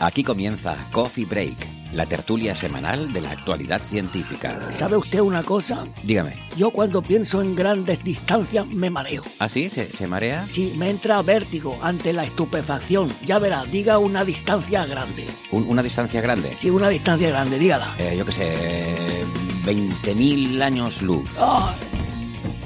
Aquí 0.00 0.24
comienza 0.24 0.76
Coffee 0.92 1.26
Break, 1.26 1.56
la 1.92 2.06
tertulia 2.06 2.56
semanal 2.56 3.12
de 3.12 3.20
la 3.20 3.32
actualidad 3.32 3.80
científica. 3.82 4.58
¿Sabe 4.72 4.96
usted 4.96 5.20
una 5.20 5.42
cosa? 5.42 5.84
Dígame, 6.02 6.34
Yo 6.56 6.70
cuando 6.70 7.02
pienso 7.02 7.42
en 7.42 7.54
grandes 7.54 8.02
distancias 8.02 8.66
me 8.68 8.88
mareo. 8.88 9.22
¿así 9.38 9.68
se, 9.68 9.86
se 9.86 10.06
marea? 10.06 10.46
Sí, 10.50 10.72
me 10.78 10.88
entra 10.88 11.20
vértigo 11.20 11.78
ante 11.82 12.14
la 12.14 12.24
estupefacción. 12.24 13.12
Ya 13.26 13.38
verá, 13.38 13.64
diga 13.66 13.98
una 13.98 14.24
distancia 14.24 14.86
grande. 14.86 15.26
Un- 15.52 15.66
una 15.68 15.82
distancia 15.82 16.20
grande. 16.22 16.50
Sí, 16.58 16.70
una 16.70 16.88
distancia 16.88 17.28
grande, 17.28 17.58
dígala. 17.58 17.86
Eh, 17.98 18.14
yo 18.16 18.24
qué 18.24 18.32
sé, 18.32 19.24
20.000 19.66 20.62
años 20.62 21.02
luz. 21.02 21.28
Ah, 21.38 21.74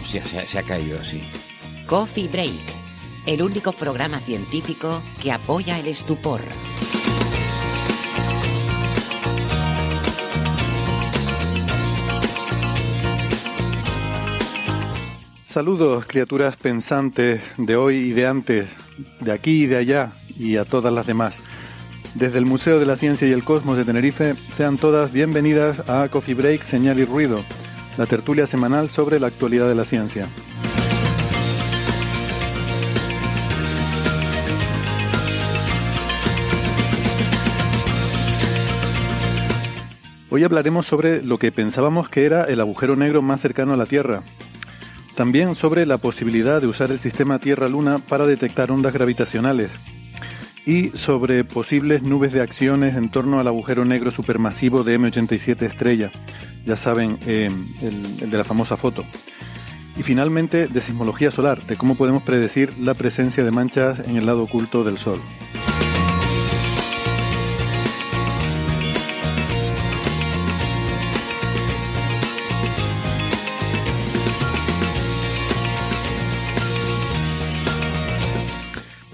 Se, 0.09 0.21
se- 0.23 0.47
se 0.47 0.59
ha 0.61 0.63
caído 0.63 1.01
así. 1.01 1.21
Coffee 1.89 2.29
Break, 2.29 2.53
el 3.27 3.43
único 3.43 3.73
programa 3.73 4.21
científico 4.21 5.01
que 5.23 5.33
apoya 5.33 5.79
el 5.79 5.87
estupor. 5.87 6.41
Saludos, 15.47 16.05
criaturas 16.07 16.57
pensantes 16.57 17.41
de 17.57 17.77
hoy 17.77 17.97
y 17.97 18.11
de 18.11 18.27
antes, 18.27 18.69
de 19.21 19.31
aquí 19.31 19.63
y 19.63 19.67
de 19.67 19.77
allá, 19.77 20.13
y 20.37 20.57
a 20.57 20.65
todas 20.65 20.93
las 20.93 21.07
demás. 21.07 21.35
Desde 22.15 22.39
el 22.39 22.45
Museo 22.45 22.81
de 22.81 22.87
la 22.87 22.97
Ciencia 22.97 23.29
y 23.29 23.33
el 23.33 23.45
Cosmos 23.45 23.77
de 23.77 23.85
Tenerife, 23.85 24.35
sean 24.57 24.79
todas 24.79 25.13
bienvenidas 25.13 25.89
a 25.89 26.09
Coffee 26.09 26.35
Break, 26.35 26.65
Señal 26.65 26.99
y 26.99 27.05
Ruido, 27.05 27.41
la 27.97 28.07
tertulia 28.07 28.49
semanal 28.49 28.91
sobre 28.91 29.21
la 29.21 29.29
actualidad 29.29 29.69
de 29.69 29.75
la 29.77 29.85
ciencia. 29.85 30.27
Hoy 40.35 40.43
hablaremos 40.43 40.85
sobre 40.85 41.23
lo 41.23 41.39
que 41.39 41.53
pensábamos 41.53 42.09
que 42.09 42.25
era 42.25 42.43
el 42.43 42.59
agujero 42.59 42.97
negro 42.97 43.23
más 43.23 43.41
cercano 43.41 43.73
a 43.73 43.77
la 43.77 43.87
Tierra, 43.87 44.25
también 45.15 45.55
sobre 45.55 45.87
la 45.87 45.99
posibilidad 45.99 46.61
de 46.61 46.67
usar 46.67 46.91
el 46.91 46.99
sistema 46.99 47.39
Tierra-Luna 47.39 47.99
para 47.99 48.27
detectar 48.27 48.73
ondas 48.73 48.93
gravitacionales. 48.93 49.71
Y 50.67 50.89
sobre 50.89 51.45
posibles 51.45 52.03
nubes 52.03 52.33
de 52.33 52.41
acciones 52.41 52.97
en 52.97 53.13
torno 53.13 53.39
al 53.39 53.47
agujero 53.47 53.85
negro 53.85 54.11
supermasivo 54.11 54.83
de 54.83 54.99
M87 54.99 55.63
estrella. 55.63 56.11
Ya 56.67 56.75
saben, 56.75 57.17
eh, 57.29 57.49
el, 57.83 58.05
el 58.21 58.29
de 58.29 58.37
la 58.37 58.43
famosa 58.43 58.77
foto. 58.77 59.05
Y 59.97 60.03
finalmente, 60.03 60.67
de 60.67 60.81
sismología 60.81 61.31
solar, 61.31 61.63
de 61.63 61.77
cómo 61.77 61.95
podemos 61.95 62.25
predecir 62.25 62.77
la 62.79 62.95
presencia 62.95 63.45
de 63.45 63.53
manchas 63.53 64.01
en 64.01 64.17
el 64.17 64.27
lado 64.27 64.43
oculto 64.43 64.83
del 64.83 64.99
Sol. 64.99 65.21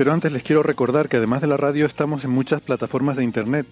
Pero 0.00 0.14
antes 0.14 0.32
les 0.32 0.42
quiero 0.42 0.62
recordar 0.62 1.10
que 1.10 1.18
además 1.18 1.42
de 1.42 1.46
la 1.46 1.58
radio 1.58 1.84
estamos 1.84 2.24
en 2.24 2.30
muchas 2.30 2.62
plataformas 2.62 3.16
de 3.18 3.22
internet. 3.22 3.66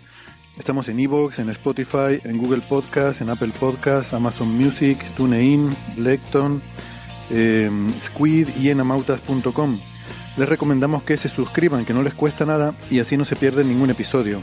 Estamos 0.59 0.87
en 0.91 1.01
Evox, 1.01 1.39
en 1.39 1.49
Spotify, 1.49 2.21
en 2.23 2.37
Google 2.37 2.61
Podcast, 2.61 3.23
en 3.23 3.31
Apple 3.31 3.53
Podcast, 3.59 4.13
Amazon 4.13 4.49
Music, 4.49 5.03
TuneIn, 5.17 5.75
Lecton, 5.97 6.61
eh, 7.31 7.71
Squid 8.05 8.47
y 8.61 8.69
en 8.69 8.79
amautas.com. 8.79 9.79
Les 10.37 10.47
recomendamos 10.47 11.03
que 11.03 11.17
se 11.17 11.31
suscriban, 11.31 11.87
que 11.87 11.95
no 11.95 12.03
les 12.03 12.13
cuesta 12.13 12.45
nada 12.45 12.75
y 12.91 13.01
así 13.01 13.17
no 13.17 13.25
se 13.25 13.35
pierden 13.35 13.71
ningún 13.71 13.89
episodio. 13.89 14.43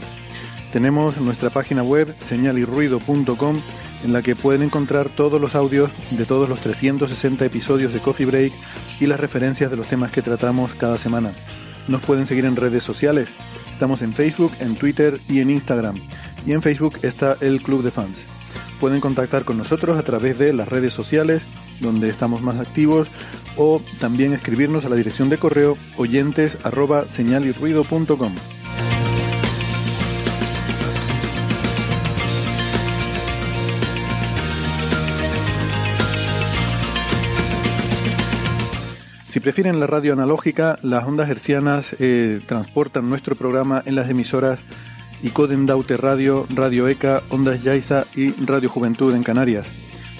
Tenemos 0.72 1.18
nuestra 1.18 1.50
página 1.50 1.84
web 1.84 2.12
señalirruido.com 2.18 3.60
en 4.02 4.12
la 4.12 4.22
que 4.22 4.34
pueden 4.34 4.64
encontrar 4.64 5.08
todos 5.08 5.40
los 5.40 5.54
audios 5.54 5.92
de 6.10 6.24
todos 6.24 6.48
los 6.48 6.58
360 6.62 7.44
episodios 7.44 7.92
de 7.92 8.00
Coffee 8.00 8.26
Break 8.26 8.52
y 8.98 9.06
las 9.06 9.20
referencias 9.20 9.70
de 9.70 9.76
los 9.76 9.86
temas 9.86 10.10
que 10.10 10.22
tratamos 10.22 10.72
cada 10.74 10.98
semana. 10.98 11.30
Nos 11.88 12.02
pueden 12.02 12.26
seguir 12.26 12.44
en 12.44 12.56
redes 12.56 12.82
sociales. 12.82 13.28
Estamos 13.72 14.02
en 14.02 14.12
Facebook, 14.12 14.52
en 14.60 14.74
Twitter 14.74 15.20
y 15.28 15.40
en 15.40 15.50
Instagram. 15.50 15.96
Y 16.46 16.52
en 16.52 16.62
Facebook 16.62 16.98
está 17.02 17.36
el 17.40 17.60
Club 17.62 17.82
de 17.82 17.90
Fans. 17.90 18.24
Pueden 18.80 19.00
contactar 19.00 19.44
con 19.44 19.58
nosotros 19.58 19.98
a 19.98 20.02
través 20.02 20.38
de 20.38 20.52
las 20.52 20.68
redes 20.68 20.92
sociales, 20.92 21.42
donde 21.80 22.08
estamos 22.08 22.42
más 22.42 22.58
activos, 22.58 23.08
o 23.56 23.80
también 24.00 24.32
escribirnos 24.32 24.84
a 24.84 24.88
la 24.88 24.96
dirección 24.96 25.28
de 25.28 25.38
correo 25.38 25.76
oyentes. 25.96 26.56
Si 39.36 39.40
prefieren 39.40 39.80
la 39.80 39.86
radio 39.86 40.14
analógica, 40.14 40.78
las 40.80 41.04
ondas 41.04 41.28
hercianas 41.28 41.94
eh, 41.98 42.40
transportan 42.46 43.10
nuestro 43.10 43.36
programa 43.36 43.82
en 43.84 43.94
las 43.94 44.08
emisoras 44.08 44.58
Icoden 45.22 45.66
Daute 45.66 45.98
Radio, 45.98 46.46
Radio 46.48 46.88
ECA, 46.88 47.20
Ondas 47.28 47.62
Yaiza 47.62 48.06
y 48.14 48.30
Radio 48.46 48.70
Juventud 48.70 49.14
en 49.14 49.22
Canarias. 49.22 49.66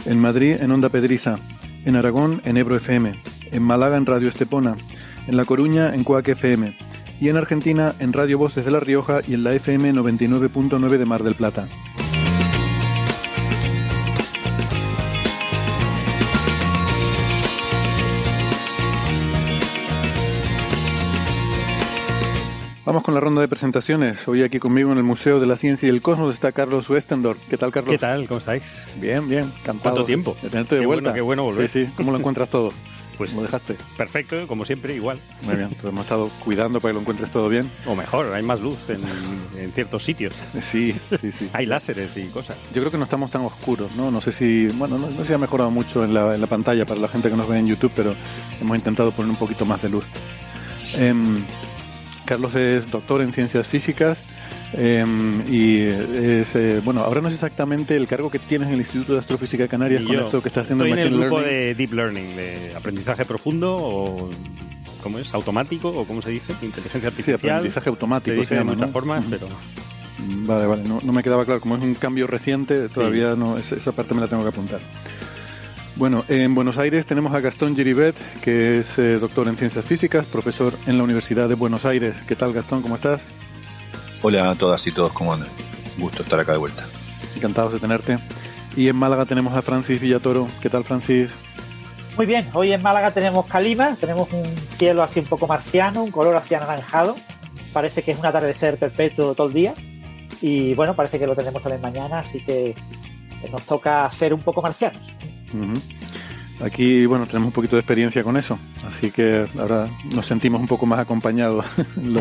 En 0.05 0.21
Madrid, 0.21 0.59
en 0.61 0.71
Onda 0.71 0.91
Pedriza. 0.91 1.39
En 1.87 1.97
Aragón, 1.97 2.43
en 2.45 2.59
Ebro 2.59 2.77
FM. 2.77 3.15
En 3.53 3.63
Málaga, 3.63 3.97
en 3.97 4.05
Radio 4.05 4.29
Estepona. 4.29 4.77
En 5.27 5.39
La 5.39 5.47
Coruña, 5.47 5.95
en 5.95 6.05
Cuac 6.05 6.29
FM. 6.29 6.77
Y 7.19 7.31
en 7.31 7.39
Argentina, 7.39 7.95
en 7.99 8.13
Radio 8.13 8.37
Voces 8.37 8.67
de 8.67 8.71
La 8.71 8.81
Rioja 8.81 9.21
y 9.27 9.33
en 9.33 9.45
la 9.45 9.55
FM 9.55 9.95
99.9 9.95 10.99
de 10.99 11.05
Mar 11.07 11.23
del 11.23 11.37
Plata. 11.37 11.67
Vamos 22.87 23.03
con 23.03 23.15
la 23.15 23.21
ronda 23.21 23.41
de 23.41 23.49
presentaciones. 23.49 24.29
Hoy 24.29 24.45
aquí 24.45 24.61
conmigo 24.61 24.93
en 24.93 24.99
el 24.99 25.03
Museo 25.03 25.41
de 25.41 25.47
la 25.47 25.57
Ciencia 25.57 25.89
y 25.89 25.91
el 25.91 26.01
Cosmos 26.03 26.33
está 26.33 26.53
Carlos 26.53 26.89
Westendorf. 26.89 27.37
¿Qué 27.51 27.57
tal, 27.57 27.73
Carlos? 27.73 27.91
¿Qué 27.91 27.99
tal? 27.99 28.29
¿Cómo 28.29 28.39
estáis? 28.39 28.85
Bien, 29.01 29.29
bien. 29.29 29.47
Encantado 29.61 29.81
¿Cuánto 29.83 30.05
tiempo? 30.05 30.37
De 30.41 30.49
tenerte 30.51 30.77
de 30.77 30.83
Qué 30.83 30.87
vuelta. 30.87 31.03
bueno, 31.11 31.15
qué 31.15 31.21
bueno 31.21 31.43
volver. 31.43 31.69
Sí, 31.69 31.87
sí. 31.87 31.93
¿Cómo 31.97 32.13
lo 32.13 32.19
encuentras 32.19 32.49
todo? 32.49 32.73
Pues 33.17 33.31
¿Cómo 33.31 33.45
dejaste? 33.45 33.77
perfecto, 33.97 34.47
como 34.47 34.67
siempre, 34.67 34.95
igual. 34.95 35.19
Muy 35.41 35.57
bien. 35.57 35.69
Pues 35.71 35.85
hemos 35.91 36.03
estado 36.03 36.31
cuidando 36.45 36.81
para 36.83 36.91
que 36.91 36.95
lo 36.97 37.01
encuentres 37.01 37.31
todo 37.31 37.49
bien. 37.49 37.71
O 37.87 37.95
mejor, 37.97 38.31
hay 38.35 38.43
más 38.43 38.61
luz 38.61 38.77
en, 38.91 38.99
en 39.59 39.73
ciertos 39.73 40.05
sitios. 40.05 40.35
Sí, 40.61 40.95
sí, 41.23 41.33
sí. 41.33 41.49
Hay 41.55 41.65
láseres 41.65 42.15
y 42.19 42.25
cosas. 42.27 42.59
Yo 42.75 42.83
creo 42.83 42.91
que 42.91 42.99
no 42.99 43.05
estamos 43.05 43.31
tan 43.31 43.41
oscuros, 43.41 43.97
¿no? 43.97 44.11
No 44.11 44.21
sé 44.21 44.33
si... 44.33 44.67
Bueno, 44.67 44.99
no, 44.99 45.09
no 45.09 45.17
sé 45.17 45.29
si 45.29 45.33
ha 45.33 45.39
mejorado 45.39 45.71
mucho 45.71 46.05
en 46.05 46.13
la, 46.13 46.35
en 46.35 46.43
la 46.43 46.47
pantalla 46.47 46.85
para 46.85 47.01
la 47.01 47.09
gente 47.09 47.31
que 47.31 47.37
nos 47.39 47.49
ve 47.49 47.59
en 47.59 47.67
YouTube, 47.69 47.93
pero 47.97 48.15
hemos 48.61 48.77
intentado 48.77 49.11
poner 49.13 49.31
un 49.31 49.39
poquito 49.39 49.65
más 49.65 49.81
de 49.81 49.89
luz. 49.89 50.05
Em, 50.99 51.43
Carlos 52.27 52.55
es 52.55 52.91
doctor 52.91 53.23
en 53.23 53.33
ciencias 53.33 53.67
físicas 53.67 54.19
em, 54.75 55.43
y 55.49 55.81
es, 55.81 56.55
eh, 56.55 56.81
bueno, 56.85 57.01
ahora 57.03 57.21
no 57.21 57.29
sé 57.29 57.35
exactamente 57.35 57.97
el 57.97 58.07
cargo 58.07 58.31
que 58.31 58.39
tienes 58.39 58.69
en 58.69 58.75
el 58.75 58.81
Instituto 58.81 59.15
de 59.15 59.21
Astrofísica 59.21 59.63
de 59.63 59.69
Canarias 59.69 60.03
Y 60.03 60.07
con 60.07 60.15
yo 60.17 60.21
esto 60.23 60.43
que 60.43 60.49
está 60.49 60.61
haciendo 60.63 60.85
Estoy 60.85 61.01
en 61.01 61.07
el 61.07 61.13
Machine 61.13 61.27
grupo 61.27 61.41
Learning. 61.41 61.67
de 61.69 61.75
Deep 61.77 61.93
Learning, 61.93 62.37
de 62.37 62.73
aprendizaje 62.77 63.25
profundo 63.25 63.77
o... 63.79 64.31
¿Cómo 65.03 65.19
es? 65.21 65.33
¿Automático 65.35 65.89
o 65.91 66.05
cómo 66.05 66.21
se 66.21 66.31
dice? 66.31 66.53
Inteligencia 66.63 67.01
Sí, 67.01 67.07
artificial. 67.07 67.37
aprendizaje 67.37 67.85
se 67.85 67.91
automático 67.91 68.35
dice 68.35 68.47
se 68.47 68.55
de 68.57 68.65
muchas 68.65 68.81
¿no? 68.89 68.93
formas, 68.93 69.21
Ujú. 69.21 69.31
pero... 69.31 69.49
Vale, 70.19 70.67
vale, 70.67 70.83
no, 70.85 70.99
no 71.05 71.13
me 71.13 71.23
quedaba 71.23 71.45
claro. 71.45 71.61
Como 71.61 71.77
es 71.77 71.83
un 71.83 71.95
cambio 71.95 72.27
reciente, 72.27 72.89
todavía 72.89 73.35
no, 73.37 73.57
esa 73.59 73.93
parte 73.93 74.15
me 74.15 74.21
la 74.23 74.27
tengo 74.29 74.43
que 74.43 74.49
apuntar. 74.49 74.81
Bueno, 75.97 76.25
en 76.29 76.55
Buenos 76.55 76.77
Aires 76.77 77.07
tenemos 77.07 77.35
a 77.35 77.41
Gastón 77.41 77.75
Giribet, 77.75 78.15
que 78.43 78.81
es 78.81 78.99
eh, 78.99 79.19
doctor 79.19 79.49
en 79.49 79.57
ciencias 79.57 79.83
físicas, 79.83 80.27
profesor 80.27 80.75
en 80.87 80.99
la 80.99 81.05
Universidad 81.05 81.49
de 81.49 81.55
Buenos 81.55 81.87
Aires. 81.87 82.15
¿Qué 82.29 82.37
tal, 82.37 82.53
Gastón? 82.53 82.83
¿Cómo 82.83 82.97
estás? 82.97 83.23
Hola 84.21 84.51
a 84.51 84.55
todas 84.57 84.87
y 84.87 84.93
todos, 84.93 85.13
¿cómo 85.13 85.33
andan? 85.33 85.49
Gusto 85.97 86.23
estar 86.23 86.39
acá 86.39 86.53
de 86.53 86.59
vuelta. 86.59 86.85
Encantados 87.35 87.73
de 87.73 87.79
tenerte. 87.79 88.19
Y 88.77 88.91
en 88.91 88.97
Málaga 88.97 89.25
tenemos 89.25 89.57
a 89.57 89.63
Francis 89.63 89.99
Villatoro. 89.99 90.47
¿Qué 90.61 90.69
tal, 90.69 90.85
Francis? 90.85 91.31
Muy 92.19 92.27
bien, 92.27 92.47
hoy 92.53 92.73
en 92.73 92.83
Málaga 92.83 93.13
tenemos 93.13 93.47
calima, 93.47 93.97
tenemos 93.99 94.31
un 94.35 94.45
cielo 94.59 95.03
así 95.03 95.21
un 95.21 95.27
poco 95.27 95.47
marciano, 95.47 96.03
un 96.03 96.11
color 96.11 96.37
así 96.37 96.55
anaranjado. 96.55 97.17
Parece 97.73 98.03
que 98.03 98.11
es 98.11 98.19
un 98.19 98.27
atardecer 98.27 98.77
perpetuo 98.77 99.35
todo 99.35 99.47
el 99.47 99.55
día. 99.55 99.75
Y 100.43 100.75
bueno, 100.75 100.95
parece 100.95 101.19
que 101.19 101.27
lo 101.27 101.35
tenemos 101.35 101.63
también 101.63 101.81
mañana, 101.81 102.19
así 102.19 102.45
que 102.45 102.75
nos 103.51 103.63
toca 103.63 104.11
ser 104.11 104.35
un 104.35 104.41
poco 104.41 104.61
marcianos. 104.61 105.16
Aquí, 106.61 107.05
bueno, 107.05 107.27
tenemos 107.27 107.49
un 107.49 107.53
poquito 107.53 107.77
de 107.77 107.81
experiencia 107.81 108.23
con 108.23 108.37
eso, 108.37 108.59
así 108.87 109.11
que 109.11 109.47
ahora 109.59 109.89
nos 110.13 110.27
sentimos 110.27 110.61
un 110.61 110.67
poco 110.67 110.87
más 110.87 110.99
acompañados 110.99 111.67
en 111.97 112.15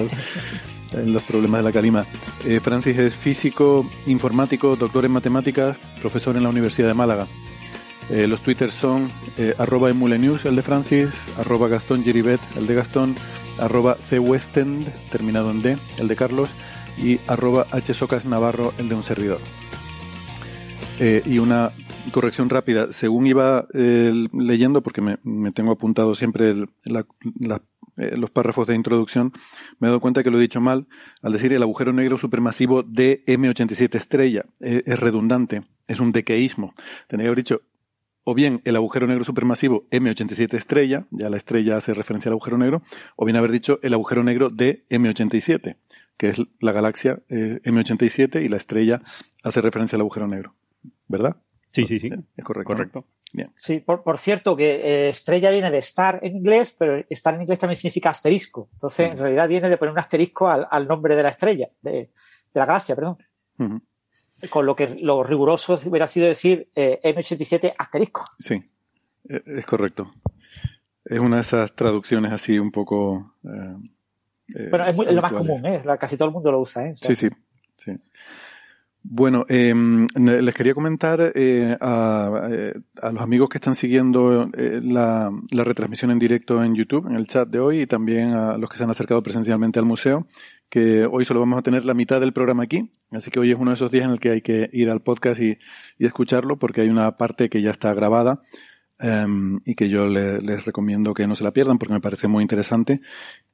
los, 1.14 1.24
problemas 1.24 1.60
de 1.60 1.64
la 1.64 1.72
calima. 1.72 2.06
Eh, 2.44 2.60
Francis 2.60 2.98
es 2.98 3.16
físico, 3.16 3.90
informático, 4.08 4.76
doctor 4.76 5.06
en 5.06 5.12
matemáticas, 5.12 5.78
profesor 6.02 6.36
en 6.36 6.44
la 6.44 6.50
Universidad 6.50 6.90
de 6.90 6.94
Málaga. 6.94 7.28
Eh, 8.10 8.28
los 8.28 8.42
twitters 8.42 8.74
son 8.74 9.10
eh, 9.38 9.56
arroba 9.58 9.90
emulenews, 9.90 10.46
el 10.46 10.58
de 10.58 10.64
Francis, 10.64 11.10
arroba 11.40 11.70
Gastón 11.70 12.04
Giribet, 12.04 12.42
el 12.58 12.68
de 12.68 12.76
Gastón, 12.76 13.16
arroba 13.58 13.96
cwestend, 14.10 14.86
terminado 15.12 15.50
en 15.50 15.62
D, 15.62 15.78
el 15.98 16.10
de 16.10 16.16
Carlos, 16.18 16.50
y 16.98 17.20
arroba 17.28 17.68
hsocas 17.82 18.26
Navarro, 18.26 18.74
el 18.78 18.90
de 18.90 18.96
un 18.96 19.04
servidor. 19.04 19.40
y 21.00 21.40
una 21.40 21.72
corrección 22.12 22.50
rápida. 22.50 22.94
Según 22.94 23.28
iba 23.28 23.68
eh, 23.74 24.28
leyendo, 24.34 24.82
porque 24.82 25.02
me, 25.02 25.52
tengo 25.52 25.72
apuntado 25.72 26.16
siempre 26.16 26.52
eh, 26.52 28.18
los 28.18 28.32
párrafos 28.32 28.68
de 28.68 28.76
introducción, 28.76 29.34
me 29.80 29.88
he 29.88 29.90
dado 29.90 30.02
cuenta 30.02 30.24
que 30.24 30.32
lo 30.32 30.38
he 30.38 30.42
dicho 30.42 30.62
mal. 30.62 30.88
Al 31.22 31.34
decir 31.34 31.54
el 31.54 31.64
agujero 31.64 31.94
negro 31.94 32.18
supermasivo 32.18 32.84
de 32.84 33.24
M87 33.26 33.96
estrella, 33.96 34.46
eh, 34.60 34.84
es 34.86 35.00
redundante, 35.00 35.64
es 35.88 36.00
un 36.00 36.12
dequeísmo. 36.12 36.74
Tendría 37.08 37.26
que 37.26 37.30
haber 37.30 37.38
dicho 37.38 37.62
o 38.28 38.34
bien 38.34 38.62
el 38.66 38.76
agujero 38.76 39.06
negro 39.06 39.24
supermasivo 39.24 39.88
M87 39.92 40.56
estrella, 40.56 41.06
ya 41.12 41.30
la 41.30 41.38
estrella 41.38 41.78
hace 41.78 41.94
referencia 41.94 42.30
al 42.30 42.34
agujero 42.34 42.58
negro, 42.58 42.82
o 43.16 43.26
bien 43.26 43.38
haber 43.38 43.52
dicho 43.52 43.80
el 43.84 43.94
agujero 43.94 44.24
negro 44.24 44.50
de 44.50 44.84
M87, 44.90 45.76
que 46.18 46.30
es 46.30 46.42
la 46.60 46.72
galaxia 46.72 47.20
M87 47.30 48.44
y 48.44 48.50
la 48.50 48.58
estrella 48.58 49.04
hace 49.44 49.62
referencia 49.62 49.96
al 49.98 50.02
agujero 50.02 50.28
negro. 50.28 50.56
¿Verdad? 51.08 51.38
Sí, 51.76 51.86
sí, 51.86 52.00
sí. 52.00 52.10
Es 52.38 52.46
correcto. 52.46 52.74
Correcto. 52.74 53.06
Bien. 53.34 53.52
Sí, 53.58 53.82
por, 53.82 54.18
cierto, 54.18 54.56
que 54.56 54.76
eh, 54.76 55.10
estrella 55.10 55.52
viene 55.52 55.70
de 55.70 55.80
star 55.80 56.20
en 56.24 56.38
inglés, 56.38 56.74
pero 56.80 57.04
star 57.10 57.36
en 57.36 57.42
inglés 57.42 57.60
también 57.60 57.78
significa 57.78 58.12
asterisco. 58.12 58.70
Entonces, 58.74 59.12
en 59.12 59.18
realidad 59.18 59.50
viene 59.50 59.70
de 59.70 59.76
poner 59.76 59.92
un 59.92 60.00
asterisco 60.00 60.48
al, 60.48 60.88
nombre 60.88 61.18
de 61.18 61.24
la 61.24 61.30
estrella, 61.30 61.70
de, 61.82 62.12
la 62.54 62.66
galaxia, 62.66 62.96
perdón. 62.96 63.18
Con 64.50 64.66
lo 64.66 64.74
que 64.74 64.88
lo 65.02 65.22
riguroso 65.22 65.78
hubiera 65.86 66.08
sido 66.08 66.28
decir 66.28 66.70
eh, 66.76 67.00
M87 67.04 67.74
asterisco. 67.78 68.24
Sí, 68.40 68.64
e, 69.28 69.44
es 69.46 69.66
correcto. 69.66 70.14
Es 71.04 71.20
una 71.20 71.38
de 71.38 71.42
esas 71.42 71.76
traducciones 71.76 72.32
así 72.32 72.58
un 72.58 72.72
poco. 72.72 73.36
Eh, 73.44 74.70
bueno, 74.70 74.86
es, 74.86 75.14
lo 75.14 75.22
más 75.22 75.34
común, 75.34 75.66
¿eh? 75.66 75.84
casi 76.00 76.16
todo 76.16 76.30
el 76.30 76.34
mundo 76.34 76.52
lo 76.54 76.62
usa. 76.62 76.88
¿eh? 76.88 76.96
sí, 76.96 77.16
sí. 77.16 77.28
sí. 77.78 77.92
Bueno, 79.08 79.46
em, 79.50 80.08
les 80.16 80.56
quería 80.56 80.74
comentar 80.74 81.22
eh, 81.22 81.32
eh, 81.36 81.78
a, 81.80 83.12
los 83.12 83.22
amigos 83.22 83.50
que 83.50 83.60
están 83.60 83.76
siguiendo 83.76 84.50
eh, 84.58 84.82
la, 84.82 85.32
retransmisión 85.52 86.10
en 86.10 86.18
directo 86.18 86.64
en 86.64 86.74
YouTube, 86.74 87.06
en 87.08 87.16
el 87.16 87.28
chat 87.28 87.48
de 87.48 87.60
hoy, 87.60 87.82
y 87.82 87.86
también 87.86 88.34
a 88.34 88.58
los 88.58 88.68
que 88.68 88.78
se 88.78 88.84
han 88.84 88.90
acercado 88.90 89.22
presencialmente 89.22 89.78
al 89.78 89.86
museo, 89.86 90.26
que 90.70 91.06
hoy 91.06 91.24
solo 91.24 91.40
vamos 91.40 91.60
a 91.60 91.62
tener 91.62 91.86
la 91.86 91.94
mitad 91.94 92.20
del 92.20 92.34
programa 92.34 92.64
aquí, 92.64 92.92
así 93.12 93.30
que 93.30 93.40
hoy 93.40 93.52
es 93.52 93.58
uno 93.60 93.70
de 93.70 93.76
esos 93.76 93.92
días 93.92 94.06
en 94.06 94.12
el 94.12 94.20
que 94.20 94.32
hay 94.32 94.42
que 94.42 94.72
ir 94.74 94.90
al 94.90 95.02
podcast 95.02 95.40
y, 95.40 95.60
escucharlo, 96.00 96.58
porque 96.58 96.82
hay 96.82 96.90
una 96.90 97.16
parte 97.16 97.48
que 97.48 97.62
ya 97.62 97.70
está 97.70 97.94
grabada 97.94 98.42
em, 99.00 99.60
y 99.66 99.76
que 99.76 99.88
yo 99.88 100.08
les 100.08 100.66
recomiendo 100.66 101.14
que 101.14 101.28
no 101.28 101.36
se 101.36 101.44
la 101.44 101.52
pierdan, 101.52 101.78
porque 101.78 101.94
me 101.94 102.02
parece 102.02 102.28
muy 102.28 102.42
interesante 102.42 103.02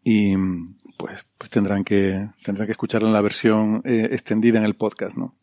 y 0.01 0.33
pues, 0.97 1.25
pues 1.37 1.49
tendrán 1.51 1.83
que 1.83 2.29
tendrán 2.41 2.67
que 2.67 2.71
escucharla 2.71 3.09
en 3.09 3.13
la 3.13 3.21
versión 3.21 3.81
extendida 3.83 4.59
en 4.59 4.65
el 4.65 4.75
podcast, 4.75 5.17
¿no? 5.17 5.35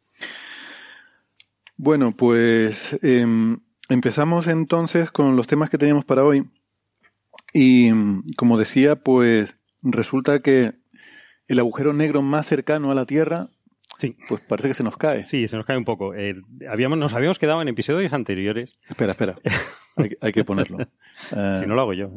Bueno, 1.79 2.11
pues 2.11 2.99
em, 3.03 3.61
empezamos 3.89 4.49
entonces 4.49 5.13
con 5.13 5.37
los 5.37 5.47
temas 5.47 5.71
que 5.71 5.79
teníamos 5.79 6.05
para 6.05 6.25
hoy. 6.25 6.45
Y 7.55 7.91
como 8.35 8.59
decía, 8.59 8.97
pues 8.97 9.57
resulta 9.83 10.41
que 10.41 10.75
el 11.47 11.59
agujero 11.61 11.93
negro 11.93 12.21
más 12.21 12.47
cercano 12.47 12.91
a 12.91 12.97
la 12.97 13.07
Tierra, 13.07 13.47
sí. 13.97 14.17
pues 14.29 14.43
parece 14.43 14.69
que 14.69 14.75
se 14.75 14.83
nos 14.83 14.97
cae. 14.97 15.25
Sí, 15.27 15.47
se 15.47 15.57
nos 15.57 15.65
cae 15.65 15.79
un 15.79 15.85
poco. 15.85 16.15
Eh, 16.15 16.35
habíamos, 16.69 16.99
nos 16.99 17.15
habíamos 17.15 17.39
quedado 17.39 17.63
en 17.63 17.69
episodios 17.69 18.13
anteriores. 18.13 18.81
Espera, 18.89 19.13
espera. 19.13 19.37
hay, 20.21 20.33
que 20.33 20.45
ponerlo. 20.45 20.79
si 21.31 21.65
no 21.65 21.77
lo 21.77 21.83
hago 21.83 21.95
yo. 21.95 22.11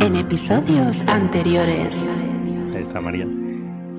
En 0.00 0.14
episodios 0.14 1.00
anteriores. 1.08 2.04
Ahí 2.74 2.82
está 2.82 3.00
María. 3.00 3.26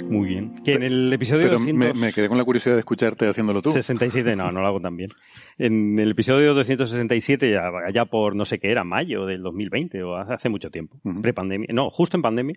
Muy 0.10 0.28
bien. 0.28 0.56
Que 0.64 0.74
en 0.74 0.84
el 0.84 1.14
episodio 1.14 1.46
Pero 1.46 1.60
me, 1.60 2.12
quedé 2.12 2.28
con 2.28 2.38
la 2.38 2.44
curiosidad 2.44 2.76
de 2.76 2.80
escucharte 2.80 3.28
haciéndolo 3.28 3.62
tú. 3.62 3.72
67, 3.72 4.36
no, 4.36 4.52
no 4.52 4.62
lo 4.62 4.68
hago 4.68 4.82
tan 4.82 4.98
bien. 4.98 5.12
En 5.58 6.00
el 6.00 6.12
episodio 6.12 6.54
267, 6.56 7.52
ya, 7.52 7.70
ya 7.94 8.06
por 8.06 8.36
no 8.36 8.46
sé 8.46 8.60
qué 8.60 8.72
era, 8.72 8.84
mayo 8.84 9.26
del 9.26 9.44
2020 9.44 10.02
o 10.04 10.16
hace 10.16 10.50
mucho 10.50 10.72
tiempo, 10.72 11.00
prepandemia, 11.22 11.68
no, 11.74 11.90
justo 11.92 12.18
en 12.18 12.24
pandemia, 12.24 12.56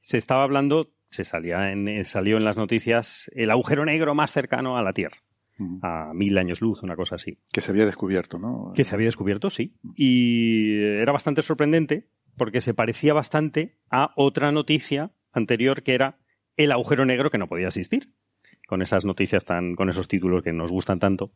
se 0.00 0.18
estaba 0.18 0.42
hablando, 0.42 0.90
se 1.10 1.24
salía 1.24 1.70
en, 1.70 2.04
salió 2.04 2.36
en 2.36 2.44
las 2.44 2.56
noticias 2.56 3.30
el 3.34 3.50
agujero 3.50 3.84
negro 3.84 4.14
más 4.14 4.32
cercano 4.32 4.76
a 4.76 4.82
la 4.82 4.92
Tierra. 4.92 5.16
A 5.82 6.10
mil 6.12 6.36
años 6.36 6.60
luz, 6.60 6.82
una 6.82 6.96
cosa 6.96 7.14
así. 7.14 7.38
Que 7.52 7.60
se 7.60 7.70
había 7.70 7.86
descubierto, 7.86 8.40
¿no? 8.40 8.72
Que 8.74 8.82
se 8.82 8.96
había 8.96 9.06
descubierto, 9.06 9.50
sí. 9.50 9.76
Y 9.94 10.82
era 10.82 11.12
bastante 11.12 11.42
sorprendente 11.42 12.08
porque 12.36 12.60
se 12.60 12.74
parecía 12.74 13.14
bastante 13.14 13.76
a 13.88 14.10
otra 14.16 14.50
noticia 14.50 15.12
anterior 15.32 15.84
que 15.84 15.94
era 15.94 16.18
el 16.56 16.72
agujero 16.72 17.04
negro 17.04 17.30
que 17.30 17.38
no 17.38 17.48
podía 17.48 17.68
existir. 17.68 18.10
Con 18.66 18.80
esas 18.80 19.04
noticias 19.04 19.44
tan, 19.44 19.74
con 19.74 19.90
esos 19.90 20.08
títulos 20.08 20.42
que 20.42 20.52
nos 20.52 20.70
gustan 20.70 20.98
tanto. 20.98 21.32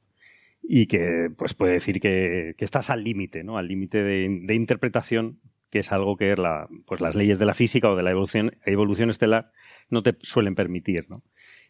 Y 0.62 0.87
que, 0.87 1.31
pues, 1.37 1.55
puede 1.55 1.75
decir 1.75 2.00
que, 2.00 2.55
estás 2.59 2.91
al 2.91 3.05
límite, 3.05 3.44
¿no? 3.44 3.59
Al 3.59 3.69
límite 3.69 4.03
de, 4.03 4.55
interpretación, 4.55 5.41
que 5.70 5.81
es 5.81 5.93
algo 5.93 6.17
que 6.17 6.35
la, 6.37 6.69
pues 6.87 7.00
las 7.00 7.15
leyes 7.15 7.38
de 7.38 7.47
la 7.47 7.55
física 7.55 7.91
o 7.91 7.97
de 7.97 8.03
la 8.03 8.11
evolución, 8.11 8.56
evolución 8.65 9.11
estelar 9.11 9.53
no 9.91 10.03
te 10.03 10.17
suelen 10.23 10.54
permitir, 10.54 11.07
¿no? 11.09 11.23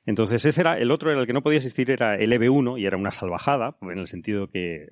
Entonces, 0.07 0.45
ese 0.47 0.61
era, 0.63 0.79
el 0.79 0.91
otro, 0.91 1.13
el 1.13 1.27
que 1.27 1.33
no 1.33 1.43
podía 1.43 1.59
existir 1.59 1.91
era 1.91 2.17
el 2.17 2.33
EB1 2.33 2.81
y 2.81 2.87
era 2.87 2.97
una 2.97 3.11
salvajada, 3.11 3.77
en 3.83 3.99
el 3.99 4.07
sentido 4.07 4.49
que 4.49 4.89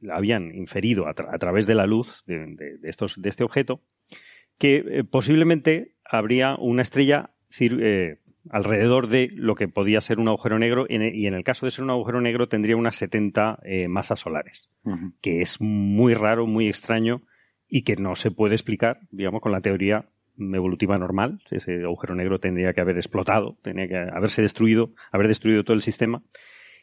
la 0.00 0.16
habían 0.16 0.54
inferido 0.54 1.08
a, 1.08 1.14
través 1.14 1.66
de 1.66 1.74
la 1.74 1.86
luz 1.86 2.22
de, 2.26 2.78
estos, 2.84 3.20
de 3.20 3.28
este 3.28 3.42
objeto, 3.42 3.82
que 4.58 4.84
eh, 4.86 5.04
posiblemente 5.04 5.96
habría 6.04 6.54
una 6.56 6.82
estrella 6.82 7.33
eh, 7.60 8.18
alrededor 8.50 9.08
de 9.08 9.30
lo 9.32 9.54
que 9.54 9.68
podía 9.68 10.00
ser 10.00 10.18
un 10.18 10.28
agujero 10.28 10.58
negro 10.58 10.86
e, 10.88 11.12
y 11.14 11.26
en 11.26 11.34
el 11.34 11.44
caso 11.44 11.66
de 11.66 11.70
ser 11.70 11.84
un 11.84 11.90
agujero 11.90 12.20
negro 12.20 12.48
tendría 12.48 12.76
unas 12.76 12.96
70 12.96 13.60
eh, 13.64 13.88
masas 13.88 14.20
solares, 14.20 14.70
que 15.20 15.42
es 15.42 15.60
muy 15.60 16.14
raro, 16.14 16.46
muy 16.46 16.68
extraño 16.68 17.22
y 17.68 17.82
que 17.82 17.96
no 17.96 18.14
se 18.14 18.30
puede 18.30 18.54
explicar, 18.54 19.00
digamos, 19.10 19.40
con 19.40 19.52
la 19.52 19.60
teoría 19.60 20.08
evolutiva 20.38 20.98
normal. 20.98 21.40
Ese 21.50 21.82
agujero 21.84 22.14
negro 22.14 22.38
tendría 22.40 22.72
que 22.72 22.80
haber 22.80 22.96
explotado, 22.96 23.56
tendría 23.62 23.88
que 23.88 23.96
haberse 23.96 24.42
destruido, 24.42 24.92
haber 25.10 25.28
destruido 25.28 25.64
todo 25.64 25.74
el 25.74 25.82
sistema 25.82 26.22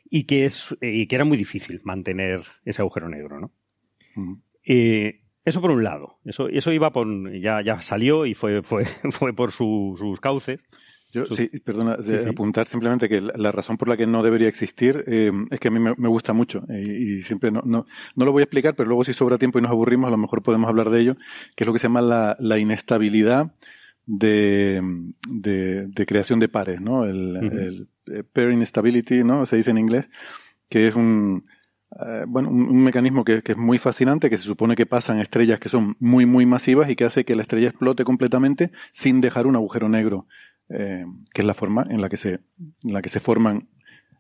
y 0.10 0.26
que 0.26 0.46
es 0.46 0.76
y 0.82 1.08
que 1.08 1.16
era 1.16 1.26
muy 1.26 1.38
difícil 1.38 1.82
mantener 1.84 2.42
ese 2.66 2.82
agujero 2.82 3.10
negro, 3.10 3.40
¿no? 3.40 3.52
Eso 5.44 5.62
por 5.62 5.72
un 5.72 5.84
lado. 5.84 6.20
Eso, 6.26 6.48
eso 6.48 6.72
iba 6.72 6.92
por. 6.92 7.08
Ya, 7.40 7.62
ya 7.62 7.82
salió 7.82 8.26
y 8.26 8.34
fue, 8.34 8.62
fue, 8.62 8.86
fue 9.12 9.34
por 9.34 9.52
sus 9.52 10.20
cauces. 10.20 10.60
Yo, 11.14 11.26
sí, 11.26 11.50
perdona, 11.66 11.98
apuntar 12.30 12.68
simplemente 12.68 13.10
que 13.10 13.20
la, 13.20 13.52
razón 13.52 13.76
por 13.76 13.90
la 13.90 13.98
que 13.98 14.08
no 14.08 14.24
debería 14.24 14.48
existir 14.48 15.04
eh, 15.08 15.30
es 15.50 15.60
que 15.60 15.68
a 15.68 15.72
mí 15.72 15.78
me, 15.78 16.08
gusta 16.08 16.32
mucho 16.32 16.64
eh, 16.70 16.84
y, 16.88 17.22
siempre 17.22 17.52
no, 17.52 17.62
no, 17.66 17.84
no, 18.16 18.26
lo 18.26 18.32
voy 18.32 18.40
a 18.40 18.44
explicar, 18.46 18.76
pero 18.76 18.88
luego 18.88 19.04
si 19.04 19.12
sobra 19.12 19.38
tiempo 19.38 19.60
y 19.60 19.62
nos 19.62 19.72
aburrimos, 19.72 20.08
a 20.08 20.12
lo 20.12 20.18
mejor 20.18 20.42
podemos 20.42 20.70
hablar 20.70 20.90
de 20.90 21.02
ello, 21.02 21.18
que 21.58 21.66
es 21.66 21.68
lo 21.68 21.74
que 21.74 21.80
se 21.80 21.88
llama 21.88 22.00
la, 22.00 22.38
la 22.40 22.60
inestabilidad 22.60 23.52
de, 24.06 24.82
de, 25.28 26.06
creación 26.06 26.40
de 26.40 26.48
pares, 26.48 26.80
¿no? 26.80 27.04
El, 27.04 27.36
el 27.36 27.88
eh, 28.08 28.24
pair 28.24 28.52
instability, 28.52 29.26
¿no? 29.26 29.46
Se 29.46 29.58
dice 29.58 29.72
en 29.72 29.80
inglés, 29.80 30.10
que 30.70 30.88
es 30.88 30.96
un, 30.96 31.44
eh, 32.00 32.24
bueno, 32.28 32.50
un, 32.50 32.84
mecanismo 32.84 33.24
que, 33.26 33.42
es 33.44 33.58
muy 33.58 33.78
fascinante, 33.78 34.30
que 34.30 34.38
se 34.38 34.44
supone 34.44 34.76
que 34.76 34.86
pasan 34.86 35.20
estrellas 35.20 35.60
que 35.60 35.70
son 35.70 35.98
muy, 36.00 36.26
muy 36.26 36.46
masivas 36.46 36.90
y 36.90 36.96
que 36.96 37.04
hace 37.04 37.26
que 37.26 37.36
la 37.36 37.42
estrella 37.42 37.68
explote 37.68 38.04
completamente 38.04 38.72
sin 38.92 39.20
dejar 39.20 39.46
un 39.46 39.56
agujero 39.56 39.90
negro, 39.90 40.28
eh, 40.70 41.06
que 41.34 41.42
es 41.42 41.48
la 41.48 41.54
forma 41.54 41.86
en 41.90 42.02
la 42.02 42.10
que 42.10 42.18
se, 42.18 42.40
en 42.84 42.94
la 42.94 43.02
que 43.02 43.10
se 43.10 43.20
forman 43.20 43.68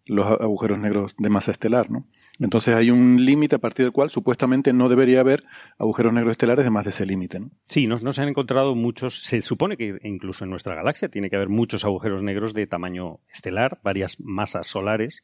los 0.06 0.26
agujeros 0.26 0.80
negros 0.80 1.14
de 1.18 1.30
masa 1.30 1.52
estelar, 1.52 1.90
¿no? 1.92 2.08
Entonces 2.40 2.76
hay 2.76 2.90
un 2.90 3.24
límite 3.24 3.56
a 3.56 3.60
partir 3.60 3.86
del 3.86 3.94
cual 3.94 4.10
supuestamente 4.10 4.74
no 4.74 4.90
debería 4.90 5.20
haber 5.20 5.44
agujeros 5.78 6.12
negros 6.12 6.32
estelares 6.32 6.66
de 6.66 6.72
más 6.72 6.86
de 6.86 6.90
ese 6.90 7.06
límite, 7.06 7.40
¿no? 7.40 7.52
Sí, 7.68 7.88
no, 7.88 8.00
no, 8.00 8.12
se 8.12 8.22
han 8.22 8.28
encontrado 8.28 8.76
muchos. 8.76 9.22
Se 9.22 9.42
supone 9.42 9.78
que 9.78 10.00
incluso 10.04 10.44
en 10.44 10.50
nuestra 10.50 10.76
galaxia 10.76 11.08
tiene 11.08 11.30
que 11.30 11.36
haber 11.36 11.50
muchos 11.50 11.86
agujeros 11.86 12.24
negros 12.24 12.54
de 12.54 12.68
tamaño 12.68 13.20
estelar, 13.32 13.80
varias 13.84 14.20
masas 14.20 14.68
solares, 14.68 15.24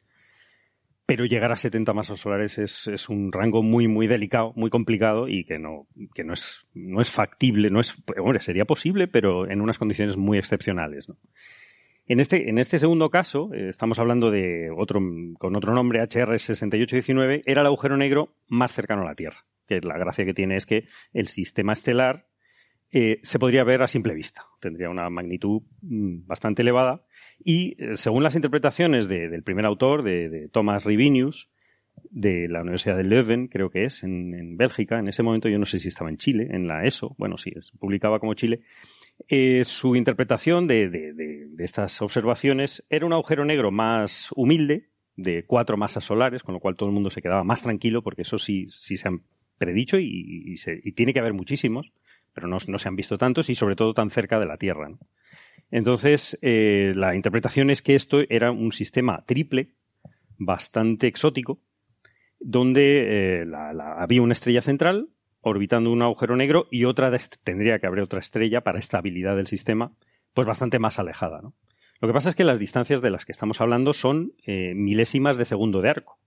pero 1.08 1.24
llegar 1.24 1.52
a 1.52 1.56
70 1.56 1.94
masas 1.94 2.20
solares 2.20 2.58
es, 2.58 3.08
un 3.08 3.32
rango 3.32 3.62
muy, 3.62 3.88
muy 3.88 4.06
delicado, 4.06 4.52
muy 4.56 4.68
complicado 4.68 5.26
y 5.26 5.44
que 5.44 5.58
no, 5.58 5.86
que 6.12 6.22
no 6.22 6.34
es, 6.34 6.66
no 6.74 7.00
es 7.00 7.10
factible, 7.10 7.70
no 7.70 7.80
es, 7.80 7.96
hombre, 8.18 8.40
sería 8.40 8.66
posible, 8.66 9.08
pero 9.08 9.50
en 9.50 9.62
unas 9.62 9.78
condiciones 9.78 10.18
muy 10.18 10.36
excepcionales. 10.36 11.06
En 12.08 12.20
este, 12.20 12.50
en 12.50 12.58
este 12.58 12.78
segundo 12.78 13.08
caso, 13.08 13.48
eh, 13.54 13.70
estamos 13.70 13.98
hablando 13.98 14.30
de 14.30 14.70
otro, 14.70 15.00
con 15.38 15.56
otro 15.56 15.72
nombre, 15.72 16.02
HR6819, 16.02 17.42
era 17.46 17.62
el 17.62 17.66
agujero 17.68 17.96
negro 17.96 18.34
más 18.46 18.74
cercano 18.74 19.00
a 19.00 19.06
la 19.06 19.14
Tierra. 19.14 19.46
Que 19.66 19.80
la 19.80 19.96
gracia 19.96 20.26
que 20.26 20.34
tiene 20.34 20.56
es 20.56 20.66
que 20.66 20.88
el 21.14 21.28
sistema 21.28 21.72
estelar 21.72 22.26
eh, 22.90 23.20
se 23.22 23.38
podría 23.38 23.64
ver 23.64 23.82
a 23.82 23.86
simple 23.86 24.14
vista. 24.14 24.46
Tendría 24.60 24.88
una 24.88 25.10
magnitud 25.10 25.62
mm, 25.82 26.26
bastante 26.26 26.62
elevada. 26.62 27.04
Y 27.44 27.76
eh, 27.78 27.96
según 27.96 28.22
las 28.22 28.34
interpretaciones 28.34 29.08
del 29.08 29.42
primer 29.42 29.66
autor, 29.66 30.02
de, 30.02 30.48
Thomas 30.52 30.84
Rivinius, 30.84 31.50
de 32.10 32.48
la 32.48 32.62
Universidad 32.62 32.96
de 32.96 33.04
Leuven, 33.04 33.48
creo 33.48 33.70
que 33.70 33.84
es, 33.84 34.02
en, 34.04 34.56
Bélgica, 34.56 34.98
en 34.98 35.08
ese 35.08 35.22
momento 35.22 35.48
yo 35.48 35.58
no 35.58 35.66
sé 35.66 35.78
si 35.78 35.88
estaba 35.88 36.10
en 36.10 36.16
Chile, 36.16 36.48
en 36.50 36.66
la 36.66 36.84
ESO, 36.84 37.14
bueno, 37.18 37.36
sí, 37.36 37.52
publicaba 37.78 38.20
como 38.20 38.34
Chile, 38.34 38.60
eh, 39.28 39.64
su 39.64 39.96
interpretación 39.96 40.66
de, 40.68 40.88
de, 40.88 41.12
de, 41.12 41.64
estas 41.64 42.00
observaciones 42.00 42.84
era 42.88 43.04
un 43.04 43.12
agujero 43.12 43.44
negro 43.44 43.70
más 43.70 44.30
humilde, 44.36 44.90
de 45.16 45.44
cuatro 45.44 45.76
masas 45.76 46.04
solares, 46.04 46.44
con 46.44 46.54
lo 46.54 46.60
cual 46.60 46.76
todo 46.76 46.88
el 46.88 46.94
mundo 46.94 47.10
se 47.10 47.20
quedaba 47.20 47.42
más 47.42 47.62
tranquilo, 47.62 48.02
porque 48.02 48.22
eso 48.22 48.38
sí, 48.38 48.66
sí 48.68 48.96
se 48.96 49.08
han 49.08 49.22
predicho 49.58 49.98
y 49.98 50.54
tiene 50.94 51.12
que 51.12 51.18
haber 51.18 51.32
muchísimos 51.32 51.92
pero 52.38 52.46
no, 52.46 52.78
se 52.78 52.88
han 52.88 52.94
visto 52.94 53.18
tantos 53.18 53.50
y 53.50 53.56
sobre 53.56 53.74
todo 53.74 53.92
tan 53.94 54.10
cerca 54.10 54.38
de 54.38 54.46
la 54.46 54.58
Tierra. 54.58 54.88
Entonces, 55.72 56.38
eh, 56.40 56.92
la 56.94 57.16
interpretación 57.16 57.68
es 57.70 57.82
que 57.82 57.96
esto 57.96 58.20
era 58.28 58.52
un 58.52 58.70
sistema 58.70 59.24
triple, 59.26 59.74
bastante 60.36 61.08
exótico, 61.08 61.58
donde 62.38 63.40
eh, 63.42 63.46
había 63.96 64.22
una 64.22 64.34
estrella 64.34 64.62
central 64.62 65.08
orbitando 65.40 65.90
un 65.90 66.02
agujero 66.02 66.36
negro 66.36 66.68
y 66.70 66.84
otra 66.84 67.10
tendría 67.42 67.80
que 67.80 67.88
haber 67.88 68.00
otra 68.00 68.20
estrella 68.20 68.60
para 68.60 68.78
estabilidad 68.78 69.34
del 69.34 69.48
sistema, 69.48 69.92
pues 70.32 70.46
bastante 70.46 70.78
más 70.78 71.00
alejada. 71.00 71.40
Lo 72.00 72.08
que 72.08 72.14
pasa 72.14 72.28
es 72.28 72.36
que 72.36 72.44
las 72.44 72.60
distancias 72.60 73.02
de 73.02 73.10
las 73.10 73.26
que 73.26 73.32
estamos 73.32 73.60
hablando 73.60 73.94
son 73.94 74.32
eh, 74.46 74.74
milésimas 74.76 75.38
de 75.38 75.44
segundo 75.44 75.82
de 75.82 75.90
arco. 75.90 76.20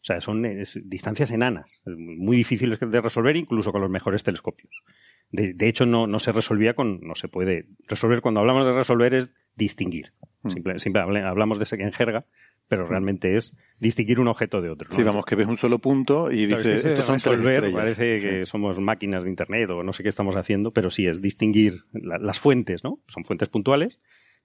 O 0.00 0.04
sea, 0.04 0.20
son 0.22 0.46
distancias 0.84 1.30
enanas, 1.32 1.82
muy 1.84 2.36
difíciles 2.36 2.78
de 2.80 3.00
resolver 3.00 3.36
incluso 3.36 3.72
con 3.72 3.82
los 3.82 3.90
mejores 3.90 4.22
telescopios. 4.22 4.82
De, 5.30 5.68
hecho, 5.68 5.84
no, 5.84 6.06
no 6.06 6.20
se 6.20 6.32
resolvía 6.32 6.74
con, 6.74 7.00
no 7.02 7.14
se 7.14 7.28
puede 7.28 7.66
resolver. 7.86 8.22
Cuando 8.22 8.40
hablamos 8.40 8.64
de 8.64 8.72
resolver 8.72 9.14
es 9.14 9.30
distinguir. 9.56 10.12
Mm. 10.42 10.78
Siempre, 10.78 11.00
hablamos 11.00 11.58
de 11.58 11.64
ese 11.64 11.76
en 11.76 11.92
jerga, 11.92 12.24
pero 12.66 12.86
mm. 12.86 12.88
realmente 12.88 13.36
es 13.36 13.54
distinguir 13.78 14.20
un 14.20 14.28
objeto 14.28 14.62
de 14.62 14.70
otro. 14.70 14.90
Sí, 14.90 15.02
vamos, 15.02 15.26
que 15.26 15.34
ves 15.34 15.46
un 15.46 15.58
solo 15.58 15.80
punto 15.80 16.30
y 16.30 16.46
dices, 16.46 16.84
esto 16.84 17.02
son 17.02 17.16
resolver, 17.16 17.70
parece 17.72 18.16
que 18.16 18.46
somos 18.46 18.80
máquinas 18.80 19.24
de 19.24 19.30
internet 19.30 19.68
o 19.70 19.82
no 19.82 19.92
sé 19.92 20.02
qué 20.02 20.08
estamos 20.08 20.36
haciendo, 20.36 20.72
pero 20.72 20.90
sí 20.90 21.06
es 21.06 21.20
distinguir 21.20 21.82
las 21.92 22.38
fuentes, 22.38 22.82
¿no? 22.82 23.00
Son 23.06 23.24
fuentes 23.24 23.50
puntuales, 23.50 24.00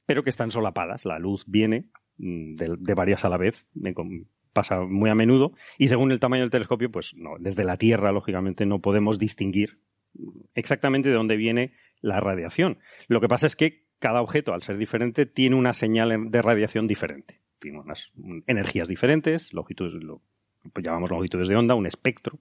pero 0.06 0.24
que 0.24 0.30
están 0.30 0.52
solapadas. 0.52 1.06
La 1.06 1.18
luz 1.18 1.46
viene 1.48 1.86
mm, 2.18 2.56
de, 2.56 2.94
varias 2.94 3.24
a 3.24 3.30
la 3.30 3.38
vez, 3.38 3.66
pasa 4.52 4.82
muy 4.82 5.10
a 5.10 5.16
menudo, 5.16 5.54
y 5.78 5.88
según 5.88 6.12
el 6.12 6.20
tamaño 6.20 6.42
del 6.42 6.52
telescopio, 6.52 6.92
pues 6.92 7.14
no, 7.16 7.36
desde 7.40 7.64
la 7.64 7.78
Tierra, 7.78 8.12
lógicamente, 8.12 8.66
no 8.66 8.80
podemos 8.80 9.18
distinguir 9.18 9.80
exactamente 10.54 11.10
de 11.10 11.16
dónde 11.16 11.36
viene 11.36 11.74
la 12.02 12.20
radiación. 12.20 12.80
Lo 13.08 13.22
que 13.22 13.28
pasa 13.28 13.48
es 13.48 13.56
que 13.56 13.84
cada 14.00 14.22
objeto, 14.22 14.54
al 14.54 14.64
ser 14.64 14.78
diferente, 14.78 15.26
tiene 15.26 15.56
una 15.56 15.74
señal 15.74 16.30
de 16.30 16.42
radiación 16.42 16.88
diferente. 16.88 17.40
Tiene 17.60 17.80
unas 17.80 18.12
energías 18.48 18.88
diferentes, 18.88 19.54
longitudes, 19.54 19.94
lo 20.04 20.22
pues 20.72 20.86
llamamos 20.86 21.10
longitudes 21.10 21.48
de 21.48 21.56
onda, 21.56 21.76
un 21.76 21.88
espectro, 21.88 22.40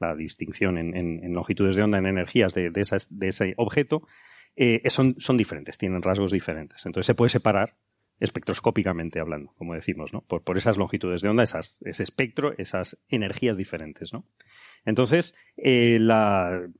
la 0.00 0.14
distinción 0.14 0.78
en, 0.78 1.34
longitudes 1.34 1.76
de 1.76 1.82
onda, 1.82 1.98
en 1.98 2.06
energías 2.06 2.54
de, 2.54 2.72
ese 3.20 3.54
objeto, 3.56 4.06
eh, 4.56 4.82
son, 4.88 5.14
diferentes, 5.36 5.78
tienen 5.78 6.02
rasgos 6.02 6.32
diferentes. 6.32 6.84
Entonces 6.86 7.06
se 7.06 7.14
puede 7.14 7.30
separar 7.30 7.76
espectroscópicamente 8.18 9.20
hablando, 9.20 9.52
como 9.56 9.74
decimos, 9.74 10.12
¿no? 10.12 10.22
Por, 10.22 10.42
por 10.42 10.58
esas 10.58 10.76
longitudes 10.76 11.22
de 11.22 11.28
onda, 11.28 11.42
esas, 11.42 11.80
ese 11.84 12.02
espectro, 12.02 12.52
esas 12.58 12.98
energías 13.08 13.56
diferentes, 13.56 14.12
¿no? 14.12 14.24
Entonces, 14.84 15.34
eh, 15.56 15.98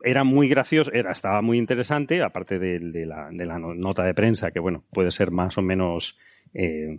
era 0.04 0.24
muy 0.24 0.48
gracioso, 0.48 0.92
era, 0.92 1.12
estaba 1.12 1.42
muy 1.42 1.58
interesante, 1.58 2.22
aparte 2.22 2.58
de, 2.58 3.06
la, 3.06 3.30
nota 3.30 4.04
de 4.04 4.14
prensa, 4.14 4.50
que 4.50 4.60
bueno, 4.60 4.84
puede 4.92 5.10
ser 5.10 5.30
más 5.30 5.58
o 5.58 5.62
menos 5.62 6.18
eh, 6.54 6.98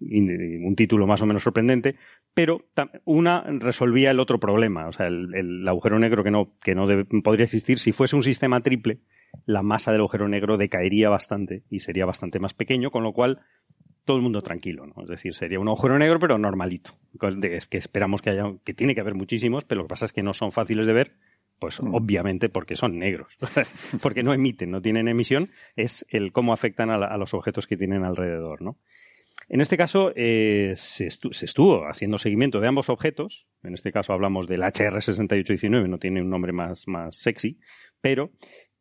un 0.00 0.74
título 0.76 1.06
más 1.06 1.22
o 1.22 1.26
menos 1.26 1.42
sorprendente, 1.42 1.96
pero 2.34 2.64
una 3.04 3.42
resolvía 3.42 4.10
el 4.10 4.20
otro 4.20 4.38
problema, 4.38 4.88
o 4.88 4.92
sea, 4.92 5.06
el, 5.06 5.34
el 5.34 5.68
agujero 5.68 5.98
negro 5.98 6.24
que 6.24 6.30
no, 6.30 6.54
que 6.62 6.74
no 6.74 6.86
podría 7.22 7.44
existir 7.44 7.78
si 7.78 7.92
fuese 7.92 8.16
un 8.16 8.22
sistema 8.22 8.60
triple, 8.60 9.00
la 9.46 9.62
masa 9.62 9.92
del 9.92 10.00
agujero 10.00 10.28
negro 10.28 10.56
decaería 10.56 11.08
bastante 11.08 11.64
y 11.70 11.80
sería 11.80 12.06
bastante 12.06 12.38
más 12.38 12.54
pequeño, 12.54 12.90
con 12.90 13.02
lo 13.02 13.12
cual 13.12 13.40
todo 14.04 14.16
el 14.16 14.22
mundo 14.22 14.42
tranquilo, 14.42 14.86
¿no? 14.86 15.02
Es 15.02 15.08
decir, 15.08 15.34
sería 15.34 15.60
un 15.60 15.68
agujero 15.68 15.98
negro, 15.98 16.18
pero 16.18 16.38
normalito. 16.38 16.92
Es 17.42 17.66
que 17.66 17.78
esperamos 17.78 18.22
que 18.22 18.30
haya, 18.30 18.44
que 18.64 18.74
tiene 18.74 18.94
que 18.94 19.00
haber 19.00 19.14
muchísimos, 19.14 19.64
pero 19.64 19.82
lo 19.82 19.86
que 19.86 19.90
pasa 19.90 20.06
es 20.06 20.12
que 20.12 20.22
no 20.22 20.34
son 20.34 20.52
fáciles 20.52 20.86
de 20.86 20.92
ver, 20.92 21.16
pues 21.58 21.80
mm. 21.80 21.94
obviamente 21.94 22.48
porque 22.48 22.74
son 22.74 22.98
negros. 22.98 23.32
porque 24.02 24.22
no 24.22 24.34
emiten, 24.34 24.70
no 24.70 24.82
tienen 24.82 25.08
emisión, 25.08 25.50
es 25.76 26.04
el 26.08 26.32
cómo 26.32 26.52
afectan 26.52 26.90
a, 26.90 27.16
los 27.16 27.34
objetos 27.34 27.66
que 27.66 27.76
tienen 27.76 28.04
alrededor, 28.04 28.62
¿no? 28.62 28.78
En 29.48 29.60
este 29.60 29.76
caso, 29.76 30.12
eh, 30.16 30.72
se, 30.76 31.06
estuvo 31.06 31.86
haciendo 31.86 32.18
seguimiento 32.18 32.60
de 32.60 32.68
ambos 32.68 32.88
objetos. 32.88 33.46
En 33.62 33.74
este 33.74 33.92
caso 33.92 34.12
hablamos 34.12 34.46
del 34.46 34.62
HR6819, 34.62 35.88
no 35.88 35.98
tiene 35.98 36.22
un 36.22 36.30
nombre 36.30 36.52
más, 36.52 36.88
más 36.88 37.16
sexy, 37.16 37.58
pero 38.00 38.30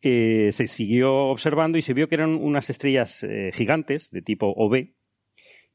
eh, 0.02 0.50
se 0.52 0.68
siguió 0.68 1.14
observando 1.14 1.78
y 1.78 1.84
se 1.84 1.94
vio 1.94 2.08
que 2.08 2.16
eran 2.16 2.36
unas 2.36 2.70
estrellas 2.70 3.24
eh, 3.24 3.52
gigantes 3.54 4.10
de 4.10 4.22
tipo 4.22 4.48
OB, 4.56 4.88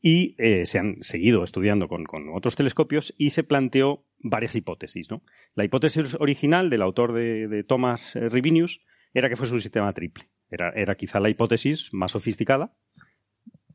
y 0.01 0.35
eh, 0.39 0.67
se 0.67 0.79
han 0.79 1.03
seguido 1.03 1.43
estudiando 1.43 1.89
con, 1.89 2.05
otros 2.33 2.57
telescopios 2.57 3.15
y 3.19 3.31
se 3.31 3.45
planteó 3.45 4.05
varias 4.19 4.55
hipótesis. 4.55 5.11
¿no? 5.11 5.23
La 5.55 5.65
hipótesis 5.65 6.17
original 6.21 6.71
del 6.71 6.83
autor 6.83 7.13
de, 7.13 7.65
Thomas 7.67 8.15
eh, 8.15 8.29
Rivinius 8.29 8.81
era 9.15 9.29
que 9.29 9.37
fuese 9.37 9.55
un 9.55 9.61
sistema 9.61 9.93
triple. 9.93 10.25
Era, 10.51 10.71
era, 10.71 10.95
quizá 10.95 11.19
la 11.19 11.29
hipótesis 11.29 11.93
más 11.93 12.13
sofisticada, 12.13 12.77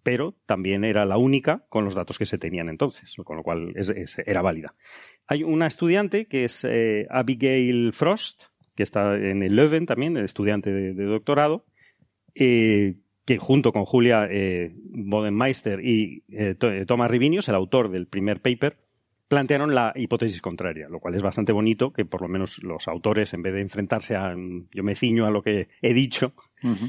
pero 0.03 0.35
también 0.45 0.83
era 0.83 1.05
la 1.05 1.17
única 1.17 1.65
con 1.69 1.85
los 1.85 1.95
datos 1.95 2.17
que 2.17 2.25
se 2.25 2.37
tenían 2.37 2.69
entonces, 2.69 3.13
con 3.23 3.37
lo 3.37 3.43
cual 3.43 3.73
era 4.25 4.41
válida. 4.41 4.75
Hay 5.27 5.43
una 5.43 5.67
estudiante 5.67 6.27
que 6.27 6.43
es 6.43 6.65
eh, 6.67 7.07
Abigail 7.09 7.93
Frost, 7.93 8.43
que 8.75 8.83
está 8.83 9.15
en 9.15 9.43
el 9.43 9.55
Leuven 9.55 9.85
también, 9.85 10.17
estudiante 10.17 10.71
de, 10.71 11.05
doctorado, 11.05 11.65
que 13.25 13.37
junto 13.37 13.71
con 13.71 13.85
Julia 13.85 14.27
eh, 14.29 14.73
Bodenmeister 14.75 15.85
y 15.85 16.23
eh, 16.29 16.55
eh, 16.59 16.85
Thomas 16.87 17.11
Rivinius, 17.11 17.47
el 17.49 17.55
autor 17.55 17.91
del 17.91 18.07
primer 18.07 18.41
paper, 18.41 18.77
plantearon 19.27 19.73
la 19.73 19.93
hipótesis 19.95 20.41
contraria, 20.41 20.89
lo 20.89 20.99
cual 20.99 21.15
es 21.15 21.21
bastante 21.21 21.53
bonito 21.53 21.93
que 21.93 22.03
por 22.03 22.21
lo 22.21 22.27
menos 22.27 22.61
los 22.63 22.87
autores, 22.87 23.33
en 23.33 23.41
vez 23.41 23.53
de 23.53 23.61
enfrentarse 23.61 24.15
a 24.15 24.35
yo 24.35 24.83
me 24.83 24.95
ciño 24.95 25.25
a 25.25 25.31
lo 25.31 25.41
que 25.41 25.69
he 25.81 25.93
dicho, 25.93 26.33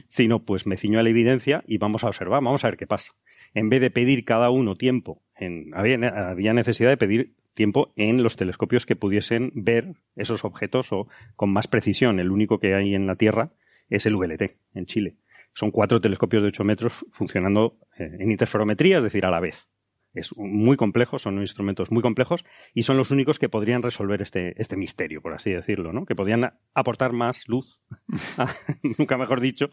sino 0.08 0.44
pues 0.44 0.66
me 0.66 0.76
ciño 0.76 0.98
a 0.98 1.04
la 1.04 1.10
evidencia 1.10 1.62
y 1.68 1.78
vamos 1.78 2.02
a 2.02 2.08
observar, 2.08 2.42
vamos 2.42 2.64
a 2.64 2.68
ver 2.68 2.76
qué 2.76 2.88
pasa. 2.88 3.12
En 3.54 3.68
vez 3.68 3.80
de 3.80 3.90
pedir 3.90 4.24
cada 4.24 4.50
uno 4.50 4.74
tiempo, 4.74 5.22
en, 5.36 5.70
había, 5.72 5.96
había 6.30 6.52
necesidad 6.52 6.90
de 6.90 6.96
pedir 6.96 7.34
tiempo 7.54 7.92
en 7.94 8.22
los 8.22 8.36
telescopios 8.36 8.86
que 8.86 8.96
pudiesen 8.96 9.52
ver 9.54 9.94
esos 10.16 10.44
objetos 10.44 10.92
o 10.92 11.06
con 11.36 11.52
más 11.52 11.68
precisión. 11.68 12.18
El 12.18 12.32
único 12.32 12.58
que 12.58 12.74
hay 12.74 12.94
en 12.94 13.06
la 13.06 13.16
Tierra 13.16 13.50
es 13.88 14.06
el 14.06 14.16
VLT, 14.16 14.56
en 14.74 14.86
Chile. 14.86 15.16
Son 15.54 15.70
cuatro 15.70 16.00
telescopios 16.00 16.42
de 16.42 16.48
8 16.48 16.64
metros 16.64 17.04
funcionando 17.12 17.78
eh, 17.98 18.08
en 18.20 18.30
interferometría, 18.30 18.98
es 18.98 19.04
decir, 19.04 19.26
a 19.26 19.30
la 19.30 19.40
vez. 19.40 19.68
Es 20.14 20.36
muy 20.36 20.76
complejo, 20.76 21.18
son 21.18 21.40
instrumentos 21.40 21.90
muy 21.90 22.02
complejos 22.02 22.44
y 22.74 22.82
son 22.82 22.98
los 22.98 23.10
únicos 23.10 23.38
que 23.38 23.48
podrían 23.48 23.82
resolver 23.82 24.20
este, 24.20 24.60
este 24.60 24.76
misterio, 24.76 25.22
por 25.22 25.32
así 25.32 25.50
decirlo, 25.50 25.92
¿no? 25.92 26.04
Que 26.04 26.14
podrían 26.14 26.52
aportar 26.74 27.12
más 27.12 27.48
luz, 27.48 27.80
nunca 28.98 29.16
mejor 29.16 29.40
dicho, 29.40 29.70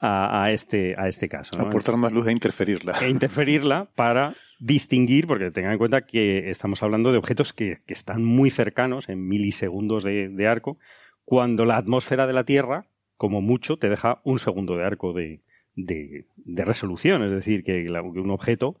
a, 0.00 0.50
este, 0.50 0.94
a 0.98 1.08
este 1.08 1.28
caso. 1.28 1.60
Aportar 1.60 1.96
más 1.96 2.12
luz 2.12 2.26
e 2.26 2.32
interferirla. 2.32 2.94
E 3.00 3.10
interferirla 3.10 3.90
para 3.94 4.34
distinguir, 4.58 5.26
porque 5.26 5.50
tengan 5.50 5.72
en 5.72 5.78
cuenta 5.78 6.06
que 6.06 6.50
estamos 6.50 6.82
hablando 6.82 7.12
de 7.12 7.18
objetos 7.18 7.52
que, 7.52 7.78
están 7.86 8.24
muy 8.24 8.50
cercanos, 8.50 9.08
en 9.08 9.26
milisegundos 9.28 10.04
de, 10.04 10.48
arco, 10.48 10.78
cuando 11.24 11.64
la 11.64 11.76
atmósfera 11.76 12.26
de 12.26 12.32
la 12.32 12.44
Tierra 12.44 12.86
como 13.20 13.42
mucho 13.42 13.76
te 13.76 13.90
deja 13.90 14.22
un 14.24 14.38
segundo 14.38 14.78
de 14.78 14.84
arco 14.86 15.12
de, 15.12 15.42
de, 15.76 16.24
resolución, 16.64 17.22
es 17.22 17.30
decir, 17.30 17.62
que, 17.62 17.86
un 17.90 18.30
objeto 18.30 18.78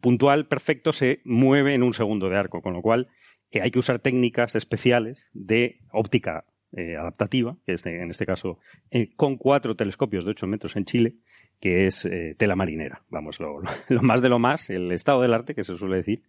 puntual 0.00 0.46
perfecto 0.46 0.94
se 0.94 1.20
mueve 1.24 1.74
en 1.74 1.82
un 1.82 1.92
segundo 1.92 2.30
de 2.30 2.38
arco, 2.38 2.62
con 2.62 2.72
lo 2.72 2.80
cual 2.80 3.08
eh, 3.50 3.60
hay 3.60 3.70
que 3.70 3.78
usar 3.78 3.98
técnicas 3.98 4.54
especiales 4.54 5.28
de 5.34 5.80
óptica 5.92 6.46
eh, 6.72 6.96
adaptativa, 6.96 7.58
que 7.66 7.74
es 7.74 7.84
en 7.84 8.08
este 8.10 8.24
caso 8.24 8.58
eh, 8.90 9.10
con 9.14 9.36
cuatro 9.36 9.76
telescopios 9.76 10.24
de 10.24 10.30
8 10.30 10.46
metros 10.46 10.74
en 10.76 10.86
Chile, 10.86 11.16
que 11.60 11.86
es 11.86 12.08
tela 12.36 12.54
marinera, 12.56 13.02
vamos, 13.08 13.40
lo, 13.88 14.02
más 14.02 14.22
de 14.22 14.28
lo 14.28 14.38
más, 14.38 14.70
el 14.70 14.92
estado 14.92 15.22
del 15.22 15.34
arte, 15.34 15.54
que 15.54 15.64
se 15.64 15.76
suele 15.76 15.96
decir, 15.96 16.22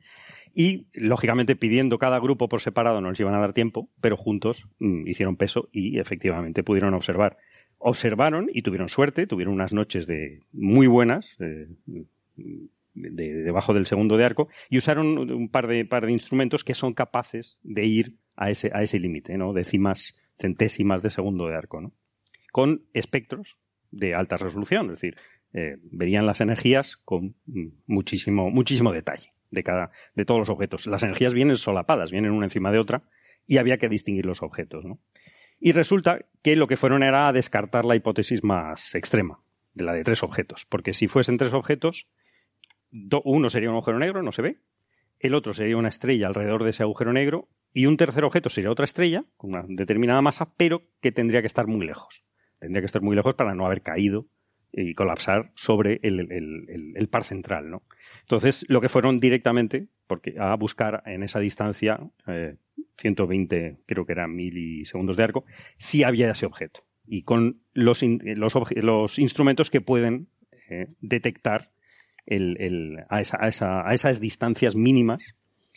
y 0.54 0.88
lógicamente 0.94 1.56
pidiendo 1.56 1.98
cada 2.00 2.20
grupo 2.20 2.48
por 2.50 2.62
separado 2.62 3.02
no 3.02 3.10
nos 3.10 3.20
iban 3.20 3.36
a 3.36 3.40
dar 3.40 3.54
tiempo, 3.54 3.90
pero 4.02 4.18
juntos 4.18 4.68
mm, 4.80 5.08
hicieron 5.08 5.36
peso 5.36 5.70
y 5.72 6.00
efectivamente 6.00 6.64
pudieron 6.64 6.94
observar 6.94 7.38
observaron 7.80 8.50
y 8.52 8.62
tuvieron 8.62 8.90
suerte, 8.90 9.28
tuvieron 9.28 9.54
unas 9.54 9.74
noches 9.74 10.08
de 10.08 10.42
muy 10.52 10.88
buenas, 10.88 11.36
de, 11.38 12.14
debajo 12.94 13.74
del 13.74 13.86
segundo 13.86 14.18
de 14.18 14.26
arco, 14.26 14.50
y 14.70 14.78
usaron 14.78 15.32
un 15.32 15.50
par 15.50 15.68
de, 15.68 15.86
par 15.86 16.06
de 16.06 16.12
instrumentos 16.12 16.64
que 16.64 16.74
son 16.74 16.94
capaces 16.94 17.58
de 17.64 17.86
ir 17.86 18.16
a 18.36 18.50
ese, 18.50 18.72
a 18.74 18.84
ese 18.84 19.00
límite, 19.00 19.38
¿no? 19.38 19.54
Décimas, 19.54 20.16
centésimas 20.40 21.02
de 21.02 21.10
segundo 21.10 21.48
de 21.48 21.56
arco, 21.56 21.82
¿no? 21.82 21.94
Con 22.52 22.86
espectros 22.94 23.58
de 23.92 24.16
alta 24.16 24.38
resolución, 24.38 24.88
es 24.88 25.00
decir, 25.00 25.18
eh, 25.54 25.78
verían 25.92 26.26
las 26.26 26.42
energías 26.42 26.98
con 26.98 27.36
muchísimo, 27.86 28.50
muchísimo 28.50 28.92
detalle 28.92 29.34
de 29.50 29.64
cada, 29.64 29.92
de 30.16 30.26
todos 30.26 30.40
los 30.40 30.50
objetos. 30.50 30.88
Las 30.88 31.04
energías 31.04 31.34
vienen 31.34 31.58
solapadas, 31.58 32.12
vienen 32.12 32.32
una 32.32 32.46
encima 32.46 32.72
de 32.72 32.80
otra, 32.80 33.04
y 33.48 33.58
había 33.58 33.78
que 33.78 33.90
distinguir 33.90 34.26
los 34.26 34.44
objetos, 34.44 34.86
¿no? 34.86 35.00
Y 35.60 35.72
resulta 35.72 36.20
que 36.44 36.56
lo 36.56 36.68
que 36.68 36.78
fueron 36.78 37.02
era 37.02 37.32
descartar 37.34 37.86
la 37.86 37.96
hipótesis 37.96 38.44
más 38.44 38.94
extrema, 38.94 39.40
de 39.74 39.86
la 39.86 39.94
de 39.94 40.04
tres 40.04 40.22
objetos. 40.22 40.66
Porque 40.66 40.94
si 40.94 41.08
fuesen 41.08 41.38
tres 41.38 41.54
objetos, 41.54 42.08
uno 43.24 43.50
sería 43.50 43.70
un 43.70 43.76
agujero 43.76 44.00
negro, 44.00 44.22
no 44.22 44.32
se 44.32 44.42
ve, 44.42 44.60
el 45.20 45.34
otro 45.34 45.54
sería 45.54 45.78
una 45.78 45.90
estrella 45.90 46.28
alrededor 46.28 46.64
de 46.64 46.70
ese 46.70 46.84
agujero 46.84 47.12
negro, 47.12 47.50
y 47.74 47.86
un 47.86 47.98
tercer 47.98 48.24
objeto 48.24 48.50
sería 48.50 48.72
otra 48.72 48.86
estrella, 48.86 49.26
con 49.36 49.52
una 49.52 49.66
determinada 49.68 50.22
masa, 50.22 50.54
pero 50.58 50.84
que 51.02 51.12
tendría 51.12 51.42
que 51.42 51.48
estar 51.48 51.68
muy 51.68 51.86
lejos. 51.86 52.24
Tendría 52.60 52.82
que 52.82 52.88
estar 52.88 53.02
muy 53.02 53.16
lejos 53.16 53.36
para 53.36 53.54
no 53.54 53.66
haber 53.66 53.82
caído 53.82 54.28
y 54.72 54.94
colapsar 54.94 55.52
sobre 55.56 56.00
el, 56.04 57.08
par 57.10 57.24
central, 57.24 57.70
¿no? 57.70 57.84
Entonces, 58.22 58.66
lo 58.68 58.82
que 58.82 58.90
fueron 58.90 59.20
directamente, 59.20 59.88
porque 60.08 60.36
a 60.40 60.56
buscar 60.56 61.04
en 61.06 61.24
esa 61.24 61.40
distancia 61.40 62.00
eh, 62.28 62.56
120, 62.98 63.78
creo 63.86 64.06
que 64.06 64.12
eran 64.12 64.36
milisegundos 64.36 65.18
de 65.18 65.24
arco, 65.24 65.46
si 65.78 66.04
había 66.04 66.32
ese 66.32 66.46
objeto. 66.46 66.84
Y 67.08 67.24
con 67.24 67.62
los, 67.74 68.04
los, 68.04 69.20
instrumentos 69.20 69.72
que 69.72 69.82
pueden 69.82 70.28
eh, 70.70 70.88
detectar 71.00 71.72
a, 73.10 73.94
esas 73.94 74.20
distancias 74.20 74.76
mínimas, 74.76 75.36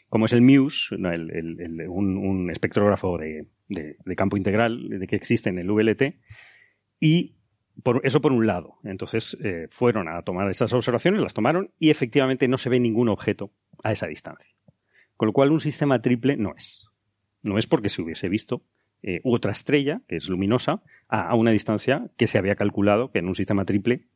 como 0.09 0.27
es 0.27 0.33
el 0.33 0.43
MUSE, 0.43 0.97
un, 0.97 2.51
espectrógrafo 2.51 3.17
de, 3.17 3.47
campo 4.17 4.37
integral 4.37 4.89
de 4.89 5.07
que 5.07 5.17
existe 5.17 5.51
en 5.51 5.59
el 5.59 5.71
VLT, 5.71 6.17
y 7.01 7.35
por, 7.83 8.03
eso 8.05 8.21
por 8.21 8.33
un 8.33 8.47
lado. 8.47 8.77
Entonces 8.85 9.37
eh, 9.43 9.67
fueron 9.71 10.09
a 10.09 10.23
tomar 10.23 10.49
esas 10.51 10.73
observaciones, 10.73 11.23
las 11.23 11.35
tomaron 11.35 11.73
y 11.79 11.91
efectivamente 11.91 12.47
no 12.47 12.59
se 12.59 12.69
ve 12.71 12.79
ningún 12.79 13.09
objeto 13.09 13.51
a 13.83 13.93
esa 13.93 14.07
distancia. 14.07 14.55
Con 15.17 15.27
lo 15.27 15.33
cual 15.33 15.51
un 15.51 15.61
sistema 15.61 16.01
triple 16.01 16.37
no 16.37 16.55
es. 16.57 16.87
No 17.43 17.59
es 17.59 17.67
porque 17.67 17.89
se 17.89 18.03
hubiese 18.03 18.29
visto 18.29 18.63
eh, 19.03 19.21
otra 19.25 19.53
estrella, 19.53 20.03
que 20.07 20.17
es 20.17 20.29
luminosa, 20.29 20.83
a, 21.09 21.35
una 21.35 21.51
distancia 21.51 22.11
que 22.17 22.27
se 22.27 22.39
había 22.39 22.55
calculado 22.55 23.11
que 23.11 23.19
en 23.19 23.29
un 23.29 23.35
sistema 23.35 23.65
triple 23.65 24.07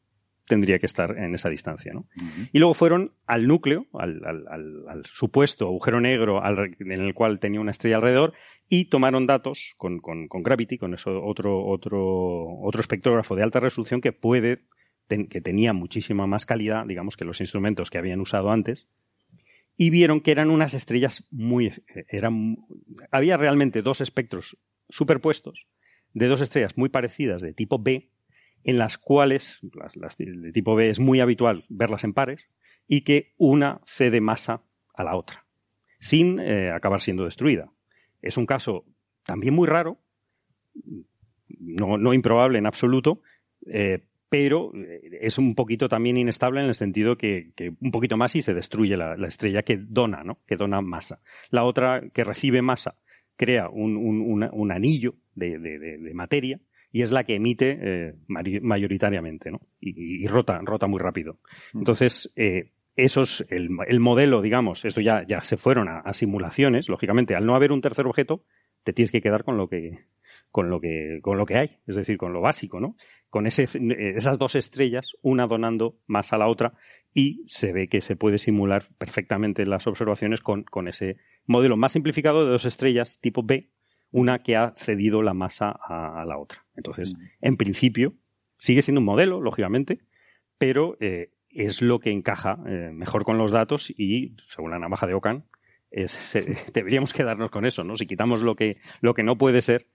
tendría 0.46 0.78
que 0.78 0.86
estar 0.86 1.16
en 1.16 1.34
esa 1.34 1.48
distancia. 1.48 1.92
¿no? 1.92 2.06
Y 2.52 2.58
luego 2.58 2.74
fueron 2.74 3.12
al 3.26 3.46
núcleo, 3.46 3.86
al, 3.94 5.02
supuesto 5.04 5.66
agujero 5.66 6.00
negro 6.00 6.42
en 6.44 6.92
el 6.92 7.14
cual 7.14 7.40
tenía 7.40 7.60
una 7.60 7.70
estrella 7.70 7.96
alrededor, 7.96 8.34
y 8.68 8.86
tomaron 8.86 9.26
datos 9.26 9.74
con, 9.76 10.00
Gravity, 10.28 10.78
con 10.78 10.94
eso 10.94 11.22
otro, 11.22 11.64
otro, 11.66 12.60
otro 12.60 12.80
espectrógrafo 12.80 13.36
de 13.36 13.42
alta 13.42 13.60
resolución 13.60 14.00
que 14.00 14.12
puede, 14.12 14.64
que 15.08 15.40
tenía 15.40 15.72
muchísima 15.72 16.26
más 16.26 16.46
calidad, 16.46 16.86
digamos, 16.86 17.16
que 17.16 17.24
los 17.24 17.40
instrumentos 17.40 17.90
que 17.90 17.98
habían 17.98 18.20
usado 18.20 18.50
antes, 18.50 18.88
y 19.76 19.90
vieron 19.90 20.20
que 20.20 20.30
eran 20.30 20.50
unas 20.50 20.74
estrellas 20.74 21.26
muy... 21.30 21.72
Eran, 22.08 22.58
había 23.10 23.36
realmente 23.36 23.82
dos 23.82 24.00
espectros 24.00 24.56
superpuestos 24.88 25.66
de 26.12 26.28
dos 26.28 26.40
estrellas 26.40 26.76
muy 26.76 26.88
parecidas 26.88 27.42
de 27.42 27.52
tipo 27.52 27.78
B, 27.78 28.10
en 28.64 28.78
las 28.78 28.98
cuales, 28.98 29.60
las, 29.94 30.16
de 30.16 30.52
tipo 30.52 30.74
B 30.74 30.88
es 30.88 30.98
muy 30.98 31.20
habitual 31.20 31.64
verlas 31.68 32.04
en 32.04 32.14
pares, 32.14 32.48
y 32.86 33.02
que 33.02 33.32
una 33.36 33.80
cede 33.84 34.20
masa 34.20 34.62
a 34.94 35.04
la 35.04 35.16
otra, 35.16 35.46
sin 35.98 36.40
eh, 36.40 36.70
acabar 36.70 37.00
siendo 37.00 37.24
destruida. 37.24 37.70
Es 38.22 38.36
un 38.36 38.46
caso 38.46 38.84
también 39.24 39.54
muy 39.54 39.68
raro, 39.68 39.98
no, 41.60 42.12
improbable 42.14 42.58
en 42.58 42.66
absoluto, 42.66 43.20
eh, 43.66 44.06
pero 44.28 44.72
eh, 44.74 45.18
es 45.20 45.38
un 45.38 45.54
poquito 45.54 45.88
también 45.88 46.16
inestable 46.16 46.60
en 46.60 46.66
el 46.66 46.74
sentido 46.74 47.16
que, 47.16 47.52
un 47.80 47.90
poquito 47.90 48.16
más 48.16 48.34
y 48.34 48.42
se 48.42 48.54
destruye 48.54 48.96
la, 48.96 49.14
estrella 49.26 49.62
que 49.62 49.76
dona, 49.76 50.24
¿no? 50.24 50.40
Que 50.46 50.56
dona 50.56 50.80
masa. 50.80 51.20
La 51.50 51.64
otra 51.64 52.02
que 52.12 52.24
recibe 52.24 52.62
masa 52.62 52.96
crea 53.36 53.68
un, 53.68 54.70
anillo 54.72 55.14
de, 55.34 56.10
materia 56.14 56.60
y 56.94 57.02
es 57.02 57.10
la 57.10 57.24
que 57.24 57.34
emite 57.34 57.76
eh, 57.82 58.14
mayoritariamente, 58.62 59.50
¿no? 59.50 59.60
Y, 59.80 60.28
rota, 60.28 60.60
rota 60.62 60.86
muy 60.86 61.00
rápido. 61.00 61.40
Mm. 61.72 61.78
Entonces, 61.78 62.32
eh, 62.36 62.70
eso 62.94 63.22
es 63.22 63.44
el, 63.50 63.68
modelo, 63.98 64.40
digamos, 64.40 64.84
esto 64.84 65.00
ya, 65.00 65.26
ya 65.26 65.40
se 65.40 65.56
fueron 65.56 65.88
a, 65.88 65.98
a 65.98 66.12
simulaciones, 66.14 66.88
lógicamente, 66.88 67.34
al 67.34 67.46
no 67.46 67.56
haber 67.56 67.72
un 67.72 67.80
tercer 67.80 68.06
objeto, 68.06 68.44
te 68.84 68.92
tienes 68.92 69.10
que 69.10 69.20
quedar 69.20 69.42
con 69.42 69.56
lo 69.56 69.68
que, 69.68 70.04
con 70.52 70.70
lo 70.70 70.80
que, 70.80 71.18
con 71.20 71.36
lo 71.36 71.46
que 71.46 71.58
hay, 71.58 71.78
es 71.88 71.96
decir, 71.96 72.16
con 72.16 72.32
lo 72.32 72.40
básico, 72.40 72.78
¿no? 72.78 72.94
Con 73.28 73.48
ese, 73.48 73.66
esas 74.14 74.38
dos 74.38 74.54
estrellas, 74.54 75.16
una 75.20 75.48
donando 75.48 75.96
más 76.06 76.32
a 76.32 76.38
la 76.38 76.46
otra, 76.46 76.74
y 77.12 77.42
se 77.48 77.72
ve 77.72 77.88
que 77.88 78.02
se 78.02 78.14
puede 78.14 78.38
simular 78.38 78.84
perfectamente 78.98 79.66
las 79.66 79.88
observaciones 79.88 80.42
con, 80.42 80.62
con 80.62 80.86
ese 80.86 81.16
modelo 81.44 81.76
más 81.76 81.90
simplificado 81.90 82.44
de 82.44 82.52
dos 82.52 82.66
estrellas 82.66 83.18
tipo 83.20 83.42
B, 83.42 83.68
una 84.14 84.44
que 84.44 84.54
ha 84.54 84.72
cedido 84.76 85.22
la 85.22 85.34
masa 85.34 85.70
a, 85.70 86.24
la 86.24 86.38
otra. 86.38 86.64
Entonces, 86.76 87.16
en 87.40 87.56
principio, 87.56 88.14
sigue 88.58 88.80
siendo 88.80 89.00
un 89.00 89.06
modelo, 89.06 89.40
lógicamente, 89.40 89.98
pero 90.56 90.96
eh, 91.00 91.32
es 91.50 91.82
lo 91.82 91.98
que 91.98 92.12
encaja 92.12 92.60
eh, 92.64 92.90
mejor 92.92 93.24
con 93.24 93.38
los 93.38 93.50
datos 93.50 93.90
y, 93.90 94.36
según 94.46 94.70
la 94.70 94.78
navaja 94.78 95.08
de 95.08 95.14
Ocan, 95.14 95.46
es, 95.90 96.32
deberíamos 96.72 97.12
quedarnos 97.12 97.50
con 97.50 97.66
eso, 97.66 97.82
¿no? 97.82 97.96
Si 97.96 98.06
quitamos 98.06 98.44
lo 98.44 98.54
que, 98.54 98.76
lo 99.00 99.14
que 99.14 99.24
no 99.24 99.36
puede 99.36 99.62
ser, 99.62 99.88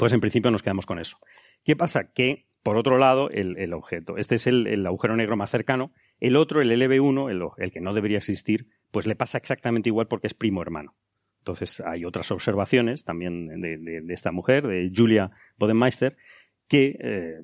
pues 0.00 0.12
en 0.12 0.18
principio 0.18 0.50
nos 0.50 0.64
quedamos 0.64 0.84
con 0.84 0.98
eso. 0.98 1.18
¿Qué 1.62 1.76
pasa? 1.76 2.10
Que, 2.12 2.48
por 2.64 2.76
otro 2.76 2.98
lado, 2.98 3.30
el, 3.30 3.72
objeto, 3.72 4.16
este 4.16 4.34
es 4.34 4.48
el, 4.48 4.84
agujero 4.84 5.14
negro 5.14 5.36
más 5.36 5.50
cercano, 5.50 5.92
el 6.18 6.34
otro, 6.34 6.60
el 6.60 6.72
LB1, 6.72 7.54
el, 7.56 7.70
que 7.70 7.80
no 7.80 7.94
debería 7.94 8.18
existir, 8.18 8.66
pues 8.90 9.06
le 9.06 9.14
pasa 9.14 9.38
exactamente 9.38 9.90
igual 9.90 10.08
porque 10.08 10.26
es 10.26 10.34
primo 10.34 10.60
hermano. 10.60 10.96
Entonces 11.38 11.80
hay 11.80 12.04
otras 12.04 12.30
observaciones 12.30 13.04
también 13.04 13.60
de, 13.60 14.02
esta 14.08 14.32
mujer, 14.32 14.66
de 14.66 14.92
Julia 14.94 15.30
Bodenmeister, 15.56 16.16
que 16.68 16.96
eh, 17.00 17.40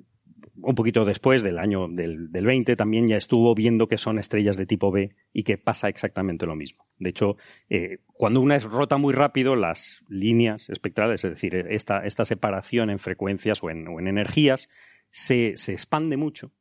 un 0.56 0.74
poquito 0.74 1.04
después 1.04 1.42
del 1.42 1.58
año 1.58 1.88
del, 1.88 2.28
20 2.28 2.76
también 2.76 3.08
ya 3.08 3.16
estuvo 3.16 3.54
viendo 3.54 3.88
que 3.88 3.98
son 3.98 4.18
estrellas 4.18 4.56
de 4.56 4.66
tipo 4.66 4.90
B 4.90 5.10
y 5.32 5.42
que 5.42 5.58
pasa 5.58 5.88
exactamente 5.88 6.46
lo 6.46 6.54
mismo. 6.54 6.86
De 6.98 7.10
hecho, 7.10 7.36
eh, 7.68 7.98
cuando 8.06 8.40
una 8.40 8.56
es 8.56 8.64
rota 8.64 8.96
muy 8.96 9.12
rápido, 9.14 9.56
las 9.56 10.02
líneas 10.08 10.68
espectrales, 10.68 11.24
es 11.24 11.30
decir, 11.30 11.54
esta, 11.54 12.04
esta 12.04 12.24
separación 12.24 12.90
en 12.90 12.98
frecuencias 12.98 13.62
o 13.62 13.70
en, 13.70 13.86
energías, 14.06 14.68
se, 15.10 15.56
se, 15.56 15.72
expande 15.72 16.16
mucho 16.16 16.52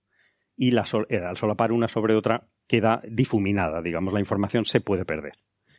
y 0.55 0.75
eh, 0.75 1.17
al 1.17 1.37
solapar 1.37 1.71
una 1.71 1.87
sobre 1.87 2.15
otra 2.15 2.47
queda 2.67 3.01
difuminada, 3.07 3.81
digamos, 3.81 4.13
la 4.13 4.19
información 4.19 4.65
se 4.65 4.81
puede 4.81 5.05
perder. 5.05 5.33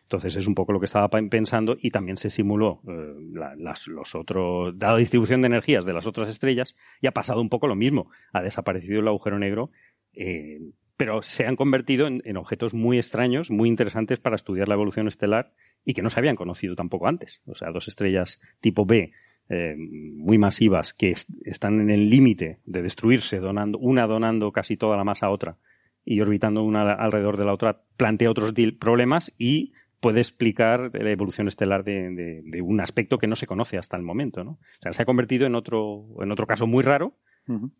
Entonces 0.04 0.36
es 0.36 0.46
un 0.46 0.54
poco 0.54 0.72
lo 0.72 0.80
que 0.80 0.86
estaba 0.86 1.08
pensando 1.08 1.76
y 1.80 1.90
también 1.90 2.18
se 2.18 2.30
simuló 2.30 2.82
eh, 2.86 3.14
las, 3.58 3.88
los 3.88 4.14
otros, 4.14 4.74
la 4.78 4.96
distribución 4.96 5.40
de 5.40 5.46
energías 5.46 5.86
de 5.86 5.94
las 5.94 6.06
otras 6.06 6.28
estrellas 6.28 6.76
y 7.00 7.06
ha 7.06 7.12
pasado 7.12 7.40
un 7.40 7.48
poco 7.48 7.66
lo 7.66 7.74
mismo. 7.74 8.10
Ha 8.32 8.42
desaparecido 8.42 9.00
el 9.00 9.08
agujero 9.08 9.38
negro, 9.38 9.70
eh, 10.12 10.60
pero 10.96 11.22
se 11.22 11.46
han 11.46 11.56
convertido 11.56 12.06
en, 12.06 12.36
objetos 12.36 12.74
muy 12.74 12.98
extraños, 12.98 13.50
muy 13.50 13.68
interesantes 13.68 14.20
para 14.20 14.36
estudiar 14.36 14.68
la 14.68 14.74
evolución 14.74 15.08
estelar 15.08 15.52
y 15.84 15.94
que 15.94 16.02
no 16.02 16.10
se 16.10 16.20
habían 16.20 16.36
conocido 16.36 16.76
tampoco 16.76 17.08
antes. 17.08 17.42
O 17.46 17.54
sea, 17.54 17.70
dos 17.70 17.88
estrellas 17.88 18.40
tipo 18.60 18.84
B 18.84 19.12
eh, 19.48 19.74
muy 19.76 20.38
masivas 20.38 20.92
que 20.92 21.14
están 21.44 21.80
en 21.80 21.90
el 21.90 22.10
límite 22.10 22.60
de 22.66 22.82
destruirse, 22.82 23.40
donando, 23.40 23.78
una 23.78 24.06
donando 24.06 24.52
casi 24.52 24.76
toda 24.76 24.96
la 24.96 25.04
masa 25.04 25.26
a 25.26 25.30
otra 25.30 25.56
y 26.04 26.20
orbitando 26.20 26.62
una 26.62 26.92
alrededor 26.92 27.36
de 27.36 27.44
la 27.44 27.54
otra, 27.54 27.82
plantea 27.96 28.30
otros 28.30 28.52
problemas 28.78 29.32
y 29.38 29.72
puede 30.04 30.20
explicar 30.20 30.90
la 30.92 31.10
evolución 31.10 31.48
estelar 31.48 31.82
de, 31.82 32.60
un 32.62 32.78
aspecto 32.82 33.16
que 33.16 33.26
no 33.26 33.36
se 33.36 33.46
conoce 33.46 33.78
hasta 33.78 33.96
el 33.96 34.02
momento. 34.02 34.44
¿no? 34.44 34.50
O 34.50 34.82
sea, 34.82 34.92
se 34.92 35.00
ha 35.00 35.06
convertido 35.06 35.46
en 35.46 35.54
otro, 35.54 36.04
en 36.20 36.30
otro 36.30 36.46
caso 36.46 36.66
muy 36.66 36.84
raro, 36.84 37.16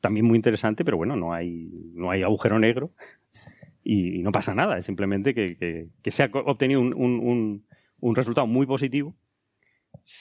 también 0.00 0.24
muy 0.24 0.36
interesante, 0.36 0.86
pero 0.86 0.96
bueno, 0.96 1.16
no 1.16 1.34
hay, 1.34 1.68
no 1.92 2.10
hay 2.10 2.22
agujero 2.22 2.58
negro 2.58 2.92
y, 3.82 4.22
no 4.22 4.32
pasa 4.32 4.54
nada, 4.54 4.78
es 4.78 4.86
simplemente 4.86 5.34
que, 5.34 5.90
se 6.10 6.22
ha 6.22 6.30
obtenido 6.32 6.80
un, 6.80 7.62
un 8.00 8.16
resultado 8.16 8.46
muy 8.46 8.64
positivo 8.64 9.14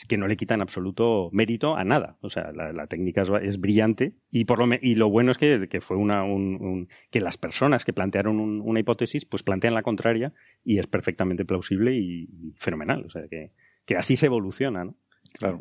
que 0.08 0.17
no 0.17 0.28
le 0.28 0.38
quita 0.38 0.54
en 0.54 0.62
absoluto 0.62 1.30
mérito 1.34 1.76
a 1.76 1.84
nada. 1.84 2.17
O 2.22 2.30
sea, 2.30 2.52
la, 2.54 2.88
técnica 2.88 3.24
es, 3.41 3.60
brillante 3.60 4.13
y 4.32 4.46
por 4.46 4.60
lo 4.60 4.76
y 4.82 4.96
lo 4.96 5.10
bueno 5.10 5.32
es 5.32 5.38
que, 5.38 5.82
fue 5.82 5.98
una 5.98 6.24
un, 6.24 6.88
que 7.12 7.19
las 7.19 7.38
personas 7.38 7.84
que 7.84 7.91
plantearon 7.91 8.39
una 8.39 8.80
hipótesis 8.80 9.26
pues 9.26 9.43
plantean 9.43 9.74
la 9.74 9.84
contraria 9.84 10.34
y 10.63 10.80
es 10.80 10.88
perfectamente 10.88 11.43
plausible 11.43 11.96
y, 11.96 12.54
fenomenal. 12.56 13.06
O 13.06 13.10
sea, 13.10 13.28
que, 13.28 13.52
que, 13.86 13.98
así 13.98 14.15
se 14.15 14.28
evoluciona, 14.28 14.86
¿no? 14.86 14.96
Claro. 15.34 15.60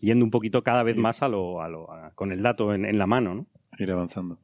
Yendo 0.00 0.24
un 0.24 0.30
poquito 0.30 0.62
cada 0.62 0.82
vez 0.82 0.96
más 0.96 1.22
a 1.22 1.28
lo, 1.28 1.62
a 1.62 1.68
lo 1.68 1.88
con 2.14 2.32
el 2.32 2.42
dato 2.42 2.74
en, 2.74 2.84
en 2.84 2.98
la 2.98 3.06
mano, 3.06 3.34
¿no? 3.34 3.46
Ir 3.78 3.90
avanzando. 3.90 4.38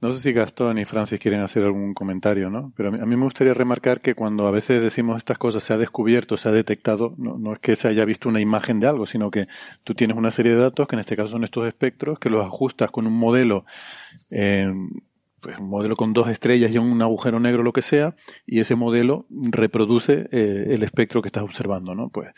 No 0.00 0.12
sé 0.12 0.18
si 0.18 0.32
Gastón 0.32 0.78
y 0.78 0.84
Francis 0.84 1.18
quieren 1.18 1.40
hacer 1.40 1.64
algún 1.64 1.92
comentario, 1.92 2.50
¿no? 2.50 2.72
Pero 2.76 2.90
a 2.90 3.06
mí, 3.06 3.16
me 3.16 3.24
gustaría 3.24 3.52
remarcar 3.52 4.00
que 4.00 4.14
cuando 4.14 4.46
a 4.46 4.52
veces 4.52 4.80
decimos 4.80 5.16
estas 5.16 5.38
cosas, 5.38 5.64
se 5.64 5.72
ha 5.72 5.76
descubierto, 5.76 6.36
se 6.36 6.48
ha 6.48 6.52
detectado, 6.52 7.14
no, 7.18 7.52
es 7.52 7.58
que 7.58 7.74
se 7.74 7.88
haya 7.88 8.04
visto 8.04 8.28
una 8.28 8.40
imagen 8.40 8.78
de 8.78 8.86
algo, 8.86 9.06
sino 9.06 9.30
que 9.30 9.46
tú 9.82 9.94
tienes 9.94 10.16
una 10.16 10.30
serie 10.30 10.52
de 10.52 10.58
datos, 10.58 10.86
que 10.86 10.94
en 10.94 11.00
este 11.00 11.16
caso 11.16 11.30
son 11.30 11.42
estos 11.42 11.66
espectros, 11.66 12.18
que 12.20 12.30
los 12.30 12.46
ajustas 12.46 12.92
con 12.92 13.08
un 13.08 13.12
modelo, 13.12 13.64
eh, 14.30 14.72
pues 15.40 15.58
un 15.58 15.68
modelo 15.68 15.96
con 15.96 16.12
dos 16.12 16.28
estrellas 16.28 16.70
y 16.70 16.78
un 16.78 17.02
agujero 17.02 17.40
negro, 17.40 17.64
lo 17.64 17.72
que 17.72 17.82
sea, 17.82 18.14
y 18.46 18.60
ese 18.60 18.76
modelo 18.76 19.26
reproduce 19.30 20.28
eh, 20.30 20.66
el 20.68 20.84
espectro 20.84 21.22
que 21.22 21.28
estás 21.28 21.42
observando, 21.42 21.96
¿no? 21.96 22.08
Pues 22.08 22.28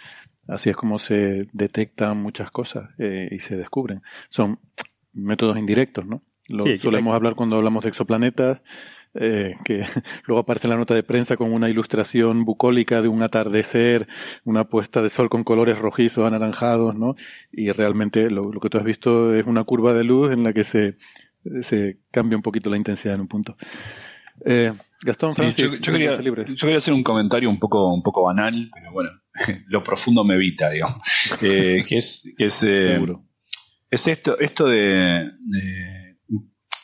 así 0.48 0.70
es 0.70 0.76
como 0.76 0.98
se 0.98 1.46
detectan 1.52 2.16
muchas 2.16 2.50
cosas 2.50 2.90
eh, 2.98 3.28
y 3.30 3.38
se 3.38 3.56
descubren. 3.58 4.02
Son 4.30 4.58
métodos 5.12 5.58
indirectos, 5.58 6.06
¿no? 6.06 6.22
Lo 6.50 6.64
solemos 6.76 7.14
hablar 7.14 7.34
cuando 7.34 7.56
hablamos 7.56 7.82
de 7.82 7.90
exoplanetas, 7.90 8.60
eh, 9.14 9.56
que 9.64 9.84
luego 10.26 10.40
aparece 10.40 10.66
en 10.66 10.70
la 10.70 10.76
nota 10.76 10.94
de 10.94 11.02
prensa 11.02 11.36
con 11.36 11.52
una 11.52 11.68
ilustración 11.68 12.44
bucólica 12.44 13.02
de 13.02 13.08
un 13.08 13.22
atardecer, 13.22 14.06
una 14.44 14.64
puesta 14.64 15.02
de 15.02 15.10
sol 15.10 15.28
con 15.28 15.44
colores 15.44 15.78
rojizos, 15.78 16.26
anaranjados, 16.26 16.94
¿no? 16.94 17.16
Y 17.52 17.70
realmente 17.72 18.30
lo, 18.30 18.50
que 18.52 18.68
tú 18.68 18.78
has 18.78 18.84
visto 18.84 19.34
es 19.34 19.46
una 19.46 19.64
curva 19.64 19.94
de 19.94 20.04
luz 20.04 20.32
en 20.32 20.44
la 20.44 20.52
que 20.52 20.64
se, 20.64 20.96
se 21.62 21.98
cambia 22.10 22.36
un 22.36 22.42
poquito 22.42 22.70
la 22.70 22.76
intensidad 22.76 23.14
en 23.14 23.22
un 23.22 23.28
punto. 23.28 23.56
Eh, 24.44 24.72
Gastón, 25.02 25.34
Francis, 25.34 25.80
yo, 25.80 25.92
quería, 25.92 26.20
yo, 26.20 26.34
quería, 26.34 26.76
hacer 26.76 26.94
un 26.94 27.02
comentario 27.02 27.48
un 27.48 27.58
poco, 27.58 27.92
un 27.92 28.02
poco 28.02 28.22
banal, 28.22 28.70
pero 28.72 28.92
bueno, 28.92 29.10
lo 29.68 29.82
profundo 29.82 30.24
me 30.24 30.34
evita, 30.34 30.70
digamos. 30.70 31.00
Eh, 31.42 31.84
que 31.86 31.98
es, 31.98 32.28
que 32.36 32.46
es, 32.46 32.62
eh, 32.64 33.00
es 33.90 34.08
esto, 34.08 34.38
esto 34.38 34.66
de 34.66 35.30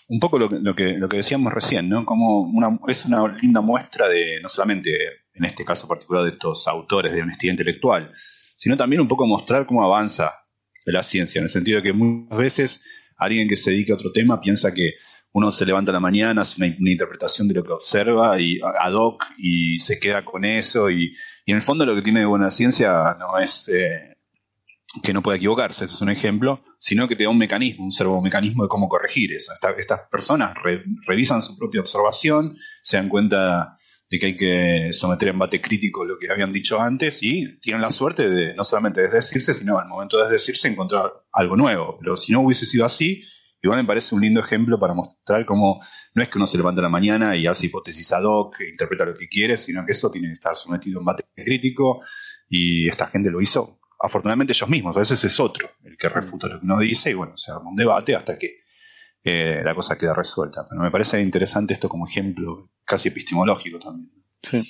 un 0.09 0.21
poco 0.21 0.39
lo 0.39 0.49
que, 0.49 0.57
lo 0.61 0.75
que, 0.75 0.93
lo 0.99 1.09
que 1.09 1.19
decíamos 1.19 1.53
recién, 1.53 1.89
¿no? 1.89 2.05
Como 2.05 2.43
una, 2.43 2.79
es 2.87 3.07
una 3.07 3.27
linda 3.41 3.61
muestra 3.61 4.09
de, 4.09 4.41
no 4.41 4.49
solamente 4.49 4.91
en 5.35 5.45
este 5.45 5.65
caso 5.65 5.89
particular 5.89 6.25
de 6.25 6.31
estos 6.31 6.67
autores 6.69 7.13
de 7.13 7.23
honestidad 7.23 7.53
intelectual, 7.53 8.13
sino 8.15 8.77
también 8.77 9.01
un 9.03 9.09
poco 9.09 9.27
mostrar 9.27 9.67
cómo 9.67 9.85
avanza 9.85 10.33
la 10.85 11.03
ciencia, 11.03 11.41
en 11.41 11.45
el 11.45 11.49
sentido 11.49 11.79
de 11.79 11.83
que 11.83 11.93
muchas 11.93 12.39
veces 12.39 12.85
alguien 13.17 13.49
que 13.49 13.57
se 13.57 13.73
dedica 13.73 13.93
a 13.93 13.97
otro 13.97 14.13
tema 14.13 14.41
piensa 14.41 14.73
que 14.73 14.93
uno 15.33 15.51
se 15.51 15.67
levanta 15.67 15.91
a 15.91 15.95
la 15.95 16.01
mañana, 16.01 16.43
hace 16.43 16.63
una, 16.63 16.75
interpretación 16.91 17.49
de 17.49 17.55
lo 17.55 17.65
que 17.65 17.73
observa 17.73 18.41
y 18.41 18.59
ad 18.61 18.95
hoc 18.95 19.25
y 19.37 19.79
se 19.79 19.99
queda 19.99 20.25
con 20.25 20.45
eso 20.45 20.89
y, 20.91 21.13
y 21.45 21.51
en 21.51 21.57
el 21.57 21.63
fondo 21.63 21.85
lo 21.85 21.95
que 21.95 22.03
tiene 22.03 22.21
de 22.21 22.27
buena 22.27 22.51
ciencia 22.51 23.17
no 23.19 23.39
es 23.39 23.69
eh, 23.69 24.16
que 25.03 25.13
no 25.13 25.23
puede 25.23 25.39
equivocarse, 25.39 25.85
ese 25.85 25.95
es 25.95 26.01
un 26.03 26.11
ejemplo, 26.11 26.63
sino 26.79 27.09
que 27.09 27.17
te 27.17 27.25
da 27.25 27.31
un 27.31 27.39
mecanismo, 27.39 27.85
un 27.85 27.93
servomecanismo 27.93 28.65
de 28.65 28.69
cómo 28.69 28.89
corregir 28.89 29.33
eso. 29.33 29.53
estas 29.77 30.01
personas 30.11 30.55
revisan 31.07 31.43
su 31.43 31.57
propia 31.57 31.81
observación, 31.81 32.57
se 32.83 32.97
dan 32.97 33.09
cuenta 33.09 33.79
de 34.09 34.19
que 34.19 34.27
hay 34.27 34.37
que 34.37 34.93
someter 34.93 35.29
a 35.29 35.33
embate 35.33 35.61
crítico 35.61 36.05
lo 36.05 36.19
que 36.19 36.31
habían 36.31 36.53
dicho 36.53 36.81
antes 36.81 37.23
y 37.23 37.59
tienen 37.59 37.83
la 37.83 37.91
suerte 37.91 38.31
de 38.31 38.55
no 38.55 38.65
solamente 38.65 39.03
desdecirse, 39.03 39.53
sino 39.55 39.79
al 39.79 39.89
momento 39.89 40.17
de 40.17 40.25
desdecirse 40.25 40.69
encontrar 40.69 41.13
algo 41.33 41.57
nuevo. 41.57 41.97
Pero 41.99 42.17
si 42.17 42.33
no 42.33 42.43
hubiese 42.43 42.67
sido 42.67 42.85
así, 42.85 43.25
igual 43.61 43.81
me 43.81 43.87
parece 43.87 44.15
un 44.15 44.21
lindo 44.21 44.41
ejemplo 44.41 44.79
para 44.79 44.95
mostrar 44.95 45.45
cómo 45.45 45.81
no 46.15 46.23
es 46.23 46.29
que 46.29 46.39
uno 46.39 46.47
se 46.47 46.57
levanta 46.57 46.81
a 46.81 46.85
la 46.85 46.89
mañana 46.89 47.35
y 47.35 47.47
hace 47.49 47.67
hipótesis 47.67 48.13
ad 48.13 48.25
hoc, 48.25 48.61
e 48.61 48.71
interpreta 48.71 49.05
lo 49.05 49.17
que 49.17 49.29
quiere, 49.29 49.59
sino 49.59 49.85
que 49.85 49.93
eso 49.93 50.11
tiene 50.11 50.29
que 50.29 50.35
estar 50.35 50.57
sometido 50.57 51.01
a 51.01 51.03
embate 51.03 51.25
crítico 51.35 52.01
y 52.49 52.89
esta 52.89 53.09
gente 53.09 53.31
lo 53.31 53.41
hizo 53.41 53.81
afortunadamente 53.99 54.53
ellos 54.53 54.69
mismos, 54.69 54.97
a 54.97 55.01
veces 55.01 55.23
es 55.25 55.41
otro 55.41 55.69
el 55.85 55.97
que 55.97 56.09
refuta 56.09 56.49
lo 56.49 56.61
que 56.61 56.65
uno 56.65 56.79
dice 56.79 57.11
y 57.11 57.15
bueno, 57.15 57.37
se 57.37 57.53
arma 57.53 57.71
un 57.71 57.77
debate 57.77 58.15
hasta 58.15 58.39
que 58.39 58.67
la 59.65 59.75
cosa 59.75 59.99
queda 59.99 60.15
resuelta. 60.15 60.65
Pero 60.69 60.81
me 60.81 60.91
parece 60.91 61.21
interesante 61.21 61.75
esto 61.75 61.89
como 61.89 62.07
ejemplo 62.07 62.71
casi 62.85 63.09
epistemológico 63.09 63.79
también. 63.79 64.13
Sí, 64.43 64.63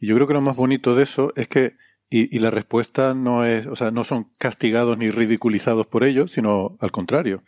y 0.00 0.06
yo 0.06 0.14
creo 0.14 0.26
que 0.26 0.34
lo 0.34 0.40
más 0.40 0.56
bonito 0.56 0.94
de 0.94 1.04
eso 1.04 1.32
es 1.36 1.48
que, 1.48 1.76
y, 2.10 2.38
la 2.40 2.50
respuesta 2.50 3.14
no 3.14 3.44
es, 3.46 3.66
o 3.66 3.76
sea, 3.76 3.90
no 3.90 4.04
son 4.04 4.30
castigados 4.38 4.98
ni 4.98 5.10
ridiculizados 5.10 5.86
por 5.86 6.04
ello, 6.04 6.28
sino 6.28 6.76
al 6.80 6.90
contrario. 6.90 7.42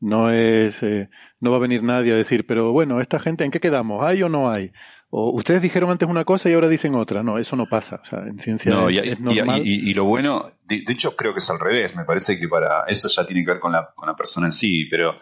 No 0.00 0.30
es, 0.30 0.82
eh, 0.82 1.08
no 1.40 1.50
va 1.50 1.56
a 1.58 1.60
venir 1.60 1.82
nadie 1.82 2.12
a 2.12 2.16
decir, 2.16 2.44
pero 2.46 2.72
bueno, 2.72 3.00
esta 3.00 3.20
gente, 3.20 3.44
¿en 3.44 3.50
qué 3.50 3.60
quedamos? 3.60 4.04
¿Hay 4.04 4.22
o 4.22 4.28
no 4.28 4.50
hay? 4.50 4.72
O 5.14 5.30
ustedes 5.32 5.60
dijeron 5.60 5.90
antes 5.90 6.08
una 6.08 6.24
cosa 6.24 6.48
y 6.48 6.54
ahora 6.54 6.68
dicen 6.68 6.94
otra. 6.94 7.22
No, 7.22 7.36
eso 7.36 7.54
no 7.54 7.66
pasa. 7.68 8.00
O 8.02 8.04
sea, 8.06 8.20
en 8.20 8.38
ciencia 8.38 8.72
no, 8.72 8.88
y, 8.88 9.14
normal. 9.18 9.60
Y, 9.62 9.92
lo 9.92 10.04
bueno, 10.04 10.52
de, 10.64 10.82
hecho 10.88 11.14
creo 11.14 11.34
que 11.34 11.40
es 11.40 11.50
al 11.50 11.60
revés. 11.60 11.94
Me 11.94 12.06
parece 12.06 12.40
que 12.40 12.48
para 12.48 12.84
eso 12.88 13.08
ya 13.08 13.26
tiene 13.26 13.44
que 13.44 13.50
ver 13.50 13.60
con 13.60 13.72
la, 13.72 13.92
con 13.94 14.08
la 14.08 14.16
persona 14.16 14.46
en 14.46 14.52
sí, 14.52 14.86
pero 14.86 15.14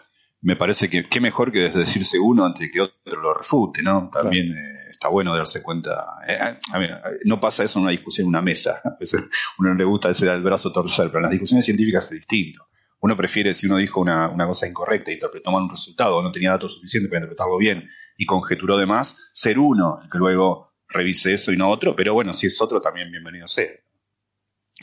me 0.43 0.55
parece 0.55 0.89
que 0.89 1.07
qué 1.09 1.19
mejor 1.19 1.51
que 1.51 1.67
decirse 1.69 2.17
uno 2.17 2.45
antes 2.45 2.61
de 2.61 2.71
que 2.71 2.79
otro 2.79 3.21
lo 3.21 3.33
refute, 3.33 3.83
¿no? 3.83 4.09
También 4.13 4.53
eh, 4.53 4.91
está 4.91 5.09
bueno 5.09 5.35
darse 5.35 5.61
cuenta. 5.61 5.91
Eh, 6.25 6.39
a 6.71 6.79
ver, 6.79 7.01
no 7.25 7.41
pasa 7.41 7.65
eso 7.65 7.79
en 7.79 7.83
una 7.83 7.91
discusión 7.91 8.27
en 8.27 8.29
una 8.29 8.41
mesa. 8.41 8.79
A 8.85 8.95
veces 8.97 9.25
uno 9.59 9.71
no 9.71 9.75
le 9.75 9.83
gusta 9.83 10.09
ese 10.09 10.25
el 10.31 10.41
brazo 10.41 10.71
torcer, 10.71 11.07
pero 11.07 11.17
en 11.17 11.23
las 11.23 11.31
discusiones 11.31 11.65
científicas 11.65 12.09
es 12.13 12.19
distinto 12.19 12.65
uno 13.01 13.17
prefiere, 13.17 13.53
si 13.53 13.65
uno 13.65 13.77
dijo 13.77 13.99
una, 13.99 14.31
cosa 14.45 14.67
incorrecta, 14.67 15.11
interpretó 15.11 15.51
mal 15.51 15.63
un 15.63 15.69
resultado, 15.69 16.21
no 16.21 16.31
tenía 16.31 16.51
datos 16.51 16.75
suficientes 16.75 17.09
para 17.09 17.19
interpretarlo 17.19 17.57
bien 17.57 17.87
y 18.15 18.25
conjeturó 18.25 18.77
de 18.77 18.85
más, 18.85 19.29
ser 19.33 19.57
uno 19.57 19.99
el 20.03 20.09
que 20.09 20.17
luego 20.19 20.73
revise 20.87 21.33
eso 21.33 21.51
y 21.51 21.57
no 21.57 21.69
otro, 21.69 21.95
pero 21.95 22.13
bueno, 22.13 22.33
si 22.33 22.47
es 22.47 22.61
otro 22.61 22.79
también 22.79 23.11
bienvenido 23.11 23.47
sea. 23.47 23.71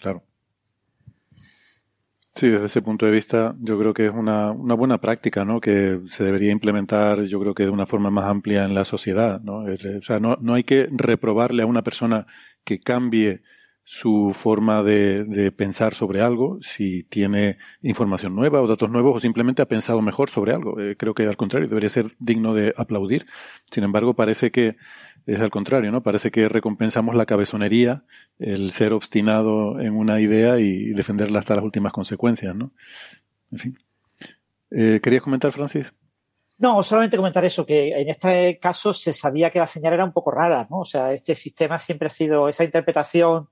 Claro. 0.00 0.24
Sí, 2.34 2.48
desde 2.48 2.66
ese 2.66 2.82
punto 2.82 3.06
de 3.06 3.12
vista 3.12 3.54
yo 3.60 3.78
creo 3.78 3.94
que 3.94 4.06
es 4.06 4.12
una, 4.12 4.52
una, 4.52 4.74
buena 4.74 4.98
práctica, 4.98 5.44
¿no? 5.44 5.60
Que 5.60 6.00
se 6.06 6.24
debería 6.24 6.52
implementar, 6.52 7.22
yo 7.22 7.40
creo 7.40 7.54
que 7.54 7.64
de 7.64 7.70
una 7.70 7.86
forma 7.86 8.10
más 8.10 8.26
amplia 8.26 8.64
en 8.64 8.74
la 8.74 8.84
sociedad, 8.84 9.40
¿no? 9.40 9.64
o 9.64 10.02
sea, 10.02 10.20
no, 10.20 10.36
no 10.40 10.54
hay 10.54 10.64
que 10.64 10.86
reprobarle 10.90 11.62
a 11.62 11.66
una 11.66 11.82
persona 11.82 12.26
que 12.64 12.78
cambie 12.80 13.42
su 13.90 14.32
forma 14.34 14.82
de, 14.82 15.50
pensar 15.56 15.94
sobre 15.94 16.20
algo, 16.20 16.58
si 16.60 17.04
tiene 17.04 17.56
información 17.80 18.34
nueva 18.34 18.60
o 18.60 18.66
datos 18.66 18.90
nuevos 18.90 19.16
o 19.16 19.20
simplemente 19.20 19.62
ha 19.62 19.64
pensado 19.64 20.02
mejor 20.02 20.28
sobre 20.28 20.52
algo. 20.52 20.78
Eh, 20.78 20.94
creo 20.98 21.14
que 21.14 21.22
al 21.22 21.38
contrario, 21.38 21.68
debería 21.68 21.88
ser 21.88 22.08
digno 22.18 22.52
de 22.52 22.74
aplaudir. 22.76 23.24
Sin 23.64 23.84
embargo, 23.84 24.12
parece 24.12 24.50
que 24.50 24.76
es 25.24 25.40
al 25.40 25.48
contrario, 25.48 25.90
¿no? 25.90 26.02
Parece 26.02 26.30
que 26.30 26.50
recompensamos 26.50 27.14
la 27.14 27.24
cabezonería, 27.24 28.04
el 28.38 28.72
ser 28.72 28.92
obstinado 28.92 29.80
en 29.80 29.94
una 29.94 30.20
idea 30.20 30.58
y 30.58 30.90
defenderla 30.90 31.38
hasta 31.38 31.56
las 31.56 31.64
últimas 31.64 31.94
consecuencias, 31.94 32.54
¿no? 32.54 32.72
En 33.50 33.58
fin. 33.58 33.78
Eh, 34.70 35.00
¿Querías 35.02 35.22
comentar, 35.22 35.50
Francis? 35.50 35.94
No, 36.58 36.82
solamente 36.82 37.16
comentar 37.16 37.42
eso, 37.46 37.64
que 37.64 37.98
en 37.98 38.10
este 38.10 38.58
caso 38.58 38.92
se 38.92 39.14
sabía 39.14 39.48
que 39.48 39.60
la 39.60 39.66
señal 39.66 39.94
era 39.94 40.04
un 40.04 40.12
poco 40.12 40.30
rara, 40.30 40.66
¿no? 40.68 40.80
O 40.80 40.84
sea, 40.84 41.10
este 41.14 41.34
sistema 41.34 41.78
siempre 41.78 42.08
ha 42.08 42.10
sido 42.10 42.50
esa 42.50 42.64
interpretación 42.64 43.48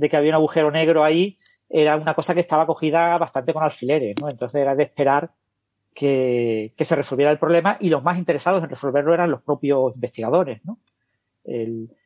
de 0.00 0.08
que 0.08 0.16
había 0.16 0.30
un 0.30 0.36
agujero 0.36 0.70
negro 0.70 1.04
ahí 1.04 1.36
era 1.68 1.96
una 1.96 2.14
cosa 2.14 2.34
que 2.34 2.40
estaba 2.40 2.66
cogida 2.66 3.16
bastante 3.18 3.52
con 3.52 3.62
alfileres, 3.62 4.16
¿no? 4.20 4.28
Entonces 4.28 4.60
era 4.60 4.74
de 4.74 4.82
esperar 4.82 5.30
que, 5.94 6.74
se 6.78 6.96
resolviera 6.96 7.30
el 7.30 7.38
problema 7.38 7.76
y 7.80 7.88
los 7.88 8.02
más 8.02 8.18
interesados 8.18 8.62
en 8.62 8.70
resolverlo 8.70 9.14
eran 9.14 9.30
los 9.30 9.42
propios 9.42 9.94
investigadores, 9.94 10.60
¿no? 10.64 10.78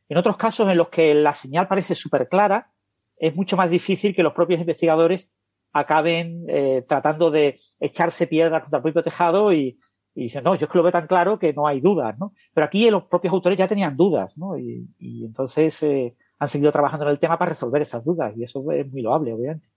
en 0.08 0.16
otros 0.16 0.36
casos 0.36 0.68
en 0.70 0.78
los 0.78 0.88
que 0.88 1.14
la 1.14 1.34
señal 1.34 1.66
parece 1.66 1.94
súper 1.94 2.28
clara, 2.28 2.70
es 3.16 3.34
mucho 3.34 3.56
más 3.56 3.68
difícil 3.68 4.14
que 4.14 4.22
los 4.22 4.32
propios 4.32 4.60
investigadores 4.60 5.28
acaben 5.72 6.44
eh, 6.48 6.84
tratando 6.88 7.30
de 7.30 7.58
echarse 7.80 8.26
piedras 8.26 8.62
contra 8.62 8.78
el 8.78 8.82
propio 8.82 9.02
tejado 9.02 9.52
y, 9.52 9.78
dicen, 10.14 10.44
no, 10.44 10.54
yo 10.54 10.66
es 10.66 10.70
que 10.70 10.78
lo 10.78 10.84
veo 10.84 10.92
tan 10.92 11.08
claro 11.08 11.38
que 11.38 11.52
no 11.52 11.66
hay 11.66 11.80
dudas, 11.80 12.16
¿no? 12.18 12.32
Pero 12.52 12.66
aquí 12.66 12.88
los 12.88 13.04
propios 13.04 13.32
autores 13.32 13.58
ya 13.58 13.66
tenían 13.66 13.96
dudas, 13.96 14.36
¿no? 14.36 14.56
Y, 14.56 14.86
entonces 15.24 15.82
eh, 15.82 16.14
han 16.38 16.48
seguido 16.48 16.72
trabajando 16.72 17.06
en 17.06 17.12
el 17.12 17.18
tema 17.18 17.38
para 17.38 17.50
resolver 17.50 17.82
esas 17.82 18.04
dudas 18.04 18.36
y 18.36 18.44
eso 18.44 18.70
es 18.72 18.90
muy 18.90 19.02
loable, 19.02 19.32
obviamente. 19.32 19.68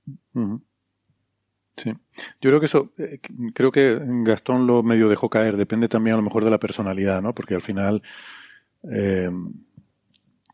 Sí, 1.76 1.92
yo 2.42 2.50
creo 2.50 2.60
que 2.60 2.66
eso, 2.66 2.92
eh, 2.98 3.20
creo 3.54 3.72
que 3.72 4.00
Gastón 4.24 4.66
lo 4.66 4.82
medio 4.82 5.10
dejó 5.10 5.30
caer, 5.30 5.58
depende 5.58 5.88
también 5.88 6.16
a 6.16 6.18
lo 6.18 6.24
mejor 6.24 6.44
de 6.44 6.50
la 6.50 6.58
personalidad, 6.58 7.22
¿no? 7.22 7.36
Porque 7.36 7.54
al 7.54 7.62
final 7.62 8.02
eh, 8.92 9.30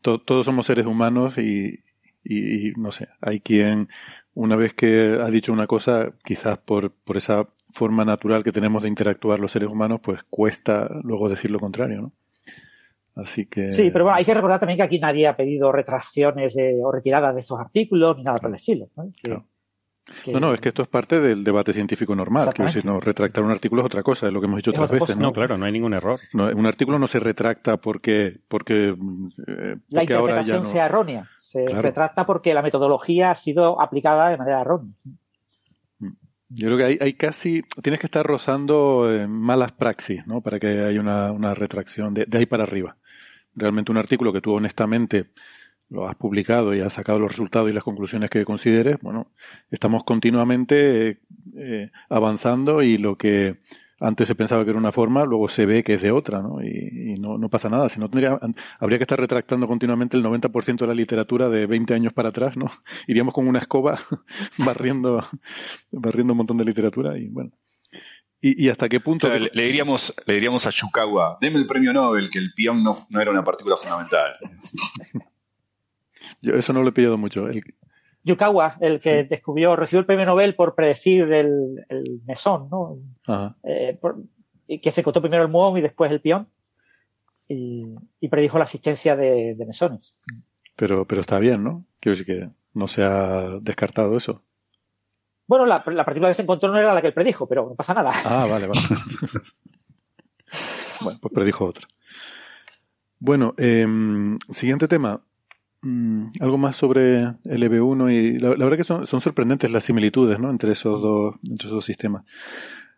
todos 0.02 0.44
somos 0.44 0.66
seres 0.66 0.84
humanos 0.84 1.38
y, 1.38 1.82
y, 2.22 2.72
no 2.76 2.92
sé, 2.92 3.08
hay 3.22 3.40
quien 3.40 3.88
una 4.34 4.56
vez 4.56 4.74
que 4.74 5.18
ha 5.18 5.30
dicho 5.30 5.52
una 5.52 5.66
cosa, 5.66 6.12
quizás 6.24 6.58
por, 6.58 6.90
por 6.90 7.16
esa 7.16 7.48
forma 7.72 8.04
natural 8.04 8.44
que 8.44 8.52
tenemos 8.52 8.82
de 8.82 8.88
interactuar 8.88 9.40
los 9.40 9.52
seres 9.52 9.70
humanos, 9.70 10.00
pues 10.02 10.22
cuesta 10.28 10.90
luego 11.02 11.30
decir 11.30 11.50
lo 11.50 11.58
contrario, 11.58 12.02
¿no? 12.02 12.12
Así 13.16 13.46
que... 13.46 13.70
Sí, 13.70 13.90
pero 13.90 14.04
bueno, 14.04 14.18
hay 14.18 14.24
que 14.24 14.34
recordar 14.34 14.58
también 14.58 14.76
que 14.76 14.82
aquí 14.82 14.98
nadie 14.98 15.26
ha 15.26 15.36
pedido 15.36 15.70
retracciones 15.70 16.56
o 16.82 16.90
retiradas 16.90 17.34
de 17.34 17.40
estos 17.40 17.60
artículos 17.60 18.16
ni 18.16 18.24
nada 18.24 18.38
por 18.38 18.50
el 18.50 18.56
estilo. 18.56 18.88
¿no? 18.96 19.46
No, 20.26 20.38
no, 20.38 20.52
es 20.52 20.60
que 20.60 20.68
esto 20.68 20.82
es 20.82 20.88
parte 20.88 21.18
del 21.18 21.42
debate 21.42 21.72
científico 21.72 22.14
normal. 22.14 22.50
Quiero 22.52 22.66
decir, 22.66 22.84
no, 22.84 23.00
retractar 23.00 23.42
un 23.42 23.50
artículo 23.50 23.80
es 23.80 23.86
otra 23.86 24.02
cosa, 24.02 24.26
es 24.26 24.32
lo 24.32 24.40
que 24.40 24.46
hemos 24.46 24.58
dicho 24.58 24.70
otras 24.70 24.90
veces. 24.90 25.16
¿no? 25.16 25.32
claro, 25.32 25.56
no 25.56 25.64
hay 25.64 25.72
ningún 25.72 25.94
error. 25.94 26.20
un 26.32 26.66
artículo 26.66 26.98
no 26.98 27.06
se 27.06 27.20
retracta 27.20 27.78
porque. 27.78 28.40
porque, 28.48 28.94
eh, 29.46 29.76
la 29.88 30.02
interpretación 30.02 30.66
sea 30.66 30.86
errónea. 30.86 31.28
Se 31.38 31.66
retracta 31.66 32.26
porque 32.26 32.52
la 32.52 32.60
metodología 32.60 33.30
ha 33.30 33.34
sido 33.34 33.80
aplicada 33.80 34.28
de 34.28 34.36
manera 34.36 34.60
errónea. 34.60 34.92
Mm. 36.00 36.08
Yo 36.50 36.66
creo 36.66 36.76
que 36.76 36.84
hay, 36.84 36.98
hay 37.00 37.14
casi. 37.14 37.62
Tienes 37.82 37.98
que 37.98 38.06
estar 38.06 38.26
rozando 38.26 39.10
eh, 39.10 39.26
malas 39.26 39.72
praxis, 39.72 40.26
¿no? 40.26 40.42
Para 40.42 40.60
que 40.60 40.66
haya 40.66 41.00
una, 41.00 41.32
una 41.32 41.54
retracción 41.54 42.12
de, 42.12 42.26
de 42.26 42.38
ahí 42.38 42.46
para 42.46 42.64
arriba. 42.64 42.98
Realmente 43.56 43.92
un 43.92 43.98
artículo 43.98 44.32
que 44.32 44.40
tú 44.40 44.52
honestamente 44.52 45.26
lo 45.90 46.08
has 46.08 46.16
publicado 46.16 46.74
y 46.74 46.80
has 46.80 46.94
sacado 46.94 47.18
los 47.18 47.30
resultados 47.30 47.70
y 47.70 47.74
las 47.74 47.84
conclusiones 47.84 48.30
que 48.30 48.44
consideres, 48.44 48.98
bueno, 49.00 49.30
estamos 49.70 50.04
continuamente 50.04 51.20
eh, 51.56 51.90
avanzando 52.08 52.82
y 52.82 52.98
lo 52.98 53.16
que 53.16 53.58
antes 54.00 54.26
se 54.28 54.34
pensaba 54.34 54.64
que 54.64 54.70
era 54.70 54.78
una 54.78 54.92
forma, 54.92 55.24
luego 55.24 55.48
se 55.48 55.66
ve 55.66 55.84
que 55.84 55.94
es 55.94 56.02
de 56.02 56.10
otra, 56.10 56.42
¿no? 56.42 56.62
Y, 56.62 57.14
no, 57.18 57.38
no, 57.38 57.48
pasa 57.48 57.68
nada. 57.68 57.88
Si 57.88 58.00
no 58.00 58.10
tendría, 58.10 58.38
habría 58.78 58.98
que 58.98 59.04
estar 59.04 59.18
retractando 59.18 59.66
continuamente 59.66 60.16
el 60.16 60.24
90% 60.24 60.78
de 60.78 60.86
la 60.86 60.94
literatura 60.94 61.48
de 61.48 61.66
20 61.66 61.94
años 61.94 62.12
para 62.12 62.30
atrás, 62.30 62.56
¿no? 62.56 62.66
Iríamos 63.06 63.32
con 63.32 63.46
una 63.46 63.60
escoba 63.60 63.98
barriendo, 64.58 65.24
barriendo 65.92 66.32
un 66.32 66.38
montón 66.38 66.58
de 66.58 66.64
literatura 66.64 67.16
y 67.16 67.28
bueno. 67.28 67.52
¿Y, 68.46 68.68
hasta 68.68 68.90
qué 68.90 69.00
punto? 69.00 69.26
le, 69.26 69.62
diríamos, 69.62 70.14
le 70.26 70.34
diríamos 70.34 70.66
a 70.66 70.70
Shukawa, 70.70 71.38
deme 71.40 71.56
el 71.56 71.66
premio 71.66 71.94
Nobel, 71.94 72.28
que 72.28 72.38
el 72.38 72.52
peón 72.52 72.84
no, 72.84 72.94
no 73.08 73.18
era 73.18 73.30
una 73.30 73.42
partícula 73.42 73.78
fundamental. 73.78 74.34
Yo 76.42 76.52
eso 76.52 76.74
no 76.74 76.82
lo 76.82 76.90
he 76.90 76.92
pillado 76.92 77.16
mucho. 77.16 77.48
El... 77.48 77.62
Yukawa, 78.22 78.76
el 78.82 79.00
que 79.00 79.24
descubrió, 79.24 79.76
recibió 79.76 80.00
el 80.00 80.04
premio 80.04 80.26
Nobel 80.26 80.54
por 80.54 80.74
predecir 80.74 81.32
el, 81.32 81.86
mesón, 82.26 82.68
¿no? 82.70 82.98
Eh, 83.62 83.98
y 84.66 84.78
que 84.78 84.90
se 84.90 85.00
encontró 85.00 85.22
primero 85.22 85.42
el 85.42 85.50
muón 85.50 85.78
y 85.78 85.80
después 85.80 86.12
el 86.12 86.20
peón. 86.20 86.46
Y, 87.48 87.96
predijo 88.28 88.58
la 88.58 88.64
existencia 88.64 89.16
de, 89.16 89.56
mesones. 89.66 90.16
Pero, 90.76 91.06
pero 91.06 91.22
está 91.22 91.38
bien, 91.38 91.64
¿no? 91.64 91.86
Quiero 91.98 92.18
decir 92.18 92.26
que 92.26 92.50
no 92.74 92.88
se 92.88 93.04
ha 93.04 93.58
descartado 93.62 94.14
eso. 94.18 94.42
Bueno, 95.46 95.66
la, 95.66 95.82
la 95.86 96.04
partícula 96.04 96.30
que 96.30 96.34
se 96.34 96.42
encontró 96.42 96.70
no 96.70 96.78
era 96.78 96.94
la 96.94 97.00
que 97.00 97.08
él 97.08 97.14
predijo, 97.14 97.46
pero 97.46 97.68
no 97.68 97.74
pasa 97.74 97.94
nada. 97.94 98.12
Ah, 98.24 98.46
vale, 98.50 98.66
vale. 98.66 98.80
bueno, 101.02 101.18
pues 101.20 101.34
predijo 101.34 101.66
otra. 101.66 101.86
Bueno, 103.18 103.54
em, 103.56 104.38
siguiente 104.50 104.88
tema. 104.88 105.22
Mm, 105.82 106.28
algo 106.40 106.56
más 106.56 106.76
sobre 106.76 107.18
el 107.18 107.62
EV1 107.62 108.10
y 108.10 108.38
la, 108.38 108.50
verdad 108.50 108.76
que 108.76 108.84
son, 108.84 109.06
sorprendentes 109.06 109.70
las 109.70 109.84
similitudes 109.84 110.38
¿no? 110.38 110.48
entre, 110.48 110.72
esos 110.72 111.02
dos, 111.02 111.34
entre 111.42 111.66
esos 111.66 111.76
dos 111.76 111.84
sistemas. 111.84 112.24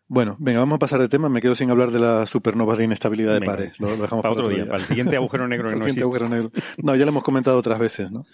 Bueno, 0.08 0.36
venga, 0.38 0.60
vamos 0.60 0.76
a 0.76 0.78
pasar 0.78 1.00
de 1.00 1.08
tema. 1.08 1.28
Me 1.28 1.40
quedo 1.40 1.56
sin 1.56 1.70
hablar 1.70 1.90
de 1.90 1.98
las 1.98 2.30
supernovas 2.30 2.78
de 2.78 2.84
inestabilidad 2.84 3.34
de 3.34 3.44
pares. 3.44 3.78
Lo, 3.80 3.88
dejamos 3.96 4.22
para, 4.22 4.32
otro 4.32 4.48
día, 4.48 4.64
para 4.66 4.78
el 4.78 4.84
siguiente 4.84 5.16
agujero 5.16 5.48
negro 5.48 5.68
que 5.68 5.76
no 5.76 5.84
Agujero 5.84 6.28
negro. 6.28 6.52
No, 6.78 6.94
ya 6.94 7.04
lo 7.04 7.10
hemos 7.10 7.24
comentado 7.24 7.58
otras 7.58 7.78
veces, 7.80 8.10
¿no? 8.12 8.24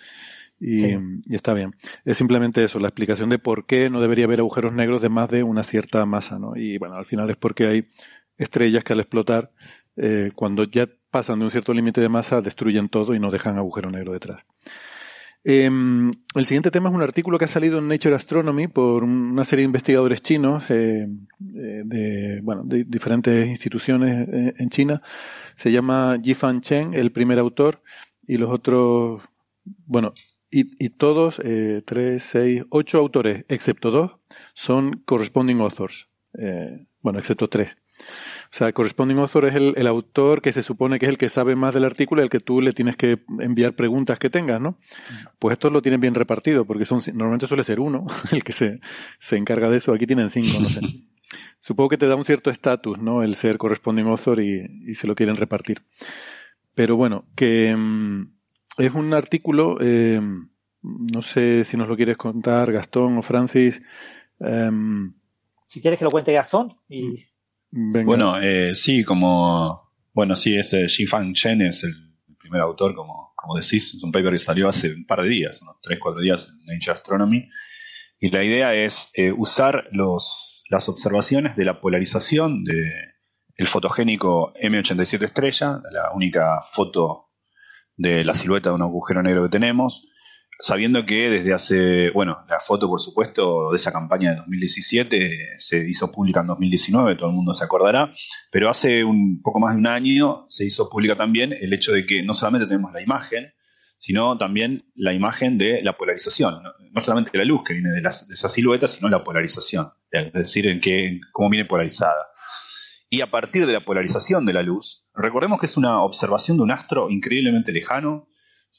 Y, 0.64 0.94
y, 0.94 1.35
está 1.35 1.55
bien. 1.55 1.75
Es 2.05 2.16
simplemente 2.16 2.62
eso, 2.62 2.79
la 2.79 2.88
explicación 2.88 3.29
de 3.31 3.38
por 3.38 3.66
qué 3.66 3.90
no 3.90 4.01
debería 4.01 4.27
haber 4.27 4.40
agujeros 4.40 4.72
negros 4.72 5.03
de 5.03 5.09
más 5.09 5.29
de 5.29 5.42
una 5.42 5.64
cierta 5.64 6.07
masa, 6.07 6.38
¿no? 6.38 6.57
Y 6.57 6.79
bueno, 6.79 6.94
al 6.94 7.05
final 7.05 7.29
es 7.31 7.37
porque 7.37 7.66
hay 7.66 7.88
estrellas 8.38 8.85
que 8.85 8.92
al 8.92 9.01
explotar, 9.01 9.51
eh, 9.96 10.31
cuando 10.37 10.64
ya 10.64 10.88
pasan 11.11 11.40
de 11.40 11.46
un 11.46 11.51
cierto 11.51 11.75
límite 11.75 12.01
de 12.01 12.09
masa, 12.09 12.40
destruyen 12.40 12.88
todo 12.88 13.14
y 13.14 13.18
no 13.18 13.31
dejan 13.31 13.59
agujero 13.59 13.90
negro 13.90 14.12
detrás. 14.12 14.44
Em, 15.44 16.12
el 16.37 16.46
siguiente 16.46 16.70
tema 16.70 16.88
es 16.88 16.94
un 16.94 17.03
artículo 17.03 17.37
que 17.37 17.46
ha 17.46 17.48
salido 17.48 17.79
en 17.79 17.88
Nature 17.88 18.14
Astronomy 18.14 18.68
por 18.68 19.03
una 19.03 19.44
serie 19.44 19.62
de 19.62 19.66
investigadores 19.66 20.22
chinos 20.22 20.62
eh, 20.68 21.09
eh, 21.57 21.83
de, 21.85 22.40
bueno, 22.42 22.62
de 22.64 22.85
diferentes 22.85 23.48
instituciones 23.48 24.29
eh, 24.29 24.55
en 24.57 24.70
China. 24.70 25.03
Se 25.57 25.72
llama 25.72 26.16
Yifan 26.22 26.61
Chen, 26.61 26.94
el 26.94 27.11
primer 27.11 27.40
autor, 27.40 27.83
y 28.27 28.37
los 28.38 28.51
otros, 28.51 29.22
bueno, 29.64 30.12
y, 30.53 30.85
y 30.85 30.91
todos, 30.91 31.41
tres, 31.85 32.23
seis, 32.23 32.62
ocho 32.71 32.99
autores, 32.99 33.45
excepto 33.49 33.91
dos, 33.91 34.12
son 34.55 35.03
corresponding 35.05 35.61
authors. 35.61 36.09
bueno, 37.03 37.19
excepto 37.19 37.49
tres. 37.49 37.77
O 38.53 38.55
sea, 38.55 38.73
corresponding 38.73 39.19
author 39.19 39.47
es 39.47 39.55
el, 39.55 39.87
autor 39.87 40.43
que 40.43 40.53
se 40.53 40.62
supone 40.62 40.99
que 40.99 41.07
es 41.07 41.11
el 41.11 41.19
que 41.19 41.29
sabe 41.29 41.57
más 41.57 41.73
del 41.75 41.85
artículo 41.85 42.21
y 42.21 42.25
al 42.25 42.31
que 42.31 42.41
tú 42.41 42.61
le 42.61 42.73
tienes 42.73 42.97
que 42.97 43.23
enviar 43.38 43.75
preguntas 43.75 44.19
que 44.19 44.29
tengas, 44.29 44.61
¿no? 44.61 44.79
Pues 45.38 45.55
esto 45.55 45.71
lo 45.71 45.81
tienen 45.81 46.01
bien 46.01 46.15
repartido, 46.15 46.67
porque 46.67 46.85
son, 46.85 47.01
normalmente 47.15 47.47
suele 47.47 47.65
ser 47.65 47.81
uno 47.81 48.07
el 48.33 48.45
que 48.45 48.53
se, 48.53 48.81
se 49.19 49.37
encarga 49.37 49.71
de 49.71 49.79
eso. 49.79 49.95
Aquí 49.95 50.07
tienen 50.07 50.29
cinco, 50.29 50.61
no 50.61 50.69
sé. 50.69 50.81
Supongo 51.61 51.91
que 51.91 51.99
te 51.99 52.07
da 52.07 52.17
un 52.17 52.25
cierto 52.25 52.51
estatus, 52.51 52.99
¿no? 52.99 53.23
El 53.23 53.37
ser 53.37 53.57
corresponding 53.57 54.07
author 54.07 54.41
y, 54.41 54.95
se 54.95 55.07
lo 55.07 55.15
quieren 55.15 55.37
repartir. 55.37 55.83
Pero 56.75 56.97
bueno, 56.97 57.25
que 57.35 57.75
mm, 57.75 58.33
es 58.79 58.93
un 58.93 59.15
artículo, 59.15 59.79
eh, 59.81 60.21
no 60.83 61.23
sé 61.23 61.65
si 61.65 61.77
nos 61.77 61.89
lo 61.89 61.97
quieres 61.97 62.17
contar, 62.17 62.73
Gastón 62.73 63.19
o 63.19 63.23
Francis. 63.23 63.81
Em, 64.41 65.15
si 65.65 65.81
quieres 65.81 65.99
que 65.99 66.05
lo 66.05 66.11
cuente 66.11 66.33
Gastón 66.33 66.77
y 66.89 67.17
bueno, 67.73 68.39
eh, 68.41 68.75
sí, 68.75 69.03
como. 69.03 69.93
Bueno, 70.13 70.37
sí, 70.37 70.57
ese 70.59 70.89
Xifan 70.89 71.33
Chen 71.33 71.63
es 71.63 71.85
el 71.85 71.95
primer 72.39 72.61
autor, 72.61 72.95
como, 72.95 73.33
como 73.35 73.57
decís. 73.57 73.95
Es 73.95 74.03
un 74.03 74.13
paper 74.13 74.33
que 74.33 74.39
salió 74.39 74.69
hace 74.69 74.93
un 74.93 75.07
par 75.07 75.23
de 75.23 75.29
días, 75.31 75.63
unos 75.63 75.77
3, 75.83 75.99
4 75.99 76.21
días 76.21 76.51
en 76.51 76.67
Nature 76.67 76.93
Astronomy. 76.93 77.49
Y 78.21 78.29
la 78.29 78.45
idea 78.45 78.75
es 78.75 79.11
eh, 79.15 79.33
usar 79.33 79.89
los, 79.91 80.65
las 80.69 80.89
observaciones 80.91 81.57
de 81.57 81.65
la 81.65 81.81
polarización 81.81 82.63
de 82.63 82.93
el 83.57 83.67
fotogénico 83.67 84.53
M87 84.55 85.23
estrella, 85.23 85.81
la 85.91 86.13
única 86.13 86.61
foto 86.63 87.32
de 87.97 88.25
la 88.25 88.35
silueta 88.35 88.71
de 88.71 88.77
un 88.77 88.83
agujero 88.83 89.23
negro 89.23 89.45
que 89.45 89.51
tenemos, 89.51 90.09
sabiendo 90.63 91.05
que 91.05 91.29
desde 91.29 91.53
hace, 91.53 92.11
bueno, 92.11 92.45
la 92.49 92.61
foto 92.61 92.89
por 92.89 93.01
supuesto 93.01 93.71
de 93.71 93.77
esa 93.77 93.93
campaña 93.93 94.31
de 94.31 94.37
2017 94.37 95.57
se 95.59 95.89
hizo 95.89 96.13
pública 96.13 96.41
en 96.41 96.47
2019, 96.47 97.17
todo 97.17 97.31
el 97.31 97.35
mundo 97.35 97.53
se 97.53 97.65
acordará, 97.65 98.13
pero 98.51 98.71
hace 98.71 99.03
un 99.03 99.43
poco 99.43 99.59
más 99.59 99.75
de 99.75 99.81
un 99.81 99.89
año 99.89 100.47
se 100.49 100.65
hizo 100.65 100.89
pública 100.89 101.17
también 101.17 101.53
el 101.53 101.73
hecho 101.73 101.93
de 101.93 102.07
que 102.07 102.23
no 102.23 102.33
solamente 102.33 102.67
tenemos 102.67 102.93
la 102.93 103.03
imagen, 103.03 103.53
sino 103.99 104.37
también 104.39 104.85
la 104.95 105.13
imagen 105.13 105.59
de 105.59 105.83
la 105.83 105.97
polarización, 105.97 106.63
no, 106.93 107.01
solamente 107.01 107.37
la 107.39 107.45
luz 107.45 107.63
que 107.65 107.75
viene 107.75 107.91
de, 107.91 108.01
esa 108.09 108.49
silueta, 108.49 108.89
sino 108.89 109.09
la 109.09 109.25
polarización, 109.25 109.89
es 110.11 110.33
decir, 110.33 110.67
en 110.69 110.81
qué, 110.81 111.21
cómo 111.33 111.51
viene 111.51 111.69
polarizada. 111.69 112.27
Y 113.12 113.20
a 113.20 113.31
partir 113.31 113.66
de 113.66 113.75
la 113.75 113.85
polarización 113.85 114.46
de 114.46 114.55
la 114.55 114.62
luz, 114.62 115.11
recordemos 115.14 115.61
que 115.61 115.66
es 115.66 115.77
una 115.77 116.03
observación 116.03 116.57
de 116.57 116.62
un 116.62 116.70
astro 116.70 117.11
increíblemente 117.11 117.70
lejano, 117.70 118.27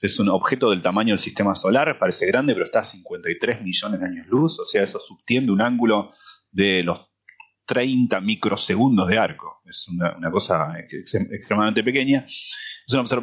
es 0.01 0.19
un 0.19 0.27
objeto 0.27 0.71
del 0.71 0.81
tamaño 0.81 1.09
del 1.09 1.19
sistema 1.19 1.53
solar, 1.53 1.99
parece 1.99 2.25
grande, 2.25 2.53
pero 2.53 2.65
está 2.65 2.79
a 2.79 2.83
53 2.83 3.61
millones 3.61 3.99
de 3.99 4.05
años 4.07 4.25
luz, 4.25 4.59
o 4.59 4.65
sea, 4.65 4.81
eso 4.81 4.99
subtiende 4.99 5.51
un 5.51 5.61
ángulo 5.61 6.09
de 6.51 6.81
los 6.81 7.11
30 7.67 8.19
microsegundos 8.21 9.07
de 9.07 9.19
arco. 9.19 9.61
Es 9.69 9.87
una, 9.87 10.31
cosa 10.31 10.79
extremadamente 10.79 11.83
pequeña. 11.83 12.25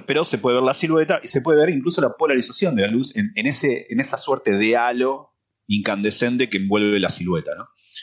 pero 0.06 0.24
se 0.24 0.38
puede 0.38 0.58
ver 0.58 0.64
la 0.64 0.74
silueta 0.74 1.18
y 1.24 1.26
se 1.26 1.40
puede 1.40 1.58
ver 1.58 1.70
incluso 1.70 2.00
la 2.00 2.12
polarización 2.16 2.76
de 2.76 2.82
la 2.82 2.88
luz 2.88 3.16
en, 3.16 3.32
ese, 3.34 3.88
en 3.90 3.98
esa 3.98 4.16
suerte 4.16 4.52
de 4.52 4.76
halo 4.76 5.34
incandescente 5.66 6.48
que 6.48 6.58
envuelve 6.58 7.00
la 7.00 7.10
silueta. 7.10 7.50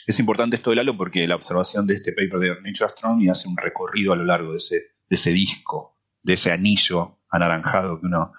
Es 0.06 0.18
importante 0.20 0.56
esto 0.56 0.70
del 0.70 0.80
halo 0.80 0.96
porque 0.96 1.26
la 1.26 1.36
observación 1.36 1.86
de 1.86 1.94
este 1.94 2.12
paper 2.12 2.38
de 2.38 2.48
Nature 2.62 2.86
Astronomy 2.86 3.28
hace 3.28 3.48
un 3.48 3.56
recorrido 3.56 4.12
a 4.12 4.16
lo 4.16 4.24
largo 4.24 4.52
de 4.52 4.58
ese, 4.58 5.30
disco, 5.30 5.98
de 6.22 6.34
ese 6.34 6.52
anillo 6.52 7.20
anaranjado 7.30 8.00
que 8.00 8.06
uno, 8.06 8.32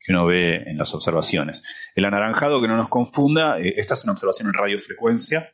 que 0.00 0.12
uno 0.12 0.26
ve 0.26 0.56
en 0.66 0.78
las 0.78 0.94
observaciones. 0.94 1.62
El 1.94 2.04
anaranjado, 2.04 2.60
que 2.60 2.68
no 2.68 2.76
nos 2.76 2.88
confunda, 2.88 3.58
eh, 3.58 3.74
esta 3.76 3.94
es 3.94 4.04
una 4.04 4.12
observación 4.12 4.48
en 4.48 4.54
radiofrecuencia. 4.54 5.52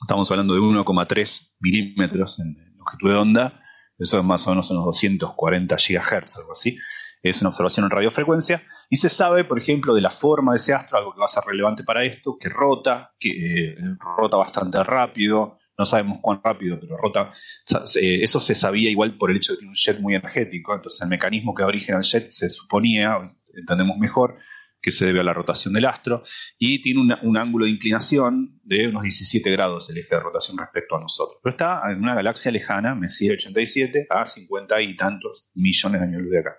Estamos 0.00 0.30
hablando 0.30 0.54
de 0.54 0.60
1,3 0.60 1.56
milímetros 1.60 2.40
en 2.40 2.56
longitud 2.76 3.10
de 3.10 3.16
onda. 3.16 3.62
Eso 3.98 4.18
es 4.18 4.24
más 4.24 4.46
o 4.46 4.50
menos 4.50 4.70
unos 4.70 4.84
240 4.86 5.76
gigahertz, 5.76 6.38
algo 6.38 6.52
así. 6.52 6.78
Es 7.22 7.40
una 7.40 7.50
observación 7.50 7.84
en 7.84 7.90
radiofrecuencia. 7.90 8.62
Y 8.88 8.96
se 8.96 9.08
sabe, 9.08 9.44
por 9.44 9.58
ejemplo, 9.58 9.94
de 9.94 10.00
la 10.00 10.10
forma 10.10 10.52
de 10.52 10.56
ese 10.56 10.72
astro, 10.72 10.98
algo 10.98 11.12
que 11.12 11.20
va 11.20 11.26
a 11.26 11.28
ser 11.28 11.44
relevante 11.46 11.84
para 11.84 12.04
esto, 12.04 12.36
que 12.38 12.48
rota, 12.48 13.12
que 13.18 13.70
eh, 13.70 13.76
rota 14.16 14.36
bastante 14.36 14.82
rápido, 14.82 15.58
no 15.80 15.86
sabemos 15.86 16.18
cuán 16.20 16.40
rápido, 16.44 16.78
pero 16.78 16.98
rota. 16.98 17.30
Eso 17.66 18.40
se 18.40 18.54
sabía 18.54 18.90
igual 18.90 19.16
por 19.16 19.30
el 19.30 19.38
hecho 19.38 19.52
de 19.52 19.56
que 19.56 19.60
tiene 19.60 19.70
un 19.70 19.74
jet 19.74 20.00
muy 20.00 20.14
energético. 20.14 20.74
Entonces, 20.74 21.00
el 21.00 21.08
mecanismo 21.08 21.54
que 21.54 21.62
da 21.62 21.68
origen 21.68 21.94
al 21.94 22.02
jet 22.02 22.30
se 22.30 22.50
suponía, 22.50 23.16
entendemos 23.54 23.96
mejor, 23.96 24.36
que 24.80 24.90
se 24.90 25.06
debe 25.06 25.20
a 25.20 25.24
la 25.24 25.34
rotación 25.34 25.74
del 25.74 25.84
astro, 25.84 26.22
y 26.58 26.80
tiene 26.82 27.16
un 27.22 27.36
ángulo 27.36 27.66
de 27.66 27.72
inclinación 27.72 28.60
de 28.64 28.88
unos 28.88 29.02
17 29.02 29.50
grados 29.50 29.90
el 29.90 29.98
eje 29.98 30.14
de 30.14 30.20
rotación 30.20 30.58
respecto 30.58 30.96
a 30.96 31.00
nosotros. 31.00 31.38
Pero 31.42 31.54
está 31.54 31.82
en 31.90 31.98
una 31.98 32.14
galaxia 32.14 32.50
lejana, 32.50 32.94
Messier 32.94 33.34
87, 33.34 34.06
a 34.08 34.26
50 34.26 34.80
y 34.82 34.96
tantos 34.96 35.50
millones 35.54 36.00
de 36.00 36.06
años 36.06 36.22
luz 36.22 36.30
de 36.30 36.38
acá. 36.38 36.56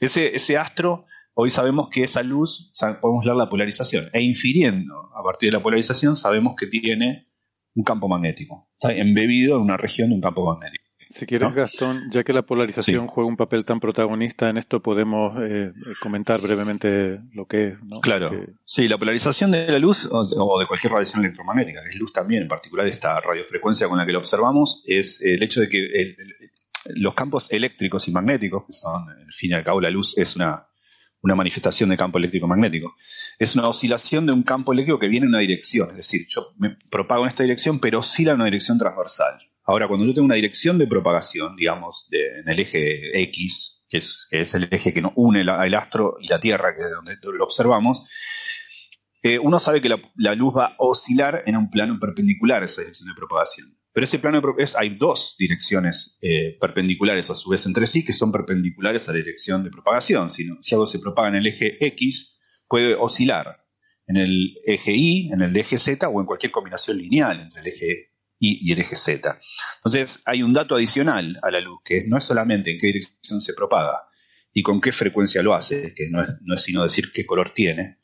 Ese, 0.00 0.34
ese 0.34 0.56
astro, 0.56 1.06
hoy 1.34 1.50
sabemos 1.50 1.88
que 1.90 2.04
esa 2.04 2.22
luz, 2.22 2.72
podemos 3.00 3.24
leer 3.24 3.36
la 3.36 3.48
polarización, 3.48 4.08
e 4.12 4.22
infiriendo 4.22 5.10
a 5.14 5.22
partir 5.22 5.50
de 5.50 5.58
la 5.58 5.62
polarización, 5.62 6.16
sabemos 6.16 6.54
que 6.56 6.66
tiene 6.66 7.28
un 7.74 7.84
campo 7.84 8.08
magnético. 8.08 8.70
Está 8.74 8.92
embebido 8.92 9.56
en 9.56 9.62
una 9.62 9.76
región 9.76 10.10
de 10.10 10.14
un 10.14 10.20
campo 10.20 10.44
magnético. 10.46 10.83
Si 11.14 11.26
quieres, 11.26 11.54
Gastón, 11.54 12.10
ya 12.10 12.24
que 12.24 12.32
la 12.32 12.42
polarización 12.42 13.06
juega 13.06 13.28
un 13.28 13.36
papel 13.36 13.64
tan 13.64 13.78
protagonista 13.78 14.50
en 14.50 14.56
esto, 14.56 14.82
podemos 14.82 15.36
eh, 15.48 15.70
comentar 16.00 16.40
brevemente 16.40 17.20
lo 17.32 17.46
que 17.46 17.68
es. 17.68 17.74
¿no? 17.84 18.00
Claro. 18.00 18.32
Sí, 18.64 18.88
la 18.88 18.98
polarización 18.98 19.52
de 19.52 19.68
la 19.68 19.78
luz 19.78 20.08
o 20.10 20.58
de 20.58 20.66
cualquier 20.66 20.92
radiación 20.92 21.24
electromagnética, 21.24 21.84
que 21.84 21.90
es 21.90 21.96
luz 22.00 22.12
también, 22.12 22.42
en 22.42 22.48
particular 22.48 22.88
esta 22.88 23.20
radiofrecuencia 23.20 23.86
con 23.86 23.96
la 23.96 24.04
que 24.04 24.10
lo 24.10 24.18
observamos, 24.18 24.82
es 24.88 25.22
el 25.22 25.40
hecho 25.40 25.60
de 25.60 25.68
que 25.68 26.16
los 26.96 27.14
campos 27.14 27.52
eléctricos 27.52 28.08
y 28.08 28.10
magnéticos, 28.10 28.64
que 28.66 28.72
son, 28.72 29.08
al 29.08 29.32
fin 29.32 29.52
y 29.52 29.54
al 29.54 29.62
cabo, 29.62 29.80
la 29.80 29.90
luz 29.90 30.18
es 30.18 30.34
una, 30.34 30.66
una 31.22 31.36
manifestación 31.36 31.90
de 31.90 31.96
campo 31.96 32.18
eléctrico 32.18 32.48
magnético. 32.48 32.96
Es 33.38 33.54
una 33.54 33.68
oscilación 33.68 34.26
de 34.26 34.32
un 34.32 34.42
campo 34.42 34.72
eléctrico 34.72 34.98
que 34.98 35.06
viene 35.06 35.26
en 35.26 35.28
una 35.28 35.38
dirección, 35.38 35.90
es 35.90 35.96
decir, 35.96 36.26
yo 36.28 36.54
me 36.58 36.76
propago 36.90 37.22
en 37.22 37.28
esta 37.28 37.44
dirección, 37.44 37.78
pero 37.78 38.00
oscila 38.00 38.32
en 38.32 38.38
una 38.38 38.46
dirección 38.46 38.78
transversal. 38.78 39.38
Ahora, 39.66 39.88
cuando 39.88 40.06
yo 40.06 40.14
tengo 40.14 40.26
una 40.26 40.34
dirección 40.34 40.78
de 40.78 40.86
propagación, 40.86 41.56
digamos, 41.56 42.08
en 42.10 42.48
el 42.48 42.60
eje 42.60 43.22
X, 43.22 43.86
que 43.88 43.98
es, 43.98 44.54
el 44.54 44.68
eje 44.70 44.92
que 44.92 45.00
nos 45.00 45.12
une 45.16 45.40
el 45.40 45.74
astro 45.74 46.16
y 46.20 46.28
la 46.28 46.38
Tierra, 46.38 46.74
que 46.76 46.82
es 46.82 46.90
donde 46.90 47.16
lo 47.22 47.44
observamos, 47.44 48.06
eh, 49.22 49.38
uno 49.38 49.58
sabe 49.58 49.80
que 49.80 49.88
la, 49.88 50.34
luz 50.34 50.54
va 50.54 50.66
a 50.66 50.76
oscilar 50.78 51.44
en 51.46 51.56
un 51.56 51.70
plano 51.70 51.98
perpendicular 51.98 52.60
a 52.60 52.66
esa 52.66 52.82
dirección 52.82 53.08
de 53.08 53.14
propagación. 53.14 53.78
Pero 53.90 54.04
ese 54.04 54.18
plano 54.18 54.40
de 54.40 54.68
hay 54.76 54.98
dos 54.98 55.36
direcciones 55.38 56.18
eh, 56.20 56.58
perpendiculares 56.60 57.30
a 57.30 57.34
su 57.34 57.48
vez 57.48 57.64
entre 57.64 57.86
sí 57.86 58.04
que 58.04 58.12
son 58.12 58.30
perpendiculares 58.30 59.08
a 59.08 59.12
la 59.12 59.18
dirección 59.18 59.64
de 59.64 59.70
propagación. 59.70 60.28
Si, 60.28 60.46
si 60.60 60.74
algo 60.74 60.86
se 60.86 60.98
propaga 60.98 61.28
en 61.28 61.36
el 61.36 61.46
eje 61.46 61.78
X, 61.86 62.38
puede 62.68 62.96
oscilar 62.96 63.64
en 64.06 64.16
el 64.18 64.58
eje 64.66 64.92
Y, 64.94 65.30
en 65.32 65.40
el 65.40 65.56
eje 65.56 65.78
Z 65.78 66.06
o 66.06 66.20
en 66.20 66.26
cualquier 66.26 66.52
combinación 66.52 66.98
lineal 66.98 67.40
entre 67.40 67.62
el 67.62 67.68
eje 67.68 68.13
y, 68.38 68.72
el 68.72 68.78
eje 68.78 68.96
Z. 68.96 69.38
Entonces, 69.76 70.20
hay 70.24 70.42
un 70.42 70.52
dato 70.52 70.74
adicional 70.74 71.38
a 71.42 71.50
la 71.50 71.60
luz, 71.60 71.80
que 71.84 72.02
no 72.08 72.16
es 72.16 72.24
solamente 72.24 72.70
en 72.70 72.78
qué 72.78 72.88
dirección 72.88 73.40
se 73.40 73.54
propaga 73.54 74.02
y 74.52 74.62
con 74.62 74.80
qué 74.80 74.92
frecuencia 74.92 75.42
lo 75.42 75.54
hace, 75.54 75.94
que 75.94 76.08
no 76.10 76.20
es, 76.20 76.40
no 76.42 76.54
es 76.54 76.62
sino 76.62 76.82
decir 76.82 77.10
qué 77.12 77.26
color 77.26 77.52
tiene, 77.54 77.98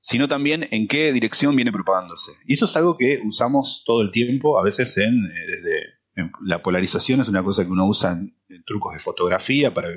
sino 0.00 0.28
también 0.28 0.68
en 0.70 0.86
qué 0.86 1.12
dirección 1.12 1.56
viene 1.56 1.72
propagándose. 1.72 2.32
Y 2.46 2.54
eso 2.54 2.64
es 2.64 2.76
algo 2.76 2.96
que 2.96 3.20
usamos 3.24 3.82
todo 3.84 4.02
el 4.02 4.10
tiempo, 4.10 4.58
a 4.58 4.62
veces 4.62 4.96
en, 4.98 5.26
eh, 5.26 5.46
desde 5.46 6.00
la 6.42 6.62
polarización 6.62 7.20
es 7.20 7.28
una 7.28 7.42
cosa 7.42 7.64
que 7.64 7.70
uno 7.70 7.86
usa 7.86 8.12
en, 8.12 8.34
trucos 8.66 8.94
de 8.94 9.00
fotografía 9.00 9.72
para, 9.72 9.88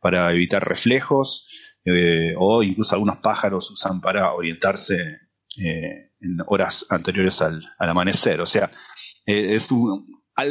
para, 0.00 0.32
evitar 0.32 0.66
reflejos, 0.66 1.78
eh, 1.84 2.34
o 2.38 2.62
incluso 2.62 2.94
algunos 2.94 3.18
pájaros 3.18 3.70
usan 3.70 4.00
para 4.00 4.32
orientarse 4.32 5.18
eh, 5.58 6.12
en 6.20 6.38
horas 6.46 6.86
anteriores 6.88 7.42
al, 7.42 7.62
al, 7.78 7.88
amanecer. 7.88 8.40
O 8.40 8.46
sea, 8.46 8.70
eh, 9.26 9.54
es, 9.54 9.70
un, 9.70 10.06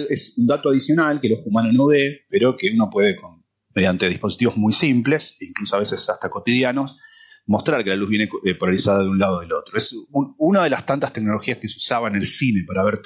es, 0.10 0.38
un, 0.38 0.48
dato 0.48 0.70
adicional 0.70 1.20
que 1.20 1.30
los 1.30 1.40
humanos 1.46 1.74
no 1.74 1.88
ve, 1.88 2.22
pero 2.30 2.56
que 2.56 2.72
uno 2.74 2.90
puede, 2.90 3.16
con, 3.16 3.44
mediante 3.74 4.08
dispositivos 4.10 4.58
muy 4.58 4.74
simples, 4.74 5.38
incluso 5.40 5.76
a 5.76 5.80
veces 5.80 6.10
hasta 6.10 6.30
cotidianos, 6.30 6.98
mostrar 7.46 7.84
que 7.84 7.90
la 7.90 7.96
luz 7.96 8.10
viene 8.10 8.30
eh, 8.46 8.56
polarizada 8.56 9.04
de 9.04 9.10
un 9.10 9.20
lado 9.20 9.38
o 9.38 9.42
del 9.42 9.54
otro. 9.54 9.78
Es 9.78 9.96
una 10.38 10.64
de 10.64 10.70
las 10.70 10.86
tantas 10.86 11.12
tecnologías 11.14 11.58
que 11.58 11.70
se 11.70 11.78
usaba 11.78 12.08
en 12.08 12.16
el 12.16 12.26
cine 12.26 12.64
para 12.68 12.84
ver 12.84 13.02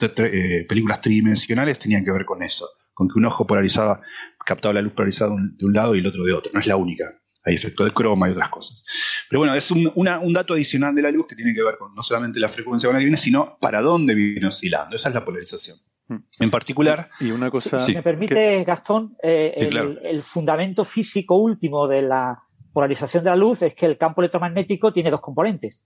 eh, 0.00 0.66
películas 0.68 1.00
tridimensionales 1.00 1.78
tenían 1.78 2.04
que 2.04 2.12
ver 2.12 2.24
con 2.24 2.42
eso, 2.42 2.66
con 2.92 3.08
que 3.08 3.18
un 3.18 3.26
ojo 3.26 3.46
polarizaba, 3.46 4.00
captaba 4.44 4.74
la 4.74 4.82
luz 4.82 4.92
polarizada 4.92 5.34
de 5.36 5.64
un 5.64 5.72
lado 5.72 5.94
y 5.94 6.00
el 6.00 6.06
otro 6.06 6.24
de 6.24 6.32
otro. 6.32 6.50
No 6.52 6.60
es 6.60 6.66
la 6.66 6.76
única. 6.76 7.04
Hay 7.50 7.56
efecto 7.56 7.84
de 7.84 7.92
croma 7.92 8.28
y 8.28 8.32
otras 8.32 8.48
cosas. 8.48 8.84
Pero 9.28 9.40
bueno, 9.40 9.54
es 9.54 9.70
un, 9.70 9.90
un, 9.94 10.32
dato 10.32 10.54
adicional 10.54 10.94
de 10.94 11.02
la 11.02 11.10
luz 11.10 11.26
que 11.26 11.34
tiene 11.34 11.52
que 11.52 11.62
ver 11.62 11.76
con 11.76 11.94
no 11.94 12.02
solamente 12.02 12.38
la 12.38 12.48
frecuencia 12.48 12.88
con 12.88 12.94
la 12.94 13.00
que 13.00 13.06
viene, 13.06 13.16
sino 13.16 13.58
para 13.60 13.82
dónde 13.82 14.14
viene 14.14 14.46
oscilando. 14.46 14.96
Esa 14.96 15.08
es 15.08 15.14
la 15.14 15.24
polarización. 15.24 15.76
Mm. 16.08 16.16
En 16.40 16.50
particular. 16.50 17.10
Y 17.20 17.30
una 17.30 17.50
cosa. 17.50 17.78
Si 17.80 17.94
me 17.94 18.02
permite, 18.02 18.62
Gastón, 18.64 19.16
eh, 19.22 19.70
el, 20.02 20.22
fundamento 20.22 20.84
físico 20.84 21.36
último 21.36 21.88
de 21.88 22.02
la 22.02 22.42
polarización 22.72 23.24
de 23.24 23.30
la 23.30 23.36
luz 23.36 23.62
es 23.62 23.74
que 23.74 23.86
el 23.86 23.98
campo 23.98 24.20
electromagnético 24.20 24.92
tiene 24.92 25.10
dos 25.10 25.20
componentes. 25.20 25.84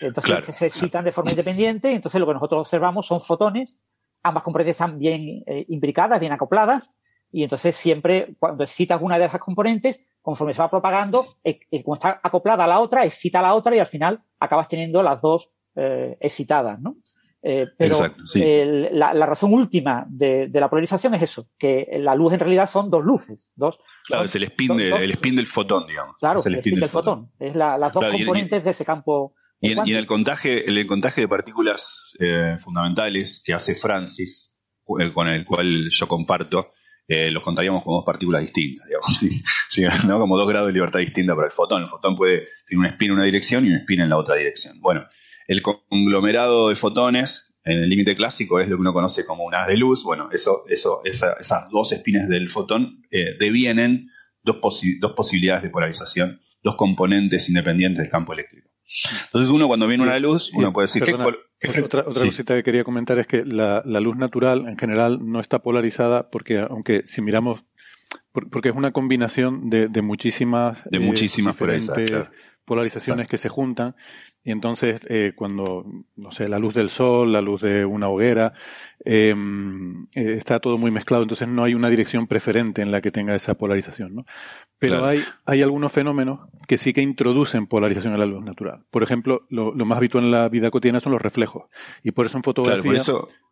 Entonces, 0.00 0.56
se 0.56 0.66
excitan 0.66 1.04
de 1.04 1.12
forma 1.12 1.30
independiente, 1.30 1.90
y 1.90 1.94
entonces 1.96 2.20
lo 2.20 2.26
que 2.26 2.34
nosotros 2.34 2.60
observamos 2.60 3.06
son 3.06 3.20
fotones, 3.20 3.78
ambas 4.22 4.42
componentes 4.42 4.74
están 4.74 4.98
bien 4.98 5.42
eh, 5.46 5.64
imbricadas, 5.68 6.20
bien 6.20 6.32
acopladas, 6.32 6.92
y 7.32 7.42
entonces 7.42 7.74
siempre 7.74 8.36
cuando 8.38 8.62
excitas 8.62 9.00
una 9.00 9.18
de 9.18 9.24
esas 9.24 9.40
componentes, 9.40 10.12
conforme 10.20 10.52
se 10.52 10.60
va 10.60 10.70
propagando, 10.70 11.26
eh, 11.42 11.60
eh, 11.70 11.82
como 11.82 11.94
está 11.94 12.20
acoplada 12.22 12.64
a 12.64 12.68
la 12.68 12.78
otra, 12.78 13.04
excita 13.04 13.40
a 13.40 13.42
la 13.42 13.54
otra 13.54 13.74
y 13.74 13.78
al 13.78 13.86
final 13.86 14.22
acabas 14.38 14.68
teniendo 14.68 15.02
las 15.02 15.20
dos 15.20 15.50
eh, 15.74 16.16
excitadas, 16.20 16.78
¿no? 16.80 16.96
pero 17.76 17.96
la, 18.92 19.26
razón 19.26 19.52
última 19.52 20.06
de, 20.08 20.48
la 20.52 20.70
polarización 20.70 21.14
es 21.14 21.22
eso, 21.22 21.48
que 21.58 21.88
la 21.98 22.14
luz 22.14 22.34
en 22.34 22.38
realidad 22.38 22.70
son 22.70 22.88
dos 22.88 23.02
luces. 23.02 23.50
Dos, 23.56 23.80
claro, 24.06 24.26
es 24.26 24.36
el 24.36 24.44
spin, 24.44 24.78
el 24.78 25.10
spin 25.10 25.34
del 25.34 25.48
fotón, 25.48 25.88
digamos. 25.88 26.14
Claro, 26.20 26.38
el, 26.44 26.54
spin, 26.54 26.78
del, 26.78 26.88
fotón. 26.88 27.32
Es 27.40 27.56
las 27.56 27.92
dos 27.92 28.04
componentes 28.12 28.62
de 28.62 28.70
ese 28.70 28.84
campo. 28.84 29.34
Y 29.58 29.72
en, 29.72 29.96
el 29.96 30.06
contaje, 30.06 30.66
el 30.70 30.86
contaje 30.86 31.22
de 31.22 31.26
partículas 31.26 32.16
fundamentales 32.60 33.42
que 33.44 33.54
hace 33.54 33.74
Francis, 33.74 34.62
con 34.84 35.26
el 35.26 35.44
cual 35.44 35.88
yo 35.90 36.06
comparto, 36.06 36.68
eh, 37.12 37.30
los 37.30 37.42
contaríamos 37.42 37.82
como 37.82 37.96
dos 37.96 38.06
partículas 38.06 38.40
distintas, 38.40 38.86
digamos, 38.86 40.04
¿no? 40.06 40.18
como 40.18 40.38
dos 40.38 40.48
grados 40.48 40.68
de 40.68 40.72
libertad 40.72 41.00
distinta 41.00 41.34
para 41.34 41.46
el 41.48 41.52
fotón. 41.52 41.82
El 41.82 41.88
fotón 41.88 42.16
puede 42.16 42.48
tener 42.66 42.78
un 42.78 42.86
spin 42.86 43.08
en 43.08 43.14
una 43.16 43.24
dirección 43.24 43.66
y 43.66 43.68
un 43.68 43.76
spin 43.76 44.00
en 44.00 44.08
la 44.08 44.16
otra 44.16 44.36
dirección. 44.36 44.80
Bueno, 44.80 45.04
el 45.46 45.60
conglomerado 45.60 46.70
de 46.70 46.76
fotones 46.76 47.60
en 47.64 47.80
el 47.80 47.88
límite 47.90 48.16
clásico 48.16 48.60
es 48.60 48.68
lo 48.70 48.76
que 48.76 48.80
uno 48.80 48.94
conoce 48.94 49.26
como 49.26 49.44
un 49.44 49.54
haz 49.54 49.68
de 49.68 49.76
luz. 49.76 50.04
Bueno, 50.04 50.30
eso, 50.32 50.64
eso, 50.68 51.02
esas 51.04 51.68
dos 51.70 51.90
spines 51.90 52.28
del 52.30 52.48
fotón 52.48 53.02
eh, 53.10 53.36
devienen 53.38 54.08
dos, 54.42 54.56
dos 54.98 55.12
posibilidades 55.12 55.62
de 55.62 55.68
polarización, 55.68 56.40
dos 56.62 56.76
componentes 56.76 57.46
independientes 57.50 58.02
del 58.02 58.10
campo 58.10 58.32
eléctrico. 58.32 58.71
Entonces 59.24 59.50
uno 59.50 59.66
cuando 59.68 59.86
viene 59.86 60.02
una 60.02 60.18
luz, 60.18 60.50
uno 60.54 60.72
puede 60.72 60.84
decir, 60.84 61.02
otra, 61.84 62.04
cosita 62.04 62.54
que 62.54 62.62
quería 62.62 62.84
comentar 62.84 63.18
es 63.18 63.26
que 63.26 63.44
la, 63.44 63.82
luz 63.84 64.16
natural 64.16 64.68
en 64.68 64.76
general 64.76 65.18
no 65.22 65.40
está 65.40 65.60
polarizada 65.60 66.30
porque 66.30 66.58
aunque 66.58 67.02
si 67.06 67.22
miramos, 67.22 67.64
porque 68.32 68.70
es 68.70 68.74
una 68.74 68.92
combinación 68.92 69.70
de, 69.70 69.88
muchísimas, 70.02 70.78
de 70.90 70.98
muchísimas 70.98 71.56
eh, 71.96 72.24
polarizaciones 72.64 73.28
que 73.28 73.38
se 73.38 73.48
juntan. 73.48 73.94
Y 74.44 74.50
entonces, 74.50 75.06
eh, 75.08 75.34
cuando, 75.36 75.86
no 76.16 76.32
sé, 76.32 76.48
la 76.48 76.58
luz 76.58 76.74
del 76.74 76.90
sol, 76.90 77.32
la 77.32 77.40
luz 77.40 77.62
de 77.62 77.84
una 77.84 78.08
hoguera, 78.08 78.52
em, 79.04 80.04
eh, 80.14 80.34
está 80.36 80.58
todo 80.58 80.78
muy 80.78 80.90
mezclado, 80.90 81.22
entonces 81.22 81.46
no 81.46 81.62
hay 81.62 81.74
una 81.74 81.88
dirección 81.88 82.26
preferente 82.26 82.82
en 82.82 82.90
la 82.90 83.00
que 83.00 83.12
tenga 83.12 83.36
esa 83.36 83.54
polarización, 83.54 84.16
¿no? 84.16 84.26
Pero 84.88 85.06
hay, 85.06 85.20
hay 85.46 85.62
algunos 85.62 85.92
fenómenos 85.92 86.40
que 86.66 86.76
sí 86.76 86.92
que 86.92 87.02
introducen 87.02 87.66
polarización 87.66 88.14
en 88.14 88.20
la 88.20 88.26
luz 88.26 88.44
natural. 88.44 88.84
Por 88.90 89.02
ejemplo, 89.02 89.46
lo, 89.48 89.72
más 89.74 89.98
habitual 89.98 90.24
en 90.24 90.30
la 90.30 90.48
vida 90.48 90.70
cotidiana 90.70 91.00
son 91.00 91.12
los 91.12 91.22
reflejos. 91.22 91.64
Y 92.02 92.10
por 92.10 92.26
eso 92.26 92.36
en 92.36 92.42
fotografía 92.42 92.98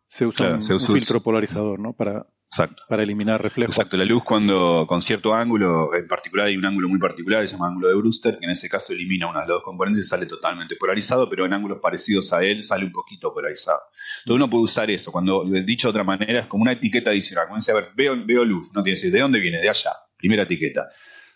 se 0.07 0.25
usa 0.25 0.55
un, 0.55 0.61
filtro 0.61 1.21
polarizador, 1.21 1.79
¿no? 1.79 1.93
Para, 1.93 2.25
Exacto. 2.51 2.83
Para 2.89 3.03
eliminar 3.03 3.41
reflejos. 3.41 3.77
Exacto, 3.77 3.95
la 3.95 4.03
luz 4.03 4.23
cuando 4.25 4.85
con 4.85 5.01
cierto 5.01 5.33
ángulo, 5.33 5.95
en 5.95 6.05
particular 6.05 6.47
hay 6.47 6.57
un 6.57 6.65
ángulo 6.65 6.89
muy 6.89 6.99
particular, 6.99 7.47
se 7.47 7.55
llama 7.55 7.69
ángulo 7.69 7.87
de 7.87 7.95
Brewster, 7.95 8.37
que 8.37 8.43
en 8.43 8.51
ese 8.51 8.67
caso 8.67 8.91
elimina 8.91 9.27
una 9.27 9.35
de 9.35 9.43
las 9.43 9.47
dos 9.47 9.63
componentes 9.63 10.05
y 10.05 10.09
sale 10.09 10.25
totalmente 10.25 10.75
polarizado, 10.75 11.29
pero 11.29 11.45
en 11.45 11.53
ángulos 11.53 11.79
parecidos 11.79 12.33
a 12.33 12.43
él 12.43 12.61
sale 12.61 12.83
un 12.83 12.91
poquito 12.91 13.33
polarizado. 13.33 13.79
Entonces 14.23 14.35
uno 14.35 14.49
puede 14.49 14.65
usar 14.65 14.91
eso, 14.91 15.13
cuando 15.13 15.45
dicho 15.65 15.87
de 15.87 15.91
otra 15.91 16.03
manera, 16.03 16.41
es 16.41 16.47
como 16.47 16.63
una 16.63 16.73
etiqueta 16.73 17.11
adicional. 17.11 17.45
Como 17.47 17.55
dice, 17.55 17.71
a 17.71 17.75
ver, 17.75 17.91
veo, 17.95 18.17
veo 18.25 18.43
luz, 18.43 18.67
no 18.73 18.83
tiene 18.83 18.97
que 18.97 18.99
decir, 18.99 19.11
¿de 19.13 19.21
dónde 19.21 19.39
viene? 19.39 19.59
De 19.59 19.69
allá. 19.69 19.91
Primera 20.17 20.43
etiqueta. 20.43 20.89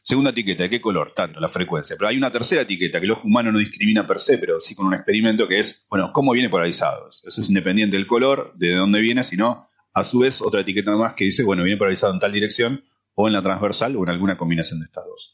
Segunda 0.05 0.29
etiqueta, 0.29 0.61
¿de 0.61 0.69
qué 0.69 0.79
color? 0.79 1.13
Tanto, 1.15 1.39
la 1.39 1.49
frecuencia. 1.49 1.95
Pero 1.97 2.09
hay 2.09 2.17
una 2.17 2.31
tercera 2.31 2.61
etiqueta 2.61 2.99
que 2.99 3.05
el 3.07 3.13
ojo 3.13 3.27
humano 3.27 3.51
no 3.51 3.57
discrimina 3.57 4.05
per 4.05 4.19
se, 4.19 4.37
pero 4.37 4.61
sí 4.61 4.75
con 4.75 4.85
un 4.85 4.93
experimento 4.93 5.47
que 5.47 5.57
es, 5.57 5.87
bueno, 5.89 6.11
¿cómo 6.13 6.31
viene 6.31 6.47
polarizado? 6.47 7.09
Eso 7.09 7.41
es 7.41 7.49
independiente 7.49 7.97
del 7.97 8.05
color, 8.05 8.53
de 8.55 8.75
dónde 8.75 9.01
viene, 9.01 9.23
sino 9.23 9.67
a 9.95 10.03
su 10.03 10.19
vez, 10.19 10.43
otra 10.43 10.61
etiqueta 10.61 10.95
más 10.95 11.15
que 11.15 11.25
dice, 11.25 11.43
bueno, 11.43 11.63
viene 11.63 11.79
polarizado 11.79 12.13
en 12.13 12.19
tal 12.19 12.31
dirección 12.31 12.83
o 13.15 13.27
en 13.27 13.33
la 13.33 13.41
transversal 13.41 13.95
o 13.95 14.03
en 14.03 14.09
alguna 14.09 14.37
combinación 14.37 14.79
de 14.79 14.85
estas 14.85 15.05
dos. 15.05 15.33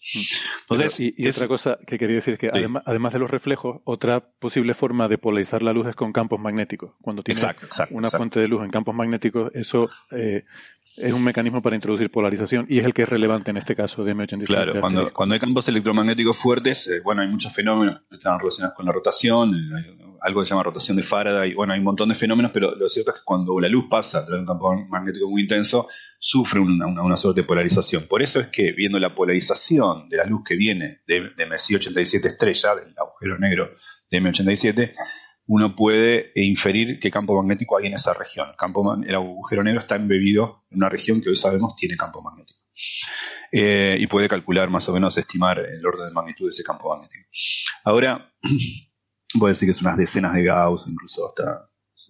Entonces, 0.62 1.00
y, 1.02 1.28
otra 1.28 1.50
cosa 1.50 1.78
que 1.86 1.98
quería 1.98 2.16
decir 2.16 2.36
es 2.36 2.40
que 2.40 2.50
además, 2.50 3.12
de 3.12 3.20
los 3.20 3.30
reflejos, 3.30 3.82
otra 3.84 4.22
posible 4.22 4.74
forma 4.74 5.10
de 5.10 5.18
polarizar 5.18 5.64
la 5.64 5.74
luz 5.74 5.88
es 5.88 5.96
con 5.96 6.14
campos 6.14 6.40
magnéticos. 6.40 6.94
Cuando 7.02 7.24
tienes 7.24 7.46
una 7.90 8.08
fuente 8.08 8.40
de 8.40 8.48
luz 8.48 8.64
en 8.64 8.70
campos 8.70 8.96
magnéticos, 8.96 9.52
eso 9.54 9.90
eh, 10.12 10.46
es 10.98 11.14
un 11.14 11.24
mecanismo 11.24 11.62
para 11.62 11.76
introducir 11.76 12.12
polarización 12.12 12.66
y 12.70 12.80
es 12.80 12.86
el 12.86 12.94
que 12.94 13.04
es 13.04 13.10
relevante 13.10 13.52
en 13.52 13.58
este 13.58 13.76
caso 13.76 14.04
de 14.04 14.14
M87. 14.16 14.46
Claro, 14.46 14.80
cuando, 14.80 15.12
cuando 15.14 15.34
hay 15.34 15.40
campos 15.40 15.68
electromagnéticos 15.70 16.38
fuertes, 16.38 16.88
eh, 16.88 17.02
bueno, 17.04 17.22
hay 17.22 17.28
muchos 17.28 17.54
fenómenos 17.54 18.02
que 18.10 18.18
están 18.18 18.40
relacionados 18.40 18.76
con 18.76 18.86
la 18.86 18.92
rotación, 18.92 19.54
eh, 19.56 19.98
algo 20.22 20.42
que 20.42 20.46
se 20.46 20.52
llama 20.52 20.64
rotación 20.64 20.98
de 20.98 21.04
Faraday, 21.04 21.54
bueno, 21.54 21.74
hay 21.74 21.80
un 21.80 21.86
montón 21.86 22.10
de 22.10 22.16
fenómenos, 22.16 22.52
pero 22.54 22.76
lo 22.76 22.88
cierto 22.90 23.12
es 23.12 23.20
que 23.20 23.26
cuando 23.26 23.60
la 23.60 23.70
luz 23.70 23.86
pasa 23.90 24.20
a 24.20 24.26
través 24.26 24.40
de 24.40 24.42
un 24.42 24.48
campo 24.48 24.74
magnético 24.90 25.30
muy 25.30 25.44
intenso, 25.44 25.88
sufre 26.20 26.60
una, 26.60 26.86
una, 26.88 27.18
suerte 27.18 27.42
de 27.42 27.48
polarización. 27.48 28.06
Por 28.08 28.22
eso 28.22 28.40
es 28.40 28.48
que 28.48 28.72
viendo 28.74 29.00
la 29.00 29.16
polarización 29.16 30.10
de 30.10 30.18
la 30.18 30.26
luz 30.26 30.44
que 30.46 30.56
viene 30.56 31.02
de, 31.08 31.32
de 31.36 31.46
MSI 31.48 31.76
87 31.76 32.28
estrella, 32.28 32.76
del 32.76 32.94
agujero 32.98 33.40
negro 33.40 33.72
de 34.12 34.22
M87, 34.22 34.94
uno 35.54 35.76
puede 35.76 36.32
inferir 36.36 36.98
qué 36.98 37.12
campo 37.12 37.36
magnético 37.36 37.78
hay 37.78 37.88
en 37.88 37.96
esa 37.96 38.14
región. 38.14 38.48
El, 38.52 38.56
campo, 38.56 38.96
el 38.96 39.14
agujero 39.14 39.66
negro 39.66 39.82
está 39.82 39.98
embebido 39.98 40.64
en 40.70 40.78
una 40.78 40.88
región 40.88 41.20
que 41.20 41.28
hoy 41.28 41.36
sabemos 41.36 41.76
tiene 41.76 41.98
campo 41.98 42.22
magnético. 42.22 42.62
Eh, 43.52 43.98
y 44.00 44.08
puede 44.08 44.30
calcular 44.30 44.70
más 44.70 44.88
o 44.88 44.94
menos, 44.94 45.18
estimar 45.18 45.60
el 45.60 45.86
orden 45.86 46.08
de 46.08 46.14
magnitud 46.14 46.46
de 46.46 46.52
ese 46.52 46.64
campo 46.64 46.88
magnético. 46.88 47.28
Ahora, 47.84 48.34
voy 49.36 49.50
a 49.50 49.52
decir 49.52 49.68
que 49.68 49.72
es 49.72 49.82
unas 49.82 49.98
decenas 49.98 50.34
de 50.36 50.44
Gauss, 50.46 50.88
incluso 50.88 51.28
hasta 51.28 51.70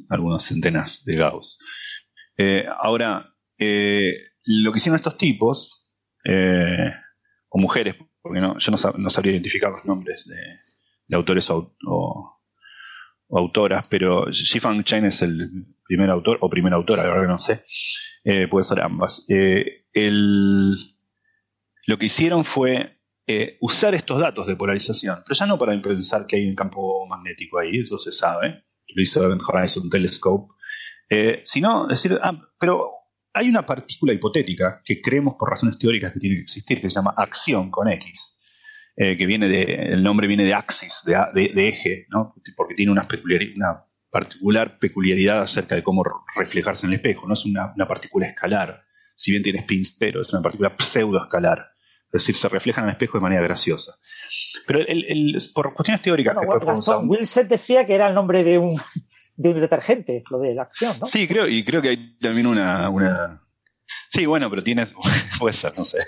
algunas 0.09 0.43
centenas 0.43 1.03
de 1.03 1.15
Gauss. 1.15 1.57
Eh, 2.37 2.65
ahora, 2.79 3.35
eh, 3.57 4.17
lo 4.43 4.71
que 4.71 4.77
hicieron 4.77 4.97
estos 4.97 5.17
tipos, 5.17 5.89
o 7.49 7.57
mujeres, 7.57 7.95
porque 8.21 8.39
no, 8.39 8.59
yo 8.59 8.71
no, 8.71 9.09
sabría 9.09 9.31
identificar 9.31 9.71
los 9.71 9.83
nombres 9.83 10.27
de, 10.27 11.15
autores 11.15 11.49
o 11.49 12.40
autoras, 13.31 13.85
pero 13.87 14.31
Xifang 14.31 14.83
Chen 14.83 15.05
es 15.05 15.21
el 15.21 15.65
primer 15.85 16.09
autor, 16.09 16.37
o 16.41 16.49
primera 16.49 16.75
autora, 16.75 17.03
la 17.03 17.09
verdad 17.09 17.23
que 17.23 17.31
no 17.31 17.39
sé, 17.39 17.65
eh, 18.23 18.47
puede 18.47 18.63
ser 18.63 18.81
ambas. 18.81 19.25
Eh, 19.29 19.85
lo 21.87 21.97
que 21.97 22.05
hicieron 22.05 22.43
fue 22.43 22.99
eh, 23.27 23.57
usar 23.61 23.95
estos 23.95 24.19
datos 24.19 24.47
de 24.47 24.55
polarización, 24.55 25.23
pero 25.25 25.35
ya 25.35 25.45
no 25.45 25.57
para 25.57 25.79
pensar 25.81 26.25
que 26.25 26.37
hay 26.37 26.47
un 26.47 26.55
campo 26.55 27.05
magnético 27.07 27.59
ahí, 27.59 27.79
eso 27.79 27.97
se 27.97 28.11
sabe, 28.11 28.65
lo 28.87 29.01
hizo 29.01 29.23
Event 29.23 29.41
Horizon 29.47 29.89
Telescope, 29.89 30.53
sino 31.43 31.87
decir, 31.87 32.17
ah, 32.23 32.39
pero 32.57 32.91
hay 33.33 33.49
una 33.49 33.65
partícula 33.65 34.13
hipotética 34.13 34.81
que 34.83 35.01
creemos 35.01 35.35
por 35.35 35.49
razones 35.49 35.77
teóricas 35.77 36.13
que 36.13 36.19
tiene 36.19 36.35
que 36.37 36.43
existir, 36.43 36.81
que 36.81 36.89
se 36.89 36.95
llama 36.95 37.13
acción 37.17 37.69
con 37.69 37.89
X. 37.89 38.40
Eh, 38.97 39.17
que 39.17 39.25
viene 39.25 39.47
de, 39.47 39.63
el 39.63 40.03
nombre 40.03 40.27
viene 40.27 40.43
de 40.43 40.53
axis, 40.53 41.03
de, 41.05 41.67
eje, 41.67 42.07
¿no? 42.09 42.35
porque 42.57 42.75
tiene 42.75 42.91
una, 42.91 43.07
una, 43.55 43.85
particular 44.09 44.77
peculiaridad 44.79 45.41
acerca 45.41 45.75
de 45.75 45.83
cómo 45.83 46.03
reflejarse 46.35 46.85
en 46.85 46.91
el 46.91 46.97
espejo, 46.97 47.25
no 47.25 47.33
es 47.33 47.45
una, 47.45 47.73
partícula 47.87 48.27
escalar, 48.27 48.83
si 49.15 49.31
bien 49.31 49.43
tiene 49.43 49.61
spins, 49.61 49.95
pero 49.97 50.21
es 50.21 50.33
una 50.33 50.41
partícula 50.41 50.75
pseudoescalar, 50.77 51.71
es 52.07 52.11
decir, 52.11 52.35
se 52.35 52.49
refleja 52.49 52.81
en 52.81 52.87
el 52.87 52.91
espejo 52.91 53.17
de 53.17 53.21
manera 53.21 53.41
graciosa. 53.41 53.93
Pero 54.67 54.79
el, 54.85 55.37
por 55.53 55.73
cuestiones 55.73 56.01
teóricas... 56.01 56.35
Wilson 57.03 57.47
decía 57.47 57.85
que 57.85 57.95
era 57.95 58.09
el 58.09 58.13
nombre 58.13 58.43
de 58.43 58.57
un, 58.57 58.77
de 59.37 59.49
un 59.49 59.61
detergente, 59.61 60.23
lo 60.29 60.39
de 60.39 60.53
la 60.53 60.63
acción, 60.63 60.99
¿no? 60.99 61.05
Sí, 61.05 61.29
creo, 61.29 61.47
y 61.47 61.63
creo 61.63 61.81
que 61.81 61.89
hay 61.89 62.17
también 62.17 62.47
una, 62.47 62.89
una 62.89 63.41
Sí, 64.07 64.25
bueno, 64.25 64.49
pero 64.49 64.63
tienes, 64.63 64.93
puede 65.39 65.53
ser, 65.53 65.73
no 65.77 65.83
sé, 65.83 65.99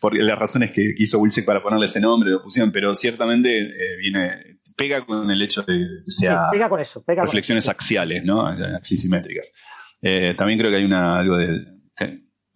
porque 0.00 0.18
las 0.18 0.38
razones 0.38 0.72
que 0.72 0.94
quiso 0.96 1.18
Wilson 1.18 1.44
para 1.44 1.62
ponerle 1.62 1.86
ese 1.86 2.00
nombre 2.00 2.30
de 2.30 2.38
pusieron, 2.38 2.72
pero 2.72 2.94
ciertamente 2.94 3.50
eh, 3.58 3.96
viene, 3.98 4.60
pega 4.76 5.04
con 5.04 5.30
el 5.30 5.40
hecho 5.42 5.62
de 5.62 5.86
que 6.04 6.10
sea 6.10 6.48
pega 6.50 6.68
con 6.68 6.80
eso, 6.80 7.04
pega 7.04 7.22
reflexiones 7.22 7.68
axiales, 7.68 8.24
¿no? 8.24 8.46
Axisimétricas. 8.46 9.48
Eh, 10.00 10.34
también 10.36 10.58
creo 10.58 10.70
que 10.70 10.76
hay 10.76 10.84
una, 10.84 11.18
algo 11.18 11.36
de, 11.36 11.64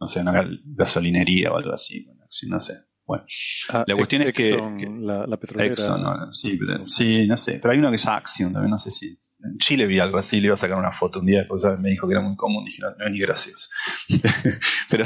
no 0.01 0.07
sé, 0.07 0.21
una 0.21 0.49
gasolinería 0.65 1.53
o 1.53 1.57
algo 1.57 1.73
así, 1.73 2.07
no 2.49 2.61
sé. 2.61 2.75
Bueno, 3.05 3.25
ah, 3.71 3.85
la 3.87 3.97
cuestión 3.97 4.23
es 4.23 4.33
que, 4.33 4.57
la, 5.01 5.27
la 5.27 5.37
petrolera. 5.37 5.73
Exxon, 5.73 6.33
sí, 6.33 6.59
sí, 6.87 7.27
no 7.27 7.37
sé, 7.37 7.59
pero 7.61 7.73
hay 7.73 7.79
uno 7.79 7.91
que 7.91 7.97
es 7.97 8.07
Axion 8.07 8.53
también, 8.53 8.71
no 8.71 8.79
sé 8.79 8.93
si 8.93 9.19
en 9.45 9.59
Chile 9.59 9.87
vi 9.87 9.99
algo 9.99 10.19
así, 10.19 10.41
le 10.41 10.47
iba 10.47 10.55
a 10.55 10.57
sacar 10.57 10.79
una 10.79 10.93
foto 10.93 11.21
un 11.21 11.27
día, 11.27 11.41
después 11.41 11.65
me 11.81 11.91
dijo 11.91 12.07
que 12.07 12.15
era 12.15 12.23
muy 12.23 12.37
común, 12.37 12.65
dije, 12.65 12.83
no, 12.83 13.05
es 13.05 13.13
ni 13.13 13.19
gracioso. 13.19 13.69
pero, 14.91 15.05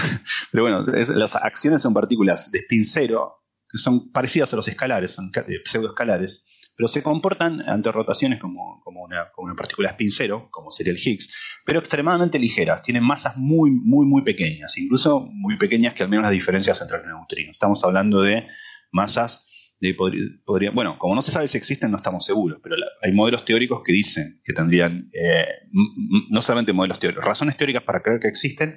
bueno, 0.52 0.82
las 0.82 1.36
acciones 1.36 1.82
son 1.82 1.94
partículas 1.94 2.50
de 2.50 2.60
spin 2.60 2.84
cero, 2.84 3.44
que 3.68 3.78
son 3.78 4.12
parecidas 4.12 4.52
a 4.52 4.56
los 4.56 4.68
escalares, 4.68 5.12
son 5.12 5.30
pseudoescalares, 5.64 6.48
pero 6.76 6.88
se 6.88 7.02
comportan 7.02 7.62
ante 7.62 7.90
rotaciones 7.90 8.38
como, 8.38 8.82
como, 8.84 9.02
una, 9.02 9.30
como 9.32 9.46
una 9.46 9.56
partícula 9.56 9.90
spin 9.90 10.10
cero, 10.10 10.48
como 10.50 10.70
sería 10.70 10.92
el 10.92 10.98
Higgs, 10.98 11.62
pero 11.64 11.78
extremadamente 11.78 12.38
ligeras, 12.38 12.82
tienen 12.82 13.02
masas 13.02 13.36
muy, 13.38 13.70
muy, 13.70 14.06
muy 14.06 14.22
pequeñas, 14.22 14.76
incluso 14.76 15.20
muy 15.20 15.56
pequeñas 15.56 15.94
que 15.94 16.02
al 16.02 16.10
menos 16.10 16.24
las 16.24 16.32
diferencias 16.32 16.80
entre 16.82 16.98
los 16.98 17.06
neutrinos. 17.06 17.54
Estamos 17.54 17.82
hablando 17.84 18.20
de 18.20 18.46
masas 18.92 19.46
podría, 20.44 20.70
bueno, 20.70 20.98
como 20.98 21.14
no 21.14 21.22
se 21.22 21.30
sabe 21.30 21.48
si 21.48 21.58
existen, 21.58 21.90
no 21.90 21.98
estamos 21.98 22.24
seguros, 22.24 22.60
pero 22.62 22.76
hay 23.02 23.12
modelos 23.12 23.44
teóricos 23.44 23.82
que 23.84 23.92
dicen 23.92 24.40
que 24.42 24.52
tendrían, 24.52 25.10
eh, 25.12 25.44
no 26.30 26.40
solamente 26.40 26.72
modelos 26.72 26.98
teóricos, 26.98 27.24
razones 27.24 27.56
teóricas 27.56 27.82
para 27.82 28.02
creer 28.02 28.20
que 28.20 28.28
existen 28.28 28.76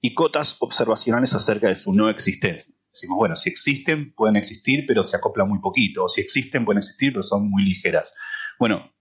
y 0.00 0.14
cotas 0.14 0.56
observacionales 0.60 1.34
acerca 1.34 1.68
de 1.68 1.74
su 1.74 1.92
no 1.92 2.08
existencia. 2.08 2.74
Decimos, 2.90 3.18
bueno, 3.18 3.36
si 3.36 3.50
existen, 3.50 4.14
pueden 4.14 4.36
existir, 4.36 4.84
pero 4.86 5.02
se 5.02 5.16
acoplan 5.16 5.48
muy 5.48 5.60
poquito, 5.60 6.04
o 6.04 6.08
si 6.08 6.22
existen, 6.22 6.64
pueden 6.64 6.78
existir, 6.78 7.12
pero 7.12 7.22
son 7.22 7.48
muy 7.48 7.62
ligeras. 7.62 8.12
Bueno, 8.58 8.92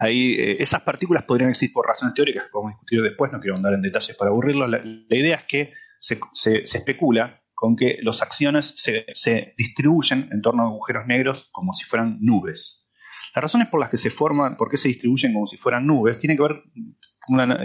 ahí, 0.00 0.34
eh, 0.34 0.56
esas 0.60 0.82
partículas 0.82 1.22
podrían 1.22 1.50
existir 1.50 1.72
por 1.72 1.86
razones 1.86 2.14
teóricas 2.14 2.44
que 2.44 2.50
podemos 2.50 2.72
discutir 2.72 3.02
después, 3.02 3.32
no 3.32 3.40
quiero 3.40 3.56
andar 3.56 3.74
en 3.74 3.82
detalles 3.82 4.16
para 4.16 4.30
aburrirlo. 4.30 4.66
La, 4.66 4.82
idea 5.10 5.36
es 5.36 5.44
que 5.44 5.72
se, 5.98 6.18
se 6.34 6.78
especula 6.78 7.42
con 7.60 7.74
que 7.74 7.98
las 8.02 8.22
acciones 8.22 8.72
se, 8.76 9.54
distribuyen 9.58 10.28
en 10.30 10.42
torno 10.42 10.62
a 10.62 10.66
agujeros 10.66 11.08
negros 11.08 11.48
como 11.50 11.74
si 11.74 11.84
fueran 11.84 12.18
nubes. 12.20 12.88
Las 13.34 13.42
razones 13.42 13.66
por 13.66 13.80
las 13.80 13.90
que 13.90 13.96
se 13.96 14.10
forman, 14.10 14.56
por 14.56 14.70
qué 14.70 14.76
se 14.76 14.86
distribuyen 14.86 15.32
como 15.32 15.48
si 15.48 15.56
fueran 15.56 15.84
nubes, 15.84 16.20
tiene 16.20 16.36
que 16.36 16.42
ver, 16.44 16.62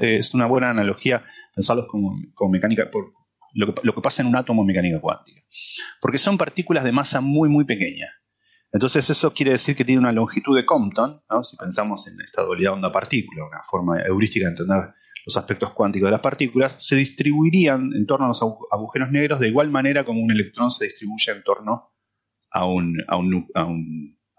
eh, 0.02 0.18
es 0.18 0.34
una 0.34 0.48
buena 0.48 0.72
analogía 0.72 1.24
pensarlos 1.54 1.86
como, 1.88 2.18
mecánica, 2.50 2.90
por 2.90 3.14
lo 3.54 3.94
que, 3.94 4.02
pasa 4.02 4.24
en 4.24 4.30
un 4.30 4.36
átomo 4.36 4.64
en 4.64 4.68
mecánica 4.68 5.00
cuántica. 5.00 5.44
Porque 6.02 6.18
son 6.18 6.40
partículas 6.40 6.84
de 6.84 6.92
masa 6.92 7.22
muy, 7.22 7.48
muy 7.48 7.66
pequeña. 7.66 8.08
Entonces 8.72 9.08
eso 9.12 9.32
quiere 9.32 9.52
decir 9.52 9.76
que 9.76 9.86
tiene 9.86 10.00
una 10.00 10.12
longitud 10.12 10.56
de 10.56 10.66
Compton, 10.66 11.22
si 11.44 11.56
pensamos 11.56 12.08
en 12.08 12.20
esta 12.20 12.42
dualidad 12.42 12.74
onda-partícula, 12.74 13.46
una 13.46 13.62
forma 13.62 14.02
heurística 14.02 14.48
de 14.48 14.54
entender 14.54 14.96
los 15.26 15.38
aspectos 15.38 15.74
cuánticos 15.74 16.08
de 16.08 16.12
las 16.12 16.22
partículas, 16.22 16.76
se 16.86 16.96
distribuirían 16.96 17.92
en 17.94 18.06
torno 18.06 18.26
a 18.26 18.30
los 18.30 18.42
agujeros 18.42 19.12
negros 19.12 19.40
de 19.40 19.48
igual 19.48 19.70
manera 19.70 20.04
como 20.04 20.22
un 20.22 20.32
electrón 20.32 20.72
se 20.72 20.86
distribuye 20.86 21.32
en 21.32 21.44
torno 21.44 21.94
a 22.52 22.66
un, 22.66 22.98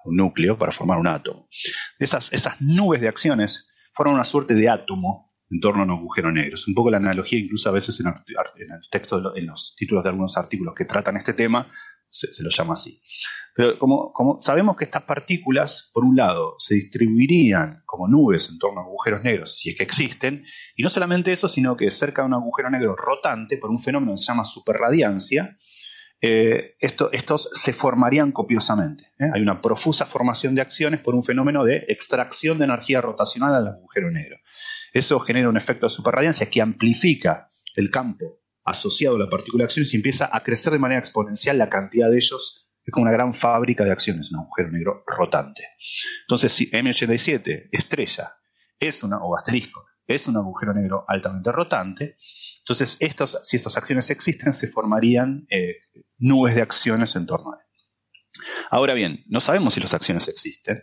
núcleo 0.07 0.59
para 0.59 0.71
formar 0.71 0.99
un 0.99 1.07
átomo. 1.07 1.49
Esas, 1.99 2.33
esas 2.33 2.61
nubes 2.61 3.01
de 3.01 3.09
acciones 3.09 3.73
forman 3.95 4.17
una 4.17 4.25
suerte 4.25 4.55
de 4.55 4.69
átomo 4.69 5.35
en 5.51 5.61
torno 5.61 5.83
a 5.83 5.85
un 5.85 5.91
agujero 5.91 6.31
negro. 6.31 6.57
Un 6.67 6.75
poco 6.75 6.91
la 6.91 6.99
analogía, 6.99 7.39
incluso 7.39 7.69
a 7.69 7.73
veces 7.73 8.01
en, 8.01 8.09
el 8.09 8.81
texto, 8.91 9.35
en 9.37 9.47
los 9.47 9.75
títulos 9.77 10.05
de 10.05 10.11
algunos 10.11 10.37
artículos 10.37 10.75
que 10.77 10.85
tratan 10.85 11.17
este 11.17 11.33
tema, 11.33 11.71
se, 12.15 12.43
lo 12.43 12.51
llama 12.51 12.75
así. 12.75 13.01
Pero 13.55 13.79
como, 13.79 14.13
sabemos 14.41 14.77
que 14.77 14.85
estas 14.85 15.03
partículas, 15.03 15.91
por 15.93 16.05
un 16.05 16.17
lado, 16.17 16.55
se 16.59 16.75
distribuirían 16.75 17.83
como 17.87 18.09
nubes 18.09 18.51
en 18.51 18.59
torno 18.59 18.81
a 18.81 18.85
agujeros 18.85 19.23
negros, 19.23 19.57
si 19.57 19.71
es 19.71 19.77
que 19.77 19.85
existen, 19.85 20.45
y 20.75 20.83
no 20.83 20.89
solamente 20.89 21.33
eso, 21.33 21.49
sino 21.49 21.77
que 21.77 21.91
cerca 21.91 22.23
de 22.23 22.27
un 22.27 22.35
agujero 22.35 22.71
negro 22.71 22.97
rotante, 22.97 23.59
por 23.59 23.71
un 23.71 23.81
fenómeno 23.81 24.13
que 24.13 24.19
se 24.19 24.27
llama 24.27 24.45
superradiancia, 24.45 25.57
eh, 26.21 26.77
estos 26.81 27.51
se 27.53 27.73
formarían 27.73 28.33
copiosamente. 28.33 29.05
¿eh? 29.19 29.27
Hay 29.35 29.43
una 29.43 29.61
profusa 29.61 30.07
formación 30.07 30.55
de 30.55 30.63
acciones 30.63 31.01
por 31.01 31.15
un 31.15 31.23
fenómeno 31.23 31.65
de 31.65 31.85
extracción 31.89 32.59
de 32.59 32.65
energía 32.65 33.01
rotacional 33.01 33.55
al 33.55 33.69
agujero 33.69 34.11
negro. 34.11 34.39
Eso 34.93 35.21
genera 35.21 35.49
un 35.49 35.57
efecto 35.57 35.87
de 35.87 35.91
superradiancia 35.91 36.49
que 36.49 36.63
amplifica 36.63 37.51
el 37.75 37.91
campo 37.91 38.44
asociado 38.65 39.17
a 39.17 39.19
la 39.19 39.31
partícula 39.31 39.63
de 39.63 39.67
acciones 39.67 39.93
y 39.93 39.97
empieza 39.97 40.29
a 40.33 40.43
crecer 40.43 40.73
de 40.73 40.79
manera 40.79 41.01
exponencial 41.01 41.59
la 41.59 41.69
cantidad 41.69 42.11
de 42.11 42.17
ellos 42.17 42.65
es 42.85 42.93
como 42.93 43.05
una 43.05 43.13
gran 43.13 43.33
fábrica 43.33 43.85
de 43.85 43.93
acciones, 43.93 44.31
un 44.31 44.41
agujero 44.41 44.71
negro 44.71 45.05
rotante. 45.07 45.69
Entonces, 46.23 46.53
si 46.53 46.71
M87, 46.71 47.69
estrella, 47.73 48.37
es 48.79 49.03
una, 49.03 49.19
o 49.19 49.35
asterisco, 49.35 49.87
es 50.07 50.27
un 50.27 50.37
agujero 50.37 50.75
negro 50.75 51.05
altamente 51.09 51.51
rotante, 51.51 52.19
entonces 52.59 52.97
estos, 53.01 53.39
si 53.43 53.57
estas 53.57 53.77
acciones 53.77 54.11
existen, 54.11 54.53
se 54.53 54.69
formarían 54.69 55.47
eh, 55.51 55.77
nubes 56.19 56.55
de 56.55 56.63
acciones 56.63 57.17
en 57.17 57.27
torno 57.27 57.53
a 57.53 57.57
él. 57.57 57.65
Ahora 58.71 58.95
bien, 58.95 59.25
no 59.29 59.41
sabemos 59.41 59.75
si 59.75 59.81
las 59.81 59.95
acciones 59.95 60.29
existen. 60.29 60.83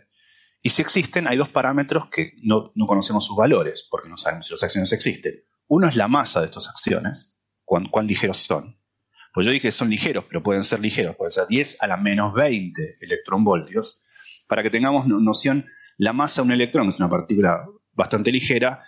Y 0.62 0.70
si 0.70 0.80
existen, 0.80 1.26
hay 1.26 1.36
dos 1.36 1.48
parámetros 1.48 2.04
que 2.10 2.32
no, 2.42 2.70
conocemos 2.86 3.26
sus 3.26 3.36
valores, 3.36 3.86
porque 3.90 4.08
no 4.08 4.16
sabemos 4.16 4.46
si 4.46 4.52
las 4.52 4.62
acciones 4.62 4.92
existen. 4.92 5.34
Uno 5.66 5.88
es 5.88 5.96
la 5.96 6.06
masa 6.06 6.40
de 6.40 6.46
estas 6.46 6.68
acciones, 6.68 7.41
cuán 7.90 8.06
ligeros 8.06 8.38
son. 8.38 8.76
Pues 9.32 9.46
yo 9.46 9.52
dije 9.52 9.68
que 9.68 9.72
son 9.72 9.88
ligeros, 9.88 10.24
pero 10.28 10.42
pueden 10.42 10.62
ser 10.64 10.80
ligeros, 10.80 11.16
pueden 11.16 11.32
ser 11.32 11.46
10 11.48 11.82
a 11.82 11.86
la 11.86 11.96
menos 11.96 12.34
20 12.34 12.98
electronvoltios. 13.00 14.04
Para 14.46 14.62
que 14.62 14.70
tengamos 14.70 15.06
noción, 15.06 15.66
la 15.96 16.12
masa 16.12 16.42
de 16.42 16.48
un 16.48 16.52
electrón, 16.52 16.86
que 16.86 16.90
es 16.90 16.98
una 16.98 17.08
partícula 17.08 17.64
bastante 17.92 18.30
ligera, 18.30 18.84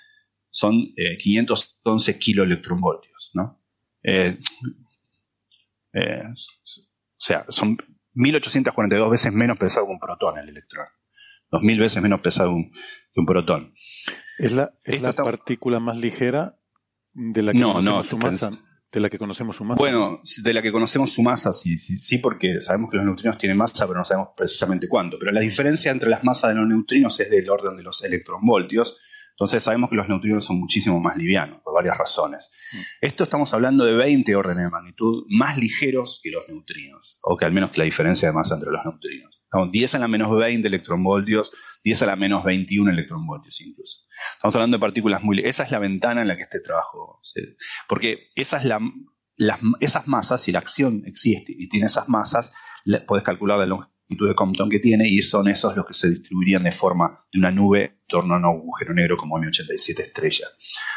son 0.51 0.93
511 1.19 2.11
eh, 2.11 2.19
kiloelectronvoltios. 2.19 3.31
¿no? 3.35 3.63
Eh, 4.03 4.39
eh, 5.95 6.23
o 6.29 7.17
sea, 7.17 7.47
son 7.49 7.79
1842 8.13 9.11
veces 9.11 9.33
menos 9.33 9.59
pesado 9.59 9.87
que 9.87 9.93
un 9.93 9.99
protón 9.99 10.39
el 10.39 10.51
electrón. 10.51 10.87
2000 11.51 11.81
veces 11.81 12.03
menos 12.03 12.21
pesado 12.21 12.55
que 13.13 13.21
un 13.21 13.27
protón. 13.27 13.75
¿Es 14.39 14.53
la, 14.53 14.75
es 14.85 15.01
la 15.01 15.13
partícula 15.13 15.81
más 15.81 15.97
ligera 15.97 16.59
de 17.13 17.43
la 17.43 17.53
que 17.53 17.59
no, 17.59 17.81
no, 17.81 18.05
su 18.05 18.19
masa? 18.19 18.51
De 18.95 19.01
la 19.01 19.11
que 19.11 19.19
conocemos 19.19 19.57
su 19.57 19.65
masa. 19.65 19.77
Bueno, 19.77 20.21
de 20.45 20.55
la 20.55 20.63
que 20.63 20.71
conocemos 20.71 21.11
su 21.11 21.21
masa, 21.21 21.53
sí, 21.53 21.77
sí, 21.77 21.99
sí, 21.99 22.19
porque 22.19 22.61
sabemos 22.61 22.93
que 22.93 22.97
los 22.97 23.05
neutrinos 23.05 23.37
tienen 23.39 23.59
masa, 23.59 23.89
pero 23.89 23.99
no 23.99 24.05
sabemos 24.05 24.29
precisamente 24.37 24.89
cuánto. 24.89 25.19
Pero 25.19 25.33
la 25.33 25.41
diferencia 25.41 25.91
entre 25.91 26.09
las 26.09 26.23
masas 26.23 26.51
de 26.51 26.61
los 26.61 26.69
neutrinos 26.69 27.19
es 27.19 27.29
del 27.29 27.51
orden 27.51 27.77
de 27.77 27.83
los 27.83 28.05
electronvoltios. 28.05 29.01
Entonces 29.35 29.65
sabemos 29.65 29.91
que 29.91 29.97
los 29.97 30.09
neutrinos 30.09 30.45
son 30.45 30.61
muchísimo 30.61 31.01
más 31.01 31.17
livianos, 31.17 31.61
por 31.63 31.75
varias 31.75 31.99
razones. 31.99 32.53
Mm. 32.73 32.79
Esto 33.01 33.25
estamos 33.25 33.53
hablando 33.53 33.85
de 33.85 33.95
20 33.95 34.37
órdenes 34.37 34.65
de 34.65 34.71
magnitud 34.71 35.25
más 35.29 35.59
ligeros 35.59 36.21
que 36.23 36.31
los 36.31 36.45
neutrinos, 36.49 37.19
o 37.23 37.37
que 37.37 37.45
al 37.45 37.53
menos 37.53 37.71
que 37.71 37.79
la 37.79 37.85
diferencia 37.85 38.29
de 38.29 38.35
masa 38.35 38.55
entre 38.55 38.71
los 38.71 38.85
neutrinos. 38.85 39.45
10 39.71 39.95
a 39.95 39.99
la 39.99 40.09
menos 40.09 40.37
20 40.37 40.67
electronvoltios, 40.67 41.53
10 41.85 42.03
a 42.03 42.07
la 42.07 42.17
menos 42.17 42.45
21 42.45 42.91
electronvoltios 42.91 43.61
incluso. 43.61 44.07
Estamos 44.35 44.55
hablando 44.57 44.77
de 44.77 44.81
partículas 44.81 45.23
muy... 45.23 45.41
Esa 45.41 45.65
es 45.65 45.71
la 45.71 45.79
ventana 45.79 46.23
en 46.23 46.29
la 46.29 46.37
que 46.37 46.43
este 46.43 46.61
trabajo... 46.61 47.21
porque 47.89 48.29
esas, 48.35 48.65
la, 48.65 48.81
esas 49.81 50.09
masas, 50.09 50.43
si 50.43 50.53
la 50.53 50.59
acción 50.59 51.03
existe 51.07 51.55
y 51.57 51.69
tiene 51.69 51.87
esas 51.87 52.09
masas, 52.09 52.55
puedes 53.07 53.25
calcular 53.25 53.59
la 53.59 53.67
longitud 53.67 53.94
de 54.09 54.35
Compton 54.35 54.69
que 54.69 54.79
tiene 54.79 55.09
y 55.09 55.23
son 55.23 55.49
esos 55.49 55.77
los 55.77 55.87
que 55.87 55.95
se 55.95 56.09
distribuirían 56.09 56.63
de 56.63 56.73
forma 56.73 57.25
de 57.33 57.39
una 57.39 57.51
nube 57.51 57.85
en 57.85 58.07
torno 58.07 58.35
a 58.35 58.39
un 58.39 58.45
agujero 58.45 58.95
negro 58.95 59.17
como 59.17 59.39
M87 59.39 59.99
estrella. 60.01 60.47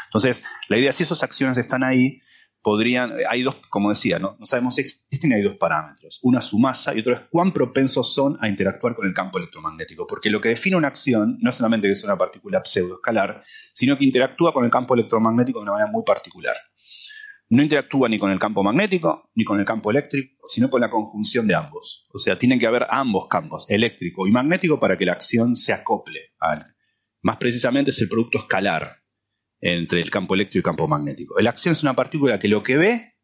Entonces, 0.06 0.44
la 0.68 0.78
idea, 0.78 0.92
si 0.92 1.02
esas 1.02 1.22
acciones 1.22 1.58
están 1.58 1.82
ahí, 1.84 2.20
podrían, 2.62 3.12
hay 3.28 3.42
dos, 3.42 3.56
como 3.70 3.88
decía, 3.88 4.18
¿no? 4.18 4.36
no 4.38 4.46
sabemos 4.46 4.74
si 4.74 4.82
existen, 4.82 5.32
hay 5.32 5.42
dos 5.42 5.56
parámetros. 5.56 6.20
Una 6.22 6.40
es 6.40 6.46
su 6.46 6.58
masa 6.58 6.94
y 6.94 7.00
otro 7.00 7.14
es 7.14 7.20
cuán 7.30 7.52
propensos 7.52 8.12
son 8.12 8.36
a 8.40 8.48
interactuar 8.48 8.94
con 8.94 9.06
el 9.06 9.14
campo 9.14 9.38
electromagnético. 9.38 10.06
Porque 10.06 10.30
lo 10.30 10.40
que 10.40 10.50
define 10.50 10.76
una 10.76 10.88
acción 10.88 11.38
no 11.40 11.50
es 11.50 11.56
solamente 11.56 11.88
que 11.88 11.92
es 11.92 12.04
una 12.04 12.18
partícula 12.18 12.60
pseudoescalar, 12.64 13.42
sino 13.72 13.96
que 13.96 14.04
interactúa 14.04 14.52
con 14.52 14.64
el 14.64 14.70
campo 14.70 14.94
electromagnético 14.94 15.60
de 15.60 15.62
una 15.62 15.72
manera 15.72 15.90
muy 15.90 16.02
particular. 16.04 16.56
No 17.50 17.62
interactúa 17.62 18.08
ni 18.08 18.18
con 18.18 18.30
el 18.30 18.38
campo 18.38 18.62
magnético 18.62 19.30
ni 19.34 19.44
con 19.44 19.58
el 19.58 19.64
campo 19.64 19.90
eléctrico, 19.90 20.46
sino 20.48 20.68
con 20.68 20.80
la 20.80 20.90
conjunción 20.90 21.46
de 21.46 21.54
ambos. 21.54 22.06
O 22.12 22.18
sea, 22.18 22.38
tienen 22.38 22.58
que 22.58 22.66
haber 22.66 22.86
ambos 22.90 23.26
campos, 23.28 23.66
eléctrico 23.70 24.26
y 24.26 24.30
magnético, 24.30 24.78
para 24.78 24.98
que 24.98 25.06
la 25.06 25.12
acción 25.12 25.56
se 25.56 25.72
acople. 25.72 26.34
A 26.40 26.66
Más 27.22 27.38
precisamente 27.38 27.90
es 27.90 28.00
el 28.02 28.08
producto 28.08 28.38
escalar 28.38 29.02
entre 29.60 30.00
el 30.00 30.10
campo 30.10 30.34
eléctrico 30.34 30.58
y 30.58 30.60
el 30.60 30.64
campo 30.64 30.88
magnético. 30.88 31.40
La 31.40 31.50
acción 31.50 31.72
es 31.72 31.82
una 31.82 31.94
partícula 31.94 32.38
que 32.38 32.48
lo 32.48 32.62
que 32.62 32.76
ve 32.76 33.14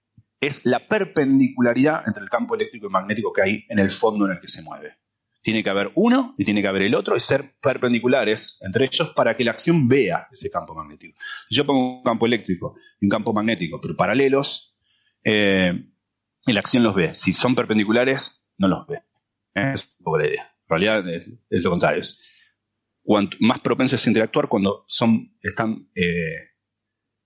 es 0.41 0.65
la 0.65 0.87
perpendicularidad 0.87 2.03
entre 2.07 2.23
el 2.23 2.31
campo 2.31 2.55
eléctrico 2.55 2.87
y 2.87 2.91
magnético 2.91 3.33
que 3.33 3.43
hay 3.43 3.65
en 3.69 3.79
el 3.79 3.91
fondo 3.91 4.27
en 4.27 4.33
el 4.33 4.41
que 4.41 4.49
se 4.49 4.63
mueve. 4.63 4.99
Tiene 5.45 5.63
que 5.63 5.69
haber 5.69 5.93
uno 5.95 6.35
y 6.39 6.45
tiene 6.47 6.63
que 6.63 6.69
haber 6.69 6.83
el 6.83 6.95
otro 6.95 7.17
y 7.17 7.21
ser 7.21 7.55
perpendiculares 7.61 8.59
entre 8.63 8.87
ellos 8.87 9.13
para 9.15 9.37
que 9.37 9.45
la 9.45 9.51
acción 9.51 9.87
vea 9.87 10.27
ese 10.33 10.51
campo 10.51 10.75
magnético. 10.75 11.19
Si 11.51 11.55
yo 11.55 11.67
pongo 11.67 11.99
un 11.99 12.03
campo 12.03 12.25
eléctrico 12.25 12.77
y 12.99 13.05
un 13.05 13.11
campo 13.11 13.35
magnético, 13.35 13.79
pero 13.79 13.95
paralelos, 13.95 14.81
eh, 15.23 15.71
la 16.47 16.61
acción 16.61 16.83
los 16.83 16.95
ve. 16.95 17.15
Si 17.15 17.35
son 17.35 17.55
perpendiculares, 17.55 18.51
no 18.57 18.69
los 18.69 18.87
ve. 18.87 19.03
Es 19.53 19.99
un 20.03 20.19
la 20.19 20.27
idea. 20.27 20.57
En 20.63 20.69
realidad 20.69 21.15
es, 21.15 21.29
lo 21.51 21.71
contrario. 21.71 22.03
Cuanto 23.03 23.37
más 23.41 23.61
propensos 23.61 24.07
a 24.07 24.09
interactuar 24.09 24.49
cuando 24.49 24.87
son, 24.89 25.37
están 25.43 25.91
eh, 25.95 26.55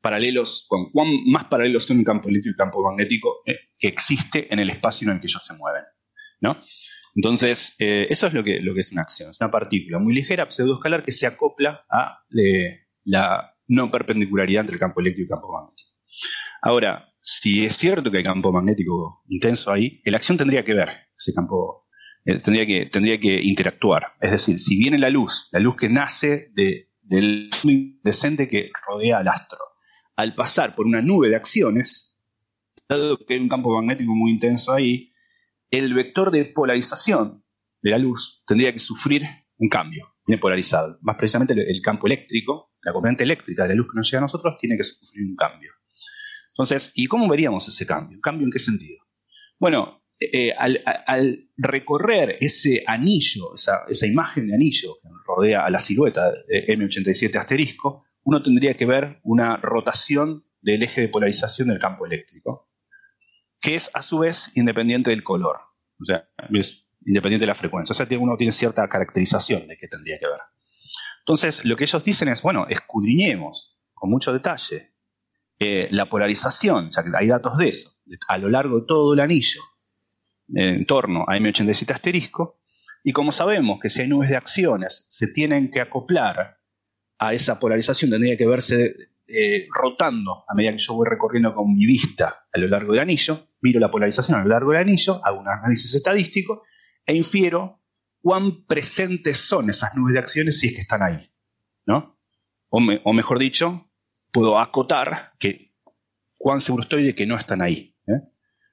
paralelos, 0.01 0.66
cuán, 0.69 1.09
más 1.27 1.45
paralelos 1.45 1.87
son 1.87 2.01
el 2.01 2.05
campo 2.05 2.29
eléctrico 2.29 2.51
y 2.51 2.55
el 2.55 2.57
campo 2.57 2.83
magnético 2.83 3.43
eh, 3.47 3.61
que 3.79 3.87
existe 3.87 4.53
en 4.53 4.59
el 4.59 4.71
espacio 4.71 5.09
en 5.09 5.14
el 5.14 5.21
que 5.21 5.29
ellos 5.29 5.47
se 5.47 5.55
mueven. 5.55 5.85
¿no? 6.41 6.59
Entonces, 7.15 7.75
eh, 7.79 8.07
eso 8.11 8.27
es 8.27 8.35
lo 8.35 8.45
que, 8.45 8.61
lo 8.61 8.75
que 8.75 8.81
es 8.81 8.93
una 8.93 9.03
acción. 9.03 9.31
Es 9.31 9.41
una 9.41 9.51
partícula 9.51 9.99
muy 9.99 10.15
ligera, 10.15 10.51
pseudoescalar, 10.51 11.03
que 11.03 11.13
se 11.13 11.27
acopla 11.27 11.85
a 11.91 12.25
la 13.05 13.55
no 13.67 13.91
perpendicularidad 13.91 14.61
entre 14.61 14.75
el 14.75 14.81
campo 14.81 15.01
eléctrico 15.01 15.23
y 15.23 15.27
el 15.27 15.31
campo 15.31 15.53
magnético. 15.53 15.91
Ahora, 16.63 17.13
si 17.21 17.65
es 17.65 17.77
cierto 17.77 18.11
que 18.11 18.19
hay 18.19 18.25
campo 18.25 18.53
magnético 18.53 19.23
intenso 19.29 19.73
ahí, 19.73 20.01
la 20.05 20.17
acción 20.17 20.39
tendría 20.39 20.65
que 20.65 20.75
ver 20.75 20.89
ese 21.17 21.35
campo 21.35 21.89
eh, 22.25 22.39
tendría, 22.41 22.67
que, 22.67 22.87
tendría 22.87 23.19
que 23.19 23.41
interactuar. 23.43 24.07
Es 24.21 24.33
decir, 24.33 24.59
si 24.59 24.79
viene 24.79 24.99
la 24.99 25.11
luz, 25.11 25.49
la 25.53 25.61
luz 25.61 25.77
que 25.77 25.89
nace 25.89 26.51
de, 26.53 26.91
del 27.03 27.51
decente 28.03 28.49
que 28.49 28.71
rodea 28.87 29.19
al 29.19 29.29
astro, 29.29 29.59
al 30.17 30.35
pasar 30.35 30.75
por 30.75 30.87
una 30.87 31.03
nube 31.03 31.29
de 31.29 31.37
acciones, 31.37 32.21
dado 32.89 33.19
que 33.19 33.35
hay 33.35 33.41
un 33.41 33.49
campo 33.49 33.75
magnético 33.75 34.15
muy 34.15 34.31
intenso 34.31 34.73
ahí, 34.73 35.08
el 35.71 35.95
vector 35.95 36.31
de 36.31 36.45
polarización 36.47 37.45
de 37.83 37.91
la 37.91 37.99
luz 37.99 38.43
tendría 38.47 38.73
que 38.73 38.79
sufrir 38.79 39.25
un 39.59 39.69
cambio, 39.69 40.14
polarizado. 40.41 40.99
Más 41.01 41.16
precisamente 41.16 41.55
el, 41.55 41.81
campo 41.81 42.07
eléctrico, 42.07 42.73
la 42.83 42.93
corriente 42.93 43.25
eléctrica 43.25 43.62
de 43.64 43.71
la 43.71 43.75
luz 43.75 43.89
que 43.91 43.97
nos 43.97 44.11
llega 44.11 44.19
a 44.19 44.23
nosotros, 44.23 44.57
tiene 44.59 44.77
que 44.77 44.85
sufrir 44.85 45.27
un 45.27 45.37
cambio. 45.37 45.73
Entonces, 46.51 46.93
¿y 46.95 47.07
cómo 47.07 47.29
veríamos 47.29 47.66
ese 47.69 47.87
cambio? 47.87 48.21
¿Cambio 48.21 48.45
en 48.45 48.51
qué 48.51 48.59
sentido? 48.59 48.99
Bueno, 49.59 50.03
eh, 50.21 50.53
al, 50.53 51.51
recorrer 51.57 52.37
ese 52.41 52.83
anillo, 52.87 53.55
esa, 53.55 54.07
imagen 54.07 54.49
de 54.49 54.55
anillo 54.55 54.99
que 55.01 55.09
rodea 55.25 55.64
a 55.64 55.71
la 55.71 55.79
silueta 55.79 56.33
de 56.49 56.66
M87 56.66 57.37
asterisco, 57.37 58.05
uno 58.25 58.43
tendría 58.43 58.75
que 58.75 58.87
ver 58.87 59.21
una 59.23 59.57
rotación 59.57 60.45
del 60.61 60.83
eje 60.83 61.03
de 61.03 61.09
polarización 61.09 61.69
del 61.69 61.79
campo 61.79 62.05
eléctrico, 62.05 62.68
que 63.61 63.75
es 63.75 63.91
a 63.95 64.03
su 64.03 64.19
vez 64.21 64.57
independiente 64.57 65.11
del 65.11 65.23
color, 65.23 65.59
o 66.01 66.05
sea, 66.05 66.29
es 66.53 66.85
independiente 67.05 67.45
de 67.45 67.49
la 67.49 67.55
frecuencia. 67.55 67.93
O 67.93 67.97
sea, 67.97 68.07
uno 68.19 68.37
tiene 68.37 68.53
cierta 68.53 68.89
caracterización 68.89 69.67
de 69.67 69.77
qué 69.77 69.89
tendría 69.89 70.19
que 70.19 70.27
ver. 70.27 70.41
Entonces, 71.21 71.65
lo 71.65 71.77
que 71.77 71.85
ellos 71.85 72.05
dicen 72.05 72.29
es, 72.29 72.43
bueno, 72.43 72.67
escudriñemos 72.69 73.79
con 73.95 74.11
mucho 74.11 74.33
detalle 74.33 74.95
eh, 75.59 75.89
la 75.91 76.09
polarización, 76.09 76.91
ya 76.91 77.03
que 77.03 77.11
hay 77.19 77.27
datos 77.27 77.59
de 77.59 77.69
eso, 77.69 77.91
a 78.29 78.39
lo 78.39 78.49
largo 78.49 78.81
de 78.81 78.87
todo 78.87 79.15
el 79.15 79.21
anillo, 79.21 79.61
en 80.55 80.87
torno 80.87 81.25
a 81.29 81.37
M87 81.37 81.93
asterisco, 81.93 82.61
y 83.05 83.13
como 83.13 83.33
sabemos 83.33 83.79
que 83.81 83.91
si 83.91 84.03
hay 84.03 84.09
nubes 84.09 84.31
de 84.31 84.37
acciones 84.37 85.07
se 85.09 85.29
tienen 85.29 85.71
que 85.71 85.81
acoplar 85.81 86.59
a 87.19 87.35
esa 87.35 87.59
polarización, 87.59 88.11
tendría 88.11 88.37
que 88.37 88.47
verse 88.47 88.95
eh, 89.29 89.66
rotando 89.70 90.45
a 90.49 90.55
medida 90.55 90.72
que 90.72 90.79
yo 90.79 90.95
voy 90.95 91.07
recorriendo 91.09 91.55
con 91.55 91.72
mi 91.72 91.87
vista 91.87 92.47
a 92.53 92.59
lo 92.59 92.66
largo 92.68 92.93
del 92.93 93.03
anillo, 93.03 93.49
miro 93.61 93.79
la 93.79 93.91
polarización 93.91 94.41
a 94.41 94.43
lo 94.43 94.49
largo 94.49 94.72
del 94.72 94.81
anillo, 94.81 95.20
hago 95.24 95.41
un 95.41 95.49
análisis 95.49 95.95
estadístico 95.95 96.62
e 97.05 97.14
infiero 97.14 97.83
cuán 98.20 98.64
presentes 98.66 99.39
son 99.39 99.70
esas 99.70 99.95
nubes 99.95 100.14
de 100.14 100.20
acciones 100.20 100.59
si 100.59 100.68
es 100.68 100.74
que 100.74 100.81
están 100.81 101.03
ahí. 101.03 101.31
¿no? 101.89 102.18
O, 102.68 103.12
mejor 103.14 103.39
dicho, 103.39 103.91
puedo 104.31 104.59
acotar 104.59 105.33
que 105.39 105.74
cuán 106.37 106.61
seguro 106.61 106.83
estoy 106.83 107.03
de 107.03 107.14
que 107.14 107.26
no 107.26 107.37
están 107.37 107.62
ahí. 107.62 107.97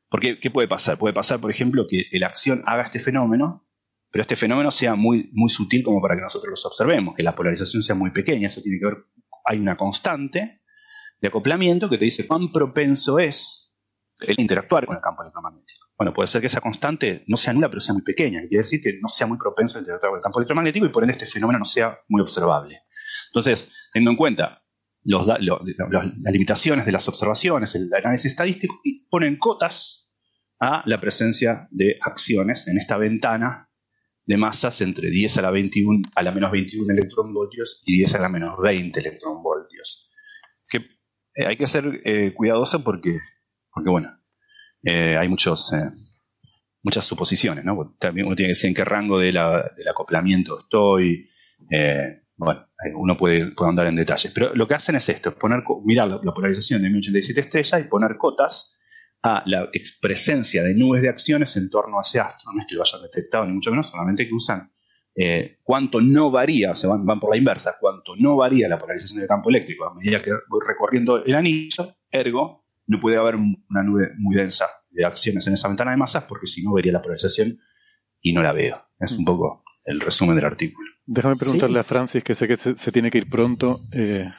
Porque, 0.09 0.39
¿qué 0.39 0.51
puede 0.51 0.67
pasar? 0.67 0.97
Puede 0.97 1.13
pasar, 1.13 1.39
por 1.39 1.49
ejemplo, 1.49 1.87
que 1.89 2.05
la 2.13 2.27
acción 2.27 2.61
haga 2.67 2.83
este 2.83 2.99
fenómeno, 2.99 3.67
pero 4.11 4.21
este 4.21 4.35
fenómeno 4.35 4.69
sea 4.69 4.95
muy, 4.95 5.29
muy 5.33 5.49
sutil 5.49 5.83
como 5.83 6.01
para 6.01 6.15
que 6.15 6.21
nosotros 6.21 6.51
los 6.51 6.65
observemos, 6.65 7.15
que 7.15 7.23
la 7.23 7.35
polarización 7.35 7.83
sea 7.83 7.95
muy 7.95 8.11
pequeña. 8.11 8.47
Eso 8.47 8.61
tiene 8.61 8.79
que 8.79 8.85
ver, 8.85 8.97
hay 9.45 9.59
una 9.59 9.77
constante 9.77 10.61
de 11.21 11.27
acoplamiento 11.27 11.89
que 11.89 11.97
te 11.97 12.05
dice 12.05 12.27
cuán 12.27 12.51
propenso 12.51 13.19
es 13.19 13.77
el 14.19 14.39
interactuar 14.39 14.85
con 14.85 14.95
el 14.95 15.01
campo 15.01 15.21
electromagnético. 15.21 15.85
Bueno, 15.97 16.13
puede 16.13 16.27
ser 16.27 16.41
que 16.41 16.47
esa 16.47 16.59
constante 16.59 17.23
no 17.27 17.37
sea 17.37 17.53
nula, 17.53 17.69
pero 17.69 17.79
sea 17.79 17.93
muy 17.93 18.03
pequeña. 18.03 18.41
Quiere 18.41 18.57
decir 18.57 18.81
que 18.81 18.99
no 19.01 19.07
sea 19.07 19.27
muy 19.27 19.37
propenso 19.37 19.77
a 19.77 19.79
interactuar 19.79 20.11
con 20.11 20.17
el 20.17 20.23
campo 20.23 20.39
electromagnético 20.39 20.85
y 20.85 20.89
por 20.89 21.03
ende 21.03 21.13
este 21.13 21.25
fenómeno 21.25 21.59
no 21.59 21.65
sea 21.65 21.97
muy 22.09 22.21
observable. 22.21 22.81
Entonces, 23.27 23.89
teniendo 23.93 24.11
en 24.11 24.17
cuenta 24.17 24.61
las 25.05 26.31
limitaciones 26.31 26.85
de 26.85 26.91
las 26.91 27.07
observaciones, 27.07 27.75
el 27.75 27.93
análisis 27.93 28.31
estadístico, 28.31 28.79
y 28.83 29.07
ponen 29.07 29.37
cotas 29.37 30.15
a 30.59 30.83
la 30.85 30.99
presencia 30.99 31.67
de 31.71 31.97
acciones 32.01 32.67
en 32.67 32.77
esta 32.77 32.97
ventana 32.97 33.64
de 34.25 34.37
masas 34.37 34.81
entre 34.81 35.09
10 35.09 35.37
a 35.37 35.41
la, 35.43 35.51
21, 35.51 36.09
a 36.15 36.23
la 36.23 36.31
menos 36.31 36.51
21 36.51 36.91
electronvoltios 36.91 37.81
y 37.85 37.97
10 37.97 38.15
a 38.15 38.19
la 38.19 38.29
menos 38.29 38.55
20 38.61 38.99
electronvoltios. 38.99 40.09
Que 40.67 40.77
eh, 40.77 41.45
hay 41.47 41.55
que 41.55 41.67
ser 41.67 42.01
eh, 42.03 42.33
cuidadoso 42.33 42.83
porque, 42.83 43.19
porque 43.71 43.89
bueno, 43.89 44.19
eh, 44.83 45.15
hay 45.17 45.27
muchos, 45.27 45.71
muchas 46.81 47.05
suposiciones, 47.05 47.63
¿no? 47.63 47.95
También 47.99 48.27
uno 48.27 48.35
tiene 48.35 48.49
que 48.49 48.55
decir 48.55 48.69
en 48.69 48.75
qué 48.75 48.83
rango 48.83 49.19
de 49.19 49.31
la, 49.31 49.71
del 49.75 49.87
acoplamiento 49.87 50.59
estoy, 50.59 51.29
bueno, 52.37 52.67
uno 52.95 53.17
puede, 53.17 53.49
andar 53.59 53.87
en 53.87 53.95
detalles. 53.95 54.31
Pero 54.33 54.53
lo 54.55 54.67
que 54.67 54.73
hacen 54.73 54.95
es 54.95 55.07
esto, 55.09 55.29
es 55.29 55.35
poner, 55.35 55.63
mirar 55.83 56.07
la, 56.07 56.33
polarización 56.33 56.81
de 56.81 56.89
1087 56.89 57.41
estrellas 57.41 57.85
y 57.85 57.89
poner 57.89 58.17
cotas 58.17 58.74
a 59.23 59.43
la 59.45 59.69
presencia 60.01 60.63
de 60.63 60.75
nubes 60.75 61.01
de 61.01 61.09
acciones 61.09 61.55
en 61.57 61.69
torno 61.69 61.99
a 61.99 62.01
ese 62.03 62.19
astro. 62.19 62.51
No 62.53 62.61
es 62.61 62.67
que 62.67 62.75
lo 62.75 62.83
hayan 62.83 63.01
detectado, 63.01 63.45
ni 63.45 63.53
mucho 63.53 63.71
menos, 63.71 63.87
solamente 63.87 64.27
que 64.27 64.33
usan 64.33 64.71
eh, 65.15 65.59
cuánto 65.63 66.01
no 66.01 66.29
varía, 66.29 66.71
o 66.71 66.75
sea, 66.75 66.89
van, 66.89 67.05
van, 67.05 67.19
por 67.19 67.31
la 67.31 67.37
inversa, 67.37 67.77
cuánto 67.79 68.15
no 68.17 68.35
varía 68.35 68.67
la 68.67 68.77
polarización 68.77 69.19
del 69.19 69.27
campo 69.27 69.49
eléctrico 69.49 69.85
a 69.85 69.93
medida 69.95 70.21
que 70.21 70.31
voy 70.49 70.59
recorriendo 70.67 71.23
el 71.23 71.35
anillo, 71.35 71.95
ergo, 72.11 72.65
no 72.87 72.99
puede 72.99 73.17
haber 73.17 73.35
una 73.35 73.83
nube 73.83 74.09
muy 74.17 74.35
densa 74.35 74.67
de 74.89 75.05
acciones 75.05 75.47
en 75.47 75.53
esa 75.53 75.67
ventana 75.67 75.91
de 75.91 75.97
masas 75.97 76.25
porque 76.25 76.47
si 76.47 76.63
no 76.63 76.73
vería 76.73 76.91
la 76.91 77.01
polarización 77.01 77.59
y 78.21 78.33
no 78.33 78.41
la 78.43 78.53
veo. 78.53 78.81
Es 78.99 79.11
un 79.13 79.25
poco 79.25 79.63
el 79.83 79.99
resumen 79.99 80.35
del 80.35 80.45
artículo. 80.45 80.87
Déjame 81.05 81.35
preguntarle 81.35 81.79
a 81.79 81.83
Francis, 81.83 82.23
que 82.23 82.35
sé 82.35 82.47
que 82.47 82.57
se, 82.57 82.91
tiene 82.91 83.11
que 83.11 83.19
ir 83.19 83.29
pronto, 83.29 83.81
eh, 83.91 84.29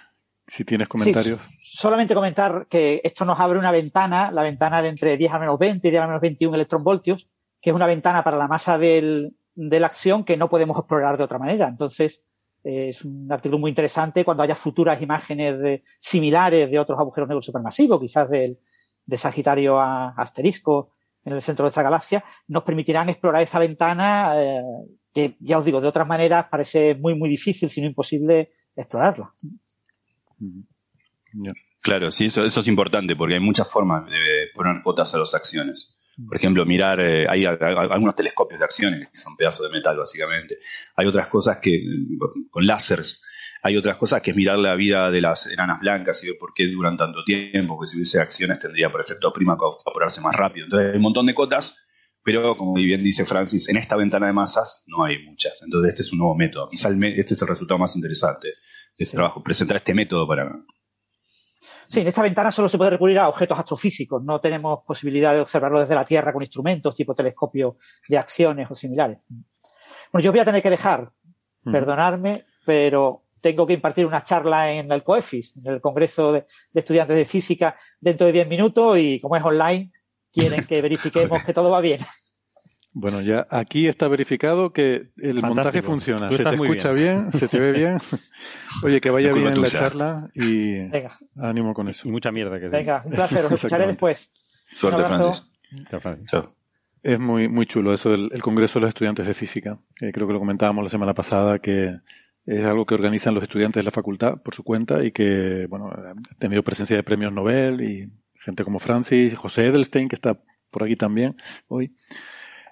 si 0.46 0.64
tienes 0.64 0.88
comentarios. 0.88 1.40
solamente 1.62 2.14
comentar 2.14 2.66
que 2.68 3.00
esto 3.02 3.24
nos 3.24 3.38
abre 3.40 3.58
una 3.58 3.72
ventana, 3.72 4.30
la 4.30 4.42
ventana 4.42 4.82
de 4.82 4.88
entre 4.88 5.16
10 5.16 5.32
a 5.32 5.38
menos 5.38 5.58
20 5.58 5.88
y 5.88 5.90
10 5.90 6.02
a 6.02 6.06
menos 6.06 6.20
21 6.20 6.54
electronvoltios, 6.54 7.28
que 7.60 7.70
es 7.70 7.76
una 7.76 7.86
ventana 7.86 8.22
para 8.22 8.36
la 8.36 8.48
masa 8.48 8.78
de 8.78 9.32
la 9.54 9.86
acción 9.86 10.24
que 10.24 10.36
no 10.36 10.48
podemos 10.48 10.78
explorar 10.78 11.18
de 11.18 11.24
otra 11.24 11.38
manera. 11.38 11.68
Entonces, 11.68 12.24
eh, 12.62 12.90
es 12.90 13.04
un 13.04 13.30
artículo 13.30 13.58
muy 13.58 13.70
interesante 13.70 14.24
cuando 14.24 14.42
haya 14.42 14.54
futuras 14.54 15.00
imágenes 15.02 15.82
similares 15.98 16.70
de 16.70 16.78
otros 16.78 16.98
agujeros 16.98 17.28
negros 17.28 17.44
supermasivos, 17.44 18.00
quizás 18.00 18.30
del, 18.30 18.58
de 19.06 19.16
Sagitario 19.16 19.80
a 19.80 20.10
Asterisco 20.10 20.92
en 21.24 21.32
el 21.32 21.42
centro 21.42 21.64
de 21.64 21.68
nuestra 21.68 21.82
galaxia, 21.82 22.24
nos 22.48 22.62
permitirán 22.62 23.08
explorar 23.08 23.42
esa 23.42 23.58
ventana 23.58 24.34
eh, 24.36 24.62
que, 25.12 25.36
ya 25.40 25.58
os 25.58 25.64
digo, 25.64 25.80
de 25.80 25.88
otras 25.88 26.06
maneras 26.06 26.46
parece 26.50 26.94
muy, 26.94 27.16
muy 27.16 27.28
difícil, 27.28 27.68
si 27.68 27.80
no 27.80 27.88
imposible, 27.88 28.52
explorarla. 28.76 29.32
Claro, 31.80 32.10
sí, 32.10 32.26
eso, 32.26 32.44
eso 32.44 32.60
es 32.60 32.68
importante 32.68 33.14
porque 33.14 33.34
hay 33.34 33.40
muchas 33.40 33.70
formas 33.70 34.06
de 34.06 34.48
poner 34.54 34.82
cuotas 34.82 35.14
a 35.14 35.18
las 35.18 35.34
acciones. 35.34 36.00
Por 36.26 36.36
ejemplo, 36.36 36.64
mirar, 36.64 36.98
eh, 36.98 37.26
hay, 37.28 37.44
algunos 37.44 38.16
telescopios 38.16 38.58
de 38.58 38.64
acciones 38.64 39.08
que 39.08 39.18
son 39.18 39.36
pedazos 39.36 39.70
de 39.70 39.76
metal, 39.76 39.98
básicamente. 39.98 40.56
Hay 40.96 41.06
otras 41.06 41.28
cosas 41.28 41.58
que, 41.58 41.84
con 42.50 42.66
láseres, 42.66 43.20
hay 43.62 43.76
otras 43.76 43.96
cosas 43.96 44.22
que 44.22 44.30
es 44.30 44.36
mirar 44.36 44.58
la 44.58 44.74
vida 44.76 45.10
de 45.10 45.20
las 45.20 45.46
enanas 45.46 45.78
blancas 45.80 46.24
y 46.24 46.28
ver 46.28 46.38
por 46.38 46.54
qué 46.54 46.66
duran 46.68 46.96
tanto 46.96 47.22
tiempo, 47.22 47.78
que 47.78 47.86
si 47.86 47.96
hubiese 47.96 48.18
acciones 48.18 48.58
tendría 48.58 48.90
por 48.90 49.02
efecto 49.02 49.30
prima 49.30 49.58
evaporarse 49.60 50.22
más 50.22 50.34
rápido. 50.34 50.64
Entonces 50.64 50.90
hay 50.90 50.96
un 50.96 51.02
montón 51.02 51.26
de 51.26 51.34
cotas, 51.34 51.86
pero 52.22 52.56
como 52.56 52.72
bien 52.74 53.04
dice 53.04 53.26
Francis, 53.26 53.68
en 53.68 53.76
esta 53.76 53.96
ventana 53.96 54.26
de 54.26 54.32
masas 54.32 54.84
no 54.86 55.04
hay 55.04 55.22
muchas. 55.22 55.62
Entonces 55.64 55.90
este 55.90 56.02
es 56.02 56.12
un 56.12 56.20
nuevo 56.20 56.34
método. 56.34 56.66
Quizá 56.68 56.88
este 56.88 57.34
es 57.34 57.42
el 57.42 57.48
resultado 57.48 57.78
más 57.78 57.94
interesante 57.94 58.48
de 58.98 59.04
este 59.04 59.16
trabajo, 59.16 59.42
presentar 59.42 59.76
este 59.76 59.94
método 59.94 60.26
para, 60.26 60.50
Sí, 61.88 62.00
en 62.00 62.08
esta 62.08 62.22
ventana 62.22 62.50
solo 62.50 62.68
se 62.68 62.78
puede 62.78 62.90
recurrir 62.90 63.18
a 63.18 63.28
objetos 63.28 63.58
astrofísicos. 63.58 64.22
No 64.22 64.40
tenemos 64.40 64.80
posibilidad 64.84 65.32
de 65.32 65.40
observarlo 65.40 65.80
desde 65.80 65.94
la 65.94 66.04
Tierra 66.04 66.32
con 66.32 66.42
instrumentos 66.42 66.94
tipo 66.94 67.14
telescopio 67.14 67.76
de 68.08 68.18
acciones 68.18 68.68
o 68.70 68.74
similares. 68.74 69.18
Bueno, 70.12 70.24
yo 70.24 70.32
voy 70.32 70.40
a 70.40 70.44
tener 70.44 70.62
que 70.62 70.70
dejar, 70.70 71.10
perdonarme, 71.64 72.44
pero 72.64 73.22
tengo 73.40 73.66
que 73.66 73.74
impartir 73.74 74.04
una 74.04 74.24
charla 74.24 74.72
en 74.72 74.90
el 74.90 75.04
COEFIS, 75.04 75.58
en 75.58 75.74
el 75.74 75.80
Congreso 75.80 76.32
de, 76.32 76.46
de 76.72 76.80
Estudiantes 76.80 77.16
de 77.16 77.24
Física, 77.24 77.76
dentro 78.00 78.26
de 78.26 78.32
10 78.32 78.48
minutos 78.48 78.98
y 78.98 79.20
como 79.20 79.36
es 79.36 79.44
online, 79.44 79.92
quieren 80.32 80.64
que 80.64 80.82
verifiquemos 80.82 81.44
que 81.44 81.54
todo 81.54 81.70
va 81.70 81.80
bien. 81.80 82.00
Bueno, 82.98 83.20
ya 83.20 83.46
aquí 83.50 83.88
está 83.88 84.08
verificado 84.08 84.72
que 84.72 85.10
el 85.18 85.42
montaje 85.42 85.82
funciona. 85.82 86.30
Se 86.30 86.42
te 86.42 86.54
escucha 86.54 86.92
bien. 86.92 87.30
se 87.30 87.46
te 87.46 87.60
ve 87.60 87.72
bien. 87.72 87.98
Oye, 88.84 89.02
que 89.02 89.10
vaya 89.10 89.34
bien 89.34 89.60
la 89.60 89.68
charla 89.68 90.30
y 90.34 90.78
ánimo 91.38 91.74
con 91.74 91.88
eso. 91.88 92.08
mucha 92.08 92.32
mierda 92.32 92.58
que 92.58 92.68
Venga, 92.68 93.02
un 93.04 93.10
placer. 93.12 93.44
Os 93.44 93.52
escucharé 93.52 93.86
después. 93.86 94.32
Suerte, 94.78 95.04
Francis. 95.04 95.46
Chao, 95.90 96.54
Es 97.02 97.20
muy, 97.20 97.50
muy 97.50 97.66
chulo 97.66 97.92
eso 97.92 98.08
del 98.08 98.40
Congreso 98.40 98.78
de 98.78 98.84
los 98.84 98.88
Estudiantes 98.88 99.26
de 99.26 99.34
Física. 99.34 99.78
creo 99.98 100.26
que 100.26 100.32
lo 100.32 100.38
comentábamos 100.38 100.82
la 100.82 100.88
semana 100.88 101.12
pasada 101.12 101.58
que 101.58 101.98
es 102.46 102.64
algo 102.64 102.86
que 102.86 102.94
organizan 102.94 103.34
los 103.34 103.42
estudiantes 103.42 103.80
de 103.80 103.84
la 103.84 103.90
facultad 103.90 104.40
por 104.42 104.54
su 104.54 104.64
cuenta 104.64 105.04
y 105.04 105.12
que, 105.12 105.66
bueno, 105.68 105.90
ha 105.90 106.14
tenido 106.38 106.62
presencia 106.62 106.96
de 106.96 107.02
premios 107.02 107.30
Nobel 107.30 107.82
y 107.82 108.10
gente 108.42 108.64
como 108.64 108.78
Francis, 108.78 109.36
José 109.36 109.66
Edelstein, 109.66 110.08
que 110.08 110.14
está 110.14 110.40
por 110.70 110.84
aquí 110.84 110.96
también 110.96 111.36
hoy. 111.68 111.94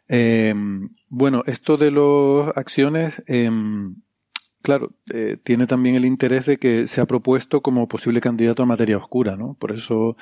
Eh, 0.09 0.55
bueno, 1.09 1.42
esto 1.46 1.76
de 1.76 1.90
las 1.90 2.57
acciones, 2.57 3.14
eh, 3.26 3.50
claro, 4.64 4.92
eh, 5.12 5.36
tiene 5.44 5.66
también 5.66 5.94
el 5.94 6.07
interés 6.07 6.46
de 6.46 6.59
que 6.59 6.88
se 6.88 7.00
ha 7.00 7.07
propuesto 7.07 7.61
como 7.61 7.86
posible 7.86 8.20
candidato 8.20 8.62
a 8.62 8.66
materia 8.66 8.96
oscura, 8.96 9.36
¿no? 9.36 9.57
Por 9.61 9.72
eso 9.72 10.16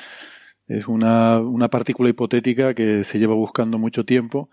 es 0.67 0.89
una, 0.89 1.39
una 1.39 1.69
partícula 1.69 2.11
hipotética 2.11 2.75
que 2.75 3.05
se 3.05 3.19
lleva 3.19 3.35
buscando 3.35 3.79
mucho 3.79 4.05
tiempo 4.05 4.51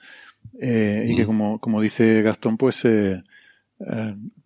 eh, 0.60 1.06
y 1.08 1.16
que, 1.16 1.26
como, 1.26 1.60
como 1.60 1.82
dice 1.82 2.22
Gastón, 2.22 2.58
pues 2.58 2.86
eh, 2.86 3.24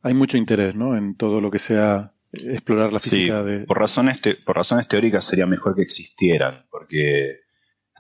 hay 0.02 0.14
mucho 0.14 0.38
interés, 0.38 0.76
¿no? 0.76 0.96
En 0.96 1.16
todo 1.16 1.42
lo 1.42 1.52
que 1.52 1.60
sea 1.60 2.14
explorar 2.32 2.94
la 2.94 3.00
física 3.00 3.44
de... 3.44 3.66
Por 3.66 3.80
razones, 3.80 4.22
por 4.46 4.56
razones 4.56 4.88
teóricas 4.88 5.26
sería 5.26 5.46
mejor 5.46 5.76
que 5.76 5.82
existieran, 5.82 6.66
porque 6.72 7.43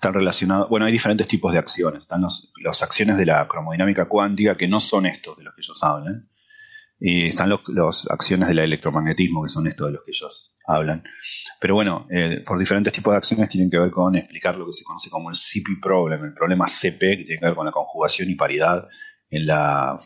están 0.03 0.15
relacionados, 0.15 0.67
bueno, 0.67 0.85
hay 0.85 0.91
diferentes 0.91 1.27
tipos 1.27 1.53
de 1.53 1.59
acciones. 1.59 2.01
Están 2.01 2.21
las 2.21 2.83
acciones 2.83 3.15
de 3.15 3.25
la 3.25 3.47
cromodinámica 3.47 4.05
cuántica, 4.05 4.57
que 4.57 4.67
no 4.67 4.81
son 4.81 5.05
estos 5.05 5.37
de 5.37 5.43
los 5.45 5.55
que 5.55 5.61
ellos 5.61 5.81
hablan. 5.81 6.29
Y 6.99 7.27
están 7.27 7.49
las 7.49 8.07
acciones 8.09 8.49
del 8.49 8.59
electromagnetismo, 8.59 9.43
que 9.43 9.47
son 9.47 9.65
estos 9.65 9.87
de 9.87 9.93
los 9.93 10.03
que 10.03 10.11
ellos 10.11 10.57
hablan. 10.67 11.03
Pero 11.57 11.75
bueno, 11.75 12.05
eh, 12.11 12.43
por 12.45 12.59
diferentes 12.59 12.91
tipos 12.91 13.13
de 13.13 13.17
acciones 13.17 13.47
tienen 13.47 13.69
que 13.69 13.79
ver 13.79 13.91
con 13.91 14.13
explicar 14.17 14.57
lo 14.57 14.65
que 14.65 14.73
se 14.73 14.83
conoce 14.83 15.09
como 15.09 15.29
el 15.29 15.37
CP 15.37 15.79
problem, 15.81 16.25
el 16.25 16.33
problema 16.33 16.65
CP, 16.67 16.99
que 16.99 17.23
tiene 17.23 17.39
que 17.39 17.45
ver 17.45 17.55
con 17.55 17.65
la 17.65 17.71
conjugación 17.71 18.29
y 18.29 18.35
paridad 18.35 18.85
en 19.29 19.47
la 19.47 19.97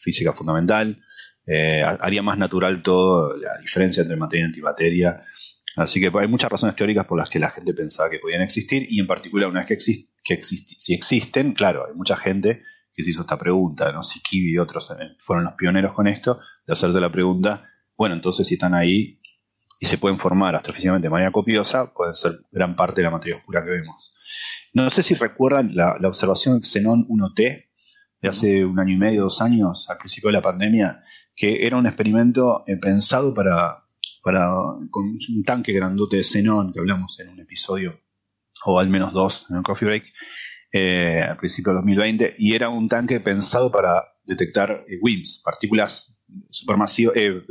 física 0.00 0.32
fundamental. 0.32 0.98
Eh, 1.46 1.82
haría 1.82 2.22
más 2.22 2.38
natural 2.38 2.82
todo 2.82 3.36
la 3.36 3.58
diferencia 3.60 4.02
entre 4.02 4.16
materia 4.16 4.44
y 4.44 4.46
antimateria 4.46 5.22
Así 5.76 6.00
que 6.00 6.10
hay 6.14 6.28
muchas 6.28 6.50
razones 6.50 6.76
teóricas 6.76 7.06
por 7.06 7.18
las 7.18 7.28
que 7.28 7.38
la 7.38 7.50
gente 7.50 7.72
pensaba 7.72 8.10
que 8.10 8.18
podían 8.18 8.42
existir 8.42 8.86
y 8.90 9.00
en 9.00 9.06
particular 9.06 9.48
una 9.48 9.60
vez 9.60 9.68
que, 9.68 9.74
exist 9.74 10.12
que 10.22 10.42
si 10.42 10.94
existen, 10.94 11.52
claro, 11.52 11.86
hay 11.86 11.94
mucha 11.94 12.16
gente 12.16 12.62
que 12.94 13.02
se 13.02 13.10
hizo 13.10 13.22
esta 13.22 13.38
pregunta, 13.38 13.90
¿no? 13.92 14.02
Si 14.02 14.20
Kiwi 14.20 14.52
y 14.52 14.58
otros 14.58 14.92
fueron 15.20 15.44
los 15.44 15.54
pioneros 15.54 15.94
con 15.94 16.06
esto, 16.06 16.40
de 16.66 16.72
hacerte 16.72 17.00
la 17.00 17.10
pregunta, 17.10 17.68
bueno, 17.96 18.14
entonces 18.14 18.46
si 18.46 18.54
están 18.54 18.74
ahí 18.74 19.20
y 19.80 19.86
se 19.86 19.98
pueden 19.98 20.18
formar 20.18 20.54
astrofísicamente 20.54 21.06
de 21.06 21.10
manera 21.10 21.32
copiosa, 21.32 21.92
pueden 21.92 22.16
ser 22.16 22.40
gran 22.50 22.76
parte 22.76 23.00
de 23.00 23.04
la 23.04 23.10
materia 23.10 23.36
oscura 23.36 23.64
que 23.64 23.70
vemos. 23.70 24.14
No 24.72 24.88
sé 24.90 25.02
si 25.02 25.14
recuerdan 25.14 25.74
la, 25.74 25.96
observación 26.04 26.62
Xenon 26.62 27.06
1T 27.08 27.68
de 28.20 28.28
hace 28.28 28.64
un 28.64 28.78
año 28.78 28.94
y 28.94 28.98
medio, 28.98 29.22
dos 29.22 29.42
años, 29.42 29.88
al 29.90 29.98
principio 29.98 30.28
de 30.28 30.34
la 30.34 30.42
pandemia, 30.42 31.02
que 31.34 31.66
era 31.66 31.76
un 31.76 31.86
experimento 31.86 32.62
eh, 32.68 32.76
pensado 32.76 33.34
para 33.34 33.81
para, 34.22 34.48
con 34.90 35.18
un 35.28 35.44
tanque 35.44 35.72
grandote 35.72 36.16
de 36.16 36.22
xenón 36.22 36.72
que 36.72 36.78
hablamos 36.78 37.18
en 37.20 37.28
un 37.28 37.40
episodio, 37.40 38.00
o 38.64 38.78
al 38.78 38.88
menos 38.88 39.12
dos 39.12 39.50
en 39.50 39.56
el 39.56 39.62
Coffee 39.62 39.86
Break, 39.86 40.12
eh, 40.72 41.20
al 41.28 41.36
principio 41.36 41.72
de 41.72 41.76
2020, 41.78 42.36
y 42.38 42.54
era 42.54 42.68
un 42.68 42.88
tanque 42.88 43.20
pensado 43.20 43.70
para 43.70 44.04
detectar 44.24 44.84
eh, 44.88 44.98
WIMPs, 45.02 45.42
partículas 45.44 46.22
supermasivas, 46.50 47.16
eh, 47.16 47.42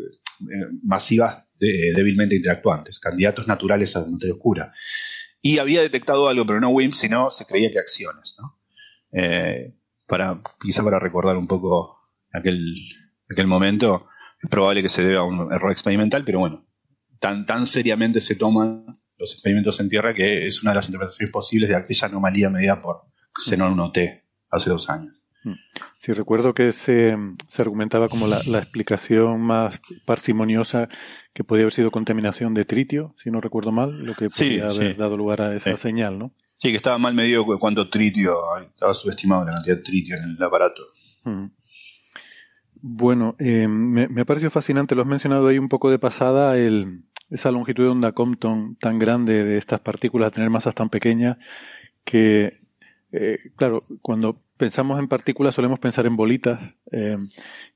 masivas 0.83 1.45
débilmente 1.59 2.35
interactuantes, 2.35 2.99
candidatos 2.99 3.45
naturales 3.45 3.95
a 3.95 4.01
la 4.01 4.07
materia 4.07 4.33
oscura. 4.33 4.73
Y 5.43 5.59
había 5.59 5.81
detectado 5.81 6.27
algo, 6.27 6.43
pero 6.47 6.59
no 6.59 6.69
WIMPs, 6.69 6.97
sino 6.97 7.29
se 7.29 7.45
creía 7.45 7.71
que 7.71 7.77
acciones. 7.77 8.39
¿no? 8.41 8.57
para, 10.07 10.41
quizá 10.59 10.83
para 10.83 10.97
recordar 10.97 11.37
un 11.37 11.45
poco 11.45 11.99
aquel, 12.33 12.75
aquel 13.29 13.45
momento, 13.45 14.07
probable 14.49 14.81
que 14.81 14.89
se 14.89 15.03
deba 15.03 15.21
a 15.21 15.23
un 15.23 15.51
error 15.51 15.71
experimental, 15.71 16.23
pero 16.25 16.39
bueno, 16.39 16.65
tan, 17.19 17.45
tan 17.45 17.67
seriamente 17.67 18.19
se 18.21 18.35
toman 18.35 18.85
los 19.17 19.33
experimentos 19.33 19.79
en 19.79 19.89
tierra 19.89 20.13
que 20.13 20.47
es 20.47 20.61
una 20.63 20.71
de 20.71 20.75
las 20.75 20.87
interpretaciones 20.87 21.31
posibles 21.31 21.69
de 21.69 21.75
aquella 21.75 22.07
anomalía 22.07 22.49
medida 22.49 22.81
por 22.81 23.03
Xenon 23.37 23.77
1T 23.77 24.23
hace 24.49 24.69
dos 24.69 24.89
años. 24.89 25.15
Hmm. 25.43 25.53
Sí, 25.97 26.11
recuerdo 26.13 26.53
que 26.53 26.71
se, 26.71 27.15
se 27.47 27.61
argumentaba 27.61 28.09
como 28.09 28.27
la, 28.27 28.37
explicación 28.37 29.41
más 29.41 29.79
parsimoniosa 30.05 30.87
que 31.33 31.43
podía 31.43 31.63
haber 31.63 31.73
sido 31.73 31.91
contaminación 31.91 32.53
de 32.53 32.65
tritio, 32.65 33.15
si 33.17 33.31
no 33.31 33.41
recuerdo 33.41 33.71
mal, 33.71 34.03
lo 34.03 34.13
que 34.13 34.27
podría 34.27 34.67
haber 34.67 34.97
dado 34.97 35.17
lugar 35.17 35.41
a 35.41 35.55
esa 35.55 35.75
señal, 35.77 36.19
¿no? 36.19 36.33
Sí, 36.57 36.69
que 36.69 36.77
estaba 36.77 36.99
mal 36.99 37.15
medido 37.15 37.43
cuánto 37.59 37.89
tritio, 37.89 38.37
estaba 38.63 38.93
subestimado 38.93 39.45
la 39.45 39.53
cantidad 39.55 39.77
de 39.77 39.81
tritio 39.81 40.15
en 40.17 40.35
el 40.37 40.43
aparato. 40.43 40.83
Hmm. 41.23 41.45
Bueno, 42.81 43.35
eh, 43.39 43.67
me, 43.67 44.21
ha 44.21 44.25
parecido 44.25 44.49
fascinante, 44.49 44.95
lo 44.95 45.03
has 45.03 45.07
mencionado 45.07 45.47
ahí 45.47 45.59
un 45.59 45.69
poco 45.69 45.91
de 45.91 45.99
pasada, 45.99 46.57
el, 46.57 47.03
esa 47.29 47.51
longitud 47.51 47.83
de 47.83 47.89
onda 47.89 48.11
Compton 48.11 48.75
tan 48.75 48.97
grande 48.97 49.43
de 49.45 49.57
estas 49.57 49.79
partículas 49.81 50.33
tener 50.33 50.49
masas 50.49 50.73
tan 50.73 50.89
pequeñas 50.89 51.37
que 52.03 52.61
eh, 53.11 53.37
claro, 53.55 53.83
cuando 54.01 54.41
pensamos 54.57 54.99
en 54.99 55.07
partículas 55.07 55.53
solemos 55.53 55.79
pensar 55.79 56.05
en 56.05 56.15
bolitas 56.15 56.59
eh, 56.91 57.17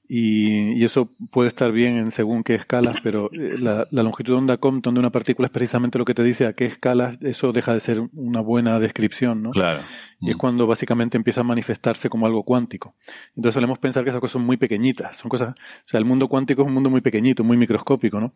y, 0.07 0.83
eso 0.83 1.09
puede 1.31 1.47
estar 1.47 1.71
bien 1.71 1.97
en 1.97 2.11
según 2.11 2.43
qué 2.43 2.55
escalas, 2.55 2.97
pero 3.03 3.29
eh, 3.33 3.55
la, 3.57 3.87
longitud 3.91 4.33
de 4.33 4.37
onda 4.37 4.57
Compton 4.57 4.93
de 4.93 4.99
una 4.99 5.09
partícula 5.09 5.47
es 5.47 5.51
precisamente 5.51 5.97
lo 5.97 6.05
que 6.05 6.13
te 6.13 6.23
dice 6.23 6.45
a 6.45 6.53
qué 6.53 6.65
escalas 6.65 7.17
eso 7.21 7.51
deja 7.51 7.73
de 7.73 7.79
ser 7.79 8.01
una 8.13 8.41
buena 8.41 8.79
descripción, 8.79 9.41
¿no? 9.41 9.51
Claro. 9.51 9.81
Y 10.21 10.29
es 10.29 10.35
mm. 10.35 10.39
cuando 10.39 10.67
básicamente 10.67 11.17
empieza 11.17 11.41
a 11.41 11.43
manifestarse 11.43 12.09
como 12.09 12.25
algo 12.25 12.43
cuántico. 12.43 12.95
Entonces 13.35 13.55
solemos 13.55 13.79
pensar 13.79 14.03
que 14.03 14.09
esas 14.09 14.21
cosas 14.21 14.33
son 14.33 14.45
muy 14.45 14.57
pequeñitas, 14.57 15.17
son 15.17 15.29
cosas, 15.29 15.49
o 15.49 15.87
sea, 15.87 15.97
el 15.97 16.05
mundo 16.05 16.27
cuántico 16.27 16.61
es 16.61 16.67
un 16.67 16.73
mundo 16.73 16.89
muy 16.89 17.01
pequeñito, 17.01 17.43
muy 17.43 17.57
microscópico, 17.57 18.19
¿no? 18.19 18.33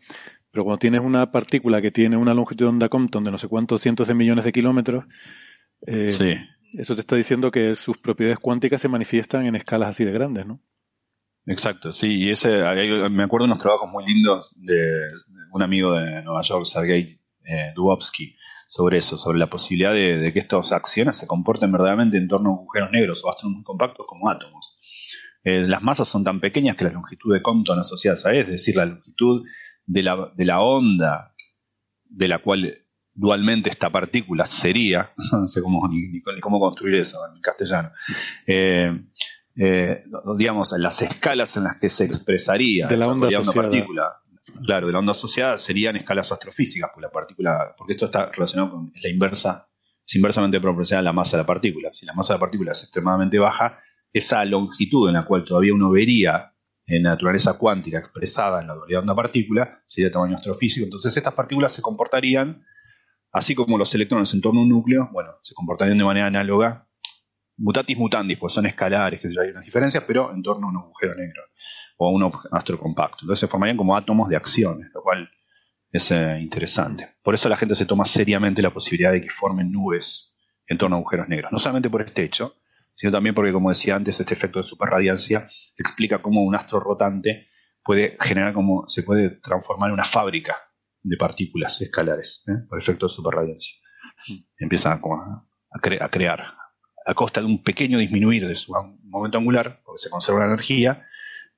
Pero 0.51 0.63
cuando 0.63 0.80
tienes 0.80 1.01
una 1.01 1.32
partícula 1.32 1.82
que 1.82 1.91
tiene 1.91 2.17
una 2.17 2.34
longitud 2.34 2.65
de 2.65 2.70
onda 2.70 2.89
Compton 2.89 3.24
de 3.24 3.32
no 3.32 3.38
sé 3.38 3.47
cuántos 3.47 3.82
cientos 3.82 4.07
de 4.07 4.15
millones 4.15 4.45
de 4.45 4.51
kilómetros, 4.51 5.05
eh, 5.86 6.11
sí 6.11 6.36
eso 6.74 6.95
te 6.95 7.01
está 7.01 7.15
diciendo 7.15 7.51
que 7.51 7.76
sus 7.76 7.97
propiedades 7.97 8.39
cuánticas 8.39 8.82
se 8.82 8.88
manifiestan 8.88 9.45
en 9.45 9.55
escalas 9.55 9.89
así 9.89 10.05
de 10.05 10.11
grandes, 10.11 10.45
¿no? 10.45 10.59
Exacto, 11.46 11.92
sí, 11.92 12.26
y 12.26 12.30
ese, 12.30 12.62
me 13.10 13.24
acuerdo 13.24 13.48
de 13.48 13.52
unos 13.54 13.64
trabajos 13.64 13.90
muy 13.90 14.06
lindos 14.06 14.56
de, 14.62 15.08
un 15.52 15.64
amigo 15.64 15.94
de 15.94 16.22
Nueva 16.24 16.42
York, 16.42 16.66
Sergei 16.66 17.20
eh, 17.44 17.74
sobre 18.70 19.00
eso, 19.00 19.18
sobre 19.18 19.40
la 19.40 19.50
posibilidad 19.50 19.94
de, 19.94 20.32
que 20.32 20.40
estas 20.40 20.72
acciones 20.72 21.18
se 21.18 21.28
comporten 21.28 21.72
verdaderamente 21.72 22.18
en 22.18 22.28
torno 22.28 22.52
a 22.52 22.54
agujeros 22.54 22.92
negros 22.92 23.24
o 23.24 23.30
astros 23.32 23.52
muy 23.52 23.64
compactos 23.64 24.06
como 24.08 24.30
átomos. 24.30 24.78
Eh, 25.44 25.66
las 25.68 25.82
masas 25.82 26.08
son 26.08 26.24
tan 26.24 26.40
pequeñas 26.40 26.76
que 26.76 26.84
la 26.84 26.92
longitud 26.92 27.34
de 27.34 27.42
Compton 27.42 27.80
asociada 27.80 28.18
a 28.30 28.34
es 28.34 28.48
decir, 28.48 28.76
la 28.76 28.86
longitud 28.86 29.44
de 29.86 30.04
la, 30.04 30.32
de 30.36 30.46
la 30.46 30.60
onda 30.62 31.34
de 32.04 32.28
la 32.28 32.40
cual 32.40 32.86
dualmente 33.14 33.70
esta 33.70 33.90
partícula 33.90 34.46
sería, 34.46 35.14
no 35.32 35.48
sé 35.48 35.62
cómo, 35.62 35.88
ni, 35.88 36.22
cómo 36.40 36.60
construir 36.60 36.96
eso 36.96 37.20
en 37.34 37.42
castellano, 37.42 37.92
eh, 38.46 38.92
eh, 39.56 40.04
digamos, 40.38 40.74
las 40.78 41.02
escalas 41.02 41.58
en 41.58 41.64
las 41.66 41.80
que 41.80 41.89
se 41.89 42.06
expresaría 42.06 42.88
de 42.88 42.97
la 42.97 43.08
onda 43.08 43.28
asociada. 43.28 43.54
partícula, 43.54 44.22
claro, 44.66 44.88
de 44.88 44.93
la 44.93 45.00
onda 45.00 45.12
asociada 45.12 45.58
serían 45.58 45.95
escalas 45.95 46.32
astrofísicas, 46.32 46.89
porque 46.93 47.08
la 47.08 47.12
partícula, 47.12 47.76
porque 47.78 47.93
esto 47.93 48.06
está 48.06 48.32
relacionado 48.32 48.72
con 48.72 48.93
la 49.02 49.10
inversa, 49.10 49.68
es 50.06 50.16
inversamente 50.16 50.60
proporcional 50.60 51.06
a 51.06 51.10
la 51.10 51.14
masa 51.14 51.38
de 51.38 51.43
la 51.43 51.47
partícula. 51.47 51.89
Si 51.93 52.06
la 52.06 52.14
masa 52.14 52.34
de 52.34 52.38
la 52.38 52.41
partícula 52.41 52.72
es 52.72 52.84
extremadamente 52.84 53.38
baja, 53.39 53.80
esa 54.12 54.43
longitud 54.45 55.08
en 55.08 55.16
la 55.16 55.26
cual 55.26 55.43
todavía 55.43 55.74
uno 55.74 55.91
vería 55.91 56.54
en 56.86 57.04
naturaleza 57.04 57.58
cuántica 57.60 58.00
expresada 58.00 58.62
en 58.62 58.68
la 58.68 58.74
dualidad 58.74 59.02
onda-partícula 59.02 59.84
sería 59.86 60.08
de 60.08 60.14
tamaño 60.14 60.36
astrofísico. 60.36 60.86
Entonces 60.86 61.16
estas 61.16 61.34
partículas 61.34 61.74
se 61.74 61.84
comportarían 61.84 62.64
Así 63.32 63.54
como 63.54 63.78
los 63.78 63.93
electrones 63.93 64.34
en 64.34 64.41
torno 64.41 64.62
a 64.62 64.64
un 64.64 64.70
núcleo, 64.70 65.10
bueno, 65.12 65.32
se 65.43 65.54
comportarían 65.54 65.97
de 65.97 66.04
manera 66.04 66.28
análoga, 66.28 66.89
mutatis 67.60 67.97
mutandis, 67.97 68.38
pues 68.38 68.53
son 68.53 68.66
escalares, 68.66 69.20
que 69.20 69.28
hay 69.28 69.49
unas 69.51 69.66
diferencias, 69.66 70.03
pero 70.05 70.34
en 70.34 70.41
torno 70.41 70.68
a 70.68 70.70
un 70.72 70.78
agujero 70.78 71.16
negro 71.16 71.43
o 71.97 72.07
a 72.07 72.12
un 72.12 72.32
astro 72.51 72.80
compacto. 72.80 73.20
Entonces 73.22 73.41
se 73.41 73.47
formarían 73.47 73.78
como 73.78 73.95
átomos 73.95 74.30
de 74.30 74.36
acciones, 74.36 74.89
lo 74.93 75.03
cual 75.03 75.30
es 75.91 76.12
eh, 76.12 76.39
interesante. 76.39 77.16
Por 77.22 77.34
eso 77.34 77.49
la 77.49 77.57
gente 77.57 77.76
se 77.76 77.86
toma 77.86 78.05
seriamente 78.05 78.62
la 78.62 78.74
posibilidad 78.74 79.12
de 79.12 79.22
que 79.22 79.30
formen 79.30 79.72
nubes 79.72 80.38
en 80.68 80.78
torno 80.78 80.95
a 80.95 80.99
agujeros 80.99 81.28
negros. 81.28 81.51
No 81.51 81.60
solamente 81.60 81.89
por 81.89 82.01
este 82.01 82.24
hecho, 82.24 82.55
sino 82.95 83.12
también 83.12 83.34
porque, 83.36 83.51
como 83.51 83.70
decía 83.70 83.95
antes, 83.95 84.20
este 84.20 84.34
efecto 84.34 84.60
de 84.60 84.64
superradiancia 84.64 85.47
explica 85.78 86.22
cómo 86.22 86.43
un 86.43 86.55
astro 86.55 86.80
rotante 86.80 87.47
puede 87.84 88.18
generar 88.20 88.53
como 88.53 88.88
se 88.88 89.03
puede 89.03 89.30
transformar 89.30 89.89
en 89.89 89.93
una 89.93 90.03
fábrica 90.03 90.55
de 91.01 91.18
partículas 91.18 91.82
escalares 91.82 92.43
¿eh? 92.47 92.66
por 92.68 92.78
efecto 92.78 93.07
de 93.07 93.14
superradiancia. 93.14 93.76
Empiezan 94.57 94.99
a, 95.01 95.45
a, 95.72 96.10
crear 96.10 96.59
a 97.06 97.14
costa 97.14 97.41
de 97.41 97.47
un 97.47 97.64
pequeño 97.64 97.97
disminuir 97.97 98.47
de 98.47 98.56
su 98.56 98.74
momento 99.04 99.38
angular, 99.38 99.82
porque 99.84 100.00
se 100.00 100.10
conserva 100.10 100.41
la 100.41 100.47
energía, 100.47 101.06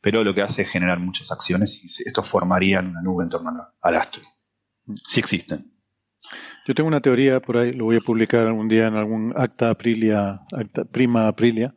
pero 0.01 0.23
lo 0.23 0.33
que 0.33 0.41
hace 0.41 0.63
es 0.63 0.69
generar 0.69 0.99
muchas 0.99 1.31
acciones 1.31 1.83
y 1.83 2.07
esto 2.07 2.23
formaría 2.23 2.79
una 2.79 3.01
nube 3.01 3.23
en 3.23 3.29
torno 3.29 3.51
al 3.81 3.95
astro. 3.95 4.23
Sí 5.07 5.19
existen. 5.19 5.71
Yo 6.67 6.73
tengo 6.73 6.87
una 6.87 7.01
teoría 7.01 7.39
por 7.39 7.57
ahí, 7.57 7.73
lo 7.73 7.85
voy 7.85 7.97
a 7.97 8.01
publicar 8.01 8.45
algún 8.45 8.67
día 8.67 8.87
en 8.87 8.95
algún 8.95 9.33
acta 9.35 9.69
aprilia, 9.69 10.41
acta 10.51 10.85
prima 10.85 11.27
aprilia, 11.27 11.73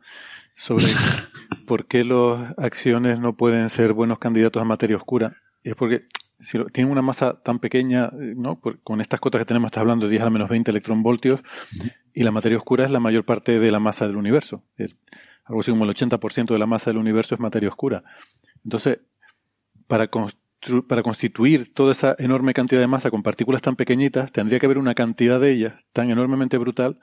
sobre 0.55 0.85
por 1.67 1.85
qué 1.85 2.03
las 2.03 2.53
acciones 2.57 3.19
no 3.19 3.35
pueden 3.35 3.69
ser 3.69 3.93
buenos 3.93 4.19
candidatos 4.19 4.61
a 4.61 4.65
materia 4.65 4.97
oscura. 4.97 5.37
Y 5.63 5.71
es 5.71 5.75
porque 5.75 6.07
si 6.39 6.63
tienen 6.71 6.91
una 6.91 7.01
masa 7.01 7.41
tan 7.41 7.59
pequeña, 7.59 8.11
¿no? 8.13 8.59
con 8.59 9.01
estas 9.01 9.19
cotas 9.19 9.39
que 9.39 9.45
tenemos, 9.45 9.69
estás 9.69 9.81
hablando 9.81 10.05
de 10.05 10.11
10 10.11 10.23
a 10.23 10.29
menos 10.29 10.49
20 10.49 10.71
electronvoltios, 10.71 11.41
y 12.13 12.23
la 12.23 12.31
materia 12.31 12.57
oscura 12.57 12.85
es 12.85 12.91
la 12.91 12.99
mayor 12.99 13.25
parte 13.25 13.59
de 13.59 13.71
la 13.71 13.79
masa 13.79 14.07
del 14.07 14.15
universo. 14.15 14.63
algo 15.45 15.61
así 15.61 15.71
como 15.71 15.85
el 15.85 15.91
80% 15.91 16.53
de 16.53 16.59
la 16.59 16.65
masa 16.65 16.89
del 16.89 16.97
universo 16.97 17.35
es 17.35 17.41
materia 17.41 17.69
oscura. 17.69 18.03
Entonces, 18.63 18.99
para, 19.87 20.09
para 20.87 21.03
constituir 21.03 21.73
toda 21.73 21.91
esa 21.91 22.15
enorme 22.17 22.53
cantidad 22.53 22.81
de 22.81 22.87
masa 22.87 23.11
con 23.11 23.21
partículas 23.21 23.61
tan 23.61 23.75
pequeñitas, 23.75 24.31
tendría 24.31 24.59
que 24.59 24.65
haber 24.65 24.77
una 24.77 24.95
cantidad 24.95 25.39
de 25.39 25.51
ellas 25.51 25.73
tan 25.93 26.09
enormemente 26.09 26.57
brutal 26.57 26.99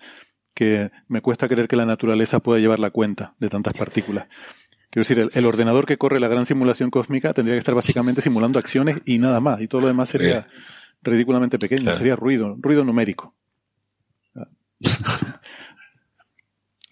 que 0.55 0.91
me 1.09 1.23
cuesta 1.23 1.49
creer 1.49 1.69
que 1.69 1.77
la 1.77 1.87
naturaleza 1.87 2.41
pueda 2.41 2.61
llevar 2.61 2.79
la 2.79 2.91
cuenta 2.91 3.35
de 3.39 3.49
tantas 3.49 3.75
partículas. 3.75 4.27
Quiero 4.93 5.09
decir, 5.09 5.31
el, 5.33 5.47
ordenador 5.47 5.87
que 5.87 5.97
corre 5.97 6.21
la 6.21 6.29
gran 6.29 6.45
simulación 6.45 6.91
cósmica 6.91 7.33
tendría 7.33 7.55
que 7.55 7.61
estar 7.61 7.75
básicamente 7.75 8.21
simulando 8.21 8.59
acciones 8.59 8.99
y 9.07 9.17
nada 9.17 9.41
más. 9.41 9.63
Y 9.63 9.67
todo 9.67 9.81
lo 9.81 9.87
demás 9.87 10.11
sería 10.11 10.47
ridículamente 11.01 11.59
pequeño, 11.59 11.97
sería 11.97 12.15
ruido, 12.15 12.57
ruido 12.59 12.85
numérico. 12.85 13.35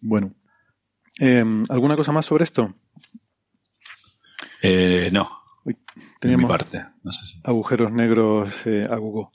bueno. 0.01 0.32
Em, 1.18 1.62
¿Alguna 1.68 1.94
cosa 1.94 2.11
más 2.11 2.24
sobre 2.24 2.44
esto? 2.44 2.74
Eh, 4.62 5.11
no. 5.12 5.30
tenemos 6.20 6.51
parte. 6.51 6.82
agujeros 7.44 7.92
negros 7.92 8.55
eh, 8.64 8.88
a 8.90 8.96
Google. 8.96 9.28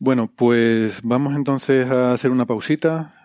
Bueno, 0.00 0.28
pues 0.34 1.02
vamos 1.04 1.36
entonces 1.36 1.88
a 1.88 2.14
hacer 2.14 2.32
una 2.32 2.46
pausita. 2.46 3.22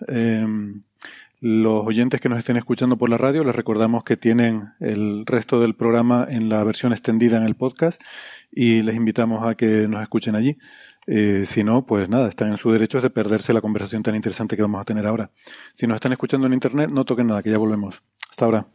Los 1.46 1.86
oyentes 1.86 2.22
que 2.22 2.30
nos 2.30 2.40
estén 2.40 2.56
escuchando 2.56 2.98
por 2.98 3.10
la 3.10 3.18
radio, 3.18 3.44
les 3.44 3.54
recordamos 3.54 4.06
que 4.06 4.16
tienen 4.16 4.70
el 4.80 5.26
resto 5.26 5.60
del 5.60 5.76
programa 5.76 6.26
en 6.30 6.48
la 6.48 6.64
versión 6.64 6.94
extendida 6.94 7.36
en 7.36 7.44
el 7.44 7.56
podcast 7.56 8.02
y 8.50 8.82
les 8.82 8.96
invitamos 8.96 9.46
a 9.46 9.54
que 9.56 9.90
nos 9.90 10.02
escuchen 10.02 10.36
allí. 10.36 10.58
Eh, 11.06 11.44
si 11.46 11.66
no, 11.66 11.86
pues 11.86 12.08
nada, 12.08 12.30
están 12.30 12.52
en 12.52 12.56
su 12.56 12.72
derecho 12.72 13.02
de 13.02 13.10
perderse 13.10 13.52
la 13.52 13.60
conversación 13.60 14.04
tan 14.04 14.16
interesante 14.16 14.56
que 14.56 14.62
vamos 14.62 14.80
a 14.80 14.86
tener 14.86 15.06
ahora. 15.06 15.32
Si 15.74 15.86
nos 15.86 15.96
están 15.96 16.14
escuchando 16.14 16.48
en 16.48 16.54
Internet, 16.54 16.90
no 16.90 17.04
toquen 17.04 17.28
nada, 17.28 17.44
que 17.44 17.52
ya 17.52 17.58
volvemos. 17.58 18.02
Hasta 18.30 18.46
ahora. 18.46 18.66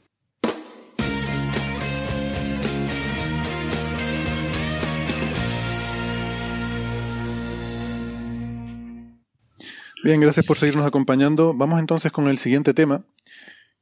Bien, 10.04 10.20
gracias 10.20 10.46
por 10.46 10.56
seguirnos 10.56 10.86
acompañando. 10.86 11.54
Vamos 11.54 11.80
entonces 11.80 12.12
con 12.12 12.28
el 12.28 12.38
siguiente 12.38 12.72
tema, 12.72 13.02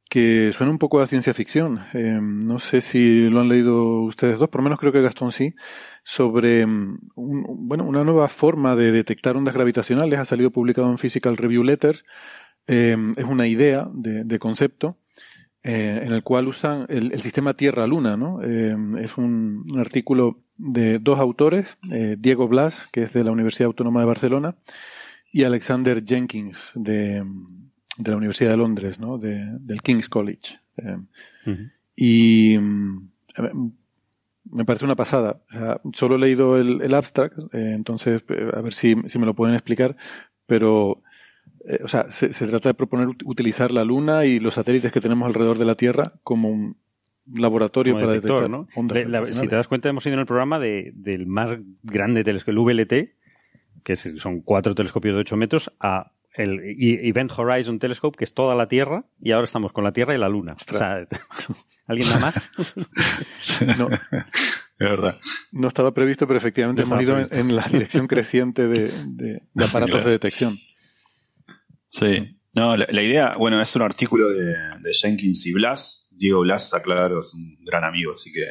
que 0.09 0.51
suena 0.51 0.71
un 0.71 0.79
poco 0.79 0.99
a 0.99 1.05
ciencia 1.05 1.31
ficción. 1.33 1.81
Eh, 1.93 2.19
no 2.19 2.57
sé 2.57 2.81
si 2.81 3.29
lo 3.29 3.41
han 3.41 3.49
leído 3.49 4.01
ustedes 4.01 4.39
dos, 4.39 4.49
por 4.49 4.61
lo 4.61 4.63
menos 4.63 4.79
creo 4.79 4.91
que 4.91 5.01
Gastón 5.03 5.31
sí, 5.31 5.53
sobre 6.03 6.65
mm, 6.65 6.97
bueno, 7.15 7.83
una 7.83 8.03
nueva 8.03 8.29
forma 8.29 8.75
de 8.75 8.91
detectar 8.91 9.37
ondas 9.37 9.53
gravitacionales. 9.53 10.19
Ha 10.19 10.25
salido 10.25 10.49
publicado 10.49 10.89
en 10.89 10.97
Physical 10.97 11.37
Review 11.37 11.63
Letters. 11.63 12.03
Eh, 12.65 12.97
es 13.15 13.25
una 13.25 13.45
idea 13.45 13.87
de, 13.93 14.39
concepto 14.39 14.97
eh, 15.61 16.01
en 16.03 16.13
el 16.13 16.23
cual 16.23 16.47
usan 16.47 16.87
el, 16.89 17.19
sistema 17.21 17.53
Tierra-Luna. 17.53 18.17
¿no? 18.17 18.41
es 18.41 19.17
un, 19.17 19.67
un, 19.71 19.79
artículo 19.79 20.39
de 20.57 20.97
dos 20.97 21.19
autores, 21.19 21.77
Diego 22.17 22.47
Blas, 22.47 22.89
que 22.91 23.03
es 23.03 23.13
de 23.13 23.23
la 23.23 23.31
Universidad 23.31 23.67
Autónoma 23.67 23.99
de 23.99 24.07
Barcelona, 24.07 24.55
y 25.37 25.43
Alexander 25.43 26.03
Jenkins 26.03 26.71
de, 26.73 27.23
de 27.95 28.11
la 28.11 28.17
Universidad 28.17 28.49
de 28.49 28.57
Londres, 28.57 28.99
¿no? 28.99 29.19
De, 29.19 29.45
del 29.59 29.83
King's 29.83 30.09
College. 30.09 30.57
Eh, 30.77 30.97
y 31.95 32.57
me 32.57 34.65
parece 34.65 34.85
una 34.85 34.95
pasada. 34.95 35.39
solo 35.93 36.15
he 36.15 36.19
leído 36.19 36.57
el, 36.57 36.81
el 36.81 36.91
abstract, 36.91 37.37
eh, 37.53 37.73
entonces 37.75 38.23
eh, 38.29 38.49
a 38.51 38.61
ver 38.61 38.73
si, 38.73 38.95
si, 39.05 39.19
me 39.19 39.27
lo 39.27 39.35
pueden 39.35 39.53
explicar, 39.53 39.95
pero 40.47 41.03
o 41.83 41.87
sea, 41.87 42.09
se, 42.09 42.33
se, 42.33 42.47
trata 42.47 42.69
de 42.69 42.73
proponer 42.73 43.09
utilizar 43.23 43.71
la 43.71 43.83
Luna 43.83 44.25
y 44.25 44.39
los 44.39 44.55
satélites 44.55 44.91
que 44.91 45.01
tenemos 45.01 45.27
alrededor 45.27 45.59
de 45.59 45.65
la 45.65 45.75
Tierra 45.75 46.13
como 46.23 46.49
un 46.49 46.77
laboratorio 47.31 47.93
para 47.93 48.13
detectar 48.13 48.49
¿no? 48.49 48.67
ondas 48.75 49.37
Si 49.37 49.47
te 49.47 49.55
das 49.55 49.67
cuenta, 49.67 49.87
hemos 49.87 50.03
ido 50.07 50.15
en 50.15 50.21
el 50.21 50.25
programa 50.25 50.57
de, 50.57 50.93
del 50.95 51.27
más 51.27 51.55
grande 51.83 52.23
telescopio, 52.23 52.71
el 52.71 52.85
VLT, 52.85 53.11
que 53.87 53.95
son 53.95 54.41
cuatro 54.41 54.75
telescopios 54.75 55.15
de 55.15 55.21
8 55.21 55.37
metros, 55.37 55.71
a 55.79 56.11
el 56.33 56.59
Event 56.77 57.31
Horizon 57.37 57.79
Telescope, 57.79 58.17
que 58.17 58.25
es 58.25 58.33
toda 58.33 58.53
la 58.53 58.67
Tierra, 58.67 59.05
y 59.17 59.31
ahora 59.31 59.45
estamos 59.45 59.71
con 59.71 59.85
la 59.85 59.93
Tierra 59.93 60.13
y 60.13 60.17
la 60.17 60.27
Luna. 60.27 60.57
O 60.73 60.77
sea, 60.77 61.07
¿Alguien 61.87 62.09
nada 62.09 62.19
más? 62.19 62.51
no. 63.79 63.87
Es 63.89 64.09
verdad. 64.77 65.19
No 65.53 65.69
estaba 65.69 65.93
previsto, 65.93 66.27
pero 66.27 66.37
efectivamente 66.37 66.81
hemos 66.81 67.01
ido 67.01 67.17
en, 67.17 67.55
la 67.55 67.63
dirección 67.63 68.07
creciente 68.07 68.67
de, 68.67 69.41
aparatos 69.57 70.03
de 70.03 70.11
detección. 70.11 70.59
Sí. 71.87 72.37
No, 72.51 72.75
la, 72.75 73.01
idea, 73.01 73.35
bueno, 73.39 73.61
es 73.61 73.73
un 73.77 73.83
artículo 73.83 74.29
de, 74.29 74.53
Jenkins 75.01 75.45
y 75.45 75.53
Blas. 75.53 76.09
Diego 76.11 76.41
Blas, 76.41 76.73
aclaro, 76.73 77.21
es 77.21 77.33
un 77.33 77.57
gran 77.63 77.85
amigo, 77.85 78.11
así 78.11 78.33
que 78.33 78.47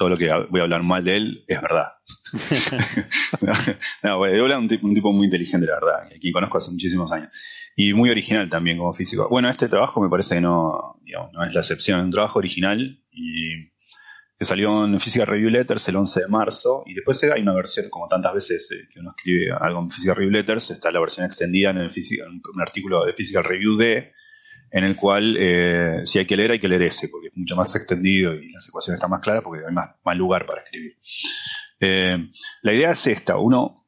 todo 0.00 0.08
lo 0.08 0.16
que 0.16 0.32
voy 0.48 0.60
a 0.60 0.62
hablar 0.62 0.82
mal 0.82 1.04
de 1.04 1.14
él 1.14 1.44
es 1.46 1.60
verdad. 1.60 1.84
no, 4.02 4.16
bueno, 4.16 4.46
es 4.46 4.58
un 4.58 4.66
tipo, 4.66 4.86
un 4.86 4.94
tipo, 4.94 5.12
muy 5.12 5.26
inteligente, 5.26 5.66
la 5.66 5.74
verdad, 5.74 6.06
a 6.06 6.18
quien 6.18 6.32
conozco 6.32 6.56
hace 6.56 6.70
muchísimos 6.70 7.12
años. 7.12 7.28
Y 7.76 7.92
muy 7.92 8.08
original 8.08 8.48
también 8.48 8.78
como 8.78 8.94
físico. 8.94 9.28
Bueno, 9.28 9.50
este 9.50 9.68
trabajo 9.68 10.00
me 10.00 10.08
parece 10.08 10.36
que 10.36 10.40
no, 10.40 10.98
digamos, 11.04 11.34
no 11.34 11.44
es 11.44 11.52
la 11.52 11.60
excepción, 11.60 12.00
es 12.00 12.06
un 12.06 12.12
trabajo 12.12 12.38
original 12.38 12.98
y 13.10 13.72
que 14.38 14.46
salió 14.46 14.86
en 14.86 14.98
Physical 14.98 15.26
Review 15.26 15.50
Letters 15.50 15.86
el 15.88 15.96
11 15.96 16.20
de 16.20 16.28
marzo, 16.28 16.82
y 16.86 16.94
después 16.94 17.22
hay 17.24 17.42
una 17.42 17.52
versión, 17.52 17.90
como 17.90 18.08
tantas 18.08 18.32
veces 18.32 18.70
eh, 18.72 18.88
que 18.90 19.00
uno 19.00 19.12
escribe 19.14 19.52
algo 19.60 19.80
en 19.80 19.90
Physical 19.90 20.16
Review 20.16 20.32
Letters, 20.32 20.70
está 20.70 20.90
la 20.90 21.00
versión 21.00 21.26
extendida 21.26 21.72
en, 21.72 21.76
el 21.76 21.90
un 21.90 22.62
artículo 22.62 23.04
de 23.04 23.12
Physical 23.12 23.44
Review 23.44 23.76
D, 23.76 24.14
en 24.70 24.84
el 24.84 24.96
cual 24.96 25.36
eh, 25.38 26.02
si 26.04 26.18
hay 26.18 26.26
que 26.26 26.36
leer, 26.36 26.52
hay 26.52 26.58
que 26.58 26.68
leer 26.68 26.82
ese, 26.82 27.08
porque 27.08 27.28
es 27.28 27.36
mucho 27.36 27.56
más 27.56 27.74
extendido 27.74 28.34
y 28.34 28.52
las 28.52 28.68
ecuaciones 28.68 28.98
están 28.98 29.10
más 29.10 29.20
claras 29.20 29.42
porque 29.42 29.64
hay 29.66 29.74
más, 29.74 30.16
lugar 30.16 30.46
para 30.46 30.62
escribir. 30.62 30.96
Eh, 31.80 32.30
la 32.62 32.72
idea 32.72 32.90
es 32.90 33.06
esta, 33.06 33.38
uno, 33.38 33.86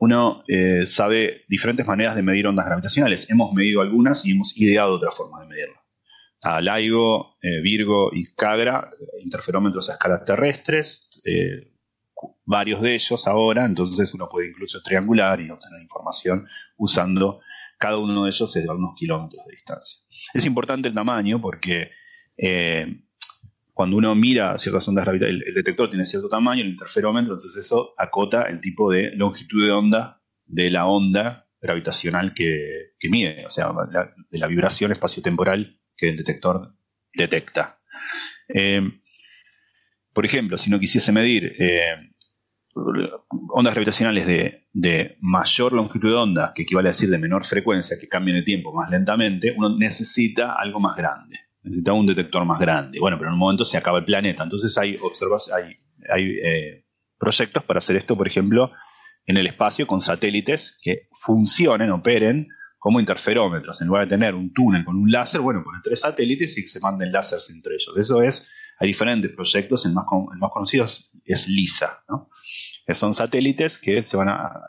uno 0.00 0.42
sabe 0.86 1.42
diferentes 1.48 1.86
maneras 1.86 2.16
de 2.16 2.22
medir 2.22 2.46
ondas 2.46 2.66
gravitacionales, 2.66 3.30
hemos 3.30 3.52
medido 3.52 3.80
algunas 3.80 4.24
y 4.26 4.32
hemos 4.32 4.56
ideado 4.58 4.94
otras 4.94 5.16
formas 5.16 5.42
de 5.42 5.48
medirlas 5.48 5.84
a 6.44 6.60
LIGO, 6.60 7.38
eh, 7.42 7.62
Virgo 7.62 8.10
y 8.12 8.26
Cagra, 8.34 8.90
interferómetros 9.22 9.88
a 9.88 9.92
escalas 9.92 10.24
terrestres, 10.24 11.22
eh, 11.24 11.72
varios 12.44 12.82
de 12.82 12.94
ellos 12.94 13.26
ahora, 13.26 13.64
entonces 13.64 14.12
uno 14.12 14.28
puede 14.28 14.48
incluso 14.48 14.82
triangular 14.82 15.40
y 15.40 15.48
obtener 15.48 15.80
información 15.80 16.46
usando 16.76 17.40
cada 17.78 17.98
uno 17.98 18.24
de 18.24 18.30
ellos 18.30 18.52
desde 18.52 18.68
algunos 18.68 18.94
kilómetros 18.96 19.44
de 19.46 19.52
distancia. 19.52 20.00
Es 20.32 20.46
importante 20.46 20.88
el 20.88 20.94
tamaño 20.94 21.40
porque 21.40 21.90
eh, 22.36 23.02
cuando 23.72 23.96
uno 23.96 24.14
mira 24.14 24.58
ciertas 24.58 24.86
ondas 24.88 25.04
gravitacionales, 25.04 25.48
el, 25.48 25.54
detector 25.54 25.88
tiene 25.88 26.04
cierto 26.04 26.28
tamaño, 26.28 26.62
el 26.62 26.70
interferómetro, 26.70 27.34
entonces 27.34 27.64
eso 27.64 27.92
acota 27.98 28.42
el 28.42 28.60
tipo 28.60 28.90
de 28.90 29.10
longitud 29.16 29.64
de 29.64 29.72
onda 29.72 30.22
de 30.46 30.70
la 30.70 30.86
onda 30.86 31.48
gravitacional 31.60 32.32
que, 32.34 32.92
mide, 33.10 33.46
o 33.46 33.50
sea, 33.50 33.70
de 34.30 34.38
la 34.38 34.46
vibración 34.46 34.92
espaciotemporal 34.92 35.80
que 35.96 36.10
el 36.10 36.16
detector 36.16 36.76
detecta. 37.12 37.80
Eh, 38.48 38.82
por 40.12 40.24
ejemplo, 40.24 40.56
si 40.56 40.70
no 40.70 40.78
quisiese 40.78 41.10
medir 41.10 41.56
eh, 41.58 42.13
ondas 42.74 43.74
gravitacionales 43.74 44.26
de, 44.26 45.16
mayor 45.20 45.72
longitud 45.72 46.08
de 46.08 46.14
onda, 46.14 46.52
que 46.54 46.62
equivale 46.62 46.88
a 46.88 46.92
decir 46.92 47.10
de 47.10 47.18
menor 47.18 47.44
frecuencia, 47.44 47.98
que 47.98 48.08
cambian 48.08 48.36
el 48.36 48.44
tiempo 48.44 48.72
más 48.72 48.90
lentamente, 48.90 49.54
uno 49.56 49.76
necesita 49.76 50.54
algo 50.54 50.80
más 50.80 50.96
grande. 50.96 51.38
Necesita 51.62 51.92
un 51.92 52.06
detector 52.06 52.44
más 52.44 52.60
grande. 52.60 52.98
Bueno, 53.00 53.16
pero 53.16 53.30
en 53.30 53.34
un 53.34 53.38
momento 53.38 53.64
se 53.64 53.78
acaba 53.78 53.98
el 53.98 54.04
planeta. 54.04 54.42
Entonces 54.42 54.76
hay, 54.76 54.98
hay, 55.54 55.76
hay 56.12 56.38
eh, 56.42 56.86
proyectos 57.18 57.64
para 57.64 57.78
hacer 57.78 57.96
esto, 57.96 58.16
por 58.16 58.26
ejemplo, 58.26 58.70
en 59.24 59.36
el 59.36 59.46
espacio 59.46 59.86
con 59.86 60.00
satélites 60.00 60.78
que 60.82 61.08
funcionen, 61.12 61.90
operen 61.90 62.48
como 62.78 63.00
interferómetros. 63.00 63.80
En 63.80 63.88
lugar 63.88 64.04
de 64.04 64.10
tener 64.10 64.34
un 64.34 64.52
túnel 64.52 64.84
con 64.84 64.96
un 64.96 65.10
láser, 65.10 65.40
bueno, 65.40 65.62
ponen 65.64 65.80
tres 65.82 66.00
satélites 66.00 66.58
y 66.58 66.66
se 66.66 66.80
manden 66.80 67.10
láseres 67.12 67.48
entre 67.48 67.76
ellos. 67.76 67.94
Eso 67.96 68.20
es, 68.20 68.50
hay 68.78 68.88
diferentes 68.88 69.30
proyectos, 69.32 69.86
el 69.86 69.92
más, 69.92 70.06
el 70.32 70.38
más 70.38 70.50
conocido 70.52 70.86
es 71.24 71.48
LISA, 71.48 72.04
¿no? 72.08 72.30
que 72.86 72.94
son 72.94 73.14
satélites 73.14 73.78
que 73.78 74.04
se 74.04 74.16
van 74.16 74.28
a. 74.28 74.68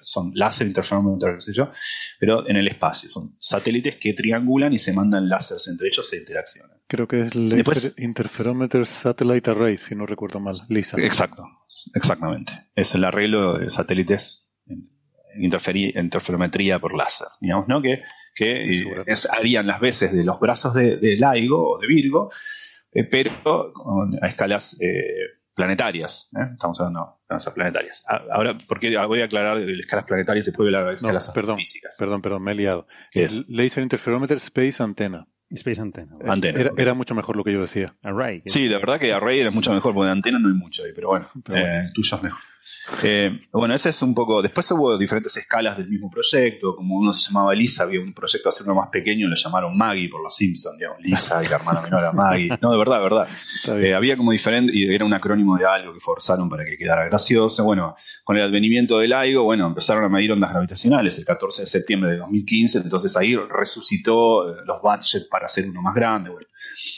son 0.00 0.32
láser, 0.34 0.66
interferómetro, 0.66 1.34
qué 1.34 1.40
sé 1.40 1.52
yo, 1.52 1.70
pero 2.18 2.48
en 2.48 2.56
el 2.56 2.68
espacio. 2.68 3.08
Son 3.08 3.36
satélites 3.40 3.96
que 3.96 4.12
triangulan 4.12 4.72
y 4.72 4.78
se 4.78 4.92
mandan 4.92 5.28
láseres 5.28 5.66
entre 5.68 5.88
ellos 5.88 6.12
e 6.12 6.18
interaccionan. 6.18 6.78
Creo 6.86 7.08
que 7.08 7.22
es 7.22 7.34
el 7.34 7.94
Interferometer 7.98 8.86
Satellite 8.86 9.50
Array, 9.50 9.76
si 9.76 9.94
no 9.94 10.06
recuerdo 10.06 10.40
mal, 10.40 10.54
LISA. 10.68 10.96
Exacto, 11.00 11.44
exactamente. 11.94 12.52
Es 12.74 12.94
el 12.94 13.04
arreglo 13.04 13.58
de 13.58 13.70
satélites 13.70 14.44
interferometría 15.40 16.80
por 16.80 16.96
láser, 16.96 17.28
digamos, 17.40 17.68
¿no? 17.68 17.80
Que, 17.80 18.02
que 18.34 19.04
harían 19.30 19.66
las 19.66 19.80
veces 19.80 20.12
de 20.12 20.24
los 20.24 20.40
brazos 20.40 20.74
de, 20.74 20.96
de 20.96 21.16
LIGO 21.16 21.74
o 21.74 21.78
de 21.78 21.86
Virgo, 21.86 22.30
eh, 22.98 23.04
pero 23.04 23.72
a 24.20 24.26
escalas 24.26 24.76
eh, 24.80 25.40
planetarias. 25.54 26.30
¿eh? 26.36 26.50
Estamos 26.52 26.80
hablando 26.80 27.20
de 27.28 27.36
escalas 27.36 27.54
planetarias. 27.54 28.04
Ahora, 28.30 28.56
porque 28.66 28.96
voy 29.06 29.20
a 29.20 29.26
aclarar 29.26 29.58
escalas 29.58 30.04
planetarias 30.06 30.46
y 30.46 30.50
después 30.50 30.72
de 30.72 30.94
escalas 30.94 31.30
perdón, 31.30 31.56
físicas. 31.56 31.96
Perdón, 31.98 32.22
perdón, 32.22 32.42
me 32.42 32.52
he 32.52 32.54
liado. 32.54 32.86
Es 33.12 33.48
Laser 33.48 33.82
Interferometer 33.82 34.36
Space 34.38 34.82
Antenna. 34.82 35.26
Space 35.50 35.80
Antenna. 35.80 36.14
era, 36.76 36.94
mucho 36.94 37.14
mejor 37.14 37.36
lo 37.36 37.44
que 37.44 37.52
yo 37.52 37.60
decía. 37.62 37.94
Array. 38.02 38.42
Sí, 38.46 38.68
de 38.68 38.76
verdad 38.76 38.98
que 38.98 39.12
Array 39.12 39.40
era 39.40 39.50
mucho 39.50 39.72
mejor, 39.72 39.94
porque 39.94 40.06
de 40.06 40.12
antena 40.12 40.38
no 40.38 40.48
hay 40.48 40.54
mucho 40.54 40.84
ahí, 40.84 40.92
pero 40.94 41.08
bueno, 41.08 41.30
tuyo 41.94 42.16
es 42.16 42.22
mejor. 42.22 42.40
Eh, 43.02 43.38
bueno, 43.52 43.74
ese 43.74 43.90
es 43.90 44.02
un 44.02 44.14
poco. 44.14 44.42
Después 44.42 44.70
hubo 44.72 44.96
diferentes 44.96 45.36
escalas 45.36 45.76
del 45.76 45.88
mismo 45.88 46.10
proyecto. 46.10 46.74
Como 46.74 46.96
uno 46.96 47.12
se 47.12 47.30
llamaba 47.30 47.54
Lisa, 47.54 47.84
había 47.84 48.00
un 48.00 48.12
proyecto 48.12 48.48
hacer 48.48 48.66
uno 48.66 48.74
más 48.74 48.88
pequeño, 48.90 49.28
lo 49.28 49.36
llamaron 49.36 49.76
Maggie 49.76 50.08
por 50.08 50.22
los 50.22 50.34
Simpsons, 50.34 50.78
digamos. 50.78 50.98
Lisa 51.02 51.42
y 51.44 51.48
la 51.48 51.56
hermana 51.56 51.80
menor 51.80 52.00
era 52.00 52.12
Maggie. 52.12 52.58
No, 52.60 52.72
de 52.72 52.78
verdad, 52.78 52.96
de 52.96 53.02
verdad. 53.02 53.28
Eh, 53.76 53.94
había 53.94 54.16
como 54.16 54.32
diferente, 54.32 54.72
y 54.74 54.92
era 54.92 55.04
un 55.04 55.12
acrónimo 55.12 55.56
de 55.56 55.66
algo 55.66 55.92
que 55.92 56.00
forzaron 56.00 56.48
para 56.48 56.64
que 56.64 56.76
quedara 56.76 57.04
gracioso. 57.04 57.64
Bueno, 57.64 57.94
con 58.24 58.36
el 58.36 58.42
advenimiento 58.42 58.98
del 58.98 59.10
LIGO, 59.10 59.44
bueno, 59.44 59.66
empezaron 59.66 60.04
a 60.04 60.08
medir 60.08 60.32
ondas 60.32 60.50
gravitacionales 60.50 61.18
el 61.18 61.24
14 61.24 61.62
de 61.62 61.66
septiembre 61.66 62.12
de 62.12 62.18
2015. 62.18 62.78
Entonces 62.78 63.16
ahí 63.16 63.36
resucitó 63.36 64.48
eh, 64.48 64.56
los 64.64 64.80
budgets 64.82 65.28
para 65.30 65.46
hacer 65.46 65.68
uno 65.68 65.82
más 65.82 65.94
grande. 65.94 66.30
Bueno, 66.30 66.46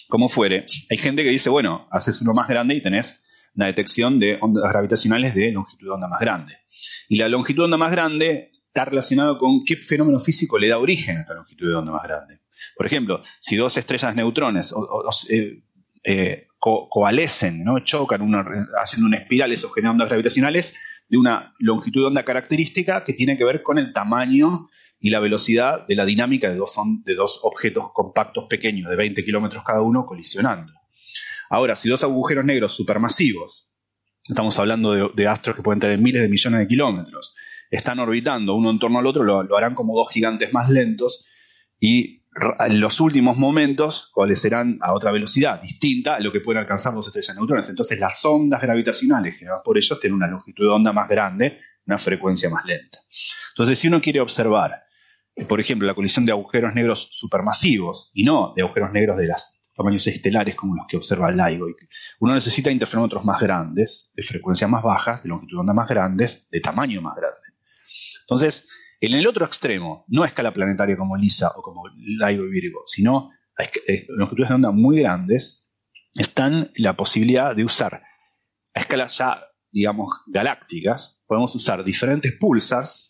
como 0.08 0.28
fuere, 0.28 0.64
hay 0.90 0.96
gente 0.96 1.22
que 1.22 1.30
dice, 1.30 1.50
bueno, 1.50 1.88
haces 1.90 2.20
uno 2.20 2.32
más 2.32 2.48
grande 2.48 2.74
y 2.74 2.82
tenés 2.82 3.26
una 3.54 3.66
detección 3.66 4.18
de 4.18 4.38
ondas 4.40 4.70
gravitacionales 4.70 5.34
de 5.34 5.52
longitud 5.52 5.86
de 5.86 5.92
onda 5.92 6.08
más 6.08 6.20
grande. 6.20 6.54
Y 7.08 7.18
la 7.18 7.28
longitud 7.28 7.62
de 7.62 7.64
onda 7.64 7.76
más 7.76 7.92
grande 7.92 8.52
está 8.66 8.84
relacionado 8.84 9.36
con 9.36 9.64
qué 9.64 9.76
fenómeno 9.76 10.20
físico 10.20 10.58
le 10.58 10.68
da 10.68 10.78
origen 10.78 11.18
a 11.18 11.20
esta 11.22 11.34
longitud 11.34 11.68
de 11.68 11.74
onda 11.74 11.92
más 11.92 12.06
grande. 12.06 12.40
Por 12.76 12.86
ejemplo, 12.86 13.22
si 13.40 13.56
dos 13.56 13.76
estrellas 13.76 14.14
neutrones 14.14 14.72
eh, 15.30 15.62
eh, 16.04 16.46
coalescen, 16.58 17.64
¿no? 17.64 17.80
chocan 17.80 18.20
haciendo 18.80 19.06
una 19.06 19.16
espiral, 19.16 19.50
eso 19.52 19.70
genera 19.70 19.92
ondas 19.92 20.08
gravitacionales 20.08 20.78
de 21.08 21.18
una 21.18 21.54
longitud 21.58 22.02
de 22.02 22.06
onda 22.06 22.22
característica 22.22 23.02
que 23.02 23.12
tiene 23.12 23.36
que 23.36 23.44
ver 23.44 23.62
con 23.62 23.78
el 23.78 23.92
tamaño 23.92 24.68
y 25.00 25.10
la 25.10 25.20
velocidad 25.20 25.86
de 25.86 25.96
la 25.96 26.04
dinámica 26.04 26.48
de 26.48 26.56
dos, 26.56 26.76
de 27.04 27.14
dos 27.14 27.40
objetos 27.42 27.86
compactos 27.92 28.44
pequeños 28.48 28.90
de 28.90 28.96
20 28.96 29.24
kilómetros 29.24 29.64
cada 29.64 29.80
uno 29.80 30.04
colisionando. 30.04 30.72
Ahora, 31.50 31.74
si 31.74 31.88
dos 31.88 32.04
agujeros 32.04 32.44
negros 32.44 32.74
supermasivos, 32.74 33.74
estamos 34.22 34.56
hablando 34.60 35.10
de, 35.12 35.26
astros 35.26 35.56
que 35.56 35.62
pueden 35.62 35.80
tener 35.80 35.98
miles 35.98 36.22
de 36.22 36.28
millones 36.28 36.60
de 36.60 36.68
kilómetros, 36.68 37.34
están 37.72 37.98
orbitando 37.98 38.54
uno 38.54 38.70
en 38.70 38.78
torno 38.78 39.00
al 39.00 39.06
otro, 39.06 39.24
lo, 39.24 39.56
harán 39.56 39.74
como 39.74 39.96
dos 39.96 40.10
gigantes 40.10 40.52
más 40.52 40.70
lentos 40.70 41.26
y 41.80 42.22
en 42.60 42.80
los 42.80 43.00
últimos 43.00 43.36
momentos 43.36 44.12
serán 44.34 44.78
a 44.80 44.94
otra 44.94 45.10
velocidad 45.10 45.60
distinta 45.60 46.14
a 46.14 46.20
lo 46.20 46.30
que 46.30 46.38
pueden 46.38 46.60
alcanzar 46.60 46.94
dos 46.94 47.08
estrellas 47.08 47.36
neutrones. 47.36 47.68
Entonces 47.68 47.98
las 47.98 48.24
ondas 48.24 48.62
gravitacionales 48.62 49.36
generadas 49.36 49.62
por 49.64 49.76
ellos 49.76 49.98
tienen 50.00 50.14
una 50.14 50.28
longitud 50.28 50.64
de 50.64 50.70
onda 50.70 50.92
más 50.92 51.08
grande, 51.08 51.58
una 51.86 51.98
frecuencia 51.98 52.48
más 52.48 52.64
lenta. 52.64 52.98
Entonces 53.50 53.76
si 53.76 53.88
uno 53.88 54.00
quiere 54.00 54.20
observar, 54.20 54.84
por 55.48 55.60
ejemplo, 55.60 55.88
la 55.88 55.94
colisión 55.94 56.24
de 56.24 56.30
agujeros 56.30 56.74
negros 56.76 57.08
supermasivos 57.10 58.12
y 58.14 58.22
no 58.22 58.52
de 58.54 58.62
agujeros 58.62 58.92
negros 58.92 59.16
de 59.16 59.26
las 59.26 59.59
tamaños 59.80 60.06
estelares 60.06 60.54
como 60.54 60.74
los 60.74 60.86
que 60.86 60.98
observa 60.98 61.30
LIGO. 61.30 61.66
Uno 62.20 62.34
necesita 62.34 62.70
interferómetros 62.70 63.24
más 63.24 63.40
grandes, 63.40 64.12
de 64.14 64.22
frecuencia 64.22 64.68
más 64.68 64.82
bajas, 64.82 65.22
de 65.22 65.30
longitud 65.30 65.56
de 65.56 65.60
onda 65.60 65.72
más 65.72 65.88
grandes, 65.88 66.48
de 66.50 66.60
tamaño 66.60 67.00
más 67.00 67.16
grande. 67.16 67.38
Entonces, 68.20 68.68
en 69.00 69.14
el 69.14 69.26
otro 69.26 69.46
extremo, 69.46 70.04
no 70.08 70.22
a 70.22 70.26
escala 70.26 70.52
planetaria 70.52 70.98
como 70.98 71.16
LISA 71.16 71.52
o 71.56 71.62
como 71.62 71.84
LIGO 71.96 72.44
y 72.44 72.50
Virgo, 72.50 72.82
sino 72.84 73.30
a 73.56 73.62
longitudes 74.08 74.50
de 74.50 74.54
onda 74.54 74.70
muy 74.70 75.00
grandes, 75.00 75.72
están 76.14 76.70
la 76.76 76.94
posibilidad 76.94 77.56
de 77.56 77.64
usar 77.64 78.02
a 78.74 78.80
escalas 78.80 79.16
ya, 79.16 79.42
digamos, 79.70 80.10
galácticas, 80.26 81.24
podemos 81.26 81.54
usar 81.54 81.82
diferentes 81.84 82.32
pulsars 82.38 83.09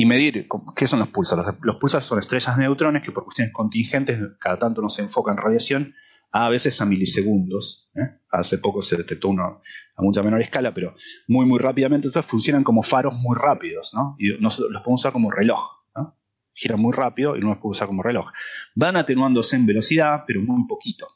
y 0.00 0.06
medir 0.06 0.48
qué 0.74 0.86
son 0.86 1.00
los 1.00 1.08
pulsars. 1.08 1.58
Los, 1.60 1.76
pulsars 1.76 2.06
son 2.06 2.20
estrellas 2.20 2.56
de 2.56 2.62
neutrones 2.62 3.02
que 3.02 3.12
por 3.12 3.22
cuestiones 3.22 3.52
contingentes 3.52 4.18
cada 4.38 4.56
tanto 4.56 4.80
no 4.80 4.88
se 4.88 5.02
enfocan 5.02 5.36
en 5.36 5.42
radiación, 5.42 5.94
a 6.32 6.48
veces 6.48 6.80
a 6.80 6.86
milisegundos. 6.86 7.90
¿eh? 7.94 8.18
Hace 8.30 8.56
poco 8.56 8.80
se 8.80 8.96
detectó 8.96 9.28
uno 9.28 9.60
a 9.94 10.02
mucha 10.02 10.22
menor 10.22 10.40
escala, 10.40 10.72
pero 10.72 10.94
muy, 11.28 11.44
muy 11.44 11.58
rápidamente. 11.58 12.06
Entonces 12.06 12.30
funcionan 12.30 12.64
como 12.64 12.82
faros 12.82 13.12
muy 13.12 13.36
rápidos, 13.36 13.92
¿no? 13.92 14.16
Y 14.18 14.28
los 14.40 14.56
podemos 14.56 15.02
usar 15.02 15.12
como 15.12 15.30
reloj. 15.30 15.60
¿no? 15.94 16.16
Giran 16.54 16.80
muy 16.80 16.94
rápido 16.94 17.36
y 17.36 17.40
no 17.40 17.48
los 17.48 17.58
podemos 17.58 17.76
usar 17.76 17.88
como 17.88 18.02
reloj. 18.02 18.32
Van 18.74 18.96
atenuándose 18.96 19.56
en 19.56 19.66
velocidad, 19.66 20.24
pero 20.26 20.40
muy 20.40 20.66
poquito. 20.66 21.08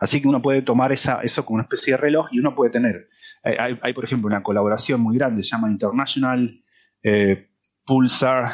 Así 0.00 0.22
que 0.22 0.28
uno 0.28 0.40
puede 0.40 0.62
tomar 0.62 0.90
esa, 0.90 1.20
eso 1.20 1.44
como 1.44 1.56
una 1.56 1.64
especie 1.64 1.92
de 1.92 1.96
reloj 1.98 2.28
y 2.32 2.38
uno 2.38 2.54
puede 2.54 2.70
tener. 2.70 3.10
Hay, 3.42 3.92
por 3.92 4.04
ejemplo, 4.04 4.26
una 4.26 4.42
colaboración 4.42 5.02
muy 5.02 5.18
grande, 5.18 5.42
se 5.42 5.50
llama 5.50 5.70
International 5.70 6.62
eh, 7.02 7.51
Pulsar 7.84 8.46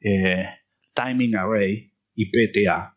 eh, 0.00 0.44
Timing 0.94 1.36
Array, 1.36 1.92
IPTA, 2.14 2.96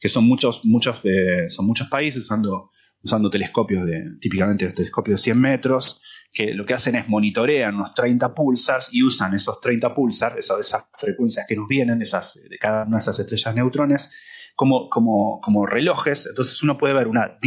que 0.00 0.08
son 0.08 0.26
muchos, 0.26 0.64
muchos, 0.64 1.00
eh, 1.04 1.50
son 1.50 1.66
muchos 1.66 1.88
países 1.88 2.22
usando, 2.22 2.70
usando 3.02 3.30
telescopios 3.30 3.86
de, 3.86 4.02
típicamente 4.20 4.68
telescopios 4.72 5.20
de 5.20 5.24
100 5.24 5.40
metros, 5.40 6.02
que 6.32 6.54
lo 6.54 6.64
que 6.64 6.74
hacen 6.74 6.94
es 6.94 7.08
monitorean 7.08 7.74
unos 7.74 7.94
30 7.94 8.34
pulsars 8.34 8.88
y 8.92 9.02
usan 9.02 9.34
esos 9.34 9.60
30 9.60 9.94
pulsars, 9.94 10.38
esas, 10.38 10.60
esas 10.60 10.84
frecuencias 10.98 11.46
que 11.46 11.56
nos 11.56 11.68
vienen, 11.68 12.00
esas, 12.00 12.40
de 12.48 12.58
cada 12.58 12.84
una 12.84 12.96
de 12.96 13.00
esas 13.00 13.18
estrellas 13.18 13.54
neutrones, 13.54 14.14
como, 14.56 14.88
como, 14.88 15.40
como 15.42 15.66
relojes. 15.66 16.26
Entonces 16.26 16.62
uno 16.62 16.78
puede 16.78 16.94
ver 16.94 17.08
una, 17.08 17.38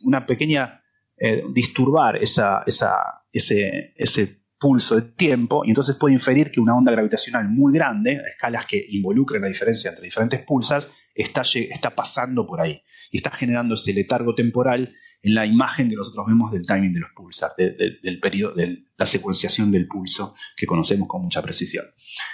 una 0.00 0.26
pequeña 0.26 0.82
eh, 1.16 1.42
disturbar 1.52 2.16
esa, 2.22 2.62
esa, 2.66 3.24
ese, 3.32 3.94
ese 3.96 4.43
pulso 4.64 4.96
de 4.96 5.02
tiempo 5.02 5.62
y 5.62 5.68
entonces 5.68 5.94
puede 5.96 6.14
inferir 6.14 6.50
que 6.50 6.58
una 6.58 6.74
onda 6.74 6.90
gravitacional 6.90 7.46
muy 7.50 7.74
grande, 7.74 8.16
a 8.16 8.26
escalas 8.26 8.64
que 8.64 8.82
involucren 8.88 9.42
la 9.42 9.48
diferencia 9.48 9.90
entre 9.90 10.06
diferentes 10.06 10.40
pulsars, 10.40 10.88
está, 11.14 11.42
está 11.42 11.94
pasando 11.94 12.46
por 12.46 12.62
ahí 12.62 12.80
y 13.10 13.18
está 13.18 13.30
generando 13.30 13.74
ese 13.74 13.92
letargo 13.92 14.34
temporal 14.34 14.94
en 15.20 15.34
la 15.34 15.44
imagen 15.44 15.90
que 15.90 15.96
nosotros 15.96 16.24
vemos 16.26 16.50
del 16.50 16.64
timing 16.64 16.94
de 16.94 17.00
los 17.00 17.10
pulsars, 17.14 17.52
del 17.58 18.20
periodo, 18.20 18.54
de 18.54 18.86
la 18.96 19.04
secuenciación 19.04 19.70
del 19.70 19.86
pulso 19.86 20.34
que 20.56 20.64
conocemos 20.64 21.08
con 21.08 21.20
mucha 21.20 21.42
precisión. 21.42 21.84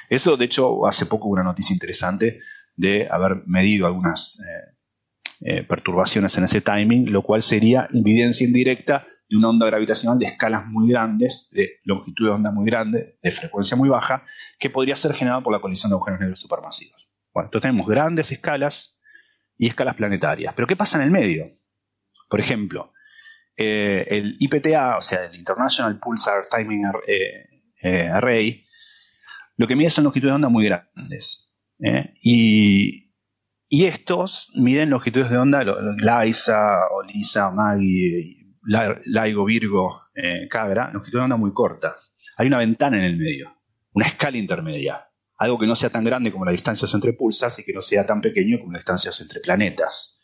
Eso, 0.08 0.36
de 0.36 0.44
hecho, 0.44 0.86
hace 0.86 1.06
poco 1.06 1.26
una 1.26 1.42
noticia 1.42 1.74
interesante 1.74 2.38
de 2.76 3.08
haber 3.10 3.42
medido 3.46 3.88
algunas 3.88 4.38
eh, 4.40 5.56
eh, 5.56 5.64
perturbaciones 5.64 6.38
en 6.38 6.44
ese 6.44 6.60
timing, 6.60 7.10
lo 7.10 7.24
cual 7.24 7.42
sería 7.42 7.88
evidencia 7.92 8.46
indirecta 8.46 9.08
de 9.30 9.36
una 9.36 9.48
onda 9.48 9.66
gravitacional 9.66 10.18
de 10.18 10.26
escalas 10.26 10.66
muy 10.66 10.90
grandes, 10.90 11.50
de 11.52 11.78
longitud 11.84 12.26
de 12.26 12.32
onda 12.32 12.50
muy 12.50 12.66
grande, 12.66 13.18
de 13.22 13.30
frecuencia 13.30 13.76
muy 13.76 13.88
baja, 13.88 14.24
que 14.58 14.70
podría 14.70 14.96
ser 14.96 15.14
generada 15.14 15.40
por 15.40 15.52
la 15.52 15.60
colisión 15.60 15.90
de 15.90 15.94
agujeros 15.94 16.18
negros 16.18 16.40
supermasivos. 16.40 17.08
Bueno, 17.32 17.46
entonces 17.46 17.70
tenemos 17.70 17.86
grandes 17.86 18.32
escalas 18.32 19.00
y 19.56 19.68
escalas 19.68 19.94
planetarias. 19.94 20.52
Pero 20.56 20.66
¿qué 20.66 20.74
pasa 20.74 20.98
en 20.98 21.04
el 21.04 21.10
medio? 21.12 21.48
Por 22.28 22.40
ejemplo, 22.40 22.92
eh, 23.56 24.04
el 24.08 24.36
IPTA, 24.40 24.96
o 24.96 25.00
sea, 25.00 25.26
el 25.26 25.36
International 25.36 26.00
Pulsar 26.00 26.48
Timing 26.50 26.86
eh, 27.06 27.46
eh, 27.82 28.08
Array, 28.08 28.66
lo 29.56 29.68
que 29.68 29.76
mide 29.76 29.90
son 29.90 30.04
longitudes 30.04 30.32
de 30.32 30.36
onda 30.36 30.48
muy 30.48 30.64
grandes. 30.64 31.56
Y, 32.20 33.06
estos 33.70 34.50
miden 34.56 34.90
longitudes 34.90 35.30
de 35.30 35.38
onda, 35.38 35.62
LISA, 35.62 36.88
o 36.90 37.02
LISA, 37.04 37.50
MAGI, 37.52 38.39
LIGO, 38.62 39.44
Virgo, 39.44 40.00
Cagra, 40.50 40.90
longitudes 40.92 41.20
de 41.20 41.24
onda 41.24 41.36
muy 41.36 41.52
cortas. 41.52 42.14
Hay 42.36 42.46
una 42.46 42.58
ventana 42.58 42.98
en 42.98 43.04
el 43.04 43.16
medio, 43.16 43.56
una 43.92 44.06
escala 44.06 44.38
intermedia. 44.38 45.10
Algo 45.36 45.58
que 45.58 45.66
no 45.66 45.74
sea 45.74 45.90
tan 45.90 46.04
grande 46.04 46.32
como 46.32 46.44
las 46.44 46.52
distancias 46.52 46.92
entre 46.94 47.14
pulsas 47.14 47.58
y 47.58 47.64
que 47.64 47.72
no 47.72 47.80
sea 47.80 48.04
tan 48.04 48.20
pequeño 48.20 48.58
como 48.60 48.72
las 48.72 48.80
distancias 48.80 49.20
entre 49.20 49.40
planetas. 49.40 50.20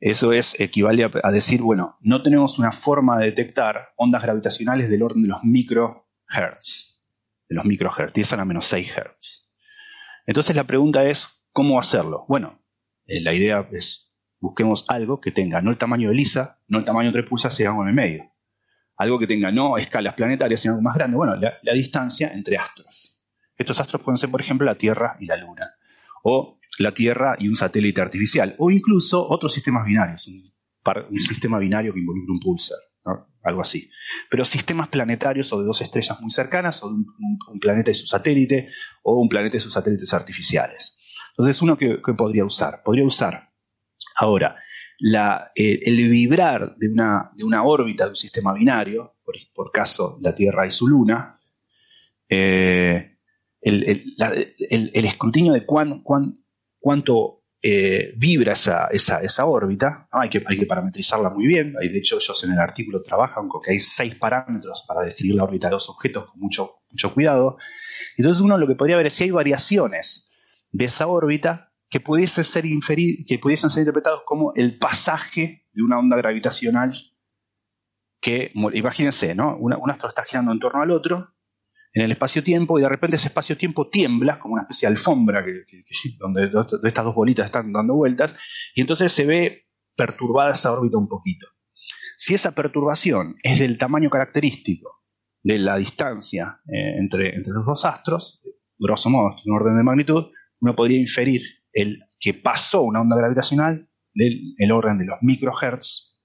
Eso 0.00 0.32
es, 0.32 0.60
equivale 0.60 1.04
a, 1.04 1.32
decir, 1.32 1.62
bueno, 1.62 1.96
no 2.02 2.20
tenemos 2.20 2.58
una 2.58 2.72
forma 2.72 3.18
de 3.18 3.26
detectar 3.26 3.94
ondas 3.96 4.22
gravitacionales 4.22 4.90
del 4.90 5.02
orden 5.02 5.22
de 5.22 5.28
los 5.28 5.42
microhertz, 5.44 7.02
de 7.48 7.54
los 7.54 7.64
microhertz, 7.64 8.18
y 8.18 8.20
es 8.20 8.32
a 8.32 8.36
la 8.36 8.44
menos 8.44 8.66
6 8.66 8.96
hertz. 8.96 9.54
Entonces 10.26 10.56
la 10.56 10.64
pregunta 10.64 11.04
es, 11.04 11.46
¿cómo 11.52 11.78
hacerlo? 11.78 12.26
Bueno, 12.28 12.62
eh, 13.06 13.22
la 13.22 13.32
idea 13.32 13.66
es, 13.72 14.03
busquemos 14.44 14.84
algo 14.88 15.22
que 15.22 15.32
tenga 15.32 15.62
no 15.62 15.70
el 15.70 15.78
tamaño 15.78 16.10
de 16.10 16.14
LISA, 16.14 16.60
no 16.68 16.78
el 16.78 16.84
tamaño 16.84 17.08
de 17.08 17.14
tres 17.14 17.28
pulsas, 17.28 17.56
sino 17.56 17.80
en 17.82 17.88
el 17.88 17.94
medio. 17.94 18.30
Algo 18.96 19.18
que 19.18 19.26
tenga 19.26 19.50
no 19.50 19.78
escalas 19.78 20.14
planetarias, 20.14 20.60
sino 20.60 20.74
algo 20.74 20.82
más 20.82 20.96
grande. 20.96 21.16
Bueno, 21.16 21.34
la, 21.36 21.72
distancia 21.72 22.30
entre 22.32 22.58
astros. 22.58 23.24
Estos 23.56 23.80
astros 23.80 24.02
pueden 24.02 24.18
ser, 24.18 24.30
por 24.30 24.42
ejemplo, 24.42 24.66
la 24.66 24.76
Tierra 24.76 25.16
y 25.18 25.26
la 25.26 25.38
Luna. 25.38 25.74
O 26.22 26.60
la 26.78 26.92
Tierra 26.92 27.36
y 27.38 27.48
un 27.48 27.56
satélite 27.56 28.02
artificial, 28.02 28.54
o 28.58 28.70
incluso 28.70 29.26
otros 29.26 29.52
sistemas 29.52 29.86
binarios, 29.86 30.28
un, 30.28 31.20
sistema 31.20 31.58
binario 31.58 31.94
que 31.94 32.00
involucra 32.00 32.34
un 32.34 32.40
pulsar, 32.40 32.78
algo 33.42 33.62
así. 33.62 33.90
Pero 34.30 34.44
sistemas 34.44 34.88
planetarios 34.88 35.52
o 35.54 35.60
de 35.60 35.64
dos 35.64 35.80
estrellas 35.80 36.20
muy 36.20 36.30
cercanas, 36.30 36.82
o 36.82 36.88
un, 36.88 37.06
planeta 37.60 37.90
y 37.90 37.94
su 37.94 38.06
satélite, 38.06 38.68
o 39.02 39.14
un 39.20 39.28
planeta 39.28 39.56
y 39.56 39.60
sus 39.60 39.72
satélites 39.72 40.12
artificiales. 40.12 40.98
Entonces, 41.30 41.62
uno 41.62 41.76
que, 41.78 41.98
podría 42.16 42.44
usar, 42.44 42.82
podría 42.84 43.06
usar 43.06 43.53
ahora 44.14 44.56
eh, 45.54 45.80
el 45.84 46.08
vibrar 46.08 46.76
de 46.76 46.88
una, 46.88 47.30
de 47.34 47.44
una, 47.44 47.64
órbita 47.64 48.04
de 48.04 48.10
un 48.10 48.16
sistema 48.16 48.54
binario, 48.54 49.16
por, 49.54 49.72
caso 49.72 50.18
la 50.22 50.34
Tierra 50.34 50.66
y 50.66 50.70
su 50.70 50.86
Luna, 50.86 51.38
eh, 52.28 53.18
el, 53.60 54.94
escrutinio 54.94 55.52
de 55.52 55.66
cuán, 55.66 56.02
cuán, 56.02 56.38
cuánto 56.78 57.42
eh, 57.60 58.14
vibra 58.16 58.52
esa, 58.52 58.86
esa, 58.86 59.46
órbita, 59.46 60.08
hay, 60.10 60.28
que, 60.28 60.42
hay 60.46 60.58
que 60.58 60.66
parametrizarla 60.66 61.30
muy 61.30 61.46
bien, 61.46 61.74
de 61.74 61.98
hecho 61.98 62.16
ellos 62.16 62.44
en 62.44 62.52
el 62.52 62.58
artículo 62.58 63.02
trabajan 63.02 63.48
con 63.48 63.60
que 63.60 63.72
hay 63.72 63.80
seis 63.80 64.14
parámetros 64.14 64.84
para 64.86 65.02
describir 65.02 65.36
la 65.36 65.44
órbita 65.44 65.68
de 65.68 65.74
los 65.74 65.88
objetos 65.88 66.30
con 66.30 66.40
mucho, 66.40 66.76
mucho 66.90 67.12
cuidado. 67.12 67.56
Entonces 68.16 68.40
uno 68.42 68.58
lo 68.58 68.66
que 68.66 68.74
podría 68.74 68.96
ver 68.96 69.06
es 69.06 69.14
si 69.14 69.24
hay 69.24 69.30
variaciones 69.30 70.30
de 70.70 70.84
esa 70.84 71.08
órbita 71.08 71.73
que 71.94 72.00
pudiesen 72.00 72.42
ser, 72.42 72.64
que 73.24 73.38
pudiesen 73.38 73.70
ser 73.70 73.82
interpretados 73.82 74.22
como 74.26 74.52
el 74.56 74.78
pasaje 74.78 75.68
de 75.72 75.80
una 75.80 75.96
onda 75.96 76.16
gravitacional 76.16 76.92
que, 78.20 78.50
imagínense, 78.72 79.36
¿no? 79.36 79.56
un 79.56 79.90
astro 79.92 80.08
está 80.08 80.24
girando 80.24 80.50
en 80.50 80.58
torno 80.58 80.82
al 80.82 80.90
otro 80.90 81.36
en 81.92 82.02
el 82.02 82.10
espacio-tiempo 82.10 82.80
y 82.80 82.82
de 82.82 82.88
repente 82.88 83.14
ese 83.14 83.28
espacio-tiempo 83.28 83.90
tiembla 83.90 84.40
como 84.40 84.54
una 84.54 84.62
especie 84.62 84.88
de 84.88 84.94
alfombra 84.94 85.44
donde 86.18 86.50
estas 86.82 87.04
dos 87.04 87.14
bolitas 87.14 87.46
están 87.46 87.72
dando 87.72 87.94
vueltas 87.94 88.34
y 88.74 88.80
entonces 88.80 89.12
se 89.12 89.24
ve 89.24 89.68
perturbada 89.94 90.50
esa 90.50 90.72
órbita 90.72 90.98
un 90.98 91.06
poquito. 91.06 91.46
Si 92.16 92.34
esa 92.34 92.56
perturbación 92.56 93.36
es 93.44 93.60
del 93.60 93.78
tamaño 93.78 94.10
característico 94.10 95.04
de 95.44 95.60
la 95.60 95.76
distancia 95.76 96.60
eh, 96.66 96.98
entre, 96.98 97.36
entre, 97.36 97.52
los 97.52 97.64
dos 97.64 97.84
astros, 97.84 98.42
grosso 98.80 99.10
modo, 99.10 99.36
en 99.44 99.52
orden 99.52 99.76
de 99.76 99.84
magnitud, 99.84 100.24
uno 100.58 100.74
podría 100.74 100.98
inferir 100.98 101.63
el 101.74 102.04
que 102.18 102.32
pasó 102.32 102.82
una 102.82 103.02
onda 103.02 103.16
gravitacional 103.16 103.90
del 104.14 104.72
orden 104.72 104.96
de 104.96 105.04
los 105.04 105.18
microhertz 105.20 106.16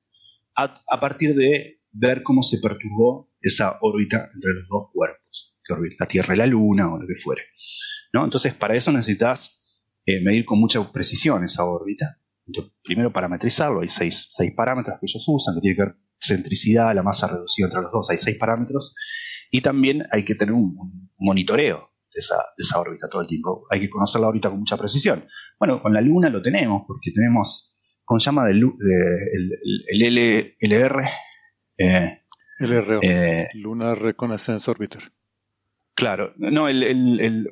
a, 0.56 0.74
a 0.88 1.00
partir 1.00 1.36
de 1.36 1.82
ver 1.92 2.24
cómo 2.24 2.44
se 2.44 2.60
perturbó 2.60 3.30
esa 3.42 3.78
órbita 3.82 4.30
entre 4.34 4.54
los 4.54 4.70
dos 4.70 4.90
cuerpos 4.94 5.50
la 6.00 6.06
Tierra 6.06 6.34
y 6.34 6.38
la 6.38 6.46
Luna 6.46 6.94
o 6.94 6.98
lo 6.98 7.08
que 7.08 7.16
fuere. 7.16 7.44
¿no? 8.14 8.24
Entonces, 8.24 8.54
para 8.54 8.76
eso 8.76 8.92
necesitas 8.92 9.86
eh, 10.06 10.22
medir 10.24 10.46
con 10.46 10.60
mucha 10.60 10.82
precisión 10.92 11.44
esa 11.44 11.66
órbita. 11.66 12.20
primero 12.84 13.12
parametrizarlo, 13.14 13.82
hay 13.82 13.90
seis, 13.90 14.32
parámetros 14.56 14.98
que 15.00 15.06
ellos 15.06 15.24
usan, 15.28 15.56
que 15.56 15.62
tiene 15.62 15.76
que 15.76 15.84
ver 15.84 15.96
centricidad, 16.18 16.94
la 16.94 17.04
masa 17.04 17.28
reducida 17.28 17.68
entre 17.68 17.82
los 17.82 17.92
dos, 17.92 18.10
hay 18.10 18.18
seis 18.18 18.38
parámetros. 18.38 18.94
Y 19.52 19.62
también 19.62 20.06
hay 20.12 20.24
que 20.24 20.36
tener 20.36 20.54
un, 20.54 21.10
monitoreo 21.18 21.89
de 22.14 22.20
esa, 22.20 22.80
órbita 22.80 23.08
todo 23.10 23.22
el 23.22 23.28
tiempo. 23.28 23.66
Hay 23.70 23.80
que 23.80 23.90
conocer 23.90 24.22
la 24.22 24.28
órbita 24.28 24.50
con 24.50 24.60
mucha 24.60 24.78
precisión. 24.78 25.26
Bueno, 25.58 25.82
con 25.82 25.94
la 25.94 26.02
Luna 26.02 26.30
lo 26.30 26.42
tenemos, 26.42 26.84
porque 26.88 27.12
tenemos, 27.12 28.00
¿cómo 28.04 28.20
se 28.20 28.26
llama? 28.26 28.50
El, 28.50 28.64
el, 29.92 30.54
LR. 30.60 31.04
Eh, 31.78 32.24
LRO, 32.60 33.00
eh, 33.02 33.48
Lunar 33.54 34.02
Reconnaissance 34.02 34.70
Orbiter. 34.70 35.12
Claro, 35.94 36.34
no, 36.38 36.68
el, 36.68 36.84
el, 36.84 37.50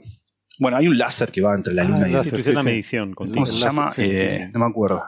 bueno, 0.60 0.78
hay 0.78 0.88
un 0.88 0.98
láser 0.98 1.32
que 1.32 1.42
va 1.42 1.56
entre 1.56 1.74
la 1.74 1.84
luna 1.84 2.06
ah, 2.06 2.08
y 2.08 2.12
el 2.12 2.14
láser, 2.14 2.54
la 2.54 2.64
medición. 2.64 3.14
¿Cómo 3.14 3.46
se 3.46 3.56
llama? 3.56 3.94
Eh, 3.98 4.50
no 4.54 4.60
me 4.60 4.66
acuerdo. 4.66 5.02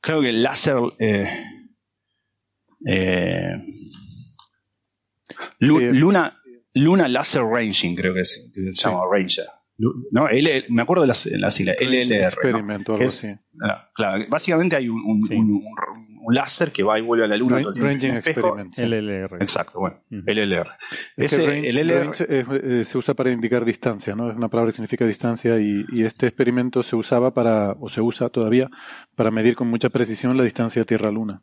Creo 0.00 0.20
que 0.20 0.28
el 0.28 0.42
láser. 0.42 0.76
Eh, 0.98 1.28
eh, 2.86 3.52
luna, 5.58 6.37
Luna 6.78 7.08
Laser 7.08 7.42
Ranging, 7.42 7.94
creo 7.96 8.14
que, 8.14 8.20
es, 8.20 8.50
que 8.54 8.72
se 8.72 8.72
llama 8.72 9.02
Ranger. 9.10 9.46
No, 9.78 10.28
me 10.68 10.82
acuerdo 10.82 11.02
de 11.02 11.08
la, 11.08 11.14
la 11.38 11.50
sigla, 11.50 11.74
LLR. 11.78 12.24
Experimento, 12.24 12.94
algo 12.94 13.06
así. 13.06 13.28
Ah, 13.62 13.88
claro, 13.94 14.24
básicamente 14.28 14.74
hay 14.74 14.88
un, 14.88 15.00
un, 15.04 15.32
un, 15.32 15.62
un, 16.20 16.34
láser 16.34 16.72
que 16.72 16.82
va 16.82 16.98
y 16.98 17.02
vuelve 17.02 17.24
a 17.24 17.28
la 17.28 17.36
luna. 17.36 17.62
ranging 17.76 18.16
Experiment. 18.16 18.76
LLR. 18.76 19.40
Exacto, 19.40 19.78
bueno, 19.78 20.02
LLR. 20.10 20.68
Ese, 21.16 21.46
range, 21.46 22.26
eh, 22.28 22.84
se 22.84 22.98
usa 22.98 23.14
para 23.14 23.30
indicar 23.30 23.64
distancia, 23.64 24.16
¿no? 24.16 24.30
Es 24.30 24.36
una 24.36 24.48
palabra 24.48 24.70
que 24.70 24.74
significa 24.74 25.06
distancia 25.06 25.60
y, 25.60 25.84
y, 25.92 26.02
este 26.02 26.26
experimento 26.26 26.82
se 26.82 26.96
usaba 26.96 27.32
para, 27.32 27.76
o 27.78 27.88
se 27.88 28.00
usa 28.00 28.30
todavía, 28.30 28.68
para 29.14 29.30
medir 29.30 29.54
con 29.54 29.68
mucha 29.68 29.90
precisión 29.90 30.36
la 30.36 30.42
distancia 30.42 30.84
Tierra-Luna. 30.84 31.42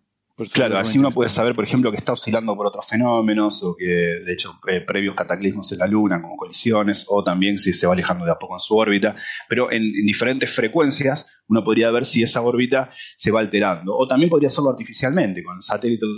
Claro, 0.52 0.78
así 0.78 1.00
uno 1.00 1.12
puede 1.12 1.30
saber, 1.30 1.56
por 1.56 1.64
ejemplo, 1.64 1.92
que 1.92 1.98
está 1.98 2.12
oscilando 2.12 2.58
por 2.58 2.68
otros 2.68 2.86
fenómenos 2.86 3.64
o 3.64 3.74
que, 3.74 3.86
de 3.86 4.34
hecho, 4.34 4.60
eh, 4.68 4.82
previos 4.82 5.16
cataclismos 5.16 5.72
en 5.72 5.80
la 5.80 5.88
Luna, 5.88 6.22
como 6.22 6.36
colisiones, 6.36 7.06
o 7.08 7.24
también 7.24 7.58
si 7.58 7.74
se 7.74 7.88
va 7.88 7.94
alejando 7.94 8.26
de 8.26 8.32
a 8.32 8.36
poco 8.36 8.56
en 8.56 8.60
su 8.60 8.76
órbita. 8.76 9.16
Pero 9.48 9.72
en, 9.72 9.94
diferentes 10.06 10.54
frecuencias 10.54 11.42
uno 11.48 11.64
podría 11.64 11.90
ver 11.90 12.06
si 12.06 12.22
esa 12.22 12.42
órbita 12.42 12.90
se 13.18 13.32
va 13.32 13.40
alterando. 13.40 13.96
O 13.96 14.06
también 14.08 14.30
podría 14.30 14.48
hacerlo 14.48 14.72
artificialmente, 14.72 15.42
con 15.42 15.62
satélites 15.62 16.10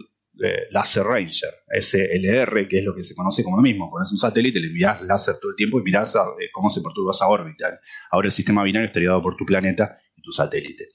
eh, 0.43 0.67
Laser 0.71 1.03
Ranger, 1.03 1.53
SLR, 1.79 2.67
que 2.67 2.79
es 2.79 2.85
lo 2.85 2.95
que 2.95 3.03
se 3.03 3.13
conoce 3.13 3.43
como 3.43 3.57
lo 3.57 3.61
mismo. 3.61 3.91
Pones 3.91 4.11
un 4.11 4.17
satélite, 4.17 4.59
le 4.59 4.67
envías 4.67 4.99
láser 5.03 5.35
todo 5.39 5.51
el 5.51 5.55
tiempo 5.55 5.79
y 5.79 5.83
mirás 5.83 6.15
eh, 6.15 6.49
cómo 6.51 6.71
se 6.71 6.81
perturba 6.81 7.11
esa 7.11 7.27
órbita. 7.27 7.79
Ahora 8.09 8.25
el 8.25 8.31
sistema 8.31 8.63
binario 8.63 8.87
estaría 8.87 9.09
dado 9.09 9.21
por 9.21 9.35
tu 9.35 9.45
planeta 9.45 9.95
y 10.15 10.23
tu 10.23 10.31
satélite. 10.31 10.89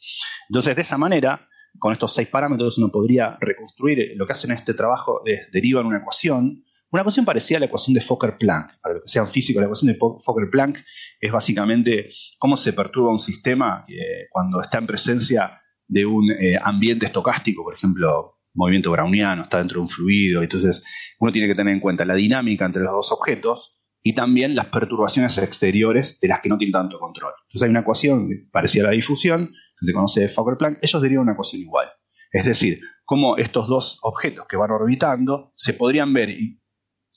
Entonces, 0.49 0.75
de 0.75 0.83
esa 0.83 0.99
manera, 0.99 1.49
con 1.79 1.93
estos 1.93 2.14
seis 2.14 2.29
parámetros, 2.29 2.79
uno 2.79 2.91
podría 2.91 3.37
reconstruir 3.41 4.12
lo 4.16 4.27
que 4.27 4.33
hacen 4.33 4.51
en 4.51 4.57
este 4.57 4.75
trabajo, 4.75 5.23
es 5.25 5.51
derivan 5.51 5.87
una 5.87 5.99
ecuación 5.99 6.64
una 6.93 7.01
ecuación 7.01 7.25
parecida 7.25 7.57
a 7.57 7.61
la 7.61 7.66
ecuación 7.66 7.95
de 7.95 8.03
Fokker-Planck. 8.03 8.81
Para 8.83 8.95
los 8.95 9.05
que 9.05 9.09
sean 9.09 9.27
físicos, 9.27 9.61
la 9.61 9.66
ecuación 9.66 9.93
de 9.93 9.99
Fokker-Planck 9.99 10.79
es 11.20 11.33
básicamente 11.33 12.11
cómo 12.39 12.55
se 12.57 12.75
perturba 12.75 13.11
un 13.11 13.18
sistema 13.18 13.87
eh, 13.89 14.27
cuando 14.31 14.61
está 14.61 14.77
en 14.77 14.87
presencia 14.87 15.59
de 15.89 16.05
un 16.05 16.31
eh, 16.31 16.59
ambiente 16.62 17.07
estocástico, 17.07 17.64
por 17.64 17.75
ejemplo, 17.75 18.41
movimiento 18.53 18.91
browniano, 18.91 19.45
está 19.45 19.59
dentro 19.59 19.77
de 19.77 19.83
un 19.83 19.89
fluido. 19.89 20.43
Entonces, 20.43 21.16
uno 21.18 21.33
tiene 21.33 21.49
que 21.49 21.55
tener 21.55 21.73
en 21.73 21.81
cuenta 21.81 22.05
la 22.05 22.14
dinámica 22.14 22.66
entre 22.66 22.83
los 22.83 22.93
dos 22.93 23.12
objetos 23.12 23.82
y 24.03 24.14
también 24.14 24.55
las 24.55 24.66
perturbaciones 24.66 25.38
exteriores 25.38 26.20
de 26.20 26.28
las 26.28 26.40
que 26.40 26.48
no 26.48 26.59
tiene 26.59 26.72
tanto 26.72 26.98
control. 26.98 27.32
Entonces, 27.44 27.62
hay 27.62 27.70
una 27.70 27.80
ecuación 27.80 28.28
parecida 28.50 28.84
a 28.84 28.86
la 28.88 28.92
difusión, 28.92 29.53
que 29.78 29.86
se 29.86 29.92
conoce 29.92 30.20
de 30.22 30.28
Fokker-Planck, 30.28 30.78
ellos 30.82 31.03
derivan 31.03 31.24
una 31.24 31.32
ecuación 31.32 31.62
igual. 31.62 31.88
Es 32.32 32.44
decir, 32.44 32.80
cómo 33.05 33.36
estos 33.36 33.68
dos 33.68 33.98
objetos 34.03 34.46
que 34.48 34.57
van 34.57 34.70
orbitando 34.70 35.53
se 35.57 35.74
podrían 35.74 36.12
ver 36.12 36.34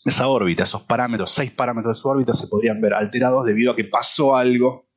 esa 0.04 0.28
órbita, 0.28 0.64
esos 0.64 0.84
parámetros, 0.84 1.32
seis 1.32 1.52
parámetros 1.52 1.98
de 1.98 2.02
su 2.02 2.08
órbita 2.08 2.34
se 2.34 2.48
podrían 2.48 2.80
ver 2.82 2.94
alterados 2.94 3.46
debido 3.46 3.72
a 3.72 3.76
que 3.76 3.86
pasó 3.86 4.36
algo 4.36 4.90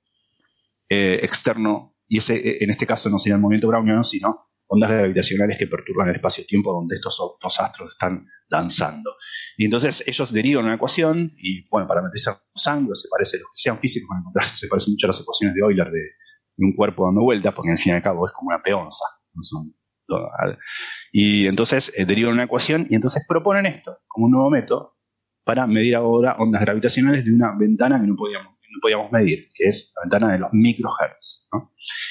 eh, 0.88 1.20
externo, 1.22 1.96
y 2.06 2.18
ese 2.18 2.36
eh, 2.36 2.58
en 2.60 2.70
este 2.70 2.86
caso 2.86 3.08
no 3.08 3.18
sería 3.18 3.36
el 3.36 3.40
movimiento 3.40 3.68
browniano, 3.68 4.04
sino 4.04 4.48
ondas 4.66 4.90
gravitacionales 4.90 5.56
que 5.56 5.66
perturban 5.66 6.08
el 6.08 6.16
espacio-tiempo 6.16 6.72
donde 6.72 6.96
estos 6.96 7.16
dos 7.40 7.60
astros 7.60 7.92
están 7.92 8.26
danzando. 8.50 9.14
Y 9.58 9.64
entonces 9.64 10.04
ellos 10.06 10.32
derivan 10.32 10.66
una 10.66 10.76
ecuación, 10.76 11.34
y 11.36 11.68
bueno, 11.68 11.88
para 11.88 12.00
meterse 12.00 12.30
los 12.30 12.66
ángulos, 12.68 13.02
se 13.02 13.08
parece, 13.08 13.38
los 13.38 13.48
que 13.48 13.56
sean 13.56 13.76
físicos 13.80 14.08
van 14.08 14.18
a 14.18 14.20
encontrar, 14.20 14.46
se 14.56 14.68
parece 14.68 14.88
mucho 14.92 15.06
a 15.06 15.08
las 15.08 15.20
ecuaciones 15.20 15.56
de 15.56 15.60
Euler 15.60 15.90
de, 15.90 16.00
un 16.58 16.76
cuerpo 16.76 17.06
dando 17.06 17.22
vueltas, 17.22 17.52
porque 17.54 17.72
al 17.72 17.78
fin 17.78 17.92
y 17.92 17.96
al 17.96 18.02
cabo 18.02 18.24
es 18.28 18.32
como 18.32 18.50
una 18.50 18.62
peonza. 18.62 19.04
y 21.10 21.48
entonces 21.48 21.92
eh, 21.96 22.06
derivan 22.06 22.34
una 22.34 22.44
ecuación 22.44 22.86
y 22.88 22.94
entonces 22.94 23.24
proponen 23.28 23.66
esto 23.66 23.98
como 24.06 24.26
un 24.26 24.32
nuevo 24.32 24.48
método 24.48 24.96
para 25.42 25.66
medir 25.66 25.96
ahora 25.96 26.36
ondas 26.38 26.62
gravitacionales 26.62 27.24
de 27.24 27.32
una 27.32 27.56
ventana 27.58 28.00
que 28.00 28.06
no 28.06 28.14
podíamos, 28.14 28.52
no 28.52 28.78
podíamos 28.80 29.10
medir, 29.10 29.48
que 29.52 29.68
es 29.68 29.92
la 29.96 30.02
ventana 30.02 30.32
de 30.34 30.38
los 30.38 30.50
microhertz. 30.52 31.48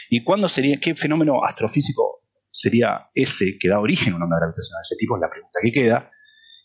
¿Y 0.10 0.22
cuándo 0.22 0.50
sería, 0.50 0.78
qué 0.82 0.96
fenómeno 0.96 1.46
astrofísico 1.46 2.24
sería 2.50 3.10
ese 3.14 3.58
que 3.58 3.70
da 3.70 3.80
origen 3.80 4.14
a 4.14 4.16
una 4.18 4.26
onda 4.26 4.38
gravitacional? 4.38 4.82
Ese 4.82 4.98
tipo 4.98 5.16
es 5.16 5.22
la 5.22 5.30
pregunta 5.30 5.60
que 5.64 5.72
queda. 5.72 6.12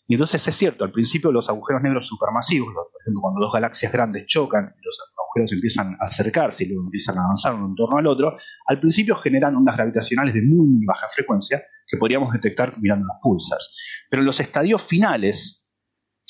Y 0.05 0.15
entonces 0.15 0.45
es 0.47 0.55
cierto, 0.55 0.83
al 0.83 0.91
principio 0.91 1.31
los 1.31 1.49
agujeros 1.49 1.81
negros 1.81 2.07
supermasivos, 2.07 2.73
por 2.73 3.01
ejemplo, 3.01 3.21
cuando 3.21 3.41
dos 3.41 3.53
galaxias 3.53 3.91
grandes 3.91 4.25
chocan, 4.25 4.73
los 4.83 4.99
agujeros 5.17 5.53
empiezan 5.53 5.93
a 5.99 6.05
acercarse 6.05 6.65
y 6.65 6.67
luego 6.67 6.83
empiezan 6.83 7.17
a 7.17 7.23
avanzar 7.23 7.55
uno 7.55 7.67
en 7.67 7.75
torno 7.75 7.97
al 7.97 8.07
otro, 8.07 8.35
al 8.67 8.79
principio 8.79 9.15
generan 9.15 9.55
ondas 9.55 9.77
gravitacionales 9.77 10.33
de 10.33 10.41
muy, 10.41 10.85
baja 10.85 11.07
frecuencia 11.09 11.63
que 11.87 11.97
podríamos 11.97 12.33
detectar 12.33 12.73
mirando 12.81 13.05
los 13.05 13.17
pulsars. 13.21 14.05
Pero 14.09 14.23
los 14.23 14.39
estadios 14.39 14.81
finales 14.81 15.63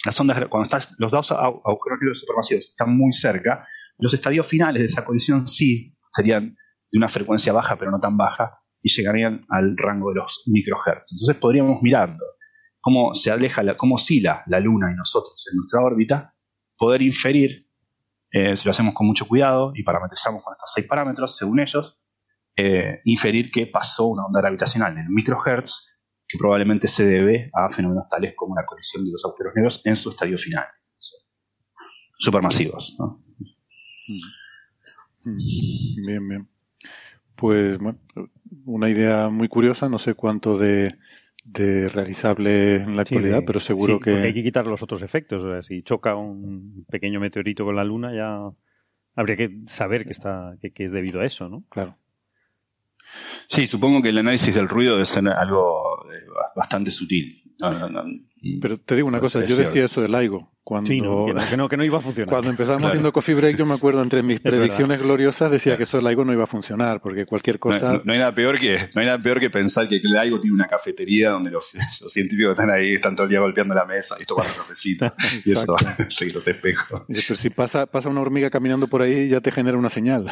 las 0.06 0.20
ondas, 0.20 0.38
cuando 0.50 0.64
estás, 0.64 0.96
los 0.98 1.12
dos 1.12 1.32
agujeros 1.32 2.00
negros 2.02 2.20
supermasivos 2.20 2.66
están 2.70 2.96
muy 2.96 3.14
cerca, 3.14 3.66
los 3.98 4.14
estadios 4.14 4.48
finales 4.48 4.82
de 4.82 4.86
esa 4.86 5.06
colisión 5.06 5.48
sí 5.48 5.96
serían 6.10 6.56
de 6.92 6.98
una 6.98 7.08
frecuencia 7.08 7.54
baja, 7.54 7.78
pero 7.78 7.92
no 7.92 8.00
tan 8.00 8.18
baja, 8.18 8.60
y 8.82 8.92
llegarían 8.92 9.46
al 9.50 9.78
rango 9.78 10.10
de 10.10 10.16
los 10.16 10.44
microhertz. 10.48 11.14
Entonces 11.14 11.36
podríamos 11.38 11.82
mirando 11.82 12.24
cómo 12.84 13.16
se 13.16 13.32
aleja, 13.32 13.64
cómo 13.78 13.96
oscila 13.96 14.44
la 14.48 14.60
Luna 14.60 14.92
y 14.92 14.96
nosotros 14.96 15.48
en 15.50 15.56
nuestra 15.56 15.82
órbita, 15.82 16.36
poder 16.78 17.02
inferir, 17.02 17.66
eh, 18.30 18.58
si 18.58 18.66
lo 18.66 18.72
hacemos 18.72 18.94
con 18.94 19.08
mucho 19.08 19.26
cuidado 19.26 19.72
y 19.74 19.84
parametrizamos 19.84 20.44
con 20.44 20.52
estos 20.52 20.70
seis 20.76 20.86
parámetros, 20.86 21.38
según 21.38 21.62
ellos, 21.62 22.04
eh, 22.58 23.00
inferir 23.06 23.52
que 23.52 23.68
pasó 23.68 24.08
una 24.08 24.26
onda 24.26 24.42
gravitacional 24.42 24.98
en 24.98 25.08
microhertz 25.08 25.98
que 26.28 26.38
probablemente 26.38 26.90
se 26.90 27.06
debe 27.06 27.50
a 27.54 27.70
fenómenos 27.70 28.10
tales 28.10 28.34
como 28.36 28.54
la 28.54 28.66
colisión 28.66 29.06
de 29.06 29.12
los 29.12 29.24
agujeros 29.24 29.54
negros 29.56 29.86
en 29.86 29.96
su 29.96 30.10
estadio 30.10 30.38
final. 30.38 30.66
Supermasivos. 32.20 32.98
¿no? 33.00 33.24
Mm. 35.24 36.06
Bien, 36.06 36.28
bien. 36.28 36.50
Pues 37.38 37.80
bueno, 37.80 37.98
una 38.66 38.90
idea 38.90 39.30
muy 39.30 39.48
curiosa, 39.48 39.88
no 39.88 40.00
sé 40.00 40.16
cuánto 40.16 40.58
de, 40.58 40.98
realizable 41.46 42.76
en 42.76 42.96
la 42.96 43.02
actualidad, 43.02 43.44
pero 43.46 43.60
seguro 43.60 44.00
que... 44.00 44.12
hay 44.12 44.34
que 44.34 44.44
quitar 44.44 44.66
los 44.66 44.82
otros 44.82 45.02
efectos. 45.02 45.66
si 45.66 45.84
choca 45.84 46.16
un 46.16 46.86
pequeño 46.90 47.20
meteorito 47.20 47.66
con 47.66 47.76
la 47.76 47.84
Luna, 47.84 48.14
ya 48.14 48.40
habría 49.16 49.36
que 49.36 49.60
saber 49.68 50.06
que, 50.06 50.12
está, 50.12 50.56
que 50.74 50.84
es 50.84 50.92
debido 50.92 51.22
a 51.22 51.26
eso, 51.26 51.50
¿no? 51.50 51.64
Claro. 51.70 51.98
Sí, 53.48 53.68
supongo 53.68 54.02
que 54.02 54.10
el 54.10 54.18
análisis 54.18 54.56
del 54.56 54.68
ruido 54.68 54.94
debe 54.94 55.06
ser 55.06 55.28
algo 55.28 56.06
eh, 56.12 56.26
bastante 56.56 56.92
sutil. 56.92 57.44
Pero 58.62 58.80
te 58.80 58.96
digo 58.96 59.08
una 59.08 59.20
cosa, 59.20 59.44
yo 59.46 59.56
decía 59.56 59.86
eso 59.86 60.02
del 60.02 60.12
LIGO. 60.12 60.52
Cuando, 60.64 60.88
sí, 60.88 61.02
que, 61.02 61.58
no, 61.58 61.68
que, 61.68 61.76
no, 61.76 61.84
iba 61.84 61.98
a 61.98 62.02
funcionar. 62.02 62.30
Cuando 62.30 62.50
empezamos 62.50 62.86
haciendo 62.86 63.12
Coffee 63.12 63.36
Break, 63.36 63.58
yo 63.58 63.66
me 63.66 63.74
acuerdo 63.74 64.02
entre 64.02 64.24
mis 64.24 64.40
predicciones 64.40 65.02
gloriosas 65.02 65.52
decía 65.52 65.76
que 65.76 65.84
eso 65.84 65.98
del 65.98 66.06
LIGO 66.06 66.24
no 66.24 66.32
iba 66.32 66.46
a 66.46 66.48
funcionar, 66.48 67.02
porque 67.02 67.26
cualquier 67.26 67.60
cosa. 67.60 68.02
No, 68.06 68.14
hay 68.14 68.20
nada 68.20 68.34
peor 68.34 68.58
que, 68.58 68.78
no 68.94 69.02
hay 69.02 69.08
nada 69.08 69.22
peor 69.22 69.42
que 69.42 69.50
pensar 69.50 69.90
que 69.90 69.98
el 69.98 70.04
LIGO 70.04 70.40
tiene 70.40 70.54
una 70.54 70.68
cafetería 70.68 71.32
donde 71.32 71.52
los, 71.52 71.66
científicos 72.08 72.52
están 72.52 72.70
ahí, 72.70 72.94
están 72.94 73.14
todo 73.14 73.26
el 73.26 73.32
día 73.32 73.42
golpeando 73.42 73.74
la 73.74 73.84
mesa 73.84 74.16
y 74.22 74.24
tomando 74.24 74.54
cafecito. 74.56 75.14
y 75.46 75.52
eso 75.52 75.76
seguir 76.08 76.34
los 76.34 76.48
espejos. 76.48 77.04
Pero 77.08 77.36
si 77.36 77.50
pasa, 77.50 77.86
pasa 77.86 78.08
una 78.08 78.22
hormiga 78.22 78.50
caminando 78.50 78.88
por 78.88 79.02
ahí, 79.02 79.28
ya 79.28 79.42
te 79.42 79.52
genera 79.52 79.78
una 79.78 79.90
señal. 79.90 80.32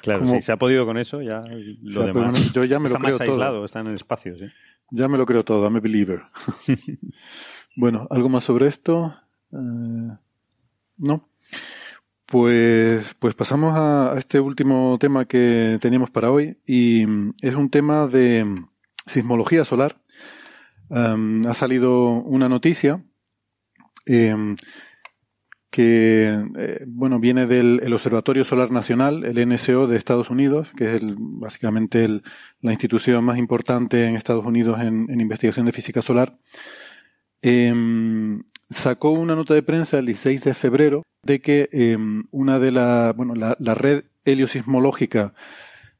Claro, 0.00 0.26
si 0.26 0.40
se 0.40 0.52
ha 0.52 0.56
podido 0.56 0.86
con 0.86 0.96
eso, 0.96 1.20
ya 1.20 1.44
lo 1.82 2.06
demás. 2.06 2.52
yo 2.54 2.64
ya 2.64 2.78
me 2.78 2.86
está 2.86 2.98
lo 2.98 3.04
creo 3.04 3.18
más 3.18 3.28
aislado, 3.28 3.64
está 3.66 3.80
en 3.80 3.88
el 3.88 3.96
espacio, 3.96 4.36
sí. 4.38 4.46
Ya 4.90 5.08
me 5.08 5.18
lo 5.18 5.26
creo 5.26 5.44
todo, 5.44 5.64
I'm 5.64 5.76
a 5.76 5.80
believer. 5.80 6.22
bueno, 7.76 8.06
¿algo 8.10 8.30
más 8.30 8.44
sobre 8.44 8.68
esto? 8.68 9.14
Eh, 9.54 10.16
no. 10.98 11.28
Pues, 12.26 13.14
pues 13.18 13.34
pasamos 13.34 13.74
a, 13.76 14.14
este 14.18 14.40
último 14.40 14.96
tema 14.98 15.26
que 15.26 15.78
teníamos 15.80 16.10
para 16.10 16.30
hoy 16.30 16.58
y 16.66 17.06
mm, 17.06 17.34
es 17.42 17.54
un 17.54 17.70
tema 17.70 18.08
de 18.08 18.44
mm, 18.44 18.68
sismología 19.06 19.64
solar. 19.64 20.00
Em, 20.90 21.46
ha 21.46 21.54
salido 21.54 22.08
una 22.08 22.48
noticia 22.48 23.04
em, 24.06 24.56
que 25.70 26.44
eh, 26.56 26.84
bueno 26.86 27.18
viene 27.18 27.46
del 27.46 27.92
Observatorio 27.92 28.44
Solar 28.44 28.70
Nacional, 28.70 29.24
el 29.24 29.48
NSO 29.48 29.86
de 29.86 29.96
Estados 29.96 30.30
Unidos, 30.30 30.72
que 30.76 30.94
es 30.94 31.02
el, 31.02 31.16
básicamente 31.18 32.08
la 32.60 32.72
institución 32.72 33.24
más 33.24 33.38
importante 33.38 34.06
en 34.06 34.16
Estados 34.16 34.46
Unidos 34.46 34.80
en, 34.80 35.20
investigación 35.20 35.66
de 35.66 35.72
física 35.72 36.00
solar. 36.00 36.38
Em, 37.42 38.42
sacó 38.74 39.10
una 39.10 39.34
nota 39.34 39.54
de 39.54 39.62
prensa 39.62 39.98
el 39.98 40.06
16 40.06 40.42
de 40.42 40.54
febrero 40.54 41.02
de 41.22 41.40
que 41.40 41.68
em, 41.72 42.24
una 42.30 42.58
de 42.58 42.70
la, 42.70 43.12
bueno, 43.16 43.34
la, 43.34 43.74
red 43.74 44.04
heliosismológica 44.24 45.34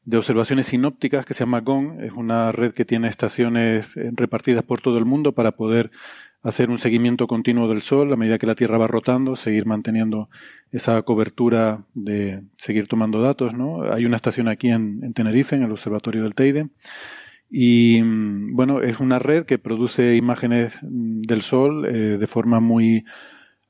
de 0.03 0.17
observaciones 0.17 0.67
sinópticas 0.67 1.25
que 1.25 1.33
se 1.33 1.41
llama 1.41 1.61
GON, 1.61 2.03
es 2.03 2.11
una 2.11 2.51
red 2.51 2.73
que 2.73 2.85
tiene 2.85 3.07
estaciones 3.07 3.87
eh, 3.95 4.11
repartidas 4.13 4.63
por 4.63 4.81
todo 4.81 4.97
el 4.99 5.05
mundo 5.05 5.31
para 5.31 5.53
poder 5.53 5.89
hacer 6.43 6.69
un 6.69 6.77
seguimiento 6.77 7.25
continuo 7.25 7.67
del 7.67 7.81
Sol 7.81 8.13
a 8.13 8.15
medida 8.15 8.37
que 8.37 8.45
la 8.45 8.53
Tierra 8.53 8.77
va 8.77 8.85
rotando, 8.85 9.35
seguir 9.35 9.65
manteniendo 9.65 10.29
esa 10.71 11.01
cobertura 11.01 11.85
de 11.95 12.43
seguir 12.57 12.87
tomando 12.87 13.19
datos, 13.19 13.55
¿no? 13.55 13.81
Hay 13.91 14.05
una 14.05 14.15
estación 14.15 14.47
aquí 14.47 14.69
en, 14.69 15.11
Tenerife, 15.13 15.55
en 15.55 15.63
el 15.63 15.71
Observatorio 15.71 16.21
del 16.21 16.35
Teide, 16.35 16.69
y 17.57 18.01
mm, 18.01 18.55
bueno, 18.55 18.81
es 18.81 18.99
una 18.99 19.19
red 19.19 19.45
que 19.45 19.57
produce 19.57 20.15
imágenes 20.15 20.73
mm, 20.81 21.21
del 21.21 21.41
Sol 21.41 21.85
eh, 21.85 22.17
de 22.17 22.27
forma 22.27 22.59
muy 22.59 23.05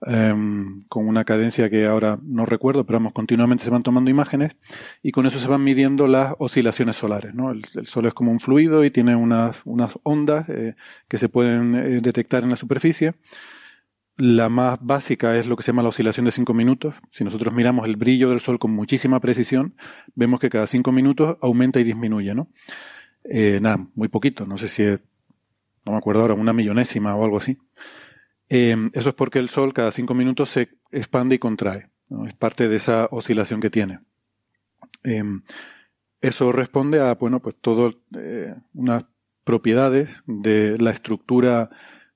Em, 0.07 0.83
con 0.87 1.07
una 1.07 1.23
cadencia 1.23 1.67
que 1.69 1.87
ahora 1.87 2.19
no 2.21 2.45
recuerdo, 2.45 2.85
pero 2.85 2.99
vamos, 2.99 3.13
continuamente 3.13 3.63
se 3.63 3.71
van 3.71 3.81
tomando 3.81 4.11
imágenes 4.11 4.55
y 5.01 5.11
con 5.11 5.25
eso 5.25 5.39
se 5.39 5.47
van 5.47 5.63
midiendo 5.63 6.05
las 6.07 6.35
oscilaciones 6.37 6.97
solares. 6.97 7.33
¿no? 7.33 7.51
El, 7.51 7.63
Sol 7.85 8.05
es 8.05 8.13
como 8.13 8.31
un 8.31 8.39
fluido 8.39 8.85
y 8.85 8.91
tiene 8.91 9.15
unas, 9.15 9.61
unas 9.65 9.97
ondas 10.03 10.47
eh, 10.49 10.75
que 11.07 11.17
se 11.17 11.27
pueden 11.27 11.75
eh, 11.75 12.01
detectar 12.01 12.43
en 12.43 12.51
la 12.51 12.55
superficie. 12.55 13.15
La 14.17 14.47
más 14.47 14.77
básica 14.79 15.37
es 15.37 15.47
lo 15.47 15.55
que 15.55 15.63
se 15.63 15.71
llama 15.71 15.81
la 15.81 15.89
oscilación 15.89 16.25
de 16.25 16.31
5 16.31 16.53
minutos. 16.53 16.93
Si 17.11 17.23
nosotros 17.23 17.53
miramos 17.53 17.85
el 17.85 17.95
brillo 17.95 18.29
del 18.29 18.41
Sol 18.41 18.59
con 18.59 18.71
muchísima 18.71 19.19
precisión, 19.19 19.75
vemos 20.13 20.39
que 20.39 20.49
cada 20.49 20.67
5 20.67 20.91
minutos 20.91 21.37
aumenta 21.41 21.79
y 21.79 21.83
disminuye, 21.83 22.35
¿no? 22.35 22.49
Eh, 23.29 23.59
nada, 23.61 23.87
muy 23.95 24.07
poquito, 24.07 24.45
no 24.45 24.57
sé 24.57 24.67
si 24.67 24.83
es, 24.83 24.99
no 25.85 25.93
me 25.93 25.97
acuerdo 25.97 26.21
ahora, 26.21 26.33
una 26.33 26.53
millonésima 26.53 27.15
o 27.15 27.23
algo 27.23 27.37
así. 27.37 27.57
Em, 28.49 28.91
eso 28.93 29.09
es 29.09 29.15
porque 29.15 29.39
el 29.39 29.49
Sol 29.49 29.73
cada 29.73 29.91
cinco 29.91 30.13
minutos 30.13 30.49
se 30.49 30.69
expande 30.91 31.35
y 31.35 31.39
contrae. 31.39 31.89
Es 32.27 32.33
parte 32.35 32.67
de 32.69 32.75
esa 32.75 33.07
oscilación 33.11 33.59
que 33.59 33.71
tiene. 33.71 33.99
Em, 35.03 35.41
eso 36.21 36.51
responde 36.51 37.01
a, 37.01 37.15
bueno, 37.15 37.39
pues 37.39 37.55
todo, 37.59 37.93
eh, 38.17 38.53
unas 38.73 39.05
propiedades 39.43 40.09
de 40.25 40.77
la 40.77 40.91
estructura 40.91 41.69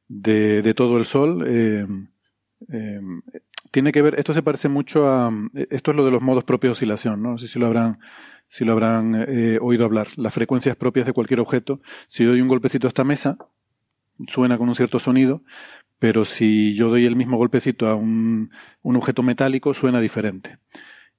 de, 0.07 0.73
todo 0.75 0.97
el 0.97 1.05
Sol. 1.05 1.43
Eh, 1.47 1.87
eh, 2.71 3.01
tiene 3.71 3.91
que 3.91 4.01
ver, 4.01 4.15
esto 4.17 4.33
se 4.33 4.43
parece 4.43 4.69
mucho 4.69 5.07
a, 5.07 5.31
esto 5.69 5.91
es 5.91 5.97
lo 5.97 6.05
de 6.05 6.11
los 6.11 6.21
modos 6.21 6.43
propios 6.43 6.71
de 6.71 6.73
oscilación, 6.73 7.21
¿no? 7.21 7.31
No 7.31 7.37
sé 7.37 7.47
si 7.47 7.59
lo 7.59 7.67
habrán, 7.67 7.99
si 8.49 8.65
lo 8.65 8.73
habrán 8.73 9.15
eh, 9.27 9.57
oído 9.61 9.85
hablar. 9.85 10.09
Las 10.17 10.33
frecuencias 10.33 10.75
propias 10.75 11.05
de 11.05 11.13
cualquier 11.13 11.39
objeto. 11.39 11.81
Si 12.07 12.23
doy 12.23 12.41
un 12.41 12.47
golpecito 12.47 12.87
a 12.87 12.89
esta 12.89 13.03
mesa, 13.03 13.37
suena 14.27 14.57
con 14.57 14.67
un 14.67 14.75
cierto 14.75 14.99
sonido, 14.99 15.43
pero 15.99 16.25
si 16.25 16.75
yo 16.75 16.89
doy 16.89 17.05
el 17.05 17.15
mismo 17.15 17.37
golpecito 17.37 17.87
a 17.87 17.95
un, 17.95 18.51
un 18.81 18.95
objeto 18.95 19.23
metálico, 19.23 19.73
suena 19.73 20.01
diferente. 20.01 20.57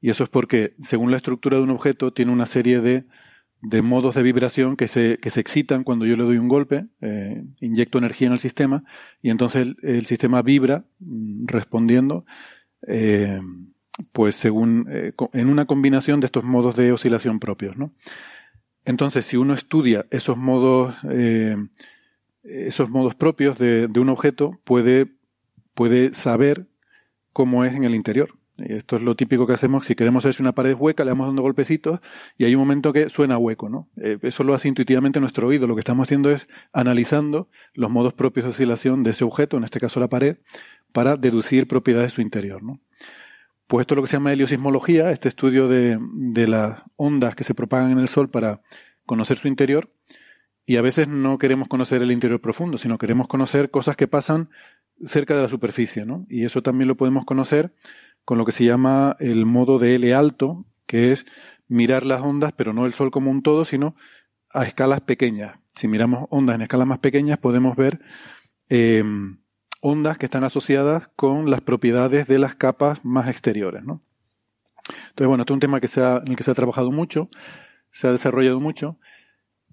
Y 0.01 0.11
eso 0.11 0.25
es 0.25 0.31
porque, 0.31 0.75
según 0.81 1.11
la 1.11 1.17
estructura 1.17 1.57
de 1.57 1.63
un 1.63 1.71
objeto, 1.71 2.13
tiene 2.13 2.33
una 2.33 2.47
serie 2.47 2.81
de 2.81 3.07
de 3.63 3.83
modos 3.83 4.15
de 4.15 4.23
vibración 4.23 4.77
que 4.77 4.89
se, 4.89 5.19
que 5.19 5.31
se 5.31 5.41
excitan 5.41 5.85
cuando 5.85 6.07
yo 6.07 6.17
le 6.17 6.25
doy 6.25 6.39
un 6.39 6.49
golpe, 6.49 6.87
eh, 7.01 7.45
inyecto 7.61 7.99
energía 7.99 8.29
en 8.29 8.33
el 8.33 8.39
sistema 8.39 8.83
y 9.23 9.31
entonces 9.31 9.75
el, 9.83 10.07
sistema 10.07 10.43
vibra 10.43 10.85
mm, 10.99 11.47
respondiendo 11.47 12.25
eh, 12.87 13.41
pues 14.13 14.37
según 14.37 14.87
eh, 14.91 15.13
en 15.33 15.49
una 15.49 15.67
combinación 15.67 16.21
de 16.21 16.27
estos 16.27 16.45
modos 16.45 16.77
de 16.77 16.93
oscilación 16.93 17.41
propios. 17.41 17.77
¿no? 17.77 17.93
Entonces, 18.85 19.27
si 19.27 19.37
uno 19.37 19.55
estudia 19.55 20.07
esos 20.11 20.37
modos, 20.37 20.97
esos 22.43 22.89
modos 22.89 23.15
propios 23.15 23.59
de, 23.59 23.89
de 23.89 24.01
un 24.01 24.09
objeto, 24.09 24.59
puede, 24.65 25.09
puede 25.75 26.15
saber 26.15 26.67
cómo 27.33 27.65
es 27.65 27.75
en 27.75 27.85
el 27.85 27.95
interior. 27.95 28.41
Esto 28.69 28.97
es 28.97 29.03
lo 29.03 29.15
típico 29.17 29.47
que 29.47 29.55
hacemos. 29.55 29.87
Si 29.87 29.95
queremos 29.95 30.25
hacer 30.25 30.43
una 30.43 30.53
pared 30.53 30.75
hueca, 30.79 31.05
le 31.05 31.11
damos 31.11 31.27
dando 31.27 31.43
golpecitos 31.43 32.01
y 32.37 32.45
hay 32.45 32.55
un 32.55 32.61
momento 32.61 32.93
que 32.93 33.09
suena 33.09 33.39
hueco, 33.39 33.69
¿no? 33.69 33.89
Eh, 33.97 34.19
eso 34.23 34.45
lo 34.45 34.55
hace 34.55 34.69
intuitivamente 34.69 35.21
nuestro 35.21 35.47
oído. 35.49 35.67
Lo 35.67 35.75
que 35.75 35.81
estamos 35.81 36.07
haciendo 36.07 36.31
es 36.31 36.47
analizando 36.73 37.49
los 37.75 37.91
modos 37.91 38.13
propios 38.13 38.45
de 38.45 38.51
oscilación 38.51 39.03
de 39.03 39.11
ese 39.11 39.25
objeto, 39.25 39.57
en 39.57 39.65
este 39.65 39.81
caso 39.81 40.01
la 40.01 40.09
pared, 40.09 40.39
para 40.93 41.17
deducir 41.17 41.67
propiedades 41.69 42.13
de 42.13 42.17
su 42.17 42.23
interior, 42.23 42.63
¿no? 42.63 42.81
Pues 43.71 43.85
esto 43.85 43.95
es 43.95 43.97
lo 43.99 44.03
que 44.03 44.09
se 44.09 44.17
llama 44.17 44.33
heliosismología, 44.33 45.13
este 45.13 45.29
estudio 45.29 45.69
de, 45.69 45.97
las 46.49 46.83
ondas 46.97 47.37
que 47.37 47.45
se 47.45 47.55
propagan 47.55 47.93
en 47.93 48.01
el 48.01 48.09
Sol 48.09 48.29
para 48.29 48.63
conocer 49.07 49.39
su 49.39 49.47
interior. 49.47 49.93
Y 50.67 50.77
a 50.77 50.83
veces 50.83 51.07
no 51.07 51.39
queremos 51.39 51.69
conocer 51.69 52.03
el 52.03 52.11
interior 52.11 52.41
profundo, 52.41 52.79
sino 52.79 52.99
queremos 52.99 53.29
conocer 53.29 53.71
cosas 53.71 53.97
que 53.97 54.09
pasan 54.09 54.51
cerca 55.07 55.37
de 55.37 55.43
la 55.43 55.49
superficie, 55.49 56.05
¿no? 56.05 56.27
Y 56.29 56.47
eso 56.47 56.65
también 56.65 56.89
lo 56.89 56.97
podemos 56.97 57.25
conocer 57.25 57.73
con 58.25 58.39
lo 58.39 58.45
que 58.45 58.51
se 58.51 58.65
llama 58.65 59.17
el 59.21 59.47
modo 59.47 59.79
de 59.79 59.95
L 59.95 60.15
alto, 60.15 60.67
que 60.87 61.13
es 61.13 61.25
mirar 61.69 62.05
las 62.05 62.23
ondas, 62.23 62.53
pero 62.57 62.73
no 62.73 62.87
el 62.87 62.93
Sol 62.93 63.13
como 63.13 63.31
un 63.31 63.45
todo, 63.45 63.65
sino 63.65 63.95
a 64.53 64.65
escalas 64.65 65.03
pequeñas. 65.03 65.61
Si 65.77 65.87
miramos 65.87 66.27
ondas 66.31 66.57
en 66.57 66.63
escalas 66.63 66.89
más 66.89 66.99
pequeñas, 66.99 67.39
podemos 67.39 67.77
ver 67.77 68.01
eh, 68.69 69.05
ondas 69.81 70.19
que 70.19 70.27
están 70.27 70.45
asociadas 70.45 71.09
con 71.17 71.51
las 71.51 71.61
propiedades 71.61 72.27
de 72.27 72.39
las 72.39 72.55
capas 72.55 73.05
más 73.05 73.29
exteriores. 73.29 73.83
¿no? 73.83 74.03
Entonces, 74.87 75.27
bueno, 75.27 75.43
esto 75.43 75.53
es 75.53 75.57
un 75.57 75.61
tema 75.61 75.81
que 75.81 75.89
se 75.89 76.03
ha, 76.03 76.19
en 76.19 76.29
el 76.29 76.37
que 76.37 76.43
se 76.43 76.51
ha 76.51 76.55
trabajado 76.55 76.91
mucho, 76.91 77.29
se 77.91 78.09
ha 78.09 78.13
desarrollado 78.13 78.61
mucho, 78.61 78.99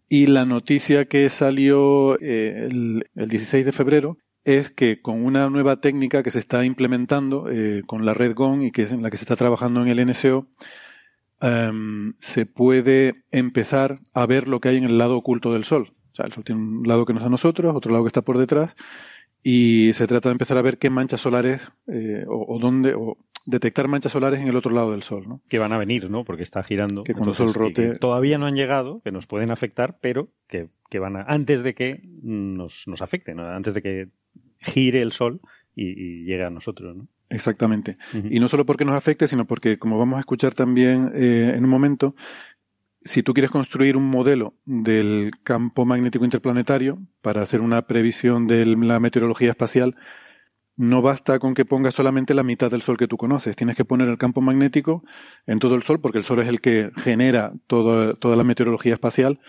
y 0.09 0.27
la 0.27 0.45
noticia 0.45 1.05
que 1.05 1.29
salió 1.29 2.19
eh, 2.21 2.67
el, 2.69 3.09
el 3.15 3.29
16 3.29 3.65
de 3.65 3.71
febrero 3.73 4.17
es 4.47 4.71
que 4.71 5.01
con 5.01 5.25
una 5.25 5.49
nueva 5.49 5.81
técnica 5.81 6.23
que 6.23 6.31
se 6.31 6.39
está 6.39 6.63
implementando 6.63 7.49
eh, 7.51 7.83
con 7.85 8.05
la 8.05 8.13
red 8.13 8.33
GON 8.33 8.61
y 8.61 8.71
que 8.71 8.83
es 8.83 8.93
en 8.93 9.03
la 9.03 9.11
que 9.11 9.17
se 9.17 9.25
está 9.25 9.35
trabajando 9.35 9.81
en 9.81 9.89
el 9.89 10.07
NSO, 10.07 10.47
em, 11.41 12.13
se 12.19 12.45
puede 12.45 13.25
empezar 13.31 13.99
a 14.13 14.25
ver 14.25 14.47
lo 14.47 14.61
que 14.61 14.69
hay 14.69 14.77
en 14.77 14.85
el 14.85 14.97
lado 14.97 15.17
oculto 15.17 15.51
del 15.51 15.65
Sol. 15.65 15.91
O 16.13 16.15
sea, 16.15 16.25
el 16.25 16.31
Sol 16.31 16.45
tiene 16.45 16.61
un 16.61 16.87
lado 16.87 17.05
que 17.05 17.11
no 17.11 17.19
es 17.19 17.25
a 17.25 17.29
nosotros, 17.29 17.75
otro 17.75 17.91
lado 17.91 18.05
que 18.05 18.07
está 18.07 18.21
por 18.21 18.37
detrás, 18.37 18.73
y 19.49 19.93
se 19.93 20.07
trata 20.07 20.27
de 20.27 20.33
empezar 20.33 20.57
a 20.57 20.61
ver 20.61 20.77
qué 20.77 20.89
manchas 20.89 21.21
solares 21.21 21.61
eh, 21.87 22.25
o, 22.27 22.59
dónde, 22.59 22.93
o 22.95 23.17
detectar 23.45 23.87
manchas 23.87 24.11
solares 24.11 24.41
en 24.41 24.49
el 24.49 24.57
otro 24.57 24.73
lado 24.73 24.91
del 24.91 25.03
Sol, 25.03 25.23
¿no? 25.25 25.39
Que 25.47 25.57
van 25.57 25.71
a 25.71 25.77
venir, 25.77 26.09
¿no? 26.09 26.25
Porque 26.25 26.43
está 26.43 26.63
girando. 26.63 27.05
Que 27.05 27.13
cuando 27.13 27.29
el 27.29 27.37
Sol 27.37 27.53
rote... 27.53 27.95
todavía 27.95 28.37
no 28.37 28.45
han 28.45 28.55
llegado, 28.55 28.99
que 29.05 29.11
nos 29.13 29.25
pueden 29.25 29.49
afectar, 29.49 29.99
pero 30.01 30.27
que, 30.49 30.67
que 30.89 30.99
van 30.99 31.15
a, 31.15 31.21
antes 31.21 31.63
de 31.63 31.75
que 31.75 32.01
nos, 32.03 32.89
nos 32.89 33.01
afecten, 33.01 33.39
antes 33.39 33.73
de 33.73 33.81
que 33.81 34.09
gire 34.59 35.01
el 35.01 35.13
Sol 35.13 35.39
y, 35.73 36.25
llegue 36.25 36.43
a 36.43 36.49
nosotros, 36.49 36.97
¿no? 36.97 37.07
Exactamente. 37.29 37.97
Y 38.29 38.41
no 38.41 38.49
solo 38.49 38.65
porque 38.65 38.83
nos 38.83 38.95
afecte, 38.95 39.29
sino 39.29 39.45
porque, 39.45 39.79
como 39.79 39.97
vamos 39.97 40.17
a 40.17 40.21
escuchar 40.21 40.55
también 40.55 41.13
eh, 41.15 41.53
en 41.55 41.63
un 41.63 41.69
momento, 41.69 42.15
si 43.07 43.23
tú 43.23 43.33
quieres 43.33 43.51
construir 43.51 43.97
un 43.97 44.05
modelo 44.05 44.53
del 44.65 45.31
campo 45.43 45.85
magnético 45.85 46.25
interplanetario 46.25 46.99
para 47.21 47.41
hacer 47.41 47.61
una 47.61 47.83
previsión 47.83 48.47
de 48.47 48.65
la 48.65 48.99
meteorología 48.99 49.49
espacial, 49.49 49.95
no 50.75 51.01
basta 51.01 51.39
con 51.39 51.55
que 51.55 51.65
pongas 51.65 51.95
solamente 51.95 52.35
la 52.35 52.43
mitad 52.43 52.69
del 52.69 52.83
Sol 52.83 52.97
que 52.97 53.07
tú 53.07 53.17
conoces. 53.17 53.55
Tienes 53.55 53.75
que 53.75 53.83
poner 53.83 54.07
el 54.09 54.17
campo 54.19 54.41
magnético 54.41 55.03
en 55.47 55.57
todo 55.57 55.73
el 55.73 55.81
Sol, 55.81 55.99
porque 55.99 56.19
el 56.19 56.23
Sol 56.23 56.39
es 56.39 56.47
el 56.47 56.61
que 56.61 56.91
genera 56.97 57.53
toda 57.65 58.35
la 58.35 58.43
meteorología 58.43 58.93
espacial. 58.93 59.39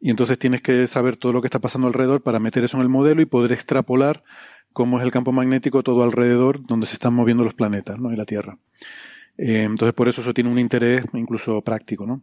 Y 0.00 0.10
entonces 0.10 0.38
tienes 0.38 0.60
que 0.60 0.88
saber 0.88 1.16
todo 1.16 1.32
lo 1.32 1.40
que 1.40 1.46
está 1.46 1.60
pasando 1.60 1.86
alrededor 1.86 2.22
para 2.22 2.40
meter 2.40 2.64
eso 2.64 2.76
en 2.76 2.82
el 2.82 2.88
modelo 2.88 3.22
y 3.22 3.26
poder 3.26 3.52
extrapolar 3.52 4.24
cómo 4.72 4.98
es 4.98 5.04
el 5.04 5.12
campo 5.12 5.30
magnético 5.30 5.84
todo 5.84 6.02
alrededor 6.02 6.66
donde 6.66 6.86
se 6.86 6.94
están 6.94 7.14
moviendo 7.14 7.44
los 7.44 7.54
planetas 7.54 8.00
¿no? 8.00 8.12
y 8.12 8.16
la 8.16 8.24
Tierra. 8.24 8.58
Eh, 9.38 9.62
entonces, 9.62 9.94
por 9.94 10.08
eso 10.08 10.20
eso 10.22 10.34
tiene 10.34 10.50
un 10.50 10.58
interés 10.58 11.04
incluso 11.12 11.62
práctico. 11.62 12.06
¿no? 12.06 12.22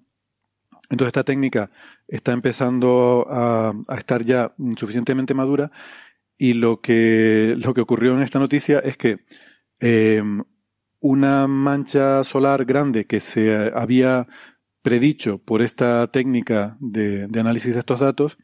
Entonces, 0.90 1.10
esta 1.10 1.24
técnica 1.24 1.72
está 2.07 2.32
empezando 2.32 3.28
a, 3.30 3.74
estar 3.98 4.24
ya 4.24 4.53
suficientemente 4.76 5.34
madura 5.34 5.72
y 6.38 6.53
lo 6.53 6.82
que, 6.82 7.56
lo 7.57 7.74
que 7.74 7.82
ocurrió 7.82 8.14
en 8.16 8.22
esta 8.22 8.40
noticia 8.40 8.80
es 8.80 8.98
que 8.98 9.20
eh, 9.80 10.24
una 10.99 11.48
mancha 11.48 12.24
solar 12.24 12.66
grande 12.66 13.06
que 13.06 13.20
se 13.20 13.72
había 13.76 14.28
predicho 14.82 15.38
por 15.38 15.61
esta 15.61 16.07
técnica 16.11 16.78
de, 16.80 17.28
de 17.28 17.40
análisis 17.40 17.74
de 17.74 17.80
estos 17.80 17.99
datos 17.99 18.38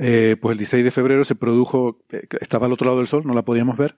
eh, 0.00 0.36
pues 0.40 0.52
el 0.52 0.58
16 0.58 0.84
de 0.84 0.90
febrero 0.92 1.24
se 1.24 1.34
produjo, 1.34 1.98
eh, 2.12 2.22
estaba 2.40 2.66
al 2.66 2.72
otro 2.72 2.86
lado 2.86 2.98
del 2.98 3.08
Sol, 3.08 3.26
no 3.26 3.34
la 3.34 3.42
podíamos 3.42 3.76
ver, 3.76 3.96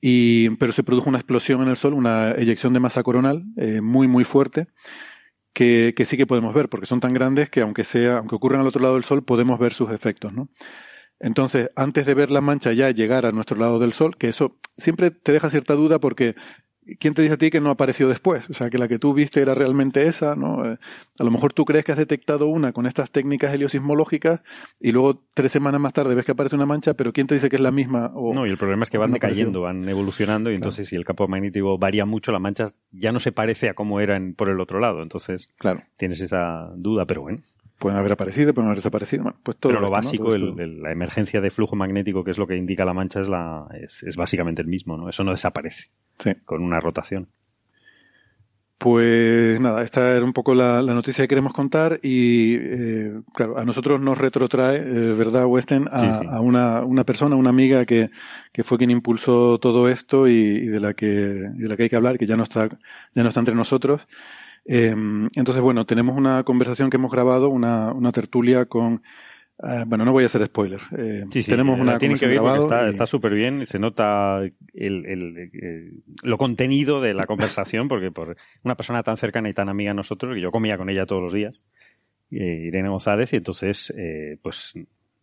y, 0.00 0.50
pero 0.56 0.72
se 0.72 0.82
produjo 0.82 1.08
una 1.08 1.18
explosión 1.18 1.62
en 1.62 1.68
el 1.68 1.76
Sol, 1.76 1.94
una 1.94 2.32
eyección 2.32 2.72
de 2.72 2.80
masa 2.80 3.04
coronal 3.04 3.44
eh, 3.56 3.80
muy, 3.80 4.08
muy 4.08 4.24
fuerte, 4.24 4.66
que, 5.52 5.94
sí 6.04 6.16
que 6.16 6.26
podemos 6.26 6.54
ver, 6.54 6.68
porque 6.68 6.86
son 6.86 7.00
tan 7.00 7.12
grandes 7.12 7.50
que 7.50 7.60
aunque 7.60 7.84
sea, 7.84 8.18
aunque 8.18 8.34
ocurran 8.34 8.60
al 8.60 8.66
otro 8.66 8.82
lado 8.82 8.94
del 8.94 9.04
Sol, 9.04 9.24
podemos 9.24 9.58
ver 9.58 9.72
sus 9.72 9.90
efectos, 9.90 10.32
¿no? 10.32 10.48
Entonces, 11.18 11.70
antes 11.76 12.06
de 12.06 12.14
ver 12.14 12.30
la 12.30 12.40
mancha 12.40 12.72
ya 12.72 12.90
llegar 12.90 13.26
a 13.26 13.32
nuestro 13.32 13.58
lado 13.58 13.78
del 13.78 13.92
Sol, 13.92 14.16
que 14.16 14.28
eso 14.28 14.58
siempre 14.76 15.10
te 15.10 15.32
deja 15.32 15.50
cierta 15.50 15.74
duda 15.74 15.98
porque 15.98 16.34
¿quién 16.98 17.14
te 17.14 17.22
dice 17.22 17.34
a 17.34 17.36
ti 17.36 17.50
que 17.50 17.60
no 17.60 17.70
apareció 17.70 18.08
después? 18.08 18.48
O 18.50 18.54
sea, 18.54 18.70
que 18.70 18.78
la 18.78 18.88
que 18.88 18.98
tú 18.98 19.14
viste 19.14 19.40
era 19.40 19.54
realmente 19.54 20.06
esa, 20.06 20.34
¿no? 20.34 20.64
Eh, 20.64 20.78
a 21.18 21.24
lo 21.24 21.30
mejor 21.30 21.52
tú 21.52 21.64
crees 21.64 21.84
que 21.84 21.92
has 21.92 21.98
detectado 21.98 22.46
una 22.46 22.72
con 22.72 22.86
estas 22.86 23.10
técnicas 23.10 23.54
heliosismológicas 23.54 24.40
y 24.80 24.92
luego 24.92 25.22
tres 25.34 25.52
semanas 25.52 25.80
más 25.80 25.92
tarde 25.92 26.14
ves 26.14 26.24
que 26.24 26.32
aparece 26.32 26.56
una 26.56 26.66
mancha, 26.66 26.94
pero 26.94 27.12
¿quién 27.12 27.26
te 27.26 27.34
dice 27.34 27.48
que 27.48 27.56
es 27.56 27.62
la 27.62 27.70
misma? 27.70 28.10
O, 28.14 28.34
no, 28.34 28.46
y 28.46 28.50
el 28.50 28.56
problema 28.56 28.84
es 28.84 28.90
que 28.90 28.98
van 28.98 29.12
decayendo, 29.12 29.62
van 29.62 29.88
evolucionando 29.88 30.50
y 30.50 30.54
entonces 30.54 30.88
si 30.88 30.96
el 30.96 31.04
campo 31.04 31.28
magnético 31.28 31.78
varía 31.78 32.04
mucho, 32.04 32.32
la 32.32 32.38
mancha 32.38 32.66
ya 32.90 33.12
no 33.12 33.20
se 33.20 33.32
parece 33.32 33.68
a 33.68 33.74
cómo 33.74 34.00
era 34.00 34.20
por 34.36 34.48
el 34.48 34.60
otro 34.60 34.80
lado. 34.80 35.02
Entonces, 35.02 35.48
claro. 35.58 35.82
tienes 35.96 36.20
esa 36.20 36.70
duda, 36.74 37.06
pero 37.06 37.22
bueno 37.22 37.40
pueden 37.80 37.98
haber 37.98 38.12
aparecido, 38.12 38.52
pueden 38.52 38.68
haber 38.68 38.78
desaparecido. 38.78 39.34
pues 39.42 39.56
todo 39.56 39.72
Pero 39.72 39.80
lo 39.80 39.90
básico, 39.90 40.36
la 40.36 40.92
emergencia 40.92 41.40
de 41.40 41.50
flujo 41.50 41.74
magnético, 41.74 42.22
que 42.22 42.30
es 42.30 42.38
lo 42.38 42.46
que 42.46 42.54
indica 42.54 42.84
la 42.84 42.92
mancha, 42.92 43.20
es, 43.20 43.28
la, 43.28 43.66
es, 43.72 44.02
es 44.02 44.16
básicamente 44.16 44.60
el 44.62 44.68
mismo, 44.68 44.96
¿no? 44.96 45.08
Eso 45.08 45.24
no 45.24 45.32
desaparece 45.32 45.90
con 46.44 46.62
una 46.62 46.78
rotación. 46.78 47.28
Pues 48.76 49.60
nada, 49.60 49.82
esta 49.82 50.16
era 50.16 50.24
un 50.24 50.32
poco 50.32 50.54
la, 50.54 50.80
noticia 50.82 51.24
que 51.24 51.28
queremos 51.28 51.52
contar 51.52 52.00
y, 52.02 52.54
eh, 52.54 53.20
claro, 53.34 53.58
a 53.58 53.64
nosotros 53.64 54.00
nos 54.00 54.16
retrotrae, 54.16 54.76
eh, 54.78 55.14
¿verdad, 55.14 55.44
Westen? 55.44 55.86
A, 55.90 56.40
una, 56.40 56.82
una, 56.82 57.04
persona, 57.04 57.36
una 57.36 57.50
amiga 57.50 57.84
que, 57.84 58.10
que, 58.52 58.62
fue 58.62 58.78
quien 58.78 58.90
impulsó 58.90 59.58
todo 59.58 59.88
esto 59.88 60.28
y, 60.28 60.66
de 60.66 60.80
la 60.80 60.94
que, 60.94 61.06
de 61.06 61.68
la 61.68 61.76
que 61.76 61.82
hay 61.82 61.88
que 61.90 61.96
hablar, 61.96 62.18
que 62.18 62.26
ya 62.26 62.36
no 62.36 62.42
está, 62.42 62.68
ya 63.14 63.22
no 63.22 63.28
está 63.28 63.40
entre 63.40 63.54
nosotros. 63.54 64.06
Eh, 64.66 64.94
entonces, 65.34 65.62
bueno, 65.62 65.84
tenemos 65.86 66.16
una 66.16 66.44
conversación 66.44 66.90
que 66.90 66.96
hemos 66.96 67.10
grabado, 67.10 67.48
una, 67.48 67.92
una 67.92 68.12
tertulia 68.12 68.66
con 68.66 69.02
Ah, 69.62 69.84
bueno, 69.86 70.04
no 70.04 70.12
voy 70.12 70.24
a 70.24 70.26
hacer 70.26 70.44
spoilers. 70.46 70.90
Eh, 70.96 71.24
sí, 71.28 71.42
sí, 71.42 71.50
tenemos 71.50 71.78
una 71.78 71.98
tienen 71.98 72.18
que 72.18 72.26
ver 72.26 72.40
porque 72.40 72.88
está 72.88 73.06
súper 73.06 73.34
bien, 73.34 73.66
se 73.66 73.78
nota 73.78 74.40
el, 74.72 75.06
el, 75.06 76.02
lo 76.22 76.38
contenido 76.38 77.00
de 77.00 77.12
la 77.12 77.26
conversación, 77.26 77.86
porque 77.86 78.10
por 78.10 78.36
una 78.64 78.74
persona 78.74 79.02
tan 79.02 79.18
cercana 79.18 79.50
y 79.50 79.54
tan 79.54 79.68
amiga 79.68 79.90
a 79.90 79.94
nosotros, 79.94 80.34
que 80.34 80.40
yo 80.40 80.50
comía 80.50 80.78
con 80.78 80.88
ella 80.88 81.04
todos 81.04 81.22
los 81.22 81.32
días, 81.32 81.60
eh, 82.30 82.68
Irene 82.68 82.88
González, 82.88 83.34
y 83.34 83.36
entonces, 83.36 83.92
eh, 83.98 84.38
pues 84.40 84.72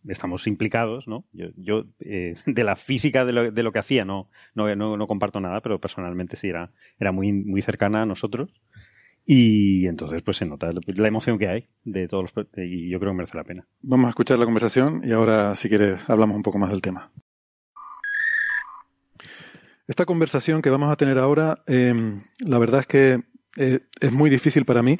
estamos 0.06 0.46
implicados, 0.46 1.08
¿no? 1.08 1.24
Yo, 1.32 1.48
yo 1.56 1.86
eh, 1.98 2.34
de 2.46 2.64
la 2.64 2.76
física 2.76 3.24
de 3.24 3.32
lo, 3.32 3.50
de 3.50 3.62
lo 3.64 3.72
que 3.72 3.80
hacía 3.80 4.04
no, 4.04 4.30
no, 4.54 4.72
no, 4.76 4.96
no, 4.96 5.06
comparto 5.08 5.40
nada, 5.40 5.60
pero 5.62 5.80
personalmente 5.80 6.36
sí 6.36 6.48
era, 6.48 6.70
era 7.00 7.10
muy, 7.10 7.32
muy 7.32 7.60
cercana 7.60 8.02
a 8.02 8.06
nosotros 8.06 8.52
Y 9.30 9.86
entonces 9.86 10.22
pues 10.22 10.38
se 10.38 10.46
nota 10.46 10.72
la 10.72 11.06
emoción 11.06 11.36
que 11.36 11.48
hay 11.48 11.68
de 11.84 12.08
todos 12.08 12.32
los 12.34 12.46
y 12.56 12.88
yo 12.88 12.98
creo 12.98 13.12
que 13.12 13.18
merece 13.18 13.36
la 13.36 13.44
pena. 13.44 13.68
Vamos 13.82 14.06
a 14.06 14.08
escuchar 14.08 14.38
la 14.38 14.46
conversación 14.46 15.02
y 15.04 15.12
ahora 15.12 15.54
si 15.54 15.68
quieres 15.68 16.00
hablamos 16.08 16.34
un 16.34 16.42
poco 16.42 16.56
más 16.56 16.70
del 16.70 16.80
tema. 16.80 17.12
Esta 19.86 20.06
conversación 20.06 20.62
que 20.62 20.70
vamos 20.70 20.90
a 20.90 20.96
tener 20.96 21.18
ahora, 21.18 21.62
em, 21.66 22.22
la 22.38 22.58
verdad 22.58 22.80
es 22.80 22.86
que 22.86 23.20
eh, 23.58 23.80
es 24.00 24.12
muy 24.12 24.30
difícil 24.30 24.64
para 24.64 24.82
mí 24.82 24.98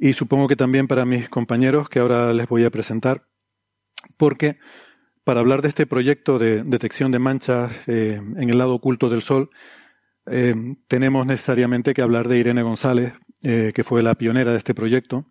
y 0.00 0.14
supongo 0.14 0.48
que 0.48 0.56
también 0.56 0.88
para 0.88 1.04
mis 1.04 1.28
compañeros 1.28 1.88
que 1.88 2.00
ahora 2.00 2.32
les 2.32 2.48
voy 2.48 2.64
a 2.64 2.70
presentar, 2.70 3.28
porque 4.16 4.58
para 5.22 5.38
hablar 5.38 5.62
de 5.62 5.68
este 5.68 5.86
proyecto 5.86 6.40
de 6.40 6.64
detección 6.64 7.12
de 7.12 7.20
manchas 7.20 7.70
eh, 7.86 8.20
en 8.20 8.50
el 8.50 8.58
lado 8.58 8.74
oculto 8.74 9.08
del 9.08 9.22
Sol, 9.22 9.50
em, 10.26 10.74
tenemos 10.88 11.24
necesariamente 11.24 11.94
que 11.94 12.02
hablar 12.02 12.26
de 12.26 12.38
Irene 12.38 12.62
González, 12.62 13.12
eh, 13.44 13.72
que 13.74 13.84
fue 13.84 14.02
la 14.02 14.16
pionera 14.16 14.52
de 14.52 14.58
este 14.58 14.74
proyecto. 14.74 15.26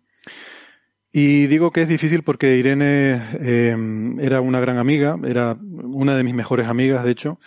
Y 1.16 1.46
digo 1.46 1.70
que 1.70 1.82
es 1.82 1.88
difícil 1.88 2.24
porque 2.24 2.56
Irene 2.56 3.22
em, 3.40 4.18
era 4.18 4.40
una 4.40 4.58
gran 4.58 4.78
amiga, 4.78 5.16
era 5.24 5.56
una 5.60 6.16
de 6.16 6.24
mis 6.24 6.34
mejores 6.34 6.66
amigas, 6.66 7.04
de 7.04 7.10
hecho, 7.12 7.38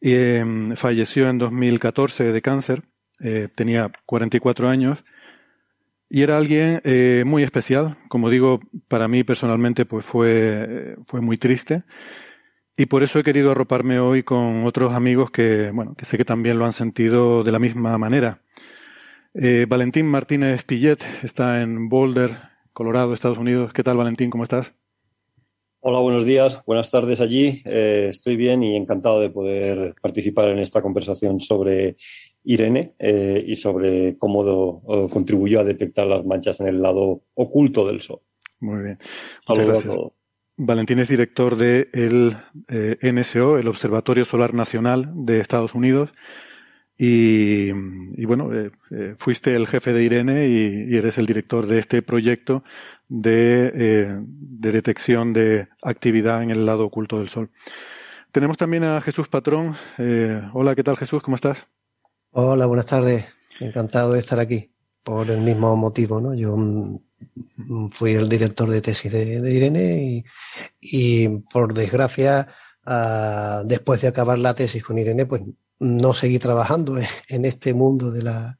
eh, 0.00 0.44
falleció 0.74 1.28
en 1.28 1.38
2014 1.38 2.32
de 2.32 2.42
cáncer, 2.42 2.82
eh, 3.20 3.48
tenía 3.54 3.92
44 4.06 4.68
años 4.68 5.04
y 6.10 6.22
era 6.22 6.38
alguien 6.38 6.80
eh, 6.84 7.22
muy 7.24 7.44
especial. 7.44 7.98
Como 8.08 8.30
digo, 8.30 8.60
para 8.88 9.06
mí 9.06 9.22
personalmente 9.22 9.84
pues 9.84 10.04
fue, 10.04 10.96
fue 11.06 11.20
muy 11.20 11.38
triste 11.38 11.84
y 12.76 12.86
por 12.86 13.04
eso 13.04 13.18
he 13.18 13.24
querido 13.24 13.52
arroparme 13.52 14.00
hoy 14.00 14.24
con 14.24 14.64
otros 14.64 14.94
amigos 14.94 15.30
que, 15.30 15.70
bueno, 15.72 15.94
que 15.96 16.04
sé 16.04 16.16
que 16.16 16.24
también 16.24 16.58
lo 16.58 16.64
han 16.64 16.72
sentido 16.72 17.44
de 17.44 17.52
la 17.52 17.58
misma 17.58 17.96
manera. 17.98 18.42
Eh, 19.40 19.66
Valentín 19.68 20.06
Martínez 20.06 20.64
Pillet 20.64 20.98
está 21.22 21.62
en 21.62 21.88
Boulder, 21.88 22.38
Colorado, 22.72 23.14
Estados 23.14 23.38
Unidos. 23.38 23.72
¿Qué 23.72 23.84
tal, 23.84 23.96
Valentín? 23.96 24.30
¿Cómo 24.30 24.42
estás? 24.42 24.74
Hola, 25.78 26.00
buenos 26.00 26.26
días, 26.26 26.60
buenas 26.66 26.90
tardes 26.90 27.20
allí. 27.20 27.62
Eh, 27.64 28.08
estoy 28.10 28.34
bien 28.34 28.64
y 28.64 28.74
encantado 28.74 29.20
de 29.20 29.30
poder 29.30 29.94
participar 30.02 30.48
en 30.48 30.58
esta 30.58 30.82
conversación 30.82 31.38
sobre 31.38 31.94
Irene 32.42 32.94
eh, 32.98 33.44
y 33.46 33.54
sobre 33.54 34.18
cómo 34.18 34.82
contribuyó 35.08 35.60
a 35.60 35.64
detectar 35.64 36.08
las 36.08 36.26
manchas 36.26 36.58
en 36.58 36.66
el 36.66 36.82
lado 36.82 37.22
oculto 37.34 37.86
del 37.86 38.00
Sol. 38.00 38.18
Muy 38.58 38.82
bien. 38.82 38.98
Muchas 39.46 39.66
gracias. 39.68 39.96
Valentín 40.56 40.98
es 40.98 41.08
director 41.08 41.54
del 41.54 42.36
de 42.66 42.98
eh, 43.00 43.12
NSO, 43.12 43.58
el 43.58 43.68
Observatorio 43.68 44.24
Solar 44.24 44.52
Nacional 44.52 45.12
de 45.14 45.38
Estados 45.38 45.76
Unidos. 45.76 46.10
Y, 47.00 47.70
bueno, 48.24 48.50
fuiste 49.18 49.54
el 49.54 49.68
jefe 49.68 49.92
de 49.92 50.02
Irene 50.02 50.48
y, 50.48 50.96
eres 50.96 51.16
el 51.18 51.26
director 51.26 51.68
de 51.68 51.78
este 51.78 52.02
proyecto 52.02 52.64
eh, 53.24 54.18
de, 54.20 54.72
detección 54.72 55.32
de 55.32 55.68
actividad 55.80 56.42
en 56.42 56.50
el 56.50 56.66
lado 56.66 56.84
oculto 56.84 57.18
del 57.18 57.28
Sol. 57.28 57.50
Tenemos 58.32 58.58
también 58.58 58.82
a 58.82 59.00
Jesús 59.00 59.28
Patrón. 59.28 59.76
Eh, 59.96 60.42
hola, 60.52 60.74
¿qué 60.74 60.82
tal 60.82 60.96
Jesús? 60.96 61.22
¿Cómo 61.22 61.36
estás? 61.36 61.58
Hola, 62.32 62.66
buenas 62.66 62.86
tardes. 62.86 63.26
Encantado 63.60 64.12
de 64.12 64.18
estar 64.18 64.40
aquí 64.40 64.72
por 65.02 65.30
el 65.30 65.40
mismo 65.40 65.74
motivo, 65.76 66.20
¿no? 66.20 66.34
Yo 66.34 66.56
mm, 66.56 67.88
fui 67.90 68.12
el 68.12 68.28
director 68.28 68.68
de 68.68 68.80
tesis 68.80 69.10
de, 69.10 69.52
Irene 69.52 70.24
y, 70.80 71.28
por 71.50 71.72
desgracia, 71.72 72.48
ah, 72.84 73.62
después 73.64 74.02
de 74.02 74.08
acabar 74.08 74.38
la 74.38 74.54
tesis 74.54 74.82
con 74.82 74.98
Irene, 74.98 75.24
pues 75.24 75.42
no 75.80 76.14
seguí 76.14 76.38
trabajando 76.38 76.98
en 77.28 77.44
este 77.44 77.74
mundo 77.74 78.10
de 78.10 78.22
la, 78.22 78.58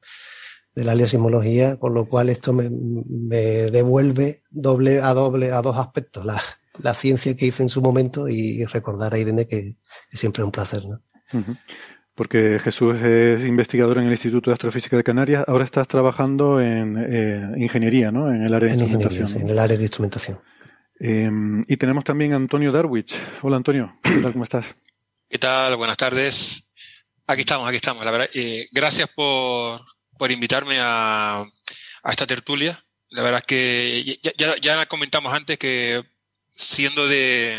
de 0.79 0.85
la 0.85 0.95
leosismología, 0.95 1.77
con 1.77 1.93
lo 1.93 2.07
cual 2.07 2.29
esto 2.29 2.53
me, 2.53 2.69
devuelve 2.69 4.43
doble 4.49 5.01
a 5.01 5.13
doble 5.13 5.51
a 5.51 5.61
dos 5.61 5.77
aspectos, 5.77 6.25
la, 6.25 6.41
la, 6.81 6.93
ciencia 6.93 7.35
que 7.35 7.47
hice 7.47 7.63
en 7.63 7.69
su 7.69 7.81
momento 7.81 8.29
y 8.29 8.63
recordar 8.65 9.13
a 9.13 9.17
Irene 9.17 9.45
que, 9.45 9.75
siempre 10.11 10.41
es 10.41 10.45
un 10.45 10.51
placer. 10.51 10.85
¿no? 10.85 11.01
Porque 12.15 12.59
Jesús 12.63 12.97
es 13.01 13.45
investigador 13.45 13.97
en 13.97 14.05
el 14.05 14.11
Instituto 14.11 14.49
de 14.49 14.53
Astrofísica 14.53 14.95
de 14.95 15.03
Canarias, 15.03 15.43
ahora 15.47 15.65
estás 15.65 15.87
trabajando 15.87 16.61
en 16.61 16.97
eh, 16.97 17.53
ingeniería, 17.57 18.11
¿no? 18.11 18.29
En 18.29 18.43
el 18.43 18.53
área 18.53 18.69
de 18.69 18.75
instrumentación. 18.75 19.41
En 19.41 19.49
el 19.49 19.59
área 19.59 19.77
de 19.77 19.83
instrumentación. 19.83 20.39
Em, 20.99 21.63
y 21.67 21.77
tenemos 21.77 22.03
también 22.03 22.33
a 22.33 22.35
Antonio 22.35 22.71
Darwich. 22.71 23.15
Hola 23.41 23.57
Antonio, 23.57 23.93
¿qué 24.03 24.19
tal? 24.21 24.33
¿Cómo 24.33 24.43
estás? 24.43 24.65
¿Qué 25.29 25.37
tal? 25.37 25.77
Buenas 25.77 25.97
tardes. 25.97 26.68
Aquí 27.29 27.41
estamos, 27.41 27.67
aquí 27.67 27.75
estamos. 27.75 28.03
La 28.03 28.09
verdad, 28.09 28.29
eh, 28.33 28.67
gracias 28.71 29.07
por, 29.07 29.79
por 30.17 30.31
invitarme 30.31 30.77
a, 30.79 31.45
esta 32.05 32.25
tertulia. 32.25 32.83
La 33.09 33.21
verdad 33.21 33.41
es 33.41 33.45
que 33.45 34.19
ya, 34.59 34.85
comentamos 34.87 35.31
antes 35.31 35.59
que 35.59 36.03
siendo 36.49 37.07
de, 37.07 37.55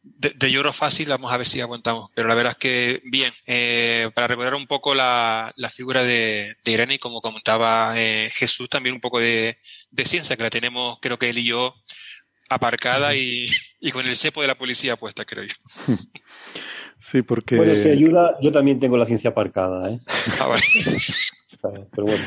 de, 0.00 0.50
lloro 0.52 0.72
fácil, 0.72 1.08
vamos 1.08 1.32
a 1.32 1.38
ver 1.38 1.48
si 1.48 1.60
aguantamos. 1.60 2.12
Pero 2.14 2.28
la 2.28 2.36
verdad 2.36 2.52
es 2.52 2.58
que 2.58 3.02
bien, 3.06 3.34
eh, 3.48 4.10
para 4.14 4.28
recordar 4.28 4.54
un 4.54 4.68
poco 4.68 4.94
la, 4.94 5.52
figura 5.72 6.04
de, 6.04 6.56
Irene 6.64 6.94
y 6.94 6.98
como 7.00 7.20
comentaba 7.20 7.94
eh, 7.96 8.30
Jesús, 8.32 8.68
también 8.68 8.94
un 8.94 9.00
poco 9.00 9.18
de, 9.18 9.58
ciencia, 10.04 10.36
que 10.36 10.44
la 10.44 10.50
tenemos, 10.50 10.98
creo 11.02 11.18
que 11.18 11.30
él 11.30 11.38
y 11.38 11.46
yo, 11.46 11.74
aparcada 12.48 13.16
y, 13.16 13.48
con 13.92 14.06
el 14.06 14.14
cepo 14.14 14.40
de 14.40 14.46
la 14.46 14.56
policía 14.56 14.96
puesta, 14.96 15.24
creo 15.24 15.42
yo. 15.42 15.54
Sí, 16.98 17.22
porque. 17.22 17.56
Bueno, 17.56 17.74
si 17.76 17.88
ayuda, 17.88 18.36
yo 18.40 18.52
también 18.52 18.80
tengo 18.80 18.96
la 18.96 19.06
ciencia 19.06 19.30
aparcada, 19.30 19.90
¿eh? 19.90 20.00
Ah, 21.62 21.70
Pero 21.90 22.06
bueno. 22.06 22.22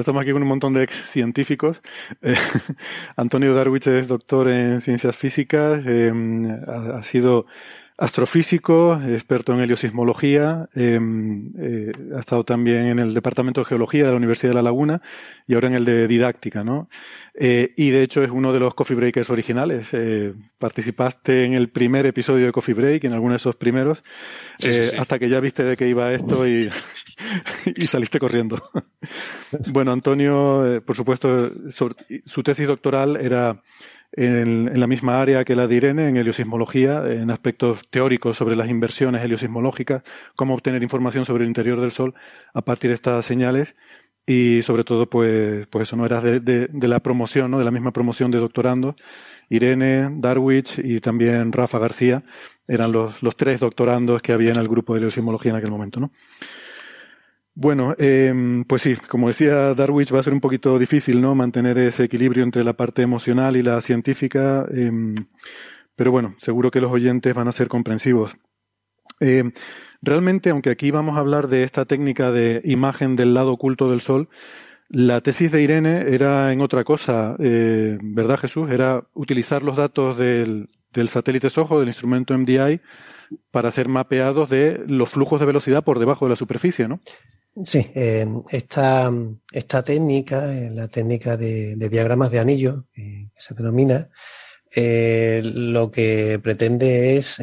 estamos 0.00 0.22
aquí 0.22 0.32
con 0.32 0.42
un 0.42 0.48
montón 0.48 0.72
de 0.72 0.82
ex 0.82 0.94
científicos. 1.10 1.80
Eh, 2.20 2.34
Antonio 3.16 3.54
Darwich 3.54 3.86
es 3.86 4.08
doctor 4.08 4.48
en 4.48 4.80
ciencias 4.80 5.14
físicas, 5.14 5.82
eh, 5.86 6.12
ha, 6.66 7.02
sido 7.02 7.46
astrofísico, 7.98 9.00
experto 9.08 9.52
en 9.52 9.60
heliosismología, 9.60 10.68
em, 10.74 11.52
eh, 11.58 11.92
ha 12.16 12.20
estado 12.20 12.44
también 12.44 12.86
en 12.86 12.98
el 12.98 13.14
Departamento 13.14 13.60
de 13.60 13.66
Geología 13.66 14.04
de 14.04 14.10
la 14.10 14.16
Universidad 14.16 14.50
de 14.50 14.56
La 14.56 14.62
Laguna 14.62 15.02
y 15.46 15.54
ahora 15.54 15.68
en 15.68 15.74
el 15.74 15.84
de 15.84 16.08
Didáctica, 16.08 16.64
¿no? 16.64 16.88
Eh, 17.34 17.72
y 17.76 17.90
de 17.90 18.02
hecho 18.02 18.22
es 18.22 18.30
uno 18.30 18.52
de 18.52 18.60
los 18.60 18.74
Coffee 18.74 18.96
Breakers 18.96 19.30
originales. 19.30 19.88
Eh, 19.92 20.34
participaste 20.58 21.44
en 21.44 21.54
el 21.54 21.70
primer 21.70 22.06
episodio 22.06 22.46
de 22.46 22.52
Coffee 22.52 22.74
Break, 22.74 23.04
en 23.04 23.12
alguno 23.12 23.32
de 23.32 23.36
esos 23.36 23.56
primeros, 23.56 24.02
hasta 24.98 25.18
que 25.18 25.28
ya 25.28 25.40
viste 25.40 25.64
de 25.64 25.76
qué 25.76 25.88
iba 25.88 26.12
esto 26.12 26.46
y, 26.46 26.70
y 27.76 27.86
saliste 27.86 28.18
corriendo. 28.18 28.62
bueno, 29.68 29.92
Antonio, 29.92 30.82
por 30.84 30.96
supuesto, 30.96 31.50
su 31.70 32.42
tesis 32.42 32.66
doctoral 32.66 33.16
era 33.16 33.62
en, 34.12 34.78
la 34.78 34.86
misma 34.86 35.20
área 35.20 35.44
que 35.44 35.56
la 35.56 35.66
de 35.66 35.76
Irene, 35.76 36.08
en 36.08 36.16
heliosismología, 36.16 37.04
en 37.06 37.30
aspectos 37.30 37.88
teóricos 37.88 38.36
sobre 38.36 38.56
las 38.56 38.68
inversiones 38.68 39.22
heliosismológicas, 39.22 40.02
cómo 40.36 40.54
obtener 40.54 40.82
información 40.82 41.24
sobre 41.24 41.44
el 41.44 41.48
interior 41.48 41.80
del 41.80 41.92
Sol 41.92 42.14
a 42.52 42.62
partir 42.62 42.90
de 42.90 42.94
estas 42.94 43.24
señales 43.24 43.74
y 44.26 44.62
sobre 44.62 44.84
todo, 44.84 45.08
pues, 45.08 45.66
pues 45.66 45.88
eso 45.88 45.96
no 45.96 46.06
era 46.06 46.20
de, 46.20 46.40
de, 46.40 46.88
la 46.88 47.00
promoción, 47.00 47.50
¿no? 47.50 47.58
de 47.58 47.64
la 47.64 47.70
misma 47.70 47.92
promoción 47.92 48.30
de 48.30 48.38
doctorando. 48.38 48.94
Irene, 49.48 50.08
Darwich 50.18 50.78
y 50.78 51.00
también 51.00 51.52
Rafa 51.52 51.78
García 51.78 52.22
eran 52.66 52.92
los, 52.92 53.22
los 53.22 53.36
tres 53.36 53.60
doctorandos 53.60 54.22
que 54.22 54.32
había 54.32 54.50
en 54.50 54.58
el 54.58 54.68
grupo 54.68 54.94
de 54.94 55.00
heliosismología 55.00 55.50
en 55.50 55.56
aquel 55.56 55.70
momento, 55.70 56.00
¿no? 56.00 56.10
Bueno, 57.54 57.94
eh, 57.98 58.32
pues 58.66 58.80
sí, 58.80 58.96
como 58.96 59.28
decía 59.28 59.74
Darwich, 59.74 60.14
va 60.14 60.20
a 60.20 60.22
ser 60.22 60.32
un 60.32 60.40
poquito 60.40 60.78
difícil, 60.78 61.20
¿no? 61.20 61.34
Mantener 61.34 61.76
ese 61.76 62.04
equilibrio 62.04 62.44
entre 62.44 62.64
la 62.64 62.72
parte 62.72 63.02
emocional 63.02 63.56
y 63.58 63.62
la 63.62 63.82
científica, 63.82 64.66
eh, 64.74 64.90
pero 65.94 66.10
bueno, 66.10 66.34
seguro 66.38 66.70
que 66.70 66.80
los 66.80 66.90
oyentes 66.90 67.34
van 67.34 67.48
a 67.48 67.52
ser 67.52 67.68
comprensivos. 67.68 68.34
Eh, 69.20 69.52
realmente, 70.02 70.50
aunque 70.50 70.70
aquí 70.70 70.90
vamos 70.90 71.16
a 71.16 71.20
hablar 71.20 71.48
de 71.48 71.62
esta 71.64 71.84
técnica 71.84 72.30
de 72.30 72.60
imagen 72.64 73.16
del 73.16 73.34
lado 73.34 73.52
oculto 73.52 73.90
del 73.90 74.00
Sol, 74.00 74.28
la 74.88 75.22
tesis 75.22 75.50
de 75.50 75.62
Irene 75.62 76.14
era 76.14 76.52
en 76.52 76.60
otra 76.60 76.84
cosa, 76.84 77.36
eh, 77.38 77.96
¿verdad, 78.02 78.36
Jesús? 78.36 78.70
Era 78.70 79.02
utilizar 79.14 79.62
los 79.62 79.76
datos 79.76 80.18
del, 80.18 80.68
del 80.92 81.08
satélite 81.08 81.48
SOHO, 81.48 81.78
del 81.78 81.88
instrumento 81.88 82.36
MDI, 82.36 82.80
para 83.50 83.70
ser 83.70 83.88
mapeados 83.88 84.50
de 84.50 84.82
los 84.86 85.08
flujos 85.08 85.40
de 85.40 85.46
velocidad 85.46 85.82
por 85.82 85.98
debajo 85.98 86.26
de 86.26 86.30
la 86.30 86.36
superficie, 86.36 86.88
¿no? 86.88 87.00
Sí, 87.64 87.90
eh, 87.94 88.26
esta, 88.50 89.10
esta, 89.50 89.82
técnica, 89.82 90.52
eh, 90.54 90.68
la 90.70 90.88
técnica 90.88 91.38
de, 91.38 91.76
diagramas 91.76 92.30
de 92.30 92.40
anillo, 92.40 92.84
que 92.92 93.30
se 93.36 93.54
denomina, 93.54 94.10
lo 94.74 95.90
que 95.90 96.38
pretende 96.42 97.16
es 97.16 97.40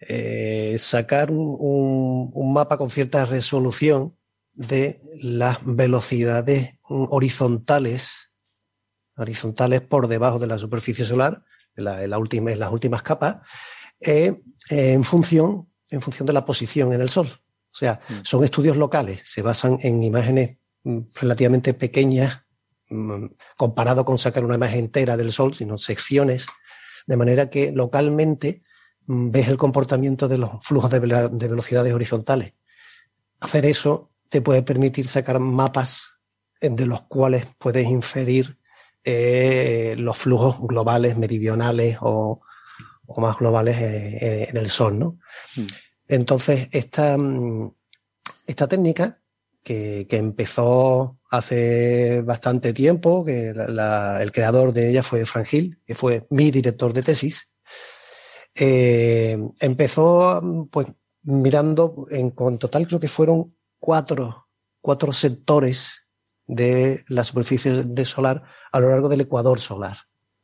em, 0.00 0.78
sacar 0.78 1.30
un, 1.30 2.30
un, 2.32 2.52
mapa 2.52 2.78
con 2.78 2.90
cierta 2.90 3.24
resolución 3.26 4.16
de 4.54 5.00
las 5.22 5.58
velocidades 5.64 6.74
horizontales, 6.88 8.30
horizontales 9.16 9.80
por 9.80 10.08
debajo 10.08 10.38
de 10.38 10.46
la 10.46 10.58
superficie 10.58 11.04
solar, 11.04 11.44
en, 11.76 11.84
la, 11.84 12.02
en, 12.02 12.10
la 12.10 12.18
última, 12.18 12.52
en 12.52 12.58
las 12.58 12.72
últimas 12.72 13.02
capas, 13.02 13.38
en, 14.00 15.04
función, 15.04 15.68
en 15.88 16.00
función 16.00 16.26
de 16.26 16.32
la 16.32 16.44
posición 16.44 16.92
en 16.92 17.00
el 17.00 17.08
Sol. 17.08 17.28
O 17.28 17.76
sea, 17.76 17.98
mm. 18.08 18.14
son 18.24 18.44
estudios 18.44 18.76
locales, 18.76 19.22
se 19.24 19.42
basan 19.42 19.78
en 19.82 20.02
imágenes 20.02 20.58
mm, 20.84 20.98
relativamente 21.14 21.74
pequeñas 21.74 22.42
mm, 22.88 23.26
comparado 23.56 24.04
con 24.04 24.18
sacar 24.18 24.44
una 24.44 24.56
imagen 24.56 24.80
entera 24.80 25.16
del 25.16 25.32
Sol, 25.32 25.54
sino 25.54 25.78
secciones, 25.78 26.46
de 27.06 27.16
manera 27.16 27.48
que 27.50 27.72
localmente 27.72 28.62
ves 29.06 29.48
el 29.48 29.56
comportamiento 29.56 30.28
de 30.28 30.38
los 30.38 30.50
flujos 30.62 30.90
de, 30.90 31.00
velocidades 31.00 31.92
horizontales. 31.92 32.54
Hacer 33.40 33.66
eso 33.66 34.10
te 34.28 34.42
puede 34.42 34.62
permitir 34.62 35.08
sacar 35.08 35.40
mapas 35.40 36.20
de 36.60 36.86
los 36.86 37.02
cuales 37.04 37.46
puedes 37.58 37.86
inferir 37.88 38.58
eh, 39.02 39.94
los 39.98 40.18
flujos 40.18 40.60
globales, 40.60 41.16
meridionales 41.16 41.98
o, 42.00 42.42
más 43.16 43.38
globales 43.38 43.76
eh, 43.78 44.48
en 44.50 44.56
el 44.56 44.70
Sol, 44.70 44.98
¿no? 44.98 45.18
Entonces, 46.06 46.68
esta, 46.70 47.16
esta 48.46 48.68
técnica 48.68 49.20
que, 49.62 50.06
empezó 50.10 51.18
hace 51.30 52.22
bastante 52.22 52.72
tiempo, 52.72 53.24
que 53.24 53.50
el 53.50 54.32
creador 54.32 54.72
de 54.72 54.90
ella 54.90 55.02
fue 55.02 55.24
Frank 55.26 55.52
Hill, 55.52 55.78
que 55.86 55.94
fue 55.94 56.26
mi 56.30 56.50
director 56.50 56.92
de 56.92 57.02
tesis. 57.02 57.52
Eh, 58.62 59.38
empezó 59.58 60.68
pues 60.70 60.86
mirando, 61.22 62.06
en, 62.10 62.32
total 62.32 62.86
creo 62.86 63.00
que 63.00 63.08
fueron 63.08 63.56
cuatro, 63.78 64.48
cuatro 64.82 65.14
sectores 65.14 66.06
de 66.46 67.02
la 67.08 67.24
superficie 67.24 67.84
de 67.84 68.04
solar 68.04 68.42
a 68.70 68.80
lo 68.80 68.90
largo 68.90 69.08
del 69.08 69.22
ecuador 69.22 69.60
solar. 69.60 69.96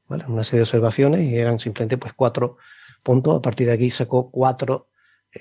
Una 0.08 0.44
serie 0.44 0.60
de 0.60 0.62
observaciones 0.62 1.20
y 1.26 1.36
eran 1.36 1.58
simplemente 1.58 1.98
pues 1.98 2.14
cuatro 2.14 2.56
puntos. 3.02 3.36
A 3.36 3.42
partir 3.42 3.66
de 3.66 3.74
aquí 3.74 3.90
sacó 3.90 4.30
cuatro, 4.30 4.88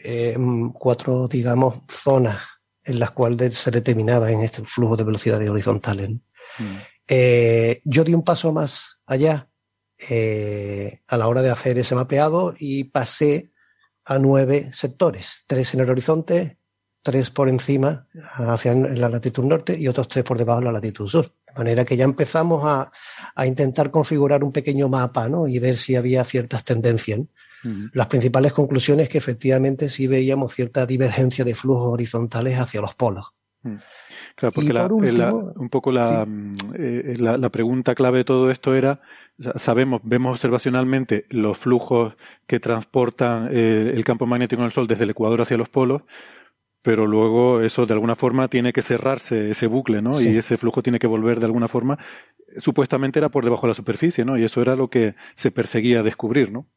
eh, 0.04 0.36
cuatro 0.74 1.30
digamos, 1.30 1.76
zonas 1.88 2.42
en 2.84 3.00
las 3.00 3.12
cuales 3.12 3.54
se 3.54 3.72
determinaba 3.72 4.32
en 4.32 4.42
este 4.42 4.64
flujo 4.64 4.98
de 4.98 5.06
velocidades 5.06 5.50
horizontales. 5.50 6.10
Mm. 6.10 6.76
Eh, 7.08 7.82
yo 7.86 8.04
di 8.04 8.14
un 8.14 8.24
paso 8.24 8.52
más 8.52 9.00
allá 9.06 9.50
eh, 10.10 11.02
a 11.08 11.18
la 11.18 11.28
hora 11.28 11.42
de 11.42 11.52
hacer 11.52 11.78
ese 11.78 11.96
mapeado 11.96 12.54
y 12.60 12.86
pasé 12.86 13.52
a 14.06 14.20
nueve 14.20 14.70
sectores, 14.72 15.44
tres 15.48 15.74
en 15.74 15.80
el 15.82 15.90
horizonte, 15.90 16.58
tres 17.02 17.30
por 17.30 17.50
encima 17.50 18.08
hacia 18.36 18.74
la 18.74 19.10
latitud 19.10 19.44
norte 19.44 19.78
y 19.78 19.88
otros 19.88 20.08
tres 20.08 20.24
por 20.24 20.38
debajo 20.38 20.60
de 20.60 20.66
la 20.66 20.72
latitud 20.72 21.08
sur. 21.08 21.32
De 21.48 21.54
manera 21.56 21.86
que 21.86 21.98
ya 21.98 22.04
empezamos 22.04 22.66
a, 22.66 22.92
a 23.36 23.46
intentar 23.46 23.92
configurar 23.92 24.44
un 24.44 24.52
pequeño 24.52 24.90
mapa 24.90 25.30
¿no? 25.30 25.48
y 25.48 25.60
ver 25.60 25.78
si 25.78 25.96
había 25.96 26.24
ciertas 26.24 26.64
tendencias. 26.64 27.22
Las 27.94 28.06
principales 28.06 28.54
conclusiones 28.54 29.10
que 29.10 29.18
efectivamente 29.18 29.90
sí 29.90 30.06
veíamos 30.06 30.54
cierta 30.54 30.86
divergencia 30.86 31.44
de 31.44 31.56
flujos 31.56 31.94
horizontales 31.94 32.60
hacia 32.60 32.80
los 32.80 32.94
polos. 32.94 33.34
Mm. 33.64 33.78
Claro, 34.36 34.54
porque 34.54 35.54
un 35.56 35.70
poco 35.70 35.92
mm, 35.92 36.54
eh, 36.76 37.16
la, 37.18 37.38
la, 37.38 37.50
pregunta 37.50 37.96
clave 37.96 38.20
de 38.20 38.24
todo 38.26 38.52
esto 38.52 38.76
era, 38.76 39.02
sabemos, 39.56 40.02
vemos 40.04 40.34
observacionalmente 40.34 41.26
los 41.30 41.58
flujos 41.58 42.16
que 42.48 42.60
transportan 42.60 43.50
eh, 43.52 43.92
el 43.94 44.04
campo 44.04 44.26
magnético 44.26 44.62
en 44.62 44.68
el 44.68 44.72
Sol 44.72 44.88
desde 44.88 45.04
el 45.04 45.12
Ecuador 45.12 45.42
hacia 45.42 45.58
los 45.58 45.70
polos, 45.70 46.04
pero 46.82 47.08
luego 47.08 47.62
eso 47.62 47.86
de 47.86 47.94
alguna 47.94 48.16
forma 48.16 48.48
tiene 48.48 48.72
que 48.72 48.82
cerrarse 48.82 49.52
ese 49.52 49.68
bucle, 49.68 50.02
¿no? 50.02 50.22
Y 50.22 50.28
ese 50.38 50.58
flujo 50.58 50.84
tiene 50.84 51.00
que 51.00 51.08
volver 51.08 51.40
de 51.40 51.46
alguna 51.46 51.68
forma. 51.68 51.98
Supuestamente 52.58 53.18
era 53.20 53.30
por 53.30 53.44
debajo 53.44 53.64
de 53.64 53.72
la 53.72 53.76
superficie, 53.76 54.24
¿no? 54.24 54.38
Y 54.38 54.44
eso 54.44 54.62
era 54.62 54.76
lo 54.76 54.90
que 54.90 55.16
se 55.36 55.50
perseguía 55.52 56.04
descubrir, 56.04 56.52
¿no? 56.52 56.68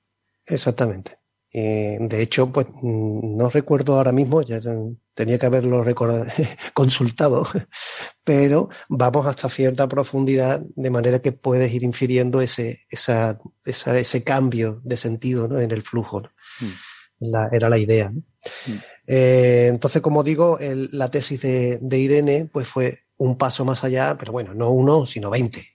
Exactamente. 0.47 1.18
Eh, 1.53 1.97
de 2.01 2.23
hecho, 2.23 2.53
pues 2.53 2.67
no 2.83 3.49
recuerdo 3.49 3.97
ahora 3.97 4.13
mismo, 4.13 4.43
ya 4.43 4.61
tenía 5.15 5.39
que 5.39 5.47
haberlo 5.47 5.85
consultado, 6.75 7.45
pero 8.25 8.69
vamos 8.89 9.27
hasta 9.27 9.49
cierta 9.49 9.89
profundidad 9.89 10.63
de 10.77 10.91
manera 10.91 11.21
que 11.21 11.33
puedes 11.33 11.73
ir 11.73 11.83
infiriendo 11.83 12.41
ese, 12.41 12.81
esa, 12.91 13.39
ese 13.65 14.23
cambio 14.23 14.81
de 14.85 14.97
sentido 14.97 15.59
en 15.59 15.71
el 15.71 15.83
flujo. 15.83 16.23
Mm. 16.61 17.35
era 17.53 17.69
la 17.69 17.79
idea. 17.79 18.11
Mm. 18.11 18.73
Eh, 19.07 19.69
entonces, 19.71 20.03
como 20.03 20.23
digo, 20.23 20.59
la 20.61 21.11
tesis 21.11 21.41
de, 21.41 21.79
de 21.81 21.99
Irene 21.99 22.49
pues 22.53 22.69
fue 22.69 23.08
un 23.19 23.37
paso 23.37 23.65
más 23.65 23.83
allá, 23.85 24.17
pero 24.19 24.33
bueno, 24.33 24.55
no 24.55 24.71
uno, 24.71 25.05
sino 25.05 25.29
veinte, 25.29 25.75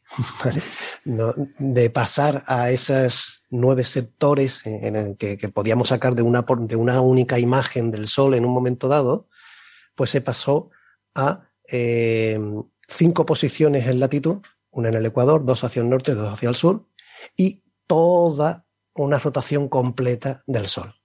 de 1.06 1.90
pasar 1.90 2.42
a 2.48 2.72
esos 2.72 3.44
nueve 3.50 3.84
sectores 3.84 4.66
en 4.66 4.96
el 4.96 5.18
que, 5.18 5.38
podíamos 5.50 5.90
sacar 5.90 6.16
de 6.16 6.24
una, 6.24 6.46
de 6.60 6.76
una 6.78 7.02
única 7.02 7.38
imagen 7.40 7.92
del 7.92 8.08
Sol 8.08 8.34
en 8.34 8.46
un 8.46 8.54
momento 8.54 8.88
dado, 8.88 9.28
pues 9.94 10.10
se 10.10 10.22
pasó 10.22 10.72
a 11.16 11.50
eh, 11.70 12.40
cinco 12.88 13.26
posiciones 13.26 13.88
en 13.88 14.00
latitud, 14.00 14.38
una 14.72 14.88
en 14.90 14.96
el 14.96 15.06
Ecuador, 15.06 15.46
dos 15.46 15.66
hacia 15.66 15.82
el 15.82 15.90
norte, 15.90 16.16
dos 16.16 16.32
hacia 16.32 16.50
el 16.50 16.56
sur, 16.56 16.88
y 17.36 17.64
toda 17.88 18.66
una 18.96 19.20
rotación 19.20 19.68
completa 19.68 20.40
del 20.48 20.68
Sol. 20.68 20.96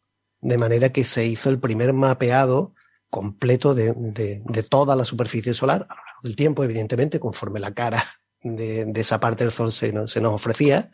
De 0.40 0.56
manera 0.56 0.90
que 0.90 1.02
se 1.02 1.26
hizo 1.26 1.50
el 1.50 1.58
primer 1.58 1.92
mapeado 1.94 2.74
completo 3.10 3.74
de, 3.74 3.92
de 3.92 4.62
toda 4.62 4.94
la 4.94 5.04
superficie 5.04 5.52
solar 5.52 5.88
del 6.22 6.36
tiempo, 6.36 6.64
evidentemente, 6.64 7.20
conforme 7.20 7.60
la 7.60 7.72
cara 7.72 8.02
de, 8.42 8.90
esa 8.94 9.20
parte 9.20 9.44
del 9.44 9.52
Sol 9.52 9.72
se, 9.72 9.92
nos 9.92 10.16
ofrecía. 10.16 10.90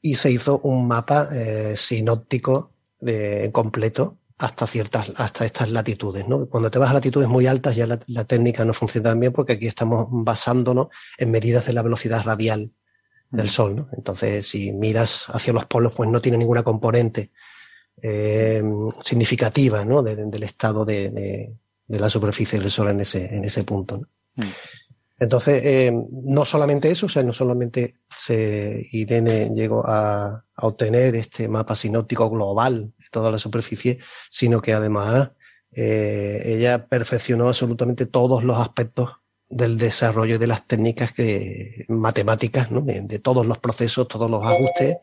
Y 0.00 0.16
se 0.16 0.30
hizo 0.30 0.60
un 0.64 0.88
mapa 0.88 1.28
eh, 1.32 1.76
sinóptico 1.76 2.72
de, 2.98 3.50
completo 3.52 4.18
hasta 4.38 4.66
ciertas, 4.66 5.12
hasta 5.16 5.44
estas 5.44 5.70
latitudes, 5.70 6.26
¿no? 6.26 6.48
Cuando 6.48 6.70
te 6.70 6.78
vas 6.80 6.90
a 6.90 6.94
latitudes 6.94 7.28
muy 7.28 7.46
altas 7.46 7.76
ya 7.76 7.86
la, 7.86 8.24
técnica 8.24 8.64
no 8.64 8.74
funciona 8.74 9.10
tan 9.10 9.20
bien 9.20 9.32
porque 9.32 9.52
aquí 9.52 9.68
estamos 9.68 10.08
basándonos 10.10 10.88
en 11.18 11.30
medidas 11.30 11.66
de 11.66 11.72
la 11.72 11.82
velocidad 11.82 12.24
radial 12.24 12.72
del 13.30 13.46
mm. 13.46 13.50
Sol, 13.50 13.76
¿no? 13.76 13.88
Entonces, 13.96 14.46
si 14.48 14.72
miras 14.72 15.26
hacia 15.28 15.52
los 15.52 15.66
polos, 15.66 15.94
pues 15.94 16.10
no 16.10 16.20
tiene 16.20 16.38
ninguna 16.38 16.64
componente 16.64 17.30
eh, 18.02 18.62
significativa, 19.04 19.84
¿no? 19.84 20.02
del 20.02 20.42
estado 20.42 20.84
de, 20.84 21.58
de 21.92 22.00
la 22.00 22.08
superficie 22.08 22.58
del 22.58 22.70
Sol 22.70 22.88
en 22.88 23.00
ese, 23.00 23.36
en 23.36 23.44
ese 23.44 23.64
punto. 23.64 24.00
Mm. 24.36 24.42
Entonces, 25.18 25.62
eh, 25.62 25.92
no 25.92 26.44
solamente 26.46 26.90
eso, 26.90 27.04
o 27.04 27.08
sea, 27.10 27.22
no 27.22 27.34
solamente 27.34 27.94
se, 28.16 28.88
Irene 28.92 29.50
llegó 29.54 29.86
a, 29.86 30.42
obtener 30.56 31.14
este 31.16 31.48
mapa 31.48 31.76
sinóptico 31.76 32.30
global 32.30 32.94
de 32.96 33.04
toda 33.10 33.30
la 33.30 33.38
superficie, 33.38 33.98
sino 34.30 34.62
que 34.62 34.72
además 34.72 35.32
eh, 35.76 36.40
ella 36.44 36.86
perfeccionó 36.86 37.48
absolutamente 37.48 38.06
todos 38.06 38.42
los 38.42 38.56
aspectos 38.58 39.10
del 39.48 39.76
desarrollo 39.76 40.38
de 40.38 40.46
las 40.46 40.66
técnicas 40.66 41.12
que, 41.12 41.84
matemáticas, 41.88 42.70
¿no? 42.70 42.80
de, 42.80 43.02
de, 43.02 43.18
todos 43.18 43.46
los 43.46 43.58
procesos, 43.58 44.08
todos 44.08 44.30
los 44.30 44.42
ajustes. 44.42 44.96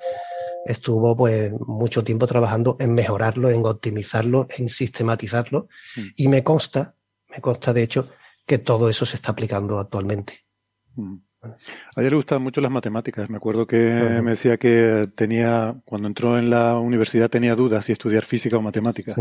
Estuvo 0.65 1.15
pues 1.15 1.51
mucho 1.67 2.03
tiempo 2.03 2.27
trabajando 2.27 2.75
en 2.79 2.93
mejorarlo, 2.93 3.49
en 3.49 3.65
optimizarlo, 3.65 4.47
en 4.57 4.69
sistematizarlo. 4.69 5.67
Mm. 5.95 6.01
Y 6.17 6.27
me 6.27 6.43
consta, 6.43 6.95
me 7.29 7.41
consta 7.41 7.73
de 7.73 7.83
hecho, 7.83 8.09
que 8.45 8.57
todo 8.57 8.89
eso 8.89 9.05
se 9.05 9.15
está 9.15 9.31
aplicando 9.31 9.79
actualmente. 9.79 10.45
Mm. 10.95 11.17
A 11.41 12.01
ella 12.01 12.09
le 12.09 12.15
gustaban 12.17 12.43
mucho 12.43 12.59
las 12.59 12.71
matemáticas. 12.71 13.29
Me 13.29 13.37
acuerdo 13.37 13.65
que 13.65 13.77
me 13.77 14.31
decía 14.31 14.57
que 14.57 15.09
tenía, 15.15 15.75
cuando 15.85 16.07
entró 16.07 16.37
en 16.37 16.49
la 16.49 16.77
universidad 16.77 17.29
tenía 17.29 17.55
dudas 17.55 17.85
si 17.85 17.93
estudiar 17.93 18.25
física 18.25 18.57
o 18.57 18.61
matemáticas. 18.61 19.15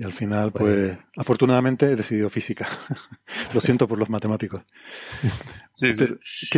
Y 0.00 0.04
al 0.04 0.12
final, 0.12 0.52
pues, 0.52 0.62
pues, 0.62 0.98
afortunadamente 1.16 1.86
he 1.86 1.96
decidido 1.96 2.30
física. 2.30 2.68
Lo 3.54 3.60
siento 3.60 3.88
por 3.88 3.98
los 3.98 4.08
matemáticos. 4.08 4.62
Sí, 5.72 5.90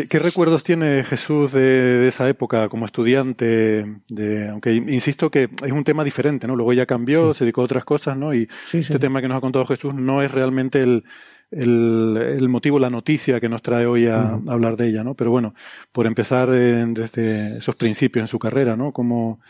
¿qué, 0.08 0.18
recuerdos 0.18 0.62
tiene 0.62 1.04
Jesús 1.04 1.52
de, 1.52 2.06
esa 2.06 2.28
época 2.28 2.68
como 2.68 2.84
estudiante? 2.84 3.86
De, 4.08 4.48
aunque 4.50 4.74
insisto 4.74 5.30
que 5.30 5.48
es 5.64 5.72
un 5.72 5.84
tema 5.84 6.04
diferente, 6.04 6.46
¿no? 6.46 6.54
Luego 6.54 6.74
ya 6.74 6.84
cambió, 6.84 7.32
se 7.32 7.44
dedicó 7.44 7.62
a 7.62 7.64
otras 7.64 7.86
cosas, 7.86 8.14
¿no? 8.14 8.34
Y 8.34 8.46
este 8.74 8.98
tema 8.98 9.22
que 9.22 9.28
nos 9.28 9.38
ha 9.38 9.40
contado 9.40 9.64
Jesús 9.64 9.94
no 9.94 10.22
es 10.22 10.30
realmente 10.30 10.82
el, 10.82 11.04
el, 11.50 12.48
motivo, 12.50 12.78
la 12.78 12.90
noticia 12.90 13.40
que 13.40 13.48
nos 13.48 13.62
trae 13.62 13.86
hoy 13.86 14.06
a, 14.06 14.38
hablar 14.48 14.76
de 14.76 14.88
ella, 14.88 15.02
¿no? 15.02 15.14
Pero 15.14 15.30
bueno, 15.30 15.54
por 15.92 16.06
empezar 16.06 16.50
desde 16.50 17.56
esos 17.56 17.74
principios 17.74 18.24
en 18.24 18.28
su 18.28 18.38
carrera, 18.38 18.76
¿no? 18.76 18.92
¿Cómo, 18.92 19.40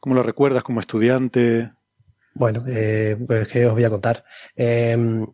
cómo 0.00 0.16
lo 0.16 0.24
recuerdas 0.24 0.64
como 0.64 0.80
estudiante? 0.80 1.70
Bueno, 2.38 2.64
eh, 2.68 3.16
pues 3.26 3.48
que 3.48 3.66
os 3.66 3.72
voy 3.72 3.84
a 3.84 3.90
contar. 3.90 4.24
Em, 4.56 5.26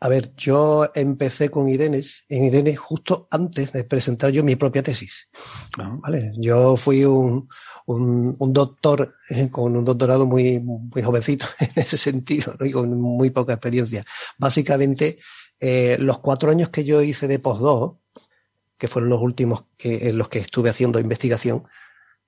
a 0.00 0.08
ver, 0.08 0.34
yo 0.36 0.86
empecé 0.94 1.50
con 1.50 1.68
Irene, 1.68 2.02
en 2.28 2.44
Irene 2.44 2.76
justo 2.76 3.28
antes 3.30 3.72
de 3.72 3.84
presentar 3.84 4.30
yo 4.30 4.42
mi 4.42 4.56
propia 4.56 4.82
tesis. 4.82 5.28
Ah. 5.78 5.96
¿Vale? 6.02 6.32
Yo 6.38 6.76
fui 6.76 7.04
un, 7.04 7.48
un, 7.86 8.36
un, 8.38 8.52
doctor 8.52 9.14
eh, 9.30 9.50
con 9.50 9.76
un 9.76 9.84
doctorado 9.84 10.26
muy, 10.26 10.60
muy 10.60 11.02
jovencito 11.02 11.46
en 11.60 11.72
ese 11.76 11.96
sentido, 11.96 12.54
¿no? 12.58 12.64
y 12.64 12.72
con 12.72 12.98
muy 12.98 13.30
poca 13.30 13.54
experiencia. 13.54 14.04
Básicamente, 14.38 15.18
eh, 15.60 15.96
los 16.00 16.20
cuatro 16.20 16.50
años 16.50 16.70
que 16.70 16.84
yo 16.84 17.02
hice 17.02 17.28
de 17.28 17.38
postdoc, 17.38 17.98
que 18.78 18.88
fueron 18.88 19.10
los 19.10 19.20
últimos 19.20 19.64
que, 19.76 20.08
en 20.08 20.18
los 20.18 20.28
que 20.28 20.38
estuve 20.38 20.70
haciendo 20.70 21.00
investigación, 21.00 21.66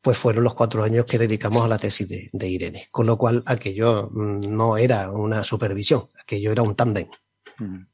pues 0.00 0.16
fueron 0.16 0.44
los 0.44 0.54
cuatro 0.54 0.82
años 0.82 1.04
que 1.04 1.18
dedicamos 1.18 1.64
a 1.64 1.68
la 1.68 1.78
tesis 1.78 2.30
de, 2.32 2.48
Irene. 2.48 2.88
Con 2.90 3.06
lo 3.06 3.18
cual, 3.18 3.42
aquello 3.46 4.08
mm, 4.12 4.40
no 4.48 4.76
era 4.76 5.10
una 5.10 5.42
supervisión, 5.44 6.08
aquello 6.20 6.52
era 6.52 6.62
un 6.62 6.74
tándem. 6.74 7.08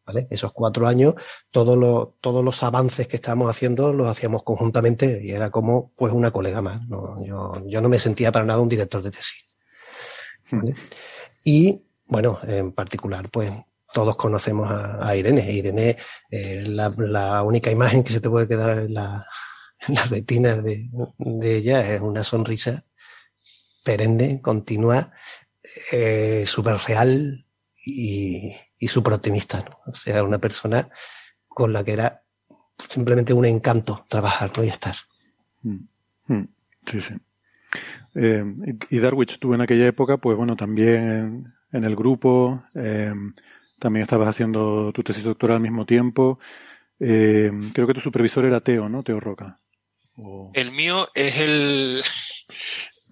¿Vale? 0.04 0.26
Esos 0.28 0.52
cuatro 0.52 0.86
años, 0.86 1.14
todos 1.50 1.78
los, 1.78 2.20
todos 2.20 2.44
los 2.44 2.62
avances 2.62 3.08
que 3.08 3.16
estábamos 3.16 3.48
haciendo 3.48 3.94
los 3.94 4.06
hacíamos 4.06 4.42
conjuntamente 4.42 5.22
y 5.24 5.30
era 5.30 5.48
como 5.48 5.90
pues 5.96 6.12
una 6.12 6.30
colega 6.30 6.60
más. 6.60 6.82
yo, 7.24 7.54
yo, 7.64 7.80
no 7.80 7.88
me 7.88 7.98
sentía 7.98 8.30
para 8.30 8.44
nada 8.44 8.60
un 8.60 8.68
director 8.68 9.00
de 9.00 9.10
tesis. 9.10 9.46
Y 11.42 11.82
bueno, 12.06 12.38
en 12.46 12.72
particular, 12.72 13.26
pues 13.32 13.50
todos 13.90 14.16
conocemos 14.16 14.70
a, 14.70 15.16
Irene. 15.16 15.50
Irene, 15.50 15.96
eh, 16.30 16.64
la, 16.66 16.94
la, 16.98 17.42
única 17.42 17.70
imagen 17.70 18.04
que 18.04 18.12
se 18.12 18.20
te 18.20 18.28
puede 18.28 18.46
quedar 18.46 18.78
en 18.80 18.92
la, 18.92 19.26
la 19.88 20.04
retina 20.04 20.56
de, 20.56 20.88
ella 21.42 21.94
es 21.94 22.00
una 22.00 22.24
sonrisa 22.24 22.84
perenne, 23.84 24.40
continua, 24.40 25.12
eh, 25.92 26.44
súper 26.46 26.76
real 26.86 27.46
y, 27.84 28.52
y 28.78 28.88
súper 28.88 29.14
optimista. 29.14 29.58
¿no? 29.58 29.92
O 29.92 29.94
sea, 29.94 30.24
una 30.24 30.38
persona 30.38 30.88
con 31.48 31.72
la 31.72 31.84
que 31.84 31.92
era 31.92 32.22
simplemente 32.76 33.32
un 33.32 33.44
encanto 33.44 34.04
trabajar 34.08 34.50
¿no? 34.56 34.64
y 34.64 34.68
estar. 34.68 34.94
Mm, 35.62 35.78
mm, 36.28 36.48
sí, 36.86 37.00
sí. 37.00 37.14
Eh, 38.14 38.44
y 38.90 38.98
Darwich, 38.98 39.38
tú 39.38 39.54
en 39.54 39.60
aquella 39.60 39.86
época, 39.86 40.18
pues 40.18 40.36
bueno, 40.36 40.56
también 40.56 41.54
en, 41.72 41.84
el 41.84 41.96
grupo, 41.96 42.64
eh, 42.74 43.12
también 43.78 44.02
estabas 44.02 44.28
haciendo 44.28 44.92
tu 44.92 45.02
tesis 45.02 45.24
doctoral 45.24 45.56
al 45.56 45.62
mismo 45.62 45.84
tiempo. 45.84 46.38
Eh, 47.00 47.50
creo 47.72 47.86
que 47.86 47.94
tu 47.94 48.00
supervisor 48.00 48.44
era 48.44 48.60
Teo, 48.60 48.88
¿no? 48.88 49.02
Teo 49.02 49.18
Roca. 49.18 49.58
El 50.52 50.72
mío 50.72 51.10
es 51.14 51.36
el. 51.36 52.04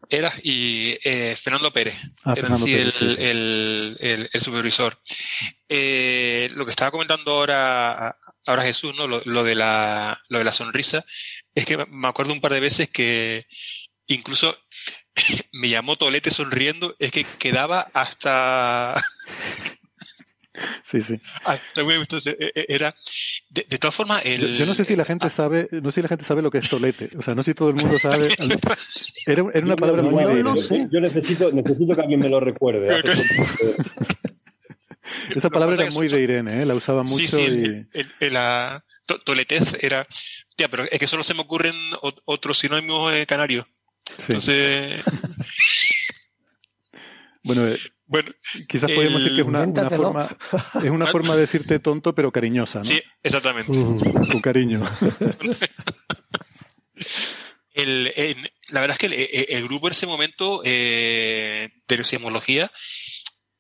Era 0.09 0.31
y 0.43 0.99
Fernando 1.41 1.73
Pérez. 1.73 1.97
Ah, 2.25 2.35
era 2.37 2.55
sí, 2.55 2.75
el, 2.75 2.93
el, 3.19 4.29
el, 4.31 4.41
supervisor. 4.43 5.01
lo 5.71 6.65
que 6.67 6.71
estaba 6.71 6.91
comentando 6.91 7.33
ahora, 7.33 8.19
ahora 8.45 8.63
Jesús, 8.63 8.95
¿no? 8.95 9.07
Lo, 9.07 9.23
lo, 9.25 9.43
de 9.43 9.55
la, 9.55 10.21
lo 10.29 10.39
de 10.39 10.45
la 10.45 10.53
sonrisa, 10.53 11.03
es 11.55 11.65
que 11.65 11.79
me 11.87 12.09
acuerdo 12.09 12.35
un 12.35 12.43
par 12.43 12.53
de 12.53 12.61
veces 12.61 12.91
que 12.91 13.47
incluso 14.07 14.59
me 15.53 15.69
llamó 15.69 15.97
Tolete 15.97 16.31
sonriendo, 16.31 16.95
es 16.99 17.11
que 17.11 17.25
quedaba 17.25 17.87
hasta... 17.95 18.95
Sí, 20.85 21.03
sí. 21.03 21.15
E, 21.15 22.51
e, 22.55 22.67
era, 22.69 22.95
de, 23.49 23.79
todas 23.79 23.95
formas, 23.95 24.25
el... 24.27 24.57
yo, 24.57 24.67
no 24.67 24.75
sé 24.75 24.85
si 24.85 24.97
la 24.97 25.05
gente 25.05 25.31
sabe, 25.31 25.69
no 25.71 25.91
sé 25.91 25.97
si 25.97 26.03
la 26.03 26.09
gente 26.09 26.25
sabe 26.25 26.43
lo 26.43 26.51
que 26.51 26.59
es 26.59 26.69
tolete. 26.69 27.11
O 27.17 27.23
sea, 27.23 27.35
no 27.35 27.43
sé 27.43 27.53
si 27.53 27.55
todo 27.55 27.71
el 27.71 27.77
mundo 27.77 27.99
sabe. 27.99 28.35
Era, 29.25 29.45
era 29.55 29.65
una 29.65 29.77
palabra 29.77 30.03
muy 30.03 30.43
no, 30.43 30.57
Yo 30.57 31.01
necesito, 31.01 31.53
necesito 31.53 31.95
que 31.95 32.01
alguien 32.01 32.19
me 32.19 32.29
lo 32.29 32.41
recuerde. 32.41 33.01
Esa 35.31 35.51
palabra 35.51 35.77
era 35.77 35.91
muy 35.93 36.09
de 36.09 36.21
Irene, 36.21 36.63
¿eh? 36.63 36.67
la 36.67 36.75
usaba 36.75 37.03
mucho. 37.03 37.19
Sí, 37.19 37.29
sí, 37.29 37.87
y... 38.21 38.31
la 38.31 38.85
toletez 39.25 39.85
era. 39.85 40.07
Tía, 40.57 40.69
pero 40.69 40.85
es 40.85 40.99
que 40.99 41.07
solo 41.07 41.23
se 41.23 41.35
me 41.35 41.43
ocurren 41.43 41.77
otros 42.01 42.59
sinónimos 42.59 43.15
eh, 43.15 43.27
canarios. 43.27 43.67
Entonces. 44.27 45.03
bueno, 47.45 47.69
eh, 47.69 47.79
bueno, 48.13 48.31
quizás 48.69 48.93
podemos 48.93 49.23
decir 49.23 49.37
que 49.37 49.41
es 49.41 49.47
una, 49.47 49.65
forma, 49.89 50.29
es 50.85 50.91
una 50.91 51.07
forma 51.11 51.35
de 51.35 51.41
decirte 51.41 51.79
tonto, 51.79 52.15
pero 52.15 52.31
cariñosa, 52.31 52.81
¿no? 52.81 52.85
Sí, 52.85 53.03
exactamente. 53.23 53.73
con 53.73 54.41
cariño. 54.43 54.83
El, 57.75 58.13
la 58.69 58.83
verdad 58.83 58.99
es 59.01 59.09
que 59.09 59.47
el, 59.57 59.65
grupo 59.65 59.87
en 59.89 59.93
ese 59.93 60.07
momento 60.07 60.61
eh, 60.63 61.71
de 61.89 62.05
sismología 62.05 62.71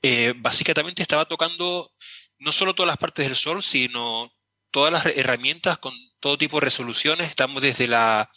eh, 0.02 0.34
básicamente 0.36 1.00
estaba 1.00 1.24
tocando 1.24 1.90
no 2.38 2.52
solo 2.52 2.74
todas 2.74 2.88
las 2.88 2.98
partes 2.98 3.26
del 3.26 3.36
sol, 3.36 3.62
sino 3.62 4.30
todas 4.70 4.92
las 4.92 5.06
herramientas 5.16 5.78
con 5.78 5.94
todo 6.20 6.36
tipo 6.36 6.58
de 6.58 6.66
resoluciones. 6.66 7.28
Estamos 7.28 7.62
desde 7.62 7.88
la 7.88 8.30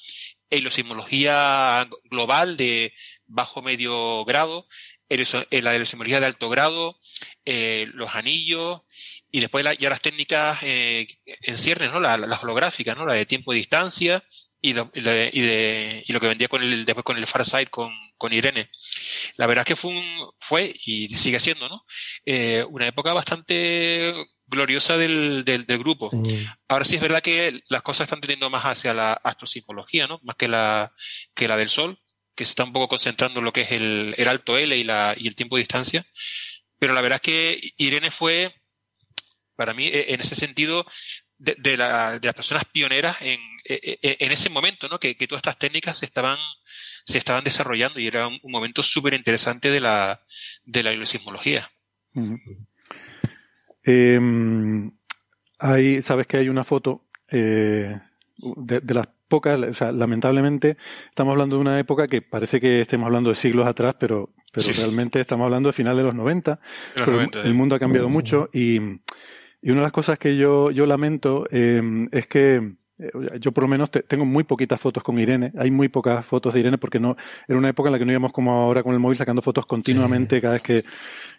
heliosimología 0.50 1.86
global 2.06 2.56
de 2.56 2.94
bajo 3.26 3.62
medio 3.62 4.24
grado, 4.24 4.68
la 5.10 5.74
heliosimología 5.74 6.20
de 6.20 6.26
alto 6.26 6.50
grado, 6.50 7.00
eh, 7.46 7.88
los 7.94 8.16
anillos 8.16 8.82
y 9.32 9.40
después 9.40 9.66
ya 9.78 9.90
las 9.90 10.02
técnicas 10.02 10.60
eh, 10.64 11.08
en 11.26 11.58
ciernes, 11.58 11.92
¿no? 11.92 12.00
La, 12.00 12.18
las 12.18 12.44
holográficas, 12.44 12.98
¿no? 12.98 13.06
La 13.06 13.16
de 13.16 13.26
tiempo 13.26 13.54
y 13.54 13.58
distancia 13.58 14.24
y 14.62 14.74
lo, 14.74 14.90
y, 14.94 15.02
de, 15.02 16.04
y 16.08 16.14
lo 16.14 16.20
que 16.20 16.28
vendía 16.28 16.48
con 16.48 16.64
el, 16.64 16.86
después 16.86 17.04
con 17.04 17.18
el 17.18 17.28
Farsight 17.28 17.70
con, 17.70 17.92
con 18.18 18.34
Irene. 18.34 18.70
La 19.38 19.46
verdad 19.46 19.62
es 19.62 19.68
que 19.68 19.76
fue 19.76 19.92
un, 19.92 20.30
fue 20.40 20.74
y 20.86 21.08
sigue 21.10 21.40
siendo, 21.40 21.70
¿no? 21.70 21.86
Eh, 22.26 22.66
una 22.70 22.88
época 22.88 23.14
bastante 23.14 24.14
gloriosa 24.48 24.98
del, 24.98 25.44
del, 25.46 25.66
grupo. 25.78 26.12
Ahora 26.68 26.86
sí 26.86 26.96
es 26.96 27.02
verdad 27.02 27.22
que 27.22 27.62
las 27.70 27.82
cosas 27.82 28.06
están 28.06 28.22
teniendo 28.22 28.50
más 28.50 28.64
hacia 28.64 28.94
la 28.94 29.14
astrosipología, 29.14 30.08
¿no? 30.08 30.20
Más 30.24 30.36
que 30.36 30.48
la, 30.48 30.94
que 31.34 31.48
la 31.48 31.58
del 31.58 31.70
Sol, 31.70 32.00
que 32.36 32.46
se 32.46 32.52
está 32.52 32.64
un 32.64 32.74
poco 32.74 32.90
concentrando 32.90 33.40
en 33.40 33.46
lo 33.46 33.54
que 33.54 33.62
es 33.62 33.72
el, 33.72 34.14
el 34.18 34.28
alto 34.28 34.58
L 34.58 34.76
y, 34.76 34.84
la, 34.84 35.16
y 35.18 35.28
el 35.28 35.36
tiempo 35.36 35.56
de 35.56 35.62
distancia. 35.62 36.06
Pero 36.78 36.94
la 36.94 37.02
verdad 37.02 37.18
es 37.18 37.22
que 37.22 37.60
Irene 37.78 38.12
fue, 38.12 38.54
para 39.56 39.74
mí, 39.74 39.88
e, 39.88 40.14
en 40.14 40.22
ese 40.22 40.36
sentido, 40.36 40.86
de, 41.38 41.56
de, 41.58 41.78
la, 41.78 42.20
de 42.20 42.28
las 42.28 42.36
personas 42.36 42.66
pioneras 42.66 43.22
en, 43.22 43.40
e, 43.68 44.00
e, 44.02 44.18
en 44.20 44.32
ese 44.32 44.50
momento, 44.50 44.88
¿no? 44.88 45.00
Que, 45.00 45.16
que 45.16 45.28
todas 45.28 45.40
estas 45.40 45.58
técnicas 45.58 45.98
se 45.98 46.06
estaban, 46.06 46.38
se 47.06 47.18
estaban 47.18 47.44
desarrollando 47.44 48.00
y 48.00 48.08
era 48.08 48.28
un, 48.28 48.40
momento 48.44 48.84
súper 48.84 49.14
interesante 49.14 49.70
de 49.70 49.80
la, 49.80 50.22
de 50.64 50.84
la 50.84 51.06
sismología. 51.06 51.70
Eh, 53.84 54.20
hay, 55.60 56.02
sabes 56.02 56.28
que 56.28 56.38
hay 56.38 56.50
una 56.50 56.64
foto 56.64 57.08
eh, 57.30 58.00
de, 58.38 58.94
las 58.94 59.08
pocas, 59.28 59.60
o 59.60 59.74
sea, 59.74 59.92
lamentablemente 59.92 60.78
estamos 61.10 61.32
hablando 61.32 61.56
de 61.56 61.62
una 61.62 61.80
época 61.80 62.08
que 62.08 62.22
parece 62.22 62.60
que 62.60 62.82
estemos 62.82 63.06
hablando 63.06 63.30
de 63.30 63.36
siglos 63.36 63.68
atrás, 63.68 63.96
pero, 64.00 64.30
pero 64.52 64.68
realmente 64.78 65.20
estamos 65.22 65.46
hablando 65.46 65.70
de 65.70 65.74
final 65.74 65.98
de 65.98 66.04
los 66.04 66.16
90. 66.16 66.60
el, 67.44 67.54
mundo 67.54 67.76
ha 67.76 67.80
cambiado 67.80 68.10
mucho 68.10 68.50
y, 68.54 68.80
y, 69.62 69.72
una 69.72 69.82
de 69.82 69.86
las 69.86 69.92
cosas 69.92 70.20
que 70.20 70.38
yo, 70.38 70.72
yo 70.72 70.86
lamento 70.86 71.48
eh, 71.52 72.08
es 72.12 72.28
que 72.28 72.76
eh, 72.98 73.12
yo 73.40 73.52
por 73.52 73.64
lo 73.64 73.68
menos 73.68 73.90
tengo 73.92 74.26
muy 74.26 74.44
poquitas 74.44 74.80
fotos 74.80 75.04
con 75.04 75.20
Irene. 75.20 75.52
Hay 75.58 75.72
muy 75.72 75.90
pocas 75.90 76.26
fotos 76.26 76.54
de 76.54 76.62
Irene 76.62 76.78
porque 76.78 77.00
no 77.00 77.16
era 77.48 77.58
una 77.58 77.70
época 77.70 77.90
en 77.90 77.94
la 77.94 78.00
que 78.00 78.06
no 78.06 78.12
íbamos 78.12 78.32
como 78.32 78.52
ahora 78.52 78.84
con 78.84 78.94
el 78.94 79.00
móvil 79.00 79.18
sacando 79.18 79.42
fotos 79.42 79.66
continuamente 79.66 80.42
cada 80.42 80.54
vez 80.54 80.64
que 80.64 80.86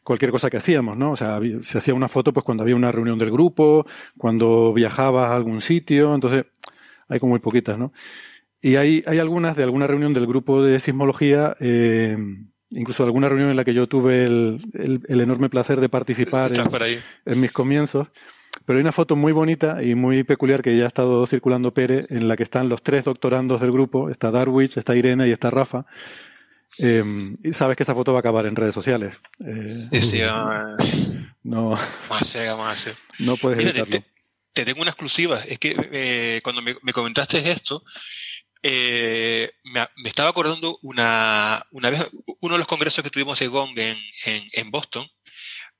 cualquier 0.02 0.30
cosa 0.30 0.50
que 0.50 0.58
hacíamos, 0.58 0.96
¿no? 0.96 1.12
O 1.12 1.16
sea, 1.16 1.40
se 1.62 1.78
hacía 1.78 1.94
una 1.94 2.08
foto 2.08 2.32
pues 2.32 2.44
cuando 2.44 2.62
había 2.62 2.76
una 2.76 2.92
reunión 2.92 3.18
del 3.18 3.30
grupo, 3.30 3.86
cuando 4.18 4.72
viajabas 4.72 5.30
a 5.30 5.36
algún 5.36 5.60
sitio, 5.60 6.14
entonces 6.14 6.46
hay 7.08 7.20
como 7.20 7.30
muy 7.30 7.40
poquitas, 7.40 7.78
¿no? 7.78 7.92
Y 8.60 8.76
hay, 8.76 9.04
hay 9.06 9.18
algunas 9.18 9.56
de 9.56 9.62
alguna 9.62 9.86
reunión 9.86 10.12
del 10.12 10.26
grupo 10.26 10.62
de 10.62 10.80
sismología, 10.80 11.56
eh, 11.60 12.16
incluso 12.70 13.04
alguna 13.04 13.28
reunión 13.28 13.50
en 13.50 13.56
la 13.56 13.64
que 13.64 13.74
yo 13.74 13.86
tuve 13.86 14.24
el, 14.24 15.02
el, 15.06 15.20
enorme 15.20 15.48
placer 15.48 15.80
de 15.80 15.88
participar 15.88 16.50
en 17.24 17.40
mis 17.40 17.52
comienzos 17.52 18.08
pero 18.64 18.78
hay 18.78 18.80
una 18.80 18.92
foto 18.92 19.16
muy 19.16 19.32
bonita 19.32 19.82
y 19.82 19.94
muy 19.94 20.24
peculiar 20.24 20.62
que 20.62 20.76
ya 20.76 20.84
ha 20.84 20.88
estado 20.88 21.26
circulando 21.26 21.74
Pérez, 21.74 22.10
en 22.10 22.26
la 22.28 22.36
que 22.36 22.42
están 22.42 22.68
los 22.68 22.82
tres 22.82 23.04
doctorandos 23.04 23.60
del 23.60 23.72
grupo. 23.72 24.10
Está 24.10 24.30
Darwich, 24.30 24.76
está 24.76 24.96
Irene 24.96 25.28
y 25.28 25.32
está 25.32 25.50
Rafa. 25.50 25.86
Em, 26.78 27.36
y 27.44 27.52
sabes 27.52 27.76
que 27.76 27.84
esa 27.84 27.94
foto 27.94 28.12
va 28.12 28.18
a 28.18 28.20
acabar 28.20 28.46
en 28.46 28.56
redes 28.56 28.74
sociales. 28.74 29.14
Eh, 29.44 30.02
sí, 30.02 30.20
no, 31.44 31.70
más 32.08 32.38
no 33.20 33.36
puedes 33.36 33.60
evitarlo. 33.62 33.86
Te, 33.86 34.02
tengo 34.64 34.82
una 34.82 34.90
exclusiva. 34.90 35.40
Es 35.40 35.58
que 35.58 35.76
eh, 35.92 36.40
cuando 36.42 36.62
me, 36.62 36.92
comentaste 36.92 37.38
esto, 37.50 37.84
eh, 38.62 39.50
me, 39.64 39.86
estaba 40.04 40.30
acordando 40.30 40.78
una, 40.82 41.64
una 41.70 41.90
vez, 41.90 42.06
uno 42.40 42.54
de 42.54 42.58
los 42.58 42.66
congresos 42.66 43.02
que 43.02 43.10
tuvimos 43.10 43.40
en 43.42 43.50
Gong 43.50 43.78
en, 43.78 43.98
en 44.24 44.70
Boston, 44.70 45.08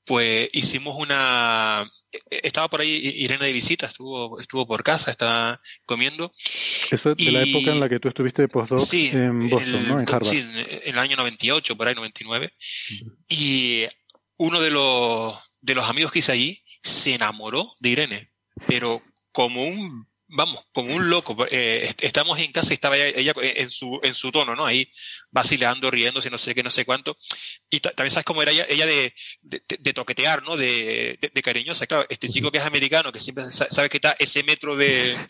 pues 0.05 0.49
hicimos 0.53 0.95
una, 0.97 1.89
e-, 2.11 2.41
estaba 2.43 2.67
por 2.69 2.81
ahí 2.81 2.89
Irene 3.17 3.45
de 3.45 3.53
visita, 3.53 3.85
estuvo, 3.85 4.39
estuvo 4.39 4.65
por 4.65 4.83
casa, 4.83 5.11
estaba 5.11 5.61
comiendo. 5.85 6.31
Eso 6.91 7.11
es 7.11 7.17
de 7.17 7.31
la 7.31 7.43
época 7.43 7.71
en 7.71 7.79
la 7.79 7.89
que 7.89 7.99
tú 7.99 8.07
estuviste 8.07 8.43
de 8.43 8.47
postdoc 8.47 8.93
en 8.93 9.49
Boston, 9.49 9.87
¿no? 9.87 9.99
En 9.99 10.07
Harvard. 10.07 10.25
Sí, 10.25 10.37
en 10.37 10.95
el 10.95 10.99
año 10.99 11.17
98, 11.17 11.75
por 11.75 11.87
ahí 11.87 11.95
99. 11.95 12.53
Y 13.29 13.85
uno 14.37 14.61
de 14.61 14.71
los, 14.71 15.37
de 15.61 15.75
los 15.75 15.87
amigos 15.89 16.11
que 16.11 16.19
hice 16.19 16.31
allí 16.31 16.63
se 16.81 17.15
enamoró 17.15 17.73
de 17.79 17.89
Irene, 17.89 18.31
pero 18.65 19.01
como 19.31 19.63
un 19.63 20.07
vamos, 20.29 20.65
como 20.73 20.93
un 20.93 21.09
loco. 21.09 21.35
Eh, 21.49 21.93
estamos 22.01 22.39
en 22.39 22.51
casa 22.51 22.73
y 22.73 22.75
estaba 22.75 22.97
ella, 22.97 23.33
en, 23.41 23.69
su, 23.69 23.99
en 24.03 24.13
su 24.13 24.31
tono, 24.31 24.55
¿no? 24.55 24.65
Ahí 24.65 24.89
vacilando, 25.31 25.89
riéndose, 25.89 26.29
no 26.29 26.37
sé 26.37 26.53
qué, 26.53 26.63
no 26.63 26.69
sé 26.69 26.85
cuánto. 26.85 27.17
Y 27.69 27.79
también 27.79 28.11
sabes 28.11 28.25
cómo 28.25 28.41
era 28.41 28.51
ella, 28.51 28.65
ella 28.69 28.85
de, 28.85 29.13
de, 29.41 29.93
toquetear, 29.93 30.43
¿no? 30.43 30.57
De, 30.57 31.17
de, 31.33 31.41
cariñosa. 31.41 31.87
Claro, 31.87 32.05
este 32.09 32.27
chico 32.27 32.51
que 32.51 32.57
es 32.57 32.65
americano, 32.65 33.11
que 33.11 33.19
siempre 33.19 33.43
sabe 33.45 33.89
que 33.89 33.97
está 33.97 34.15
ese 34.19 34.43
metro 34.43 34.75
de... 34.75 35.15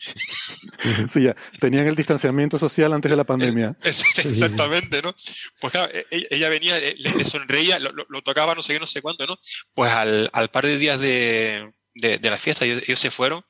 Sí, 1.12 1.24
ya. 1.24 1.36
Tenían 1.60 1.88
el 1.88 1.95
distanciamiento 1.95 2.58
social 2.60 2.94
antes 2.94 3.10
de 3.10 3.18
la 3.18 3.24
pandemia. 3.24 3.76
Exactamente, 3.84 5.02
¿no? 5.02 5.14
Pues 5.60 5.72
claro, 5.72 5.91
e, 5.94 6.06
e, 6.12 6.28
ella 6.32 6.49
venía, 6.49 6.80
le, 6.80 7.24
sonreía, 7.24 7.80
lo, 7.80 8.22
tocaba, 8.22 8.56
no 8.56 8.62
sé 8.62 8.74
qué, 8.74 8.80
no 8.80 8.88
sé 8.88 9.02
cuánto, 9.02 9.26
¿no? 9.26 9.38
Pues 9.74 9.91
al, 9.91 10.30
al 10.34 10.49
par 10.49 10.66
de 10.66 10.78
días 10.78 10.99
de, 10.99 11.72
de, 12.02 12.19
la 12.30 12.38
fiesta, 12.38 12.65
ellos, 12.65 12.99
se 12.99 13.11
fueron 13.11 13.44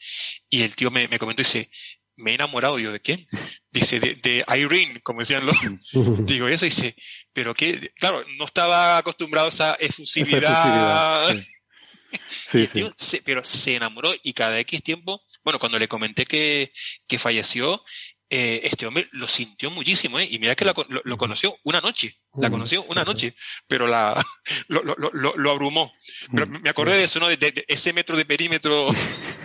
y 0.50 0.64
el 0.64 0.76
tío 0.76 0.92
me, 0.92 1.08
me 1.08 1.20
comentó 1.20 1.42
y 1.42 1.46
dice, 1.46 1.70
me 2.18 2.32
he 2.32 2.36
enamorado. 2.36 2.78
yo, 2.80 2.92
¿de 2.92 3.00
quién? 3.00 3.26
Dice, 3.72 4.00
de, 4.00 4.16
de 4.16 4.44
Irene, 4.58 5.02
como 5.02 5.20
decían 5.20 5.46
los. 5.46 5.56
Digo, 6.26 6.48
eso 6.48 6.66
dice, 6.66 6.96
pero 7.32 7.54
que, 7.54 7.92
claro, 7.96 8.24
no 8.38 8.46
estaba 8.46 8.98
acostumbrado 8.98 9.48
a 9.48 9.50
esa 9.50 9.74
efusividad. 9.76 11.34
sí. 12.52 12.68
sí, 12.98 13.22
pero 13.24 13.44
se 13.46 13.76
enamoró 13.76 14.14
y 14.24 14.34
cada 14.34 14.60
X 14.60 14.82
tiempo, 14.84 15.24
bueno, 15.44 15.60
cuando 15.60 15.80
le 15.80 15.88
comenté 15.88 16.26
que, 16.26 16.72
que 17.08 17.20
falleció, 17.20 17.84
eh, 18.30 18.62
este 18.64 18.86
hombre 18.86 19.08
lo 19.12 19.28
sintió 19.28 19.72
muchísimo, 19.72 20.20
¿eh? 20.20 20.28
Y 20.30 20.40
mira 20.40 20.56
que 20.56 20.66
lo, 20.66 21.18
conoció 21.18 21.56
una 21.64 21.80
noche, 21.80 22.18
la 22.36 22.50
conoció 22.50 22.84
una 22.84 23.04
noche, 23.04 23.34
pero 23.68 23.88
la, 23.88 24.22
lo, 24.68 24.82
lo, 24.84 24.96
lo 25.14 25.52
abrumó. 25.52 25.94
Pero 26.34 26.48
me 26.48 26.70
acordé 26.70 26.98
de 26.98 27.06
eso, 27.06 27.20
¿no? 27.20 27.30
De, 27.30 27.66
ese 27.68 27.94
metro 27.94 28.18
de 28.18 28.26
perímetro. 28.26 28.90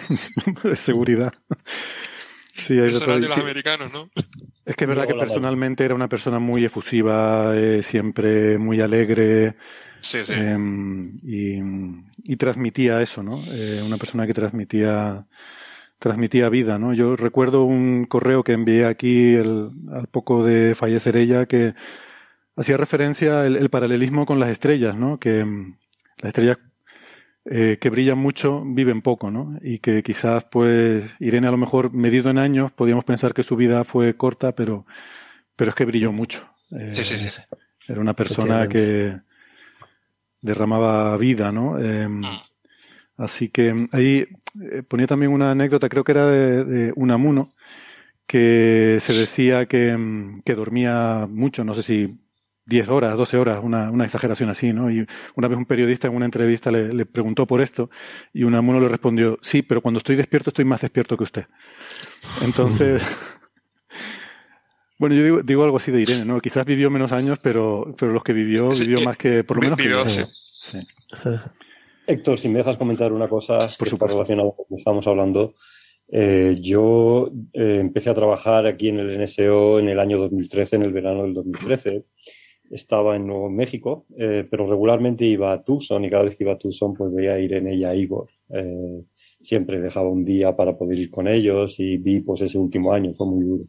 de 0.65 0.77
seguridad. 0.77 1.33
Sí, 2.55 2.75
hay 2.75 2.93
de 2.93 3.29
los 3.29 3.39
americanos, 3.39 3.93
¿no? 3.93 4.11
Es 4.65 4.77
que 4.77 4.85
es 4.85 4.89
verdad 4.89 5.07
que 5.07 5.15
personalmente 5.15 5.85
era 5.85 5.95
una 5.95 6.09
persona 6.09 6.39
muy 6.39 6.65
efusiva, 6.65 7.53
eh, 7.57 7.83
siempre 7.83 8.59
muy 8.59 8.81
alegre. 8.81 9.57
Sí, 10.01 10.25
sí. 10.25 10.35
Em, 10.35 11.17
y, 11.23 12.37
transmitía 12.37 13.01
eso, 13.01 13.23
¿no? 13.23 13.43
Eh, 13.53 13.81
una 13.85 13.97
persona 13.97 14.27
que 14.27 14.35
transmitía 14.35 15.27
transmitía 16.03 16.49
vida, 16.49 16.81
¿no? 16.81 16.93
Yo 16.93 17.15
recuerdo 17.15 17.63
un 17.63 18.07
correo 18.07 18.43
que 18.43 18.55
envié 18.55 18.87
aquí 18.87 19.37
al 19.37 20.09
poco 20.11 20.45
de 20.45 20.75
fallecer 20.75 21.17
ella 21.17 21.47
que 21.47 21.75
hacía 22.57 22.77
referencia 22.77 23.47
el, 23.47 23.71
paralelismo 23.71 24.27
con 24.27 24.41
las 24.41 24.51
estrellas, 24.51 24.97
¿no? 24.97 25.21
Que 25.21 25.45
mm, 25.45 25.77
las 26.19 26.29
estrellas 26.31 26.59
eh, 27.45 27.79
que 27.81 27.89
brillan 27.89 28.19
mucho 28.19 28.65
viven 28.67 29.01
poco, 29.01 29.31
¿no? 29.31 29.57
Y 29.63 29.79
que 29.79 30.03
quizás, 30.03 30.43
pues, 30.51 31.05
Irene 31.21 31.47
a 31.47 31.53
lo 31.53 31.57
mejor 31.57 31.93
medido 31.93 32.31
en 32.31 32.39
años, 32.39 32.73
podríamos 32.73 33.05
pensar 33.05 33.33
que 33.33 33.45
su 33.45 33.55
vida 33.55 33.85
fue 33.85 34.17
corta, 34.17 34.57
pero, 34.57 34.85
pero 35.55 35.71
es 35.71 35.77
que 35.77 35.85
brilló 35.85 36.11
mucho. 36.11 36.53
Eh, 36.73 36.93
sí, 36.95 37.05
sí, 37.05 37.29
sí. 37.29 37.43
Era 37.87 38.01
una 38.01 38.15
persona 38.15 38.67
que 38.67 39.21
derramaba 40.41 41.17
vida, 41.17 41.53
¿no? 41.53 41.79
Eh, 41.79 42.09
Así 43.17 43.51
que 43.51 43.89
ahí 43.93 44.27
eh, 44.61 44.83
ponía 44.83 45.07
también 45.07 45.33
una 45.33 45.51
anécdota, 45.51 45.89
creo 45.89 46.05
que 46.05 46.13
era 46.13 46.27
de, 46.27 46.65
de 46.65 46.93
Unamuno, 46.97 47.51
que 48.27 48.99
se 49.01 49.13
decía 49.13 49.67
que, 49.67 49.97
mm, 49.97 50.43
que, 50.43 50.55
dormía 50.55 51.27
mucho, 51.31 51.65
no 51.65 51.75
sé 51.75 51.83
si 51.83 52.19
10 52.67 52.89
horas, 52.89 53.17
12 53.17 53.37
horas, 53.39 53.61
una, 53.63 53.91
una, 53.91 54.05
exageración 54.05 54.49
así, 54.51 54.73
¿no? 54.73 54.91
Y 54.91 55.07
una 55.35 55.49
vez 55.49 55.59
un 55.59 55.67
periodista 55.67 56.09
en 56.09 56.15
una 56.15 56.27
entrevista 56.27 56.71
le, 56.71 56.93
le, 56.93 57.07
preguntó 57.07 57.47
por 57.47 57.61
esto 57.61 57.91
y 58.33 58.45
Unamuno 58.45 58.81
le 58.81 58.89
respondió, 58.89 59.39
sí, 59.43 59.63
pero 59.63 59.81
cuando 59.81 59.99
estoy 59.99 60.17
despierto 60.17 60.51
estoy 60.51 60.65
más 60.65 60.81
despierto 60.81 61.17
que 61.17 61.25
usted. 61.25 61.47
Entonces, 62.45 63.03
bueno, 64.99 65.15
yo 65.17 65.25
digo, 65.25 65.43
digo, 65.43 65.65
algo 65.65 65.79
así 65.79 65.91
de 65.91 66.03
Irene, 66.03 66.25
¿no? 66.25 66.41
Quizás 66.41 66.65
vivió 66.65 66.91
menos 66.91 67.11
años, 67.13 67.39
pero, 67.43 67.95
pero 67.99 68.13
los 68.13 68.23
que 68.23 68.33
vivió, 68.33 68.69
vivió 68.69 69.01
más 69.01 69.17
que, 69.17 69.43
por 69.45 69.57
lo 69.57 69.63
menos 69.63 69.79
que 69.79 70.11
sí. 70.11 70.79
Héctor, 72.07 72.39
si 72.39 72.49
me 72.49 72.59
dejas 72.59 72.77
comentar 72.77 73.13
una 73.13 73.29
cosa 73.29 73.59
por 73.79 74.11
relacionada 74.11 74.51
con 74.51 74.59
lo 74.59 74.67
que 74.69 74.75
estamos 74.75 75.07
hablando. 75.07 75.55
Eh, 76.09 76.57
yo 76.61 77.31
eh, 77.53 77.79
empecé 77.81 78.11
a 78.11 78.15
trabajar 78.15 78.67
aquí 78.67 78.89
en 78.89 78.99
el 78.99 79.23
NSO 79.23 79.79
en 79.79 79.89
el 79.89 80.01
año 80.01 80.19
2013, 80.19 80.77
en 80.77 80.83
el 80.83 80.93
verano 80.93 81.23
del 81.23 81.33
2013. 81.35 82.05
Estaba 82.71 83.17
en 83.17 83.27
Nuevo 83.27 83.49
México, 83.51 84.07
eh, 84.19 84.47
pero 84.51 84.67
regularmente 84.69 85.25
iba 85.25 85.53
a 85.53 85.63
Tucson 85.63 86.05
y 86.05 86.11
cada 86.11 86.25
vez 86.25 86.37
que 86.37 86.45
iba 86.45 86.55
a 86.55 86.59
Tucson 86.59 86.95
pues 86.95 87.13
veía 87.15 87.35
a 87.35 87.39
Irene 87.39 87.75
y 87.75 87.85
a 87.85 87.95
Igor. 87.95 88.29
siempre 89.41 89.81
dejaba 89.81 90.09
un 90.09 90.25
día 90.25 90.55
para 90.57 90.77
poder 90.77 90.99
ir 90.99 91.11
con 91.11 91.29
ellos 91.29 91.79
y 91.81 91.97
vi 91.99 92.21
pues 92.21 92.43
ese 92.43 92.59
último 92.59 92.93
año, 92.93 93.15
fue 93.15 93.27
muy 93.27 93.45
duro. 93.45 93.65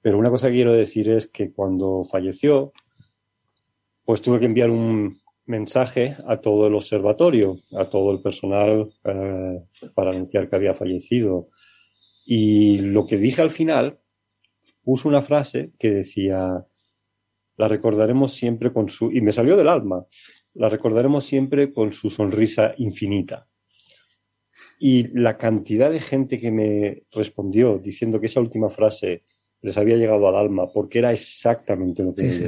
Pero 0.00 0.18
una 0.18 0.30
cosa 0.30 0.48
que 0.48 0.54
quiero 0.54 0.72
decir 0.72 1.08
es 1.10 1.26
que 1.26 1.52
cuando 1.52 2.04
falleció, 2.04 2.72
pues 4.04 4.22
tuve 4.22 4.38
que 4.38 4.46
enviar 4.46 4.70
un, 4.70 5.18
mensaje 5.46 6.16
a 6.26 6.38
todo 6.38 6.66
el 6.66 6.74
observatorio, 6.74 7.60
a 7.76 7.88
todo 7.88 8.12
el 8.12 8.20
personal 8.20 8.92
eh, 9.04 9.62
para 9.94 10.10
anunciar 10.10 10.48
que 10.48 10.56
había 10.56 10.74
fallecido. 10.74 11.48
Y 12.24 12.78
lo 12.78 13.06
que 13.06 13.16
dije 13.16 13.42
al 13.42 13.50
final, 13.50 14.00
puso 14.82 15.08
una 15.08 15.22
frase 15.22 15.72
que 15.78 15.90
decía, 15.90 16.66
la 17.56 17.68
recordaremos 17.68 18.34
siempre 18.34 18.72
con 18.72 18.88
su, 18.88 19.10
y 19.12 19.20
me 19.20 19.32
salió 19.32 19.56
del 19.56 19.68
alma, 19.68 20.04
la 20.54 20.68
recordaremos 20.68 21.24
siempre 21.24 21.72
con 21.72 21.92
su 21.92 22.10
sonrisa 22.10 22.74
infinita. 22.78 23.48
Y 24.78 25.08
la 25.18 25.38
cantidad 25.38 25.90
de 25.90 26.00
gente 26.00 26.38
que 26.38 26.50
me 26.50 27.04
respondió 27.12 27.78
diciendo 27.78 28.20
que 28.20 28.26
esa 28.26 28.40
última 28.40 28.68
frase 28.68 29.24
les 29.62 29.76
había 29.78 29.96
llegado 29.96 30.28
al 30.28 30.36
alma, 30.36 30.70
porque 30.72 30.98
era 31.00 31.12
exactamente 31.12 32.02
lo 32.02 32.14
que, 32.14 32.30
sí, 32.30 32.44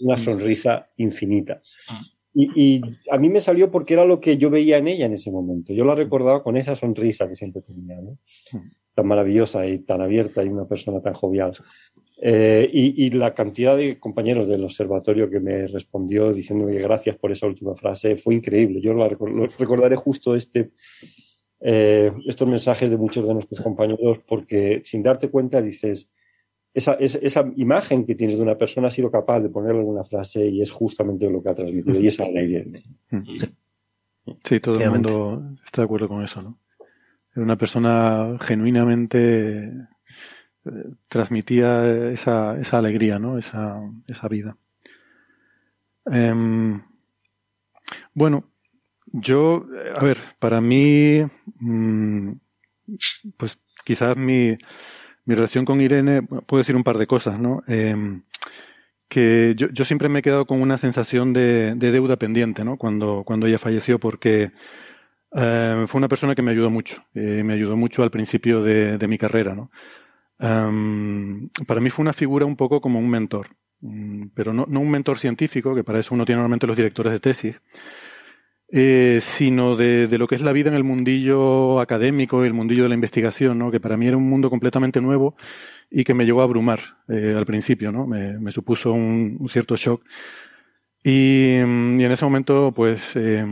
una, 0.00 0.16
sonrisa 0.16 0.88
infinita. 0.96 1.60
Ah. 1.88 2.00
Y, 2.38 2.82
a 3.10 3.16
mí 3.16 3.30
me 3.30 3.40
salió 3.40 3.70
porque 3.70 3.94
era 3.94 4.04
lo 4.04 4.20
que 4.20 4.36
yo 4.36 4.50
veía 4.50 4.76
en 4.76 4.88
ella 4.88 5.06
en 5.06 5.14
ese 5.14 5.30
momento. 5.30 5.72
Yo 5.72 5.86
la 5.86 5.94
recordaba 5.94 6.42
con 6.42 6.56
esa 6.58 6.76
sonrisa 6.76 7.26
que 7.28 7.34
siempre 7.34 7.62
tenía, 7.62 7.96
¿no? 8.00 8.18
tan 8.96 9.06
maravillosa 9.06 9.66
y 9.66 9.80
tan 9.80 10.00
abierta 10.00 10.42
y 10.42 10.48
una 10.48 10.66
persona 10.66 11.00
tan 11.00 11.12
jovial. 11.12 11.52
Eh, 12.20 12.68
y, 12.72 13.10
la 13.10 13.34
cantidad 13.34 13.76
de 13.76 14.00
compañeros 14.00 14.48
del 14.48 14.64
observatorio 14.64 15.28
que 15.28 15.38
me 15.38 15.66
respondió 15.66 16.32
diciéndome 16.32 16.78
gracias 16.78 17.16
por 17.16 17.30
esa 17.30 17.46
última 17.46 17.74
frase 17.74 18.16
fue 18.16 18.34
increíble. 18.34 18.80
Yo 18.80 18.94
la 18.94 19.08
recordaré 19.08 19.96
justo 19.96 20.34
este, 20.34 20.70
eh, 21.60 22.12
estos 22.26 22.48
mensajes 22.48 22.90
de 22.90 22.96
muchos 22.96 23.26
de 23.26 23.34
nuestros 23.34 23.60
compañeros 23.60 24.20
porque 24.26 24.82
sin 24.84 25.02
darte 25.02 25.30
cuenta 25.30 25.62
dices, 25.62 26.10
esa, 26.74 26.94
esa, 26.94 27.44
imagen 27.56 28.04
que 28.04 28.14
tienes 28.14 28.36
de 28.36 28.42
una 28.42 28.58
persona 28.58 28.88
ha 28.88 28.90
sido 28.90 29.10
capaz 29.10 29.40
de 29.40 29.48
ponerle 29.48 29.80
alguna 29.80 30.04
frase 30.04 30.46
y 30.46 30.60
es 30.60 30.70
justamente 30.70 31.30
lo 31.30 31.42
que 31.42 31.48
ha 31.48 31.54
transmitido 31.54 31.98
y 31.98 32.08
esa 32.08 32.24
alegría. 32.24 32.64
Sí, 34.44 34.60
todo 34.60 34.78
el 34.78 34.90
mundo 34.90 35.56
está 35.64 35.82
de 35.82 35.84
acuerdo 35.86 36.08
con 36.08 36.22
eso, 36.22 36.42
¿no? 36.42 36.58
Era 37.34 37.44
una 37.44 37.56
persona 37.56 38.36
genuinamente 38.40 39.64
eh, 40.66 40.84
transmitía 41.08 42.10
esa, 42.10 42.58
esa 42.58 42.78
alegría, 42.78 43.18
¿no? 43.18 43.38
Esa, 43.38 43.80
esa 44.06 44.28
vida. 44.28 44.56
Em, 46.06 46.82
bueno, 48.14 48.50
yo, 49.20 49.66
a 49.94 50.04
ver, 50.04 50.18
para 50.38 50.60
mí, 50.60 51.22
mm, 51.58 52.32
pues 53.36 53.58
quizás 53.84 54.16
mi, 54.16 54.56
mi 55.24 55.34
relación 55.34 55.64
con 55.64 55.80
Irene, 55.80 56.22
puedo 56.22 56.58
decir 56.58 56.76
un 56.76 56.84
par 56.84 56.98
de 56.98 57.06
cosas, 57.06 57.38
¿no? 57.38 57.62
Em, 57.66 58.22
que 59.08 59.54
yo, 59.56 59.68
yo, 59.70 59.84
siempre 59.84 60.08
me 60.08 60.18
he 60.18 60.22
quedado 60.22 60.46
con 60.46 60.60
una 60.60 60.78
sensación 60.78 61.32
de, 61.32 61.74
de 61.76 61.92
deuda 61.92 62.16
pendiente, 62.16 62.64
¿no? 62.64 62.76
Cuando, 62.76 63.22
cuando 63.24 63.46
ella 63.46 63.58
falleció, 63.58 63.98
porque 63.98 64.52
eh, 65.34 65.84
fue 65.86 65.98
una 65.98 66.08
persona 66.08 66.34
que 66.34 66.42
me 66.42 66.50
ayudó 66.50 66.70
mucho, 66.70 67.02
eh, 67.14 67.42
me 67.44 67.54
ayudó 67.54 67.76
mucho 67.76 68.02
al 68.02 68.10
principio 68.10 68.62
de, 68.62 68.98
de 68.98 69.08
mi 69.08 69.18
carrera, 69.18 69.54
¿no? 69.54 69.70
Um, 70.38 71.48
para 71.66 71.80
mí 71.80 71.88
fue 71.88 72.02
una 72.02 72.12
figura 72.12 72.44
un 72.44 72.56
poco 72.56 72.82
como 72.82 72.98
un 72.98 73.08
mentor, 73.08 73.48
mm, 73.80 74.26
pero 74.34 74.52
no 74.52 74.66
un 74.68 74.90
mentor 74.90 75.18
científico, 75.18 75.74
que 75.74 75.84
para 75.84 76.00
eso 76.00 76.14
uno 76.14 76.26
tiene 76.26 76.40
normalmente 76.40 76.66
los 76.66 76.76
directores 76.76 77.12
de 77.12 77.20
tesis, 77.20 77.56
eh, 78.72 79.20
sino 79.22 79.76
de, 79.76 80.08
de, 80.08 80.18
lo 80.18 80.26
que 80.26 80.34
es 80.34 80.42
la 80.42 80.52
vida 80.52 80.70
en 80.70 80.76
el 80.76 80.84
mundillo 80.84 81.80
académico 81.80 82.42
y 82.42 82.48
el 82.48 82.54
mundillo 82.54 82.82
de 82.82 82.88
la 82.88 82.94
investigación, 82.94 83.58
¿no? 83.58 83.70
que 83.70 83.80
para 83.80 83.96
mí 83.96 84.06
era 84.06 84.16
un 84.16 84.28
mundo 84.28 84.50
completamente 84.50 85.00
nuevo 85.00 85.36
y 85.90 86.04
que 86.04 86.14
me 86.14 86.24
llegó 86.24 86.40
a 86.40 86.44
abrumar 86.44 86.80
eh, 87.08 87.34
al 87.36 87.46
principio, 87.46 87.92
¿no? 87.92 88.06
me, 88.06 88.50
supuso 88.50 88.92
un, 88.92 89.46
cierto 89.48 89.76
shock. 89.76 90.02
Y, 91.02 91.58
y, 91.58 91.58
en 91.58 92.12
ese 92.12 92.24
momento, 92.24 92.72
pues, 92.74 93.00
eh, 93.14 93.44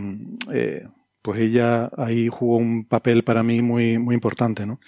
pues 1.23 1.41
ella 1.41 1.91
ahí 1.97 2.29
jugó 2.29 2.57
un 2.57 2.85
papel 2.85 3.23
para 3.23 3.43
mí 3.43 3.63
muy, 3.63 3.99
muy 3.99 4.15
importante. 4.15 4.67
¿no? 4.67 4.81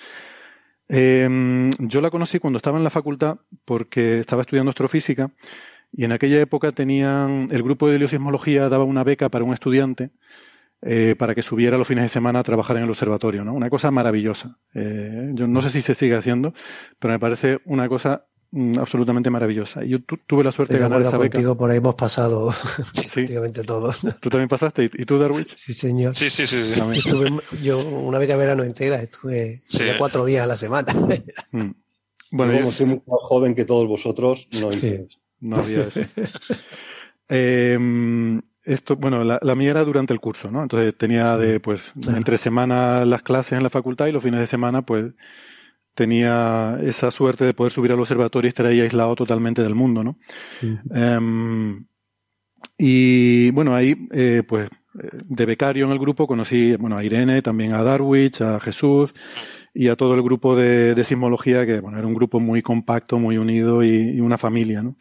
Eh, 0.88 1.70
yo 1.78 2.00
la 2.00 2.10
conocí 2.10 2.38
cuando 2.38 2.58
estaba 2.58 2.78
en 2.78 2.84
la 2.84 2.90
facultad 2.90 3.38
porque 3.64 4.20
estaba 4.20 4.42
estudiando 4.42 4.70
astrofísica 4.70 5.30
y 5.96 6.04
en 6.04 6.12
aquella 6.12 6.38
época 6.40 6.72
tenían, 6.72 7.48
el 7.50 7.62
grupo 7.62 7.88
de 7.88 7.96
heliosismología 7.96 8.68
daba 8.68 8.84
una 8.84 9.02
beca 9.02 9.30
para 9.30 9.44
un 9.44 9.54
estudiante 9.54 10.10
eh, 10.82 11.14
para 11.18 11.34
que 11.34 11.40
subiera 11.40 11.78
los 11.78 11.88
fines 11.88 12.04
de 12.04 12.10
semana 12.10 12.40
a 12.40 12.42
trabajar 12.42 12.76
en 12.76 12.82
el 12.82 12.90
observatorio, 12.90 13.44
¿no? 13.44 13.54
Una 13.54 13.70
cosa 13.70 13.90
maravillosa. 13.90 14.58
Eh, 14.74 15.30
yo 15.32 15.46
no 15.46 15.62
sé 15.62 15.70
si 15.70 15.80
se 15.80 15.94
sigue 15.94 16.14
haciendo, 16.14 16.52
pero 16.98 17.14
me 17.14 17.18
parece 17.18 17.60
una 17.64 17.88
cosa 17.88 18.26
mm, 18.50 18.78
absolutamente 18.78 19.30
maravillosa. 19.30 19.86
Y 19.86 19.88
yo 19.88 19.98
tuve 20.04 20.44
la 20.44 20.52
suerte 20.52 20.74
de 20.74 20.80
ganar 20.80 21.00
esa 21.00 21.16
beca. 21.16 21.38
contigo, 21.38 21.56
por 21.56 21.70
ahí 21.70 21.78
hemos 21.78 21.94
pasado 21.94 22.52
prácticamente 22.94 23.62
todos. 23.62 24.00
¿Tú 24.20 24.28
también 24.28 24.50
pasaste? 24.50 24.90
¿Y 24.92 25.06
tú, 25.06 25.18
Darwich? 25.18 25.54
Sí, 25.56 25.72
señor. 25.72 26.14
Sí, 26.14 26.28
sí, 26.28 26.46
sí. 26.46 26.78
Estuve, 26.92 27.30
yo 27.62 27.78
una 27.78 28.18
beca 28.18 28.36
verano 28.36 28.64
entera, 28.64 28.96
estuve 29.00 29.62
cuatro 29.96 30.26
días 30.26 30.44
a 30.44 30.46
la 30.46 30.58
semana. 30.58 30.92
Mm. 31.52 31.70
Bueno, 32.32 32.52
yo, 32.52 32.58
como 32.58 32.72
soy 32.72 32.86
mucho 32.86 33.04
más 33.06 33.20
joven 33.22 33.54
que 33.54 33.64
todos 33.64 33.88
vosotros, 33.88 34.46
no 34.60 34.70
hice 34.74 35.06
no 35.40 35.56
había 35.56 35.82
eso. 35.82 36.00
Em, 37.28 38.40
esto, 38.64 38.96
bueno, 38.96 39.24
la, 39.24 39.54
mía 39.54 39.70
era 39.70 39.84
durante 39.84 40.12
el 40.12 40.20
curso, 40.20 40.50
¿no? 40.50 40.62
Entonces 40.62 40.96
tenía 40.96 41.36
de, 41.36 41.60
pues, 41.60 41.92
entre 42.16 42.38
semanas 42.38 43.06
las 43.06 43.22
clases 43.22 43.54
en 43.54 43.62
la 43.62 43.70
facultad 43.70 44.06
y 44.06 44.12
los 44.12 44.22
fines 44.22 44.40
de 44.40 44.46
semana, 44.46 44.82
pues, 44.82 45.12
tenía 45.94 46.78
esa 46.82 47.10
suerte 47.10 47.44
de 47.44 47.54
poder 47.54 47.72
subir 47.72 47.92
al 47.92 48.00
observatorio 48.00 48.48
y 48.48 48.50
estar 48.50 48.66
ahí 48.66 48.80
aislado 48.80 49.14
totalmente 49.14 49.62
del 49.62 49.74
mundo, 49.74 50.04
¿no? 50.04 50.18
Em, 50.94 51.86
y 52.78 53.50
bueno, 53.52 53.74
ahí, 53.74 53.96
eh, 54.12 54.42
pues, 54.46 54.68
de 54.92 55.46
becario 55.46 55.86
en 55.86 55.92
el 55.92 55.98
grupo 55.98 56.26
conocí, 56.26 56.76
bueno, 56.76 56.96
a 56.96 57.04
Irene, 57.04 57.42
también 57.42 57.74
a 57.74 57.82
Darwich, 57.82 58.40
a 58.40 58.60
Jesús 58.60 59.12
y 59.76 59.88
a 59.88 59.96
todo 59.96 60.14
el 60.14 60.22
grupo 60.22 60.56
de, 60.56 61.04
sismología, 61.04 61.66
que, 61.66 61.80
bueno, 61.80 61.98
era 61.98 62.06
un 62.06 62.14
grupo 62.14 62.40
muy 62.40 62.62
compacto, 62.62 63.18
muy 63.18 63.36
unido 63.36 63.84
y, 63.84 64.16
y 64.16 64.20
una 64.20 64.38
familia, 64.38 64.82
¿no? 64.82 64.96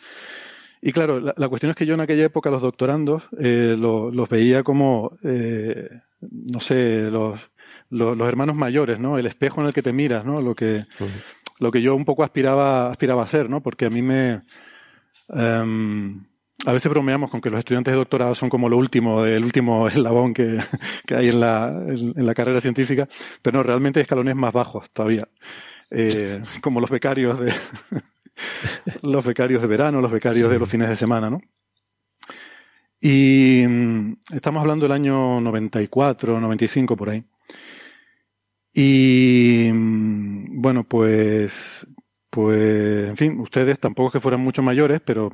Y 0.82 0.92
claro, 0.92 1.20
la, 1.20 1.50
cuestión 1.50 1.72
es 1.72 1.76
que 1.76 1.86
yo 1.86 1.96
en 1.96 2.02
aquella 2.02 2.26
época 2.26 2.52
los 2.52 2.62
doctorandos 2.62 3.24
eh, 3.40 3.76
los 3.78 4.30
veía 4.30 4.62
como, 4.64 5.18
eh, 5.24 5.90
no 6.22 6.60
sé, 6.60 7.10
los, 7.10 7.40
los, 7.90 8.28
hermanos 8.28 8.56
mayores, 8.56 9.00
¿no? 9.00 9.18
El 9.18 9.26
espejo 9.26 9.62
en 9.62 9.68
el 9.68 9.74
que 9.74 9.82
te 9.82 9.94
miras, 9.94 10.26
¿no? 10.26 10.42
Lo 10.42 10.54
que, 10.54 10.86
lo 11.60 11.72
que 11.72 11.82
yo 11.82 11.96
un 11.96 12.06
poco 12.06 12.24
aspiraba, 12.24 12.92
aspiraba 12.92 13.24
a 13.24 13.28
ser, 13.28 13.50
¿no? 13.50 13.64
Porque 13.64 13.86
a 13.86 13.90
mí 13.90 14.04
me... 14.04 14.44
Em, 15.30 16.24
a 16.66 16.72
veces 16.72 16.90
bromeamos 16.90 17.30
con 17.30 17.42
que 17.42 17.50
los 17.50 17.60
estudiantes 17.60 17.92
de 17.92 17.98
doctorado 17.98 18.34
son 18.34 18.50
como 18.50 18.70
lo 18.70 18.78
último, 18.78 19.26
el 19.26 19.44
último 19.44 19.88
eslabón 19.90 20.34
que, 20.34 20.60
que 21.06 21.16
hay 21.16 21.30
en 21.30 21.40
la, 21.40 21.68
en, 21.68 22.26
la 22.26 22.34
carrera 22.34 22.62
científica, 22.62 23.08
pero 23.42 23.58
no, 23.58 23.64
realmente 23.64 24.02
escalones 24.02 24.36
más 24.36 24.54
bajos 24.54 24.90
todavía. 24.92 25.28
Eh, 25.92 26.42
como 26.62 26.80
los 26.80 26.90
becarios 26.90 27.40
de, 27.40 27.54
los 29.04 29.24
becarios 29.24 29.62
de 29.62 29.68
verano, 29.68 30.02
los 30.02 30.12
becarios 30.12 30.50
de 30.50 30.60
los 30.60 30.70
fines 30.70 30.90
de 30.90 30.96
semana, 30.96 31.30
¿no? 31.30 31.42
Y 33.00 33.64
mm, 33.68 34.18
estamos 34.32 34.62
hablando 34.62 34.86
del 34.86 34.94
año 34.94 35.40
94, 35.42 36.40
95 36.40 36.96
por 36.96 37.10
ahí. 37.10 37.24
Y 38.74 39.70
mm, 39.72 40.62
bueno, 40.62 40.84
pues 40.86 41.86
pues, 42.36 43.08
en 43.08 43.16
fin, 43.16 43.40
ustedes 43.40 43.80
tampoco 43.80 44.10
es 44.10 44.12
que 44.12 44.20
fueran 44.20 44.42
mucho 44.42 44.62
mayores, 44.62 45.00
pero 45.00 45.32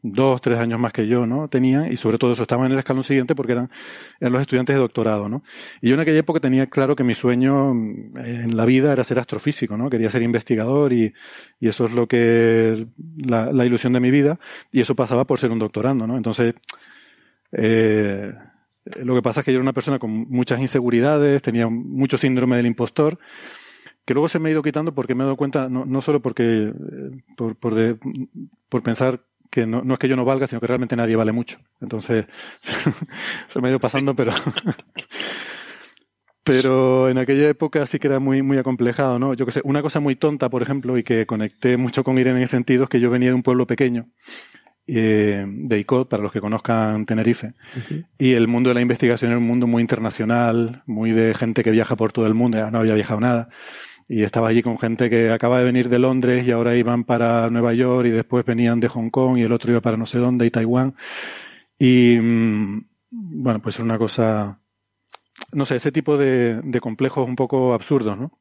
dos, 0.00 0.40
tres 0.40 0.58
años 0.58 0.80
más 0.80 0.94
que 0.94 1.06
yo, 1.06 1.26
¿no? 1.26 1.46
Tenían, 1.48 1.92
y 1.92 1.98
sobre 1.98 2.16
todo 2.16 2.32
eso, 2.32 2.40
estaban 2.40 2.64
en 2.64 2.72
el 2.72 2.78
escalón 2.78 3.04
siguiente 3.04 3.34
porque 3.34 3.52
eran, 3.52 3.70
eran 4.18 4.32
los 4.32 4.40
estudiantes 4.40 4.74
de 4.74 4.80
doctorado, 4.80 5.28
¿no? 5.28 5.42
Y 5.82 5.90
yo 5.90 5.94
en 5.94 6.00
aquella 6.00 6.20
época 6.20 6.40
tenía 6.40 6.66
claro 6.66 6.96
que 6.96 7.04
mi 7.04 7.14
sueño 7.14 7.74
mm, 7.74 8.16
en 8.16 8.56
la 8.56 8.64
vida 8.64 8.94
era 8.94 9.04
ser 9.04 9.18
astrofísico, 9.18 9.76
¿no? 9.76 9.90
Quería 9.90 10.08
ser 10.08 10.22
investigador 10.22 10.94
y, 10.94 11.12
y 11.60 11.68
eso 11.68 11.84
es 11.84 11.92
lo 11.92 12.06
que, 12.06 12.86
la, 13.18 13.52
la 13.52 13.66
ilusión 13.66 13.92
de 13.92 14.00
mi 14.00 14.10
vida, 14.10 14.40
y 14.72 14.80
eso 14.80 14.94
pasaba 14.94 15.26
por 15.26 15.38
ser 15.38 15.50
un 15.50 15.58
doctorando, 15.58 16.06
¿no? 16.06 16.16
Entonces, 16.16 16.54
eh, 17.52 18.32
lo 18.96 19.14
que 19.14 19.20
pasa 19.20 19.40
es 19.40 19.44
que 19.44 19.52
yo 19.52 19.56
era 19.56 19.64
una 19.64 19.74
persona 19.74 19.98
con 19.98 20.10
muchas 20.30 20.60
inseguridades, 20.60 21.42
tenía 21.42 21.68
mucho 21.68 22.16
síndrome 22.16 22.56
del 22.56 22.64
impostor, 22.64 23.18
que 24.08 24.14
luego 24.14 24.30
se 24.30 24.38
me 24.38 24.48
ha 24.48 24.52
ido 24.52 24.62
quitando 24.62 24.94
porque 24.94 25.14
me 25.14 25.22
he 25.22 25.26
dado 25.26 25.36
cuenta, 25.36 25.68
no, 25.68 25.84
no 25.84 26.00
solo 26.00 26.22
porque, 26.22 26.72
eh, 26.72 26.72
por, 27.36 27.56
por, 27.56 27.74
de, 27.74 27.98
por 28.70 28.82
pensar 28.82 29.20
que 29.50 29.66
no, 29.66 29.82
no, 29.82 29.92
es 29.92 30.00
que 30.00 30.08
yo 30.08 30.16
no 30.16 30.24
valga, 30.24 30.46
sino 30.46 30.62
que 30.62 30.66
realmente 30.66 30.96
nadie 30.96 31.14
vale 31.14 31.30
mucho. 31.30 31.58
Entonces, 31.82 32.24
se 33.48 33.60
me 33.60 33.68
ha 33.68 33.70
ido 33.72 33.78
pasando, 33.78 34.16
pero, 34.16 34.32
pero 36.42 37.10
en 37.10 37.18
aquella 37.18 37.50
época 37.50 37.84
sí 37.84 37.98
que 37.98 38.06
era 38.06 38.18
muy, 38.18 38.40
muy 38.40 38.56
acomplejado, 38.56 39.18
¿no? 39.18 39.34
Yo 39.34 39.44
que 39.44 39.52
sé, 39.52 39.60
una 39.62 39.82
cosa 39.82 40.00
muy 40.00 40.16
tonta, 40.16 40.48
por 40.48 40.62
ejemplo, 40.62 40.96
y 40.96 41.02
que 41.02 41.26
conecté 41.26 41.76
mucho 41.76 42.02
con 42.02 42.16
Irene 42.16 42.38
en 42.38 42.44
ese 42.44 42.52
sentido, 42.52 42.84
es 42.84 42.88
que 42.88 43.00
yo 43.00 43.10
venía 43.10 43.28
de 43.28 43.34
un 43.34 43.42
pueblo 43.42 43.66
pequeño, 43.66 44.06
eh, 44.86 45.44
de 45.46 45.78
ICOT, 45.80 46.08
para 46.08 46.22
los 46.22 46.32
que 46.32 46.40
conozcan 46.40 47.04
Tenerife. 47.04 47.52
Y 48.16 48.32
el 48.32 48.48
mundo 48.48 48.70
de 48.70 48.74
la 48.74 48.80
investigación 48.80 49.32
es 49.32 49.36
un 49.36 49.46
mundo 49.46 49.66
muy 49.66 49.82
internacional, 49.82 50.82
muy 50.86 51.10
de 51.10 51.34
gente 51.34 51.62
que 51.62 51.72
viaja 51.72 51.94
por 51.94 52.10
todo 52.10 52.26
el 52.26 52.32
mundo, 52.32 52.56
ya 52.56 52.70
no 52.70 52.78
había 52.78 52.94
viajado 52.94 53.20
nada 53.20 53.50
y 54.08 54.22
estaba 54.22 54.48
allí 54.48 54.62
con 54.62 54.78
gente 54.78 55.10
que 55.10 55.30
acaba 55.30 55.58
de 55.58 55.64
venir 55.64 55.88
de 55.90 55.98
Londres 55.98 56.46
y 56.46 56.50
ahora 56.50 56.74
iban 56.74 57.04
para 57.04 57.50
Nueva 57.50 57.74
York 57.74 58.08
y 58.08 58.10
después 58.10 58.44
venían 58.44 58.80
de 58.80 58.88
Hong 58.88 59.10
Kong 59.10 59.36
y 59.36 59.42
el 59.42 59.52
otro 59.52 59.70
iba 59.70 59.82
para 59.82 59.98
no 59.98 60.06
sé 60.06 60.18
dónde 60.18 60.46
y 60.46 60.50
Taiwán. 60.50 60.94
Y 61.78 62.18
mm, 62.18 62.86
bueno, 63.10 63.60
pues 63.60 63.76
es 63.76 63.80
una 63.80 63.98
cosa, 63.98 64.58
no 65.52 65.64
sé, 65.66 65.76
ese 65.76 65.92
tipo 65.92 66.16
de, 66.16 66.60
de 66.62 66.80
complejos 66.80 67.28
un 67.28 67.36
poco 67.36 67.74
absurdos, 67.74 68.16
¿no? 68.18 68.32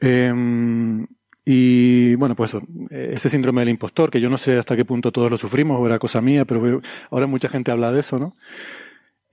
Em, 0.00 1.06
y 1.44 2.14
bueno, 2.14 2.36
pues 2.36 2.56
ese 2.90 3.28
síndrome 3.28 3.62
del 3.62 3.70
impostor, 3.70 4.10
que 4.10 4.20
yo 4.20 4.30
no 4.30 4.38
sé 4.38 4.58
hasta 4.58 4.76
qué 4.76 4.84
punto 4.84 5.12
todos 5.12 5.30
lo 5.30 5.36
sufrimos, 5.36 5.80
o 5.80 5.86
era 5.86 5.98
cosa 5.98 6.20
mía, 6.20 6.44
pero 6.44 6.80
ahora 7.10 7.26
mucha 7.26 7.48
gente 7.48 7.70
habla 7.70 7.92
de 7.92 8.00
eso, 8.00 8.18
¿no? 8.18 8.36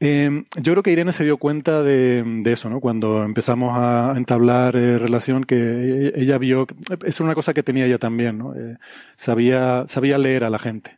Eh, 0.04 0.46
yo 0.56 0.74
creo 0.74 0.82
que 0.82 0.92
Irene 0.92 1.14
se 1.14 1.24
dio 1.24 1.38
cuenta 1.38 1.84
de, 1.84 2.24
de 2.26 2.52
eso, 2.52 2.72
¿no? 2.72 2.80
Cuando 2.80 3.22
empezamos 3.24 3.74
a 3.76 4.16
entablar 4.18 4.76
eh, 4.76 4.98
relación, 4.98 5.44
que 5.44 5.56
e-, 5.56 6.14
ella 6.20 6.40
vio, 6.40 6.66
es 7.06 7.20
una 7.20 7.36
cosa 7.36 7.54
que 7.54 7.62
tenía 7.62 7.86
ella 7.86 8.00
también, 8.00 8.40
¿no? 8.40 8.56
Eh, 8.56 8.78
sabía, 9.16 9.86
sabía 9.88 10.18
leer 10.18 10.44
a 10.44 10.50
la 10.50 10.58
gente. 10.58 10.98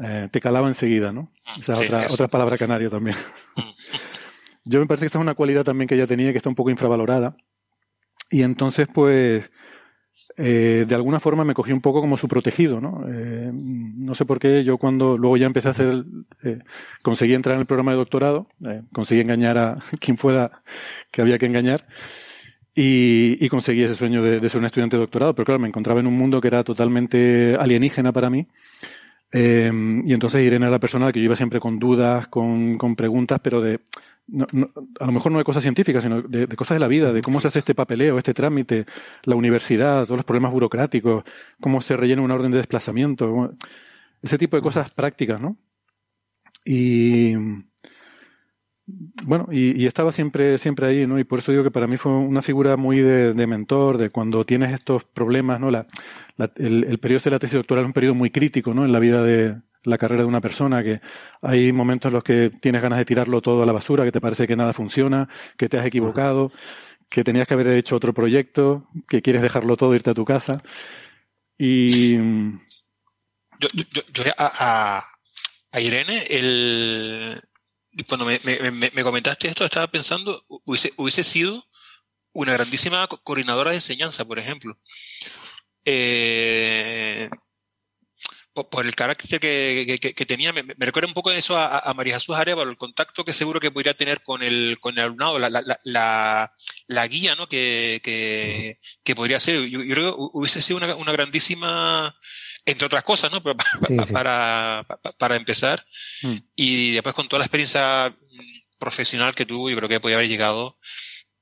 Eh, 0.00 0.28
te 0.30 0.40
calaba 0.40 0.68
enseguida, 0.68 1.10
¿no? 1.10 1.32
Esa 1.58 1.72
otra, 1.72 2.06
otra 2.08 2.28
palabra 2.28 2.56
canaria 2.56 2.88
también. 2.88 3.16
yo 4.64 4.78
me 4.78 4.86
parece 4.86 5.02
que 5.02 5.06
esta 5.06 5.18
es 5.18 5.22
una 5.22 5.34
cualidad 5.34 5.64
también 5.64 5.88
que 5.88 5.96
ella 5.96 6.06
tenía 6.06 6.30
que 6.30 6.38
está 6.38 6.48
un 6.48 6.54
poco 6.54 6.70
infravalorada. 6.70 7.36
Y 8.30 8.42
entonces, 8.42 8.86
pues, 8.86 9.50
eh, 10.36 10.84
de 10.88 10.94
alguna 10.94 11.20
forma 11.20 11.44
me 11.44 11.54
cogí 11.54 11.72
un 11.72 11.80
poco 11.80 12.00
como 12.00 12.16
su 12.16 12.28
protegido, 12.28 12.80
¿no? 12.80 13.04
Eh, 13.08 13.50
no 13.52 14.14
sé 14.14 14.24
por 14.24 14.38
qué 14.38 14.64
yo 14.64 14.78
cuando 14.78 15.18
luego 15.18 15.36
ya 15.36 15.46
empecé 15.46 15.68
a 15.68 15.72
hacer, 15.72 16.04
eh, 16.42 16.60
conseguí 17.02 17.34
entrar 17.34 17.54
en 17.54 17.60
el 17.60 17.66
programa 17.66 17.92
de 17.92 17.98
doctorado, 17.98 18.46
conseguí 18.92 19.20
engañar 19.20 19.58
a 19.58 19.78
quien 20.00 20.16
fuera 20.16 20.62
que 21.10 21.22
había 21.22 21.38
que 21.38 21.46
engañar 21.46 21.86
y, 22.74 23.46
conseguí 23.48 23.82
ese 23.82 23.94
sueño 23.94 24.22
de, 24.22 24.48
ser 24.48 24.60
un 24.60 24.66
estudiante 24.66 24.96
de 24.96 25.02
doctorado, 25.02 25.34
pero 25.34 25.44
claro, 25.44 25.58
me 25.58 25.68
encontraba 25.68 26.00
en 26.00 26.06
un 26.06 26.16
mundo 26.16 26.40
que 26.40 26.48
era 26.48 26.64
totalmente 26.64 27.54
alienígena 27.58 28.12
para 28.12 28.30
mí. 28.30 28.46
Y 29.34 30.12
entonces 30.12 30.42
Irene 30.42 30.66
era 30.66 30.70
la 30.70 30.78
persona 30.78 31.12
que 31.12 31.20
yo 31.20 31.24
iba 31.24 31.36
siempre 31.36 31.60
con 31.60 31.78
dudas, 31.78 32.28
con, 32.28 32.78
con 32.78 32.96
preguntas, 32.96 33.40
pero 33.42 33.60
de, 33.60 33.80
no, 34.28 34.46
a 35.00 35.06
lo 35.06 35.12
mejor 35.12 35.32
no 35.32 35.38
de 35.38 35.44
cosas 35.44 35.62
científicas, 35.62 36.02
sino 36.02 36.22
de, 36.22 36.46
de, 36.46 36.56
cosas 36.56 36.76
de 36.76 36.80
la 36.80 36.88
vida, 36.88 37.12
de 37.12 37.22
cómo 37.22 37.40
se 37.40 37.48
hace 37.48 37.58
este 37.58 37.74
papeleo, 37.74 38.18
este 38.18 38.34
trámite, 38.34 38.86
la 39.24 39.36
universidad, 39.36 40.04
todos 40.04 40.18
los 40.18 40.24
problemas 40.24 40.52
burocráticos, 40.52 41.24
cómo 41.60 41.80
se 41.80 41.96
rellena 41.96 42.22
una 42.22 42.34
orden 42.34 42.52
de 42.52 42.58
desplazamiento, 42.58 43.54
ese 44.22 44.38
tipo 44.38 44.56
de 44.56 44.62
cosas 44.62 44.90
prácticas, 44.90 45.40
¿no? 45.40 45.56
Y 46.64 47.34
bueno, 49.24 49.48
y, 49.50 49.86
estaba 49.86 50.12
siempre, 50.12 50.58
siempre 50.58 50.86
ahí, 50.86 51.06
¿no? 51.06 51.18
Y 51.18 51.24
por 51.24 51.38
eso 51.38 51.52
digo 51.52 51.64
que 51.64 51.70
para 51.70 51.86
mí 51.86 51.96
fue 51.96 52.12
una 52.12 52.42
figura 52.42 52.76
muy 52.76 52.98
de, 52.98 53.46
mentor, 53.46 53.98
de 53.98 54.10
cuando 54.10 54.44
tienes 54.44 54.72
estos 54.72 55.04
problemas, 55.04 55.60
¿no? 55.60 55.70
La, 55.70 55.86
la, 56.36 56.50
el, 56.56 56.84
el 56.84 56.98
periodo 56.98 57.22
de 57.24 57.30
la 57.30 57.38
tesis 57.38 57.56
doctoral 57.56 57.84
es 57.84 57.88
un 57.88 57.92
periodo 57.92 58.14
muy 58.14 58.30
crítico, 58.30 58.74
¿no? 58.74 58.84
En 58.84 58.92
la 58.92 58.98
vida 58.98 59.22
de, 59.22 59.56
la 59.84 59.98
carrera 59.98 60.22
de 60.22 60.28
una 60.28 60.40
persona, 60.40 60.82
que 60.82 61.00
hay 61.40 61.72
momentos 61.72 62.10
en 62.10 62.14
los 62.14 62.24
que 62.24 62.50
tienes 62.60 62.82
ganas 62.82 62.98
de 62.98 63.04
tirarlo 63.04 63.40
todo 63.40 63.62
a 63.62 63.66
la 63.66 63.72
basura, 63.72 64.04
que 64.04 64.12
te 64.12 64.20
parece 64.20 64.46
que 64.46 64.56
nada 64.56 64.72
funciona, 64.72 65.28
que 65.56 65.68
te 65.68 65.78
has 65.78 65.86
equivocado, 65.86 66.50
que 67.08 67.24
tenías 67.24 67.46
que 67.46 67.54
haber 67.54 67.68
hecho 67.68 67.96
otro 67.96 68.14
proyecto, 68.14 68.88
que 69.08 69.22
quieres 69.22 69.42
dejarlo 69.42 69.76
todo 69.76 69.92
e 69.92 69.96
irte 69.96 70.10
a 70.10 70.14
tu 70.14 70.24
casa. 70.24 70.62
Y. 71.58 72.16
Yo, 73.58 73.68
yo, 73.72 74.02
yo 74.12 74.24
a, 74.38 75.04
a, 75.70 75.80
Irene, 75.80 76.22
el, 76.30 77.42
cuando 78.08 78.24
me, 78.26 78.40
me, 78.44 78.90
me, 78.90 79.02
comentaste 79.02 79.48
esto, 79.48 79.64
estaba 79.64 79.86
pensando, 79.88 80.44
hubiese, 80.48 80.92
hubiese 80.96 81.24
sido 81.24 81.64
una 82.32 82.52
grandísima 82.52 83.06
coordinadora 83.06 83.70
de 83.70 83.76
enseñanza, 83.76 84.24
por 84.24 84.38
ejemplo. 84.38 84.78
Eh, 85.84 87.28
por, 88.54 88.84
el 88.84 88.94
carácter 88.94 89.40
que, 89.40 90.26
tenía, 90.26 90.52
me, 90.52 90.62
me, 90.62 90.74
recuerda 90.78 91.08
un 91.08 91.14
poco 91.14 91.30
eso 91.30 91.56
a, 91.56 91.92
María 91.94 92.14
Jesús 92.14 92.36
Arevalo, 92.36 92.70
el 92.70 92.76
contacto 92.76 93.24
que 93.24 93.32
seguro 93.32 93.60
que 93.60 93.70
podría 93.70 93.94
tener 93.94 94.22
con 94.22 94.42
el, 94.42 94.78
con 94.78 94.94
el 94.98 95.04
alumnado, 95.04 95.38
la, 95.38 95.48
la, 95.50 96.52
la, 96.86 97.06
guía 97.06 97.34
¿no? 97.34 97.48
que, 97.48 98.00
que, 98.02 99.14
podría 99.14 99.40
ser. 99.40 99.64
Yo, 99.68 99.82
yo, 99.82 99.94
creo 99.94 100.12
que 100.12 100.38
hubiese 100.38 100.60
sido 100.60 100.76
una, 100.76 100.94
una 100.96 101.12
grandísima, 101.12 102.14
entre 102.64 102.86
otras 102.86 103.04
cosas, 103.04 103.32
¿no? 103.32 103.42
Pero 103.42 103.56
sí, 103.86 103.96
sí. 104.04 104.12
Para, 104.12 104.84
para, 104.86 105.16
para, 105.16 105.36
empezar. 105.36 105.84
Mm. 106.22 106.36
Y 106.56 106.92
después 106.92 107.14
con 107.14 107.28
toda 107.28 107.40
la 107.40 107.46
experiencia 107.46 108.16
profesional 108.78 109.34
que 109.34 109.46
tuvo, 109.46 109.70
yo 109.70 109.76
creo 109.76 109.88
que 109.88 110.00
podría 110.00 110.16
haber 110.18 110.28
llegado 110.28 110.78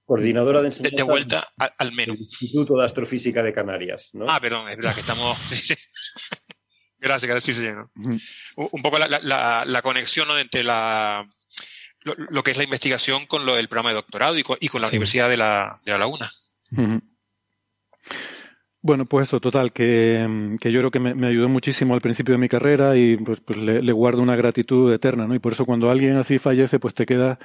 coordinadora 0.05 0.61
de 0.61 0.69
enseñanza 0.69 0.97
de, 0.97 1.03
vuelta 1.05 1.49
al, 1.57 1.73
al 1.79 1.93
menos. 1.93 2.19
Instituto 2.19 2.77
de 2.77 2.85
Astrofísica 2.85 3.45
de 3.45 3.53
Canarias, 3.53 4.11
¿no? 4.13 4.27
Ah, 4.29 4.41
perdón, 4.41 4.69
es 4.69 4.77
verdad 4.77 4.95
que 4.95 5.01
estamos... 5.03 5.39
Gracias, 6.99 7.31
gracias, 7.31 7.57
sí, 7.57 7.63
señor. 7.63 7.91
Uh 7.97 8.11
-huh. 8.11 8.69
Un 8.73 8.83
poco 8.83 8.99
la, 8.99 9.09
la, 9.09 9.65
la 9.65 9.83
conexión 9.83 10.29
¿no? 10.29 10.39
entre 10.39 10.63
la, 10.63 11.27
lo, 12.03 12.15
lo, 12.15 12.43
que 12.43 12.51
es 12.51 12.59
la 12.59 12.65
investigación 12.65 13.25
con 13.25 13.47
lo 13.47 13.55
del 13.55 13.69
programa 13.69 13.89
de 13.91 13.95
doctorado 13.95 14.37
y 14.37 14.43
con, 14.43 14.59
y 14.61 14.69
con 14.69 14.83
la 14.83 14.89
sí. 14.89 14.97
Universidad 14.97 15.31
de 15.31 15.39
la, 15.39 15.81
de 15.85 15.93
la 15.93 15.99
Laguna. 15.99 16.31
Uh 16.73 16.77
-huh. 16.77 17.03
Bueno, 18.83 19.05
pues 19.05 19.29
eso, 19.29 19.41
total, 19.41 19.73
que, 19.73 20.57
que 20.59 20.73
yo 20.73 20.81
creo 20.81 20.91
que 20.91 21.01
me, 21.01 21.27
ayudó 21.27 21.51
muchísimo 21.51 21.95
al 21.95 22.01
principio 22.01 22.33
de 22.33 22.39
mi 22.39 22.49
carrera 22.49 22.97
y 22.97 23.17
pues, 23.19 23.41
pues 23.41 23.59
le, 23.59 23.93
guardo 23.93 24.23
una 24.23 24.37
gratitud 24.37 24.91
eterna, 24.93 25.27
¿no? 25.27 25.35
Y 25.35 25.39
por 25.39 25.53
eso 25.53 25.67
cuando 25.67 25.91
alguien 25.91 26.17
así 26.17 26.39
fallece, 26.39 26.79
pues 26.79 26.95
te 26.95 27.05
queda... 27.05 27.39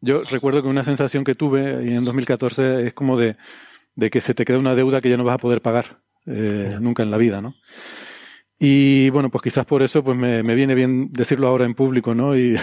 Yo 0.00 0.22
recuerdo 0.24 0.62
que 0.62 0.68
una 0.68 0.82
sensación 0.82 1.22
que 1.22 1.36
tuve 1.36 1.84
y 1.84 1.94
en 1.94 2.04
2014 2.04 2.88
es 2.88 2.94
como 2.94 3.16
de, 3.16 3.36
de 3.94 4.10
que 4.10 4.20
se 4.20 4.34
te 4.34 4.44
queda 4.44 4.58
una 4.58 4.74
deuda 4.74 5.00
que 5.00 5.10
ya 5.10 5.16
no 5.16 5.24
vas 5.24 5.34
a 5.34 5.38
poder 5.38 5.62
pagar 5.62 6.00
eh, 6.26 6.68
nunca 6.80 7.02
en 7.02 7.10
la 7.10 7.18
vida, 7.18 7.40
¿no? 7.40 7.54
Y 8.58 9.10
bueno, 9.10 9.30
pues 9.30 9.42
quizás 9.42 9.66
por 9.66 9.82
eso 9.82 10.02
pues 10.02 10.18
me, 10.18 10.42
me 10.42 10.54
viene 10.54 10.74
bien 10.74 11.12
decirlo 11.12 11.46
ahora 11.48 11.66
en 11.66 11.74
público, 11.74 12.14
¿no? 12.14 12.36
Y 12.36 12.56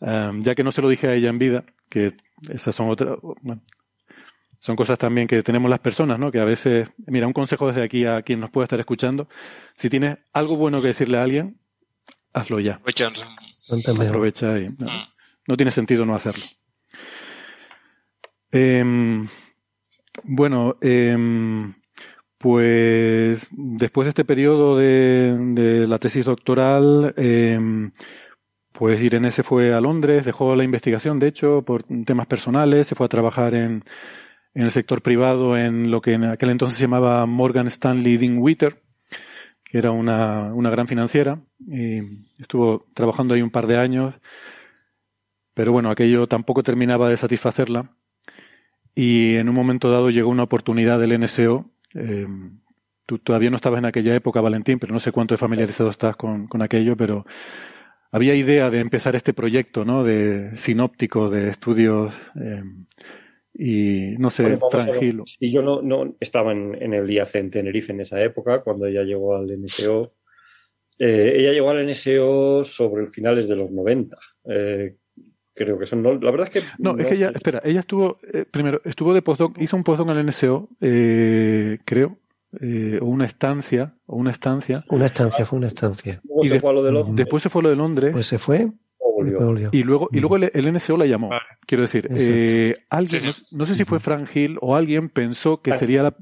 um, 0.00 0.42
ya 0.42 0.54
que 0.54 0.62
no 0.62 0.70
se 0.70 0.82
lo 0.82 0.88
dije 0.88 1.08
a 1.08 1.14
ella 1.14 1.30
en 1.30 1.38
vida, 1.38 1.64
que 1.88 2.14
esas 2.48 2.74
son 2.74 2.88
otras, 2.90 3.18
bueno, 3.42 3.62
son 4.58 4.76
cosas 4.76 4.98
también 4.98 5.28
que 5.28 5.42
tenemos 5.42 5.70
las 5.70 5.80
personas, 5.80 6.18
¿no? 6.18 6.32
Que 6.32 6.40
a 6.40 6.44
veces, 6.44 6.88
mira, 7.06 7.26
un 7.26 7.32
consejo 7.32 7.68
desde 7.68 7.82
aquí 7.82 8.04
a 8.06 8.22
quien 8.22 8.40
nos 8.40 8.50
pueda 8.50 8.64
estar 8.64 8.80
escuchando, 8.80 9.28
si 9.74 9.88
tienes 9.88 10.18
algo 10.32 10.56
bueno 10.56 10.80
que 10.80 10.88
decirle 10.88 11.18
a 11.18 11.22
alguien, 11.22 11.58
hazlo 12.32 12.58
ya. 12.58 12.80
Aprovecha 14.08 14.58
y 14.58 14.68
no, 14.78 14.86
no, 15.46 15.56
tiene 15.56 15.70
sentido 15.70 16.04
no 16.04 16.14
hacerlo. 16.14 16.42
Eh, 18.50 18.84
bueno, 20.24 20.76
eh, 20.80 21.16
pues 22.38 23.46
después 23.50 24.06
de 24.06 24.10
este 24.10 24.24
periodo 24.24 24.76
de, 24.76 25.36
de 25.54 25.86
la 25.86 25.98
tesis 25.98 26.24
doctoral, 26.24 27.14
eh, 27.16 27.58
pues 28.72 29.02
Irene 29.02 29.30
se 29.30 29.42
fue 29.42 29.74
a 29.74 29.80
Londres, 29.80 30.24
dejó 30.24 30.54
la 30.56 30.64
investigación, 30.64 31.18
de 31.18 31.28
hecho, 31.28 31.62
por 31.62 31.82
temas 31.82 32.26
personales, 32.26 32.86
se 32.86 32.94
fue 32.94 33.06
a 33.06 33.08
trabajar 33.08 33.54
en, 33.54 33.84
en 34.54 34.64
el 34.64 34.70
sector 34.70 35.02
privado 35.02 35.56
en 35.56 35.90
lo 35.90 36.00
que 36.00 36.14
en 36.14 36.24
aquel 36.24 36.50
entonces 36.50 36.78
se 36.78 36.84
llamaba 36.84 37.24
Morgan 37.26 37.66
Stanley 37.66 38.16
Dinwiddie, 38.16 38.76
que 39.64 39.78
era 39.78 39.90
una, 39.90 40.52
una 40.54 40.70
gran 40.70 40.88
financiera, 40.88 41.40
y 41.66 42.00
estuvo 42.38 42.86
trabajando 42.94 43.34
ahí 43.34 43.42
un 43.42 43.50
par 43.50 43.66
de 43.66 43.78
años, 43.78 44.14
pero 45.54 45.72
bueno, 45.72 45.90
aquello 45.90 46.26
tampoco 46.28 46.62
terminaba 46.62 47.08
de 47.08 47.16
satisfacerla. 47.16 47.90
Y 48.94 49.34
en 49.34 49.48
un 49.48 49.54
momento 49.54 49.90
dado 49.90 50.10
llegó 50.10 50.30
una 50.30 50.44
oportunidad 50.44 50.98
del 51.00 51.20
NSO. 51.20 51.70
Eh, 51.94 52.26
tú 53.06 53.18
todavía 53.18 53.50
no 53.50 53.56
estabas 53.56 53.78
en 53.78 53.84
aquella 53.84 54.14
época, 54.14 54.40
Valentín, 54.40 54.78
pero 54.78 54.92
no 54.92 55.00
sé 55.00 55.12
cuánto 55.12 55.36
familiarizado 55.36 55.90
estás 55.90 56.16
con, 56.16 56.46
con 56.46 56.62
aquello, 56.62 56.96
pero 56.96 57.26
había 58.10 58.34
idea 58.34 58.70
de 58.70 58.80
empezar 58.80 59.16
este 59.16 59.34
proyecto, 59.34 59.84
¿no? 59.84 60.04
De 60.04 60.54
sinóptico, 60.56 61.28
de 61.28 61.48
estudios. 61.48 62.14
Eh, 62.40 62.62
y 63.60 64.14
no 64.18 64.30
sé, 64.30 64.56
tranquilo. 64.70 65.24
Y 65.40 65.50
yo 65.50 65.62
no, 65.62 65.82
no 65.82 66.14
estaba 66.20 66.52
en, 66.52 66.80
en, 66.80 66.94
el 66.94 67.10
IAC 67.10 67.34
en 67.34 67.50
Tenerife 67.50 67.92
en 67.92 68.00
esa 68.00 68.22
época, 68.22 68.62
cuando 68.62 68.86
ella 68.86 69.02
llegó 69.02 69.34
al 69.34 69.48
NSO. 69.48 70.14
Eh, 70.96 71.32
ella 71.36 71.52
llegó 71.52 71.70
al 71.70 71.84
NSO 71.84 72.62
sobre 72.62 73.02
el 73.02 73.10
finales 73.10 73.48
de 73.48 73.56
los 73.56 73.72
90. 73.72 74.16
Eh, 74.48 74.94
creo 75.54 75.76
que 75.76 75.86
son. 75.86 76.02
No, 76.02 76.14
la 76.14 76.30
verdad 76.30 76.48
es 76.52 76.62
que. 76.62 76.68
No, 76.78 76.96
es 76.96 77.06
que 77.06 77.14
ella, 77.14 77.32
espera, 77.34 77.60
ella 77.64 77.80
estuvo, 77.80 78.18
eh, 78.32 78.44
primero, 78.48 78.80
estuvo 78.84 79.12
de 79.12 79.22
postdoc, 79.22 79.60
hizo 79.60 79.76
un 79.76 79.82
postdoc 79.82 80.08
en 80.08 80.16
el 80.18 80.26
NSO, 80.26 80.68
eh, 80.80 81.78
creo, 81.84 82.16
eh, 82.60 83.00
o 83.02 83.06
una 83.06 83.26
estancia, 83.26 83.94
o 84.06 84.16
una 84.16 84.30
estancia. 84.30 84.84
Una 84.88 85.06
estancia, 85.06 85.44
fue 85.44 85.58
una 85.58 85.66
estancia. 85.66 86.20
Y 86.42 86.48
de, 86.48 86.60
después 87.12 87.42
se 87.42 87.50
fue 87.50 87.62
lo 87.64 87.70
de 87.70 87.76
Londres. 87.76 88.12
Pues 88.12 88.26
se 88.26 88.38
fue 88.38 88.68
y 89.72 89.82
luego, 89.82 90.08
y 90.12 90.20
luego 90.20 90.36
el, 90.36 90.72
NSO 90.72 90.96
la 90.96 91.06
llamó. 91.06 91.30
Quiero 91.66 91.82
decir, 91.82 92.08
eh, 92.10 92.74
alguien, 92.88 93.22
No, 93.50 93.66
sé 93.66 93.74
si 93.74 93.84
fue 93.84 94.00
Frank 94.00 94.28
Hill 94.34 94.58
o 94.60 94.76
alguien 94.76 95.08
pensó 95.08 95.60
que 95.62 95.74
sería 95.74 96.02
la, 96.02 96.16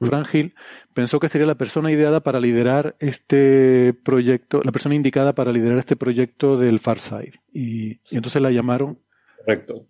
Frank 0.00 0.28
Hill 0.32 0.54
pensó 0.94 1.20
que 1.20 1.28
sería 1.28 1.46
la 1.46 1.56
persona 1.56 1.92
ideada 1.92 2.20
para 2.20 2.40
liderar 2.40 2.96
este 2.98 3.94
proyecto, 4.04 4.62
la 4.62 4.72
persona 4.72 4.94
indicada 4.94 5.34
para 5.34 5.52
liderar 5.52 5.78
este 5.78 5.96
proyecto 5.96 6.56
del 6.58 6.80
Farside. 6.80 7.40
Y, 7.52 8.00
y 8.10 8.16
entonces 8.16 8.40
la 8.40 8.50
llamaron. 8.50 8.98
Correcto. 9.38 9.86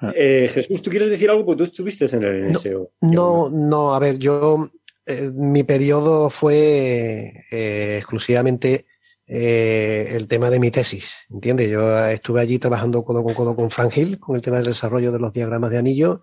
Ah. 0.00 0.12
Eh, 0.14 0.48
Jesús, 0.52 0.82
¿tú 0.82 0.90
quieres 0.90 1.08
decir 1.08 1.30
algo? 1.30 1.44
Porque 1.44 1.58
tú 1.58 1.64
estuviste 1.64 2.04
en 2.16 2.22
el 2.22 2.52
NSO. 2.52 2.90
No, 3.00 3.48
no, 3.50 3.94
a 3.94 3.98
ver, 3.98 4.18
yo, 4.18 4.68
eh, 5.06 5.30
mi 5.34 5.62
periodo 5.62 6.30
fue 6.30 7.32
exclusivamente 7.50 8.86
eh, 9.26 10.08
el 10.12 10.26
tema 10.28 10.50
de 10.50 10.60
mi 10.60 10.70
tesis, 10.70 11.26
¿entiendes? 11.30 11.70
Yo 11.70 11.98
estuve 12.06 12.40
allí 12.40 12.58
trabajando 12.58 13.04
codo 13.04 13.22
con 13.24 13.34
codo 13.34 13.56
con 13.56 13.70
Frank 13.70 13.96
Hill, 13.96 14.18
con 14.18 14.36
el 14.36 14.42
tema 14.42 14.56
del 14.56 14.66
desarrollo 14.66 15.12
de 15.12 15.18
los 15.18 15.32
diagramas 15.32 15.70
de 15.70 15.78
anillo, 15.78 16.20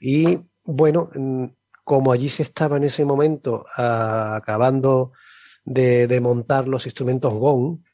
y 0.00 0.38
bueno, 0.64 1.10
mm, 1.14 1.46
como 1.84 2.12
allí 2.12 2.28
se 2.28 2.42
estaba 2.42 2.76
en 2.76 2.84
ese 2.84 3.04
momento 3.04 3.64
acabando 3.76 5.12
de, 5.64 6.06
de, 6.06 6.20
montar 6.20 6.68
los 6.68 6.86
instrumentos 6.86 7.34
GON, 7.34 7.84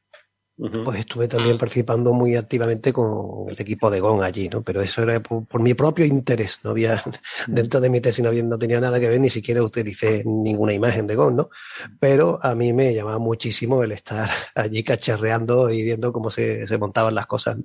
pues 0.85 1.01
estuve 1.01 1.27
también 1.27 1.57
participando 1.57 2.13
muy 2.13 2.37
activamente 2.37 2.93
con 2.93 3.49
el 3.49 3.59
equipo 3.59 3.91
de 3.91 4.01
GON 4.01 4.23
allí, 4.23 4.49
¿no? 4.49 4.63
Pero 4.63 4.83
eso 4.83 5.03
era 5.03 5.19
por, 5.21 5.63
mi 5.63 5.73
propio 5.73 6.05
interés, 6.05 6.61
no 6.63 6.71
había, 6.71 7.03
dentro 7.47 7.81
de 7.81 7.89
mi 7.89 8.01
tesis 8.01 8.23
no, 8.23 8.29
había, 8.29 8.43
no 8.43 8.59
tenía 8.59 8.79
nada 8.79 9.01
que 9.01 9.09
ver, 9.09 9.21
ni 9.21 9.31
siquiera 9.31 9.63
utilicé 9.63 10.23
ninguna 10.27 10.75
imagen 10.75 11.07
de 11.07 11.17
GON, 11.17 11.37
¿no? 11.37 11.51
Pero 11.99 12.39
a 12.43 12.55
mí 12.55 12.75
me 12.75 12.93
llamaba 12.95 13.19
muchísimo 13.19 13.83
el 13.83 13.93
estar 13.93 14.29
allí 14.55 14.83
cacharreando 14.83 15.71
y 15.71 15.83
viendo 15.83 16.13
cómo 16.13 16.31
se, 16.31 16.67
se 16.67 16.79
montaban 16.79 17.15
las 17.15 17.27
cosas. 17.27 17.57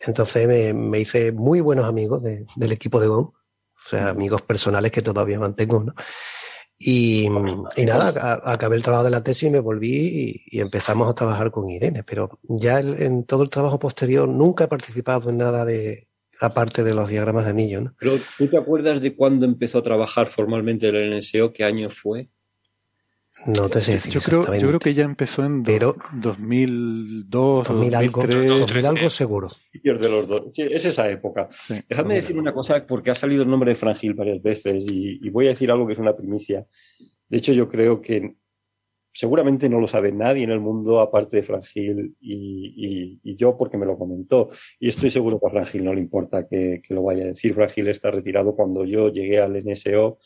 Entonces 0.00 0.48
me, 0.48 0.74
me, 0.74 0.98
hice 0.98 1.30
muy 1.30 1.60
buenos 1.60 1.84
amigos 1.84 2.24
de, 2.24 2.44
del 2.56 2.72
equipo 2.72 3.00
de 3.00 3.06
GON, 3.06 3.26
o 3.26 3.88
sea, 3.88 4.08
amigos 4.08 4.42
personales 4.42 4.90
que 4.90 5.02
todavía 5.02 5.38
mantengo, 5.38 5.84
¿no? 5.84 5.94
Y, 6.84 7.26
y 7.76 7.84
nada, 7.84 8.40
acabé 8.44 8.76
el 8.76 8.82
trabajo 8.82 9.04
de 9.04 9.10
la 9.10 9.22
tesis 9.22 9.48
y 9.48 9.50
me 9.50 9.60
volví 9.60 10.42
y, 10.50 10.60
empezamos 10.60 11.08
a 11.08 11.14
trabajar 11.14 11.50
con 11.50 11.68
Irene. 11.68 12.02
Pero 12.02 12.38
ya 12.42 12.80
en 12.80 13.24
todo 13.24 13.42
el 13.44 13.50
trabajo 13.50 13.78
posterior 13.78 14.28
nunca 14.28 14.64
he 14.64 14.68
participado 14.68 15.30
en 15.30 15.38
nada 15.38 15.64
de 15.64 16.08
aparte 16.40 16.82
de 16.82 16.94
los 16.94 17.08
diagramas 17.08 17.44
de 17.44 17.50
anillo. 17.50 17.80
¿no? 17.82 17.94
Pero 17.98 18.16
¿tú 18.36 18.48
te 18.48 18.56
acuerdas 18.56 19.00
de 19.00 19.14
cuándo 19.14 19.46
empezó 19.46 19.78
a 19.78 19.82
trabajar 19.82 20.26
formalmente 20.26 20.88
el 20.88 21.16
NSO? 21.16 21.52
¿Qué 21.52 21.64
año 21.64 21.88
fue? 21.88 22.28
No 23.46 23.68
te 23.68 23.80
sé 23.80 23.92
decir 23.92 24.12
yo 24.12 24.20
creo, 24.20 24.42
yo 24.42 24.68
creo 24.68 24.78
que 24.78 24.94
ya 24.94 25.04
empezó 25.04 25.44
en 25.44 25.62
Pero, 25.62 25.96
2002, 26.12 27.68
2003, 27.68 27.94
algo, 27.94 28.22
2000 28.22 28.86
algo 28.86 29.10
seguro. 29.10 29.50
De 29.82 30.08
los 30.08 30.28
dos. 30.28 30.54
Sí, 30.54 30.62
es 30.62 30.84
esa 30.84 31.10
época. 31.10 31.48
Déjame 31.88 32.14
decir 32.14 32.38
una 32.38 32.52
cosa, 32.52 32.86
porque 32.86 33.10
ha 33.10 33.14
salido 33.14 33.42
el 33.42 33.50
nombre 33.50 33.70
de 33.70 33.74
Frangil 33.74 34.14
varias 34.14 34.40
veces 34.42 34.84
y, 34.88 35.28
voy 35.30 35.46
a 35.46 35.50
decir 35.50 35.70
algo 35.70 35.86
que 35.86 35.94
es 35.94 35.98
una 35.98 36.16
primicia. 36.16 36.66
De 37.28 37.38
hecho, 37.38 37.52
yo 37.52 37.68
creo 37.68 38.00
que 38.00 38.36
seguramente 39.12 39.68
no 39.68 39.80
lo 39.80 39.88
sabe 39.88 40.12
nadie 40.12 40.44
en 40.44 40.50
el 40.50 40.60
mundo 40.60 41.00
aparte 41.00 41.36
de 41.36 41.42
Frangil 41.42 42.14
y, 42.20 43.18
y, 43.22 43.36
yo 43.36 43.56
porque 43.56 43.76
me 43.76 43.86
lo 43.86 43.98
comentó. 43.98 44.50
Y 44.78 44.88
estoy 44.88 45.10
seguro 45.10 45.40
que 45.40 45.46
a 45.46 45.50
Frangil 45.50 45.84
no 45.84 45.94
le 45.94 46.00
importa 46.00 46.46
que, 46.46 46.80
que 46.86 46.94
lo 46.94 47.02
vaya 47.02 47.24
a 47.24 47.28
decir. 47.28 47.54
Frangil 47.54 47.88
está 47.88 48.10
retirado 48.12 48.54
cuando 48.54 48.84
yo 48.84 49.08
llegué 49.10 49.40
al 49.40 49.62
NSO 49.64 50.18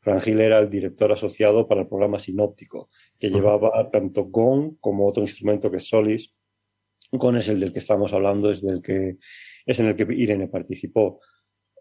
Frangil 0.00 0.40
era 0.40 0.58
el 0.58 0.70
director 0.70 1.12
asociado 1.12 1.68
para 1.68 1.82
el 1.82 1.88
programa 1.88 2.18
sinóptico, 2.18 2.88
que 3.18 3.28
llevaba 3.28 3.90
tanto 3.90 4.24
GON 4.24 4.76
como 4.76 5.06
otro 5.06 5.22
instrumento 5.22 5.70
que 5.70 5.76
es 5.76 5.88
Solis. 5.88 6.34
GON 7.12 7.36
es 7.36 7.48
el 7.48 7.60
del 7.60 7.72
que 7.72 7.80
estamos 7.80 8.12
hablando, 8.14 8.50
es, 8.50 8.62
del 8.62 8.80
que, 8.80 9.18
es 9.66 9.80
en 9.80 9.86
el 9.86 9.96
que 9.96 10.06
Irene 10.14 10.48
participó. 10.48 11.20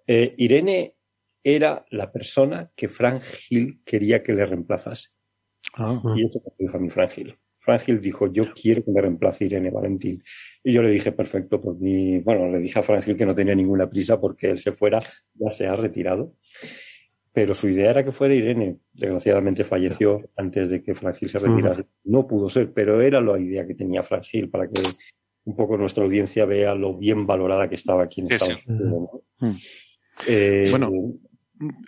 Eh, 0.06 0.36
Irene 0.38 0.96
era 1.42 1.86
la 1.92 2.12
persona 2.12 2.70
que 2.76 2.90
Frank 2.90 3.24
Hill 3.50 3.82
quería 3.86 4.22
que 4.22 4.34
le 4.34 4.46
reemplazase. 4.46 5.12
Ah. 5.76 6.02
Y 6.16 6.26
eso 6.26 6.42
lo 6.44 6.54
dijo 6.58 6.76
a 6.76 6.80
mí 6.80 6.90
Frank 6.90 7.18
Hill. 7.18 7.38
Frank 7.60 7.88
Hill 7.88 8.02
dijo, 8.02 8.28
yo 8.28 8.52
quiero 8.52 8.84
que 8.84 8.92
me 8.92 9.00
reemplace 9.00 9.46
Irene 9.46 9.70
Valentín. 9.70 10.22
Y 10.62 10.74
yo 10.74 10.82
le 10.82 10.90
dije, 10.90 11.14
perfecto, 11.14 11.62
por 11.62 11.80
mí, 11.80 12.20
bueno, 12.20 12.50
le 12.50 12.60
dije 12.60 12.80
a 12.80 12.84
Frank 12.84 13.08
Hill 13.08 13.16
que 13.16 13.26
no 13.26 13.36
tenía 13.36 13.56
ninguna 13.56 13.90
prisa 13.90 14.20
porque 14.20 14.50
él 14.50 14.58
se 14.58 14.74
fuera, 14.74 15.00
ya 15.36 15.52
se 15.52 15.68
ha 15.68 15.76
retirado 15.76 16.36
pero 17.32 17.54
su 17.54 17.68
idea 17.68 17.92
era 17.92 18.04
que 18.04 18.12
fuera 18.12 18.34
Irene. 18.34 18.78
Desgraciadamente 18.94 19.64
falleció 19.64 20.22
antes 20.36 20.70
de 20.70 20.82
que 20.82 20.96
Frangil 20.96 21.30
se 21.30 21.40
retirase. 21.40 21.86
No 22.06 22.28
pudo 22.28 22.50
ser, 22.50 22.74
pero 22.74 23.02
era 23.02 23.22
la 23.22 23.40
idea 23.40 23.66
que 23.68 23.76
tenía 23.76 24.04
Frangil 24.04 24.50
para 24.50 24.68
que 24.68 24.82
un 25.46 25.56
poco 25.56 25.78
nuestra 25.78 26.04
audiencia 26.04 26.46
vea 26.46 26.76
lo 26.76 26.98
bien 26.98 27.26
valorada 27.26 27.70
que 27.70 27.76
estaba 27.76 28.04
aquí 28.04 28.22
en 28.22 28.32
Estados 28.32 28.66
Unidos. 28.66 29.22
Eh, 30.28 30.68
bueno, 30.70 30.92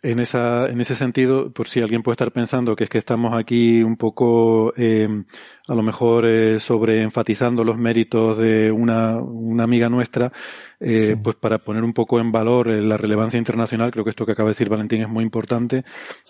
en, 0.01 0.19
esa, 0.19 0.67
en 0.67 0.81
ese 0.81 0.95
sentido, 0.95 1.51
por 1.51 1.67
si 1.67 1.79
alguien 1.79 2.03
puede 2.03 2.15
estar 2.15 2.31
pensando 2.31 2.75
que 2.75 2.83
es 2.85 2.89
que 2.89 2.97
estamos 2.97 3.33
aquí 3.33 3.81
un 3.81 3.95
poco, 3.95 4.73
eh, 4.75 5.07
a 5.67 5.75
lo 5.75 5.81
mejor, 5.81 6.25
eh, 6.25 6.59
sobre 6.59 7.01
enfatizando 7.01 7.63
los 7.63 7.77
méritos 7.77 8.37
de 8.37 8.71
una, 8.71 9.17
una 9.17 9.63
amiga 9.63 9.89
nuestra, 9.89 10.31
eh, 10.79 11.15
pues 11.23 11.35
para 11.37 11.57
poner 11.57 11.83
un 11.83 11.93
poco 11.93 12.19
en 12.19 12.31
valor 12.31 12.67
la 12.67 12.97
relevancia 12.97 13.37
internacional, 13.37 13.91
creo 13.91 14.03
que 14.03 14.09
esto 14.09 14.25
que 14.25 14.33
acaba 14.33 14.49
de 14.49 14.51
decir 14.51 14.69
Valentín 14.69 15.01
es 15.01 15.09
muy 15.09 15.23
importante. 15.23 15.77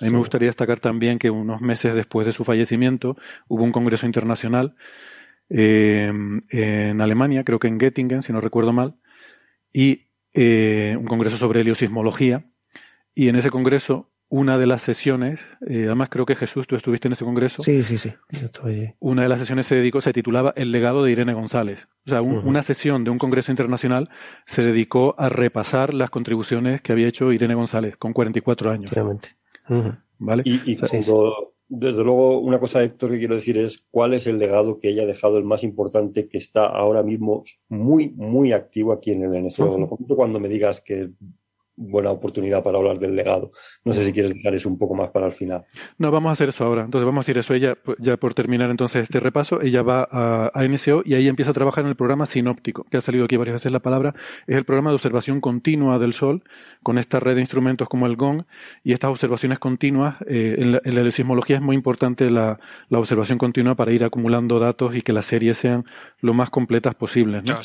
A 0.01 0.05
mí 0.05 0.11
me 0.11 0.19
gustaría 0.19 0.49
destacar 0.49 0.79
también 0.79 1.17
que 1.17 1.29
unos 1.29 1.61
meses 1.61 1.95
después 1.95 2.27
de 2.27 2.33
su 2.33 2.43
fallecimiento 2.43 3.17
hubo 3.47 3.63
un 3.63 3.71
congreso 3.71 4.05
internacional 4.05 4.75
en 5.49 7.01
Alemania, 7.01 7.43
creo 7.43 7.59
que 7.59 7.67
en 7.67 7.77
Göttingen, 7.77 8.21
si 8.21 8.31
no 8.31 8.39
recuerdo 8.39 8.71
mal, 8.71 8.95
y 9.73 10.07
un 10.33 11.05
congreso 11.05 11.35
sobre 11.35 11.59
heliosismología, 11.59 12.45
y 13.13 13.29
en 13.29 13.35
ese 13.35 13.49
congreso 13.49 14.11
una 14.31 14.57
de 14.57 14.65
las 14.65 14.81
sesiones, 14.81 15.41
eh, 15.67 15.83
además 15.87 16.07
creo 16.09 16.25
que 16.25 16.37
Jesús, 16.37 16.65
tú 16.65 16.77
estuviste 16.77 17.09
en 17.09 17.11
ese 17.11 17.25
congreso. 17.25 17.61
Sí, 17.61 17.83
sí, 17.83 17.97
sí. 17.97 18.13
estoy... 18.29 18.93
Una 19.01 19.23
de 19.23 19.29
las 19.29 19.39
sesiones 19.39 19.65
se 19.65 19.75
dedicó, 19.75 19.99
se 19.99 20.13
titulaba 20.13 20.53
El 20.55 20.71
legado 20.71 21.03
de 21.03 21.11
Irene 21.11 21.33
González. 21.33 21.89
O 22.07 22.09
sea, 22.09 22.21
una 22.21 22.63
sesión 22.63 23.03
de 23.03 23.11
un 23.11 23.17
congreso 23.17 23.51
internacional 23.51 24.09
se 24.45 24.63
dedicó 24.63 25.15
a 25.17 25.27
repasar 25.27 25.93
las 25.93 26.09
contribuciones 26.09 26.81
que 26.81 26.93
había 26.93 27.09
hecho 27.09 27.33
Irene 27.33 27.55
González 27.55 27.97
con 27.97 28.13
44 28.13 28.71
años. 28.71 28.91
Realmente. 28.91 29.35
¿Vale? 30.17 30.43
Y, 30.45 30.77
desde 31.73 32.03
luego, 32.03 32.39
una 32.39 32.59
cosa, 32.59 32.83
Héctor, 32.83 33.11
que 33.11 33.19
quiero 33.19 33.35
decir 33.35 33.57
es 33.57 33.85
cuál 33.91 34.13
es 34.13 34.27
el 34.27 34.37
legado 34.39 34.79
que 34.79 34.89
ella 34.89 35.03
ha 35.03 35.05
dejado, 35.05 35.37
el 35.37 35.45
más 35.45 35.63
importante, 35.63 36.27
que 36.27 36.37
está 36.37 36.65
ahora 36.65 37.03
mismo 37.03 37.43
muy, 37.67 38.09
muy 38.09 38.53
activo 38.53 38.93
aquí 38.93 39.11
en 39.11 39.23
el 39.23 39.45
NSO. 39.45 39.77
Lo 39.77 40.15
cuando 40.15 40.39
me 40.39 40.49
digas 40.49 40.81
que 40.81 41.11
buena 41.81 42.11
oportunidad 42.11 42.63
para 42.63 42.77
hablar 42.77 42.99
del 42.99 43.15
legado. 43.15 43.51
No 43.83 43.93
sé 43.93 44.03
si 44.05 44.13
quieres 44.13 44.33
dejar 44.33 44.53
eso 44.53 44.69
un 44.69 44.77
poco 44.77 44.95
más 44.95 45.09
para 45.09 45.25
el 45.25 45.31
final. 45.31 45.65
No, 45.97 46.11
vamos 46.11 46.29
a 46.29 46.33
hacer 46.33 46.49
eso 46.49 46.63
ahora. 46.63 46.83
Entonces 46.83 47.05
vamos 47.05 47.23
a 47.23 47.25
decir 47.25 47.37
eso. 47.37 47.53
Ella, 47.53 47.77
ya 47.99 48.17
por 48.17 48.33
terminar 48.33 48.69
entonces 48.69 49.03
este 49.03 49.19
repaso, 49.19 49.61
ella 49.61 49.81
va 49.81 50.07
a, 50.09 50.51
a, 50.53 50.67
NSO 50.67 51.01
y 51.05 51.15
ahí 51.15 51.27
empieza 51.27 51.51
a 51.51 51.53
trabajar 51.53 51.83
en 51.83 51.89
el 51.89 51.95
programa 51.95 52.25
sinóptico, 52.25 52.85
que 52.89 52.97
ha 52.97 53.01
salido 53.01 53.25
aquí 53.25 53.37
varias 53.37 53.55
veces 53.55 53.71
la 53.71 53.79
palabra. 53.79 54.13
Es 54.47 54.57
el 54.57 54.65
programa 54.65 54.91
de 54.91 54.95
observación 54.95 55.41
continua 55.41 55.97
del 55.99 56.13
Sol, 56.13 56.43
con 56.83 56.97
esta 56.97 57.19
red 57.19 57.35
de 57.35 57.41
instrumentos 57.41 57.89
como 57.89 58.05
el 58.05 58.15
GONG 58.15 58.45
y 58.83 58.93
estas 58.93 59.11
observaciones 59.11 59.59
continuas. 59.59 60.15
Eh, 60.27 60.55
en, 60.59 60.71
la, 60.73 60.81
en, 60.83 61.11
sismología 61.11 61.57
es 61.57 61.61
muy 61.61 61.75
importante 61.75 62.29
la, 62.29 62.59
la, 62.89 62.99
observación 62.99 63.37
continua 63.37 63.75
para 63.75 63.91
ir 63.91 64.03
acumulando 64.03 64.59
datos 64.59 64.95
y 64.95 65.01
que 65.01 65.13
las 65.13 65.25
series 65.25 65.57
sean 65.57 65.85
lo 66.19 66.33
más 66.33 66.49
completas 66.49 66.95
posibles. 66.95 67.43
¿no? 67.43 67.55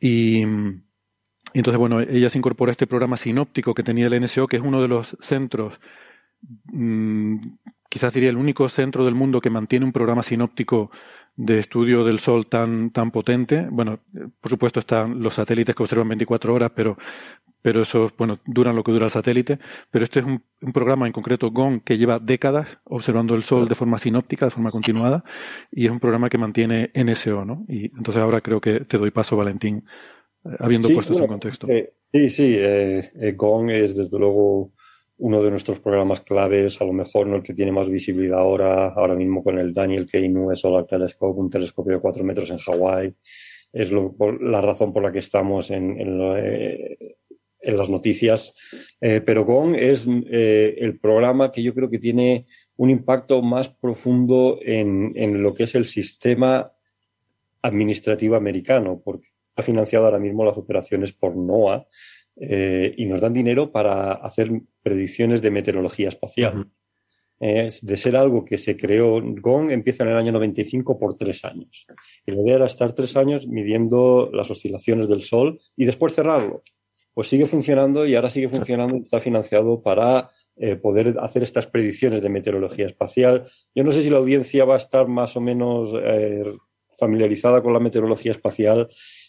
Y 0.00 0.44
entonces, 1.54 1.78
bueno, 1.78 2.00
ella 2.00 2.28
se 2.28 2.38
incorpora 2.38 2.70
a 2.70 2.72
este 2.72 2.86
programa 2.86 3.16
sinóptico 3.16 3.74
que 3.74 3.82
tenía 3.82 4.06
el 4.06 4.20
NSO, 4.22 4.46
que 4.46 4.56
es 4.56 4.62
uno 4.62 4.82
de 4.82 4.88
los 4.88 5.16
centros, 5.20 5.78
mmm, 6.72 7.36
quizás 7.88 8.12
diría 8.12 8.30
el 8.30 8.36
único 8.36 8.68
centro 8.68 9.04
del 9.04 9.14
mundo 9.14 9.40
que 9.40 9.50
mantiene 9.50 9.86
un 9.86 9.92
programa 9.92 10.22
sinóptico 10.22 10.90
de 11.36 11.60
estudio 11.60 12.04
del 12.04 12.18
Sol 12.18 12.46
tan, 12.48 12.90
tan 12.90 13.10
potente. 13.10 13.66
Bueno, 13.70 14.00
por 14.40 14.50
supuesto 14.50 14.80
están 14.80 15.22
los 15.22 15.34
satélites 15.34 15.74
que 15.74 15.82
observan 15.82 16.08
24 16.08 16.52
horas, 16.52 16.72
pero, 16.74 16.98
pero 17.62 17.82
esos, 17.82 18.14
bueno, 18.16 18.40
duran 18.44 18.74
lo 18.74 18.82
que 18.82 18.92
dura 18.92 19.06
el 19.06 19.10
satélite. 19.12 19.58
Pero 19.90 20.04
este 20.04 20.18
es 20.18 20.26
un, 20.26 20.42
un 20.60 20.72
programa 20.72 21.06
en 21.06 21.12
concreto 21.12 21.50
GON 21.50 21.80
que 21.80 21.96
lleva 21.96 22.18
décadas 22.18 22.78
observando 22.84 23.36
el 23.36 23.44
Sol 23.44 23.68
de 23.68 23.76
forma 23.76 23.98
sinóptica, 23.98 24.46
de 24.46 24.50
forma 24.50 24.72
continuada, 24.72 25.22
y 25.70 25.86
es 25.86 25.92
un 25.92 26.00
programa 26.00 26.28
que 26.28 26.38
mantiene 26.38 26.90
NSO, 26.92 27.44
¿no? 27.44 27.64
Y 27.68 27.86
entonces 27.96 28.20
ahora 28.20 28.40
creo 28.40 28.60
que 28.60 28.80
te 28.80 28.98
doy 28.98 29.12
paso, 29.12 29.36
Valentín, 29.36 29.84
habiendo 30.58 30.88
puesto 30.88 31.12
eso 31.12 31.22
en 31.22 31.28
contexto. 31.28 31.68
Eh, 31.68 31.92
sí, 32.12 32.30
sí, 32.30 32.56
eh, 32.58 33.10
eh, 33.14 33.32
Gong 33.32 33.70
es 33.70 33.96
desde 33.96 34.18
luego 34.18 34.72
uno 35.18 35.42
de 35.42 35.50
nuestros 35.50 35.80
programas 35.80 36.20
claves, 36.20 36.80
a 36.80 36.84
lo 36.84 36.92
mejor 36.92 37.26
no 37.26 37.36
el 37.36 37.42
que 37.42 37.54
tiene 37.54 37.72
más 37.72 37.88
visibilidad 37.88 38.38
ahora, 38.38 38.88
ahora 38.88 39.14
mismo 39.14 39.42
con 39.42 39.58
el 39.58 39.74
Daniel 39.74 40.06
K. 40.06 40.18
Inouye 40.18 40.54
Solar 40.54 40.86
Telescope, 40.86 41.40
un 41.40 41.50
telescopio 41.50 41.94
de 41.94 42.00
cuatro 42.00 42.22
metros 42.24 42.50
en 42.50 42.58
Hawái. 42.58 43.14
Es 43.72 43.90
lo, 43.90 44.14
por, 44.16 44.40
la 44.42 44.60
razón 44.60 44.92
por 44.92 45.02
la 45.02 45.12
que 45.12 45.18
estamos 45.18 45.70
en, 45.70 46.00
en, 46.00 46.20
eh, 46.36 47.16
en 47.60 47.76
las 47.76 47.90
noticias. 47.90 48.54
Eh, 49.00 49.20
pero 49.20 49.44
Gong 49.44 49.74
es 49.74 50.06
eh, 50.30 50.76
el 50.78 50.98
programa 50.98 51.50
que 51.50 51.62
yo 51.62 51.74
creo 51.74 51.90
que 51.90 51.98
tiene 51.98 52.46
un 52.76 52.90
impacto 52.90 53.42
más 53.42 53.68
profundo 53.68 54.58
en, 54.62 55.12
en 55.16 55.42
lo 55.42 55.52
que 55.52 55.64
es 55.64 55.74
el 55.74 55.84
sistema 55.84 56.72
administrativo 57.60 58.36
americano, 58.36 59.02
porque 59.04 59.28
financiado 59.62 60.04
ahora 60.04 60.18
mismo 60.18 60.44
las 60.44 60.56
operaciones 60.56 61.12
por 61.12 61.36
NOAA 61.36 61.86
eh, 62.36 62.94
y 62.96 63.06
nos 63.06 63.20
dan 63.20 63.32
dinero 63.32 63.72
para 63.72 64.12
hacer 64.12 64.50
predicciones 64.82 65.42
de 65.42 65.50
meteorología 65.50 66.08
espacial. 66.08 66.56
Uh 66.56 66.60
-huh. 66.60 66.70
De 67.40 67.96
ser 67.96 68.16
algo 68.16 68.44
que 68.44 68.58
se 68.58 68.76
creó, 68.76 69.22
GON 69.22 69.70
empieza 69.70 70.02
en 70.02 70.10
el 70.10 70.16
año 70.16 70.32
95 70.32 70.98
por 70.98 71.14
tres 71.14 71.44
años. 71.44 71.86
Y 72.26 72.32
la 72.32 72.42
idea 72.42 72.56
era 72.56 72.66
estar 72.66 72.92
tres 72.92 73.16
años 73.16 73.46
midiendo 73.46 74.28
las 74.32 74.50
oscilaciones 74.50 75.08
del 75.08 75.20
Sol 75.20 75.60
y 75.76 75.84
después 75.84 76.14
cerrarlo. 76.14 76.62
Pues 77.14 77.28
sigue 77.28 77.46
funcionando 77.46 78.06
y 78.06 78.14
ahora 78.14 78.30
sigue 78.30 78.48
funcionando 78.48 78.96
y 78.96 79.00
está 79.02 79.20
financiado 79.20 79.82
para 79.82 80.30
eh, 80.56 80.74
poder 80.74 81.16
hacer 81.20 81.44
estas 81.44 81.68
predicciones 81.68 82.22
de 82.22 82.28
meteorología 82.28 82.86
espacial. 82.86 83.48
Yo 83.74 83.84
no 83.84 83.92
sé 83.92 84.02
si 84.02 84.10
la 84.10 84.18
audiencia 84.18 84.64
va 84.64 84.74
a 84.74 84.78
estar 84.78 85.06
más 85.06 85.36
o 85.36 85.40
menos 85.40 85.94
eh, 85.94 86.44
familiarizada 86.98 87.62
con 87.62 87.72
la 87.72 87.80
meteorología 87.80 88.32
espacial 88.32 88.88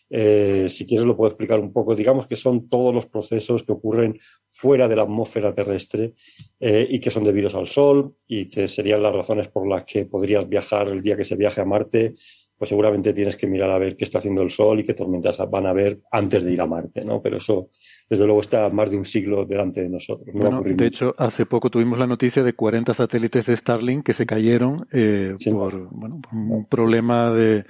eh, 0.10 0.68
si 0.69 0.86
quieres 0.86 1.06
lo 1.06 1.15
puedo 1.15 1.30
explicar 1.30 1.60
un 1.60 1.72
poco. 1.72 1.95
Digamos 1.95 2.27
que 2.27 2.36
son 2.36 2.68
todos 2.68 2.94
los 2.94 3.06
procesos 3.06 3.64
que 3.64 3.73
ocurren 3.73 4.19
fuera 4.49 4.88
de 4.88 4.95
la 4.95 5.03
atmósfera 5.03 5.53
terrestre 5.53 6.14
eh, 6.60 6.88
y 6.90 6.99
que 6.99 7.11
son 7.11 7.23
debidos 7.23 7.56
al 7.56 7.68
Sol 7.68 8.15
y 8.27 8.49
que 8.49 8.68
serían 8.68 9.03
las 9.03 9.14
razones 9.14 9.48
por 9.49 9.68
las 9.68 9.84
que 9.84 10.06
podrías 10.06 10.48
viajar 10.49 10.88
el 10.88 11.02
día 11.02 11.15
que 11.15 11.23
se 11.23 11.36
viaje 11.36 11.61
a 11.61 11.65
Marte. 11.65 12.15
Pues 12.57 12.68
seguramente 12.68 13.14
tienes 13.14 13.38
que 13.38 13.48
mirar 13.48 13.72
a 13.72 13.77
ver 13.77 13.95
qué 13.95 14.03
está 14.03 14.18
haciendo 14.18 14.41
el 14.41 14.49
Sol 14.49 14.81
y 14.81 14.84
qué 14.84 14.94
tormentas 14.94 15.38
van 15.49 15.65
a 15.65 15.69
haber 15.69 16.02
antes 16.11 16.44
de 16.44 16.52
ir 16.52 16.60
a 16.60 16.65
Marte, 16.65 17.06
¿no? 17.06 17.22
Pero 17.22 17.38
eso, 17.38 17.69
desde 18.10 18.26
luego, 18.26 18.41
está 18.41 18.68
más 18.68 18.91
de 18.91 18.98
un 18.98 19.06
siglo 19.06 19.45
delante 19.45 19.81
de 19.81 19.88
nosotros. 19.88 20.27
No 20.36 20.52
bueno, 20.52 20.61
de 20.65 20.86
hecho, 20.86 21.15
hace 21.18 21.45
poco 21.45 21.69
tuvimos 21.69 21.98
la 21.99 22.07
noticia 22.07 22.44
de 22.44 22.52
40 22.52 22.94
satélites 22.94 23.45
de 23.45 23.56
Starlink 23.56 24.06
que 24.06 24.14
se 24.14 24.26
cayeron 24.26 24.86
eh, 24.91 25.36
sí, 25.40 25.52
por, 25.52 25.88
bueno, 25.90 26.19
por 26.19 26.34
un 26.34 26.65
problema 26.65 27.31
de 27.31 27.64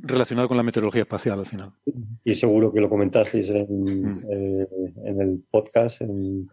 relacionado 0.00 0.48
con 0.48 0.56
la 0.56 0.62
meteorología 0.62 1.02
espacial 1.02 1.38
al 1.38 1.46
final. 1.46 1.72
Y 2.24 2.34
seguro 2.34 2.72
que 2.72 2.80
lo 2.80 2.88
comentasteis 2.88 3.50
en, 3.50 3.66
mm. 3.82 4.24
eh, 4.30 4.66
en 5.04 5.20
el 5.20 5.44
podcast, 5.50 6.00
en 6.02 6.48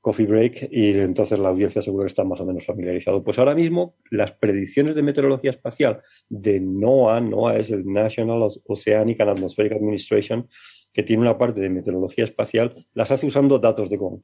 Coffee 0.00 0.26
Break, 0.26 0.68
y 0.70 0.92
entonces 0.98 1.38
la 1.38 1.48
audiencia 1.48 1.82
seguro 1.82 2.04
que 2.04 2.08
está 2.08 2.22
más 2.22 2.40
o 2.40 2.46
menos 2.46 2.64
familiarizado. 2.64 3.24
Pues 3.24 3.38
ahora 3.38 3.54
mismo 3.54 3.96
las 4.10 4.32
predicciones 4.32 4.94
de 4.94 5.02
meteorología 5.02 5.50
espacial 5.50 6.00
de 6.28 6.60
NOAA, 6.60 7.20
NOAA 7.22 7.56
es 7.56 7.70
el 7.70 7.84
National 7.84 8.48
Oceanic 8.66 9.20
and 9.20 9.30
Atmospheric 9.30 9.72
Administration, 9.72 10.48
que 10.92 11.02
tiene 11.02 11.22
una 11.22 11.36
parte 11.36 11.60
de 11.60 11.70
meteorología 11.70 12.24
espacial, 12.24 12.86
las 12.94 13.10
hace 13.10 13.26
usando 13.26 13.58
datos 13.58 13.90
de 13.90 13.96
GOM. 13.96 14.22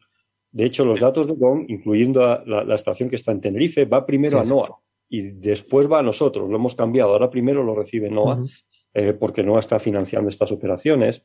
De 0.52 0.66
hecho, 0.66 0.84
los 0.84 1.00
datos 1.00 1.26
de 1.26 1.32
GOM, 1.32 1.64
incluyendo 1.66 2.20
la, 2.46 2.62
la 2.62 2.74
estación 2.74 3.08
que 3.08 3.16
está 3.16 3.32
en 3.32 3.40
Tenerife, 3.40 3.86
va 3.86 4.06
primero 4.06 4.38
sí, 4.38 4.46
a 4.46 4.48
NOAA 4.48 4.78
y 5.12 5.30
después 5.32 5.92
va 5.92 5.98
a 5.98 6.02
nosotros. 6.02 6.48
Lo 6.48 6.56
hemos 6.56 6.74
cambiado. 6.74 7.12
Ahora 7.12 7.28
primero 7.28 7.62
lo 7.62 7.74
recibe 7.74 8.08
NOAA, 8.08 8.36
uh 8.36 8.40
-huh. 8.40 8.64
eh, 8.94 9.12
porque 9.12 9.42
NOAA 9.42 9.60
está 9.60 9.78
financiando 9.78 10.30
estas 10.30 10.50
operaciones. 10.52 11.22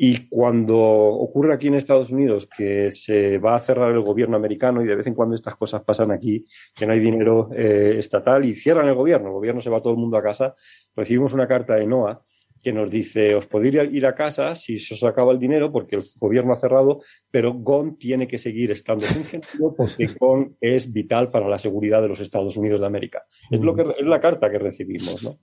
Y 0.00 0.28
cuando 0.28 0.78
ocurre 0.78 1.52
aquí 1.52 1.66
en 1.66 1.74
Estados 1.74 2.10
Unidos 2.10 2.46
que 2.46 2.92
se 2.92 3.38
va 3.38 3.56
a 3.56 3.60
cerrar 3.60 3.90
el 3.90 4.02
gobierno 4.02 4.36
americano 4.36 4.80
y 4.80 4.86
de 4.86 4.94
vez 4.94 5.08
en 5.08 5.14
cuando 5.14 5.34
estas 5.34 5.56
cosas 5.56 5.82
pasan 5.82 6.12
aquí, 6.12 6.44
que 6.76 6.86
no 6.86 6.92
hay 6.92 7.00
dinero 7.00 7.50
eh, 7.52 7.96
estatal 7.98 8.44
y 8.44 8.54
cierran 8.54 8.86
el 8.86 8.94
gobierno, 8.94 9.26
el 9.26 9.34
gobierno 9.34 9.60
se 9.60 9.70
va 9.70 9.82
todo 9.82 9.94
el 9.94 9.98
mundo 9.98 10.16
a 10.16 10.22
casa, 10.22 10.54
recibimos 10.94 11.34
una 11.34 11.48
carta 11.48 11.74
de 11.74 11.88
NOAA 11.88 12.22
que 12.62 12.72
nos 12.72 12.90
dice, 12.90 13.34
os 13.34 13.46
podéis 13.46 13.74
ir 13.92 14.06
a 14.06 14.14
casa 14.14 14.54
si 14.54 14.78
se 14.78 14.94
os 14.94 15.04
acaba 15.04 15.32
el 15.32 15.38
dinero 15.38 15.70
porque 15.70 15.96
el 15.96 16.02
gobierno 16.18 16.52
ha 16.52 16.56
cerrado, 16.56 17.00
pero 17.30 17.52
GON 17.52 17.96
tiene 17.98 18.26
que 18.26 18.38
seguir 18.38 18.70
estando 18.70 19.04
funcionando 19.04 19.74
porque 19.76 20.06
GON 20.20 20.56
es 20.60 20.92
vital 20.92 21.30
para 21.30 21.48
la 21.48 21.58
seguridad 21.58 22.02
de 22.02 22.08
los 22.08 22.20
Estados 22.20 22.56
Unidos 22.56 22.80
de 22.80 22.86
América. 22.86 23.24
Es, 23.50 23.60
lo 23.60 23.74
que, 23.74 23.82
es 23.82 24.06
la 24.06 24.20
carta 24.20 24.50
que 24.50 24.58
recibimos, 24.58 25.22
¿no? 25.22 25.38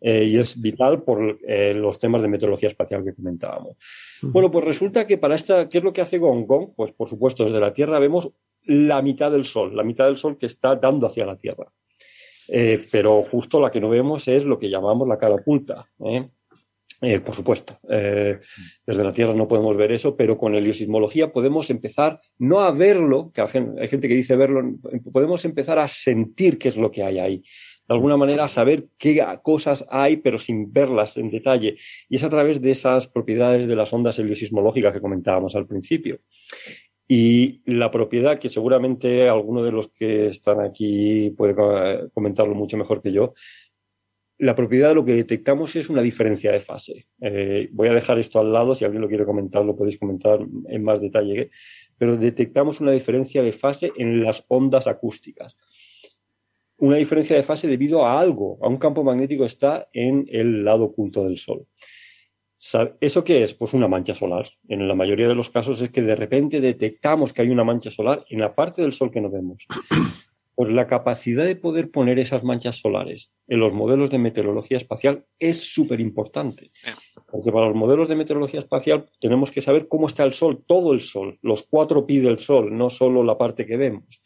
Eh, 0.00 0.24
y 0.24 0.38
es 0.38 0.60
vital 0.60 1.02
por 1.02 1.38
eh, 1.46 1.74
los 1.74 1.98
temas 1.98 2.22
de 2.22 2.28
meteorología 2.28 2.68
espacial 2.68 3.04
que 3.04 3.14
comentábamos. 3.14 3.76
Bueno, 4.22 4.50
pues 4.50 4.64
resulta 4.64 5.06
que 5.06 5.18
para 5.18 5.34
esta, 5.34 5.68
¿qué 5.68 5.78
es 5.78 5.84
lo 5.84 5.92
que 5.92 6.00
hace 6.00 6.18
GON? 6.18 6.46
GON, 6.46 6.74
pues 6.74 6.92
por 6.92 7.08
supuesto, 7.08 7.44
desde 7.44 7.60
la 7.60 7.72
Tierra 7.72 7.98
vemos 7.98 8.32
la 8.64 9.02
mitad 9.02 9.30
del 9.30 9.44
Sol, 9.44 9.76
la 9.76 9.82
mitad 9.82 10.06
del 10.06 10.16
Sol 10.16 10.38
que 10.38 10.46
está 10.46 10.76
dando 10.76 11.06
hacia 11.06 11.26
la 11.26 11.36
Tierra. 11.36 11.66
Eh, 12.48 12.80
pero 12.90 13.22
justo 13.22 13.60
la 13.60 13.70
que 13.70 13.80
no 13.80 13.88
vemos 13.88 14.26
es 14.28 14.44
lo 14.44 14.58
que 14.58 14.70
llamamos 14.70 15.06
la 15.08 15.18
cara 15.18 15.34
oculta. 15.34 15.88
¿eh? 16.04 16.28
Eh, 17.04 17.18
por 17.18 17.34
supuesto, 17.34 17.80
eh, 17.90 18.38
desde 18.86 19.02
la 19.02 19.12
Tierra 19.12 19.34
no 19.34 19.48
podemos 19.48 19.76
ver 19.76 19.90
eso, 19.90 20.16
pero 20.16 20.38
con 20.38 20.54
heliosismología 20.54 21.32
podemos 21.32 21.68
empezar 21.68 22.20
no 22.38 22.60
a 22.60 22.70
verlo, 22.70 23.32
que 23.34 23.40
hay 23.40 23.88
gente 23.88 24.06
que 24.06 24.14
dice 24.14 24.36
verlo, 24.36 24.62
podemos 25.12 25.44
empezar 25.44 25.80
a 25.80 25.88
sentir 25.88 26.58
qué 26.58 26.68
es 26.68 26.76
lo 26.76 26.92
que 26.92 27.02
hay 27.02 27.18
ahí. 27.18 27.42
De 27.88 27.94
alguna 27.94 28.16
manera, 28.16 28.46
saber 28.46 28.86
qué 28.98 29.20
cosas 29.42 29.84
hay, 29.90 30.18
pero 30.18 30.38
sin 30.38 30.72
verlas 30.72 31.16
en 31.16 31.28
detalle. 31.28 31.76
Y 32.08 32.16
es 32.16 32.22
a 32.22 32.30
través 32.30 32.62
de 32.62 32.70
esas 32.70 33.08
propiedades 33.08 33.66
de 33.66 33.74
las 33.74 33.92
ondas 33.92 34.20
heliosismológicas 34.20 34.92
que 34.92 35.00
comentábamos 35.00 35.56
al 35.56 35.66
principio. 35.66 36.20
Y 37.08 37.60
la 37.66 37.90
propiedad, 37.90 38.38
que 38.38 38.48
seguramente 38.48 39.28
alguno 39.28 39.64
de 39.64 39.72
los 39.72 39.88
que 39.88 40.28
están 40.28 40.60
aquí 40.60 41.30
puede 41.36 41.54
comentarlo 42.14 42.54
mucho 42.54 42.76
mejor 42.76 43.02
que 43.02 43.12
yo, 43.12 43.34
la 44.42 44.56
propiedad 44.56 44.88
de 44.88 44.96
lo 44.96 45.04
que 45.04 45.14
detectamos 45.14 45.76
es 45.76 45.88
una 45.88 46.02
diferencia 46.02 46.50
de 46.50 46.58
fase. 46.58 47.06
Eh, 47.20 47.68
voy 47.70 47.86
a 47.86 47.94
dejar 47.94 48.18
esto 48.18 48.40
al 48.40 48.52
lado, 48.52 48.74
si 48.74 48.84
alguien 48.84 49.00
lo 49.00 49.06
quiere 49.06 49.24
comentar, 49.24 49.64
lo 49.64 49.76
podéis 49.76 49.98
comentar 49.98 50.40
en 50.68 50.82
más 50.82 51.00
detalle, 51.00 51.50
pero 51.96 52.16
detectamos 52.16 52.80
una 52.80 52.90
diferencia 52.90 53.40
de 53.40 53.52
fase 53.52 53.92
en 53.96 54.24
las 54.24 54.44
ondas 54.48 54.88
acústicas. 54.88 55.56
Una 56.78 56.96
diferencia 56.96 57.36
de 57.36 57.44
fase 57.44 57.68
debido 57.68 58.04
a 58.04 58.18
algo, 58.18 58.58
a 58.62 58.66
un 58.66 58.78
campo 58.78 59.04
magnético 59.04 59.44
que 59.44 59.46
está 59.46 59.88
en 59.92 60.26
el 60.28 60.64
lado 60.64 60.86
oculto 60.86 61.22
del 61.22 61.38
Sol. 61.38 61.64
¿Eso 63.00 63.22
qué 63.22 63.44
es? 63.44 63.54
Pues 63.54 63.74
una 63.74 63.86
mancha 63.86 64.12
solar. 64.12 64.48
En 64.66 64.88
la 64.88 64.96
mayoría 64.96 65.28
de 65.28 65.36
los 65.36 65.50
casos 65.50 65.80
es 65.82 65.90
que 65.90 66.02
de 66.02 66.16
repente 66.16 66.60
detectamos 66.60 67.32
que 67.32 67.42
hay 67.42 67.50
una 67.50 67.62
mancha 67.62 67.92
solar 67.92 68.24
en 68.28 68.40
la 68.40 68.56
parte 68.56 68.82
del 68.82 68.92
Sol 68.92 69.12
que 69.12 69.20
no 69.20 69.30
vemos. 69.30 69.66
Pues 70.54 70.72
la 70.72 70.86
capacidad 70.86 71.44
de 71.44 71.56
poder 71.56 71.90
poner 71.90 72.18
esas 72.18 72.44
manchas 72.44 72.76
solares 72.76 73.32
en 73.48 73.60
los 73.60 73.72
modelos 73.72 74.10
de 74.10 74.18
meteorología 74.18 74.76
espacial 74.76 75.24
es 75.38 75.72
súper 75.72 76.00
importante. 76.00 76.70
Porque 77.30 77.50
para 77.50 77.66
los 77.66 77.76
modelos 77.76 78.08
de 78.08 78.16
meteorología 78.16 78.60
espacial 78.60 79.08
tenemos 79.20 79.50
que 79.50 79.62
saber 79.62 79.88
cómo 79.88 80.06
está 80.06 80.24
el 80.24 80.34
Sol, 80.34 80.62
todo 80.66 80.92
el 80.92 81.00
Sol, 81.00 81.38
los 81.42 81.62
cuatro 81.62 82.06
pi 82.06 82.18
del 82.18 82.38
Sol, 82.38 82.76
no 82.76 82.90
solo 82.90 83.24
la 83.24 83.38
parte 83.38 83.64
que 83.66 83.76
vemos 83.76 84.20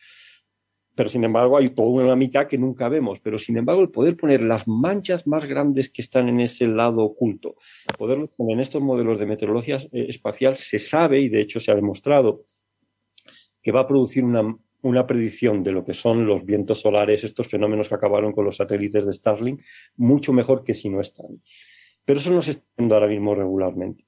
pero 0.96 1.10
sin 1.10 1.22
embargo 1.24 1.58
hay 1.58 1.68
toda 1.68 2.04
una 2.04 2.16
mitad 2.16 2.48
que 2.48 2.56
nunca 2.56 2.88
vemos. 2.88 3.20
Pero 3.20 3.38
sin 3.38 3.58
embargo, 3.58 3.82
el 3.82 3.90
poder 3.90 4.16
poner 4.16 4.40
las 4.42 4.66
manchas 4.66 5.26
más 5.26 5.44
grandes 5.44 5.90
que 5.90 6.00
están 6.00 6.28
en 6.28 6.40
ese 6.40 6.66
lado 6.66 7.04
oculto, 7.04 7.56
poderlo 7.98 8.28
poner 8.28 8.54
en 8.54 8.60
estos 8.60 8.82
modelos 8.82 9.18
de 9.18 9.26
meteorología 9.26 9.76
eh, 9.76 10.06
espacial, 10.08 10.56
se 10.56 10.78
sabe, 10.78 11.20
y 11.20 11.28
de 11.28 11.42
hecho 11.42 11.60
se 11.60 11.70
ha 11.70 11.74
demostrado, 11.74 12.44
que 13.62 13.72
va 13.72 13.82
a 13.82 13.86
producir 13.86 14.24
una, 14.24 14.56
una 14.86 15.06
predicción 15.06 15.62
de 15.62 15.72
lo 15.72 15.84
que 15.84 15.94
son 15.94 16.26
los 16.26 16.44
vientos 16.44 16.80
solares, 16.80 17.24
estos 17.24 17.48
fenómenos 17.48 17.88
que 17.88 17.94
acabaron 17.94 18.32
con 18.32 18.44
los 18.44 18.56
satélites 18.56 19.04
de 19.04 19.12
Starlink, 19.12 19.62
mucho 19.96 20.32
mejor 20.32 20.64
que 20.64 20.74
si 20.74 20.88
no 20.88 21.00
están. 21.00 21.42
Pero 22.04 22.18
eso 22.20 22.30
no 22.30 22.40
se 22.40 22.52
está 22.52 22.64
haciendo 22.74 22.94
ahora 22.94 23.08
mismo 23.08 23.34
regularmente. 23.34 24.04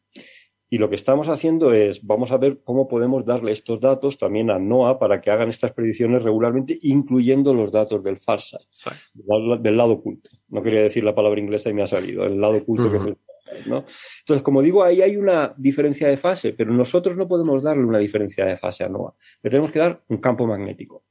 Y 0.70 0.78
lo 0.78 0.90
que 0.90 0.96
estamos 0.96 1.28
haciendo 1.28 1.72
es, 1.72 2.04
vamos 2.04 2.30
a 2.30 2.36
ver 2.36 2.60
cómo 2.62 2.88
podemos 2.88 3.24
darle 3.24 3.52
estos 3.52 3.80
datos 3.80 4.18
también 4.18 4.50
a 4.50 4.58
NOAA 4.58 4.98
para 4.98 5.20
que 5.20 5.30
hagan 5.30 5.48
estas 5.48 5.72
predicciones 5.72 6.22
regularmente, 6.22 6.78
incluyendo 6.82 7.54
los 7.54 7.72
datos 7.72 8.04
del 8.04 8.18
FarSight, 8.18 8.68
del, 9.14 9.76
lado 9.76 9.92
oculto. 9.92 10.30
No 10.48 10.62
quería 10.62 10.82
decir 10.82 11.04
la 11.04 11.14
palabra 11.14 11.40
inglesa 11.40 11.70
y 11.70 11.74
me 11.74 11.82
ha 11.82 11.86
salido, 11.86 12.24
el 12.24 12.38
lado 12.38 12.58
oculto 12.58 12.90
que 12.90 12.98
es 12.98 13.04
el 13.06 13.16
Entonces, 13.54 14.42
como 14.42 14.62
digo, 14.62 14.82
ahí 14.82 15.02
hay 15.02 15.16
una 15.16 15.54
diferencia 15.56 16.08
de 16.08 16.16
fase, 16.16 16.52
pero 16.52 16.72
nosotros 16.72 17.16
no 17.16 17.28
podemos 17.28 17.62
darle 17.62 17.84
una 17.84 17.98
diferencia 17.98 18.44
de 18.44 18.56
fase 18.56 18.84
a 18.84 18.88
NOAA. 18.88 19.14
Le 19.42 19.50
tenemos 19.50 19.70
que 19.70 19.78
dar 19.78 20.02
un 20.08 20.18
campo 20.18 20.46
magnético. 20.46 21.04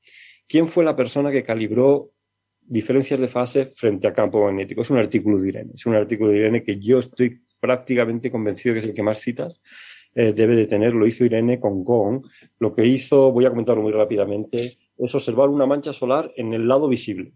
¿Quién 0.47 0.67
fue 0.67 0.83
la 0.83 0.95
persona 0.95 1.31
que 1.31 1.43
calibró 1.43 2.11
diferencias 2.61 3.19
de 3.19 3.27
fase 3.27 3.65
frente 3.65 4.07
a 4.07 4.13
campo 4.13 4.43
magnético? 4.43 4.81
Es 4.81 4.89
un 4.89 4.97
artículo 4.97 5.39
de 5.39 5.49
Irene. 5.49 5.71
Es 5.73 5.85
un 5.85 5.95
artículo 5.95 6.31
de 6.31 6.37
Irene 6.37 6.63
que 6.63 6.79
yo 6.79 6.99
estoy 6.99 7.41
prácticamente 7.59 8.31
convencido 8.31 8.73
que 8.73 8.79
es 8.79 8.85
el 8.85 8.93
que 8.93 9.03
más 9.03 9.19
citas, 9.19 9.61
eh, 10.15 10.33
debe 10.33 10.55
de 10.55 10.67
tener. 10.67 10.93
Lo 10.93 11.05
hizo 11.05 11.25
Irene 11.25 11.59
con 11.59 11.83
Gong. 11.83 12.25
Lo 12.59 12.73
que 12.73 12.85
hizo, 12.85 13.31
voy 13.31 13.45
a 13.45 13.49
comentarlo 13.49 13.83
muy 13.83 13.91
rápidamente, 13.91 14.77
es 14.97 15.15
observar 15.15 15.49
una 15.49 15.65
mancha 15.65 15.93
solar 15.93 16.31
en 16.35 16.53
el 16.53 16.67
lado 16.67 16.87
visible. 16.87 17.33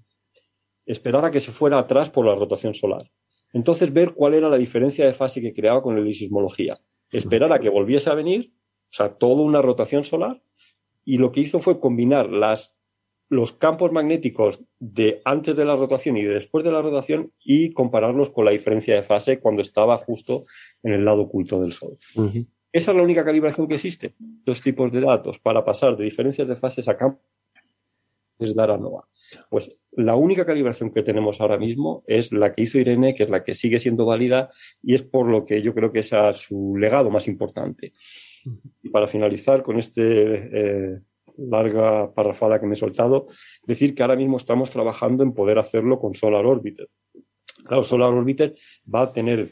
Esperar 0.86 1.26
a 1.26 1.32
que 1.32 1.40
se 1.40 1.52
fuera 1.52 1.78
atrás 1.78 2.10
por 2.10 2.26
la 2.26 2.36
rotación 2.36 2.74
solar. 2.74 3.12
Entonces 3.54 3.94
ver 3.94 4.14
cuál 4.14 4.34
era 4.34 4.50
la 4.50 4.58
diferencia 4.58 5.06
de 5.06 5.14
fase 5.14 5.42
que 5.42 5.54
creaba 5.54 5.82
con 5.82 6.04
la 6.04 6.14
sismología. 6.14 6.80
Esperar 7.12 7.52
a 7.52 7.60
que 7.60 7.70
volviese 7.70 8.10
a 8.10 8.16
venir, 8.16 8.54
o 8.90 8.94
sea, 8.94 9.18
toda 9.18 9.44
una 9.44 9.62
rotación 9.62 10.04
solar, 10.04 10.42
y 11.04 11.18
lo 11.18 11.32
que 11.32 11.42
hizo 11.42 11.60
fue 11.60 11.80
combinar 11.80 12.30
las 12.30 12.78
los 13.32 13.54
campos 13.54 13.94
magnéticos 13.94 14.62
de 14.78 15.22
antes 15.24 15.56
de 15.56 15.64
la 15.64 15.78
rotación 15.78 16.18
y 16.18 16.24
de 16.24 16.34
después 16.34 16.66
de 16.66 16.72
la 16.74 16.82
rotación 16.82 17.32
y 17.40 17.72
compararlos 17.72 18.30
con 18.30 18.44
la 18.44 18.52
diferencia 18.52 18.94
de 18.94 19.04
fase 19.04 19.40
cuando 19.40 19.62
estaba 19.62 19.98
justo 19.98 20.44
en 20.84 20.92
el 20.92 21.06
lado 21.06 21.22
oculto 21.22 21.62
del 21.62 21.72
Sol. 21.72 21.98
Esa 22.74 22.92
es 22.92 22.98
la 22.98 23.04
única 23.04 23.24
calibración 23.24 23.70
que 23.70 23.76
existe. 23.76 24.16
Dos 24.20 24.62
tipos 24.62 24.92
de 24.92 25.00
datos 25.00 25.40
para 25.40 25.64
pasar 25.64 25.96
de 25.96 26.04
diferencias 26.04 26.46
de 26.46 26.58
fases 26.58 26.90
a 26.90 26.98
campos 26.98 27.22
es 28.46 28.56
dar 28.56 28.72
a 28.72 28.78
NOAA. 28.78 29.08
Pues 29.50 29.76
la 29.92 30.16
única 30.16 30.46
calibración 30.46 30.92
que 30.92 31.04
tenemos 31.04 31.42
ahora 31.42 31.58
mismo 31.58 32.04
es 32.08 32.32
la 32.32 32.54
que 32.54 32.64
hizo 32.64 32.80
Irene, 32.80 33.14
que 33.14 33.24
es 33.24 33.30
la 33.30 33.44
que 33.44 33.54
sigue 33.54 33.80
siendo 33.80 34.06
válida 34.06 34.50
y 34.82 34.96
es 34.96 35.04
por 35.04 35.28
lo 35.28 35.46
que 35.46 35.62
yo 35.62 35.74
creo 35.74 35.92
que 35.92 36.00
es 36.00 36.12
su 36.34 36.76
legado 36.78 37.10
más 37.10 37.28
importante. 37.28 37.94
Para 38.92 39.08
finalizar 39.08 39.62
con 39.62 39.78
este 39.78 40.94
eh, 40.94 41.00
larga 41.38 42.14
parrafada 42.14 42.60
que 42.60 42.66
me 42.66 42.74
he 42.74 42.78
soltado, 42.78 43.28
decir 43.66 43.94
que 43.94 44.02
ahora 44.02 44.16
mismo 44.16 44.38
estamos 44.38 44.72
trabajando 44.72 45.24
en 45.24 45.34
poder 45.34 45.60
hacerlo 45.60 46.00
con 46.00 46.14
Solar 46.14 46.46
Orbiter. 46.46 46.90
Claro, 47.66 47.84
Solar 47.84 48.14
Orbiter 48.14 48.56
va 48.94 49.04
a 49.04 49.14
tener 49.14 49.52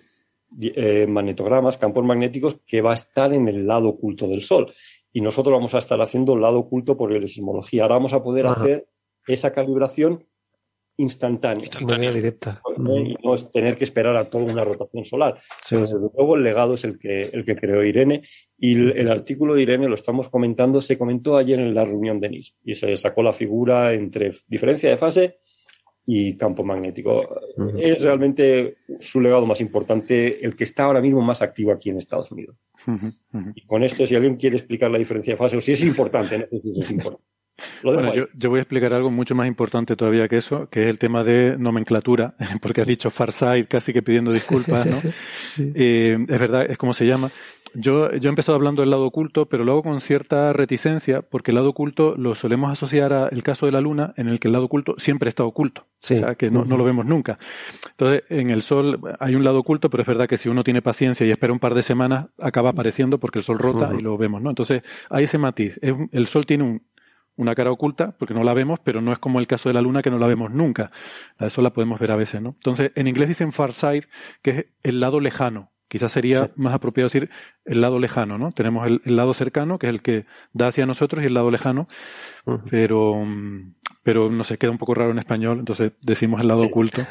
eh, 0.61 1.05
magnetogramas, 1.07 1.77
campos 1.77 2.03
magnéticos, 2.03 2.59
que 2.65 2.81
va 2.81 2.91
a 2.91 2.95
estar 2.95 3.33
en 3.33 3.47
el 3.47 3.67
lado 3.67 3.89
oculto 3.89 4.27
del 4.27 4.41
Sol. 4.41 4.73
Y 5.11 5.21
nosotros 5.21 5.53
vamos 5.53 5.73
a 5.75 5.79
estar 5.79 5.99
haciendo 6.01 6.33
el 6.33 6.41
lado 6.41 6.59
oculto 6.59 6.95
por 6.95 7.11
la 7.11 7.27
sismología. 7.27 7.83
Ahora 7.83 7.95
vamos 7.95 8.13
a 8.13 8.23
poder 8.23 8.45
hacer 8.45 8.87
esa 9.27 9.51
calibración 9.51 10.25
instantánea. 10.97 11.65
Instantánea. 11.65 12.11
directa. 12.11 12.61
Y 12.77 13.15
no 13.23 13.33
es 13.33 13.49
tener 13.51 13.77
que 13.77 13.85
esperar 13.85 14.15
a 14.17 14.29
toda 14.29 14.51
una 14.51 14.63
rotación 14.63 15.05
solar. 15.05 15.41
Desde 15.69 15.97
luego 15.97 16.35
el 16.35 16.43
legado 16.43 16.73
es 16.73 16.83
el 16.83 16.99
que, 16.99 17.21
el 17.21 17.43
que 17.45 17.55
creó 17.55 17.83
Irene 17.83 18.23
y 18.57 18.73
el, 18.73 19.09
artículo 19.09 19.55
de 19.55 19.61
Irene 19.61 19.87
lo 19.87 19.95
estamos 19.95 20.29
comentando, 20.29 20.81
se 20.81 20.97
comentó 20.97 21.37
ayer 21.37 21.59
en 21.59 21.73
la 21.73 21.85
reunión 21.85 22.19
de 22.19 22.29
NIS 22.29 22.55
y 22.63 22.75
se 22.75 22.95
sacó 22.97 23.23
la 23.23 23.33
figura 23.33 23.93
entre 23.93 24.33
diferencia 24.47 24.89
de 24.89 24.97
fase 24.97 25.39
y 26.11 26.35
campo 26.35 26.63
magnético. 26.63 27.39
Es 27.77 28.01
realmente 28.01 28.77
su 28.99 29.21
legado 29.21 29.45
más 29.45 29.61
importante, 29.61 30.43
el 30.43 30.55
que 30.55 30.63
está 30.63 30.85
ahora 30.85 31.01
mismo 31.01 31.21
más 31.21 31.43
activo 31.43 31.71
aquí 31.71 31.91
en 31.91 31.97
Estados 31.97 32.31
Unidos. 32.31 32.55
Y 33.53 33.61
con 33.67 33.83
esto, 33.83 34.07
si 34.07 34.15
alguien 34.15 34.35
quiere 34.35 34.57
explicar 34.57 34.89
la 34.89 34.97
diferencia 34.97 35.33
de 35.33 35.37
fase, 35.37 35.57
o 35.57 35.61
si 35.61 35.73
es 35.73 35.83
importante, 35.83 36.39
no 36.39 36.45
sé 36.49 36.73
si 36.73 36.81
es 36.81 36.89
importante. 36.89 37.23
Bueno, 37.83 38.13
yo, 38.33 38.49
voy 38.49 38.57
a 38.57 38.61
explicar 38.63 38.91
algo 38.93 39.11
mucho 39.11 39.35
más 39.35 39.47
importante 39.47 39.95
todavía 39.95 40.27
que 40.27 40.37
eso, 40.37 40.67
que 40.69 40.83
es 40.83 40.87
el 40.87 40.97
tema 40.97 41.23
de 41.23 41.57
nomenclatura, 41.59 42.33
porque 42.61 42.81
has 42.81 42.87
dicho 42.87 43.11
Farsight 43.11 43.67
casi 43.67 43.93
que 43.93 44.01
pidiendo 44.01 44.31
disculpas, 44.31 44.87
¿no? 44.87 44.97
Eh, 45.75 46.17
es 46.27 46.39
verdad, 46.39 46.65
es 46.69 46.77
como 46.77 46.93
se 46.93 47.05
llama. 47.05 47.29
Yo, 47.73 48.11
yo 48.13 48.29
he 48.29 48.31
empezado 48.31 48.55
hablando 48.55 48.81
del 48.81 48.89
lado 48.89 49.05
oculto, 49.05 49.47
pero 49.47 49.63
lo 49.63 49.73
hago 49.73 49.83
con 49.83 50.01
cierta 50.01 50.53
reticencia, 50.53 51.21
porque 51.21 51.51
el 51.51 51.55
lado 51.55 51.69
oculto 51.69 52.15
lo 52.17 52.35
solemos 52.35 52.71
asociar 52.71 53.13
al 53.13 53.43
caso 53.43 53.65
de 53.65 53.71
la 53.71 53.81
Luna, 53.81 54.13
en 54.17 54.27
el 54.27 54.39
que 54.39 54.47
el 54.47 54.53
lado 54.53 54.65
oculto 54.65 54.95
siempre 54.97 55.29
está 55.29 55.43
oculto. 55.43 55.81
O 55.81 55.85
sea, 55.99 56.35
que 56.35 56.49
no, 56.49 56.65
no, 56.65 56.77
lo 56.77 56.83
vemos 56.83 57.05
nunca. 57.05 57.37
Entonces, 57.91 58.23
en 58.29 58.49
el 58.49 58.61
Sol 58.61 58.99
hay 59.19 59.35
un 59.35 59.43
lado 59.43 59.59
oculto, 59.59 59.89
pero 59.89 60.01
es 60.01 60.07
verdad 60.07 60.27
que 60.27 60.37
si 60.37 60.49
uno 60.49 60.63
tiene 60.63 60.81
paciencia 60.81 61.25
y 61.25 61.31
espera 61.31 61.53
un 61.53 61.59
par 61.59 61.73
de 61.73 61.83
semanas, 61.83 62.27
acaba 62.39 62.71
apareciendo 62.71 63.19
porque 63.19 63.39
el 63.39 63.45
Sol 63.45 63.59
rota 63.59 63.91
y 63.97 64.01
lo 64.01 64.17
vemos, 64.17 64.41
¿no? 64.41 64.49
Entonces, 64.49 64.83
hay 65.09 65.25
ese 65.25 65.37
matiz. 65.37 65.79
el 65.81 66.27
Sol 66.27 66.45
tiene 66.45 66.63
un, 66.63 66.81
una 67.39 67.55
cara 67.55 67.71
oculta, 67.71 68.11
porque 68.19 68.33
no 68.33 68.43
la 68.43 68.53
vemos, 68.53 68.79
pero 68.83 68.99
no 68.99 69.13
es 69.13 69.19
como 69.19 69.39
el 69.39 69.47
caso 69.47 69.69
de 69.69 69.73
la 69.73 69.81
luna 69.81 70.01
que 70.01 70.09
no 70.09 70.19
la 70.19 70.27
vemos 70.27 70.51
nunca. 70.51 70.91
Eso 71.39 71.61
la 71.61 71.71
podemos 71.71 71.97
ver 71.97 72.11
a 72.11 72.17
veces, 72.17 72.41
¿no? 72.41 72.49
Entonces, 72.49 72.91
en 72.95 73.07
inglés 73.07 73.29
dicen 73.29 73.53
far 73.53 73.71
side, 73.71 74.07
que 74.41 74.49
es 74.49 74.65
el 74.83 74.99
lado 74.99 75.21
lejano. 75.21 75.71
Quizás 75.89 76.11
sería 76.11 76.51
más 76.55 76.73
apropiado 76.73 77.07
decir 77.07 77.29
el 77.65 77.81
lado 77.81 77.99
lejano, 77.99 78.37
¿no? 78.37 78.51
Tenemos 78.51 78.87
el, 78.87 79.01
lado 79.03 79.33
cercano, 79.33 79.79
que 79.79 79.87
es 79.87 79.89
el 79.89 80.01
que 80.01 80.25
da 80.53 80.67
hacia 80.67 80.85
nosotros, 80.85 81.23
y 81.23 81.25
el 81.25 81.33
lado 81.33 81.49
lejano, 81.49 81.85
pero, 82.69 83.25
pero 84.03 84.29
no 84.29 84.43
sé, 84.43 84.57
queda 84.59 84.71
un 84.71 84.77
poco 84.77 84.93
raro 84.93 85.11
en 85.11 85.17
español, 85.17 85.59
entonces 85.59 85.93
decimos 86.01 86.41
el 86.41 86.47
lado 86.47 86.63
oculto. 86.63 87.01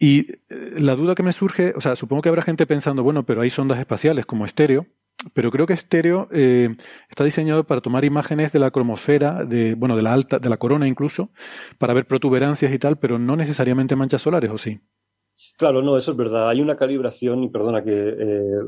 Y 0.00 0.32
eh, 0.48 0.74
la 0.78 0.96
duda 0.96 1.14
que 1.14 1.22
me 1.22 1.32
surge, 1.32 1.72
o 1.76 1.80
sea, 1.80 1.94
supongo 1.94 2.22
que 2.22 2.28
habrá 2.28 2.42
gente 2.42 2.66
pensando, 2.66 3.04
bueno, 3.04 3.24
pero 3.24 3.42
hay 3.42 3.50
sondas 3.50 3.78
espaciales 3.78 4.26
como 4.26 4.46
estéreo, 4.46 4.86
pero 5.34 5.50
creo 5.50 5.66
que 5.66 5.74
estéreo 5.74 6.26
eh, 6.32 6.74
está 7.08 7.22
diseñado 7.22 7.64
para 7.64 7.82
tomar 7.82 8.04
imágenes 8.04 8.50
de 8.50 8.58
la 8.58 8.70
cromosfera, 8.70 9.44
de, 9.44 9.74
bueno, 9.74 9.94
de 9.94 10.02
la 10.02 10.12
alta, 10.12 10.38
de 10.38 10.48
la 10.48 10.56
corona 10.56 10.88
incluso, 10.88 11.30
para 11.78 11.94
ver 11.94 12.06
protuberancias 12.06 12.72
y 12.72 12.78
tal, 12.78 12.98
pero 12.98 13.18
no 13.18 13.36
necesariamente 13.36 13.94
manchas 13.94 14.22
solares, 14.22 14.50
¿o 14.50 14.58
sí? 14.58 14.80
Claro, 15.60 15.82
no, 15.82 15.94
eso 15.98 16.12
es 16.12 16.16
verdad. 16.16 16.48
Hay 16.48 16.62
una 16.62 16.74
calibración, 16.74 17.44
y 17.44 17.50
perdona 17.50 17.84
que 17.84 17.92
eh, 17.92 18.62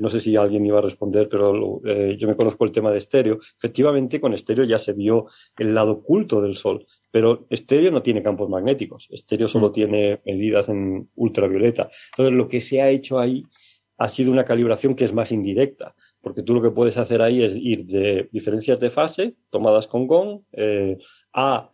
no 0.00 0.08
sé 0.08 0.18
si 0.18 0.34
alguien 0.34 0.64
iba 0.64 0.78
a 0.78 0.80
responder, 0.80 1.28
pero 1.28 1.82
eh, 1.84 2.16
yo 2.18 2.26
me 2.26 2.36
conozco 2.36 2.64
el 2.64 2.72
tema 2.72 2.90
de 2.90 2.96
estéreo. 2.96 3.38
Efectivamente, 3.58 4.18
con 4.18 4.32
estéreo 4.32 4.64
ya 4.64 4.78
se 4.78 4.94
vio 4.94 5.26
el 5.58 5.74
lado 5.74 5.92
oculto 5.92 6.40
del 6.40 6.56
Sol, 6.56 6.86
pero 7.10 7.44
estéreo 7.50 7.90
no 7.90 8.00
tiene 8.00 8.22
campos 8.22 8.48
magnéticos. 8.48 9.08
Estéreo 9.10 9.46
solo 9.46 9.68
mm. 9.68 9.72
tiene 9.74 10.22
medidas 10.24 10.70
en 10.70 11.10
ultravioleta. 11.16 11.90
Entonces, 12.12 12.34
lo 12.34 12.48
que 12.48 12.62
se 12.62 12.80
ha 12.80 12.88
hecho 12.88 13.18
ahí 13.18 13.44
ha 13.98 14.08
sido 14.08 14.32
una 14.32 14.46
calibración 14.46 14.94
que 14.94 15.04
es 15.04 15.12
más 15.12 15.32
indirecta, 15.32 15.94
porque 16.22 16.42
tú 16.42 16.54
lo 16.54 16.62
que 16.62 16.70
puedes 16.70 16.96
hacer 16.96 17.20
ahí 17.20 17.42
es 17.42 17.54
ir 17.54 17.84
de 17.84 18.30
diferencias 18.32 18.80
de 18.80 18.88
fase 18.88 19.36
tomadas 19.50 19.86
con 19.86 20.06
GON 20.06 20.46
eh, 20.52 20.96
a 21.34 21.71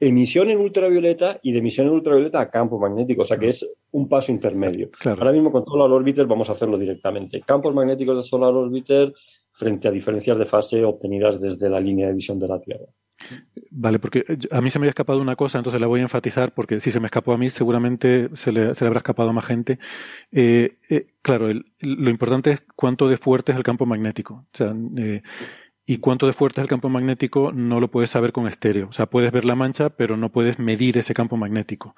emisión 0.00 0.50
en 0.50 0.58
ultravioleta 0.58 1.38
y 1.42 1.52
de 1.52 1.58
emisión 1.58 1.86
en 1.86 1.94
ultravioleta 1.94 2.40
a 2.40 2.50
campo 2.50 2.78
magnético, 2.78 3.22
o 3.22 3.26
sea 3.26 3.38
que 3.38 3.48
es 3.48 3.66
un 3.92 4.08
paso 4.08 4.32
intermedio. 4.32 4.90
Ahora 5.04 5.32
mismo 5.32 5.52
con 5.52 5.64
Solar 5.64 5.90
Orbiter 5.90 6.26
vamos 6.26 6.48
a 6.48 6.52
hacerlo 6.52 6.78
directamente. 6.78 7.40
Campos 7.40 7.74
magnéticos 7.74 8.16
de 8.16 8.22
Solar 8.22 8.54
Orbiter 8.54 9.12
frente 9.50 9.86
a 9.88 9.90
diferencias 9.90 10.36
de 10.38 10.46
fase 10.46 10.84
obtenidas 10.84 11.40
desde 11.40 11.70
la 11.70 11.80
línea 11.80 12.08
de 12.08 12.14
visión 12.14 12.38
de 12.38 12.48
la 12.48 12.60
Tierra. 12.60 12.86
Vale, 13.70 13.98
porque 13.98 14.24
a 14.50 14.60
mí 14.60 14.70
se 14.70 14.78
me 14.78 14.84
había 14.84 14.90
escapado 14.90 15.20
una 15.20 15.36
cosa, 15.36 15.58
entonces 15.58 15.80
la 15.80 15.86
voy 15.86 16.00
a 16.00 16.04
enfatizar, 16.04 16.52
porque 16.52 16.80
si 16.80 16.90
se 16.90 17.00
me 17.00 17.06
escapó 17.06 17.32
a 17.32 17.38
mí, 17.38 17.48
seguramente 17.48 18.28
se 18.34 18.52
le, 18.52 18.74
se 18.74 18.84
le 18.84 18.88
habrá 18.88 18.98
escapado 18.98 19.30
a 19.30 19.32
más 19.32 19.46
gente. 19.46 19.78
Eh, 20.32 20.78
eh, 20.90 21.06
claro, 21.22 21.48
lo 21.80 22.10
importante 22.10 22.50
es 22.50 22.62
cuánto 22.74 23.08
de 23.08 23.16
fuerte 23.16 23.52
es 23.52 23.58
el 23.58 23.64
campo 23.64 23.86
magnético. 23.86 24.46
O 24.52 24.56
sea, 24.56 24.74
eh, 24.96 25.22
y 25.86 25.98
cuánto 25.98 26.26
de 26.26 26.32
fuerte 26.32 26.60
es 26.60 26.64
el 26.64 26.68
campo 26.68 26.88
magnético 26.88 27.52
no 27.52 27.78
lo 27.80 27.90
puedes 27.90 28.10
saber 28.10 28.32
con 28.32 28.46
estéreo. 28.46 28.88
O 28.88 28.92
sea, 28.92 29.06
puedes 29.06 29.30
ver 29.32 29.44
la 29.44 29.54
mancha, 29.54 29.90
pero 29.90 30.16
no 30.16 30.32
puedes 30.32 30.58
medir 30.58 30.96
ese 30.96 31.12
campo 31.14 31.36
magnético. 31.36 31.94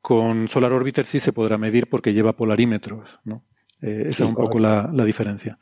Con 0.00 0.48
Solar 0.48 0.72
Orbiter 0.72 1.04
sí 1.04 1.20
se 1.20 1.32
podrá 1.32 1.58
medir 1.58 1.88
porque 1.88 2.14
lleva 2.14 2.36
polarímetros, 2.36 3.08
¿no? 3.24 3.44
esa 3.80 4.08
es 4.08 4.28
un 4.28 4.34
poco 4.34 4.58
la, 4.60 4.90
diferencia. 5.04 5.58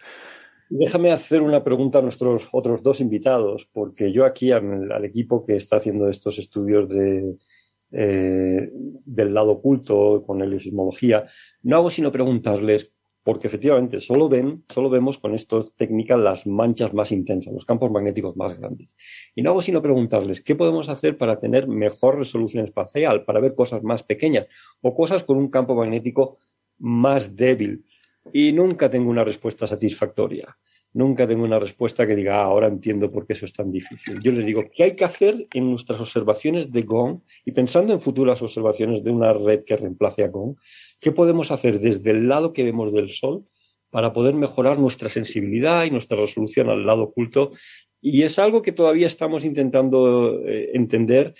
Déjame 0.68 1.10
hacer 1.10 1.42
una 1.42 1.64
pregunta 1.64 1.98
a 1.98 2.02
nuestros 2.02 2.48
otros 2.52 2.82
dos 2.82 3.00
invitados, 3.00 3.66
porque 3.72 4.12
yo 4.12 4.24
aquí 4.24 4.52
al, 4.52 5.04
equipo 5.04 5.44
que 5.44 5.56
está 5.56 5.76
haciendo 5.76 6.08
estos 6.08 6.38
estudios 6.38 6.88
de, 6.88 7.36
del 7.90 9.34
lado 9.34 9.52
oculto 9.52 10.22
con 10.26 10.38
la 10.38 10.60
sismología, 10.60 11.24
no 11.62 11.76
hago 11.76 11.90
sino 11.90 12.12
preguntarles 12.12 12.92
porque 13.30 13.46
efectivamente 13.46 14.00
solo 14.00 14.28
ven, 14.28 14.64
solo 14.68 14.90
vemos 14.90 15.20
con 15.20 15.36
estas 15.36 15.72
técnicas 15.76 16.18
las 16.18 16.48
manchas 16.48 16.92
más 16.92 17.12
intensas, 17.12 17.54
los 17.54 17.64
campos 17.64 17.88
magnéticos 17.88 18.36
más 18.36 18.58
grandes. 18.58 18.96
Y 19.36 19.42
no 19.42 19.50
hago 19.50 19.62
sino 19.62 19.80
preguntarles 19.80 20.40
qué 20.40 20.56
podemos 20.56 20.88
hacer 20.88 21.16
para 21.16 21.38
tener 21.38 21.68
mejor 21.68 22.18
resolución 22.18 22.64
espacial, 22.64 23.24
para 23.24 23.38
ver 23.38 23.54
cosas 23.54 23.84
más 23.84 24.02
pequeñas 24.02 24.48
o 24.82 24.96
cosas 24.96 25.22
con 25.22 25.36
un 25.36 25.48
campo 25.48 25.76
magnético 25.76 26.38
más 26.78 27.36
débil. 27.36 27.84
Y 28.32 28.52
nunca 28.52 28.90
tengo 28.90 29.08
una 29.08 29.22
respuesta 29.22 29.64
satisfactoria. 29.68 30.58
Nunca 30.92 31.24
tengo 31.24 31.44
una 31.44 31.60
respuesta 31.60 32.04
que 32.04 32.16
diga, 32.16 32.40
ah, 32.40 32.46
ahora 32.46 32.66
entiendo 32.66 33.12
por 33.12 33.24
qué 33.24 33.34
eso 33.34 33.44
es 33.44 33.52
tan 33.52 33.70
difícil. 33.70 34.18
Yo 34.20 34.32
les 34.32 34.44
digo, 34.44 34.64
¿qué 34.74 34.82
hay 34.82 34.96
que 34.96 35.04
hacer 35.04 35.46
en 35.54 35.70
nuestras 35.70 36.00
observaciones 36.00 36.72
de 36.72 36.82
GON? 36.82 37.22
Y 37.44 37.52
pensando 37.52 37.92
en 37.92 38.00
futuras 38.00 38.42
observaciones 38.42 39.04
de 39.04 39.12
una 39.12 39.32
red 39.32 39.62
que 39.64 39.76
reemplace 39.76 40.24
a 40.24 40.28
GON, 40.28 40.56
¿qué 41.00 41.12
podemos 41.12 41.50
hacer 41.50 41.80
desde 41.80 42.10
el 42.10 42.28
lado 42.28 42.52
que 42.52 42.64
vemos 42.64 42.92
del 42.92 43.10
Sol 43.10 43.44
para 43.90 44.12
poder 44.12 44.34
mejorar 44.34 44.78
nuestra 44.78 45.08
sensibilidad 45.08 45.84
y 45.84 45.90
nuestra 45.90 46.16
resolución 46.16 46.70
al 46.70 46.86
lado 46.86 47.04
oculto? 47.04 47.52
Y 48.00 48.22
es 48.22 48.38
algo 48.38 48.62
que 48.62 48.72
todavía 48.72 49.06
estamos 49.06 49.44
intentando 49.44 50.40
eh, 50.46 50.70
entender 50.74 51.34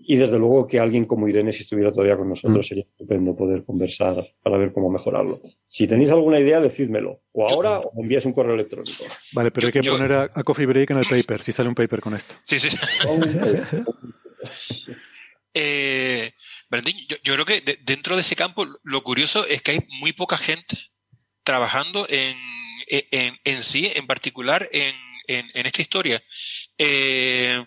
y 0.00 0.16
desde 0.16 0.38
luego 0.38 0.66
que 0.66 0.78
alguien 0.78 1.04
como 1.04 1.28
Irene, 1.28 1.52
si 1.52 1.62
estuviera 1.62 1.90
todavía 1.90 2.16
con 2.16 2.28
nosotros, 2.28 2.64
mm. 2.64 2.68
sería 2.68 2.84
estupendo 2.84 3.34
poder 3.34 3.64
conversar 3.64 4.32
para 4.42 4.56
ver 4.56 4.72
cómo 4.72 4.88
mejorarlo. 4.88 5.42
Si 5.66 5.88
tenéis 5.88 6.10
alguna 6.10 6.38
idea, 6.38 6.60
decídmelo. 6.60 7.20
O 7.32 7.50
ahora 7.50 7.80
o 7.80 8.00
envías 8.00 8.24
un 8.24 8.32
correo 8.32 8.54
electrónico. 8.54 9.04
Vale, 9.32 9.50
pero 9.50 9.66
hay 9.66 9.72
que 9.72 9.82
poner 9.82 10.12
a, 10.12 10.28
Coffee 10.44 10.66
Break 10.66 10.92
en 10.92 10.98
el 10.98 11.04
paper, 11.04 11.42
si 11.42 11.50
sale 11.50 11.68
un 11.68 11.74
paper 11.74 12.00
con 12.00 12.14
esto. 12.14 12.32
Sí, 12.44 12.60
sí. 12.60 12.68
eh, 15.54 16.30
yo, 17.22 17.34
creo 17.34 17.44
que 17.44 17.60
dentro 17.82 18.14
de 18.14 18.22
ese 18.22 18.36
campo 18.36 18.66
lo 18.82 19.02
curioso 19.02 19.46
es 19.46 19.62
que 19.62 19.72
hay 19.72 19.80
muy 20.00 20.12
poca 20.12 20.36
gente 20.36 20.76
trabajando 21.42 22.06
en, 22.08 22.36
en, 22.88 23.62
sí, 23.62 23.90
en 23.94 24.06
particular 24.06 24.68
en, 24.72 24.94
en 25.26 25.66
esta 25.66 25.82
historia. 25.82 26.22
Eh, 26.76 27.64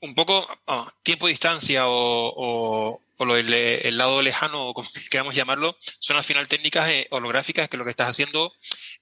un 0.00 0.14
poco 0.14 0.46
ah, 0.66 0.92
tiempo 1.02 1.26
distancia 1.26 1.82
o, 1.86 3.02
el 3.18 3.98
lado 3.98 4.22
lejano, 4.22 4.68
o 4.68 4.74
como 4.74 4.88
queramos 5.10 5.34
llamarlo, 5.34 5.76
son 5.98 6.16
al 6.16 6.24
final 6.24 6.48
técnicas 6.48 6.88
eh, 6.88 7.06
holográficas 7.10 7.68
que 7.68 7.76
lo 7.76 7.84
que 7.84 7.90
estás 7.90 8.10
haciendo 8.10 8.52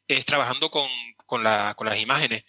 es 0.08 0.24
trabajando 0.24 0.70
con, 0.70 0.88
con, 1.26 1.42
las 1.42 2.00
imágenes. 2.00 2.44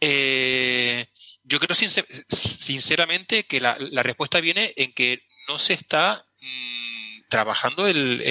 Eh, 0.00 1.06
yo 1.42 1.58
creo 1.58 1.74
sinceramente 1.74 3.44
que 3.44 3.60
la, 3.60 3.76
respuesta 4.02 4.40
viene 4.40 4.72
en 4.76 4.92
que 4.92 5.22
no 5.50 5.58
se 5.58 5.72
está 5.72 6.24
mm, 6.40 7.22
trabajando 7.28 7.88
el, 7.88 8.22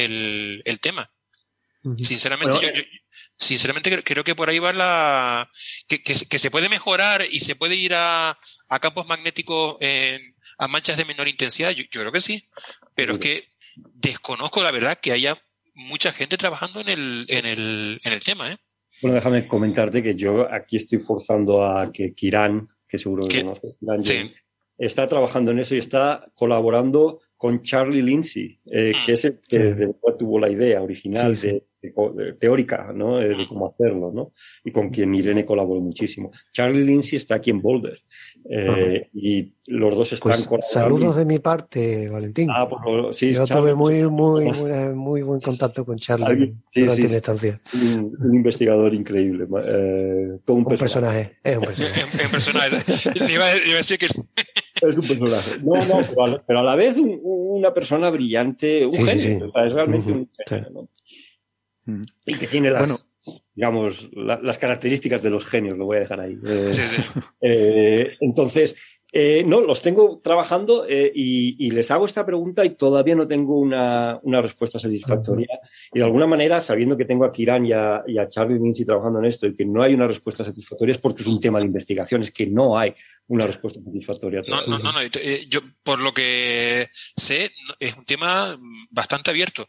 el, 0.65 0.79
tema. 0.79 1.11
Sinceramente, 2.01 2.57
yo, 2.61 2.81
sinceramente 3.37 4.03
creo 4.03 4.23
que 4.23 4.35
por 4.35 4.49
ahí 4.49 4.59
va 4.59 4.71
la 4.71 5.49
que, 5.87 6.01
que, 6.01 6.39
se 6.39 6.51
puede 6.51 6.69
mejorar 6.69 7.23
y 7.29 7.41
se 7.41 7.55
puede 7.55 7.75
ir 7.75 7.93
a, 7.93 8.37
a 8.69 8.79
campos 8.79 9.05
magnéticos 9.05 9.75
en, 9.81 10.35
a 10.57 10.67
manchas 10.67 10.97
de 10.97 11.05
menor 11.05 11.27
intensidad 11.27 11.71
yo, 11.71 11.85
creo 11.89 12.11
que 12.11 12.19
sí 12.19 12.49
pero 12.95 13.13
es 13.13 13.19
que 13.19 13.47
desconozco 13.75 14.61
la 14.61 14.71
verdad 14.71 14.99
que 15.01 15.13
haya 15.13 15.37
mucha 15.73 16.11
gente 16.11 16.35
trabajando 16.35 16.81
en 16.81 16.89
el 16.89 17.25
en 17.29 17.45
el, 17.45 17.99
en 18.03 18.13
el 18.13 18.23
tema 18.23 18.51
¿eh? 18.51 18.57
bueno 19.01 19.15
déjame 19.15 19.47
comentarte 19.47 20.03
que 20.03 20.15
yo 20.15 20.53
aquí 20.53 20.75
estoy 20.75 20.99
forzando 20.99 21.65
a 21.65 21.93
que 21.93 22.13
Kiran 22.13 22.67
que 22.89 22.97
seguro 22.97 23.25
que 23.25 23.43
conoces 23.43 23.75
está 24.79 25.07
trabajando 25.07 25.51
en 25.51 25.59
eso 25.59 25.75
y 25.75 25.77
está 25.77 26.31
colaborando 26.35 27.19
con 27.37 27.61
Charlie 27.61 28.01
Lindsay, 28.01 28.59
eh, 28.65 28.93
mm. 28.93 29.05
que 29.05 29.13
es 29.13 29.25
el 29.25 29.39
que 29.47 29.93
tuvo 30.17 30.39
la 30.39 30.49
idea 30.49 30.81
original 30.81 31.35
de 31.81 32.33
teórica, 32.33 32.91
¿no? 32.93 33.17
De, 33.17 33.47
cómo 33.47 33.67
hacerlo, 33.67 34.11
¿no? 34.13 34.33
Y 34.65 34.71
con 34.71 34.89
quien 34.89 35.15
Irene 35.15 35.45
colaboró 35.45 35.79
muchísimo. 35.79 36.31
Charlie 36.51 36.83
Lindsay 36.83 37.17
está 37.17 37.35
aquí 37.35 37.51
en 37.51 37.61
Boulder 37.61 37.97
eh, 38.49 39.09
y 39.13 39.53
los 39.67 39.95
dos 39.95 40.11
están 40.11 40.37
pues, 40.49 40.69
Saludos 40.69 41.15
de 41.15 41.25
mi 41.25 41.39
parte, 41.39 42.09
Valentín. 42.09 42.49
Ah, 42.51 42.67
pues, 42.67 43.15
sí, 43.15 43.33
Yo 43.33 43.45
tuve 43.45 43.73
muy, 43.75 44.03
muy, 44.07 44.51
muy, 44.93 45.21
buen 45.21 45.39
contacto 45.39 45.85
con 45.85 45.95
Charlie 45.95 46.51
durante 46.75 47.07
la 47.07 47.15
estancia. 47.15 47.61
Un, 47.73 48.35
investigador 48.35 48.93
increíble. 48.93 49.47
Eh, 49.65 50.39
todo 50.43 50.57
un, 50.57 50.65
personaje. 50.65 51.37
Es 51.43 51.55
un 51.55 51.63
personaje. 51.65 52.03
un 52.25 52.31
personaje. 52.31 53.33
iba, 53.33 53.45
a 53.45 53.77
decir 53.77 53.97
que 53.97 54.07
es 54.81 54.97
un 54.97 55.07
personaje. 55.07 55.59
No, 55.63 55.75
no, 55.85 56.41
pero 56.45 56.59
a, 56.59 56.63
la 56.63 56.75
vez 56.75 56.95
una 56.97 57.73
persona 57.73 58.09
brillante, 58.09 58.85
un 58.85 58.93
genio. 58.93 59.51
es 59.53 59.73
realmente 59.73 60.11
un 60.11 60.29
genio. 60.47 60.69
¿no? 60.71 60.89
Y 62.25 62.35
que 62.35 62.47
tiene 62.47 62.69
las, 62.69 63.09
digamos, 63.53 64.09
las 64.13 64.57
características 64.57 65.21
de 65.21 65.29
los 65.29 65.45
genios, 65.45 65.77
lo 65.77 65.85
voy 65.85 65.97
a 65.97 66.01
dejar 66.01 66.19
ahí. 66.21 66.37
Eh, 66.45 66.71
eh, 67.41 68.17
entonces, 68.19 68.75
eh, 69.11 69.43
no, 69.45 69.61
los 69.61 69.81
tengo 69.81 70.19
trabajando 70.23 70.85
y, 70.87 71.71
les 71.71 71.89
hago 71.91 72.05
esta 72.05 72.25
pregunta 72.25 72.65
y 72.65 72.71
todavía 72.71 73.15
no 73.15 73.27
tengo 73.27 73.59
una, 73.59 74.19
respuesta 74.23 74.79
satisfactoria. 74.79 75.59
Y 75.93 75.99
de 75.99 76.05
alguna 76.05 76.27
manera, 76.27 76.61
sabiendo 76.61 76.97
que 76.97 77.05
tengo 77.05 77.25
a 77.25 77.31
Kiran 77.31 77.65
y 77.65 77.73
a, 77.73 78.03
Charlie 78.27 78.59
Lindsay 78.59 78.85
trabajando 78.85 79.19
en 79.19 79.25
esto 79.25 79.47
y 79.47 79.55
que 79.55 79.65
no 79.65 79.81
hay 79.81 79.93
una 79.93 80.07
respuesta 80.07 80.43
satisfactoria, 80.43 80.93
es 80.93 80.99
porque 80.99 81.21
es 81.21 81.27
un 81.27 81.39
tema 81.39 81.59
de 81.59 81.65
investigación, 81.65 82.21
es 82.21 82.31
que 82.31 82.45
no 82.45 82.77
hay 82.77 82.93
una 83.27 83.45
respuesta 83.45 83.79
satisfactoria. 83.83 84.41
No, 84.47 84.65
no, 84.65 84.79
no, 84.79 85.03
yo 85.47 85.61
por 85.83 85.99
lo 85.99 86.11
que 86.11 86.87
sé, 86.91 87.51
es 87.79 87.95
un 87.95 88.05
tema 88.05 88.59
bastante 88.89 89.31
abierto. 89.31 89.67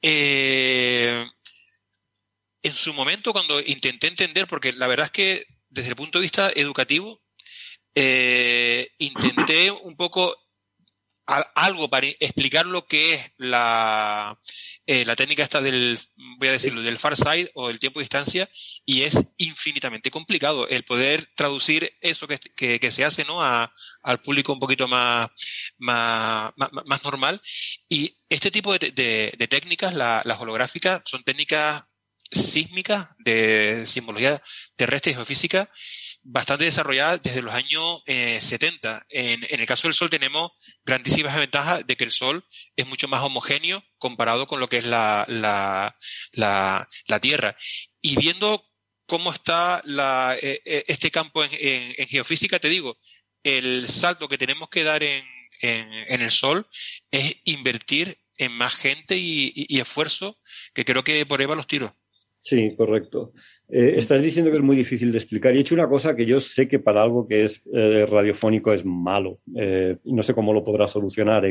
Eh, 0.00 1.24
en 2.62 2.72
su 2.72 2.94
momento, 2.94 3.32
cuando 3.32 3.60
intenté 3.60 4.06
entender, 4.06 4.46
porque 4.46 4.72
la 4.72 4.86
verdad 4.86 5.06
es 5.06 5.12
que 5.12 5.44
desde 5.68 5.90
el 5.90 5.96
punto 5.96 6.18
de 6.18 6.22
vista 6.22 6.50
educativo, 6.54 7.21
eh, 7.94 8.88
intenté 8.98 9.70
un 9.70 9.96
poco 9.96 10.36
algo 11.26 11.88
para 11.88 12.06
explicar 12.06 12.66
lo 12.66 12.86
que 12.86 13.14
es 13.14 13.32
la, 13.36 14.38
eh, 14.86 15.04
la 15.04 15.16
técnica 15.16 15.42
esta 15.42 15.60
del, 15.60 15.98
voy 16.38 16.48
a 16.48 16.52
decirlo, 16.52 16.82
del 16.82 16.98
far 16.98 17.16
side 17.16 17.50
o 17.54 17.68
del 17.68 17.78
tiempo 17.78 18.00
de 18.00 18.04
distancia, 18.04 18.50
y 18.84 19.02
es 19.02 19.32
infinitamente 19.36 20.10
complicado 20.10 20.68
el 20.68 20.84
poder 20.84 21.26
traducir 21.36 21.92
eso 22.00 22.26
que, 22.26 22.38
que, 22.38 22.90
se 22.90 23.04
hace 23.04 23.24
¿no? 23.24 23.42
A, 23.42 23.72
al 24.02 24.20
público 24.20 24.52
un 24.52 24.60
poquito 24.60 24.88
más, 24.88 25.30
más, 25.78 26.52
más, 26.56 27.04
normal. 27.04 27.40
Y 27.88 28.16
este 28.28 28.50
tipo 28.50 28.76
de, 28.76 28.90
de, 28.90 29.48
técnicas, 29.48 29.94
las 29.94 30.40
holográficas, 30.40 31.02
son 31.06 31.22
técnicas 31.22 31.84
sísmica, 32.30 33.14
de 33.18 33.84
simbología 33.86 34.42
terrestre 34.74 35.12
y 35.12 35.14
geofísica, 35.14 35.70
bastante 36.22 36.64
desarrollada 36.64 37.18
desde 37.18 37.42
los 37.42 37.54
años 37.54 38.02
70. 38.06 39.06
Eh, 39.10 39.38
en, 39.48 39.60
el 39.60 39.66
caso 39.66 39.88
del 39.88 39.94
Sol 39.94 40.10
tenemos 40.10 40.52
grandísimas 40.84 41.36
ventajas 41.36 41.86
de 41.86 41.96
que 41.96 42.04
el 42.04 42.10
Sol 42.10 42.44
es 42.76 42.86
mucho 42.86 43.08
más 43.08 43.22
homogéneo 43.22 43.82
comparado 43.98 44.46
con 44.46 44.60
lo 44.60 44.68
que 44.68 44.78
es 44.78 44.84
la, 44.84 45.24
la, 45.28 45.96
la, 46.32 47.20
Tierra. 47.20 47.56
Y 48.00 48.16
viendo 48.16 48.64
cómo 49.06 49.32
está 49.32 49.82
la, 49.84 50.36
eh, 50.40 50.60
eh, 50.64 50.84
este 50.86 51.10
campo 51.10 51.44
en, 51.44 51.94
geofísica, 52.08 52.58
te 52.58 52.68
digo, 52.68 52.98
el 53.42 53.88
salto 53.88 54.28
que 54.28 54.38
tenemos 54.38 54.68
que 54.68 54.84
dar 54.84 55.02
en, 55.02 55.24
el 55.60 56.30
Sol 56.30 56.66
es 57.12 57.36
invertir 57.44 58.18
en 58.36 58.50
más 58.52 58.74
gente 58.74 59.16
y, 59.16 59.52
y 59.54 59.78
esfuerzo, 59.78 60.40
que 60.74 60.84
creo 60.84 61.04
que 61.04 61.24
por 61.26 61.38
ahí 61.40 61.46
van 61.46 61.58
los 61.58 61.68
tiros. 61.68 61.92
Sí, 62.40 62.74
correcto. 62.76 63.32
Eh, 63.74 63.94
estás 63.96 64.20
diciendo 64.20 64.50
que 64.50 64.58
es 64.58 64.62
muy 64.62 64.76
difícil 64.76 65.10
de 65.10 65.16
explicar. 65.16 65.54
Y 65.54 65.58
he 65.58 65.60
hecho 65.62 65.74
una 65.74 65.88
cosa 65.88 66.14
que 66.14 66.26
yo 66.26 66.42
sé 66.42 66.68
que 66.68 66.78
para 66.78 67.02
algo 67.02 67.26
que 67.26 67.44
es 67.44 67.62
eh, 67.72 68.04
radiofónico 68.06 68.70
es 68.70 68.84
malo. 68.84 69.38
Eh, 69.56 69.96
no 70.04 70.22
sé 70.22 70.34
cómo 70.34 70.52
lo 70.52 70.62
podrá 70.62 70.86
solucionar 70.86 71.46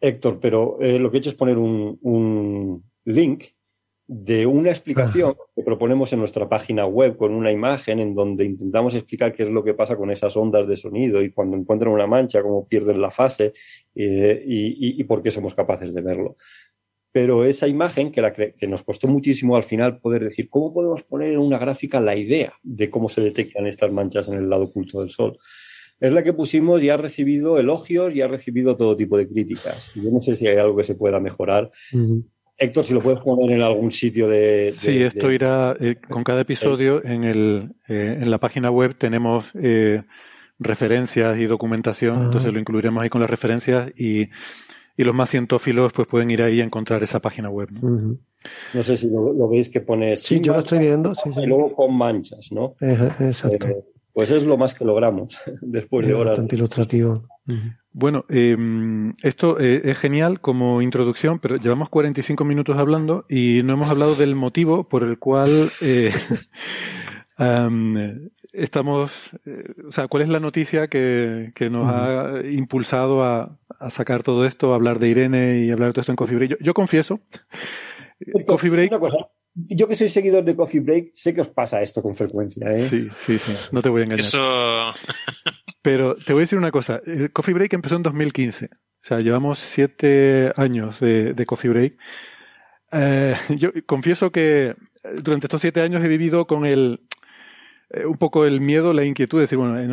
Héctor, 0.00 0.38
pero 0.38 0.76
lo 0.78 1.10
que 1.10 1.16
he 1.16 1.20
hecho 1.20 1.30
es 1.30 1.34
poner 1.34 1.56
un, 1.56 1.98
un 2.02 2.84
link 3.06 3.44
de 4.06 4.44
una 4.44 4.68
explicación 4.68 5.34
que 5.56 5.62
proponemos 5.62 6.12
en 6.12 6.18
nuestra 6.18 6.46
página 6.46 6.84
web 6.84 7.16
con 7.16 7.32
una 7.32 7.50
imagen 7.50 8.00
en 8.00 8.14
donde 8.14 8.44
intentamos 8.44 8.94
explicar 8.94 9.32
qué 9.32 9.44
es 9.44 9.48
lo 9.48 9.64
que 9.64 9.72
pasa 9.72 9.96
con 9.96 10.10
esas 10.10 10.36
ondas 10.36 10.68
de 10.68 10.76
sonido 10.76 11.22
y 11.22 11.30
cuando 11.30 11.56
encuentran 11.56 11.90
una 11.90 12.06
mancha, 12.06 12.42
cómo 12.42 12.68
pierden 12.68 13.00
la 13.00 13.10
fase 13.10 13.54
y, 13.94 15.00
y 15.00 15.04
por 15.04 15.22
qué 15.22 15.30
somos 15.30 15.54
capaces 15.54 15.94
de 15.94 16.02
verlo 16.02 16.36
pero 17.14 17.44
esa 17.44 17.68
imagen 17.68 18.10
que, 18.10 18.20
la 18.20 18.32
que, 18.32 18.66
nos 18.66 18.82
costó 18.82 19.06
muchísimo 19.06 19.54
al 19.54 19.62
final 19.62 20.00
poder 20.00 20.24
decir 20.24 20.48
cómo 20.50 20.74
podemos 20.74 21.04
poner 21.04 21.34
en 21.34 21.38
una 21.38 21.58
gráfica 21.58 22.00
la 22.00 22.16
idea 22.16 22.54
de 22.64 22.90
cómo 22.90 23.08
se 23.08 23.20
detectan 23.20 23.68
estas 23.68 23.92
manchas 23.92 24.26
en 24.26 24.34
el 24.34 24.50
lado 24.50 24.64
oculto 24.64 24.98
del 24.98 25.10
Sol. 25.10 25.38
Es 26.00 26.12
la 26.12 26.24
que 26.24 26.32
pusimos 26.32 26.82
y 26.82 26.90
ha 26.90 26.96
recibido 26.96 27.60
elogios 27.60 28.12
y 28.16 28.20
ha 28.20 28.26
recibido 28.26 28.74
todo 28.74 28.96
tipo 28.96 29.16
de 29.16 29.28
críticas. 29.28 29.92
Yo 29.94 30.10
no 30.10 30.20
sé 30.20 30.34
si 30.34 30.48
hay 30.48 30.56
algo 30.56 30.76
que 30.76 30.82
se 30.82 30.96
pueda 30.96 31.20
mejorar, 31.20 31.70
Héctor, 32.58 32.84
si 32.84 32.92
lo 32.92 33.00
puedes 33.00 33.20
poner 33.20 33.52
en 33.52 33.62
algún 33.62 33.92
sitio 33.92 34.28
de... 34.28 34.72
sí, 34.72 35.00
esto 35.00 35.30
irá 35.30 35.76
eh, 35.78 35.94
con 36.08 36.24
cada 36.24 36.40
episodio 36.40 37.00
en, 37.04 37.22
el, 37.22 37.74
eh, 37.86 38.18
en 38.20 38.28
la 38.28 38.38
página 38.38 38.72
web 38.72 38.96
tenemos 38.96 39.52
eh, 39.54 40.02
referencias 40.58 41.38
y 41.38 41.46
documentación, 41.46 42.16
ah. 42.16 42.24
entonces 42.24 42.52
lo 42.52 42.58
incluiremos 42.58 43.04
ahí 43.04 43.08
con 43.08 43.20
las 43.20 43.30
referencias 43.30 43.92
y, 43.96 44.30
y, 44.96 45.04
los 45.04 45.14
más 45.14 45.30
cientófilos 45.30 45.92
pues 45.92 46.08
pueden 46.08 46.30
ir 46.30 46.42
ahí 46.42 46.60
a 46.60 46.64
encontrar 46.64 47.02
esa 47.02 47.20
página 47.20 47.50
web. 47.50 47.68
¿no? 47.80 48.82
sé 48.82 48.96
si 48.96 49.10
lo, 49.10 49.48
veis 49.48 49.70
que 49.70 49.80
pone... 49.80 50.16
Sí, 50.16 50.40
yo 50.40 50.52
lo 50.52 50.60
estoy 50.60 50.78
viendo. 50.80 51.14
Sí, 51.14 51.30
Y 51.36 51.46
luego 51.46 51.74
con 51.74 51.96
manchas, 51.96 52.52
¿no? 52.52 52.74
Exacto. 52.80 53.84
pues 54.12 54.30
es 54.30 54.44
lo 54.44 54.56
más 54.56 54.74
que 54.74 54.84
logramos 54.84 55.38
después 55.60 56.06
de 56.06 56.14
horas. 56.14 56.30
Bastante 56.30 56.56
ilustrativo. 56.56 57.26
Bueno, 57.92 58.24
em, 58.28 59.14
esto 59.22 59.60
eh, 59.60 59.82
es 59.84 59.98
genial 59.98 60.40
como 60.40 60.82
introducción, 60.82 61.38
pero 61.38 61.56
llevamos 61.56 61.90
45 61.90 62.44
minutos 62.44 62.76
hablando 62.76 63.24
y 63.28 63.62
no 63.62 63.74
hemos 63.74 63.88
hablado 63.88 64.14
del 64.16 64.34
motivo 64.34 64.88
por 64.88 65.04
el 65.04 65.18
cual 65.18 65.68
eh, 65.82 66.10
estamos, 68.54 69.12
eh, 69.44 69.74
o 69.86 69.92
sea, 69.92 70.08
cuál 70.08 70.22
es 70.22 70.28
la 70.28 70.40
noticia 70.40 70.88
que, 70.88 71.52
nos 71.70 71.86
ha 71.88 72.40
impulsado 72.48 73.22
a, 73.22 73.58
sacar 73.90 74.22
todo 74.22 74.46
esto, 74.46 74.72
a 74.72 74.76
hablar 74.76 74.98
de 74.98 75.08
Irene 75.08 75.60
y 75.60 75.70
hablar 75.70 75.88
de 75.88 75.92
todo 75.94 76.00
esto 76.02 76.12
en 76.12 76.16
Coffee 76.16 76.36
Break. 76.36 76.58
Yo, 76.60 76.74
confieso, 76.74 77.20
Coffee 78.46 78.70
Break. 78.70 78.92
yo 79.54 79.88
que 79.88 79.96
soy 79.96 80.08
seguidor 80.08 80.44
de 80.44 80.56
Coffee 80.56 80.80
Break, 80.80 81.10
sé 81.14 81.34
que 81.34 81.42
os 81.42 81.48
pasa 81.48 81.82
esto 81.82 82.00
con 82.00 82.16
frecuencia. 82.16 82.70
¿eh? 82.72 82.88
Sí, 82.88 83.08
sí, 83.16 83.38
sí, 83.38 83.52
no 83.72 83.82
te 83.82 83.88
voy 83.88 84.02
a 84.02 84.04
engañar. 84.04 84.24
Eso. 84.24 84.94
Pero 85.82 86.14
te 86.14 86.32
voy 86.32 86.40
a 86.40 86.44
decir 86.44 86.58
una 86.58 86.70
cosa. 86.70 87.00
El 87.04 87.30
Coffee 87.32 87.54
Break 87.54 87.74
empezó 87.74 87.96
en 87.96 88.02
2015. 88.02 88.66
O 88.66 89.06
sea, 89.06 89.20
llevamos 89.20 89.58
siete 89.58 90.52
años 90.56 90.98
de, 91.00 91.44
Coffee 91.46 91.70
Break. 91.70 91.96
Eh, 92.92 93.36
yo 93.58 93.70
confieso 93.84 94.32
que 94.32 94.76
durante 95.22 95.46
estos 95.46 95.60
siete 95.60 95.82
años 95.82 96.02
he 96.02 96.08
vivido 96.08 96.46
con 96.46 96.64
el, 96.64 97.00
eh, 97.90 98.06
un 98.06 98.16
poco 98.16 98.44
el 98.44 98.60
miedo, 98.60 98.92
la 98.92 99.04
inquietud 99.04 99.38
de 99.38 99.42
decir, 99.42 99.58
bueno, 99.58 99.78
en 99.78 99.92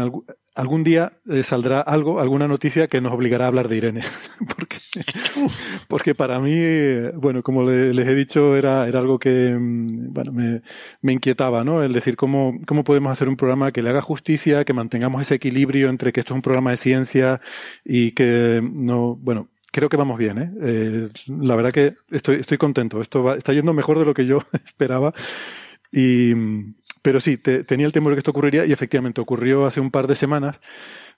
algún 0.56 0.84
día 0.84 1.14
eh, 1.30 1.44
saldrá 1.44 1.82
algo, 1.82 2.20
alguna 2.20 2.48
noticia 2.48 2.88
que 2.88 3.02
nos 3.02 3.14
obligará 3.14 3.46
a 3.46 3.48
hablar 3.50 3.68
de 3.68 3.78
Irene. 3.78 4.04
porque, 4.56 4.78
porque 5.88 6.16
para 6.16 6.40
mí, 6.40 6.60
bueno, 7.16 7.44
como 7.44 7.64
les 7.64 8.08
he 8.08 8.16
dicho, 8.16 8.56
era, 8.56 8.88
era 8.88 9.00
algo 9.00 9.20
que, 9.20 9.56
mm, 9.58 10.14
bueno, 10.14 10.32
me, 10.32 11.14
inquietaba, 11.14 11.64
¿no? 11.64 11.84
El 11.84 11.94
decir 11.94 12.16
cómo, 12.16 12.60
cómo 12.68 12.84
podemos 12.84 13.12
hacer 13.12 13.30
un 13.30 13.38
programa 13.38 13.72
que 13.72 13.82
le 13.82 13.90
haga 13.90 14.02
justicia, 14.02 14.66
que 14.66 14.74
mantengamos 14.74 15.22
ese 15.22 15.36
equilibrio 15.36 15.90
entre 15.90 16.12
que 16.12 16.22
esto 16.22 16.34
es 16.34 16.36
un 16.36 16.42
programa 16.42 16.72
de 16.72 16.78
ciencia 16.78 17.42
y 17.84 18.12
que 18.12 18.62
no, 18.64 19.16
bueno, 19.16 19.50
creo 19.72 19.90
que 19.90 19.98
vamos 19.98 20.18
bien, 20.18 20.38
¿eh? 20.38 20.52
eh 20.62 21.10
la 21.28 21.56
verdad 21.56 21.72
que 21.72 21.96
estoy, 22.12 22.38
estoy 22.38 22.58
contento. 22.58 23.02
Esto 23.02 23.34
está 23.36 23.54
yendo 23.54 23.74
mejor 23.74 23.98
de 23.98 24.06
lo 24.06 24.14
que 24.14 24.26
yo 24.26 24.40
esperaba. 24.66 25.14
Y, 25.92 26.34
pero 27.02 27.20
sí, 27.20 27.38
tenía 27.38 27.86
el 27.86 27.92
temor 27.92 28.12
de 28.12 28.16
que 28.16 28.20
esto 28.20 28.32
ocurriría 28.32 28.66
y 28.66 28.72
efectivamente 28.72 29.22
ocurrió 29.22 29.66
hace 29.66 29.80
un 29.80 29.92
par 29.92 30.08
de 30.08 30.16
semanas. 30.16 30.60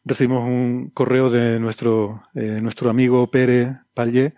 Recibimos 0.05 0.43
un 0.43 0.91
correo 0.93 1.30
de 1.30 1.60
nuestro, 1.60 2.23
eh, 2.35 2.60
nuestro 2.61 2.89
amigo 2.89 3.30
Pere 3.31 3.77
Pallé, 3.93 4.34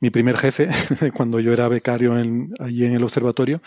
mi 0.00 0.10
primer 0.10 0.36
jefe, 0.36 0.68
cuando 1.14 1.40
yo 1.40 1.52
era 1.52 1.68
becario 1.68 2.18
en, 2.18 2.52
allí 2.58 2.84
en 2.84 2.92
el 2.94 3.02
observatorio, 3.04 3.60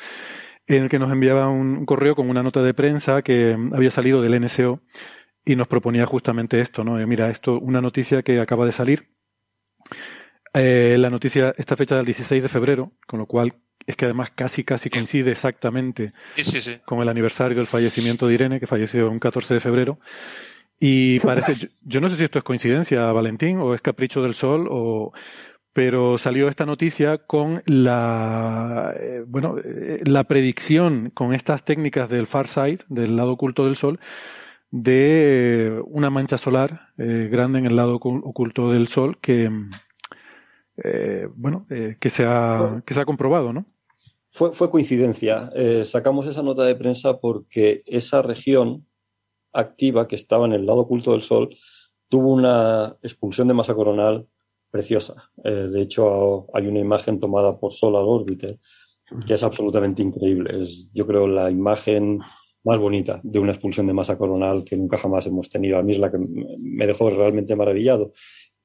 en 0.67 0.83
el 0.83 0.89
que 0.89 0.99
nos 0.99 1.11
enviaba 1.11 1.49
un, 1.49 1.85
correo 1.85 2.15
con 2.15 2.29
una 2.29 2.43
nota 2.43 2.61
de 2.61 2.73
prensa 2.73 3.21
que 3.21 3.57
había 3.73 3.89
salido 3.89 4.21
del 4.21 4.41
NSO 4.41 4.81
y 5.45 5.55
nos 5.55 5.67
proponía 5.67 6.05
justamente 6.05 6.61
esto, 6.61 6.83
¿no? 6.83 6.99
Eh, 6.99 7.05
mira, 7.05 7.29
esto, 7.29 7.59
una 7.59 7.81
noticia 7.81 8.23
que 8.23 8.39
acaba 8.39 8.65
de 8.65 8.71
salir. 8.71 9.09
Eh, 10.53 10.97
la 10.99 11.09
noticia, 11.09 11.53
esta 11.57 11.75
fecha 11.75 11.95
del 11.95 12.05
16 12.05 12.43
de 12.43 12.49
febrero, 12.49 12.91
con 13.07 13.19
lo 13.19 13.25
cual 13.25 13.55
es 13.85 13.95
que 13.95 14.05
además 14.05 14.31
casi 14.31 14.63
casi 14.63 14.89
coincide 14.89 15.31
exactamente 15.31 16.13
con 16.85 17.01
el 17.01 17.09
aniversario 17.09 17.57
del 17.57 17.67
fallecimiento 17.67 18.27
de 18.27 18.35
Irene, 18.35 18.59
que 18.59 18.67
falleció 18.67 19.09
un 19.09 19.19
14 19.19 19.55
de 19.55 19.59
febrero. 19.59 19.99
Y 20.79 21.19
parece, 21.21 21.69
yo, 21.81 22.01
no 22.01 22.09
sé 22.09 22.17
si 22.17 22.23
esto 22.23 22.39
es 22.39 22.43
coincidencia, 22.43 23.11
Valentín, 23.11 23.57
o 23.59 23.73
es 23.73 23.81
capricho 23.81 24.21
del 24.21 24.33
sol, 24.33 24.67
o, 24.69 25.13
pero 25.71 26.17
salió 26.17 26.47
esta 26.47 26.65
noticia 26.65 27.19
con 27.19 27.63
la, 27.65 28.93
eh, 28.99 29.23
bueno, 29.25 29.55
eh, 29.63 30.01
la 30.03 30.25
predicción 30.25 31.11
con 31.13 31.33
estas 31.33 31.63
técnicas 31.63 32.09
del 32.09 32.27
far 32.27 32.47
side, 32.47 32.79
del 32.89 33.15
lado 33.15 33.31
oculto 33.31 33.65
del 33.65 33.75
sol, 33.75 33.99
de 34.71 35.81
una 35.85 36.09
mancha 36.09 36.37
solar 36.37 36.89
eh, 36.97 37.29
grande 37.31 37.59
en 37.59 37.65
el 37.65 37.75
lado 37.75 37.95
oculto 37.95 38.71
del 38.71 38.87
sol 38.87 39.19
que, 39.21 39.49
bueno, 41.35 41.65
que 41.67 42.09
se 42.09 42.25
ha, 42.25 42.81
que 42.85 42.93
se 42.93 43.01
ha 43.01 43.05
comprobado, 43.05 43.53
¿no? 43.53 43.65
Fue, 44.29 44.51
fue 44.51 44.71
coincidencia. 44.71 45.51
Eh, 45.55 45.85
sacamos 45.85 46.25
esa 46.25 46.41
nota 46.41 46.63
de 46.63 46.73
prensa 46.73 47.19
porque 47.19 47.83
esa 47.85 48.23
región 48.23 48.87
activa 49.51 50.07
que 50.07 50.15
estaba 50.15 50.47
en 50.47 50.53
el 50.53 50.65
lado 50.65 50.79
oculto 50.79 51.11
del 51.11 51.21
Sol 51.21 51.55
tuvo 52.07 52.33
una 52.33 52.97
expulsión 53.03 53.47
de 53.47 53.53
masa 53.53 53.75
coronal 53.75 54.27
preciosa. 54.71 55.29
Eh, 55.43 55.51
de 55.51 55.81
hecho, 55.81 56.47
hay 56.51 56.65
una 56.65 56.79
imagen 56.79 57.19
tomada 57.19 57.59
por 57.59 57.73
Solar 57.73 58.01
Orbiter 58.03 58.57
que 59.27 59.35
es 59.35 59.43
absolutamente 59.43 60.01
increíble. 60.01 60.63
Es, 60.63 60.89
yo 60.93 61.05
creo, 61.05 61.27
la 61.27 61.51
imagen 61.51 62.19
más 62.63 62.79
bonita 62.79 63.19
de 63.23 63.37
una 63.37 63.51
expulsión 63.51 63.85
de 63.85 63.93
masa 63.93 64.17
coronal 64.17 64.63
que 64.63 64.77
nunca 64.77 64.97
jamás 64.97 65.27
hemos 65.27 65.49
tenido. 65.49 65.77
A 65.77 65.83
mí 65.83 65.91
es 65.91 65.99
la 65.99 66.09
que 66.09 66.17
me 66.59 66.87
dejó 66.87 67.11
realmente 67.11 67.55
maravillado. 67.55 68.13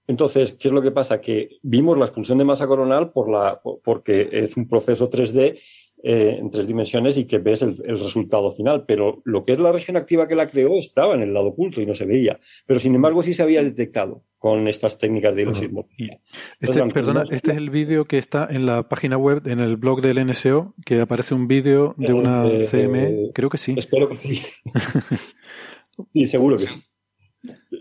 Entonces, 0.08 0.54
¿qué 0.54 0.68
es 0.68 0.74
lo 0.74 0.82
que 0.82 0.90
pasa? 0.90 1.20
Que 1.20 1.58
vimos 1.62 1.96
la 1.98 2.06
expulsión 2.06 2.38
de 2.38 2.44
masa 2.44 2.66
coronal 2.66 3.12
por 3.12 3.30
la, 3.30 3.60
porque 3.84 4.28
es 4.32 4.56
un 4.56 4.66
proceso 4.66 5.10
3D 5.10 5.60
eh, 6.02 6.38
en 6.40 6.50
tres 6.50 6.66
dimensiones 6.66 7.18
y 7.18 7.24
que 7.24 7.38
ves 7.38 7.60
el, 7.60 7.76
resultado 7.76 8.50
final. 8.50 8.84
Pero 8.86 9.20
lo 9.24 9.44
que 9.44 9.52
es 9.52 9.58
la 9.58 9.70
región 9.70 9.98
activa 9.98 10.26
que 10.26 10.34
la 10.34 10.48
creó 10.48 10.78
estaba 10.78 11.14
en 11.14 11.20
el 11.20 11.34
lado 11.34 11.48
oculto 11.48 11.82
y 11.82 11.86
no 11.86 11.94
se 11.94 12.06
veía. 12.06 12.40
Pero 12.66 12.80
sin 12.80 12.94
embargo 12.94 13.22
sí 13.22 13.34
se 13.34 13.42
había 13.42 13.62
detectado 13.62 14.24
con 14.38 14.66
estas 14.66 14.96
técnicas 14.96 15.36
de 15.36 15.42
ilusionismología. 15.42 16.20
Este, 16.58 16.82
perdona, 16.86 17.24
este 17.30 17.50
es 17.50 17.56
el 17.58 17.68
vídeo 17.68 18.06
que 18.06 18.16
está 18.16 18.48
en 18.50 18.64
la 18.64 18.88
página 18.88 19.18
web, 19.18 19.46
en 19.46 19.60
el 19.60 19.76
blog 19.76 20.00
del 20.00 20.24
NSO, 20.24 20.74
que 20.86 21.02
aparece 21.02 21.34
un 21.34 21.48
vídeo 21.48 21.94
de 21.98 22.14
una 22.14 22.46
eh, 22.46 22.66
CM. 22.70 23.02
Eh, 23.02 23.30
creo 23.34 23.50
que 23.50 23.58
sí. 23.58 23.74
Espero 23.76 24.08
que 24.08 24.16
sí. 24.16 24.40
sí, 26.14 26.26
seguro 26.26 26.56
que 26.56 26.68
sí. 26.68 26.80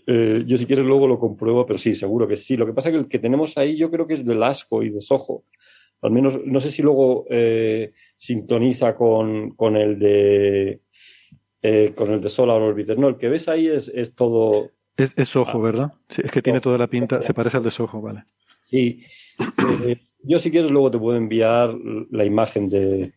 Eh, 0.10 0.44
yo 0.46 0.58
si 0.58 0.66
quieres 0.66 0.86
luego 0.86 1.06
lo 1.06 1.20
compruebo, 1.20 1.66
pero 1.66 1.78
sí, 1.78 1.94
seguro 1.94 2.28
que 2.28 2.38
sí. 2.38 2.56
Lo 2.56 2.66
que 2.66 2.72
pasa 2.72 2.88
es 2.88 2.94
que 2.94 3.00
el 3.00 3.08
que 3.10 3.20
tenemos 3.20 3.58
ahí 3.58 3.78
yo 3.78 3.92
creo 3.92 4.08
que 4.08 4.14
es 4.14 4.26
de 4.26 4.36
Lasco 4.36 4.82
y 4.82 4.90
de 4.90 5.02
Soho. 5.02 5.44
Al 6.02 6.12
menos, 6.12 6.40
no 6.46 6.62
sé 6.62 6.72
si 6.72 6.82
luego 6.82 7.26
eh, 7.30 7.92
sintoniza 8.16 8.96
con, 8.96 9.52
con 9.52 9.76
el 9.76 10.00
de 10.00 10.82
eh, 11.62 11.94
con 11.94 12.12
el 12.12 12.22
de 12.22 12.30
Solar 12.30 12.62
Orbiter. 12.62 12.98
No, 12.98 13.10
el 13.10 13.18
que 13.18 13.28
ves 13.28 13.50
ahí 13.50 13.68
es, 13.68 13.92
es 13.94 14.16
todo. 14.16 14.72
Es, 14.96 15.14
es 15.18 15.28
Soho, 15.28 15.62
¿verdad? 15.62 15.92
Sí, 16.08 16.22
es 16.24 16.32
que 16.32 16.42
tiene 16.42 16.62
toda 16.62 16.78
la 16.78 16.88
pinta, 16.88 17.22
se 17.22 17.34
parece 17.34 17.58
al 17.58 17.64
de 17.64 17.72
Soho, 17.72 18.02
vale. 18.02 18.24
Sí. 18.64 19.02
yo 20.24 20.40
si 20.40 20.52
quieres 20.52 20.72
luego 20.72 20.90
te 20.90 21.00
puedo 21.00 21.18
enviar 21.18 21.76
la 22.12 22.26
imagen 22.26 22.70
de 22.70 23.14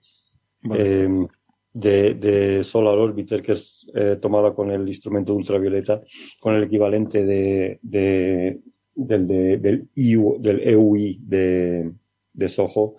de, 1.72 2.14
de 2.14 2.64
Solar 2.64 2.98
Orbiter, 2.98 3.42
que 3.42 3.52
es 3.52 3.90
eh, 3.94 4.16
tomada 4.20 4.54
con 4.54 4.70
el 4.70 4.86
instrumento 4.88 5.34
ultravioleta, 5.34 6.00
con 6.38 6.54
el 6.54 6.64
equivalente 6.64 7.24
de, 7.24 7.78
de 7.82 8.60
del, 8.94 9.26
de, 9.26 9.56
del, 9.58 9.88
EU, 9.96 10.36
del 10.40 10.60
EUI 10.68 11.20
de, 11.22 11.90
de 12.32 12.48
Soho. 12.48 12.96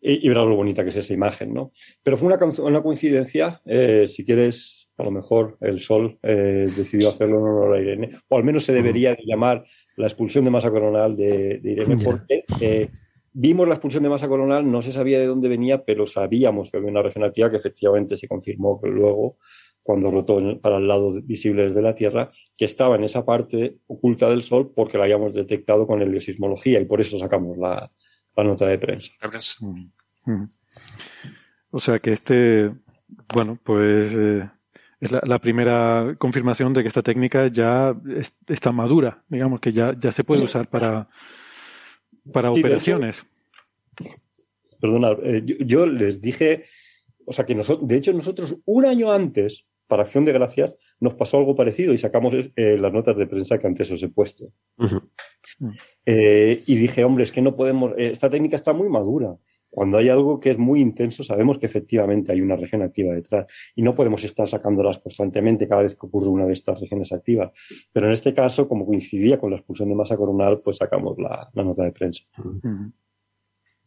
Y, 0.00 0.26
y 0.26 0.28
verás 0.28 0.46
lo 0.46 0.56
bonita 0.56 0.82
que 0.82 0.88
es 0.90 0.96
esa 0.96 1.14
imagen, 1.14 1.54
¿no? 1.54 1.70
Pero 2.02 2.16
fue 2.16 2.26
una, 2.32 2.38
una 2.64 2.82
coincidencia, 2.82 3.60
eh, 3.64 4.06
si 4.08 4.24
quieres, 4.24 4.88
a 4.96 5.04
lo 5.04 5.12
mejor 5.12 5.58
el 5.60 5.78
Sol 5.80 6.18
eh, 6.22 6.68
decidió 6.76 7.08
hacerlo 7.10 7.38
en 7.38 7.44
honor 7.44 7.76
a 7.76 7.80
Irene, 7.80 8.10
o 8.28 8.36
al 8.36 8.42
menos 8.42 8.64
se 8.64 8.72
debería 8.72 9.16
llamar 9.24 9.64
la 9.96 10.06
expulsión 10.06 10.44
de 10.44 10.50
masa 10.50 10.70
coronal 10.70 11.16
de, 11.16 11.58
de 11.58 11.70
Irene, 11.70 11.96
porque 12.02 12.44
eh, 12.60 12.88
Vimos 13.34 13.66
la 13.66 13.74
expulsión 13.74 14.02
de 14.02 14.10
masa 14.10 14.28
coronal, 14.28 14.70
no 14.70 14.82
se 14.82 14.92
sabía 14.92 15.18
de 15.18 15.26
dónde 15.26 15.48
venía, 15.48 15.84
pero 15.84 16.06
sabíamos 16.06 16.70
que 16.70 16.76
había 16.76 16.90
una 16.90 17.02
región 17.02 17.24
activa 17.24 17.50
que 17.50 17.56
efectivamente 17.56 18.16
se 18.16 18.28
confirmó 18.28 18.78
que 18.80 18.88
luego, 18.88 19.38
cuando 19.82 20.10
rotó 20.10 20.38
para 20.60 20.76
el 20.76 20.86
lado 20.86 21.10
visible 21.22 21.64
desde 21.64 21.80
la 21.80 21.94
Tierra, 21.94 22.30
que 22.58 22.66
estaba 22.66 22.96
en 22.96 23.04
esa 23.04 23.24
parte 23.24 23.78
oculta 23.86 24.28
del 24.28 24.42
Sol 24.42 24.72
porque 24.74 24.98
la 24.98 25.04
habíamos 25.04 25.34
detectado 25.34 25.86
con 25.86 26.02
heliosismología 26.02 26.78
y 26.80 26.84
por 26.84 27.00
eso 27.00 27.18
sacamos 27.18 27.56
la, 27.56 27.90
nota 28.36 28.66
de 28.66 28.78
prensa. 28.78 29.12
Mm, 29.60 30.30
mm. 30.30 30.48
O 31.70 31.80
sea 31.80 31.98
que 32.00 32.12
este, 32.12 32.70
bueno, 33.34 33.58
pues 33.62 34.12
eh, 34.14 34.48
es 35.00 35.10
la, 35.10 35.38
primera 35.38 36.14
confirmación 36.18 36.74
de 36.74 36.82
que 36.82 36.88
esta 36.88 37.02
técnica 37.02 37.48
ya 37.48 37.96
está 38.46 38.72
madura, 38.72 39.24
digamos 39.28 39.58
que 39.58 39.72
ya, 39.72 39.96
ya 39.98 40.12
se 40.12 40.22
puede 40.22 40.44
usar 40.44 40.68
para 40.68 41.08
para 42.30 42.50
operaciones. 42.50 43.16
Perdona, 44.80 45.16
eh, 45.22 45.42
yo, 45.44 45.86
les 45.86 46.20
dije, 46.20 46.64
o 47.24 47.32
sea 47.32 47.46
que 47.46 47.54
nosotros, 47.54 47.88
de 47.88 47.96
hecho 47.96 48.12
nosotros 48.12 48.56
un 48.64 48.84
año 48.84 49.12
antes, 49.12 49.66
para 49.86 50.02
Acción 50.02 50.24
de 50.24 50.32
Gracias, 50.32 50.74
nos 51.00 51.14
pasó 51.14 51.38
algo 51.38 51.54
parecido 51.54 51.92
y 51.92 51.98
sacamos 51.98 52.34
eh, 52.56 52.78
las 52.78 52.92
notas 52.92 53.16
de 53.16 53.26
prensa 53.26 53.58
que 53.58 53.66
antes 53.66 53.90
os 53.90 54.02
he 54.02 54.08
puesto. 54.08 54.52
Eh, 56.06 56.62
y 56.66 56.76
dije, 56.76 57.04
hombre, 57.04 57.24
es 57.24 57.32
que 57.32 57.42
no 57.42 57.54
podemos, 57.54 57.92
esta 57.96 58.30
técnica 58.30 58.56
está 58.56 58.72
muy 58.72 58.88
madura. 58.88 59.36
Cuando 59.72 59.96
hay 59.96 60.10
algo 60.10 60.38
que 60.38 60.50
es 60.50 60.58
muy 60.58 60.82
intenso, 60.82 61.24
sabemos 61.24 61.56
que 61.56 61.64
efectivamente 61.64 62.30
hay 62.30 62.42
una 62.42 62.56
región 62.56 62.82
activa 62.82 63.14
detrás 63.14 63.46
y 63.74 63.80
no 63.80 63.94
podemos 63.94 64.22
estar 64.22 64.46
sacándolas 64.46 64.98
constantemente 64.98 65.66
cada 65.66 65.82
vez 65.82 65.94
que 65.94 66.04
ocurre 66.04 66.28
una 66.28 66.44
de 66.44 66.52
estas 66.52 66.78
regiones 66.78 67.10
activas. 67.10 67.52
Pero 67.90 68.04
en 68.04 68.12
este 68.12 68.34
caso, 68.34 68.68
como 68.68 68.84
coincidía 68.84 69.40
con 69.40 69.50
la 69.50 69.56
expulsión 69.56 69.88
de 69.88 69.94
masa 69.94 70.18
coronal, 70.18 70.58
pues 70.62 70.76
sacamos 70.76 71.16
la, 71.16 71.50
nota 71.54 71.84
de 71.84 71.92
prensa. 71.92 72.22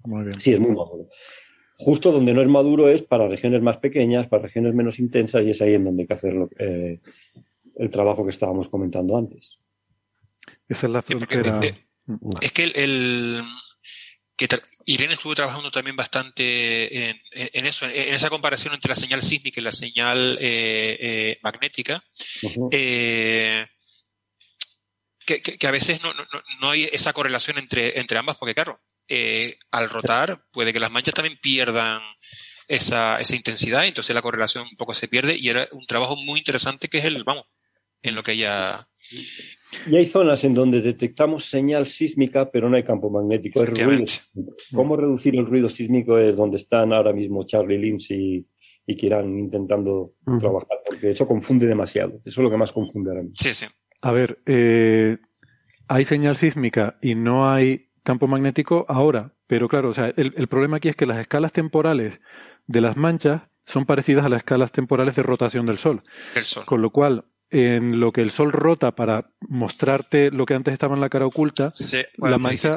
Muy 0.05 0.23
bien. 0.23 0.41
Sí, 0.41 0.53
es 0.53 0.59
muy 0.59 0.71
maduro. 0.71 1.07
Justo 1.77 2.11
donde 2.11 2.33
no 2.33 2.41
es 2.41 2.47
maduro 2.47 2.89
es 2.89 3.03
para 3.03 3.27
regiones 3.27 3.61
más 3.61 3.77
pequeñas, 3.77 4.25
para 4.25 4.41
regiones 4.41 4.73
menos 4.73 4.97
intensas 4.97 5.43
y 5.43 5.51
es 5.51 5.61
ahí 5.61 5.75
en 5.75 5.83
donde 5.83 6.01
hay 6.01 6.07
que 6.07 6.13
hacer 6.15 6.33
eh, 6.57 6.99
el 7.75 7.89
trabajo 7.91 8.23
que 8.23 8.31
estábamos 8.31 8.69
comentando 8.69 9.15
antes. 9.15 9.59
Esa 10.67 10.87
es 10.87 10.91
la 10.91 11.03
frontera. 11.03 11.61
Es 12.41 12.51
que 12.51 12.63
el, 12.63 13.39
que 14.35 14.47
Irene 14.85 15.13
estuvo 15.13 15.33
trabajando 15.33 15.71
también 15.71 15.95
bastante 15.95 17.09
en, 17.09 17.65
eso, 17.65 17.85
en, 17.85 18.13
esa 18.13 18.29
comparación 18.29 18.73
entre 18.73 18.89
la 18.89 18.95
señal 18.95 19.21
sísmica 19.21 19.61
y 19.61 19.63
la 19.63 19.71
señal 19.71 20.37
eh, 20.41 20.97
eh, 20.99 21.39
magnética, 21.41 22.03
eh, 22.71 23.65
que, 25.25 25.67
a 25.67 25.71
veces 25.71 26.01
no, 26.03 26.13
no, 26.59 26.69
hay 26.69 26.83
esa 26.91 27.13
correlación 27.13 27.57
entre, 27.57 27.99
entre 27.99 28.17
ambas, 28.17 28.37
porque 28.37 28.53
claro, 28.53 28.79
al 29.71 29.89
rotar 29.89 30.45
puede 30.51 30.73
que 30.73 30.79
las 30.79 30.91
manchas 30.91 31.13
también 31.13 31.39
pierdan 31.41 32.01
esa, 32.67 33.19
esa 33.21 33.35
intensidad, 33.35 33.85
entonces 33.85 34.13
la 34.13 34.21
correlación 34.21 34.67
un 34.67 34.75
poco 34.75 34.93
se 34.93 35.07
pierde 35.07 35.35
y 35.37 35.47
era 35.49 35.67
un 35.71 35.85
trabajo 35.87 36.15
muy 36.17 36.39
interesante 36.39 36.89
que 36.89 36.97
es 36.97 37.05
el, 37.05 37.23
vamos, 37.23 37.45
en 38.01 38.15
lo 38.15 38.23
que 38.23 38.33
ella 38.33 38.87
y 39.87 39.95
hay 39.95 40.05
zonas 40.05 40.43
en 40.43 40.53
donde 40.53 40.81
detectamos 40.81 41.45
señal 41.45 41.85
sísmica, 41.85 42.49
pero 42.51 42.69
no 42.69 42.77
hay 42.77 42.83
campo 42.83 43.09
magnético, 43.09 43.63
es 43.63 43.69
ruido. 43.69 44.05
¿Cómo 44.73 44.95
reducir 44.95 45.35
el 45.35 45.45
ruido 45.45 45.69
sísmico? 45.69 46.17
Es 46.17 46.35
donde 46.35 46.57
están 46.57 46.93
ahora 46.93 47.13
mismo 47.13 47.45
Charlie 47.45 47.77
Lindsay 47.77 48.45
y 48.87 48.95
Kiran 48.95 49.37
intentando 49.37 50.13
trabajar, 50.39 50.77
porque 50.85 51.09
eso 51.09 51.27
confunde 51.27 51.65
demasiado. 51.65 52.21
Eso 52.25 52.41
es 52.41 52.43
lo 52.43 52.49
que 52.49 52.57
más 52.57 52.71
confunde 52.71 53.09
ahora 53.11 53.23
mismo. 53.23 53.35
Sí, 53.35 53.53
sí. 53.53 53.65
A 54.01 54.11
ver, 54.11 54.39
eh, 54.45 55.17
hay 55.87 56.05
señal 56.05 56.35
sísmica 56.35 56.97
y 57.01 57.15
no 57.15 57.49
hay 57.49 57.89
campo 58.03 58.27
magnético 58.27 58.85
ahora, 58.87 59.33
pero 59.47 59.67
claro, 59.67 59.89
o 59.89 59.93
sea, 59.93 60.13
el, 60.15 60.33
el 60.37 60.47
problema 60.47 60.77
aquí 60.77 60.89
es 60.89 60.95
que 60.95 61.05
las 61.07 61.19
escalas 61.19 61.51
temporales 61.51 62.21
de 62.67 62.81
las 62.81 62.97
manchas 62.97 63.43
son 63.65 63.85
parecidas 63.85 64.25
a 64.25 64.29
las 64.29 64.39
escalas 64.39 64.71
temporales 64.71 65.15
de 65.15 65.23
rotación 65.23 65.65
del 65.65 65.77
Sol. 65.77 66.03
Del 66.33 66.43
Sol. 66.43 66.65
Con 66.65 66.81
lo 66.81 66.91
cual, 66.91 67.25
en 67.55 68.01
lo 68.01 68.11
que 68.11 68.19
el 68.19 68.31
sol 68.31 68.51
rota 68.51 68.95
para 68.95 69.29
mostrarte 69.39 70.29
lo 70.29 70.45
que 70.45 70.55
antes 70.55 70.73
estaba 70.73 70.93
en 70.93 70.99
la 70.99 71.07
cara 71.07 71.25
oculta, 71.25 71.71
la 72.17 72.37
mancha 72.37 72.75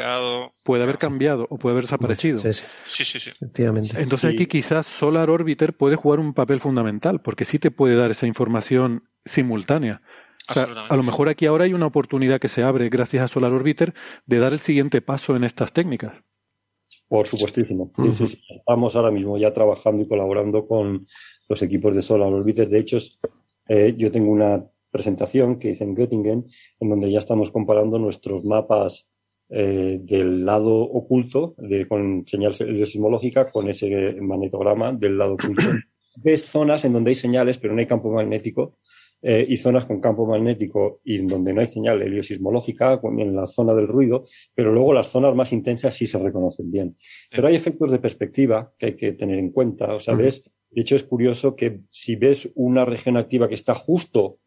puede 0.65 0.85
haber 0.85 0.99
cambiado 0.99 1.49
o 1.51 1.59
puede 1.59 1.73
haber 1.73 1.85
desaparecido. 1.85 2.39
Sí, 2.39 3.05
sí, 3.05 3.19
sí. 3.19 3.33
Entonces 3.97 4.33
aquí 4.33 4.47
quizás 4.47 4.87
Solar 4.87 5.31
Orbiter 5.31 5.77
puede 5.77 5.97
jugar 5.97 6.21
un 6.21 6.33
papel 6.33 6.61
fundamental, 6.61 7.21
porque 7.21 7.45
sí 7.45 7.59
te 7.59 7.73
puede 7.73 7.97
dar 7.97 8.13
esa 8.13 8.29
información 8.29 9.09
simultánea. 9.25 10.01
a 10.47 10.95
lo 10.95 11.03
mejor 11.03 11.29
aquí 11.29 11.47
ahora 11.47 11.65
hay 11.65 11.75
una 11.75 11.87
oportunidad 11.87 12.39
que 12.39 12.49
se 12.49 12.63
abre 12.63 12.89
gracias 12.89 13.25
a 13.25 13.29
Solar 13.29 13.53
Orbiter 13.53 13.95
de 14.27 14.39
dar 14.39 14.53
el 14.53 14.61
siguiente 14.61 15.03
paso 15.03 15.35
en 15.35 15.43
estas 15.43 15.73
técnicas. 15.73 16.13
Por 17.09 17.27
supuestísimo. 17.27 17.91
Sí, 17.97 18.13
sí, 18.13 18.27
sí. 18.29 18.43
Estamos 18.49 18.95
ahora 18.95 19.11
mismo 19.11 19.39
ya 19.39 19.53
trabajando 19.53 20.05
y 20.05 20.07
colaborando 20.07 20.69
con 20.69 21.09
los 21.49 21.63
equipos 21.63 21.97
de 21.97 22.03
Solar 22.03 22.33
Orbiter. 22.33 22.69
De 22.69 22.79
hecho, 22.79 22.99
eh, 23.69 23.95
yo 23.97 24.11
tengo 24.11 24.33
una 24.33 24.65
presentación 24.91 25.59
que 25.59 25.71
hice 25.71 25.85
en 25.85 25.95
Göttingen, 25.95 26.45
en 26.81 26.89
donde 26.89 27.11
ya 27.11 27.19
estamos 27.19 27.51
comparando 27.51 27.99
nuestros 27.99 28.45
mapas 28.45 29.09
eh, 29.51 29.99
del 30.03 30.45
lado 30.45 30.81
oculto, 30.81 31.55
de, 31.59 31.87
con 31.87 32.27
señal 32.27 32.55
sismológica, 32.55 33.51
con 33.51 33.69
ese 33.69 34.17
magnetograma 34.21 34.93
del 34.93 35.19
lado 35.19 35.35
oculto. 35.35 35.63
Ves 36.17 36.47
zonas 36.47 36.85
en 36.85 36.95
donde 36.95 37.11
hay 37.11 37.15
señales, 37.15 37.59
pero 37.59 37.75
no 37.75 37.81
hay 37.81 37.87
campo 37.87 38.11
magnético, 38.11 38.79
eh, 39.21 39.45
y 39.49 39.57
zonas 39.57 39.85
con 39.85 40.01
campo 40.01 40.27
magnético 40.27 41.01
y 41.03 41.19
donde 41.19 41.53
no 41.53 41.61
hay 41.61 41.67
señal 41.67 42.01
heliosismológica, 42.01 43.01
en 43.03 43.35
la 43.35 43.49
zona 43.49 43.75
del 43.75 43.89
ruido, 43.89 44.25
pero 44.55 44.73
luego 44.73 44.93
las 44.93 45.09
zonas 45.09 45.35
más 45.35 45.53
intensas 45.53 45.95
sí 45.95 46.07
se 46.07 46.21
reconocen 46.21 46.71
bien. 46.71 46.97
Pero 47.29 47.49
hay 47.49 47.57
efectos 47.57 47.91
de 47.91 47.99
perspectiva 47.99 48.73
que 48.79 48.87
hay 48.87 48.97
que 48.97 49.13
tener 49.13 49.41
en 49.41 49.51
cuenta. 49.51 49.93
O 49.93 49.99
sea, 49.99 50.15
ves 50.15 50.45
de 50.71 50.83
hecho, 50.83 50.97
es 50.97 51.05
curioso 51.05 51.57
que 51.57 51.81
si 51.91 52.17
ves 52.17 52.51
una 52.55 52.85
región 52.85 53.17
activa 53.17 53.49
que 53.49 53.55
está 53.55 53.75
justo 53.75 54.39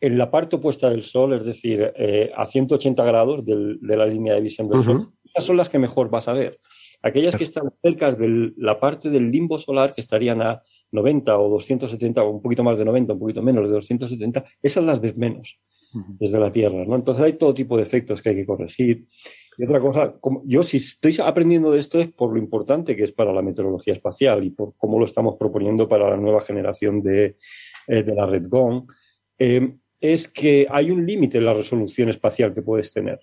en 0.00 0.16
la 0.16 0.30
parte 0.30 0.56
opuesta 0.56 0.90
del 0.90 1.02
Sol, 1.02 1.32
es 1.32 1.44
decir, 1.44 1.92
eh, 1.96 2.30
a 2.36 2.46
180 2.46 3.04
grados 3.04 3.44
de 3.44 3.96
la 3.96 4.06
línea 4.06 4.34
de 4.34 4.40
visión 4.40 4.68
del 4.68 4.84
Sol, 4.84 5.08
esas 5.24 5.44
son 5.44 5.56
las 5.56 5.70
que 5.70 5.78
mejor 5.78 6.10
vas 6.10 6.28
a 6.28 6.34
ver. 6.34 6.60
Aquellas 7.02 7.36
que 7.36 7.44
están 7.44 7.72
cerca 7.82 8.10
de 8.10 8.52
la 8.56 8.78
parte 8.78 9.10
del 9.10 9.30
limbo 9.30 9.58
solar, 9.58 9.92
que 9.92 10.00
estarían 10.00 10.42
a 10.42 10.62
90 10.92 11.38
o 11.38 11.48
270, 11.50 12.22
o 12.22 12.30
un 12.30 12.42
poquito 12.42 12.62
más 12.62 12.78
de 12.78 12.84
90, 12.84 13.12
un 13.12 13.18
poquito 13.18 13.42
menos 13.42 13.68
de 13.68 13.74
270, 13.74 14.44
esas 14.62 14.84
las 14.84 15.00
ves 15.00 15.16
menos 15.16 15.58
desde 15.92 16.38
la 16.38 16.52
Tierra. 16.52 16.84
¿no? 16.84 16.96
Entonces 16.96 17.24
hay 17.24 17.34
todo 17.34 17.54
tipo 17.54 17.76
de 17.76 17.82
efectos 17.82 18.20
que 18.20 18.30
hay 18.30 18.36
que 18.36 18.46
corregir. 18.46 19.06
Y 19.58 19.64
otra 19.64 19.80
cosa, 19.80 20.14
yo 20.44 20.62
si 20.62 20.76
estoy 20.76 21.16
aprendiendo 21.20 21.72
de 21.72 21.80
esto 21.80 21.98
es 21.98 22.12
por 22.12 22.32
lo 22.32 22.38
importante 22.38 22.94
que 22.94 23.02
es 23.02 23.12
para 23.12 23.32
la 23.32 23.42
meteorología 23.42 23.92
espacial 23.92 24.44
y 24.44 24.50
por 24.50 24.76
cómo 24.76 25.00
lo 25.00 25.04
estamos 25.04 25.34
proponiendo 25.36 25.88
para 25.88 26.08
la 26.08 26.16
nueva 26.16 26.40
generación 26.40 27.02
de, 27.02 27.36
eh, 27.88 28.04
la 28.06 28.26
red 28.26 28.46
GON, 28.48 28.86
eh, 29.36 29.74
es 29.98 30.28
que 30.28 30.68
hay 30.70 30.92
un 30.92 31.04
límite 31.04 31.38
en 31.38 31.44
la 31.44 31.54
resolución 31.54 32.08
espacial 32.08 32.54
que 32.54 32.62
puedes 32.62 32.92
tener, 32.92 33.18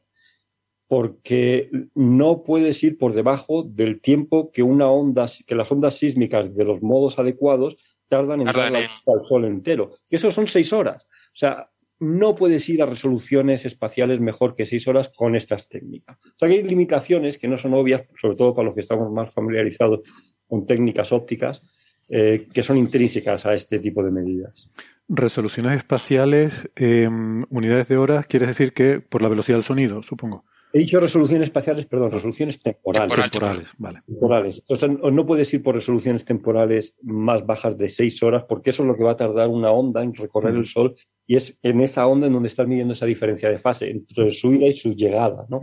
porque 0.88 1.70
no 1.94 2.44
puedes 2.44 2.84
ir 2.84 2.98
por 2.98 3.14
debajo 3.14 3.64
del 3.64 4.02
tiempo 4.02 4.52
que 4.52 4.62
una 4.62 4.90
onda, 4.90 5.28
que 5.48 5.56
las 5.56 5.72
ondas 5.72 5.98
sísmicas 5.98 6.54
de 6.54 6.66
los 6.66 6.82
modos 6.82 7.18
adecuados 7.18 7.78
tardan 8.10 8.42
en 8.42 8.48
dar 8.48 8.76
al 8.76 9.26
Sol 9.26 9.46
entero, 9.46 9.92
que 10.10 10.18
eso 10.18 10.30
son 10.32 10.48
seis 10.48 10.74
horas. 10.74 11.06
O 11.06 11.38
sea, 11.38 11.72
no 12.00 12.36
puedes 12.36 12.68
ir 12.70 12.82
a 12.82 12.86
resoluciones 12.86 13.66
espaciales 13.66 14.20
mejor 14.20 14.56
que 14.56 14.66
seis 14.66 14.88
horas 14.88 15.10
con 15.16 15.36
estas 15.36 15.70
técnicas. 15.70 16.18
O 16.18 16.38
sea 16.38 16.50
que 16.50 16.56
hay 16.56 16.64
limitaciones 16.64 17.38
que 17.38 17.48
no 17.48 17.58
son 17.58 17.74
obvias, 17.74 18.04
sobre 18.18 18.36
todo 18.36 18.54
para 18.54 18.66
los 18.66 18.76
que 18.76 18.82
estamos 18.82 19.12
más 19.12 19.34
familiarizados 19.34 20.02
con 20.48 20.66
técnicas 20.66 21.12
ópticas, 21.12 21.64
eh, 22.10 22.48
que 22.54 22.64
son 22.64 22.78
intrínsecas 22.78 23.46
a 23.46 23.54
este 23.54 23.80
tipo 23.80 24.04
de 24.04 24.12
medidas. 24.12 24.70
Resoluciones 25.08 25.78
espaciales, 25.78 26.70
eh, 26.76 27.08
unidades 27.50 27.88
de 27.88 27.98
horas, 27.98 28.26
quieres 28.28 28.50
decir 28.50 28.74
que 28.74 29.00
por 29.00 29.22
la 29.22 29.30
velocidad 29.30 29.58
del 29.58 29.64
sonido, 29.64 30.04
supongo. 30.04 30.46
He 30.76 30.80
dicho 30.80 31.00
resoluciones 31.00 31.48
espaciales, 31.48 31.86
perdón, 31.86 32.12
resoluciones 32.12 32.62
temporales. 32.62 33.32
temporales, 33.32 33.68
vale. 33.78 34.02
Temporales. 34.06 34.64
O 34.68 34.76
sea, 34.76 34.90
no 34.90 35.26
puedes 35.26 35.54
ir 35.54 35.64
por 35.64 35.76
resoluciones 35.76 36.26
temporales 36.26 36.96
más 37.02 37.46
bajas 37.46 37.78
de 37.78 37.88
seis 37.88 38.22
horas, 38.22 38.44
porque 38.44 38.72
eso 38.72 38.84
es 38.84 38.88
lo 38.88 38.98
que 38.98 39.04
va 39.06 39.12
a 39.12 39.16
tardar 39.16 39.48
una 39.48 39.72
onda 39.72 40.04
en 40.04 40.14
recorrer 40.14 40.54
el 40.54 40.66
Sol, 40.66 40.96
y 41.28 41.36
es 41.36 41.58
en 41.64 41.82
esa 41.82 42.06
onda 42.08 42.28
en 42.28 42.34
donde 42.34 42.48
estás 42.48 42.68
midiendo 42.68 42.94
esa 42.94 43.06
diferencia 43.06 43.50
de 43.50 43.58
fase 43.58 43.90
entre 43.90 44.32
su 44.32 44.54
ida 44.54 44.68
y 44.68 44.74
su 44.74 44.94
llegada. 44.94 45.46
¿no? 45.50 45.60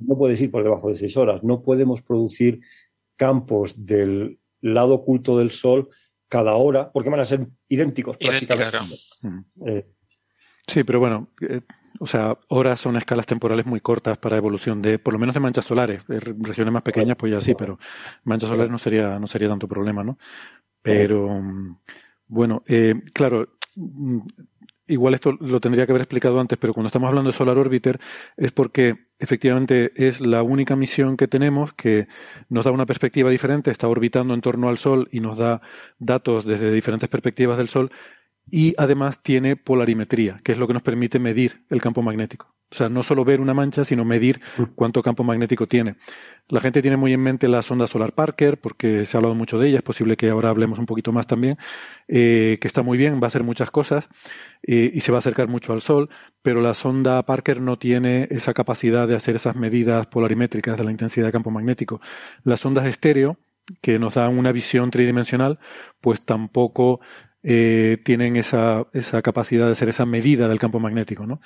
no 0.00 0.18
puedes 0.18 0.40
ir 0.40 0.50
por 0.50 0.62
debajo 0.62 0.88
de 0.88 0.94
seis 0.94 1.16
horas. 1.16 1.42
No 1.42 1.62
podemos 1.62 2.02
producir 2.02 2.60
campos 3.16 3.84
del 3.84 4.38
lado 4.60 4.94
oculto 4.94 5.38
del 5.38 5.50
Sol 5.50 5.88
cada 6.28 6.54
hora, 6.54 6.90
porque 6.90 7.10
van 7.10 7.20
a 7.20 7.24
ser 7.24 7.46
idénticos 7.68 8.16
prácticamente. 8.16 8.96
Eh, 9.66 9.86
sí, 10.66 10.82
pero 10.84 10.98
bueno, 10.98 11.28
eh, 11.40 11.60
o 12.00 12.06
sea, 12.06 12.38
horas 12.48 12.80
son 12.80 12.96
escalas 12.96 13.26
temporales 13.26 13.66
muy 13.66 13.80
cortas 13.80 14.18
para 14.18 14.36
evolución 14.36 14.82
de, 14.82 14.98
por 14.98 15.12
lo 15.12 15.18
menos 15.18 15.34
de 15.34 15.40
manchas 15.40 15.64
solares. 15.64 16.02
regiones 16.08 16.72
más 16.72 16.82
pequeñas, 16.82 17.16
pues 17.16 17.32
ya 17.32 17.40
sí, 17.40 17.54
pero 17.54 17.78
manchas 18.24 18.48
solares 18.48 18.70
no 18.70 18.78
sería, 18.78 19.18
no 19.18 19.26
sería 19.26 19.48
tanto 19.48 19.68
problema, 19.68 20.02
¿no? 20.02 20.18
Pero, 20.82 21.40
bueno, 22.26 22.62
eh, 22.66 22.94
claro, 23.12 23.56
igual 24.86 25.14
esto 25.14 25.32
lo 25.40 25.60
tendría 25.60 25.86
que 25.86 25.92
haber 25.92 26.02
explicado 26.02 26.40
antes, 26.40 26.58
pero 26.58 26.74
cuando 26.74 26.88
estamos 26.88 27.08
hablando 27.08 27.30
de 27.30 27.36
Solar 27.36 27.58
Orbiter 27.58 28.00
es 28.36 28.52
porque 28.52 29.06
efectivamente 29.18 29.92
es 29.96 30.20
la 30.20 30.42
única 30.42 30.76
misión 30.76 31.16
que 31.16 31.28
tenemos 31.28 31.72
que 31.74 32.08
nos 32.48 32.64
da 32.64 32.70
una 32.70 32.86
perspectiva 32.86 33.30
diferente, 33.30 33.70
está 33.70 33.88
orbitando 33.88 34.34
en 34.34 34.40
torno 34.40 34.68
al 34.68 34.78
Sol 34.78 35.08
y 35.10 35.20
nos 35.20 35.38
da 35.38 35.62
datos 35.98 36.44
desde 36.44 36.72
diferentes 36.72 37.08
perspectivas 37.08 37.56
del 37.56 37.68
Sol 37.68 37.90
y 38.50 38.74
además 38.78 39.22
tiene 39.22 39.56
polarimetría, 39.56 40.40
que 40.44 40.52
es 40.52 40.58
lo 40.58 40.66
que 40.66 40.74
nos 40.74 40.82
permite 40.82 41.18
medir 41.18 41.64
el 41.70 41.80
campo 41.80 42.02
magnético. 42.02 42.54
O 42.70 42.76
sea, 42.76 42.88
no 42.88 43.04
solo 43.04 43.24
ver 43.24 43.40
una 43.40 43.54
mancha, 43.54 43.84
sino 43.84 44.04
medir 44.04 44.40
cuánto 44.74 45.00
campo 45.00 45.22
magnético 45.22 45.68
tiene. 45.68 45.94
La 46.48 46.60
gente 46.60 46.82
tiene 46.82 46.96
muy 46.96 47.12
en 47.12 47.20
mente 47.20 47.46
la 47.46 47.62
sonda 47.62 47.86
Solar 47.86 48.14
Parker, 48.14 48.58
porque 48.60 49.06
se 49.06 49.16
ha 49.16 49.18
hablado 49.18 49.36
mucho 49.36 49.58
de 49.58 49.68
ella, 49.68 49.76
es 49.76 49.84
posible 49.84 50.16
que 50.16 50.28
ahora 50.28 50.50
hablemos 50.50 50.80
un 50.80 50.86
poquito 50.86 51.12
más 51.12 51.28
también, 51.28 51.56
eh, 52.08 52.58
que 52.60 52.66
está 52.66 52.82
muy 52.82 52.98
bien, 52.98 53.20
va 53.20 53.26
a 53.26 53.28
hacer 53.28 53.44
muchas 53.44 53.70
cosas 53.70 54.08
eh, 54.62 54.90
y 54.92 55.00
se 55.02 55.12
va 55.12 55.18
a 55.18 55.20
acercar 55.20 55.46
mucho 55.46 55.72
al 55.72 55.82
Sol, 55.82 56.10
pero 56.42 56.60
la 56.60 56.74
sonda 56.74 57.22
Parker 57.22 57.60
no 57.60 57.78
tiene 57.78 58.26
esa 58.30 58.52
capacidad 58.54 59.06
de 59.06 59.14
hacer 59.14 59.36
esas 59.36 59.54
medidas 59.54 60.08
polarimétricas 60.08 60.76
de 60.76 60.84
la 60.84 60.90
intensidad 60.90 61.26
de 61.26 61.32
campo 61.32 61.52
magnético. 61.52 62.00
Las 62.42 62.60
sondas 62.60 62.86
estéreo, 62.86 63.38
que 63.80 63.98
nos 63.98 64.14
dan 64.14 64.36
una 64.36 64.50
visión 64.50 64.90
tridimensional, 64.90 65.60
pues 66.00 66.20
tampoco 66.20 67.00
eh, 67.44 67.98
tienen 68.02 68.36
esa, 68.36 68.86
esa 68.94 69.20
capacidad 69.20 69.66
de 69.66 69.72
hacer 69.72 69.90
esa 69.90 70.06
medida 70.06 70.48
del 70.48 70.58
campo 70.58 70.80
magnético, 70.80 71.26
¿no? 71.26 71.40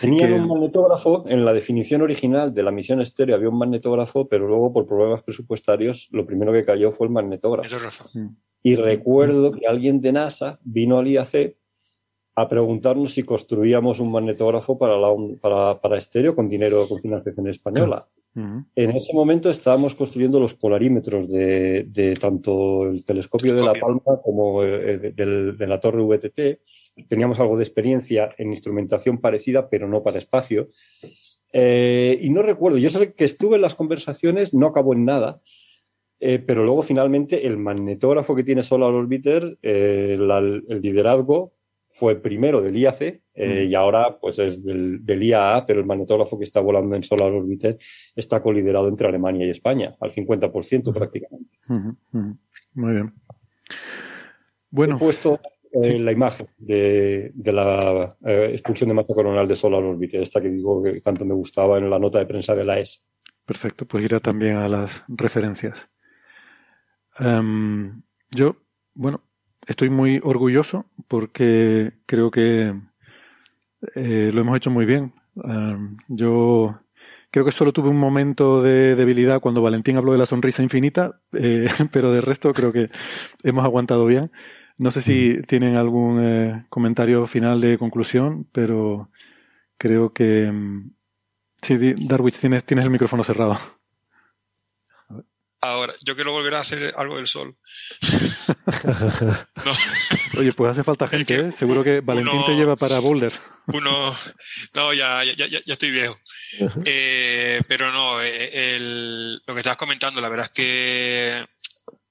Tenían 0.00 0.32
un 0.32 0.48
magnetógrafo, 0.48 1.24
en 1.28 1.44
la 1.44 1.52
definición 1.52 2.02
original 2.02 2.52
de 2.52 2.62
la 2.62 2.70
misión 2.70 3.00
estéreo 3.00 3.36
había 3.36 3.48
un 3.48 3.58
magnetógrafo, 3.58 4.28
pero 4.28 4.46
luego 4.46 4.72
por 4.72 4.86
problemas 4.86 5.22
presupuestarios 5.22 6.08
lo 6.12 6.26
primero 6.26 6.52
que 6.52 6.64
cayó 6.64 6.92
fue 6.92 7.06
el 7.06 7.12
magnetógrafo. 7.12 8.08
Mm. 8.12 8.28
Y 8.62 8.76
recuerdo 8.76 9.52
que 9.52 9.66
alguien 9.66 10.00
de 10.00 10.12
NASA 10.12 10.58
vino 10.62 10.98
al 10.98 11.06
IAC 11.06 11.56
a 12.34 12.48
preguntarnos 12.48 13.12
si 13.12 13.22
construíamos 13.22 14.00
un 14.00 14.12
magnetógrafo 14.12 14.78
para, 14.78 14.94
para, 15.40 15.80
para 15.80 15.98
estéreo 15.98 16.34
con 16.34 16.48
dinero 16.48 16.86
con 16.88 17.00
financiación 17.00 17.48
española. 17.48 18.08
En 18.74 18.90
ese 18.90 19.12
momento 19.14 19.50
estábamos 19.50 19.94
construyendo 19.94 20.38
los 20.38 20.54
polarímetros 20.54 21.28
de, 21.28 22.16
tanto 22.20 22.86
el 22.86 23.04
telescopio 23.04 23.54
de 23.54 23.62
La 23.62 23.74
Palma 23.74 24.20
como 24.22 24.62
eh, 24.62 25.12
de, 25.12 25.66
la 25.66 25.80
torre 25.80 26.02
VTT. 26.02 27.08
Teníamos 27.08 27.40
algo 27.40 27.56
de 27.56 27.64
experiencia 27.64 28.34
en 28.38 28.50
instrumentación 28.50 29.18
parecida, 29.18 29.68
pero 29.68 29.88
no 29.88 30.02
para 30.02 30.18
espacio. 30.18 30.68
Eh, 31.52 32.18
y 32.20 32.30
no 32.30 32.42
recuerdo, 32.42 32.78
yo 32.78 32.90
sé 32.90 33.12
que 33.14 33.24
estuve 33.24 33.56
en 33.56 33.62
las 33.62 33.74
conversaciones, 33.74 34.54
no 34.54 34.68
acabó 34.68 34.92
en 34.92 35.04
nada, 35.04 35.40
eh, 36.20 36.38
pero 36.38 36.64
luego 36.64 36.82
finalmente 36.82 37.46
el 37.46 37.56
magnetógrafo 37.56 38.36
que 38.36 38.44
tiene 38.44 38.62
Solar 38.62 38.92
Orbiter, 38.92 39.58
el 39.62 40.62
liderazgo 40.80 41.57
fue 41.88 42.16
primero 42.16 42.60
del 42.60 42.76
IAC 42.76 43.00
eh, 43.00 43.22
mm. 43.34 43.70
y 43.70 43.74
ahora 43.74 44.18
pues 44.20 44.38
es 44.38 44.62
del, 44.62 45.02
IAA, 45.06 45.64
pero 45.66 45.80
el 45.80 45.86
magnetógrafo 45.86 46.38
que 46.38 46.44
está 46.44 46.60
volando 46.60 46.94
en 46.94 47.02
Solar 47.02 47.32
Orbiter 47.32 47.78
está 48.14 48.42
coliderado 48.42 48.88
entre 48.88 49.08
Alemania 49.08 49.46
y 49.46 49.50
España, 49.50 49.96
al 49.98 50.10
50% 50.10 50.92
prácticamente. 50.92 51.58
Muy 52.74 52.94
bien. 52.94 53.14
Bueno. 54.70 54.96
He 54.96 54.98
puesto 54.98 55.40
eh, 55.72 55.98
la 55.98 56.12
imagen 56.12 56.48
de, 56.58 57.32
la 57.44 58.16
eh, 58.24 58.50
expulsión 58.52 58.88
de 58.88 58.94
masa 58.94 59.14
coronal 59.14 59.48
de 59.48 59.56
Solar 59.56 59.82
Orbiter, 59.82 60.22
esta 60.22 60.42
que 60.42 60.50
digo 60.50 60.82
que 60.82 61.00
tanto 61.00 61.24
me 61.24 61.34
gustaba 61.34 61.78
en 61.78 61.88
la 61.88 61.98
nota 61.98 62.18
de 62.18 62.26
prensa 62.26 62.54
de 62.54 62.64
la 62.66 62.78
ES. 62.78 63.02
Perfecto, 63.46 63.86
pues 63.86 64.04
irá 64.04 64.20
también 64.20 64.56
a 64.56 64.68
las 64.68 65.04
referencias. 65.08 65.88
Em, 67.18 68.02
yo, 68.30 68.56
bueno, 68.92 69.22
estoy 69.68 69.90
muy 69.90 70.20
orgulloso 70.24 70.86
porque 71.06 71.92
creo 72.06 72.30
que 72.30 72.74
eh, 73.94 74.30
lo 74.34 74.40
hemos 74.40 74.56
hecho 74.56 74.70
muy 74.70 74.86
bien. 74.86 75.12
yo 76.08 76.76
creo 77.30 77.44
que 77.44 77.52
solo 77.52 77.72
tuve 77.72 77.90
un 77.90 77.98
momento 77.98 78.62
de 78.62 78.96
debilidad 78.96 79.40
cuando 79.40 79.62
Valentín 79.62 79.96
habló 79.96 80.12
de 80.12 80.18
la 80.18 80.26
sonrisa 80.26 80.62
infinita, 80.62 81.20
eh, 81.32 81.68
pero 81.92 82.10
de 82.10 82.20
resto 82.22 82.52
creo 82.52 82.72
que 82.72 82.90
hemos 83.44 83.64
aguantado 83.64 84.06
bien. 84.06 84.32
No 84.78 84.90
sé 84.92 85.02
si 85.02 85.40
tienen 85.46 85.76
algún 85.76 86.20
eh, 86.22 86.64
comentario 86.70 87.26
final 87.26 87.60
de 87.60 87.78
conclusión, 87.78 88.46
pero 88.52 89.10
creo 89.76 90.12
que... 90.12 90.50
Mm, 90.52 90.92
sí, 91.62 91.94
Darwich, 92.06 92.38
tienes, 92.38 92.64
tienes 92.64 92.84
el 92.84 92.90
micrófono 92.92 93.24
cerrado. 93.24 93.56
Ahora, 95.60 95.92
yo 96.04 96.14
quiero 96.14 96.32
volver 96.32 96.54
a 96.54 96.60
hacer 96.60 96.94
algo 96.96 97.16
del 97.16 97.26
sol. 97.26 97.56
Oye, 100.38 100.52
pues 100.52 100.70
hace 100.70 100.84
falta 100.84 101.08
gente, 101.08 101.34
¿eh? 101.34 101.52
Seguro 101.52 101.82
que 101.82 102.00
Valentín 102.00 102.44
te 102.46 102.54
lleva 102.54 102.76
para 102.76 103.00
Boulder. 103.00 103.32
Uno, 103.66 104.16
no, 104.74 104.94
ya, 104.94 105.24
ya, 105.24 105.34
ya, 105.34 105.46
ya 105.48 105.72
estoy 105.72 105.90
viejo. 105.90 106.18
Eh, 106.84 107.60
pero 107.68 107.92
no, 107.92 108.22
eh, 108.22 108.74
el, 108.74 109.42
lo 109.46 109.54
que 109.54 109.60
estabas 109.60 109.76
comentando, 109.76 110.20
la 110.20 110.28
verdad 110.28 110.46
es 110.46 110.52
que 110.52 111.46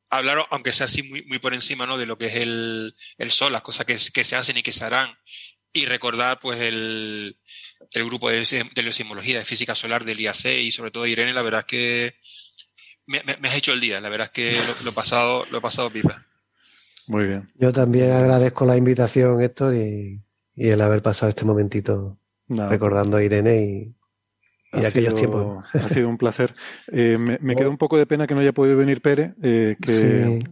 hablar, 0.09 0.45
aunque 0.51 0.71
sea 0.71 0.85
así 0.85 1.03
muy, 1.03 1.23
muy 1.23 1.39
por 1.39 1.53
encima, 1.53 1.87
¿no? 1.87 1.97
De 1.97 2.05
lo 2.05 2.17
que 2.17 2.27
es 2.27 2.35
el, 2.35 2.95
el 3.17 3.31
sol, 3.31 3.51
las 3.51 3.61
cosas 3.61 3.85
que, 3.85 3.97
que 4.13 4.23
se 4.23 4.35
hacen 4.35 4.57
y 4.57 4.63
que 4.63 4.73
se 4.73 4.85
harán. 4.85 5.17
Y 5.73 5.85
recordar, 5.85 6.39
pues, 6.39 6.61
el, 6.61 7.35
el 7.91 8.05
grupo 8.05 8.29
de, 8.29 8.39
de 8.39 8.93
sismología, 8.93 9.39
de 9.39 9.45
física 9.45 9.73
solar 9.73 10.05
del 10.05 10.19
IAC 10.19 10.45
y 10.45 10.71
sobre 10.71 10.91
todo 10.91 11.07
Irene, 11.07 11.33
la 11.33 11.41
verdad 11.41 11.61
es 11.61 11.65
que 11.65 12.15
me, 13.07 13.19
has 13.47 13.55
hecho 13.55 13.73
el 13.73 13.79
día. 13.79 13.99
La 14.01 14.09
verdad 14.09 14.27
es 14.27 14.31
que 14.31 14.59
lo, 14.83 14.91
he 14.91 14.93
pasado, 14.93 15.45
lo 15.49 15.57
he 15.57 15.61
pasado 15.61 15.89
pipa. 15.89 16.25
Muy 17.07 17.25
bien. 17.25 17.49
Yo 17.55 17.71
también 17.71 18.11
agradezco 18.11 18.65
la 18.65 18.77
invitación, 18.77 19.41
Héctor, 19.41 19.73
y, 19.73 20.23
el 20.55 20.81
haber 20.81 21.01
pasado 21.01 21.29
este 21.29 21.45
momentito 21.45 22.17
recordando 22.47 23.17
a 23.17 23.23
Irene 23.23 23.93
y, 24.73 24.85
aquellos 24.85 25.15
tiempos. 25.15 25.65
Ha 25.73 25.89
sido 25.89 26.09
un 26.09 26.17
placer. 26.17 26.53
Eh, 26.91 27.17
me, 27.17 27.37
me 27.41 27.55
queda 27.55 27.69
un 27.69 27.77
poco 27.77 27.97
de 27.97 28.05
pena 28.05 28.27
que 28.27 28.35
no 28.35 28.41
haya 28.41 28.51
podido 28.51 28.77
venir 28.77 29.01
Pérez, 29.01 29.33
eh, 29.41 29.77
que, 29.81 30.43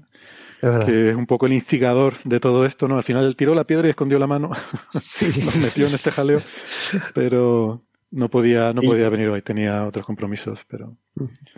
es 0.61 1.15
un 1.15 1.27
poco 1.27 1.45
el 1.45 1.53
instigador 1.53 2.15
de 2.23 2.39
todo 2.39 2.65
esto, 2.65 2.87
¿no? 2.87 2.97
Al 2.97 3.03
final 3.03 3.25
él 3.25 3.35
tiró 3.35 3.53
la 3.53 3.65
piedra 3.65 3.87
y 3.87 3.91
escondió 3.91 4.17
la 4.17 4.27
mano. 4.27 4.51
Sí. 5.01 5.27
Nos 5.45 5.57
metió 5.57 5.87
en 5.87 5.93
este 5.93 6.11
jaleo. 6.11 6.41
Pero, 7.13 7.84
no 8.11 8.29
podía, 8.29 8.71
no 8.71 8.81
podía 8.81 9.09
venir 9.09 9.27
hoy, 9.29 9.41
tenía 9.41 9.85
otros 9.85 10.05
compromisos, 10.05 10.59
pero. 10.69 10.97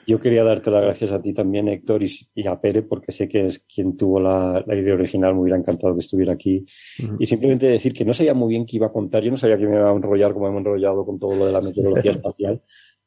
Yo 0.08 0.20
quería 0.20 0.44
darte 0.44 0.72
las 0.72 0.82
gracias 0.82 1.12
a 1.12 1.22
ti 1.22 1.34
también, 1.34 1.68
Héctor, 1.68 2.02
y, 2.04 2.48
a 2.48 2.60
Pere, 2.60 2.84
porque 2.84 3.12
sé 3.12 3.28
que 3.28 3.48
es 3.48 3.60
quien 3.60 3.98
tuvo 3.98 4.20
la, 4.20 4.64
idea 4.68 4.94
original, 4.94 5.36
me 5.36 5.42
hubiera 5.42 5.58
encantado 5.58 5.94
que 5.94 6.00
estuviera 6.00 6.34
aquí. 6.34 6.66
Y 7.20 7.26
simplemente 7.26 7.68
decir 7.68 7.94
que 7.94 8.06
no 8.06 8.14
sabía 8.14 8.34
muy 8.34 8.50
bien 8.50 8.66
qué 8.66 8.78
iba 8.78 8.88
a 8.88 8.92
contar, 8.92 9.24
yo 9.24 9.32
no 9.32 9.38
sabía 9.38 9.58
que 9.58 9.68
me 9.68 9.76
iba 9.76 9.90
a 9.90 9.96
enrollar 9.96 10.34
como 10.34 10.48
hemos 10.48 10.60
enrollado 10.62 11.06
con 11.06 11.20
todo 11.20 11.36
lo 11.36 11.46
de 11.46 11.52
la 11.52 11.62
meteorología 11.62 12.12
espacial, 12.12 12.62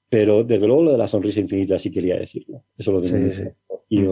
pero 0.08 0.44
desde 0.44 0.66
luego 0.66 0.84
lo 0.84 0.92
de 0.92 0.98
la 0.98 1.08
sonrisa 1.08 1.40
infinita 1.40 1.78
sí 1.78 1.90
quería 1.90 2.16
decirlo. 2.16 2.64
Eso 2.76 2.92
lo 2.92 3.00
tengo 3.00 3.32
sí, 3.32 3.44
Y 3.88 4.04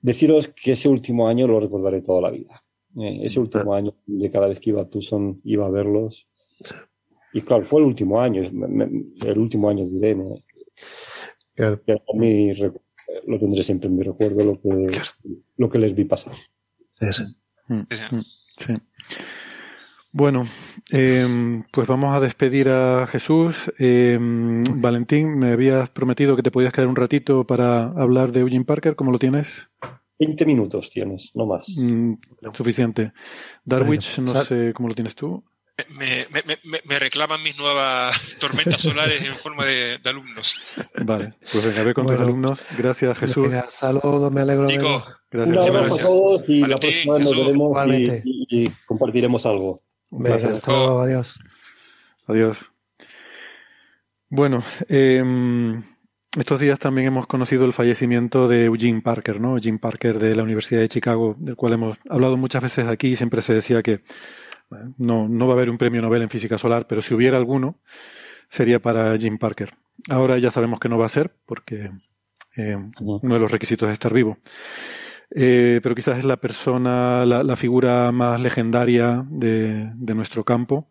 deciros 0.00 0.48
que 0.48 0.72
ese 0.72 0.88
último 0.88 1.28
año 1.28 1.46
lo 1.46 1.60
recordaré 1.60 2.02
toda 2.02 2.22
la 2.22 2.30
vida. 2.30 2.62
Eh, 2.98 3.20
ese 3.22 3.38
último 3.38 3.74
año 3.74 3.94
de 4.06 4.30
cada 4.30 4.48
vez 4.48 4.58
que 4.58 4.70
iba 4.70 4.82
a 4.82 4.88
Tucson, 4.88 5.40
iba 5.44 5.66
a 5.66 5.70
verlos 5.70 6.26
y 7.32 7.42
claro, 7.42 7.64
fue 7.64 7.80
el 7.80 7.86
último 7.86 8.20
año, 8.20 8.42
el 8.42 9.38
último 9.38 9.70
año 9.70 9.86
de 9.86 9.96
Irene. 9.96 10.44
Claro. 11.54 11.80
a 11.86 12.16
mí 12.16 12.52
lo 13.26 13.38
tendré 13.38 13.62
siempre 13.62 13.88
en 13.88 13.96
mi 13.96 14.02
recuerdo 14.02 14.44
lo 14.44 14.60
que, 14.60 14.86
lo 15.56 15.70
que 15.70 15.78
les 15.78 15.94
vi 15.94 16.04
pasar. 16.04 16.32
Sí, 17.10 17.24
mm, 17.68 17.74
mm, 17.74 18.20
sí. 18.56 18.74
Bueno, 20.12 20.44
em, 20.90 21.62
pues 21.70 21.86
vamos 21.86 22.14
a 22.14 22.20
despedir 22.20 22.68
a 22.68 23.06
Jesús. 23.06 23.70
Em, 23.78 24.64
Valentín, 24.80 25.38
me 25.38 25.52
habías 25.52 25.88
prometido 25.90 26.34
que 26.34 26.42
te 26.42 26.50
podías 26.50 26.72
quedar 26.72 26.88
un 26.88 26.96
ratito 26.96 27.46
para 27.46 27.84
hablar 27.84 28.32
de 28.32 28.40
Eugene 28.40 28.64
Parker. 28.64 28.96
¿Cómo 28.96 29.12
lo 29.12 29.18
tienes? 29.18 29.68
20 30.18 30.44
minutos 30.46 30.90
tienes, 30.90 31.30
no 31.34 31.46
más. 31.46 31.76
Mm, 31.78 32.14
suficiente. 32.52 33.12
Darwich, 33.64 34.18
no 34.18 34.26
sé 34.44 34.72
cómo 34.74 34.88
lo 34.88 34.94
tienes 34.94 35.14
tú 35.14 35.44
me, 35.90 36.26
me, 36.30 36.80
me, 36.84 36.98
reclaman 36.98 37.42
mis 37.42 37.56
nuevas 37.58 38.36
tormentas 38.38 38.80
solares 38.80 39.24
en 39.24 39.34
forma 39.34 39.64
de, 39.64 39.98
alumnos. 40.04 40.54
Vale, 41.04 41.34
pues 41.52 41.64
venga, 41.64 41.82
ve 41.82 41.94
con 41.94 42.06
tus 42.06 42.20
alumnos. 42.20 42.60
Gracias, 42.78 43.18
Jesús. 43.18 43.48
saludos, 43.68 44.32
me 44.32 44.40
alegro. 44.40 44.66
Nico, 44.66 45.04
gracias. 45.30 45.68
Un 45.68 45.76
abrazo 45.76 45.94
a 45.94 46.02
todos 46.02 46.48
y 46.48 46.60
la 46.60 46.76
próxima 46.76 47.14
vez 47.14 47.24
nos 47.24 47.36
veremos 47.36 47.78
y, 48.24 48.68
compartiremos 48.86 49.46
algo. 49.46 49.82
Venga, 50.10 50.56
hasta 50.56 50.72
luego, 50.72 51.00
adiós. 51.00 51.38
Adiós. 52.26 52.58
Bueno, 54.28 54.62
eh, 54.88 55.22
estos 56.38 56.60
días 56.60 56.78
también 56.78 57.08
hemos 57.08 57.26
conocido 57.26 57.64
el 57.64 57.72
fallecimiento 57.72 58.46
de 58.46 58.66
Eugene 58.66 59.02
Parker, 59.02 59.40
¿no? 59.40 59.56
Eugene 59.56 59.80
Parker 59.80 60.20
de 60.20 60.36
la 60.36 60.44
Universidad 60.44 60.80
de 60.80 60.88
Chicago, 60.88 61.34
del 61.36 61.56
cual 61.56 61.72
hemos 61.72 61.98
hablado 62.08 62.36
muchas 62.36 62.62
veces 62.62 62.86
aquí 62.86 63.08
y 63.08 63.16
siempre 63.16 63.42
se 63.42 63.52
decía 63.52 63.82
que 63.82 64.02
no, 64.98 65.28
no 65.28 65.46
va 65.46 65.54
a 65.54 65.56
haber 65.56 65.70
un 65.70 65.78
premio 65.78 66.02
Nobel 66.02 66.22
en 66.22 66.30
física 66.30 66.58
solar, 66.58 66.86
pero 66.86 67.02
si 67.02 67.14
hubiera 67.14 67.36
alguno, 67.36 67.80
sería 68.48 68.80
para 68.80 69.16
Jim 69.18 69.38
Parker. 69.38 69.74
Ahora 70.08 70.38
ya 70.38 70.50
sabemos 70.50 70.80
que 70.80 70.88
no 70.88 70.98
va 70.98 71.06
a 71.06 71.10
ser, 71.10 71.32
porque 71.46 71.90
eh, 72.56 72.76
uno 73.00 73.34
de 73.34 73.40
los 73.40 73.50
requisitos 73.50 73.88
es 73.88 73.94
estar 73.94 74.12
vivo. 74.12 74.38
Eh, 75.32 75.80
pero 75.82 75.94
quizás 75.94 76.18
es 76.18 76.24
la 76.24 76.38
persona, 76.38 77.24
la, 77.24 77.56
figura 77.56 78.10
más 78.10 78.40
legendaria 78.40 79.24
de, 79.28 79.92
de 79.94 80.14
nuestro 80.14 80.44
campo. 80.44 80.90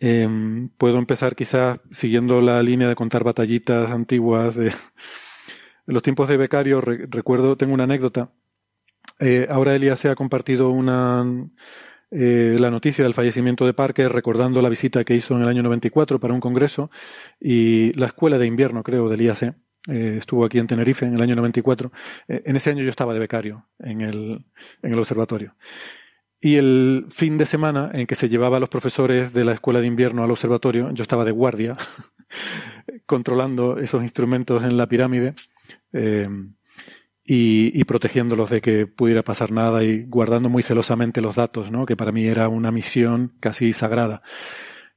Eh, 0.00 0.28
puedo 0.76 0.98
empezar 0.98 1.36
quizás 1.36 1.78
siguiendo 1.92 2.40
la 2.40 2.62
línea 2.62 2.88
de 2.88 2.96
contar 2.96 3.22
batallitas 3.24 3.90
antiguas 3.90 4.56
de, 4.56 4.72
los 5.86 6.02
tiempos 6.02 6.28
de 6.28 6.36
becario. 6.36 6.80
recuerdo, 6.80 7.56
tengo 7.56 7.74
una 7.74 7.84
anécdota. 7.84 8.32
ahora 9.50 9.76
Elías 9.76 10.00
se 10.00 10.08
ha 10.08 10.16
compartido 10.16 10.70
una, 10.70 11.24
eh, 12.16 12.56
la 12.60 12.70
noticia 12.70 13.02
del 13.02 13.12
fallecimiento 13.12 13.66
de 13.66 13.74
Parker 13.74 14.12
recordando 14.12 14.62
la 14.62 14.68
visita 14.68 15.02
que 15.02 15.16
hizo 15.16 15.34
en 15.34 15.42
el 15.42 15.48
año 15.48 15.64
94 15.64 16.20
para 16.20 16.32
un 16.32 16.38
congreso 16.38 16.88
y 17.40 17.92
la 17.94 18.06
escuela 18.06 18.38
de 18.38 18.46
invierno, 18.46 18.84
creo, 18.84 19.08
del 19.08 19.22
IAC. 19.22 19.42
Eh, 19.88 20.16
estuvo 20.18 20.44
aquí 20.44 20.58
en 20.58 20.68
Tenerife 20.68 21.04
en 21.04 21.14
el 21.14 21.22
año 21.22 21.34
94. 21.34 21.90
Eh, 22.28 22.42
en 22.46 22.54
ese 22.54 22.70
año 22.70 22.84
yo 22.84 22.90
estaba 22.90 23.14
de 23.14 23.18
becario 23.18 23.66
en 23.80 24.00
el, 24.00 24.44
en 24.82 24.92
el 24.92 24.98
observatorio. 24.98 25.56
Y 26.40 26.54
el 26.54 27.06
fin 27.10 27.36
de 27.36 27.46
semana 27.46 27.90
en 27.92 28.06
que 28.06 28.14
se 28.14 28.28
llevaba 28.28 28.58
a 28.58 28.60
los 28.60 28.68
profesores 28.68 29.32
de 29.32 29.44
la 29.44 29.54
escuela 29.54 29.80
de 29.80 29.88
invierno 29.88 30.22
al 30.22 30.30
observatorio, 30.30 30.92
yo 30.92 31.02
estaba 31.02 31.24
de 31.24 31.32
guardia, 31.32 31.76
controlando 33.06 33.78
esos 33.78 34.04
instrumentos 34.04 34.62
en 34.62 34.76
la 34.76 34.86
pirámide. 34.86 35.34
Y, 37.26 37.72
y, 37.78 37.84
protegiéndolos 37.84 38.50
de 38.50 38.60
que 38.60 38.86
pudiera 38.86 39.22
pasar 39.22 39.50
nada 39.50 39.82
y 39.82 40.04
guardando 40.04 40.50
muy 40.50 40.62
celosamente 40.62 41.22
los 41.22 41.36
datos, 41.36 41.70
¿no? 41.70 41.86
que 41.86 41.96
para 41.96 42.12
mí 42.12 42.26
era 42.26 42.48
una 42.48 42.70
misión 42.70 43.32
casi 43.40 43.72
sagrada. 43.72 44.22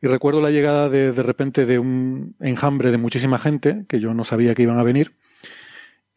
Y 0.02 0.08
recuerdo 0.08 0.42
la 0.42 0.52
llegada 0.52 0.90
de, 0.90 1.12
de 1.12 1.24
repente 1.24 1.66
de 1.66 1.80
un 1.80 2.36
enjambre 2.40 2.92
de 2.92 2.98
muchísima 2.98 3.40
gente, 3.40 3.86
que 3.88 4.00
yo 4.00 4.14
no 4.14 4.26
sabía 4.26 4.54
que 4.54 4.64
iban 4.64 4.78
a 4.78 4.84
venir, 4.84 5.16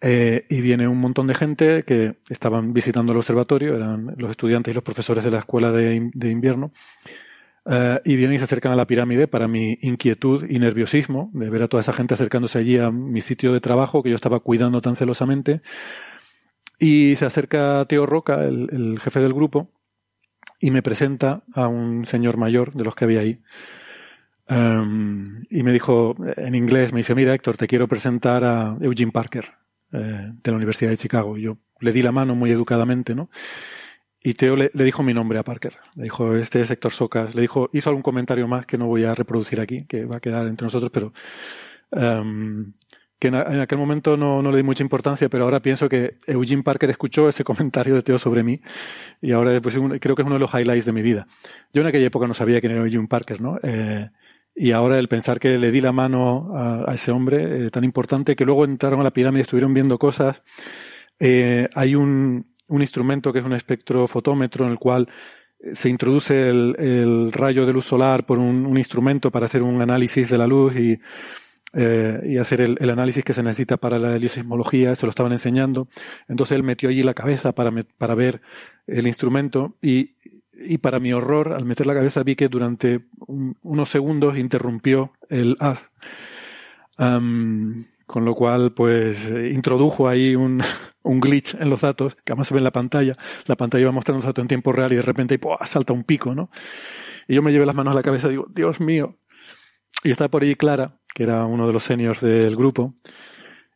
eh, 0.02 0.46
y 0.48 0.60
viene 0.60 0.88
un 0.88 0.98
montón 0.98 1.26
de 1.26 1.34
gente 1.34 1.84
que 1.84 2.16
estaban 2.28 2.72
visitando 2.72 3.12
el 3.12 3.18
observatorio, 3.18 3.76
eran 3.76 4.14
los 4.16 4.30
estudiantes 4.30 4.72
y 4.72 4.74
los 4.74 4.84
profesores 4.84 5.22
de 5.24 5.30
la 5.30 5.40
escuela 5.40 5.70
de, 5.70 6.10
de 6.12 6.30
invierno, 6.30 6.72
eh, 7.72 8.00
y 8.04 8.16
vienen 8.16 8.34
y 8.34 8.38
se 8.38 8.44
acercan 8.44 8.72
a 8.72 8.76
la 8.76 8.86
pirámide 8.88 9.28
para 9.28 9.46
mi 9.46 9.78
inquietud 9.82 10.44
y 10.50 10.58
nerviosismo 10.58 11.30
de 11.32 11.48
ver 11.48 11.62
a 11.62 11.68
toda 11.68 11.82
esa 11.82 11.92
gente 11.92 12.14
acercándose 12.14 12.58
allí 12.58 12.76
a 12.78 12.90
mi 12.90 13.20
sitio 13.20 13.52
de 13.52 13.60
trabajo 13.60 14.02
que 14.02 14.10
yo 14.10 14.16
estaba 14.16 14.40
cuidando 14.40 14.80
tan 14.80 14.96
celosamente. 14.96 15.62
Y 16.80 17.14
se 17.14 17.26
acerca 17.26 17.84
Teo 17.84 18.06
Roca, 18.06 18.42
el, 18.42 18.98
jefe 19.00 19.20
del 19.20 19.34
grupo, 19.34 19.70
y 20.58 20.72
me 20.72 20.82
presenta 20.82 21.44
a 21.54 21.68
un 21.68 22.06
señor 22.06 22.38
mayor 22.38 22.72
de 22.72 22.82
los 22.82 22.96
que 22.96 23.04
había 23.04 23.20
ahí. 23.20 23.40
Um, 24.48 25.44
y 25.48 25.62
me 25.62 25.72
dijo 25.72 26.16
en 26.36 26.56
inglés, 26.56 26.92
me 26.92 27.00
dice, 27.00 27.14
mira 27.14 27.34
Héctor, 27.34 27.56
te 27.56 27.68
quiero 27.68 27.86
presentar 27.86 28.42
a 28.42 28.76
Eugene 28.80 29.12
Parker 29.12 29.44
eh, 29.92 30.32
de 30.42 30.50
la 30.50 30.56
Universidad 30.56 30.90
de 30.90 30.96
Chicago. 30.96 31.36
Y 31.36 31.42
yo 31.42 31.58
le 31.78 31.92
di 31.92 32.02
la 32.02 32.10
mano 32.10 32.34
muy 32.34 32.50
educadamente, 32.50 33.14
¿no? 33.14 33.30
Y 34.22 34.34
Teo 34.34 34.54
le, 34.54 34.70
dijo 34.74 35.02
mi 35.02 35.14
nombre 35.14 35.38
a 35.38 35.42
Parker. 35.42 35.78
Le 35.94 36.04
dijo, 36.04 36.34
este 36.36 36.60
es 36.60 36.70
Héctor 36.70 36.92
Socas. 36.92 37.34
Le 37.34 37.42
dijo, 37.42 37.70
hizo 37.72 37.88
algún 37.88 38.02
comentario 38.02 38.46
más 38.46 38.66
que 38.66 38.76
no 38.76 38.86
voy 38.86 39.04
a 39.04 39.14
reproducir 39.14 39.60
aquí, 39.60 39.84
que 39.86 40.04
va 40.04 40.16
a 40.16 40.20
quedar 40.20 40.46
entre 40.46 40.66
nosotros, 40.66 40.90
pero 40.92 41.12
um, 41.92 42.72
que 43.18 43.28
en, 43.28 43.34
aquel 43.34 43.78
momento 43.78 44.16
no, 44.16 44.42
le 44.42 44.56
di 44.58 44.62
mucha 44.62 44.82
importancia, 44.82 45.28
pero 45.28 45.44
ahora 45.44 45.60
pienso 45.60 45.88
que 45.88 46.16
Eugene 46.26 46.62
Parker 46.62 46.90
escuchó 46.90 47.28
ese 47.28 47.44
comentario 47.44 47.94
de 47.94 48.02
Teo 48.02 48.18
sobre 48.18 48.42
mí 48.42 48.60
y 49.22 49.32
ahora 49.32 49.58
pues, 49.60 49.78
creo 50.00 50.16
que 50.16 50.22
es 50.22 50.26
uno 50.26 50.36
de 50.36 50.40
los 50.40 50.52
highlights 50.52 50.86
de 50.86 50.92
mi 50.92 51.02
vida. 51.02 51.26
Yo 51.72 51.80
en 51.80 51.88
aquella 51.88 52.06
época 52.06 52.26
no 52.26 52.34
sabía 52.34 52.60
quién 52.60 52.72
era 52.72 52.82
Eugene 52.82 53.08
Parker, 53.08 53.40
¿no? 53.40 53.58
Eh, 53.62 54.10
y 54.54 54.72
ahora 54.72 54.98
el 54.98 55.08
pensar 55.08 55.40
que 55.40 55.56
le 55.56 55.70
di 55.70 55.80
la 55.80 55.92
mano 55.92 56.54
a, 56.54 56.90
a 56.90 56.94
ese 56.94 57.10
hombre 57.10 57.66
eh, 57.66 57.70
tan 57.70 57.84
importante, 57.84 58.36
que 58.36 58.44
luego 58.44 58.64
entraron 58.64 59.00
a 59.00 59.04
la 59.04 59.12
pirámide 59.12 59.40
y 59.40 59.42
estuvieron 59.42 59.72
viendo 59.72 59.98
cosas. 59.98 60.42
Eh, 61.18 61.68
hay 61.74 61.94
un, 61.94 62.49
un 62.70 62.80
instrumento 62.80 63.32
que 63.32 63.40
es 63.40 63.44
un 63.44 63.52
espectrofotómetro 63.52 64.64
en 64.64 64.72
el 64.72 64.78
cual 64.78 65.08
se 65.74 65.88
introduce 65.88 66.48
el, 66.48 67.32
rayo 67.32 67.66
de 67.66 67.72
luz 67.72 67.84
solar 67.86 68.24
por 68.24 68.38
un, 68.38 68.76
instrumento 68.78 69.30
para 69.30 69.46
hacer 69.46 69.62
un 69.62 69.82
análisis 69.82 70.30
de 70.30 70.38
la 70.38 70.46
luz 70.46 70.74
y, 70.76 70.98
eh, 71.72 72.38
hacer 72.40 72.62
el, 72.62 72.90
análisis 72.90 73.22
que 73.24 73.34
se 73.34 73.42
necesita 73.42 73.76
para 73.76 73.98
la 73.98 74.16
heliosismología, 74.16 74.94
se 74.94 75.06
lo 75.06 75.10
estaban 75.10 75.32
enseñando. 75.32 75.88
Entonces 76.28 76.56
él 76.56 76.62
metió 76.62 76.88
allí 76.88 77.02
la 77.02 77.14
cabeza 77.14 77.52
para, 77.52 77.70
para 77.98 78.14
ver 78.14 78.40
el 78.86 79.06
instrumento 79.06 79.76
y, 79.82 80.14
y 80.52 80.78
para 80.78 80.98
mi 80.98 81.12
horror, 81.12 81.52
al 81.52 81.66
meter 81.66 81.86
la 81.86 81.94
cabeza 81.94 82.22
vi 82.22 82.36
que 82.36 82.48
durante 82.48 83.00
un, 83.26 83.56
unos 83.62 83.90
segundos 83.90 84.38
interrumpió 84.38 85.12
el 85.28 85.56
haz. 85.60 85.88
Con 88.10 88.24
lo 88.24 88.34
cual, 88.34 88.72
pues, 88.72 89.30
introdujo 89.30 90.08
ahí 90.08 90.34
un, 90.34 90.60
un, 91.04 91.20
glitch 91.20 91.54
en 91.54 91.70
los 91.70 91.82
datos, 91.82 92.16
que 92.16 92.32
además 92.32 92.48
se 92.48 92.54
ve 92.54 92.58
en 92.58 92.64
la 92.64 92.72
pantalla. 92.72 93.16
La 93.46 93.54
pantalla 93.54 93.86
va 93.86 93.92
mostrando 93.92 94.18
los 94.18 94.26
datos 94.26 94.42
en 94.42 94.48
tiempo 94.48 94.72
real 94.72 94.92
y 94.92 94.96
de 94.96 95.02
repente 95.02 95.38
¡pua! 95.38 95.64
salta 95.64 95.92
un 95.92 96.02
pico, 96.02 96.34
¿no? 96.34 96.50
Y 97.28 97.34
yo 97.36 97.42
me 97.42 97.52
llevé 97.52 97.66
las 97.66 97.74
manos 97.76 97.92
a 97.92 97.94
la 97.94 98.02
cabeza 98.02 98.26
y 98.26 98.30
digo, 98.30 98.46
Dios 98.52 98.80
mío. 98.80 99.16
Y 100.02 100.10
está 100.10 100.28
por 100.28 100.42
ahí 100.42 100.56
Clara, 100.56 100.98
que 101.14 101.22
era 101.22 101.44
uno 101.44 101.68
de 101.68 101.72
los 101.72 101.84
seniors 101.84 102.20
del 102.20 102.56
grupo, 102.56 102.94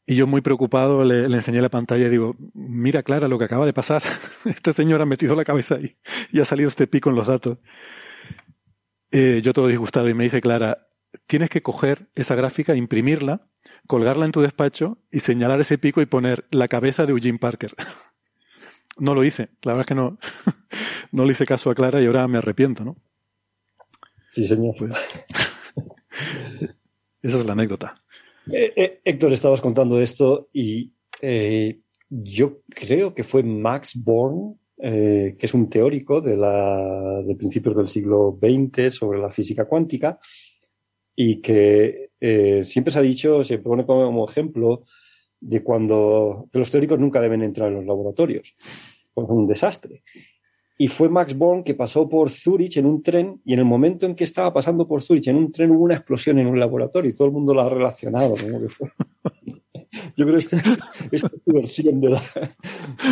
y 0.05 0.17
yo 0.17 0.27
muy 0.27 0.41
preocupado 0.41 1.05
le, 1.05 1.29
le, 1.29 1.37
enseñé 1.37 1.63
la 1.63 1.69
pantalla 1.69 2.07
y 2.07 2.11
digo, 2.11 2.35
mira 2.55 3.05
Clara 3.05 3.29
lo 3.29 3.39
que 3.39 3.45
acaba 3.45 3.67
de 3.67 3.73
pasar. 3.73 4.03
Este 4.45 4.73
señor 4.73 5.01
ha 5.01 5.07
metido 5.07 5.37
la 5.37 5.45
cabeza 5.45 5.77
ahí 5.77 5.97
y 6.33 6.41
ha 6.41 6.45
salido 6.45 6.69
este 6.69 6.89
pico 6.89 7.09
en 7.09 7.17
los 7.17 7.29
datos. 7.29 7.59
Eh, 9.13 9.41
yo 9.45 9.53
todo 9.53 9.69
disgustado 9.69 10.09
y 10.09 10.15
me 10.15 10.25
dice 10.25 10.41
Clara, 10.41 10.89
tienes 11.27 11.51
que 11.51 11.63
coger 11.63 12.09
esa 12.15 12.35
gráfica, 12.35 12.75
imprimirla, 12.75 13.47
colgarla 13.87 14.25
en 14.25 14.33
tu 14.33 14.41
despacho 14.41 14.99
y 15.11 15.21
señalar 15.21 15.61
ese 15.61 15.79
pico 15.79 16.01
y 16.01 16.07
poner 16.07 16.47
la 16.51 16.69
cabeza 16.69 17.07
de 17.07 17.13
Eugene 17.13 17.39
Parker. 17.39 17.75
No 18.99 19.15
lo 19.15 19.25
hice, 19.25 19.49
la 19.63 19.73
verdad 19.73 19.81
es 19.81 19.87
que 19.87 19.95
no, 19.95 20.19
no 21.13 21.25
le 21.25 21.33
hice 21.33 21.47
caso 21.47 21.71
a 21.71 21.75
Clara 21.75 22.01
y 22.01 22.07
ahora 22.07 22.29
me 22.29 22.39
arrepiento, 22.39 22.85
¿no? 22.85 22.97
Sí, 24.33 24.47
señor. 24.47 24.75
Pues, 24.79 24.93
esa 27.23 27.39
es 27.39 27.47
la 27.47 27.53
anécdota. 27.53 27.95
Eh, 28.51 28.73
eh, 28.77 29.01
Héctor, 29.05 29.33
estabas 29.33 29.61
contando 29.61 30.01
esto 30.01 30.49
y 30.53 30.93
eh, 31.21 31.81
yo 32.09 32.61
creo 32.69 33.15
que 33.15 33.25
fue 33.25 33.43
Max 33.43 33.93
Born, 33.97 34.59
que 34.77 35.39
es 35.41 35.55
un 35.55 35.71
teórico 35.71 36.21
de, 36.21 36.37
la, 36.37 37.23
de 37.25 37.35
principios 37.37 37.75
del 37.77 37.89
siglo 37.89 38.39
XX 38.39 38.93
sobre 38.93 39.19
la 39.19 39.31
física 39.31 39.67
cuántica 39.67 40.19
y 41.17 41.41
que 41.41 42.11
eh, 42.21 42.63
siempre 42.65 42.93
se 42.93 42.99
ha 42.99 43.03
dicho, 43.03 43.45
se 43.45 43.59
pone 43.59 43.85
como 43.85 44.29
ejemplo 44.29 44.85
de 45.41 45.63
cuando 45.63 46.49
que 46.51 46.59
los 46.59 46.71
teóricos 46.71 46.99
nunca 46.99 47.21
deben 47.21 47.43
entrar 47.43 47.69
en 47.69 47.75
los 47.77 47.87
laboratorios, 47.87 48.55
porque 49.13 49.33
es 49.33 49.37
un 49.37 49.47
desastre. 49.47 50.03
Y 50.77 50.89
fue 50.89 51.09
Max 51.09 51.37
Born 51.37 51.63
que 51.63 51.75
pasó 51.75 52.09
por 52.09 52.31
Zurich 52.31 52.79
en 52.79 52.87
un 52.87 53.03
tren 53.03 53.41
y 53.45 53.53
en 53.53 53.61
el 53.61 53.65
momento 53.65 54.07
en 54.07 54.15
que 54.15 54.25
estaba 54.25 54.53
pasando 54.53 54.89
por 54.89 55.03
Zurich 55.03 55.29
en 55.29 55.37
un 55.37 55.53
tren 55.53 55.71
hubo 55.71 55.85
una 55.85 55.95
explosión 55.95 56.39
en 56.39 56.49
un 56.49 56.59
laboratorio 56.59 57.11
y 57.11 57.15
todo 57.15 57.29
el 57.29 57.35
mundo 57.35 57.55
lo 57.55 57.61
ha 57.61 57.69
relacionado. 57.69 58.35
Yo 60.17 60.27
creo 60.27 60.33
que 60.33 60.39
esta, 60.39 60.57
esta 61.13 61.31
es 61.33 61.43
tu 61.45 61.53
versión 61.53 62.01
de, 62.01 62.11
la, 62.11 62.23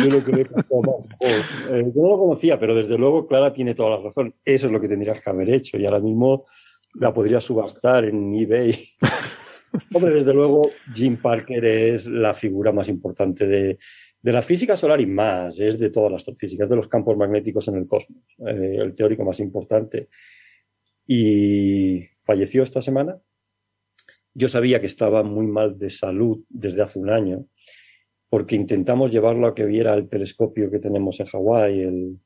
de, 0.03 0.09
lo 0.09 0.23
que 0.23 0.31
le 0.31 0.45
pasó 0.45 0.79
a 0.79 0.87
Max 0.87 1.07
Born. 1.19 1.33
Eh, 1.69 1.91
yo 1.95 2.01
no 2.01 2.09
lo 2.09 2.19
conocía, 2.19 2.59
pero 2.59 2.75
desde 2.75 2.97
luego 2.97 3.25
Clara 3.27 3.53
tiene 3.53 3.73
toda 3.73 3.91
la 3.91 3.97
razón. 3.97 4.33
Eso 4.43 4.65
es 4.65 4.71
lo 4.71 4.81
que 4.81 4.89
tendrías 4.89 5.21
que 5.21 5.29
haber 5.29 5.49
hecho 5.49 5.77
y 5.77 5.85
ahora 5.85 5.99
mismo 5.99 6.45
la 6.95 7.13
podría 7.13 7.39
subastar 7.39 8.05
en 8.05 8.33
eBay. 8.33 8.77
Hombre, 9.93 10.13
desde 10.13 10.33
luego 10.33 10.69
Jim 10.93 11.17
Parker 11.17 11.65
es 11.65 12.07
la 12.07 12.33
figura 12.33 12.71
más 12.71 12.89
importante 12.89 13.47
de, 13.47 13.77
de 14.23 14.31
la 14.31 14.41
física 14.41 14.77
solar 14.77 15.01
y 15.01 15.05
más, 15.05 15.59
es 15.59 15.77
de 15.77 15.89
todas 15.89 16.09
las 16.09 16.21
astrofísicas, 16.21 16.69
de 16.69 16.77
los 16.77 16.87
campos 16.87 17.17
magnéticos 17.17 17.67
en 17.67 17.75
el 17.75 17.87
cosmos, 17.87 18.23
eh, 18.47 18.77
el 18.79 18.95
teórico 18.95 19.25
más 19.25 19.39
importante. 19.41 20.07
Y 21.05 22.01
falleció 22.21 22.63
esta 22.63 22.81
semana. 22.81 23.19
Yo 24.33 24.47
sabía 24.47 24.79
que 24.79 24.85
estaba 24.85 25.23
muy 25.23 25.45
mal 25.45 25.77
de 25.77 25.89
salud 25.89 26.43
desde 26.49 26.81
hace 26.81 26.99
un 26.99 27.09
año, 27.09 27.45
porque 28.29 28.55
intentamos 28.55 29.11
llevarlo 29.11 29.45
a 29.45 29.53
que 29.53 29.65
viera 29.65 29.93
el 29.93 30.07
telescopio 30.07 30.71
que 30.71 30.79
tenemos 30.79 31.19
en 31.19 31.25
Hawái, 31.25 31.81
el, 31.81 32.19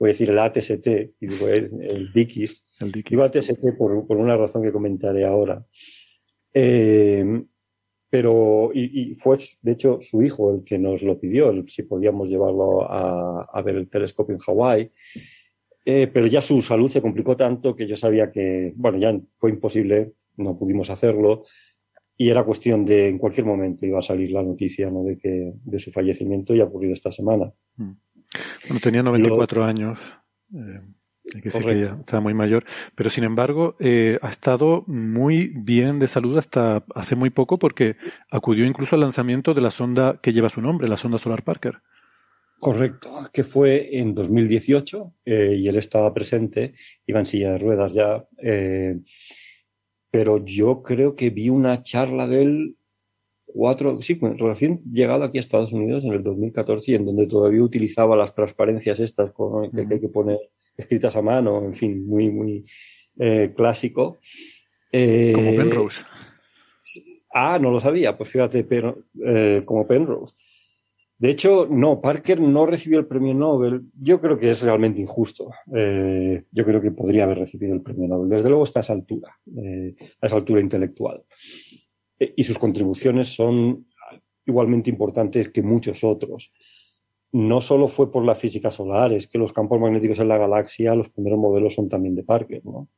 voy 0.00 0.08
a 0.08 0.12
decir 0.12 0.30
el 0.30 0.38
ATST, 0.38 0.86
y 1.20 1.26
digo, 1.26 1.46
el, 1.48 1.70
el 1.82 2.12
Dickies. 2.12 2.64
El 2.80 2.90
Dickies. 2.90 3.10
Digo 3.10 3.22
ATST 3.22 3.76
por, 3.76 4.06
por, 4.06 4.16
una 4.16 4.36
razón 4.36 4.62
que 4.62 4.72
comentaré 4.72 5.26
ahora. 5.26 5.64
Eh, 6.54 7.44
pero 8.08 8.70
y, 8.74 9.10
y, 9.12 9.14
fue 9.14 9.38
de 9.60 9.72
hecho 9.72 9.98
su 10.00 10.22
hijo 10.22 10.54
el 10.54 10.64
que 10.64 10.78
nos 10.78 11.02
lo 11.02 11.20
pidió, 11.20 11.50
el, 11.50 11.68
si 11.68 11.82
podíamos 11.82 12.28
llevarlo 12.28 12.90
a, 12.90 13.42
a, 13.42 13.62
ver 13.62 13.76
el 13.76 13.90
telescopio 13.90 14.34
en 14.34 14.40
Hawái. 14.40 14.90
Eh, 15.84 16.08
pero 16.12 16.26
ya 16.26 16.40
su 16.40 16.62
salud 16.62 16.90
se 16.90 17.02
complicó 17.02 17.36
tanto 17.36 17.76
que 17.76 17.86
yo 17.86 17.94
sabía 17.94 18.32
que, 18.32 18.72
bueno, 18.76 18.98
ya 18.98 19.18
fue 19.36 19.50
imposible, 19.50 20.14
no 20.36 20.58
pudimos 20.58 20.88
hacerlo 20.88 21.44
y 22.20 22.28
era 22.28 22.44
cuestión 22.44 22.84
de 22.84 23.08
en 23.08 23.16
cualquier 23.16 23.46
momento 23.46 23.86
iba 23.86 23.98
a 23.98 24.02
salir 24.02 24.30
la 24.30 24.42
noticia 24.42 24.90
¿no? 24.90 25.02
de 25.04 25.16
que 25.16 25.54
de 25.64 25.78
su 25.78 25.90
fallecimiento 25.90 26.54
y 26.54 26.60
ha 26.60 26.64
ocurrido 26.64 26.92
esta 26.92 27.10
semana. 27.10 27.50
Bueno, 28.66 28.80
tenía 28.80 29.02
94 29.02 29.60
lo, 29.60 29.66
años. 29.66 29.98
Eh, 30.54 30.80
hay 31.34 31.42
que 31.42 31.50
decir 31.50 31.64
que 31.64 31.80
ya 31.80 31.96
está 32.00 32.20
muy 32.20 32.34
mayor, 32.34 32.64
pero 32.94 33.10
sin 33.10 33.24
embargo 33.24 33.76
eh, 33.78 34.18
ha 34.22 34.30
estado 34.30 34.84
muy 34.86 35.52
bien 35.54 35.98
de 35.98 36.08
salud 36.08 36.36
hasta 36.38 36.84
hace 36.94 37.14
muy 37.14 37.30
poco 37.30 37.58
porque 37.58 37.96
acudió 38.30 38.64
incluso 38.64 38.96
al 38.96 39.02
lanzamiento 39.02 39.54
de 39.54 39.60
la 39.60 39.70
sonda 39.70 40.18
que 40.22 40.32
lleva 40.32 40.48
su 40.48 40.60
nombre, 40.60 40.88
la 40.88 40.96
sonda 40.96 41.18
Solar 41.18 41.44
Parker. 41.44 41.80
Correcto, 42.58 43.08
que 43.32 43.42
fue 43.42 43.98
en 43.98 44.14
2018 44.14 45.14
eh, 45.24 45.56
y 45.58 45.66
él 45.66 45.76
estaba 45.76 46.12
presente, 46.12 46.74
iba 47.06 47.18
en 47.18 47.26
silla 47.26 47.52
de 47.52 47.58
ruedas 47.58 47.94
ya, 47.94 48.26
eh, 48.36 48.98
pero 50.10 50.44
yo 50.44 50.82
creo 50.82 51.14
que 51.14 51.30
vi 51.30 51.48
una 51.48 51.82
charla 51.82 52.26
de 52.26 52.42
él 52.42 52.76
cuatro, 53.52 54.00
sí, 54.02 54.18
recién 54.38 54.80
llegado 54.92 55.24
aquí 55.24 55.38
a 55.38 55.40
Estados 55.40 55.72
Unidos 55.72 56.04
en 56.04 56.12
el 56.12 56.22
2014 56.22 56.92
y 56.92 56.94
en 56.94 57.06
donde 57.06 57.26
todavía 57.26 57.62
utilizaba 57.62 58.16
las 58.16 58.34
transparencias 58.34 59.00
estas 59.00 59.32
con, 59.32 59.70
que, 59.70 59.86
que 59.86 59.94
hay 59.94 60.00
que 60.00 60.08
poner 60.08 60.38
escritas 60.76 61.16
a 61.16 61.22
mano, 61.22 61.64
en 61.64 61.74
fin, 61.74 62.06
muy, 62.06 62.30
muy 62.30 62.64
eh, 63.18 63.52
clásico. 63.56 64.18
Eh, 64.92 65.32
como 65.34 65.56
Penrose. 65.56 66.02
Ah, 67.32 67.58
no 67.60 67.70
lo 67.70 67.80
sabía, 67.80 68.16
pues 68.16 68.30
fíjate, 68.30 68.64
pero, 68.64 69.04
eh, 69.24 69.62
como 69.64 69.86
Penrose. 69.86 70.36
De 71.20 71.28
hecho, 71.28 71.68
no, 71.70 72.00
Parker 72.00 72.40
no 72.40 72.64
recibió 72.64 72.98
el 72.98 73.06
premio 73.06 73.34
Nobel. 73.34 73.82
Yo 74.00 74.22
creo 74.22 74.38
que 74.38 74.50
es 74.50 74.62
realmente 74.62 75.02
injusto. 75.02 75.50
Eh, 75.76 76.44
yo 76.50 76.64
creo 76.64 76.80
que 76.80 76.92
podría 76.92 77.24
haber 77.24 77.40
recibido 77.40 77.74
el 77.74 77.82
premio 77.82 78.08
Nobel. 78.08 78.30
Desde 78.30 78.48
luego 78.48 78.64
está 78.64 78.80
a 78.80 78.82
esa 78.82 78.94
altura, 78.94 79.36
eh, 79.54 79.94
a 80.18 80.26
esa 80.26 80.36
altura 80.36 80.62
intelectual. 80.62 81.22
Eh, 82.20 82.34
y 82.36 82.44
sus 82.44 82.58
contribuciones 82.58 83.28
son 83.28 83.88
igualmente 84.46 84.90
importantes 84.90 85.48
que 85.48 85.62
muchos 85.62 86.04
otros 86.04 86.52
no 87.32 87.60
solo 87.60 87.88
fue 87.88 88.10
por 88.10 88.24
la 88.24 88.34
física 88.34 88.70
solar, 88.70 89.12
es 89.12 89.28
que 89.28 89.38
los 89.38 89.52
campos 89.52 89.80
magnéticos 89.80 90.18
en 90.18 90.28
la 90.28 90.38
galaxia, 90.38 90.94
los 90.94 91.10
primeros 91.10 91.38
modelos 91.38 91.74
son 91.74 91.88
también 91.88 92.14
de 92.14 92.24
Parker, 92.24 92.64
¿no? 92.64 92.88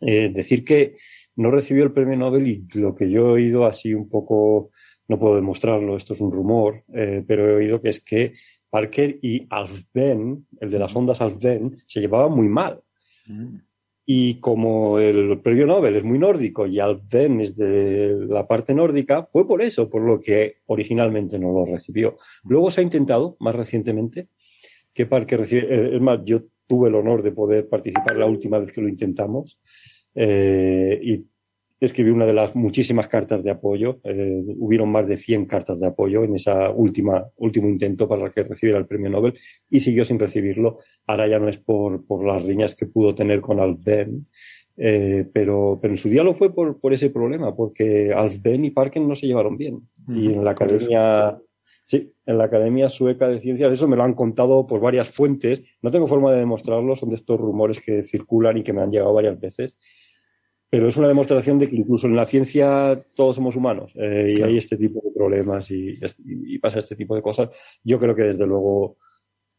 Eh, 0.00 0.30
decir 0.32 0.64
que 0.64 0.96
no 1.36 1.50
recibió 1.50 1.84
el 1.84 1.92
premio 1.92 2.16
Nobel 2.16 2.46
y 2.48 2.66
lo 2.74 2.94
que 2.94 3.08
yo 3.08 3.28
he 3.28 3.32
oído 3.32 3.64
así 3.64 3.94
un 3.94 4.08
poco, 4.08 4.70
no 5.08 5.18
puedo 5.18 5.36
demostrarlo, 5.36 5.96
esto 5.96 6.14
es 6.14 6.20
un 6.20 6.32
rumor, 6.32 6.84
eh, 6.92 7.24
pero 7.26 7.48
he 7.48 7.54
oído 7.54 7.80
que 7.80 7.90
es 7.90 8.00
que 8.00 8.32
Parker 8.70 9.18
y 9.22 9.46
Alfven, 9.50 10.46
el 10.60 10.70
de 10.70 10.78
las 10.78 10.94
ondas 10.96 11.20
Alfven, 11.20 11.76
se 11.86 12.00
llevaban 12.00 12.32
muy 12.32 12.48
mal. 12.48 12.82
Mm. 13.26 13.56
Y 14.06 14.40
como 14.40 14.98
el 14.98 15.40
premio 15.40 15.66
Nobel 15.66 15.96
es 15.96 16.04
muy 16.04 16.18
nórdico 16.18 16.66
y 16.66 16.78
Alfven 16.78 17.40
es 17.40 17.56
de 17.56 18.26
la 18.28 18.46
parte 18.46 18.74
nórdica, 18.74 19.24
fue 19.24 19.46
por 19.46 19.62
eso, 19.62 19.88
por 19.88 20.02
lo 20.02 20.20
que 20.20 20.56
originalmente 20.66 21.38
no 21.38 21.52
lo 21.52 21.64
recibió. 21.64 22.16
Luego 22.44 22.70
se 22.70 22.80
ha 22.80 22.84
intentado, 22.84 23.36
más 23.40 23.54
recientemente, 23.54 24.28
que 24.92 25.06
Parker 25.06 25.40
recibe, 25.40 25.62
eh, 25.62 25.96
es 25.96 26.00
más, 26.00 26.20
yo 26.24 26.42
tuve 26.66 26.88
el 26.88 26.94
honor 26.94 27.22
de 27.22 27.32
poder 27.32 27.68
participar 27.68 28.16
la 28.16 28.26
última 28.26 28.58
vez 28.58 28.72
que 28.72 28.82
lo 28.82 28.88
intentamos 28.88 29.60
eh, 30.14 31.00
y 31.02 31.24
escribí 31.80 32.10
una 32.10 32.26
de 32.26 32.32
las 32.32 32.54
muchísimas 32.54 33.08
cartas 33.08 33.42
de 33.42 33.50
apoyo. 33.50 34.00
Eh, 34.04 34.42
hubieron 34.58 34.90
más 34.90 35.06
de 35.06 35.16
100 35.16 35.46
cartas 35.46 35.80
de 35.80 35.86
apoyo 35.86 36.24
en 36.24 36.34
esa 36.34 36.70
última 36.70 37.26
último 37.36 37.68
intento 37.68 38.08
para 38.08 38.30
que 38.30 38.44
recibiera 38.44 38.78
el 38.78 38.86
premio 38.86 39.10
Nobel 39.10 39.34
y 39.68 39.80
siguió 39.80 40.04
sin 40.04 40.18
recibirlo. 40.18 40.78
Ahora 41.06 41.26
ya 41.26 41.38
no 41.38 41.48
es 41.48 41.58
por, 41.58 42.06
por 42.06 42.24
las 42.24 42.44
riñas 42.44 42.74
que 42.74 42.86
pudo 42.86 43.14
tener 43.14 43.40
con 43.40 43.60
Alben, 43.60 44.26
eh, 44.76 45.26
pero, 45.32 45.78
pero 45.80 45.94
en 45.94 45.98
su 45.98 46.08
día 46.08 46.22
lo 46.22 46.32
fue 46.32 46.54
por, 46.54 46.80
por 46.80 46.92
ese 46.92 47.10
problema, 47.10 47.54
porque 47.54 48.12
Alben 48.12 48.64
y 48.64 48.70
Parker 48.70 49.02
no 49.02 49.14
se 49.14 49.26
llevaron 49.26 49.56
bien. 49.56 49.80
y 50.08 50.32
en 50.32 50.44
la 50.44 50.52
academia, 50.52 51.38
sí, 51.84 52.12
en 52.26 52.38
la 52.38 52.44
Academia 52.44 52.88
Sueca 52.88 53.28
de 53.28 53.40
Ciencias, 53.40 53.72
eso 53.72 53.88
me 53.88 53.96
lo 53.96 54.02
han 54.02 54.14
contado 54.14 54.66
por 54.66 54.80
varias 54.80 55.08
fuentes. 55.08 55.62
No 55.82 55.90
tengo 55.90 56.06
forma 56.06 56.32
de 56.32 56.38
demostrarlo, 56.38 56.96
son 56.96 57.10
de 57.10 57.16
estos 57.16 57.38
rumores 57.38 57.80
que 57.80 58.02
circulan 58.02 58.58
y 58.58 58.62
que 58.62 58.72
me 58.72 58.82
han 58.82 58.90
llegado 58.90 59.12
varias 59.12 59.38
veces 59.38 59.76
pero 60.70 60.88
es 60.88 60.96
una 60.96 61.08
demostración 61.08 61.58
de 61.58 61.68
que 61.68 61.76
incluso 61.76 62.06
en 62.06 62.16
la 62.16 62.26
ciencia 62.26 63.00
todos 63.14 63.36
somos 63.36 63.56
humanos 63.56 63.92
eh, 63.94 64.34
y 64.36 64.42
hay 64.42 64.58
este 64.58 64.76
tipo 64.76 65.00
de 65.04 65.12
problemas 65.14 65.70
y, 65.70 65.98
pasa 66.60 66.78
este 66.78 66.96
tipo 66.96 67.14
de 67.14 67.22
cosas. 67.22 67.50
Yo 67.82 67.98
creo 67.98 68.14
que 68.14 68.22
desde 68.22 68.46
luego 68.46 68.96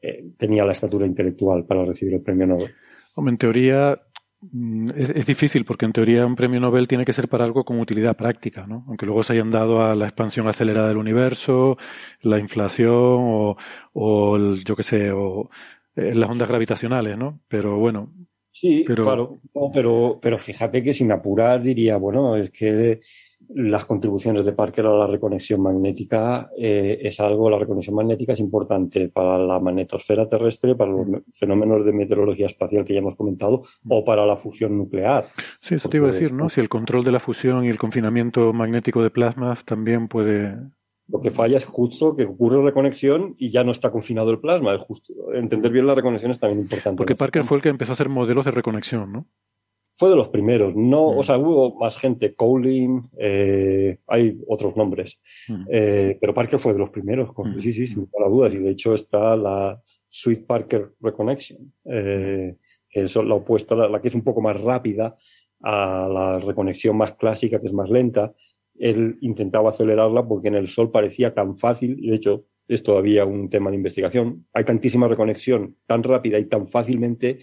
eh, 0.01 0.25
tenía 0.37 0.65
la 0.65 0.73
estatura 0.73 1.05
intelectual 1.05 1.65
para 1.65 1.85
recibir 1.85 2.15
el 2.15 2.21
premio 2.21 2.47
Nobel. 2.47 2.73
Hombre, 3.13 3.31
en 3.31 3.37
teoría 3.37 4.01
mm, 4.41 4.89
es, 4.95 5.25
difícil 5.25 5.63
porque 5.63 5.85
en 5.85 5.93
teoría 5.93 6.25
un 6.25 6.35
premio 6.35 6.59
Nobel 6.59 6.87
tiene 6.87 7.05
que 7.05 7.13
ser 7.13 7.29
para 7.29 7.45
algo 7.45 7.63
con 7.63 7.79
utilidad 7.79 8.17
práctica, 8.17 8.67
¿no? 8.67 8.83
Aunque 8.87 9.05
luego 9.05 9.23
se 9.23 9.33
hayan 9.33 9.51
dado 9.51 9.81
a 9.81 9.95
la 9.95 10.05
expansión 10.05 10.47
acelerada 10.47 10.89
del 10.89 10.97
universo, 10.97 11.77
la 12.21 12.39
inflación 12.39 12.93
o, 12.93 13.57
o 13.93 14.37
yo 14.55 14.75
qué 14.75 14.83
sé, 14.83 15.11
o 15.11 15.49
eh, 15.95 16.13
las 16.13 16.29
ondas 16.29 16.49
gravitacionales, 16.49 17.17
¿no? 17.17 17.39
Pero 17.47 17.77
bueno, 17.77 18.11
Sí, 18.55 18.85
pero... 18.87 19.03
claro, 19.03 19.39
pero, 19.73 20.17
pero 20.21 20.39
fíjate 20.39 20.81
que 20.81 20.93
sin 20.93 21.11
apurar 21.11 21.61
diría, 21.61 21.97
bueno, 21.97 22.37
es 22.37 22.51
que 22.51 23.01
las 23.49 23.85
contribuciones 23.85 24.45
de 24.45 24.53
Parker 24.53 24.85
a 24.85 24.97
la 24.97 25.07
reconexión 25.07 25.61
magnética 25.61 26.47
eh, 26.57 26.99
es 27.01 27.19
algo, 27.19 27.49
la 27.49 27.59
reconexión 27.59 27.97
magnética 27.97 28.31
es 28.31 28.39
importante 28.39 29.09
para 29.09 29.37
la 29.39 29.59
magnetosfera 29.59 30.29
terrestre, 30.29 30.73
para 30.73 30.91
los 30.91 31.05
fenómenos 31.33 31.83
de 31.83 31.91
meteorología 31.91 32.47
espacial 32.47 32.85
que 32.85 32.93
ya 32.93 32.99
hemos 32.99 33.15
comentado, 33.15 33.63
o 33.89 34.05
para 34.05 34.25
la 34.25 34.37
fusión 34.37 34.77
nuclear. 34.77 35.25
Sí, 35.59 35.75
eso 35.75 35.89
te 35.89 35.97
iba 35.97 36.07
a 36.07 36.11
decir, 36.11 36.31
¿no? 36.31 36.47
Si 36.47 36.61
el 36.61 36.69
control 36.69 37.03
de 37.03 37.11
la 37.11 37.19
fusión 37.19 37.65
y 37.65 37.67
el 37.67 37.77
confinamiento 37.77 38.53
magnético 38.53 39.03
de 39.03 39.09
plasmas 39.09 39.65
también 39.65 40.07
puede 40.07 40.55
lo 41.07 41.21
que 41.21 41.31
falla 41.31 41.57
es 41.57 41.65
justo 41.65 42.15
que 42.15 42.23
ocurre 42.23 42.61
reconexión 42.63 43.35
y 43.37 43.51
ya 43.51 43.63
no 43.63 43.71
está 43.71 43.91
confinado 43.91 44.31
el 44.31 44.39
plasma. 44.39 44.73
Es 44.73 44.81
justo. 44.81 45.13
Entender 45.33 45.71
bien 45.71 45.85
la 45.85 45.95
reconexión 45.95 46.31
es 46.31 46.39
también 46.39 46.61
importante. 46.61 46.97
Porque 46.97 47.15
Parker 47.15 47.43
fue 47.43 47.57
el 47.57 47.63
que 47.63 47.69
empezó 47.69 47.91
a 47.91 47.93
hacer 47.93 48.09
modelos 48.09 48.45
de 48.45 48.51
reconexión, 48.51 49.11
¿no? 49.11 49.27
Fue 49.93 50.09
de 50.09 50.15
los 50.15 50.29
primeros. 50.29 50.75
No, 50.75 51.13
mm. 51.13 51.17
o 51.19 51.23
sea, 51.23 51.37
hubo 51.37 51.75
más 51.75 51.95
gente. 51.97 52.33
Cowling, 52.33 53.03
eh, 53.17 53.99
hay 54.07 54.37
otros 54.47 54.75
nombres. 54.75 55.21
Mm. 55.47 55.65
Eh, 55.69 56.17
pero 56.19 56.33
Parker 56.33 56.59
fue 56.59 56.73
de 56.73 56.79
los 56.79 56.89
primeros. 56.89 57.29
Mm. 57.35 57.59
Sí, 57.59 57.71
sí, 57.71 57.87
sin 57.87 58.01
lugar 58.01 58.27
a 58.27 58.29
dudas. 58.29 58.53
Y 58.53 58.57
de 58.57 58.71
hecho 58.71 58.95
está 58.95 59.35
la 59.35 59.79
Sweet 60.09 60.45
Parker 60.45 60.93
Reconnection, 60.99 61.71
eh, 61.85 62.55
que 62.89 63.03
es 63.03 63.15
la 63.15 63.35
opuesta, 63.35 63.75
la 63.75 64.01
que 64.01 64.07
es 64.07 64.15
un 64.15 64.23
poco 64.23 64.41
más 64.41 64.59
rápida 64.59 65.15
a 65.61 66.09
la 66.11 66.39
reconexión 66.39 66.97
más 66.97 67.13
clásica, 67.13 67.59
que 67.59 67.67
es 67.67 67.73
más 67.73 67.89
lenta 67.89 68.33
él 68.79 69.17
intentaba 69.21 69.69
acelerarla 69.69 70.27
porque 70.27 70.49
en 70.49 70.55
el 70.55 70.67
Sol 70.67 70.91
parecía 70.91 71.33
tan 71.33 71.55
fácil, 71.55 71.95
de 72.01 72.15
hecho 72.15 72.45
es 72.67 72.83
todavía 72.83 73.25
un 73.25 73.49
tema 73.49 73.69
de 73.69 73.77
investigación, 73.77 74.47
hay 74.53 74.63
tantísima 74.63 75.07
reconexión 75.07 75.75
tan 75.85 76.03
rápida 76.03 76.39
y 76.39 76.45
tan 76.45 76.65
fácilmente 76.65 77.39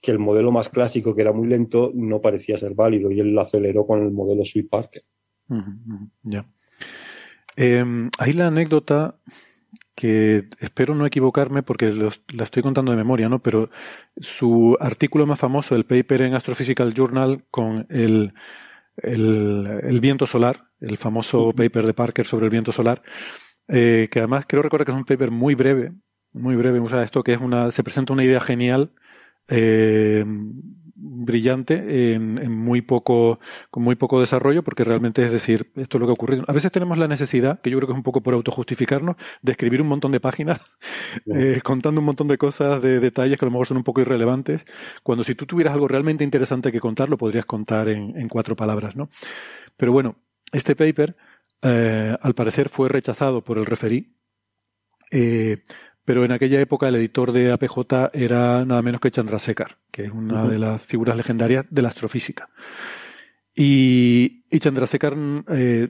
que 0.00 0.10
el 0.10 0.18
modelo 0.18 0.50
más 0.50 0.68
clásico, 0.68 1.14
que 1.14 1.22
era 1.22 1.32
muy 1.32 1.46
lento, 1.46 1.92
no 1.94 2.20
parecía 2.20 2.56
ser 2.56 2.74
válido 2.74 3.10
y 3.10 3.20
él 3.20 3.32
lo 3.32 3.40
aceleró 3.40 3.86
con 3.86 4.02
el 4.02 4.10
modelo 4.10 4.44
Sweet 4.44 4.68
Parker. 4.68 5.04
ya. 6.22 6.46
Em, 7.54 8.10
hay 8.18 8.32
la 8.32 8.48
anécdota 8.48 9.16
que 9.94 10.48
espero 10.58 10.94
no 10.94 11.06
equivocarme 11.06 11.62
porque 11.62 11.92
la 11.92 12.44
estoy 12.44 12.62
contando 12.62 12.90
de 12.90 12.96
memoria, 12.96 13.28
¿no? 13.28 13.40
Pero 13.40 13.70
su 14.16 14.76
artículo 14.80 15.26
más 15.26 15.38
famoso, 15.38 15.76
el 15.76 15.84
paper 15.84 16.22
en 16.22 16.34
Astrophysical 16.34 16.94
Journal 16.94 17.44
con 17.50 17.86
el 17.90 18.32
el, 18.96 20.00
viento 20.00 20.26
solar, 20.26 20.68
el 20.80 20.96
famoso 20.96 21.52
paper 21.52 21.86
de 21.86 21.94
Parker 21.94 22.26
sobre 22.26 22.46
el 22.46 22.50
viento 22.50 22.72
solar, 22.72 23.02
eh, 23.68 24.08
que 24.10 24.18
además 24.18 24.44
creo 24.46 24.62
recordar 24.62 24.86
que 24.86 24.92
es 24.92 24.98
un 24.98 25.04
paper 25.04 25.30
muy 25.30 25.54
breve, 25.54 25.92
muy 26.32 26.56
breve, 26.56 26.80
o 26.80 26.88
sea, 26.88 27.02
esto 27.02 27.22
que 27.22 27.34
es 27.34 27.40
una, 27.40 27.70
se 27.70 27.82
presenta 27.82 28.12
una 28.12 28.24
idea 28.24 28.40
genial, 28.40 28.92
eh, 29.48 30.24
brillante 31.02 32.14
en, 32.14 32.52
muy 32.52 32.80
poco, 32.80 33.40
con 33.70 33.82
muy 33.82 33.96
poco 33.96 34.20
desarrollo, 34.20 34.62
porque 34.62 34.84
realmente 34.84 35.24
es 35.24 35.32
decir, 35.32 35.70
esto 35.76 35.96
es 35.96 36.00
lo 36.00 36.06
que 36.06 36.10
ha 36.10 36.14
ocurrido. 36.14 36.44
A 36.46 36.52
veces 36.52 36.70
tenemos 36.70 36.96
la 36.96 37.08
necesidad, 37.08 37.60
que 37.60 37.70
yo 37.70 37.78
creo 37.78 37.88
que 37.88 37.92
es 37.92 37.96
un 37.96 38.04
poco 38.04 38.22
por 38.22 38.34
autojustificarnos, 38.34 39.16
de 39.42 39.52
escribir 39.52 39.82
un 39.82 39.88
montón 39.88 40.12
de 40.12 40.20
páginas, 40.20 40.60
eh, 41.34 41.60
contando 41.62 42.00
un 42.00 42.06
montón 42.06 42.28
de 42.28 42.38
cosas, 42.38 42.80
de 42.80 43.00
detalles 43.00 43.38
que 43.38 43.44
a 43.44 43.48
lo 43.48 43.52
mejor 43.52 43.66
son 43.66 43.78
un 43.78 43.84
poco 43.84 44.00
irrelevantes, 44.00 44.64
cuando 45.02 45.24
si 45.24 45.34
tú 45.34 45.44
tuvieras 45.46 45.74
algo 45.74 45.88
realmente 45.88 46.22
interesante 46.22 46.70
que 46.70 46.80
contar, 46.80 47.08
lo 47.08 47.18
podrías 47.18 47.44
contar 47.44 47.88
en, 47.88 48.28
cuatro 48.28 48.56
palabras, 48.56 48.96
¿no? 48.96 49.10
Pero 49.76 49.92
bueno, 49.92 50.16
este 50.52 50.76
paper, 50.76 51.16
eh, 51.62 52.16
al 52.20 52.34
parecer 52.34 52.68
fue 52.68 52.88
rechazado 52.88 53.42
por 53.42 53.58
el 53.58 53.66
referí, 53.66 54.14
eh, 55.10 55.62
pero 56.04 56.24
en 56.24 56.32
aquella 56.32 56.60
época 56.60 56.88
el 56.88 56.96
editor 56.96 57.32
de 57.32 57.52
APJ 57.52 58.10
era 58.12 58.64
nada 58.64 58.82
menos 58.82 59.00
que 59.00 59.10
Chandrasekhar, 59.10 59.78
que 59.90 60.04
es 60.04 60.12
una 60.12 60.46
de 60.46 60.58
las 60.58 60.84
figuras 60.84 61.16
legendarias 61.16 61.66
de 61.70 61.82
la 61.82 61.88
astrofísica. 61.88 62.48
Y, 63.54 64.44
y 64.50 64.58
Chandrasekhar, 64.58 65.16
eh, 65.50 65.88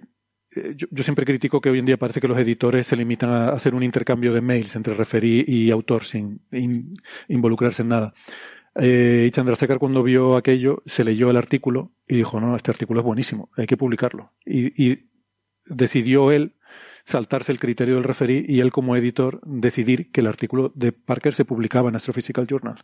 yo, 0.76 1.02
siempre 1.02 1.24
critico 1.24 1.60
que 1.60 1.70
hoy 1.70 1.78
en 1.78 1.86
día 1.86 1.96
parece 1.96 2.20
que 2.20 2.28
los 2.28 2.38
editores 2.38 2.86
se 2.86 2.96
limitan 2.96 3.30
a 3.30 3.48
hacer 3.50 3.74
un 3.74 3.82
intercambio 3.82 4.32
de 4.34 4.40
mails 4.40 4.76
entre 4.76 4.94
referí 4.94 5.44
y 5.46 5.70
autor 5.70 6.04
sin 6.04 6.42
involucrarse 7.28 7.82
en 7.82 7.88
nada. 7.88 8.14
Eh, 8.74 9.26
y 9.28 9.30
Chandrasekhar 9.30 9.78
cuando 9.78 10.02
vio 10.02 10.36
aquello 10.36 10.82
se 10.86 11.04
leyó 11.04 11.30
el 11.30 11.36
artículo 11.36 11.92
y 12.06 12.16
dijo, 12.16 12.40
no, 12.40 12.56
este 12.56 12.70
artículo 12.70 13.00
es 13.00 13.06
buenísimo, 13.06 13.50
hay 13.56 13.66
que 13.66 13.76
publicarlo. 13.76 14.28
Y, 14.44 14.90
y 14.90 15.10
decidió 15.64 16.32
él 16.32 16.56
saltarse 17.04 17.52
el 17.52 17.58
criterio 17.58 17.96
del 17.96 18.04
referí 18.04 18.44
y 18.48 18.60
él 18.60 18.72
como 18.72 18.96
editor 18.96 19.40
decidir 19.44 20.10
que 20.10 20.20
el 20.20 20.26
artículo 20.26 20.72
de 20.74 20.92
Parker 20.92 21.34
se 21.34 21.44
publicaba 21.44 21.88
en 21.88 21.96
Astrophysical 21.96 22.46
Journal. 22.46 22.76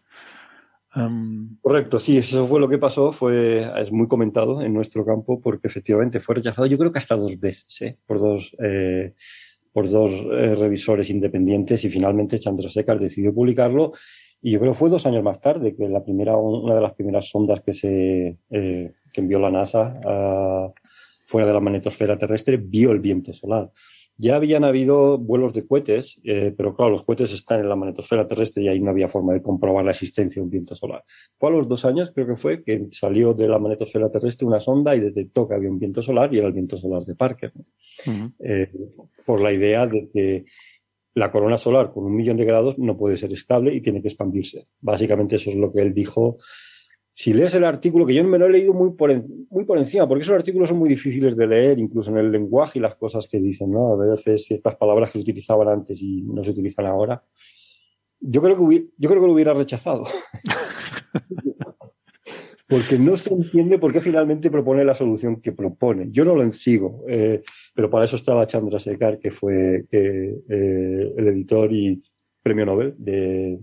Correcto, 1.60 2.00
sí, 2.00 2.16
eso 2.16 2.46
fue 2.46 2.60
lo 2.60 2.68
que 2.68 2.78
pasó, 2.78 3.12
fue, 3.12 3.70
es 3.80 3.92
muy 3.92 4.08
comentado 4.08 4.62
en 4.62 4.72
nuestro 4.72 5.04
campo 5.04 5.40
porque 5.40 5.68
efectivamente 5.68 6.18
fue 6.18 6.36
rechazado, 6.36 6.66
yo 6.66 6.78
creo 6.78 6.90
que 6.90 6.98
hasta 6.98 7.14
dos 7.14 7.38
veces, 7.38 7.82
¿eh? 7.82 7.98
por 8.06 8.18
dos, 8.18 8.56
eh, 8.58 9.14
por 9.72 9.88
dos 9.88 10.10
eh, 10.10 10.54
revisores 10.54 11.10
independientes 11.10 11.84
y 11.84 11.90
finalmente 11.90 12.38
Chandrasekhar 12.38 12.98
decidió 12.98 13.34
publicarlo 13.34 13.92
y 14.40 14.52
yo 14.52 14.60
creo 14.60 14.72
que 14.72 14.78
fue 14.78 14.90
dos 14.90 15.04
años 15.06 15.22
más 15.22 15.40
tarde 15.40 15.76
que 15.76 15.88
la 15.88 16.02
primera, 16.02 16.36
una 16.36 16.74
de 16.74 16.80
las 16.80 16.94
primeras 16.94 17.28
sondas 17.28 17.60
que 17.60 17.74
se, 17.74 18.38
que 18.50 19.20
envió 19.20 19.38
la 19.38 19.50
NASA 19.50 20.00
ah, 20.04 20.72
fuera 21.24 21.46
de 21.46 21.52
la 21.52 21.60
magnetosfera 21.60 22.16
terrestre 22.16 22.56
vio 22.56 22.92
el 22.92 23.00
viento 23.00 23.32
solar. 23.32 23.70
Ya 24.20 24.34
habían 24.34 24.64
habido 24.64 25.16
vuelos 25.16 25.52
de 25.54 25.64
cohetes, 25.64 26.20
eh, 26.24 26.52
pero 26.56 26.74
claro, 26.74 26.90
los 26.90 27.04
cohetes 27.04 27.32
están 27.32 27.60
en 27.60 27.68
la 27.68 27.76
magnetosfera 27.76 28.26
terrestre 28.26 28.64
y 28.64 28.68
ahí 28.68 28.80
no 28.80 28.90
había 28.90 29.08
forma 29.08 29.32
de 29.32 29.40
comprobar 29.40 29.84
la 29.84 29.92
existencia 29.92 30.40
de 30.40 30.44
un 30.44 30.50
viento 30.50 30.74
solar. 30.74 31.04
Fue 31.36 31.50
a 31.50 31.52
los 31.52 31.68
dos 31.68 31.84
años, 31.84 32.10
creo 32.12 32.26
que 32.26 32.36
fue, 32.36 32.64
que 32.64 32.88
salió 32.90 33.32
de 33.32 33.46
la 33.46 33.60
magnetosfera 33.60 34.10
terrestre 34.10 34.46
una 34.46 34.58
sonda 34.58 34.96
y 34.96 35.00
detectó 35.00 35.48
que 35.48 35.54
había 35.54 35.70
un 35.70 35.78
viento 35.78 36.02
solar 36.02 36.34
y 36.34 36.38
era 36.38 36.48
el 36.48 36.52
viento 36.52 36.76
solar 36.76 37.04
de 37.04 37.14
Parker. 37.14 37.52
Eh, 38.40 38.72
por 39.24 39.40
la 39.40 39.52
idea 39.52 39.86
de 39.86 40.08
que 40.08 40.44
la 41.14 41.30
corona 41.30 41.56
solar 41.56 41.92
con 41.92 42.04
un 42.04 42.16
millón 42.16 42.36
de 42.36 42.44
grados 42.44 42.78
no 42.78 42.96
puede 42.96 43.16
ser 43.16 43.32
estable 43.32 43.72
y 43.72 43.80
tiene 43.80 44.02
que 44.02 44.08
expandirse. 44.08 44.66
Básicamente 44.80 45.36
eso 45.36 45.50
es 45.50 45.56
lo 45.56 45.72
que 45.72 45.80
él 45.80 45.94
dijo 45.94 46.38
si 47.18 47.32
lees 47.32 47.52
el 47.56 47.64
artículo, 47.64 48.06
que 48.06 48.14
yo 48.14 48.22
me 48.22 48.38
lo 48.38 48.46
he 48.46 48.50
leído 48.50 48.72
muy 48.72 48.92
por, 48.92 49.12
muy 49.50 49.64
por 49.64 49.76
encima, 49.76 50.06
porque 50.06 50.22
esos 50.22 50.36
artículos 50.36 50.68
son 50.68 50.78
muy 50.78 50.88
difíciles 50.88 51.36
de 51.36 51.48
leer, 51.48 51.80
incluso 51.80 52.12
en 52.12 52.18
el 52.18 52.30
lenguaje 52.30 52.78
y 52.78 52.82
las 52.82 52.94
cosas 52.94 53.26
que 53.26 53.40
dicen, 53.40 53.72
¿no? 53.72 53.94
A 53.94 53.96
veces 53.96 54.44
ciertas 54.44 54.76
palabras 54.76 55.10
que 55.10 55.18
se 55.18 55.22
utilizaban 55.22 55.66
antes 55.66 56.00
y 56.00 56.22
no 56.22 56.44
se 56.44 56.52
utilizan 56.52 56.86
ahora. 56.86 57.20
Yo 58.20 58.40
creo 58.40 58.56
que, 58.56 58.86
yo 58.96 59.08
creo 59.08 59.20
que 59.20 59.26
lo 59.26 59.32
hubiera 59.32 59.52
rechazado. 59.52 60.04
porque 62.68 63.00
no 63.00 63.16
se 63.16 63.34
entiende 63.34 63.80
por 63.80 63.92
qué 63.92 64.00
finalmente 64.00 64.48
propone 64.48 64.84
la 64.84 64.94
solución 64.94 65.40
que 65.40 65.50
propone. 65.50 66.06
Yo 66.12 66.24
no 66.24 66.36
lo 66.36 66.48
sigo, 66.52 67.02
eh, 67.08 67.42
pero 67.74 67.90
para 67.90 68.04
eso 68.04 68.14
estaba 68.14 68.46
Chandra 68.46 68.78
Sekar, 68.78 69.18
que 69.18 69.32
fue 69.32 69.86
eh, 69.90 70.36
el 70.48 71.26
editor 71.26 71.72
y 71.72 72.00
premio 72.44 72.64
Nobel 72.64 72.94
de, 72.96 73.58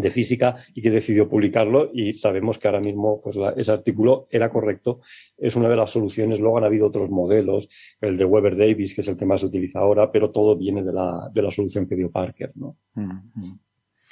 de 0.00 0.10
física 0.10 0.56
y 0.74 0.82
que 0.82 0.90
decidió 0.90 1.28
publicarlo 1.28 1.90
y 1.92 2.12
sabemos 2.12 2.58
que 2.58 2.68
ahora 2.68 2.80
mismo 2.80 3.20
pues 3.20 3.36
ese 3.56 3.72
artículo 3.72 4.26
era 4.30 4.50
correcto, 4.50 5.00
es 5.36 5.56
una 5.56 5.68
de 5.68 5.76
las 5.76 5.90
soluciones, 5.90 6.40
luego 6.40 6.58
han 6.58 6.64
habido 6.64 6.86
otros 6.86 7.10
modelos, 7.10 7.68
el 8.00 8.16
de 8.16 8.24
Weber 8.24 8.56
Davis, 8.56 8.94
que 8.94 9.00
es 9.00 9.08
el 9.08 9.16
que 9.16 9.26
más 9.26 9.40
se 9.40 9.46
utiliza 9.46 9.80
ahora, 9.80 10.10
pero 10.10 10.30
todo 10.30 10.56
viene 10.56 10.82
de 10.82 10.92
la, 10.92 11.30
de 11.32 11.42
la 11.42 11.50
solución 11.50 11.86
que 11.86 11.96
dio 11.96 12.10
Parker, 12.10 12.52
¿no? 12.54 12.76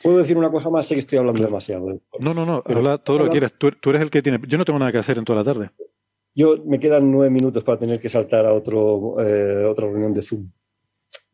¿Puedo 0.03 0.19
decir 0.19 0.37
una 0.37 0.51
cosa 0.51 0.69
más? 0.71 0.87
Sé 0.87 0.95
que 0.95 1.01
estoy 1.01 1.19
hablando 1.19 1.43
demasiado. 1.43 1.91
¿eh? 1.91 2.01
No, 2.21 2.35
no, 2.35 2.45
no, 2.45 2.63
habla 2.65 2.99
todo 2.99 3.19
lo 3.19 3.25
que 3.25 3.31
quieras. 3.31 3.55
Tú, 3.59 3.69
eres 3.89 4.03
el 4.03 4.11
que 4.11 4.23
tiene. 4.23 4.39
Yo 4.47 4.59
no 4.59 4.65
tengo 4.65 4.79
nada 4.79 4.93
que 4.93 4.99
hacer 4.99 5.17
en 5.17 5.25
toda 5.25 5.43
la 5.43 5.45
tarde. 5.45 5.71
Yo 6.35 6.63
me 6.67 6.79
quedan 6.79 7.11
nueve 7.11 7.31
minutos 7.31 7.65
para 7.65 7.79
tener 7.79 7.99
que 7.99 8.11
saltar 8.11 8.45
a 8.45 8.53
otro, 8.53 9.17
eh, 9.21 9.65
otra 9.65 9.87
reunión 9.87 10.13
de 10.13 10.21
Zoom 10.21 10.51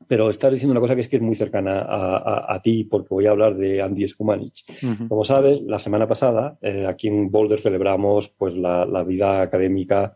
pero 0.08 0.28
estar 0.30 0.52
diciendo 0.52 0.72
una 0.72 0.80
cosa 0.80 0.94
que 0.94 1.00
es 1.00 1.08
que 1.08 1.16
es 1.16 1.22
muy 1.22 1.34
cercana 1.34 1.86
a, 1.88 2.60
ti, 2.62 2.84
porque 2.84 3.08
voy 3.10 3.26
a 3.26 3.30
hablar 3.30 3.54
de 3.54 3.80
Andy 3.80 4.06
Skumanich. 4.06 4.64
Como 5.08 5.24
sabes, 5.24 5.62
la 5.62 5.78
semana 5.78 6.06
pasada 6.06 6.58
eh, 6.60 6.86
aquí 6.86 7.08
en 7.08 7.30
Boulder 7.30 7.60
celebramos 7.60 8.28
pues 8.28 8.54
la, 8.54 9.04
vida 9.04 9.42
académica 9.42 10.14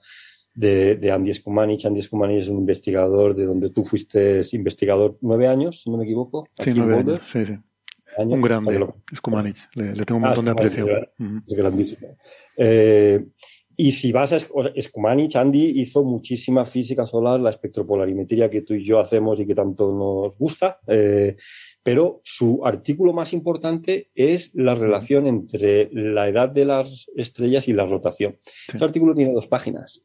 de, 0.54 1.10
Andy 1.10 1.32
Skumanich. 1.34 1.86
Andy 1.86 2.02
Skumanich 2.02 2.42
es 2.42 2.48
un 2.48 2.58
investigador 2.58 3.34
de 3.34 3.44
donde 3.44 3.70
tú 3.70 3.84
fuiste 3.84 4.42
investigador 4.52 5.18
nueve 5.22 5.48
años, 5.48 5.82
si 5.82 5.90
no 5.90 5.96
me 5.96 6.04
equivoco. 6.04 6.48
Sí, 6.52 6.72
nueve 6.74 6.96
años. 6.96 7.20
Sí, 7.30 7.46
sí. 7.46 7.54
Un 8.18 8.40
grande, 8.40 8.86
Skumanich. 9.14 9.68
Le, 9.74 9.92
tengo 10.04 10.16
un 10.16 10.22
montón 10.22 10.44
de 10.46 10.50
aprecio. 10.50 10.86
Es 11.46 11.54
grandísimo. 11.54 12.16
Eh, 12.56 13.24
y 13.76 13.92
si 13.92 14.10
vas 14.12 14.32
a 14.32 14.38
Skumanich, 14.38 15.36
Andy 15.36 15.80
hizo 15.80 16.02
muchísima 16.02 16.64
física 16.64 17.04
solar, 17.04 17.40
la 17.40 17.50
espectropolarimetría 17.50 18.48
que 18.48 18.62
tú 18.62 18.74
y 18.74 18.84
yo 18.84 18.98
hacemos 18.98 19.38
y 19.38 19.46
que 19.46 19.54
tanto 19.54 19.92
nos 19.92 20.38
gusta, 20.38 20.80
eh, 20.86 21.36
pero 21.82 22.20
su 22.24 22.64
artículo 22.64 23.12
más 23.12 23.32
importante 23.32 24.10
es 24.14 24.50
la 24.54 24.74
relación 24.74 25.26
entre 25.26 25.90
la 25.92 26.26
edad 26.28 26.48
de 26.48 26.64
las 26.64 27.10
estrellas 27.16 27.68
y 27.68 27.74
la 27.74 27.86
rotación. 27.86 28.38
Este 28.66 28.84
artículo 28.84 29.14
tiene 29.14 29.32
dos 29.32 29.46
páginas. 29.46 30.04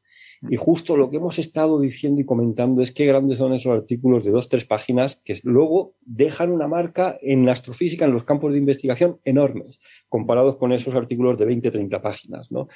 Y 0.50 0.56
justo 0.56 0.98
lo 0.98 1.12
que 1.12 1.18
hemos 1.18 1.38
estado 1.38 1.80
diciendo 1.80 2.20
y 2.20 2.26
comentando 2.26 2.82
es 2.82 2.92
qué 2.92 3.06
grandes 3.06 3.38
son 3.38 3.54
esos 3.54 3.72
artículos 3.72 4.26
de 4.26 4.32
dos, 4.32 4.50
tres 4.50 4.66
páginas 4.66 5.22
que 5.24 5.40
luego 5.44 5.94
dejan 6.02 6.52
una 6.52 6.68
marca 6.68 7.16
en 7.22 7.46
la 7.46 7.52
astrofísica, 7.52 8.06
en 8.06 8.14
los 8.14 8.24
campos 8.24 8.52
de 8.52 8.58
investigación 8.58 9.20
enormes, 9.24 9.80
comparados 10.10 10.58
con 10.58 10.74
esos 10.74 10.96
artículos 10.96 11.38
de 11.38 11.46
20, 11.46 11.70
30 11.70 12.02
páginas, 12.02 12.52
¿no? 12.52 12.68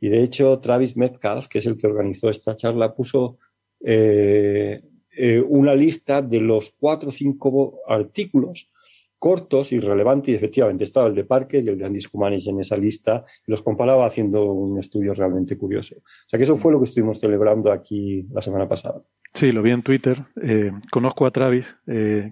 Y 0.00 0.08
de 0.08 0.22
hecho, 0.22 0.58
Travis 0.60 0.96
Metcalf, 0.96 1.48
que 1.48 1.58
es 1.58 1.66
el 1.66 1.76
que 1.76 1.86
organizó 1.86 2.30
esta 2.30 2.54
charla, 2.54 2.94
puso 2.94 3.38
eh, 3.80 4.82
eh, 5.16 5.40
una 5.40 5.74
lista 5.74 6.22
de 6.22 6.40
los 6.40 6.74
cuatro 6.78 7.08
o 7.08 7.12
cinco 7.12 7.80
artículos 7.86 8.70
cortos 9.18 9.72
y 9.72 9.80
relevantes, 9.80 10.28
y 10.28 10.36
efectivamente 10.36 10.84
estaba 10.84 11.08
el 11.08 11.14
de 11.16 11.24
Parker 11.24 11.64
y 11.64 11.68
el 11.68 11.78
de 11.78 11.86
Andy 11.86 12.00
Scumanis 12.00 12.46
en 12.46 12.60
esa 12.60 12.76
lista, 12.76 13.24
y 13.44 13.50
los 13.50 13.62
comparaba 13.62 14.06
haciendo 14.06 14.44
un 14.44 14.78
estudio 14.78 15.12
realmente 15.12 15.58
curioso. 15.58 15.96
O 15.96 16.28
sea 16.28 16.38
que 16.38 16.44
eso 16.44 16.56
fue 16.56 16.70
lo 16.70 16.78
que 16.78 16.84
estuvimos 16.84 17.18
celebrando 17.18 17.72
aquí 17.72 18.28
la 18.30 18.40
semana 18.40 18.68
pasada. 18.68 19.02
Sí, 19.34 19.50
lo 19.50 19.60
vi 19.60 19.72
en 19.72 19.82
Twitter. 19.82 20.24
Eh, 20.40 20.70
conozco 20.92 21.26
a 21.26 21.32
Travis, 21.32 21.76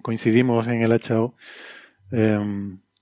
coincidimos 0.01 0.67
en 0.67 0.81
el 0.81 0.93
HO 0.93 1.35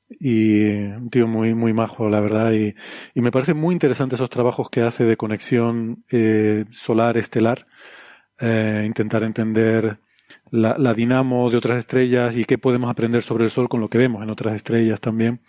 y 0.09 0.66
un 0.69 1.09
tío 1.09 1.27
muy, 1.27 1.53
muy 1.53 1.74
majo, 1.74 2.09
la 2.09 2.19
verdad, 2.19 2.51
y, 2.53 2.75
y 3.14 3.22
me 3.22 3.32
parece 3.32 3.53
muy 3.53 3.74
interesante 3.74 4.16
esos 4.16 4.30
trabajos 4.30 4.69
que 4.69 4.82
hace 4.82 5.03
de 5.03 5.17
conexión 5.17 6.03
eh, 6.11 6.66
solar-estelar, 6.69 7.67
eh, 8.40 8.84
intentar 8.85 9.24
entender 9.24 10.00
la, 10.51 10.77
la, 10.77 10.93
dinamo 10.93 11.50
de 11.50 11.58
otras 11.58 11.80
estrellas 11.80 12.35
y 12.35 12.45
qué 12.45 12.58
podemos 12.58 12.90
aprender 12.90 13.24
sobre 13.24 13.45
el 13.45 13.51
Sol 13.51 13.69
con 13.69 13.82
lo 13.82 13.90
que 13.90 13.98
vemos 13.98 14.24
en 14.24 14.30
otras 14.30 14.56
estrellas 14.56 15.00
también. 15.00 15.42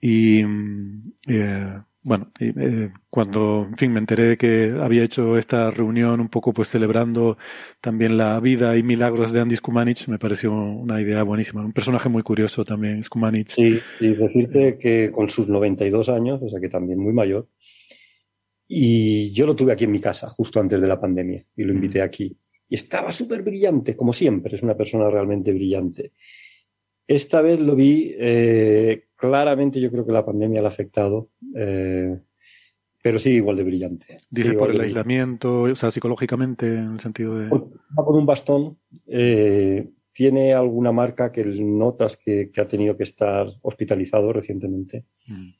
Y 0.00 0.44
mm, 0.44 1.12
eh, 1.28 1.82
bueno, 2.04 2.32
eh, 2.40 2.90
cuando, 3.10 3.66
en 3.68 3.76
fin, 3.76 3.92
me 3.92 4.00
enteré 4.00 4.24
de 4.24 4.36
que 4.36 4.74
había 4.80 5.04
hecho 5.04 5.38
esta 5.38 5.70
reunión 5.70 6.20
un 6.20 6.28
poco 6.28 6.52
pues 6.52 6.68
celebrando 6.68 7.38
también 7.80 8.16
la 8.16 8.40
vida 8.40 8.76
y 8.76 8.82
milagros 8.82 9.32
de 9.32 9.40
Andy 9.40 9.56
Skumanich, 9.56 10.08
me 10.08 10.18
pareció 10.18 10.52
una 10.52 11.00
idea 11.00 11.22
buenísima. 11.22 11.64
Un 11.64 11.72
personaje 11.72 12.08
muy 12.08 12.22
curioso 12.22 12.64
también, 12.64 13.02
Skumanich. 13.02 13.50
Sí, 13.50 13.78
y 14.00 14.08
decirte 14.14 14.76
que 14.78 15.12
con 15.12 15.28
sus 15.28 15.46
92 15.46 16.08
años, 16.08 16.40
o 16.42 16.48
sea 16.48 16.60
que 16.60 16.68
también 16.68 16.98
muy 16.98 17.12
mayor, 17.12 17.46
y 18.66 19.30
yo 19.32 19.46
lo 19.46 19.54
tuve 19.54 19.72
aquí 19.72 19.84
en 19.84 19.92
mi 19.92 20.00
casa 20.00 20.28
justo 20.28 20.58
antes 20.58 20.80
de 20.80 20.88
la 20.88 21.00
pandemia 21.00 21.44
y 21.56 21.62
lo 21.64 21.72
invité 21.72 22.02
aquí. 22.02 22.36
Y 22.68 22.74
estaba 22.74 23.12
súper 23.12 23.42
brillante, 23.42 23.94
como 23.94 24.12
siempre, 24.12 24.56
es 24.56 24.62
una 24.62 24.74
persona 24.76 25.10
realmente 25.10 25.52
brillante. 25.52 26.12
Esta 27.12 27.42
vez 27.42 27.60
lo 27.60 27.76
vi 27.76 28.14
eh, 28.18 29.08
claramente, 29.16 29.78
yo 29.78 29.90
creo 29.90 30.06
que 30.06 30.12
la 30.12 30.24
pandemia 30.24 30.62
le 30.62 30.66
ha 30.66 30.70
afectado, 30.70 31.28
eh, 31.54 32.18
pero 33.02 33.18
sí 33.18 33.32
igual 33.32 33.56
de 33.56 33.64
brillante. 33.64 34.16
Dice 34.30 34.54
por 34.54 34.70
el 34.70 34.80
aislamiento, 34.80 35.64
o 35.64 35.74
sea, 35.74 35.90
psicológicamente, 35.90 36.66
en 36.68 36.94
el 36.94 37.00
sentido 37.00 37.36
de. 37.36 37.50
Va 37.50 38.04
con 38.06 38.16
un 38.16 38.24
bastón, 38.24 38.78
eh, 39.06 39.90
tiene 40.10 40.54
alguna 40.54 40.90
marca 40.90 41.30
que 41.30 41.44
notas 41.44 42.16
que, 42.16 42.50
ha 42.56 42.66
tenido 42.66 42.96
que 42.96 43.02
estar 43.02 43.46
hospitalizado 43.60 44.32
recientemente. 44.32 45.04
Mm. 45.26 45.50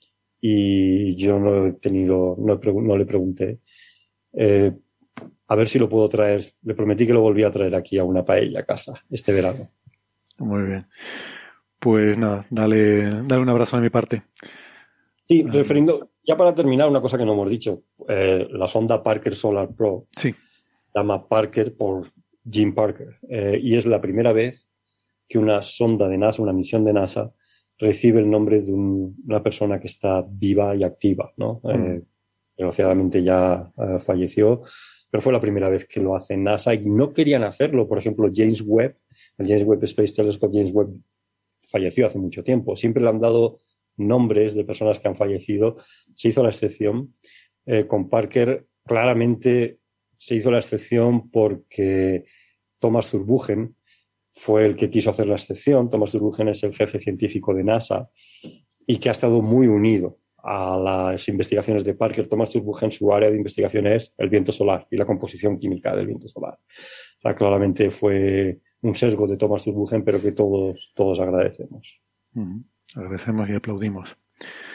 Y 0.41 1.17
yo 1.17 1.39
no 1.39 1.67
he 1.67 1.73
tenido, 1.73 2.35
no, 2.39 2.59
no 2.81 2.97
le 2.97 3.05
pregunté. 3.05 3.61
a 5.49 5.55
ver 5.55 5.69
si 5.69 5.79
lo 5.79 5.91
puedo 5.91 6.09
traer. 6.09 6.47
Le 6.63 6.75
prometí 6.75 7.07
que 7.07 7.13
lo 7.13 7.21
volvía 7.21 7.49
a 7.49 7.53
traer 7.53 7.75
aquí 7.75 7.99
a 7.99 8.05
una 8.05 8.25
paella 8.25 8.61
a 8.61 8.65
casa 8.65 8.95
este 9.11 9.35
verano. 9.35 9.69
Muy 10.39 10.63
bien. 10.63 10.81
Pues 11.83 12.17
nada, 12.17 12.47
dale, 12.49 13.25
dale 13.25 13.43
un 13.43 13.49
abrazo 13.49 13.75
de 13.75 13.83
mi 13.83 13.91
parte. 13.91 14.23
Sí, 15.27 15.43
referiendo, 15.43 16.13
ya 16.25 16.37
para 16.37 16.55
terminar, 16.55 16.89
una 16.89 17.01
cosa 17.01 17.19
que 17.19 17.25
no 17.25 17.33
hemos 17.33 17.51
dicho. 17.51 17.83
Eh, 18.09 18.47
la 18.53 18.69
sonda 18.69 19.03
Parker 19.03 19.35
Solar 19.35 19.75
Pro 19.75 20.07
sí. 20.17 20.33
llama 20.95 21.27
Parker 21.27 21.77
por 21.77 22.07
Jim 22.49 22.73
Parker. 22.73 23.19
Eh, 23.29 23.59
y 23.61 23.75
es 23.75 23.85
la 23.85 24.01
primera 24.01 24.33
vez 24.33 24.69
que 25.29 25.41
una 25.41 25.61
sonda 25.61 26.09
de 26.09 26.19
NASA, 26.19 26.41
una 26.41 26.53
misión 26.53 26.85
de 26.85 26.93
NASA, 26.93 27.33
recibe 27.79 28.21
el 28.21 28.31
nombre 28.31 28.63
de 28.63 28.73
una 28.73 29.43
persona 29.43 29.81
que 29.81 29.89
está 29.89 30.25
viva 30.25 30.77
y 30.77 30.85
activa, 30.85 31.33
¿no? 31.37 31.63
Mm. 31.65 31.71
Eh, 31.71 32.03
desgraciadamente 32.57 33.25
ya 33.25 33.73
falleció, 33.99 34.63
pero 35.11 35.21
fue 35.21 35.33
la 35.33 35.41
primera 35.41 35.69
vez 35.69 35.89
que 35.89 36.01
lo 36.01 36.15
hace 36.15 36.37
NASA 36.37 36.75
y 36.75 36.89
no 36.89 37.13
querían 37.13 37.43
hacerlo. 37.43 37.89
Por 37.89 37.99
ejemplo, 37.99 38.31
James 38.33 38.63
Webb 38.65 38.99
el 39.39 39.49
James 39.49 39.65
Webb 39.65 39.85
Space 39.85 40.15
Telescope, 40.15 40.57
James 40.57 40.73
Webb 40.73 41.01
falleció 41.73 42.07
hace 42.07 42.19
mucho 42.19 42.45
tiempo. 42.45 42.77
Siempre 42.77 43.03
le 43.03 43.09
han 43.09 43.21
dado 43.21 43.59
nombres 43.97 44.55
de 44.55 44.65
personas 44.65 44.99
que 44.99 45.09
han 45.09 45.17
fallecido. 45.17 45.77
Se 46.15 46.29
hizo 46.29 46.43
la 46.43 46.51
excepción. 46.51 47.15
Eh, 47.67 47.87
con 47.87 48.09
Parker 48.09 48.67
claramente 48.85 49.79
se 50.19 50.35
hizo 50.35 50.51
la 50.51 50.59
excepción 50.59 51.31
porque 51.31 52.25
Thomas 52.79 53.07
Zurbuchen 53.07 53.77
fue 54.31 54.65
el 54.67 54.77
que 54.77 54.91
quiso 54.91 55.11
hacer 55.11 55.27
la 55.27 55.35
excepción. 55.35 55.89
Thomas 55.89 56.11
Zurbuchen 56.11 56.49
es 56.49 56.63
el 56.63 56.75
jefe 56.75 56.99
científico 56.99 57.55
de 57.55 57.65
NASA 57.65 58.09
y 58.87 58.99
que 58.99 59.09
ha 59.09 59.13
estado 59.13 59.43
muy 59.43 59.67
unido 59.67 60.19
a 60.39 60.77
las 60.77 61.29
investigaciones 61.29 61.85
de 61.85 61.95
Parker. 61.95 62.27
Thomas 62.27 62.51
Zurbuchen, 62.51 62.91
su 62.91 63.13
área 63.13 63.31
de 63.31 63.37
investigación 63.37 63.87
es 63.87 64.13
el 64.19 64.29
viento 64.29 64.53
solar 64.53 64.87
y 64.91 64.97
la 64.97 65.07
composición 65.07 65.59
química 65.59 65.95
del 65.95 66.07
viento 66.07 66.29
solar. 66.29 66.59
Claramente 67.37 67.91
fue 67.91 68.61
un 68.83 68.95
sesgo 68.95 69.27
de 69.27 69.37
Thomas 69.37 69.63
Zurbuchen, 69.63 70.05
pero 70.05 70.21
que 70.21 70.33
todos, 70.33 70.93
todos 70.95 71.19
agradecemos. 71.21 72.01
Agradecemos 72.95 73.49
y 73.49 73.55
aplaudimos. 73.55 74.17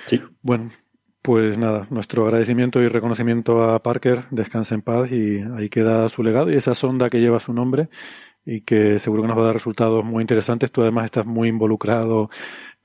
Sí. 0.05 0.21
Bueno, 0.41 0.71
pues 1.21 1.57
nada, 1.57 1.87
nuestro 1.89 2.23
agradecimiento 2.25 2.81
y 2.81 2.87
reconocimiento 2.87 3.61
a 3.63 3.83
Parker, 3.83 4.25
descansa 4.31 4.75
en 4.75 4.81
paz 4.81 5.11
y 5.11 5.41
ahí 5.57 5.69
queda 5.69 6.07
su 6.09 6.23
legado 6.23 6.51
y 6.51 6.55
esa 6.55 6.73
sonda 6.73 7.09
que 7.09 7.19
lleva 7.19 7.39
su 7.39 7.51
nombre 7.53 7.89
y 8.45 8.61
que 8.61 8.97
seguro 8.97 9.23
que 9.23 9.27
nos 9.27 9.37
va 9.37 9.41
a 9.41 9.45
dar 9.47 9.55
resultados 9.55 10.05
muy 10.05 10.21
interesantes. 10.21 10.71
Tú 10.71 10.81
además 10.81 11.05
estás 11.05 11.25
muy 11.25 11.49
involucrado 11.49 12.29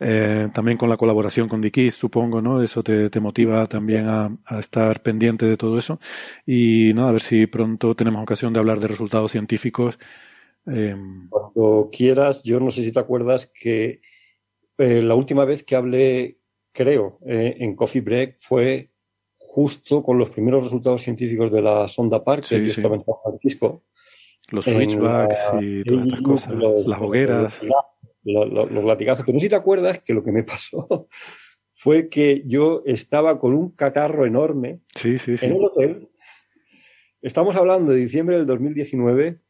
eh, 0.01 0.49
también 0.53 0.77
con 0.77 0.89
la 0.89 0.97
colaboración 0.97 1.49
con 1.49 1.61
Dikis, 1.61 1.95
supongo, 1.95 2.43
¿no? 2.43 2.61
Eso 2.61 2.83
te, 2.83 3.09
te 3.11 3.21
motiva 3.21 3.65
también 3.69 4.09
a, 4.09 4.37
a, 4.45 4.59
estar 4.59 5.01
pendiente 5.03 5.47
de 5.47 5.57
todo 5.57 5.79
eso. 5.79 6.01
Y 6.45 6.91
nada, 6.95 7.11
a 7.11 7.13
ver 7.13 7.21
si 7.21 7.47
pronto 7.47 7.95
tenemos 7.95 8.21
ocasión 8.21 8.53
de 8.53 8.59
hablar 8.59 8.81
de 8.81 8.89
resultados 8.89 9.31
científicos 9.31 9.97
Em, 10.67 11.29
Cuando 11.29 11.89
quieras, 11.91 12.43
yo 12.43 12.61
no 12.61 12.71
sé 12.71 12.85
si 12.85 12.93
te 12.93 13.01
acuerdas 13.01 13.51
que 13.53 14.01
eh, 14.79 15.03
la 15.03 15.15
última 15.15 15.45
vez 15.45 15.65
que 15.65 15.77
hablé, 15.77 16.39
creo, 16.73 17.19
eh, 17.27 17.57
en 17.59 17.75
Coffee 17.75 18.01
Break 18.01 18.37
fue 18.39 18.91
justo 19.37 20.03
con 20.03 20.19
los 20.19 20.31
primeros 20.31 20.65
resultados 20.65 21.03
científicos 21.03 21.53
de 21.53 21.63
la 21.63 21.87
sonda 21.87 22.25
Parker, 22.25 22.65
sí, 22.65 22.71
estaba 22.71 22.97
en 22.97 23.03
San 23.03 23.17
Francisco. 23.23 23.85
Los 24.51 24.65
switchbacks 24.65 25.37
y 25.61 25.83
todas 25.85 26.07
estas 26.07 26.23
cosas, 26.23 26.55
las 26.55 27.01
hogueras. 27.01 27.55
Los, 28.25 28.51
los, 28.51 28.85
latigazos. 28.85 29.27
Pero 29.27 29.41
si 29.41 29.49
te 29.49 29.57
acuerdas 29.57 29.99
que 29.99 30.15
lo 30.15 30.23
que 30.23 30.33
me 30.33 30.45
pasó 30.45 31.09
fue 31.73 32.09
que 32.09 32.43
yo 32.47 32.83
estaba 32.87 33.39
con 33.39 33.55
un 33.55 33.71
catarro 33.71 34.27
enorme 34.27 34.81
sí, 34.95 35.19
sí, 35.19 35.37
sí. 35.37 35.47
en 35.47 35.57
el 35.57 35.65
hotel. 35.65 36.09
Estamos 37.21 37.57
hablando 37.57 37.93
de 37.93 37.99
diciembre 37.99 38.37
del 38.37 38.47
2019 38.47 39.42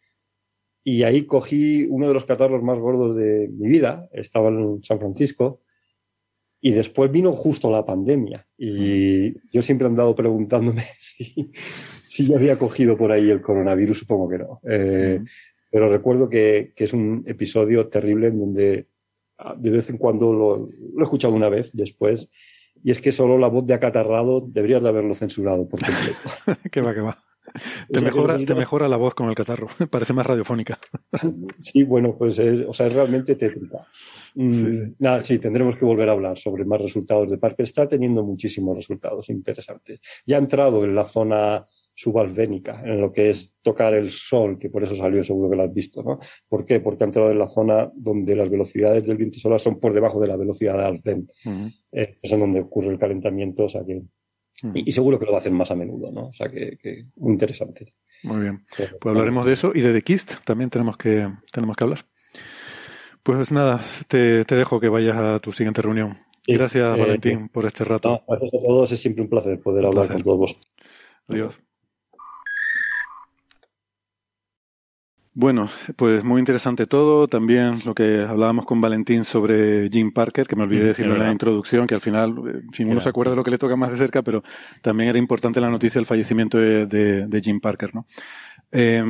y 0.84 1.04
ahí 1.04 1.24
cogí 1.26 1.86
uno 1.88 2.08
de 2.08 2.14
los 2.14 2.24
catarros 2.24 2.62
más 2.62 2.78
gordos 2.78 3.16
de 3.16 3.48
mi 3.48 3.68
vida. 3.68 4.08
Estaba 4.12 4.48
en 4.48 4.82
San 4.82 4.98
Francisco 4.98 5.60
y 6.60 6.72
después 6.72 7.10
vino 7.10 7.32
justo 7.32 7.70
la 7.70 7.84
pandemia. 7.84 8.46
Y 8.56 9.34
yo 9.50 9.62
siempre 9.62 9.86
he 9.86 9.90
andado 9.90 10.14
preguntándome 10.14 10.82
si, 10.98 11.52
si 12.06 12.26
ya 12.26 12.36
había 12.36 12.58
cogido 12.58 12.96
por 12.96 13.12
ahí 13.12 13.30
el 13.30 13.42
coronavirus, 13.42 13.98
supongo 13.98 14.28
que 14.28 14.38
no. 14.38 14.60
Eh, 14.68 15.20
pero 15.70 15.90
recuerdo 15.90 16.28
que, 16.28 16.72
que, 16.74 16.84
es 16.84 16.92
un 16.92 17.22
episodio 17.26 17.88
terrible 17.88 18.28
en 18.28 18.38
donde 18.38 18.86
ah, 19.38 19.54
de 19.58 19.70
vez 19.70 19.88
en 19.88 19.98
cuando 19.98 20.32
lo, 20.32 20.56
lo, 20.56 21.00
he 21.00 21.02
escuchado 21.02 21.34
una 21.34 21.48
vez 21.48 21.70
después. 21.72 22.28
Y 22.84 22.90
es 22.90 23.00
que 23.00 23.12
solo 23.12 23.38
la 23.38 23.48
voz 23.48 23.66
de 23.66 23.74
acatarrado 23.74 24.40
deberías 24.40 24.82
de 24.82 24.88
haberlo 24.88 25.14
censurado 25.14 25.68
por 25.68 25.80
completo. 25.80 26.60
que 26.70 26.80
va, 26.80 26.92
que 26.92 27.00
va. 27.00 27.31
Te 27.90 28.00
mejora, 28.00 28.38
te 28.38 28.54
mejora 28.54 28.88
la 28.88 28.96
voz 28.96 29.14
con 29.14 29.28
el 29.28 29.34
catarro, 29.34 29.68
parece 29.90 30.12
más 30.12 30.26
radiofónica. 30.26 30.78
Sí, 31.56 31.84
bueno, 31.84 32.16
pues 32.16 32.38
es, 32.38 32.60
o 32.66 32.72
sea, 32.72 32.86
es 32.86 32.94
realmente 32.94 33.34
tétrica. 33.34 33.86
Mm, 34.34 34.52
sí. 34.52 34.94
Nada, 34.98 35.22
sí, 35.22 35.38
tendremos 35.38 35.76
que 35.76 35.84
volver 35.84 36.08
a 36.08 36.12
hablar 36.12 36.38
sobre 36.38 36.64
más 36.64 36.80
resultados 36.80 37.30
de 37.30 37.38
Parker. 37.38 37.64
Está 37.64 37.88
teniendo 37.88 38.22
muchísimos 38.22 38.76
resultados 38.76 39.28
interesantes. 39.30 40.00
Ya 40.26 40.36
ha 40.36 40.40
entrado 40.40 40.84
en 40.84 40.94
la 40.94 41.04
zona 41.04 41.66
subalvénica, 41.94 42.82
en 42.84 43.00
lo 43.00 43.12
que 43.12 43.30
es 43.30 43.54
tocar 43.60 43.94
el 43.94 44.10
sol, 44.10 44.58
que 44.58 44.70
por 44.70 44.82
eso 44.82 44.96
salió, 44.96 45.22
seguro 45.22 45.50
que 45.50 45.56
lo 45.56 45.62
has 45.64 45.74
visto, 45.74 46.02
¿no? 46.02 46.18
¿Por 46.48 46.64
qué? 46.64 46.80
Porque 46.80 47.04
ha 47.04 47.06
entrado 47.06 47.30
en 47.30 47.38
la 47.38 47.48
zona 47.48 47.90
donde 47.94 48.34
las 48.34 48.48
velocidades 48.48 49.04
del 49.04 49.16
viento 49.16 49.38
solar 49.38 49.60
son 49.60 49.78
por 49.78 49.92
debajo 49.92 50.18
de 50.20 50.28
la 50.28 50.36
velocidad 50.36 50.92
de. 51.02 51.14
Uh 51.14 51.26
-huh. 51.44 51.74
eh, 51.92 52.18
es 52.22 52.32
en 52.32 52.40
donde 52.40 52.60
ocurre 52.60 52.90
el 52.90 52.98
calentamiento, 52.98 53.64
o 53.64 53.68
sea 53.68 53.84
que 53.84 54.02
y, 54.74 54.88
y, 54.88 54.92
seguro 54.92 55.18
que 55.18 55.24
lo 55.24 55.32
va 55.32 55.38
a 55.38 55.40
hacer 55.40 55.52
más 55.52 55.70
a 55.70 55.74
menudo, 55.74 56.10
¿no? 56.12 56.28
O 56.28 56.32
sea 56.32 56.48
que, 56.48 56.76
que 56.80 57.06
muy 57.16 57.32
interesante. 57.32 57.94
Muy 58.22 58.42
bien. 58.42 58.64
Pues 58.76 58.92
hablaremos 59.04 59.44
de 59.44 59.52
eso 59.52 59.72
y 59.74 59.80
de 59.80 59.92
The 59.92 60.02
Kist 60.02 60.34
también 60.44 60.70
tenemos 60.70 60.96
que, 60.96 61.28
tenemos 61.52 61.76
que 61.76 61.84
hablar. 61.84 62.06
Pues 63.22 63.52
nada, 63.52 63.80
te, 64.08 64.44
te 64.44 64.54
dejo 64.54 64.80
que 64.80 64.88
vayas 64.88 65.16
a 65.16 65.38
tu 65.40 65.52
siguiente 65.52 65.82
reunión. 65.82 66.18
Gracias, 66.46 66.96
eh, 66.96 67.00
Valentín, 67.00 67.48
por 67.48 67.66
este 67.66 67.84
rato. 67.84 68.10
No, 68.10 68.24
gracias 68.26 68.54
a 68.54 68.66
todos, 68.66 68.92
es 68.92 69.00
siempre 69.00 69.22
un 69.22 69.30
placer 69.30 69.60
poder 69.60 69.84
un 69.84 69.88
hablar 69.88 70.06
placer. 70.06 70.16
con 70.16 70.22
todos 70.24 70.38
vosotros. 70.38 70.72
Adiós. 71.28 71.60
Bueno, 75.34 75.68
pues 75.96 76.22
muy 76.22 76.40
interesante 76.40 76.86
todo. 76.86 77.26
También 77.26 77.78
lo 77.86 77.94
que 77.94 78.20
hablábamos 78.20 78.66
con 78.66 78.80
Valentín 78.80 79.24
sobre 79.24 79.88
Jim 79.90 80.12
Parker, 80.12 80.46
que 80.46 80.56
me 80.56 80.64
olvidé 80.64 80.84
decirlo 80.84 81.14
en 81.14 81.20
la 81.20 81.32
introducción, 81.32 81.86
que 81.86 81.94
al 81.94 82.02
final, 82.02 82.34
en 82.46 82.72
fin, 82.72 82.90
uno 82.90 83.00
se 83.00 83.08
acuerda 83.08 83.30
de 83.30 83.36
lo 83.36 83.44
que 83.44 83.50
le 83.50 83.58
toca 83.58 83.74
más 83.74 83.90
de 83.90 83.96
cerca, 83.96 84.22
pero 84.22 84.42
también 84.82 85.08
era 85.08 85.18
importante 85.18 85.60
la 85.60 85.70
noticia 85.70 85.98
del 85.98 86.06
fallecimiento 86.06 86.58
de, 86.58 86.86
de, 86.86 87.26
de 87.26 87.40
Jim 87.40 87.60
Parker, 87.60 87.94
¿no? 87.94 88.06
Eh, 88.70 89.02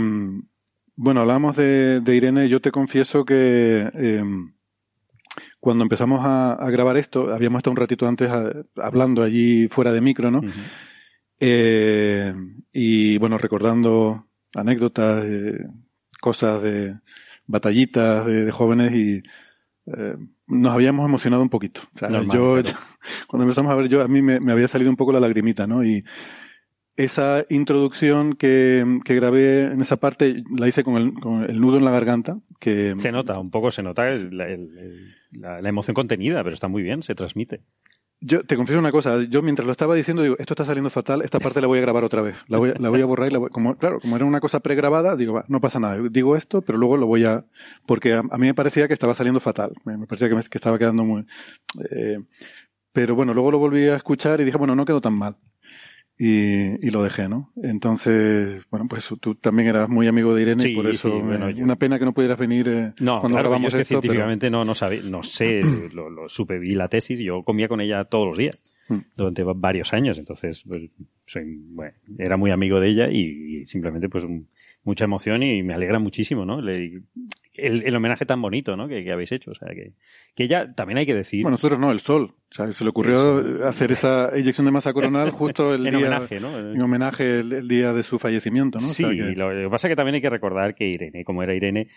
bueno, 0.95 1.23
hablábamos 1.23 1.57
de, 1.57 2.01
de, 2.01 2.17
Irene. 2.17 2.49
Yo 2.49 2.61
te 2.61 2.71
confieso 2.71 3.25
que 3.25 3.91
eh, 3.93 4.25
cuando 5.59 5.83
empezamos 5.83 6.21
a, 6.25 6.53
a, 6.53 6.71
grabar 6.71 6.97
esto, 6.97 7.33
habíamos 7.35 7.61
estado 7.61 7.73
un 7.73 7.79
ratito 7.79 8.07
antes 8.07 8.31
a, 8.31 8.53
hablando 8.77 9.23
allí 9.23 9.69
fuera 9.69 9.93
de 9.93 10.01
micro, 10.01 10.31
¿no? 10.31 10.39
Uh 10.39 10.43
-huh. 10.43 10.71
eh, 11.41 12.35
y 12.73 13.19
bueno, 13.19 13.39
recordando 13.39 14.27
anécdotas, 14.55 15.25
eh, 15.25 15.67
cosas 16.23 16.63
de 16.63 16.95
batallitas 17.47 18.25
de, 18.25 18.45
de 18.45 18.51
jóvenes 18.53 18.95
y 18.95 19.23
eh, 19.87 20.17
nos 20.47 20.73
habíamos 20.73 21.05
emocionado 21.05 21.43
un 21.43 21.51
poquito. 21.51 21.83
O 21.95 21.99
sea, 21.99 22.09
Normal, 22.09 22.37
yo, 22.37 22.61
yo, 22.61 22.73
cuando 23.27 23.45
empezamos 23.45 23.73
a 23.73 23.75
ver, 23.75 23.89
yo 23.89 24.01
a 24.01 24.09
mí 24.09 24.23
me, 24.23 24.41
me, 24.41 24.53
había 24.53 24.69
salido 24.69 24.91
un 24.91 24.97
poco 24.97 25.13
la 25.13 25.21
lagrimita, 25.21 25.67
¿no? 25.67 25.85
Y 25.85 26.05
esa 26.95 27.45
introducción 27.49 28.35
que, 28.35 29.01
que 29.05 29.15
grabé 29.15 29.65
en 29.65 29.81
esa 29.81 29.97
parte 29.97 30.45
la 30.57 30.69
hice 30.69 30.85
con 30.85 30.97
el, 30.97 31.15
con 31.15 31.43
el, 31.43 31.61
nudo 31.61 31.79
en 31.79 31.85
la 31.85 31.91
garganta. 31.91 32.39
Que 32.61 32.95
se 32.99 33.11
nota, 33.11 33.39
un 33.41 33.51
poco 33.51 33.73
se 33.73 33.83
nota 33.83 34.07
la, 34.31 34.47
la 35.33 35.69
emoción 35.69 35.95
contenida, 35.95 36.45
pero 36.45 36.55
está 36.55 36.69
muy 36.69 36.83
bien, 36.83 37.03
se 37.03 37.17
transmite. 37.17 37.63
Yo 38.25 38.45
te 38.45 38.55
confieso 38.55 38.79
una 38.79 38.93
cosa, 38.93 39.21
yo 39.25 39.43
mientras 39.43 39.67
lo 39.67 39.73
estaba 39.73 39.97
diciendo 39.97 40.23
digo, 40.23 40.37
esto 40.39 40.55
está 40.55 40.65
saliendo 40.65 40.91
fatal, 40.91 41.23
esta 41.23 41.41
parte 41.41 41.61
la 41.61 41.67
voy 41.67 41.79
a 41.79 41.83
grabar 41.83 42.05
otra 42.05 42.23
vez, 42.23 42.37
la 42.47 42.59
voy, 42.59 42.73
la 42.79 42.89
voy 42.89 43.03
a 43.03 43.05
borrar 43.05 43.29
y 43.29 43.33
la 43.33 43.39
voy, 43.39 43.51
como, 43.51 43.77
claro, 43.77 43.99
como 43.99 44.15
era 44.15 44.25
una 44.25 44.39
cosa 44.39 44.61
pregrabada, 44.61 45.17
digo, 45.17 45.33
va, 45.33 45.45
no 45.49 45.61
pasa 45.61 45.81
nada, 45.81 45.99
digo 46.09 46.37
esto, 46.37 46.63
pero 46.63 46.79
luego 46.79 46.97
lo 46.97 47.07
voy 47.07 47.25
a, 47.25 47.45
porque 47.85 48.13
a, 48.15 48.23
mí 48.23 48.47
me 48.47 48.55
parecía 48.55 48.87
que 48.87 48.95
estaba 48.95 49.13
saliendo 49.13 49.41
fatal, 49.41 49.73
me, 49.85 49.97
me 49.97 50.07
parecía 50.07 50.29
que, 50.29 50.37
me, 50.37 50.43
que, 50.45 50.59
estaba 50.59 50.79
quedando 50.79 51.05
muy, 51.05 51.27
eh, 51.91 52.21
pero 52.93 53.17
bueno, 53.17 53.35
luego 53.35 53.51
lo 53.51 53.59
volví 53.59 53.89
a 53.89 53.97
escuchar 53.97 54.41
y 54.41 54.45
dije, 54.45 54.57
bueno, 54.57 54.77
no 54.77 54.85
quedó 54.85 55.01
tan 55.01 55.15
mal 55.15 55.35
y, 56.25 56.87
y, 56.87 56.91
lo 56.91 57.03
dejé, 57.03 57.29
¿no? 57.29 57.51
Entonces, 57.65 58.63
bueno, 58.71 58.87
pues 58.89 59.13
tú 59.21 59.35
también 59.35 59.71
eras 59.71 59.89
muy 59.89 60.07
amigo 60.07 60.33
de 60.33 60.43
Irene, 60.43 60.63
sí, 60.63 60.73
por 60.73 60.87
eso 60.87 61.11
sí, 61.11 61.21
bueno, 61.21 61.49
eh, 61.49 61.61
una 61.61 61.75
pena 61.75 61.99
que 61.99 62.05
no 62.05 62.13
pudieras 62.13 62.39
venir 62.39 62.69
eh, 62.69 62.93
no, 63.01 63.19
cuando 63.19 63.35
claro, 63.35 63.49
grabamos 63.49 63.73
yo 63.73 63.79
es 63.81 63.89
que 63.89 63.95
esto. 63.95 64.01
científicamente 64.01 64.47
pero... 64.47 64.59
no, 64.59 64.65
no, 64.65 64.75
sabe, 64.77 65.01
no 65.03 65.25
sé, 65.25 65.63
lo, 65.93 66.11
lo, 66.11 66.29
supe, 66.29 66.61
vi 66.61 66.77
la 66.77 66.87
tesis, 66.87 67.19
yo 67.19 67.43
comía 67.43 67.67
con 67.67 67.81
ella 67.81 68.05
todos 68.05 68.29
los 68.29 68.39
días 68.39 68.73
mm. 68.89 68.99
durante 69.17 69.43
varios 69.43 69.93
años, 69.95 70.17
entonces 70.17 70.63
pues, 70.65 70.83
soy, 71.27 71.57
bueno, 71.71 71.97
era 72.17 72.37
muy 72.37 72.53
amigo 72.53 72.79
de 72.79 72.89
ella 72.89 73.11
y, 73.11 73.63
y 73.63 73.67
simplemente 73.67 74.09
pues 74.09 74.23
un, 74.23 74.47
mucha 74.85 75.07
emoción 75.07 75.43
y 75.43 75.65
me 75.65 75.75
alegra 75.75 75.99
muchísimo, 75.99 76.45
¿no? 76.45 76.61
Le, 76.61 77.03
el, 77.55 77.83
el, 77.85 77.97
homenaje 77.97 78.25
tan 78.25 78.41
bonito, 78.41 78.77
¿no? 78.77 78.89
Que, 78.89 79.05
que, 79.05 79.13
habéis 79.13 79.33
hecho. 79.33 79.51
O 79.51 79.55
sea, 79.55 79.69
que, 79.69 79.93
que 80.35 80.45
ella 80.45 80.73
también 80.73 80.99
hay 80.99 81.07
que 81.07 81.15
decir. 81.15 81.43
Bueno, 81.43 81.55
nosotros 81.55 81.79
no, 81.79 81.91
el 81.91 82.01
sol. 82.01 82.35
O 82.51 82.55
sea, 82.55 82.67
se 82.67 82.85
le 82.85 82.91
ocurrió 82.91 83.67
hacer 83.67 83.93
esa 83.93 84.31
eyección 84.35 84.67
de 84.67 84.73
masa 84.73 84.93
coronal 84.93 85.31
justo 85.31 85.75
el 85.75 85.87
en 85.87 85.99
día. 85.99 86.07
Homenaje, 86.07 86.41
¿no? 86.41 86.59
En 86.59 86.81
homenaje 86.83 87.41
el, 87.41 87.53
el, 87.53 87.69
día 87.69 87.93
de 87.93 88.03
su 88.03 88.19
fallecimiento, 88.19 88.79
¿no? 88.79 88.87
Sí, 88.87 89.05
o 89.05 89.13
sea, 89.13 89.17
que... 89.17 89.33
lo 89.37 89.51
que 89.51 89.69
pasa 89.71 89.89
es 89.89 89.93
que 89.93 89.97
también 89.97 90.17
hay 90.17 90.23
que 90.23 90.31
recordar 90.31 90.75
que 90.75 90.87
Irene, 90.87 91.25
como 91.25 91.43
era 91.43 91.55
Irene, 91.55 91.89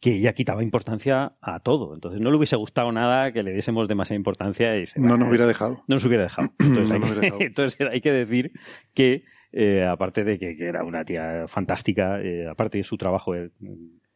que 0.00 0.16
ella 0.16 0.32
quitaba 0.32 0.62
importancia 0.62 1.34
a 1.40 1.60
todo. 1.60 1.94
Entonces 1.94 2.20
no 2.20 2.30
le 2.30 2.36
hubiese 2.36 2.56
gustado 2.56 2.90
nada 2.90 3.32
que 3.32 3.42
le 3.42 3.52
diésemos 3.52 3.88
demasiada 3.88 4.16
importancia 4.16 4.76
y 4.76 4.86
se, 4.86 5.00
no 5.00 5.16
nos 5.16 5.28
hubiera 5.28 5.46
dejado. 5.46 5.84
No 5.86 5.96
nos 5.96 6.04
hubiera 6.04 6.24
dejado. 6.24 6.52
Entonces, 6.58 6.88
no 6.88 7.06
hay, 7.06 7.12
que, 7.12 7.20
dejado. 7.20 7.40
entonces 7.40 7.88
hay 7.88 8.00
que 8.00 8.12
decir 8.12 8.52
que 8.94 9.24
eh, 9.52 9.84
aparte 9.84 10.24
de 10.24 10.38
que, 10.38 10.56
que, 10.56 10.64
era 10.64 10.82
una 10.82 11.04
tía 11.04 11.46
fantástica, 11.46 12.20
eh, 12.20 12.48
aparte 12.48 12.78
de 12.78 12.84
su 12.84 12.96
trabajo, 12.96 13.34
eh, 13.34 13.50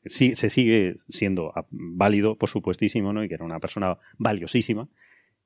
sí, 0.07 0.35
se 0.35 0.51
sigue 0.51 0.97
siendo 1.09 1.53
válido, 1.71 2.37
por 2.37 2.49
supuestísimo, 2.49 3.13
¿no? 3.13 3.25
Y 3.25 3.29
que 3.29 3.35
era 3.35 3.45
una 3.45 3.61
persona 3.61 3.99
valiosísima, 4.19 4.89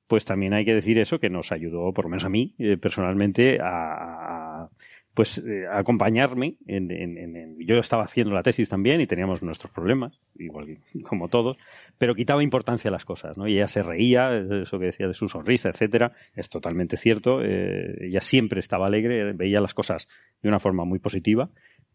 pues 0.07 0.25
también 0.25 0.53
hay 0.53 0.65
que 0.65 0.73
decir 0.73 0.99
eso, 0.99 1.19
que 1.19 1.29
nos 1.29 1.51
ayudó, 1.51 1.93
por 1.93 2.05
lo 2.05 2.09
menos 2.09 2.25
a 2.25 2.29
mí, 2.29 2.53
eh, 2.59 2.77
personalmente, 2.77 3.59
a, 3.61 4.67
pues 5.13 5.39
eh, 5.39 5.65
acompañarme 5.71 6.55
en, 6.67 7.57
yo 7.59 7.77
estaba 7.79 8.03
haciendo 8.03 8.33
la 8.33 8.43
tesis 8.43 8.69
también 8.69 9.01
y 9.01 9.07
teníamos 9.07 9.43
nuestros 9.43 9.71
problemas 9.71 10.17
igual 10.35 10.65
que 10.65 11.01
como 11.03 11.27
todos 11.27 11.57
pero 11.97 12.15
quitaba 12.15 12.43
importancia 12.43 12.87
a 12.89 12.91
las 12.91 13.03
cosas 13.03 13.37
no 13.37 13.47
y 13.47 13.55
ella 13.55 13.67
se 13.67 13.83
reía 13.83 14.31
eso 14.37 14.79
que 14.79 14.85
decía 14.85 15.07
de 15.07 15.13
su 15.13 15.27
sonrisa 15.27 15.69
etcétera. 15.69 16.13
Es 16.33 16.49
totalmente 16.49 16.95
cierto 16.95 17.41
eh, 17.41 18.07
ella 18.07 18.21
siempre 18.21 18.61
estaba 18.61 18.87
alegre 18.87 19.33
veía 19.33 19.59
las 19.59 19.73
cosas 19.73 20.07
de 20.41 20.47
una 20.47 20.59
forma 20.59 20.85
muy 20.85 20.99
positiva 20.99 21.49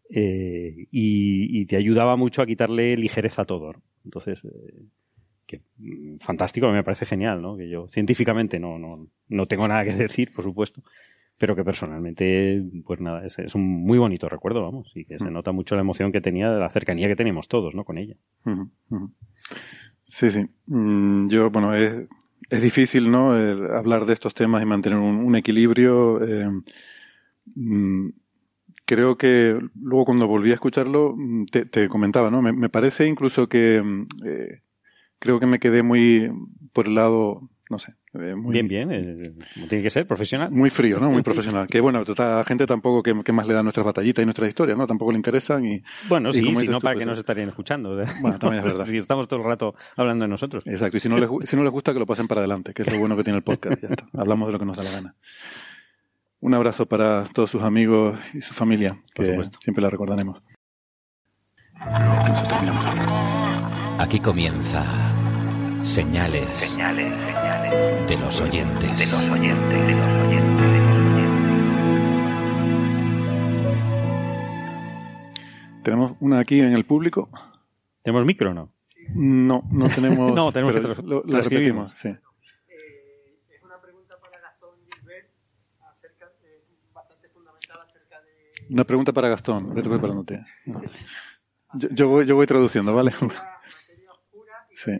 eh, 0.09 0.87
y, 0.91 1.61
y, 1.61 1.65
te 1.65 1.75
ayudaba 1.75 2.15
mucho 2.15 2.41
a 2.41 2.45
quitarle 2.45 2.95
ligereza 2.95 3.41
a 3.41 3.45
todo 3.45 3.73
¿no? 3.73 3.81
entonces 4.05 4.43
eh, 4.45 4.85
que 5.45 5.61
mm, 5.77 6.17
fantástico 6.19 6.69
me 6.71 6.83
parece 6.83 7.05
genial 7.05 7.41
no 7.41 7.57
que 7.57 7.69
yo 7.69 7.87
científicamente 7.87 8.59
no 8.59 8.79
no 8.79 9.07
no 9.27 9.45
tengo 9.47 9.67
nada 9.67 9.83
que 9.83 9.93
decir 9.95 10.31
por 10.33 10.45
supuesto 10.45 10.81
pero 11.37 11.55
que 11.55 11.63
personalmente, 11.63 12.63
pues 12.83 12.99
nada, 12.99 13.25
es, 13.25 13.37
es, 13.37 13.53
un 13.53 13.63
muy 13.63 13.99
bonito 13.99 14.27
recuerdo, 14.27 14.63
vamos, 14.63 14.91
y 14.95 15.05
que 15.05 15.19
se 15.19 15.29
nota 15.29 15.51
mucho 15.51 15.75
la 15.75 15.81
emoción 15.81 16.11
que 16.11 16.21
tenía 16.21 16.49
de 16.49 16.59
la 16.59 16.69
cercanía 16.69 17.07
que 17.07 17.15
teníamos 17.15 17.47
todos, 17.47 17.75
¿no? 17.75 17.83
Con 17.83 17.97
ella. 17.99 18.15
Sí, 20.03 20.31
sí. 20.31 20.45
Mm, 20.65 21.29
yo, 21.29 21.51
bueno, 21.51 21.75
es, 21.75 22.07
es 22.49 22.61
difícil, 22.61 23.11
¿no? 23.11 23.37
El 23.37 23.69
hablar 23.71 24.05
de 24.05 24.13
estos 24.13 24.33
temas 24.33 24.63
y 24.63 24.65
mantener 24.65 24.97
un, 24.97 25.17
un 25.17 25.35
equilibrio. 25.35 26.23
Eh, 26.23 26.49
mm, 27.55 28.09
creo 28.87 29.17
que 29.17 29.59
luego 29.79 30.05
cuando 30.05 30.27
volví 30.27 30.49
a 30.49 30.55
escucharlo, 30.55 31.13
mm, 31.15 31.45
te, 31.45 31.65
te 31.65 31.87
comentaba, 31.89 32.31
¿no? 32.31 32.41
Me, 32.41 32.53
me, 32.53 32.69
parece 32.69 33.05
incluso 33.05 33.47
que 33.47 33.83
eh, 34.25 34.61
creo 35.19 35.39
que 35.39 35.45
me 35.45 35.59
quedé 35.59 35.83
muy 35.83 36.31
por 36.73 36.87
el 36.87 36.95
lado 36.95 37.49
no 37.69 37.79
sé. 37.79 37.95
Eh, 38.13 38.33
muy, 38.35 38.53
bien, 38.53 38.67
bien, 38.67 38.91
eh, 38.91 39.33
tiene 39.67 39.83
que 39.83 39.89
ser, 39.89 40.07
profesional. 40.07 40.49
Muy 40.51 40.69
frío, 40.69 40.99
¿no? 40.99 41.11
Muy 41.11 41.21
profesional. 41.23 41.67
que 41.67 41.81
bueno, 41.81 42.03
a 42.17 42.23
la 42.23 42.43
gente 42.45 42.65
tampoco 42.65 43.03
que, 43.03 43.13
que, 43.23 43.31
más 43.33 43.47
le 43.47 43.53
da 43.53 43.61
nuestras 43.61 43.85
batallitas 43.85 44.23
y 44.23 44.25
nuestras 44.25 44.49
historias, 44.49 44.77
¿no? 44.77 44.87
Tampoco 44.87 45.11
le 45.11 45.17
interesan 45.17 45.65
y... 45.65 45.83
Bueno, 46.07 46.29
y 46.29 46.33
sí, 46.33 46.39
si 46.39 46.67
no, 46.67 46.79
para 46.79 46.93
pues, 46.93 47.03
que 47.03 47.09
nos 47.09 47.19
estarían 47.19 47.49
escuchando. 47.49 47.97
Bueno, 48.21 48.39
también 48.39 48.63
es 48.63 48.71
verdad. 48.71 48.85
si 48.85 48.97
estamos 48.97 49.27
todo 49.27 49.39
el 49.41 49.45
rato 49.45 49.75
hablando 49.95 50.23
de 50.23 50.29
nosotros. 50.29 50.65
Exacto, 50.65 50.97
y 50.97 50.99
si 50.99 51.09
no, 51.09 51.17
les, 51.17 51.29
si 51.43 51.55
no 51.55 51.63
les 51.63 51.71
gusta 51.71 51.93
que 51.93 51.99
lo 51.99 52.05
pasen 52.05 52.27
para 52.27 52.41
adelante, 52.41 52.73
que 52.73 52.83
es 52.83 52.91
lo 52.91 52.99
bueno 52.99 53.15
que 53.15 53.23
tiene 53.23 53.37
el 53.37 53.43
podcast, 53.43 53.81
ya 53.81 53.89
está. 53.89 54.07
Hablamos 54.13 54.47
de 54.47 54.53
lo 54.53 54.59
que 54.59 54.65
nos 54.65 54.77
da 54.77 54.83
la 54.83 54.91
gana. 54.91 55.15
Un 56.39 56.53
abrazo 56.53 56.85
para 56.85 57.23
todos 57.25 57.49
sus 57.49 57.63
amigos 57.63 58.19
y 58.33 58.41
su 58.41 58.53
familia, 58.53 59.01
que 59.13 59.41
siempre 59.59 59.81
la 59.81 59.89
recordaremos. 59.89 60.41
Aquí 63.99 64.19
comienza 64.19 64.83
Señales, 65.83 66.45
señales, 66.57 67.13
señales 67.31 68.09
de 68.09 68.17
los 68.17 68.41
oyentes. 68.41 68.97
De 68.97 69.05
los 69.05 69.29
oyentes, 69.31 69.87
de 69.87 69.93
los 69.93 70.21
oyentes. 70.21 70.77
Tenemos 75.83 76.13
una 76.19 76.39
aquí 76.39 76.59
en 76.59 76.73
el 76.73 76.85
público. 76.85 77.29
¿Tenemos 78.03 78.25
micro 78.25 78.51
o 78.51 78.53
no? 78.53 78.73
No, 79.15 79.63
no 79.71 79.87
tenemos. 79.87 80.31
no, 80.35 80.51
tenemos 80.51 80.73
que 80.73 80.81
lo, 81.03 81.23
lo 81.23 81.41
repetimos, 81.41 81.93
sí. 81.95 82.09
es 82.09 83.63
una 83.63 83.79
pregunta 83.79 84.19
para 84.19 84.41
Gastón 84.41 84.71
Gilbert 84.91 85.29
acerca 85.89 86.25
de, 86.41 86.65
bastante 86.93 87.29
fundamental 87.29 87.79
acerca 87.79 88.21
de. 88.21 88.51
Una 88.69 88.83
pregunta 88.83 89.13
para 89.13 89.29
Gastón, 89.29 89.73
vete 89.73 89.89
preparándote. 89.89 90.45
Yo, 91.73 91.89
yo, 91.89 92.07
voy, 92.07 92.25
yo 92.25 92.35
voy 92.35 92.47
traduciendo, 92.47 92.93
¿vale? 92.93 93.13
Sí. 94.73 94.91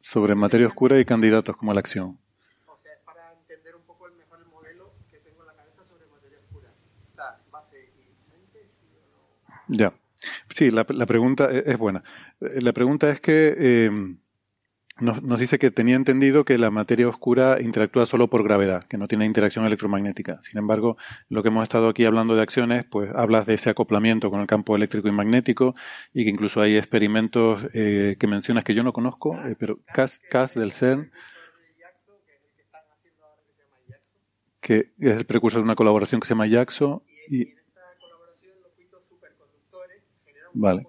Sobre 0.00 0.34
materia 0.34 0.66
oscura 0.66 0.98
y 0.98 1.04
candidatos 1.04 1.54
como 1.54 1.74
la 1.74 1.80
acción. 1.80 2.18
O 2.66 2.78
sea, 2.82 2.94
es 2.94 3.00
para 3.04 3.34
entender 3.34 3.76
un 3.76 3.82
poco 3.82 4.06
el 4.08 4.14
mejor 4.14 4.38
el 4.38 4.46
modelo 4.46 4.94
que 5.10 5.18
tengo 5.18 5.42
en 5.42 5.48
la 5.48 5.52
cabeza 5.52 5.84
sobre 5.84 6.06
materia 6.06 6.38
oscura. 6.38 6.68
La 7.14 7.38
base 7.52 7.90
y 7.94 8.30
mente, 8.30 8.70
¿sí 8.80 8.86
o 8.96 9.68
no? 9.68 9.76
Ya. 9.76 9.92
Sí, 10.48 10.70
la, 10.70 10.86
la 10.88 11.04
pregunta 11.04 11.50
es, 11.50 11.66
es, 11.66 11.76
buena. 11.76 12.02
La 12.40 12.72
pregunta 12.72 13.10
es 13.10 13.20
que 13.20 13.54
eh, 13.58 14.16
nos, 15.00 15.22
nos, 15.22 15.40
dice 15.40 15.58
que 15.58 15.70
tenía 15.70 15.96
entendido 15.96 16.44
que 16.44 16.58
la 16.58 16.70
materia 16.70 17.08
oscura 17.08 17.60
interactúa 17.60 18.06
solo 18.06 18.28
por 18.28 18.42
gravedad, 18.44 18.84
que 18.84 18.98
no 18.98 19.08
tiene 19.08 19.24
interacción 19.26 19.64
electromagnética. 19.64 20.40
Sin 20.42 20.58
embargo, 20.58 20.96
lo 21.28 21.42
que 21.42 21.48
hemos 21.48 21.62
estado 21.62 21.88
aquí 21.88 22.04
hablando 22.04 22.34
de 22.34 22.42
acciones, 22.42 22.84
pues 22.84 23.10
hablas 23.14 23.46
de 23.46 23.54
ese 23.54 23.70
acoplamiento 23.70 24.30
con 24.30 24.40
el 24.40 24.46
campo 24.46 24.76
eléctrico 24.76 25.08
y 25.08 25.12
magnético 25.12 25.74
y 26.12 26.24
que 26.24 26.30
incluso 26.30 26.60
hay 26.60 26.76
experimentos 26.76 27.66
eh, 27.74 28.16
que 28.18 28.26
mencionas 28.26 28.64
que 28.64 28.74
yo 28.74 28.82
no 28.82 28.92
conozco, 28.92 29.36
eh, 29.46 29.56
pero 29.58 29.78
CAS, 29.92 30.20
CAS 30.30 30.54
del 30.54 30.72
CERN, 30.72 31.10
que 34.60 34.90
es 34.98 35.16
el 35.16 35.24
precursor 35.24 35.60
de 35.60 35.64
una 35.64 35.76
colaboración 35.76 36.20
que 36.20 36.26
se 36.26 36.34
llama 36.34 36.48
JAXO 36.48 37.02
y 37.30 37.58
Vale. 40.54 40.86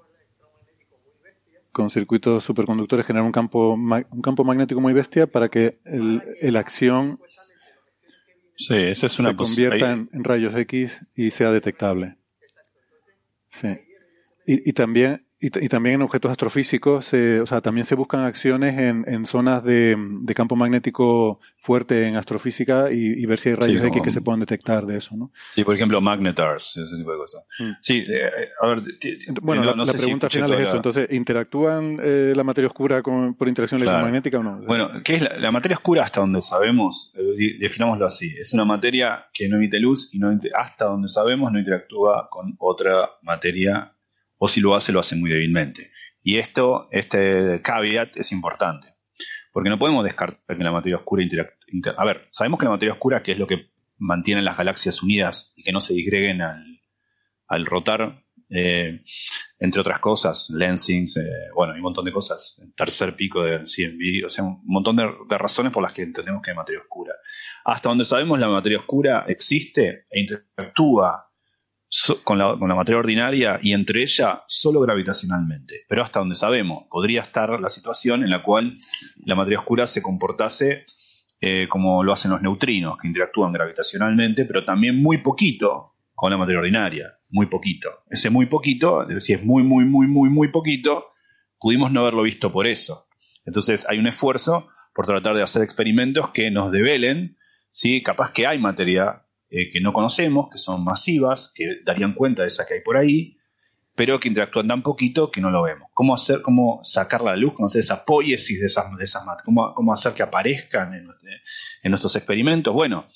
Con 1.80 1.90
circuitos 1.90 2.44
superconductores 2.44 3.08
generar 3.08 3.26
un 3.26 3.32
campo, 3.32 3.74
un 3.74 4.22
campo 4.22 4.44
magnético 4.44 4.82
muy 4.82 4.92
bestia 4.92 5.28
para 5.28 5.48
que 5.48 5.80
el, 5.86 6.22
el 6.42 6.58
acción 6.58 7.22
sí, 8.58 8.76
esa 8.76 9.06
es 9.06 9.18
una 9.18 9.30
se 9.30 9.36
convierta 9.38 9.92
en, 9.92 10.10
en, 10.12 10.26
rayos 10.26 10.54
X 10.58 11.00
y 11.16 11.32
sea 11.32 11.54
detectable. 11.54 12.18
Sí. 13.50 13.70
Y, 14.46 14.70
y 14.70 14.74
también 14.74 15.24
y, 15.40 15.66
y, 15.66 15.70
también 15.70 15.96
en 15.96 16.02
objetos 16.02 16.32
astrofísicos, 16.32 17.14
o 17.14 17.46
sea, 17.46 17.62
también 17.62 17.86
se 17.86 17.96
buscan 17.96 18.22
acciones 18.22 18.78
en, 18.78 19.06
en 19.08 19.26
zonas 19.26 19.64
de, 19.64 19.96
de, 19.98 20.34
campo 20.34 20.56
magnético 20.56 21.40
fuerte 21.58 22.08
en 22.08 22.16
astrofísica 22.16 22.92
y, 22.92 23.22
y 23.22 23.26
ver 23.26 23.40
si 23.40 23.50
hay 23.50 23.56
rayos 23.56 23.82
sí, 23.82 23.88
X 23.88 24.02
que 24.04 24.12
se 24.12 24.22
puedan 24.22 24.40
detectar 24.40 24.86
de 24.86 24.98
eso, 24.98 25.16
¿no? 25.16 25.32
Sí, 25.56 25.64
por 25.64 25.76
ejemplo, 25.76 26.02
magnetars, 26.02 26.78
ese 26.78 26.98
tipo 26.98 27.12
de 27.12 27.18
cosas. 27.18 27.46
Mm. 27.60 27.72
Sí, 27.82 28.04
eh, 28.08 28.50
a 28.62 28.68
ver, 28.68 28.84
bueno, 29.42 29.62
no, 29.62 29.70
la, 29.72 29.76
no 29.76 29.86
la 29.86 29.92
sé 29.92 29.98
pregunta 29.98 30.30
si 30.30 30.38
final 30.38 30.54
es 30.54 30.68
eso. 30.68 30.76
Entonces, 30.76 31.12
¿interactúan 31.12 32.00
eh, 32.02 32.34
la 32.36 32.44
materia 32.44 32.68
oscura 32.68 33.02
con, 33.02 33.36
por 33.36 33.48
interacción 33.48 33.80
Claro. 33.80 33.92
electromagnética 33.92 34.40
o 34.40 34.44
no? 34.44 34.62
Bueno, 34.66 34.92
¿qué 35.04 35.16
es 35.16 35.22
la, 35.22 35.38
la 35.38 35.52
materia 35.52 35.78
oscura 35.78 36.04
hasta 36.04 36.22
donde 36.22 36.42
sabemos? 36.42 37.14
Eh, 37.16 37.58
definámoslo 37.60 38.06
así. 38.06 38.36
Es 38.40 38.54
una 38.54 38.66
materia 38.66 39.28
que 39.34 39.48
no 39.48 39.58
emite 39.58 39.80
luz 39.80 40.14
y 40.14 40.20
no 40.20 40.38
hasta 40.56 40.86
donde 40.86 41.08
sabemos 41.08 41.52
no 41.52 41.60
interactúa 41.60 42.28
con 42.30 42.56
otra 42.60 43.10
materia 43.22 43.94
o 44.40 44.48
si 44.48 44.62
lo 44.62 44.74
hace, 44.74 44.92
lo 44.92 45.02
hace 45.02 45.16
muy 45.16 45.30
débilmente. 45.30 45.92
Y 46.24 46.38
esto, 46.38 46.88
este 46.92 47.62
caveat 47.62 48.18
es 48.18 48.32
importante. 48.32 48.96
Porque 49.52 49.70
no 49.70 49.78
podemos 49.78 50.04
descartar 50.04 50.58
que 50.58 50.64
la 50.64 50.72
materia 50.72 50.98
oscura 50.98 51.22
interactúe. 51.22 51.58
a 51.96 52.06
ver, 52.06 52.22
sabemos 52.32 52.60
que 52.60 52.66
la 52.66 52.72
materia 52.72 52.94
oscura, 52.94 53.22
que 53.22 53.34
es 53.34 53.40
lo 53.40 53.48
que 53.48 53.72
mantiene 53.98 54.42
las 54.42 54.58
galaxias 54.58 55.04
unidas 55.04 55.54
y 55.56 55.64
que 55.64 55.72
no 55.72 55.82
se 55.82 55.94
disgreguen 55.94 56.42
al, 56.42 57.66
rotar, 57.66 58.24
eh, 58.50 59.04
entre 59.60 59.82
otras 59.82 60.00
cosas, 60.00 60.50
lensings, 60.52 61.18
eh, 61.18 61.50
bueno, 61.54 61.74
hay 61.74 61.80
un 61.80 61.84
montón 61.84 62.06
de 62.06 62.14
cosas, 62.14 62.64
tercer 62.78 63.16
pico 63.16 63.44
de 63.44 63.60
CMB, 63.66 64.26
o 64.26 64.30
sea, 64.30 64.46
un 64.46 64.62
montón 64.64 64.96
de, 64.96 65.12
de, 65.28 65.38
razones 65.38 65.74
por 65.74 65.84
las 65.84 65.92
que 65.92 66.04
entendemos 66.04 66.42
que 66.42 66.52
hay 66.52 66.56
materia 66.56 66.82
oscura. 66.82 67.14
Hasta 67.66 67.90
donde 67.90 68.06
sabemos 68.06 68.40
la 68.40 68.48
materia 68.48 68.80
oscura 68.80 69.26
existe 69.28 70.06
e 70.10 70.22
interactúa 70.22 71.29
con, 72.24 72.38
la, 72.38 72.56
materia 72.56 73.00
ordinaria 73.00 73.60
y 73.62 73.74
entre 73.74 74.02
ella 74.02 74.44
solo 74.48 74.82
gravitacionalmente. 74.82 75.86
Pero 75.88 76.04
hasta 76.04 76.20
donde 76.20 76.36
sabemos, 76.36 76.84
podría 76.90 77.22
estar 77.22 77.60
la 77.60 77.70
situación 77.70 78.24
en 78.24 78.30
la 78.30 78.44
cual 78.44 78.78
la 79.26 79.36
materia 79.36 79.60
oscura 79.60 79.88
se 79.88 80.02
comportase 80.02 80.86
eh, 81.42 81.68
como 81.70 82.04
lo 82.04 82.14
hacen 82.14 82.32
los 82.32 82.42
neutrinos, 82.42 82.98
que 82.98 83.08
interactúan 83.08 83.54
gravitacionalmente, 83.54 84.46
pero 84.46 84.66
también 84.66 85.02
muy 85.02 85.20
poquito 85.20 85.96
con 86.14 86.32
la 86.32 86.38
materia 86.38 86.60
ordinaria. 86.60 87.06
Muy 87.30 87.46
poquito. 87.46 87.90
Ese 88.10 88.30
muy 88.30 88.48
poquito, 88.48 89.08
si 89.20 89.34
es 89.34 89.44
muy, 89.44 89.64
muy, 89.64 89.86
muy, 89.86 90.08
muy, 90.08 90.30
muy 90.30 90.50
poquito, 90.50 91.06
pudimos 91.60 91.92
no 91.92 92.02
haberlo 92.02 92.24
visto 92.24 92.52
por 92.52 92.68
eso. 92.68 93.08
Entonces 93.46 93.88
hay 93.90 94.00
un 94.00 94.08
esfuerzo 94.08 94.68
por 94.94 95.06
tratar 95.06 95.36
de 95.36 95.44
hacer 95.44 95.64
experimentos 95.64 96.30
que 96.32 96.52
nos 96.52 96.72
develen, 96.72 97.38
¿sí? 97.72 98.04
capaz 98.04 98.32
que 98.32 98.48
hay 98.48 98.60
materia 98.60 99.26
eh, 99.50 99.70
que 99.70 99.82
no 99.82 99.94
conocemos, 99.94 100.50
que 100.50 100.60
son 100.60 100.84
masivas, 100.84 101.52
que 101.56 101.82
darían 101.84 102.14
cuenta 102.14 102.44
de 102.44 102.50
esa 102.50 102.68
que 102.68 102.76
hay 102.76 102.82
por 102.82 102.98
ahí, 102.98 103.38
pero 103.96 104.20
que 104.20 104.28
interactúan 104.28 104.68
tan 104.68 104.84
poquito 104.84 105.32
que 105.32 105.42
no 105.42 105.50
lo 105.50 105.64
vemos. 105.64 105.90
¿Cómo 105.94 106.14
hacer, 106.14 106.42
cómo 106.42 106.80
sacar 106.84 107.24
la 107.24 107.36
luz, 107.36 107.54
cómo 107.54 107.66
hacer 107.66 107.82
esa 107.82 108.06
poiesis 108.06 108.60
de 108.60 108.68
esas, 108.68 108.96
de 108.96 109.04
esas 109.04 109.24
cómo, 109.44 109.74
cómo 109.74 109.92
hacer 109.92 110.14
que 110.14 110.24
aparezcan 110.24 110.94
en, 110.94 111.08
en 111.84 111.92
nuestros 111.92 112.16
experimentos? 112.16 112.74
Bueno, 112.74 113.08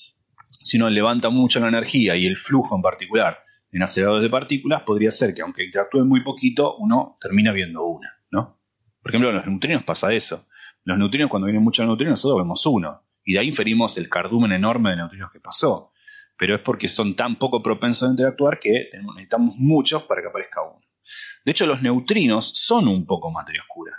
si 0.49 0.77
uno 0.77 0.89
levanta 0.89 1.29
mucho 1.29 1.59
la 1.59 1.67
energía 1.67 2.15
y 2.15 2.25
el 2.25 2.35
flujo 2.35 2.75
en 2.75 2.81
particular 2.81 3.37
en 3.71 3.83
aceleradores 3.83 4.23
de 4.23 4.29
partículas, 4.29 4.83
podría 4.83 5.11
ser 5.11 5.33
que 5.33 5.41
aunque 5.41 5.63
interactúen 5.63 6.07
muy 6.07 6.21
poquito, 6.21 6.77
uno 6.77 7.17
termina 7.21 7.51
viendo 7.51 7.83
una, 7.85 8.11
¿no? 8.31 8.59
Por 9.01 9.11
ejemplo, 9.11 9.29
en 9.29 9.35
los 9.35 9.45
neutrinos 9.45 9.83
pasa 9.83 10.13
eso. 10.13 10.47
Los 10.83 10.97
neutrinos, 10.97 11.29
cuando 11.29 11.45
vienen 11.45 11.63
muchos 11.63 11.85
neutrinos, 11.85 12.13
nosotros 12.13 12.39
vemos 12.39 12.65
uno. 12.65 13.03
Y 13.23 13.33
de 13.33 13.39
ahí 13.39 13.47
inferimos 13.47 13.97
el 13.97 14.09
cardumen 14.09 14.51
enorme 14.51 14.91
de 14.91 14.97
neutrinos 14.97 15.31
que 15.31 15.39
pasó 15.39 15.92
pero 16.37 16.55
es 16.55 16.61
porque 16.61 16.89
son 16.89 17.15
tan 17.15 17.37
poco 17.37 17.61
propensos 17.61 18.07
a 18.07 18.11
interactuar 18.11 18.59
que 18.59 18.89
necesitamos 19.15 19.55
muchos 19.57 20.03
para 20.03 20.21
que 20.21 20.27
aparezca 20.27 20.61
uno. 20.61 20.81
De 21.45 21.51
hecho, 21.51 21.65
los 21.65 21.81
neutrinos 21.81 22.51
son 22.55 22.87
un 22.87 23.05
poco 23.05 23.31
materia 23.31 23.61
oscura. 23.61 23.93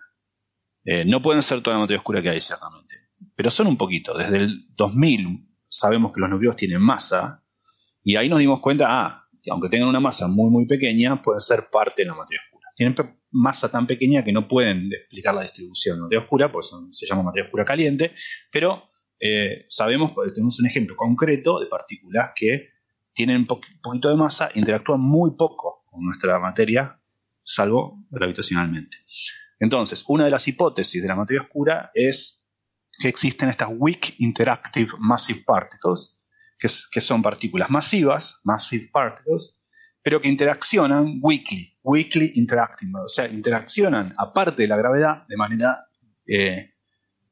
Eh, 0.85 1.05
no 1.05 1.23
pueden 1.23 1.43
ser 1.43 1.63
toda 1.63 1.77
la 1.77 1.81
materia 1.81 1.99
oscura 1.99 2.23
que 2.23 2.31
hay, 2.31 2.41
ciertamente, 2.41 2.97
pero 3.35 3.51
son 3.51 3.67
un 3.67 3.77
poquito. 3.77 4.17
Desde 4.17 4.37
el 4.37 4.67
2000 4.77 5.49
sabemos 5.69 6.13
que 6.13 6.21
los 6.21 6.29
neutrinos 6.29 6.57
tienen 6.57 6.81
masa 6.81 7.43
y 8.03 8.17
ahí 8.17 8.29
nos 8.29 8.39
dimos 8.39 8.61
cuenta, 8.61 8.87
ah, 8.89 9.29
que 9.43 9.51
aunque 9.51 9.69
tengan 9.69 9.89
una 9.89 10.01
masa 10.01 10.29
muy, 10.29 10.51
muy 10.51 10.67
pequeña, 10.67 11.23
pueden 11.23 11.41
ser 11.41 11.69
parte 11.71 12.03
de 12.03 12.09
la 12.09 12.15
materia 12.15 12.41
oscura. 12.47 12.69
Tienen 12.77 12.95
masa 13.31 13.71
tan 13.71 13.87
pequeña 13.87 14.23
que 14.23 14.33
no 14.33 14.47
pueden 14.47 14.91
explicar 14.93 15.35
la 15.35 15.43
distribución 15.43 15.97
de 15.97 16.03
materia 16.03 16.23
oscura, 16.23 16.53
por 16.53 16.63
eso 16.65 16.89
se 16.93 17.07
llama 17.07 17.25
materia 17.25 17.45
oscura 17.45 17.65
caliente, 17.65 18.13
pero 18.51 18.91
eh, 19.27 19.65
sabemos, 19.71 20.13
tenemos 20.35 20.61
un 20.61 20.67
ejemplo 20.67 20.95
concreto 20.97 21.59
de 21.59 21.67
partículas 21.67 22.33
que 22.37 22.73
tienen 23.15 23.39
un 23.39 23.47
po 23.47 23.59
poquito 23.83 24.11
de 24.11 24.17
masa, 24.17 24.51
interactúan 24.55 25.01
muy 25.01 25.35
poco 25.35 25.87
con 25.87 26.05
nuestra 26.05 26.39
materia, 26.39 27.01
salvo 27.43 28.05
gravitacionalmente. 28.11 28.99
Entonces, 29.59 30.05
una 30.09 30.27
de 30.27 30.31
las 30.31 30.47
hipótesis 30.47 31.01
de 31.01 31.09
la 31.09 31.17
materia 31.17 31.41
oscura 31.41 31.91
es 31.95 32.51
que 32.99 33.09
existen 33.09 33.49
estas 33.49 33.71
weak 33.73 34.17
interactive 34.19 34.93
massive 34.99 35.43
particles, 35.47 36.23
que, 36.59 36.67
es, 36.67 36.87
que 36.93 37.01
son 37.01 37.23
partículas 37.23 37.71
masivas, 37.71 38.43
massive 38.45 38.91
particles, 38.93 39.65
pero 40.03 40.21
que 40.21 40.29
interaccionan 40.29 41.19
weakly, 41.23 41.79
weakly 41.83 42.33
interacting, 42.35 42.95
o 42.95 43.09
sea, 43.09 43.27
interaccionan 43.27 44.15
aparte 44.19 44.61
de 44.61 44.69
la 44.69 44.77
gravedad 44.77 45.27
de 45.27 45.37
manera 45.39 45.87
eh, 46.27 46.74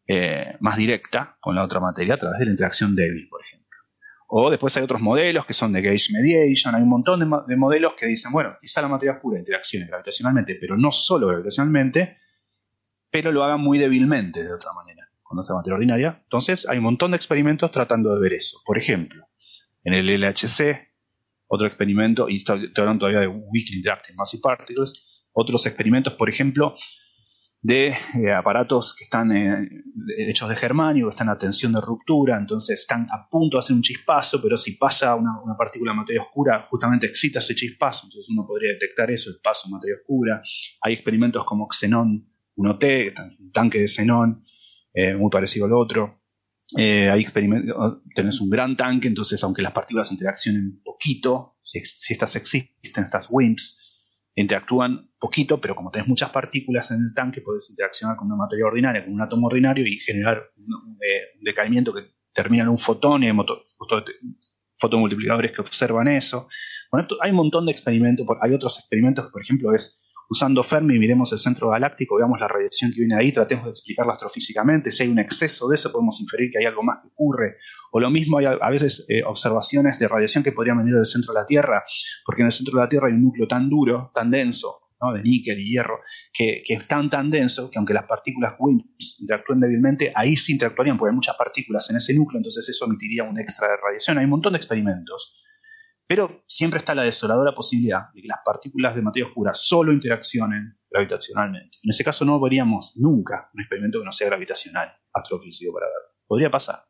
eh, 0.07 0.57
más 0.61 0.77
directa 0.77 1.37
con 1.41 1.55
la 1.55 1.65
otra 1.65 1.81
materia 1.81 2.15
a 2.15 2.19
través 2.19 2.39
de 2.41 2.47
la 2.47 2.51
interacción 2.53 2.95
débil, 2.95 3.29
por 3.29 3.41
ejemplo. 3.43 3.79
O 4.29 4.51
después 4.51 4.77
hay 4.77 4.83
otros 4.83 5.01
modelos 5.01 5.45
que 5.45 5.53
son 5.53 5.73
de 5.73 5.83
gauge 5.83 6.13
mediation, 6.13 6.75
hay 6.75 6.83
un 6.83 6.89
montón 6.89 7.21
de, 7.21 7.27
de 7.47 7.57
modelos 7.57 7.95
que 7.95 8.07
dicen, 8.07 8.33
bueno, 8.33 8.57
quizá 8.61 8.81
la 8.81 8.89
materia 8.89 9.15
oscura 9.15 9.39
interaccione 9.39 9.87
gravitacionalmente, 9.87 10.57
pero 10.61 10.77
no 10.77 10.91
solo 10.91 11.27
gravitacionalmente, 11.27 12.17
pero 13.11 13.31
lo 13.31 13.45
haga 13.45 13.59
muy 13.59 13.79
débilmente 13.79 14.43
de 14.43 14.53
otra 14.53 14.73
manera, 14.73 15.07
con 15.23 15.39
otra 15.39 15.55
materia 15.55 15.75
ordinaria. 15.75 16.21
Entonces 16.23 16.67
hay 16.67 16.79
un 16.79 16.85
montón 16.85 17.11
de 17.11 17.19
experimentos 17.19 17.71
tratando 17.71 18.15
de 18.15 18.21
ver 18.21 18.33
eso. 18.33 18.61
Por 18.65 18.79
ejemplo, 18.79 19.29
en 19.85 19.95
el 19.95 20.07
LHC, 20.07 20.93
otro 21.47 21.67
experimento, 21.67 22.31
y 22.31 22.39
estoy, 22.39 22.73
hablando 22.75 23.01
todavía 23.01 23.21
de 23.21 23.27
Weakly 23.29 23.77
Interactive 23.77 24.17
Massive 24.17 24.41
Particles, 24.41 25.27
otros 25.33 25.67
experimentos, 25.67 26.15
por 26.15 26.31
ejemplo, 26.31 26.75
de 27.63 27.95
eh, 28.21 28.33
aparatos 28.33 28.95
que 28.99 29.05
están 29.05 29.31
eh, 29.33 29.69
hechos 30.19 30.49
de 30.49 30.57
germanio, 30.57 31.11
están 31.11 31.29
a 31.29 31.39
tensión 31.39 31.73
de 31.73 31.81
ruptura, 31.81 32.37
entonces 32.37 32.81
están 32.81 33.07
a 33.11 33.29
punto 33.31 33.57
de 33.57 33.61
hacer 33.61 33.77
un 33.77 33.83
chispazo, 33.83 34.43
pero 34.43 34.57
si 34.57 34.73
pasa 34.73 35.15
una, 35.15 35.33
partícula 35.57 35.93
de 35.93 35.97
materia 35.97 36.23
oscura, 36.23 36.67
justamente 36.69 37.07
excita 37.07 37.39
ese 37.39 37.55
chispazo, 37.55 38.07
entonces 38.07 38.29
uno 38.31 38.45
podría 38.47 38.73
detectar 38.73 39.11
eso, 39.11 39.31
el 39.31 39.37
paso 39.43 39.69
de 39.69 39.75
materia 39.75 39.97
oscura. 40.01 40.43
Hay 40.83 40.93
experimentos 40.95 41.45
como 41.45 41.69
Xenon 41.71 42.33
un 42.57 42.67
OT, 42.67 42.85
un 43.41 43.53
tanque 43.53 43.79
de 43.81 43.89
xenón, 43.89 44.45
eh, 44.95 45.15
muy 45.15 45.31
parecido 45.31 45.67
al 45.67 45.73
otro. 45.73 46.23
Eh, 46.77 47.11
ahí 47.11 47.27
tenés 48.15 48.41
un 48.41 48.49
gran 48.49 48.77
tanque, 48.77 49.09
entonces 49.09 49.43
aunque 49.45 49.63
las 49.63 49.73
partículas 49.73 50.11
interaccionen 50.13 50.81
poquito, 50.83 51.59
si 51.63 52.13
estas 52.13 52.37
existen, 52.37 53.05
estas 53.05 53.29
WIMPs, 53.31 53.82
interactúan 54.35 55.11
poquito, 55.19 55.61
pero 55.61 55.75
como 55.75 55.91
tenés 55.91 56.09
muchas 56.09 56.31
partículas 56.31 56.91
en 56.91 57.03
el 57.03 57.15
tanque, 57.15 57.41
podés 57.41 57.69
interaccionar 57.71 58.17
con 58.17 58.27
una 58.27 58.37
materia 58.37 58.67
ordinaria, 58.67 59.05
con 59.05 59.15
un 59.15 59.21
átomo 59.21 59.47
ordinario 59.47 59.87
y 59.87 59.99
generar 59.99 60.51
un, 60.57 60.99
eh, 61.01 61.39
decaimiento 61.41 61.93
que 61.93 62.15
termina 62.33 62.63
en 62.63 62.71
un 62.71 62.79
fotón 62.79 63.23
y 63.23 63.29
hay 63.29 63.37
fotomultiplicadores 64.79 65.53
que 65.53 65.61
observan 65.61 66.09
eso. 66.09 66.49
Bueno, 66.91 67.07
hay 67.21 67.31
un 67.31 67.37
montón 67.37 67.67
de 67.67 67.73
experimentos, 67.73 68.27
hay 68.41 68.55
otros 68.55 68.79
experimentos, 68.79 69.31
por 69.31 69.43
ejemplo, 69.43 69.75
es 69.75 70.03
usando 70.33 70.63
Fermi, 70.63 70.99
miremos 70.99 71.33
el 71.33 71.39
centro 71.39 71.69
galáctico, 71.69 72.17
veamos 72.17 72.41
la 72.41 72.49
radiación 72.49 72.91
que 72.91 73.01
viene 73.01 73.15
ahí, 73.15 73.33
tratemos 73.33 73.67
de 73.67 73.71
explicarla 73.71 74.15
astrofísicamente. 74.15 74.91
Si 74.91 75.03
hay 75.03 75.11
un 75.11 75.19
exceso 75.19 75.69
de 75.69 75.75
eso, 75.75 75.93
podemos 75.93 76.21
inferir 76.21 76.51
que 76.51 76.59
hay 76.59 76.65
algo 76.65 76.83
más 76.83 77.01
que 77.03 77.09
ocurre. 77.09 77.57
O 77.93 78.01
lo 78.01 78.11
mismo, 78.11 78.39
hay 78.39 78.47
a 78.47 78.71
veces 78.71 79.05
eh, 79.09 79.23
observaciones 79.25 79.99
de 79.99 80.09
radiación 80.09 80.43
que 80.43 80.53
podrían 80.53 80.79
venir 80.79 80.95
del 80.95 81.07
centro 81.07 81.35
de 81.35 81.41
la 81.41 81.47
Tierra, 81.47 81.85
porque 82.25 82.43
en 82.43 82.47
el 82.47 82.53
centro 82.53 82.75
de 82.77 82.81
la 82.81 82.89
Tierra 82.89 83.09
hay 83.09 83.15
un 83.15 83.23
núcleo 83.23 83.47
tan 83.47 83.69
duro, 83.69 84.11
tan 84.15 84.31
denso, 84.31 84.83
de 85.11 85.23
níquel 85.23 85.59
y 85.59 85.73
hierro, 85.73 85.99
que, 86.33 86.63
que, 86.65 86.75
es 86.75 86.87
tan 86.87 87.11
tan 87.11 87.29
denso 87.29 87.69
que 87.71 87.79
aunque 87.79 87.93
las 87.93 88.05
partículas 88.05 88.55
WIMPs 88.59 89.23
interactúen 89.23 89.59
débilmente, 89.59 90.13
ahí 90.15 90.37
sí 90.37 90.53
interactuarían 90.53 90.97
porque 90.97 91.11
hay 91.11 91.17
muchas 91.17 91.37
partículas 91.37 91.91
en 91.91 91.97
ese 91.97 92.15
núcleo, 92.15 92.39
entonces 92.39 92.69
eso 92.69 92.85
emitiría 92.85 93.25
un 93.25 93.41
extra 93.41 93.67
de 93.67 93.77
radiación. 93.77 94.19
Hay 94.19 94.25
un 94.25 94.31
montón 94.31 94.53
de 94.53 94.59
experimentos 94.59 95.42
pero 96.07 96.43
siempre 96.47 96.79
está 96.79 96.95
la 96.95 97.05
desoladora 97.05 97.55
posibilidad 97.55 98.13
de 98.15 98.23
que 98.23 98.29
las 98.29 98.41
partículas 98.45 98.95
de 98.95 99.03
materia 99.03 99.29
oscura 99.29 99.55
solo 99.55 99.93
interaccionen 99.93 100.79
gravitacionalmente. 100.91 101.79
En 101.83 101.91
ese 101.91 102.05
caso 102.05 102.25
no 102.25 102.41
veríamos 102.41 102.95
nunca 102.97 103.51
un 103.55 103.61
experimento 103.61 103.99
que 103.99 104.05
no 104.05 104.13
sea 104.13 104.29
gravitacional, 104.29 104.89
astrofísico 105.13 105.73
para 105.73 105.87
ver. 105.87 106.13
Podría 106.27 106.51
pasar. 106.51 106.85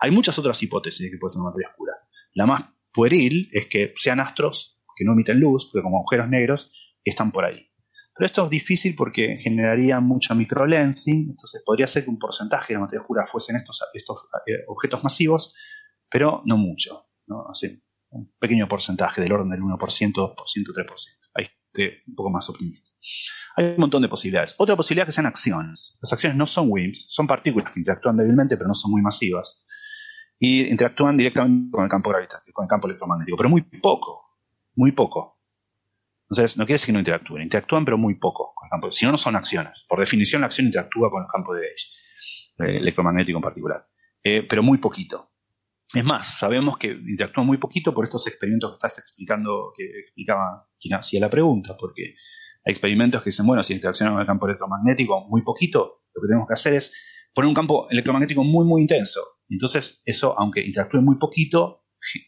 Hay 0.00 0.10
muchas 0.10 0.38
otras 0.38 0.62
hipótesis 0.62 1.04
de 1.04 1.10
que 1.10 1.18
puede 1.18 1.32
ser 1.32 1.42
materia 1.42 1.68
oscura. 1.68 1.92
La 2.34 2.46
más 2.46 2.64
pueril 2.92 3.48
es 3.52 3.66
que 3.66 3.94
sean 3.96 4.20
astros 4.20 4.80
que 4.94 5.04
no 5.04 5.12
emiten 5.12 5.40
luz, 5.40 5.68
porque 5.70 5.82
como 5.82 5.98
agujeros 5.98 6.28
negros 6.28 6.72
están 7.04 7.32
por 7.32 7.44
ahí. 7.44 7.68
Pero 8.14 8.26
esto 8.26 8.44
es 8.44 8.50
difícil 8.50 8.94
porque 8.94 9.38
generaría 9.38 9.98
mucho 10.00 10.34
microlensing, 10.34 11.30
entonces 11.30 11.62
podría 11.64 11.86
ser 11.86 12.04
que 12.04 12.10
un 12.10 12.18
porcentaje 12.18 12.74
de 12.74 12.78
materia 12.78 13.00
oscura 13.00 13.26
fuesen 13.26 13.56
estos, 13.56 13.82
estos 13.94 14.28
eh, 14.46 14.64
objetos 14.68 15.02
masivos, 15.02 15.54
pero 16.10 16.42
no 16.44 16.58
mucho. 16.58 17.06
¿no? 17.26 17.46
Así, 17.48 17.82
un 18.12 18.32
pequeño 18.38 18.68
porcentaje 18.68 19.20
del 19.20 19.32
orden 19.32 19.48
del 19.50 19.60
1%, 19.60 19.78
2%, 19.78 20.34
3%. 20.36 20.96
Ahí 21.34 21.46
esté 21.46 22.02
un 22.06 22.14
poco 22.14 22.30
más 22.30 22.48
optimista. 22.48 22.88
Hay 23.56 23.66
un 23.66 23.78
montón 23.78 24.02
de 24.02 24.08
posibilidades. 24.08 24.54
Otra 24.58 24.76
posibilidad 24.76 25.06
que 25.06 25.12
sean 25.12 25.26
acciones. 25.26 25.98
Las 26.02 26.12
acciones 26.12 26.36
no 26.36 26.46
son 26.46 26.66
WIMPs, 26.70 27.06
son 27.10 27.26
partículas 27.26 27.72
que 27.72 27.80
interactúan 27.80 28.16
débilmente, 28.16 28.56
pero 28.56 28.68
no 28.68 28.74
son 28.74 28.90
muy 28.90 29.02
masivas. 29.02 29.66
Y 30.38 30.68
interactúan 30.68 31.16
directamente 31.16 31.70
con 31.70 31.84
el 31.84 31.90
campo 31.90 32.10
gravitatorio, 32.10 32.52
con 32.52 32.64
el 32.64 32.68
campo 32.68 32.86
electromagnético, 32.86 33.36
pero 33.36 33.48
muy 33.48 33.62
poco. 33.62 34.22
Muy 34.74 34.92
poco. 34.92 35.40
Entonces, 36.30 36.56
no 36.56 36.64
quiere 36.64 36.74
decir 36.74 36.86
que 36.86 36.92
no 36.92 36.98
interactúen, 36.98 37.42
interactúan, 37.42 37.84
pero 37.84 37.98
muy 37.98 38.14
poco 38.14 38.52
con 38.54 38.66
el 38.66 38.70
campo. 38.70 38.90
Si 38.90 39.04
no, 39.04 39.12
no 39.12 39.18
son 39.18 39.36
acciones. 39.36 39.84
Por 39.88 40.00
definición, 40.00 40.40
la 40.40 40.46
acción 40.46 40.66
interactúa 40.66 41.10
con 41.10 41.22
el 41.22 41.28
campo 41.28 41.54
de 41.54 41.66
eh, 41.66 42.78
electromagnético 42.78 43.38
en 43.38 43.42
particular. 43.42 43.86
Eh, 44.22 44.46
pero 44.48 44.62
muy 44.62 44.78
poquito. 44.78 45.31
Es 45.94 46.04
más, 46.04 46.38
sabemos 46.38 46.78
que 46.78 46.88
interactúa 46.88 47.44
muy 47.44 47.58
poquito 47.58 47.92
por 47.92 48.04
estos 48.04 48.26
experimentos 48.26 48.70
que 48.70 48.74
estás 48.74 48.98
explicando, 48.98 49.72
que 49.76 49.84
explicaba 49.84 50.66
quien 50.78 50.94
hacía 50.94 51.20
la 51.20 51.28
pregunta, 51.28 51.76
porque 51.78 52.14
hay 52.64 52.70
experimentos 52.70 53.22
que 53.22 53.28
dicen, 53.28 53.46
bueno, 53.46 53.62
si 53.62 53.74
interaccionan 53.74 54.14
con 54.14 54.20
el 54.22 54.26
campo 54.26 54.46
electromagnético 54.46 55.26
muy 55.28 55.42
poquito, 55.42 56.04
lo 56.14 56.22
que 56.22 56.28
tenemos 56.28 56.48
que 56.48 56.54
hacer 56.54 56.74
es 56.74 56.94
poner 57.34 57.48
un 57.48 57.54
campo 57.54 57.88
electromagnético 57.90 58.42
muy, 58.42 58.64
muy 58.64 58.82
intenso. 58.82 59.20
Entonces, 59.48 60.02
eso, 60.06 60.34
aunque 60.38 60.64
interactúe 60.64 61.02
muy 61.02 61.18
poquito, 61.18 61.84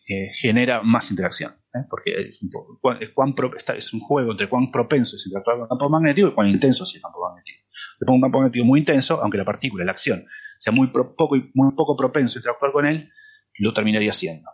eh, 0.08 0.28
genera 0.30 0.82
más 0.82 1.10
interacción, 1.10 1.50
¿eh? 1.74 1.80
porque 1.90 2.12
es 2.28 2.40
un, 2.42 4.00
juego 4.00 4.30
entre 4.30 4.48
cuán 4.48 4.70
propenso 4.70 5.16
es 5.16 5.26
interactuar 5.26 5.56
con 5.56 5.64
el 5.64 5.68
campo 5.68 5.88
magnético 5.88 6.28
y 6.28 6.32
cuán 6.32 6.48
intenso 6.48 6.84
es 6.84 6.94
el 6.94 7.00
campo 7.00 7.18
magnético. 7.26 7.64
Le 7.98 8.06
pongo 8.06 8.16
un 8.16 8.22
campo 8.22 8.38
magnético 8.38 8.64
muy 8.64 8.80
intenso, 8.80 9.20
aunque 9.22 9.38
la 9.38 9.44
partícula, 9.44 9.84
la 9.84 9.90
acción, 9.90 10.26
sea 10.58 10.72
muy, 10.72 10.88
poco, 10.88 11.36
muy 11.54 11.74
poco 11.74 11.96
propenso 11.96 12.38
a 12.38 12.40
interactuar 12.40 12.72
con 12.72 12.86
él, 12.86 13.10
lo 13.58 13.72
terminaría 13.72 14.10
haciendo. 14.10 14.50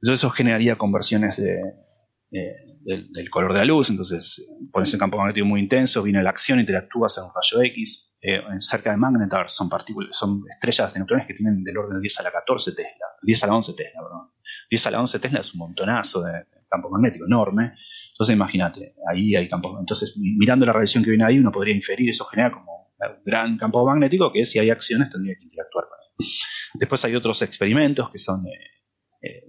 Entonces 0.00 0.20
eso 0.20 0.30
generaría 0.30 0.76
conversiones 0.76 1.36
de, 1.36 1.60
del, 2.30 3.30
color 3.30 3.52
de 3.52 3.58
la 3.58 3.64
luz, 3.64 3.90
entonces 3.90 4.48
pones 4.72 4.92
el 4.94 5.00
campo 5.00 5.18
magnético 5.18 5.46
muy 5.46 5.60
intenso, 5.60 6.02
viene 6.02 6.22
la 6.22 6.30
acción, 6.30 6.60
interactúas 6.60 7.18
en 7.18 7.24
un 7.24 7.30
rayo 7.34 7.62
X. 7.72 8.16
Eh, 8.20 8.40
cerca 8.58 8.90
de 8.90 8.96
Magnetar 8.96 9.48
son 9.48 9.70
estrellas 10.50 10.92
de 10.92 11.00
neutrones 11.00 11.26
que 11.26 11.34
tienen 11.34 11.62
del 11.62 11.78
orden 11.78 11.98
de 11.98 12.02
10 12.02 12.20
a 12.20 12.22
la 12.24 12.30
14 12.32 12.72
Tesla, 12.74 13.06
10 13.22 13.44
a 13.44 13.46
la 13.46 13.54
11 13.54 13.74
Tesla, 13.74 14.00
perdón. 14.02 14.30
10 14.70 14.86
a 14.86 14.90
la 14.90 15.00
11 15.00 15.18
Tesla 15.20 15.40
es 15.40 15.54
un 15.54 15.58
montonazo 15.58 16.22
de, 16.22 16.32
campo 16.68 16.90
magnético 16.90 17.26
enorme. 17.26 17.74
Entonces 18.12 18.34
imagínate, 18.34 18.94
ahí 19.10 19.34
hay 19.34 19.48
campo. 19.48 19.76
Entonces 19.78 20.18
mirando 20.18 20.66
la 20.66 20.72
radiación 20.72 21.02
que 21.02 21.10
viene 21.10 21.24
ahí, 21.24 21.38
uno 21.38 21.50
podría 21.50 21.74
inferir 21.74 22.08
eso 22.10 22.24
genera 22.24 22.50
como 22.50 22.92
un 22.98 23.22
gran 23.24 23.56
campo 23.56 23.84
magnético 23.86 24.30
que 24.32 24.44
si 24.44 24.58
hay 24.58 24.70
acciones 24.70 25.10
tendría 25.10 25.34
que 25.36 25.44
interactuar 25.44 25.86
con 25.88 25.98
él. 26.00 26.07
Después 26.74 27.04
hay 27.04 27.14
otros 27.14 27.40
experimentos 27.42 28.10
que 28.10 28.18
son 28.18 28.46
eh, 28.46 28.50
eh, 29.22 29.44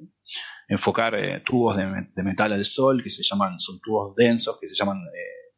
enfocar 0.68 1.16
eh, 1.16 1.42
tubos 1.46 1.78
de, 1.78 2.24
metal 2.24 2.54
al 2.54 2.64
sol, 2.66 3.02
que 3.04 3.10
se 3.10 3.24
llaman, 3.24 3.60
son 3.60 3.80
tubos 3.80 4.16
densos, 4.16 4.58
que 4.60 4.68
se 4.68 4.76
llaman 4.76 5.00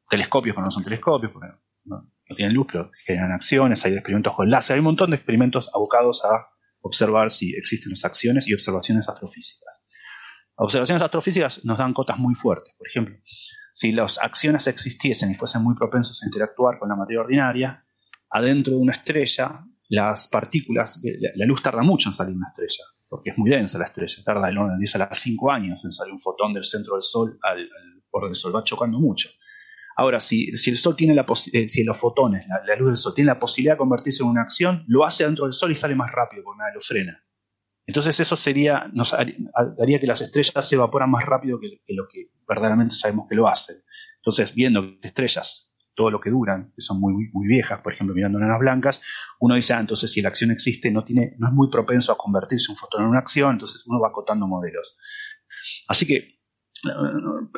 telescopios, 0.09 0.55
pero 0.55 0.65
no 0.65 0.71
son 0.71 0.83
telescopios, 0.83 1.31
porque 1.31 1.47
no, 1.85 2.11
tienen 2.35 2.55
luz, 2.55 2.67
pero 2.71 2.91
generan 3.05 3.33
acciones, 3.33 3.83
hay 3.85 3.93
experimentos 3.93 4.33
con 4.35 4.49
láser, 4.49 4.75
hay 4.75 4.79
un 4.79 4.85
montón 4.85 5.09
de 5.09 5.17
experimentos 5.17 5.69
abocados 5.73 6.23
a 6.23 6.47
observar 6.81 7.29
si 7.29 7.53
existen 7.55 7.91
las 7.91 8.05
acciones 8.05 8.47
y 8.47 8.53
observaciones 8.53 9.07
astrofísicas. 9.09 9.85
Observaciones 10.55 11.01
astrofísicas 11.03 11.65
nos 11.65 11.77
dan 11.77 11.93
cotas 11.93 12.17
muy 12.17 12.35
fuertes. 12.35 12.73
Por 12.77 12.87
ejemplo, 12.87 13.15
si 13.73 13.91
las 13.91 14.17
acciones 14.19 14.67
existiesen 14.67 15.31
y 15.31 15.35
fuesen 15.35 15.63
muy 15.63 15.75
propensos 15.75 16.21
a 16.23 16.25
interactuar 16.25 16.79
con 16.79 16.87
la 16.89 16.95
materia 16.95 17.21
ordinaria, 17.21 17.85
adentro 18.29 18.73
de 18.73 18.79
una 18.79 18.93
estrella 18.93 19.65
las 19.91 20.29
partículas, 20.29 21.03
la, 21.35 21.45
luz 21.45 21.61
tarda 21.61 21.81
mucho 21.81 22.07
en 22.07 22.15
salir 22.15 22.33
una 22.33 22.47
estrella, 22.47 22.85
porque 23.09 23.31
es 23.31 23.37
muy 23.37 23.49
densa 23.49 23.77
la 23.77 23.85
estrella, 23.85 24.23
tarda 24.23 24.47
el 24.47 24.57
orden 24.57 24.77
de 24.77 24.79
10 24.79 24.95
a 24.95 24.99
las 24.99 25.19
5 25.19 25.51
años 25.51 25.83
en 25.83 25.91
salir 25.91 26.13
un 26.13 26.19
fotón 26.19 26.53
del 26.53 26.63
centro 26.63 26.93
del 26.93 27.01
Sol 27.01 27.37
al, 27.41 27.69
borde 28.09 28.27
del 28.27 28.35
Sol, 28.35 28.55
va 28.55 28.63
chocando 28.63 28.99
mucho. 28.99 29.27
Ahora, 29.97 30.21
si, 30.21 30.53
si 30.53 30.69
el 30.69 30.77
Sol 30.77 30.95
tiene 30.95 31.13
la 31.13 31.25
eh, 31.51 31.67
si 31.67 31.83
los 31.83 31.97
fotones, 31.97 32.45
la, 32.47 32.75
luz 32.77 32.87
del 32.87 32.95
Sol 32.95 33.13
tiene 33.13 33.27
la 33.27 33.39
posibilidad 33.39 33.73
de 33.73 33.79
convertirse 33.79 34.23
en 34.23 34.29
una 34.29 34.43
acción, 34.43 34.85
lo 34.87 35.03
hace 35.03 35.25
dentro 35.25 35.43
del 35.43 35.51
Sol 35.51 35.69
y 35.71 35.75
sale 35.75 35.93
más 35.93 36.09
rápido, 36.09 36.43
porque 36.45 36.59
nada 36.59 36.71
lo 36.73 36.79
frena. 36.79 37.25
Entonces 37.85 38.17
eso 38.17 38.37
sería, 38.37 38.89
nos 38.93 39.13
haría 39.13 39.99
que 39.99 40.07
las 40.07 40.21
estrellas 40.21 40.65
se 40.65 40.75
evaporan 40.75 41.11
más 41.11 41.25
rápido 41.25 41.59
que, 41.59 41.81
que 41.85 41.93
lo 41.93 42.07
que 42.07 42.29
verdaderamente 42.47 42.95
sabemos 42.95 43.25
que 43.27 43.35
lo 43.35 43.49
hacen. 43.49 43.75
Entonces, 44.15 44.55
viendo 44.55 44.81
que 45.01 45.09
estrellas 45.09 45.70
todo 46.01 46.09
lo 46.09 46.19
que 46.19 46.31
duran, 46.31 46.71
que 46.75 46.81
son 46.81 46.99
muy, 46.99 47.29
muy 47.31 47.47
viejas, 47.47 47.79
por 47.81 47.93
ejemplo, 47.93 48.15
mirando 48.15 48.39
enanas 48.39 48.59
blancas, 48.59 49.01
uno 49.39 49.53
dice, 49.53 49.75
ah, 49.75 49.79
entonces 49.79 50.11
si 50.11 50.19
la 50.19 50.29
acción 50.29 50.49
existe, 50.49 50.89
no, 50.89 51.03
tiene, 51.03 51.35
no 51.37 51.47
es 51.47 51.53
muy 51.53 51.69
propenso 51.69 52.11
a 52.11 52.17
convertirse 52.17 52.71
un 52.71 52.75
fotón 52.75 53.03
en 53.03 53.09
una 53.09 53.19
acción, 53.19 53.51
entonces 53.51 53.85
uno 53.87 53.99
va 53.99 54.07
acotando 54.07 54.47
modelos. 54.47 54.97
Así 55.87 56.07
que, 56.07 56.15
eh, 56.15 56.39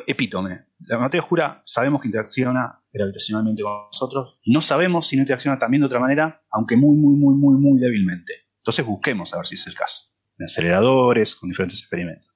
epítome, 0.06 0.66
la 0.80 0.98
materia 0.98 1.22
oscura 1.22 1.62
sabemos 1.64 2.02
que 2.02 2.08
interacciona 2.08 2.84
gravitacionalmente 2.92 3.62
con 3.62 3.86
nosotros, 3.86 4.38
no 4.44 4.60
sabemos 4.60 5.06
si 5.06 5.16
no 5.16 5.22
interacciona 5.22 5.58
también 5.58 5.80
de 5.80 5.86
otra 5.86 6.00
manera, 6.00 6.44
aunque 6.50 6.76
muy, 6.76 6.98
muy, 6.98 7.16
muy, 7.16 7.34
muy, 7.36 7.58
muy 7.58 7.80
débilmente. 7.80 8.34
Entonces 8.58 8.84
busquemos 8.84 9.32
a 9.32 9.38
ver 9.38 9.46
si 9.46 9.54
es 9.54 9.66
el 9.66 9.74
caso, 9.74 10.02
en 10.38 10.44
aceleradores, 10.44 11.34
con 11.34 11.48
diferentes 11.48 11.80
experimentos. 11.80 12.28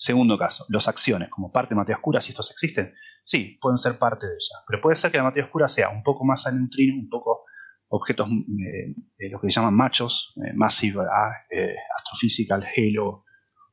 Segundo 0.00 0.38
caso, 0.38 0.64
las 0.70 0.88
acciones 0.88 1.28
como 1.28 1.52
parte 1.52 1.74
de 1.74 1.76
materia 1.76 1.98
oscura, 1.98 2.22
si 2.22 2.30
estos 2.30 2.50
existen, 2.50 2.94
sí, 3.22 3.58
pueden 3.60 3.76
ser 3.76 3.98
parte 3.98 4.26
de 4.26 4.32
ella. 4.32 4.64
Pero 4.66 4.80
puede 4.80 4.96
ser 4.96 5.10
que 5.10 5.18
la 5.18 5.24
materia 5.24 5.44
oscura 5.44 5.68
sea 5.68 5.90
un 5.90 6.02
poco 6.02 6.24
más 6.24 6.46
a 6.46 6.52
neutrino, 6.52 6.98
un 6.98 7.10
poco 7.10 7.42
objetos, 7.88 8.30
eh, 8.30 8.94
eh, 9.18 9.28
lo 9.30 9.38
que 9.38 9.50
se 9.50 9.60
llaman 9.60 9.74
machos, 9.74 10.32
eh, 10.38 10.54
Massive 10.54 11.02
eh, 11.50 11.74
Astrophysical 11.96 12.64
Halo 12.64 13.26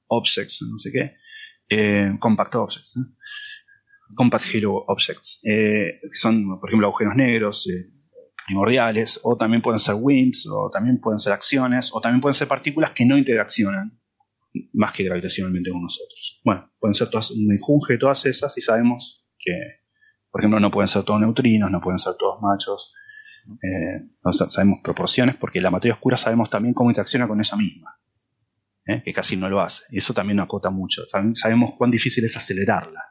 Objects, 0.07 0.67
no 0.69 0.77
sé 0.77 0.91
qué, 0.91 2.17
Compact 2.19 2.55
Objects, 2.55 2.99
Compact 4.13 4.43
Halo 4.53 4.83
Objects, 4.85 5.39
que 5.43 5.99
son, 6.11 6.59
por 6.59 6.69
ejemplo, 6.69 6.87
agujeros 6.87 7.15
negros 7.15 7.69
primordiales, 8.45 9.21
o 9.23 9.37
también 9.37 9.61
pueden 9.61 9.79
ser 9.79 9.95
WIMPs, 9.95 10.45
o 10.51 10.69
también 10.73 10.99
pueden 10.99 11.19
ser 11.19 11.31
acciones, 11.31 11.89
o 11.93 12.01
también 12.01 12.19
pueden 12.19 12.33
ser 12.33 12.49
partículas 12.49 12.91
que 12.91 13.05
no 13.05 13.17
interaccionan 13.17 13.97
más 14.73 14.91
que 14.91 15.03
gravitacionalmente 15.03 15.71
con 15.71 15.81
nosotros. 15.81 16.41
Bueno, 16.43 16.71
pueden 16.79 16.93
ser 16.93 17.09
todas, 17.09 17.31
un 17.31 17.51
enjunje 17.51 17.93
de 17.93 17.99
todas 17.99 18.25
esas 18.25 18.57
y 18.57 18.61
sabemos 18.61 19.27
que, 19.37 19.53
por 20.31 20.41
ejemplo, 20.41 20.59
no 20.59 20.71
pueden 20.71 20.87
ser 20.87 21.03
todos 21.03 21.19
neutrinos, 21.19 21.71
no 21.71 21.81
pueden 21.81 21.99
ser 21.99 22.13
todos 22.17 22.41
machos. 22.41 22.93
Eh, 23.63 24.31
sabemos 24.31 24.79
proporciones 24.83 25.35
porque 25.37 25.61
la 25.61 25.71
materia 25.71 25.93
oscura 25.93 26.17
sabemos 26.17 26.49
también 26.49 26.73
cómo 26.73 26.89
interacciona 26.89 27.27
con 27.27 27.39
ella 27.39 27.55
misma, 27.55 27.99
¿eh? 28.85 29.01
que 29.03 29.13
casi 29.13 29.37
no 29.37 29.49
lo 29.49 29.61
hace. 29.61 29.85
Eso 29.91 30.13
también 30.13 30.39
acota 30.39 30.69
mucho. 30.69 31.03
sabemos 31.33 31.73
cuán 31.77 31.91
difícil 31.91 32.25
es 32.25 32.35
acelerarla. 32.35 33.01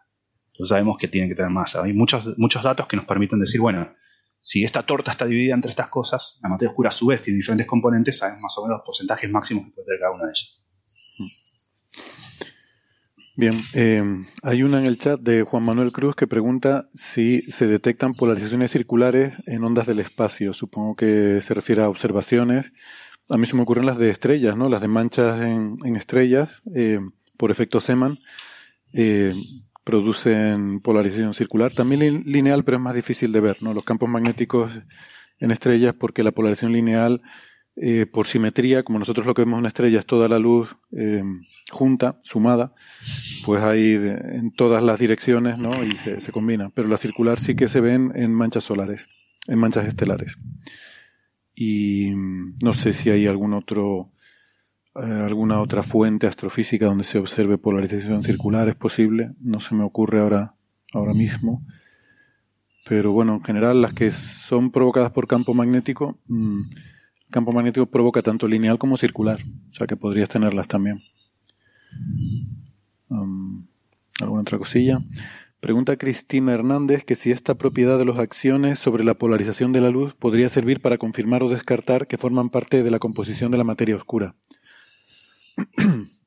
Entonces 0.52 0.70
sabemos 0.70 0.96
que 0.98 1.08
tiene 1.08 1.28
que 1.28 1.34
tener 1.34 1.50
masa. 1.50 1.82
Hay 1.82 1.92
muchos, 1.92 2.38
muchos 2.38 2.62
datos 2.62 2.86
que 2.86 2.96
nos 2.96 3.04
permiten 3.04 3.38
decir, 3.38 3.60
bueno, 3.60 3.88
si 4.40 4.64
esta 4.64 4.84
torta 4.84 5.10
está 5.10 5.26
dividida 5.26 5.54
entre 5.54 5.70
estas 5.70 5.88
cosas, 5.88 6.38
la 6.42 6.48
materia 6.48 6.70
oscura 6.70 6.88
a 6.88 6.92
su 6.92 7.06
vez 7.06 7.20
tiene 7.20 7.38
diferentes 7.38 7.66
componentes, 7.66 8.18
sabes 8.18 8.40
más 8.40 8.56
o 8.58 8.62
menos 8.62 8.78
los 8.78 8.86
porcentajes 8.86 9.30
máximos 9.30 9.64
que 9.64 9.72
puede 9.72 9.86
tener 9.86 10.00
cada 10.00 10.12
una 10.14 10.24
de 10.26 10.30
ellas. 10.30 10.65
Bien, 13.38 13.54
eh, 13.74 14.02
hay 14.42 14.62
una 14.62 14.78
en 14.78 14.86
el 14.86 14.96
chat 14.96 15.20
de 15.20 15.42
Juan 15.42 15.62
Manuel 15.62 15.92
Cruz 15.92 16.16
que 16.16 16.26
pregunta 16.26 16.88
si 16.94 17.42
se 17.52 17.66
detectan 17.66 18.14
polarizaciones 18.14 18.70
circulares 18.70 19.34
en 19.44 19.62
ondas 19.62 19.86
del 19.86 20.00
espacio. 20.00 20.54
Supongo 20.54 20.94
que 20.94 21.42
se 21.42 21.52
refiere 21.52 21.82
a 21.82 21.90
observaciones. 21.90 22.64
A 23.28 23.36
mí 23.36 23.44
se 23.44 23.54
me 23.54 23.60
ocurren 23.60 23.84
las 23.84 23.98
de 23.98 24.08
estrellas, 24.08 24.56
¿no? 24.56 24.70
Las 24.70 24.80
de 24.80 24.88
manchas 24.88 25.42
en, 25.42 25.96
estrellas 25.96 26.48
eh, 26.74 26.98
por 27.36 27.50
efecto 27.50 27.82
Zeeman 27.82 28.20
eh, 28.94 29.34
producen 29.84 30.80
polarización 30.80 31.34
circular. 31.34 31.74
También 31.74 32.22
lineal, 32.24 32.64
pero 32.64 32.78
es 32.78 32.82
más 32.82 32.94
difícil 32.94 33.32
de 33.32 33.40
ver, 33.40 33.62
¿no? 33.62 33.74
Los 33.74 33.84
campos 33.84 34.08
magnéticos 34.08 34.72
en 35.40 35.50
estrellas 35.50 35.94
porque 35.98 36.22
la 36.22 36.32
polarización 36.32 36.72
lineal 36.72 37.20
eh, 37.76 38.06
por 38.06 38.26
simetría, 38.26 38.82
como 38.82 38.98
nosotros 38.98 39.26
lo 39.26 39.34
que 39.34 39.42
vemos 39.42 39.56
en 39.56 39.60
una 39.60 39.68
estrella 39.68 39.98
es 39.98 40.06
toda 40.06 40.28
la 40.28 40.38
luz 40.38 40.74
eh, 40.92 41.22
junta, 41.70 42.18
sumada, 42.22 42.74
pues 43.44 43.62
hay 43.62 43.92
en 43.92 44.50
todas 44.52 44.82
las 44.82 44.98
direcciones, 44.98 45.58
¿no? 45.58 45.70
Y 45.84 45.90
se, 45.92 46.20
se, 46.20 46.32
combina. 46.32 46.70
Pero 46.70 46.88
la 46.88 46.96
circular 46.96 47.38
sí 47.38 47.54
que 47.54 47.68
se 47.68 47.80
ven 47.80 48.12
en 48.14 48.32
manchas 48.32 48.64
solares, 48.64 49.06
en 49.46 49.58
manchas 49.58 49.86
estelares. 49.86 50.38
Y 51.54 52.10
mm, 52.14 52.58
no 52.62 52.72
sé 52.72 52.92
si 52.92 53.10
hay 53.10 53.26
algún 53.26 53.54
otro, 53.54 54.12
eh, 54.94 55.00
alguna 55.00 55.60
otra 55.60 55.82
fuente 55.82 56.26
astrofísica 56.26 56.86
donde 56.86 57.04
se 57.04 57.18
observe 57.18 57.58
polarización 57.58 58.22
circular, 58.22 58.68
es 58.68 58.76
posible, 58.76 59.32
no 59.40 59.60
se 59.60 59.74
me 59.74 59.84
ocurre 59.84 60.20
ahora, 60.20 60.54
ahora 60.92 61.12
mismo. 61.12 61.62
Pero 62.88 63.12
bueno, 63.12 63.34
en 63.34 63.44
general 63.44 63.82
las 63.82 63.92
que 63.92 64.12
son 64.12 64.70
provocadas 64.70 65.12
por 65.12 65.26
campo 65.26 65.52
magnético, 65.54 66.18
mm, 66.28 66.62
campo 67.36 67.52
magnético 67.52 67.84
provoca 67.84 68.22
tanto 68.22 68.48
lineal 68.48 68.78
como 68.78 68.96
circular, 68.96 69.40
o 69.70 69.74
sea 69.74 69.86
que 69.86 69.94
podrías 69.94 70.30
tenerlas 70.30 70.68
también. 70.68 71.02
¿Alguna 73.10 74.40
otra 74.40 74.56
cosilla? 74.56 75.00
Pregunta 75.60 75.98
Cristina 75.98 76.54
Hernández 76.54 77.04
que 77.04 77.14
si 77.14 77.32
esta 77.32 77.54
propiedad 77.56 77.98
de 77.98 78.06
los 78.06 78.18
acciones 78.18 78.78
sobre 78.78 79.04
la 79.04 79.12
polarización 79.12 79.72
de 79.72 79.82
la 79.82 79.90
luz 79.90 80.14
podría 80.14 80.48
servir 80.48 80.80
para 80.80 80.96
confirmar 80.96 81.42
o 81.42 81.50
descartar 81.50 82.06
que 82.06 82.16
forman 82.16 82.48
parte 82.48 82.82
de 82.82 82.90
la 82.90 82.98
composición 82.98 83.50
de 83.50 83.58
la 83.58 83.64
materia 83.64 83.96
oscura. 83.96 84.34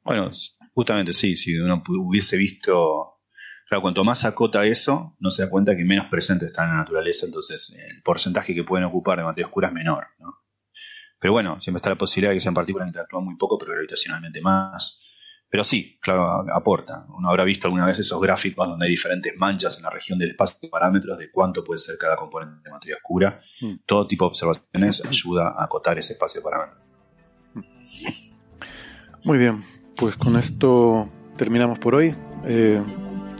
Bueno, 0.03 0.31
justamente 0.73 1.13
sí, 1.13 1.35
si 1.35 1.55
uno 1.57 1.83
hubiese 1.87 2.37
visto, 2.37 3.19
claro, 3.67 3.81
cuanto 3.81 4.03
más 4.03 4.25
acota 4.25 4.65
eso, 4.65 5.15
no 5.19 5.29
se 5.29 5.43
da 5.43 5.49
cuenta 5.49 5.75
que 5.75 5.85
menos 5.85 6.07
presente 6.09 6.45
está 6.47 6.65
en 6.65 6.69
la 6.69 6.77
naturaleza, 6.77 7.25
entonces 7.27 7.75
el 7.77 8.01
porcentaje 8.01 8.55
que 8.55 8.63
pueden 8.63 8.85
ocupar 8.85 9.17
de 9.17 9.23
materia 9.25 9.47
oscura 9.47 9.67
es 9.67 9.73
menor. 9.73 10.05
¿no? 10.19 10.39
Pero 11.19 11.33
bueno, 11.33 11.59
siempre 11.59 11.77
está 11.77 11.89
la 11.89 11.97
posibilidad 11.97 12.31
de 12.31 12.37
que 12.37 12.41
sean 12.41 12.53
partículas 12.53 12.85
que 12.85 12.89
interactúan 12.89 13.25
muy 13.25 13.35
poco, 13.35 13.57
pero 13.57 13.73
gravitacionalmente 13.73 14.41
más. 14.41 15.03
Pero 15.49 15.63
sí, 15.63 15.97
claro, 15.99 16.45
aporta. 16.53 17.05
Uno 17.09 17.29
habrá 17.29 17.43
visto 17.43 17.67
alguna 17.67 17.85
vez 17.85 17.97
esos 17.99 18.21
gráficos 18.21 18.67
donde 18.67 18.85
hay 18.85 18.91
diferentes 18.91 19.33
manchas 19.35 19.77
en 19.77 19.83
la 19.83 19.89
región 19.89 20.19
del 20.19 20.31
espacio, 20.31 20.69
parámetros 20.69 21.17
de 21.17 21.31
cuánto 21.31 21.63
puede 21.63 21.79
ser 21.79 21.97
cada 21.97 22.15
componente 22.15 22.61
de 22.63 22.71
materia 22.71 22.95
oscura. 22.97 23.41
Mm. 23.61 23.73
Todo 23.85 24.05
tipo 24.05 24.25
de 24.25 24.29
observaciones 24.29 25.03
ayuda 25.05 25.55
a 25.57 25.65
acotar 25.65 25.97
ese 25.97 26.13
espacio 26.13 26.41
de 26.41 26.43
parámetros. 26.43 26.83
Muy 29.23 29.37
bien, 29.37 29.63
pues 29.95 30.15
con 30.15 30.37
esto 30.37 31.09
terminamos 31.35 31.79
por 31.79 31.95
hoy. 31.95 32.15
Eh, 32.45 32.81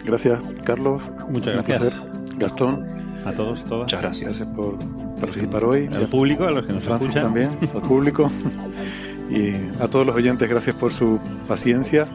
gracias, 0.04 0.40
Carlos. 0.66 1.04
Muchas 1.30 1.54
gracias. 1.54 1.94
Gastón. 2.38 3.09
A 3.26 3.32
todos, 3.34 3.64
todas. 3.64 3.84
Muchas 3.84 4.02
gracias. 4.02 4.40
Gracias 4.40 4.48
por 4.56 4.78
participar 5.20 5.64
hoy. 5.64 5.88
Al 5.94 6.08
público, 6.08 6.46
a 6.46 6.52
los 6.52 6.66
que 6.66 6.74
nos 6.74 6.84
Francis 6.84 7.10
escuchan. 7.10 7.26
también, 7.26 7.58
al 7.74 7.82
público. 7.88 8.32
Y 9.30 9.54
a 9.82 9.88
todos 9.88 10.06
los 10.08 10.16
oyentes, 10.16 10.50
gracias 10.50 10.76
por 10.76 10.92
su 10.92 11.20
paciencia. 11.48 12.08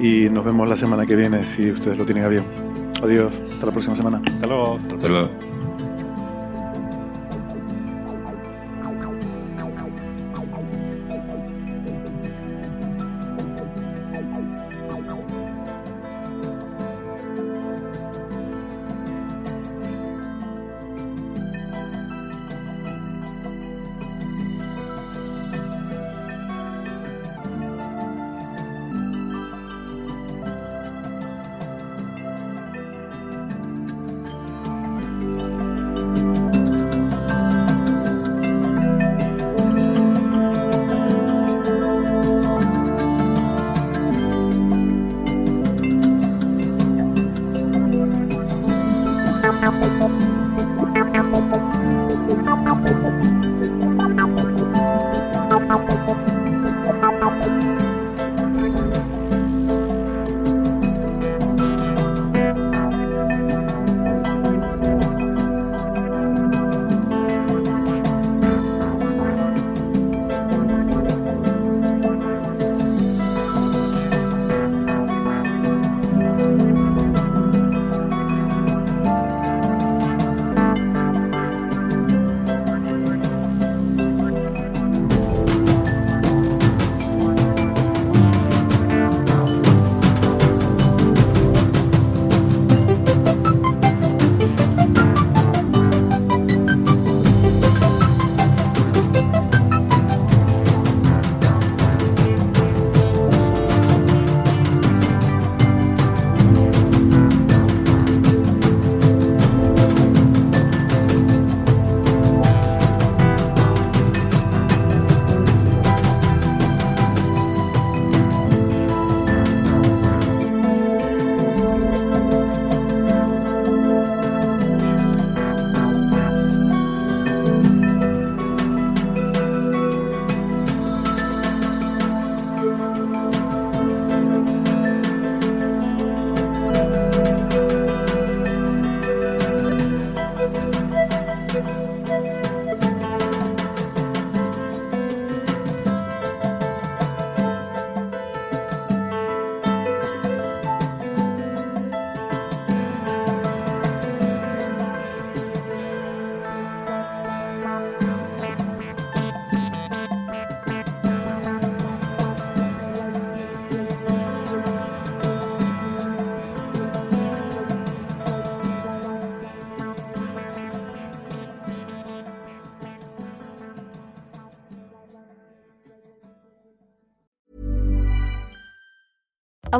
Y 0.00 0.28
nos 0.30 0.44
vemos 0.44 0.68
la 0.68 0.76
semana 0.76 1.06
que 1.06 1.16
viene, 1.16 1.42
si 1.44 1.70
ustedes 1.70 1.96
lo 1.98 2.04
tienen 2.04 2.24
a 2.24 2.28
bien. 2.28 2.44
Adiós, 3.02 3.32
hasta 3.52 3.66
la 3.66 3.72
próxima 3.72 3.96
semana. 3.96 4.22
Hasta 4.24 4.46
luego. 4.46 4.78
Hasta 4.92 5.08
luego. 5.08 5.51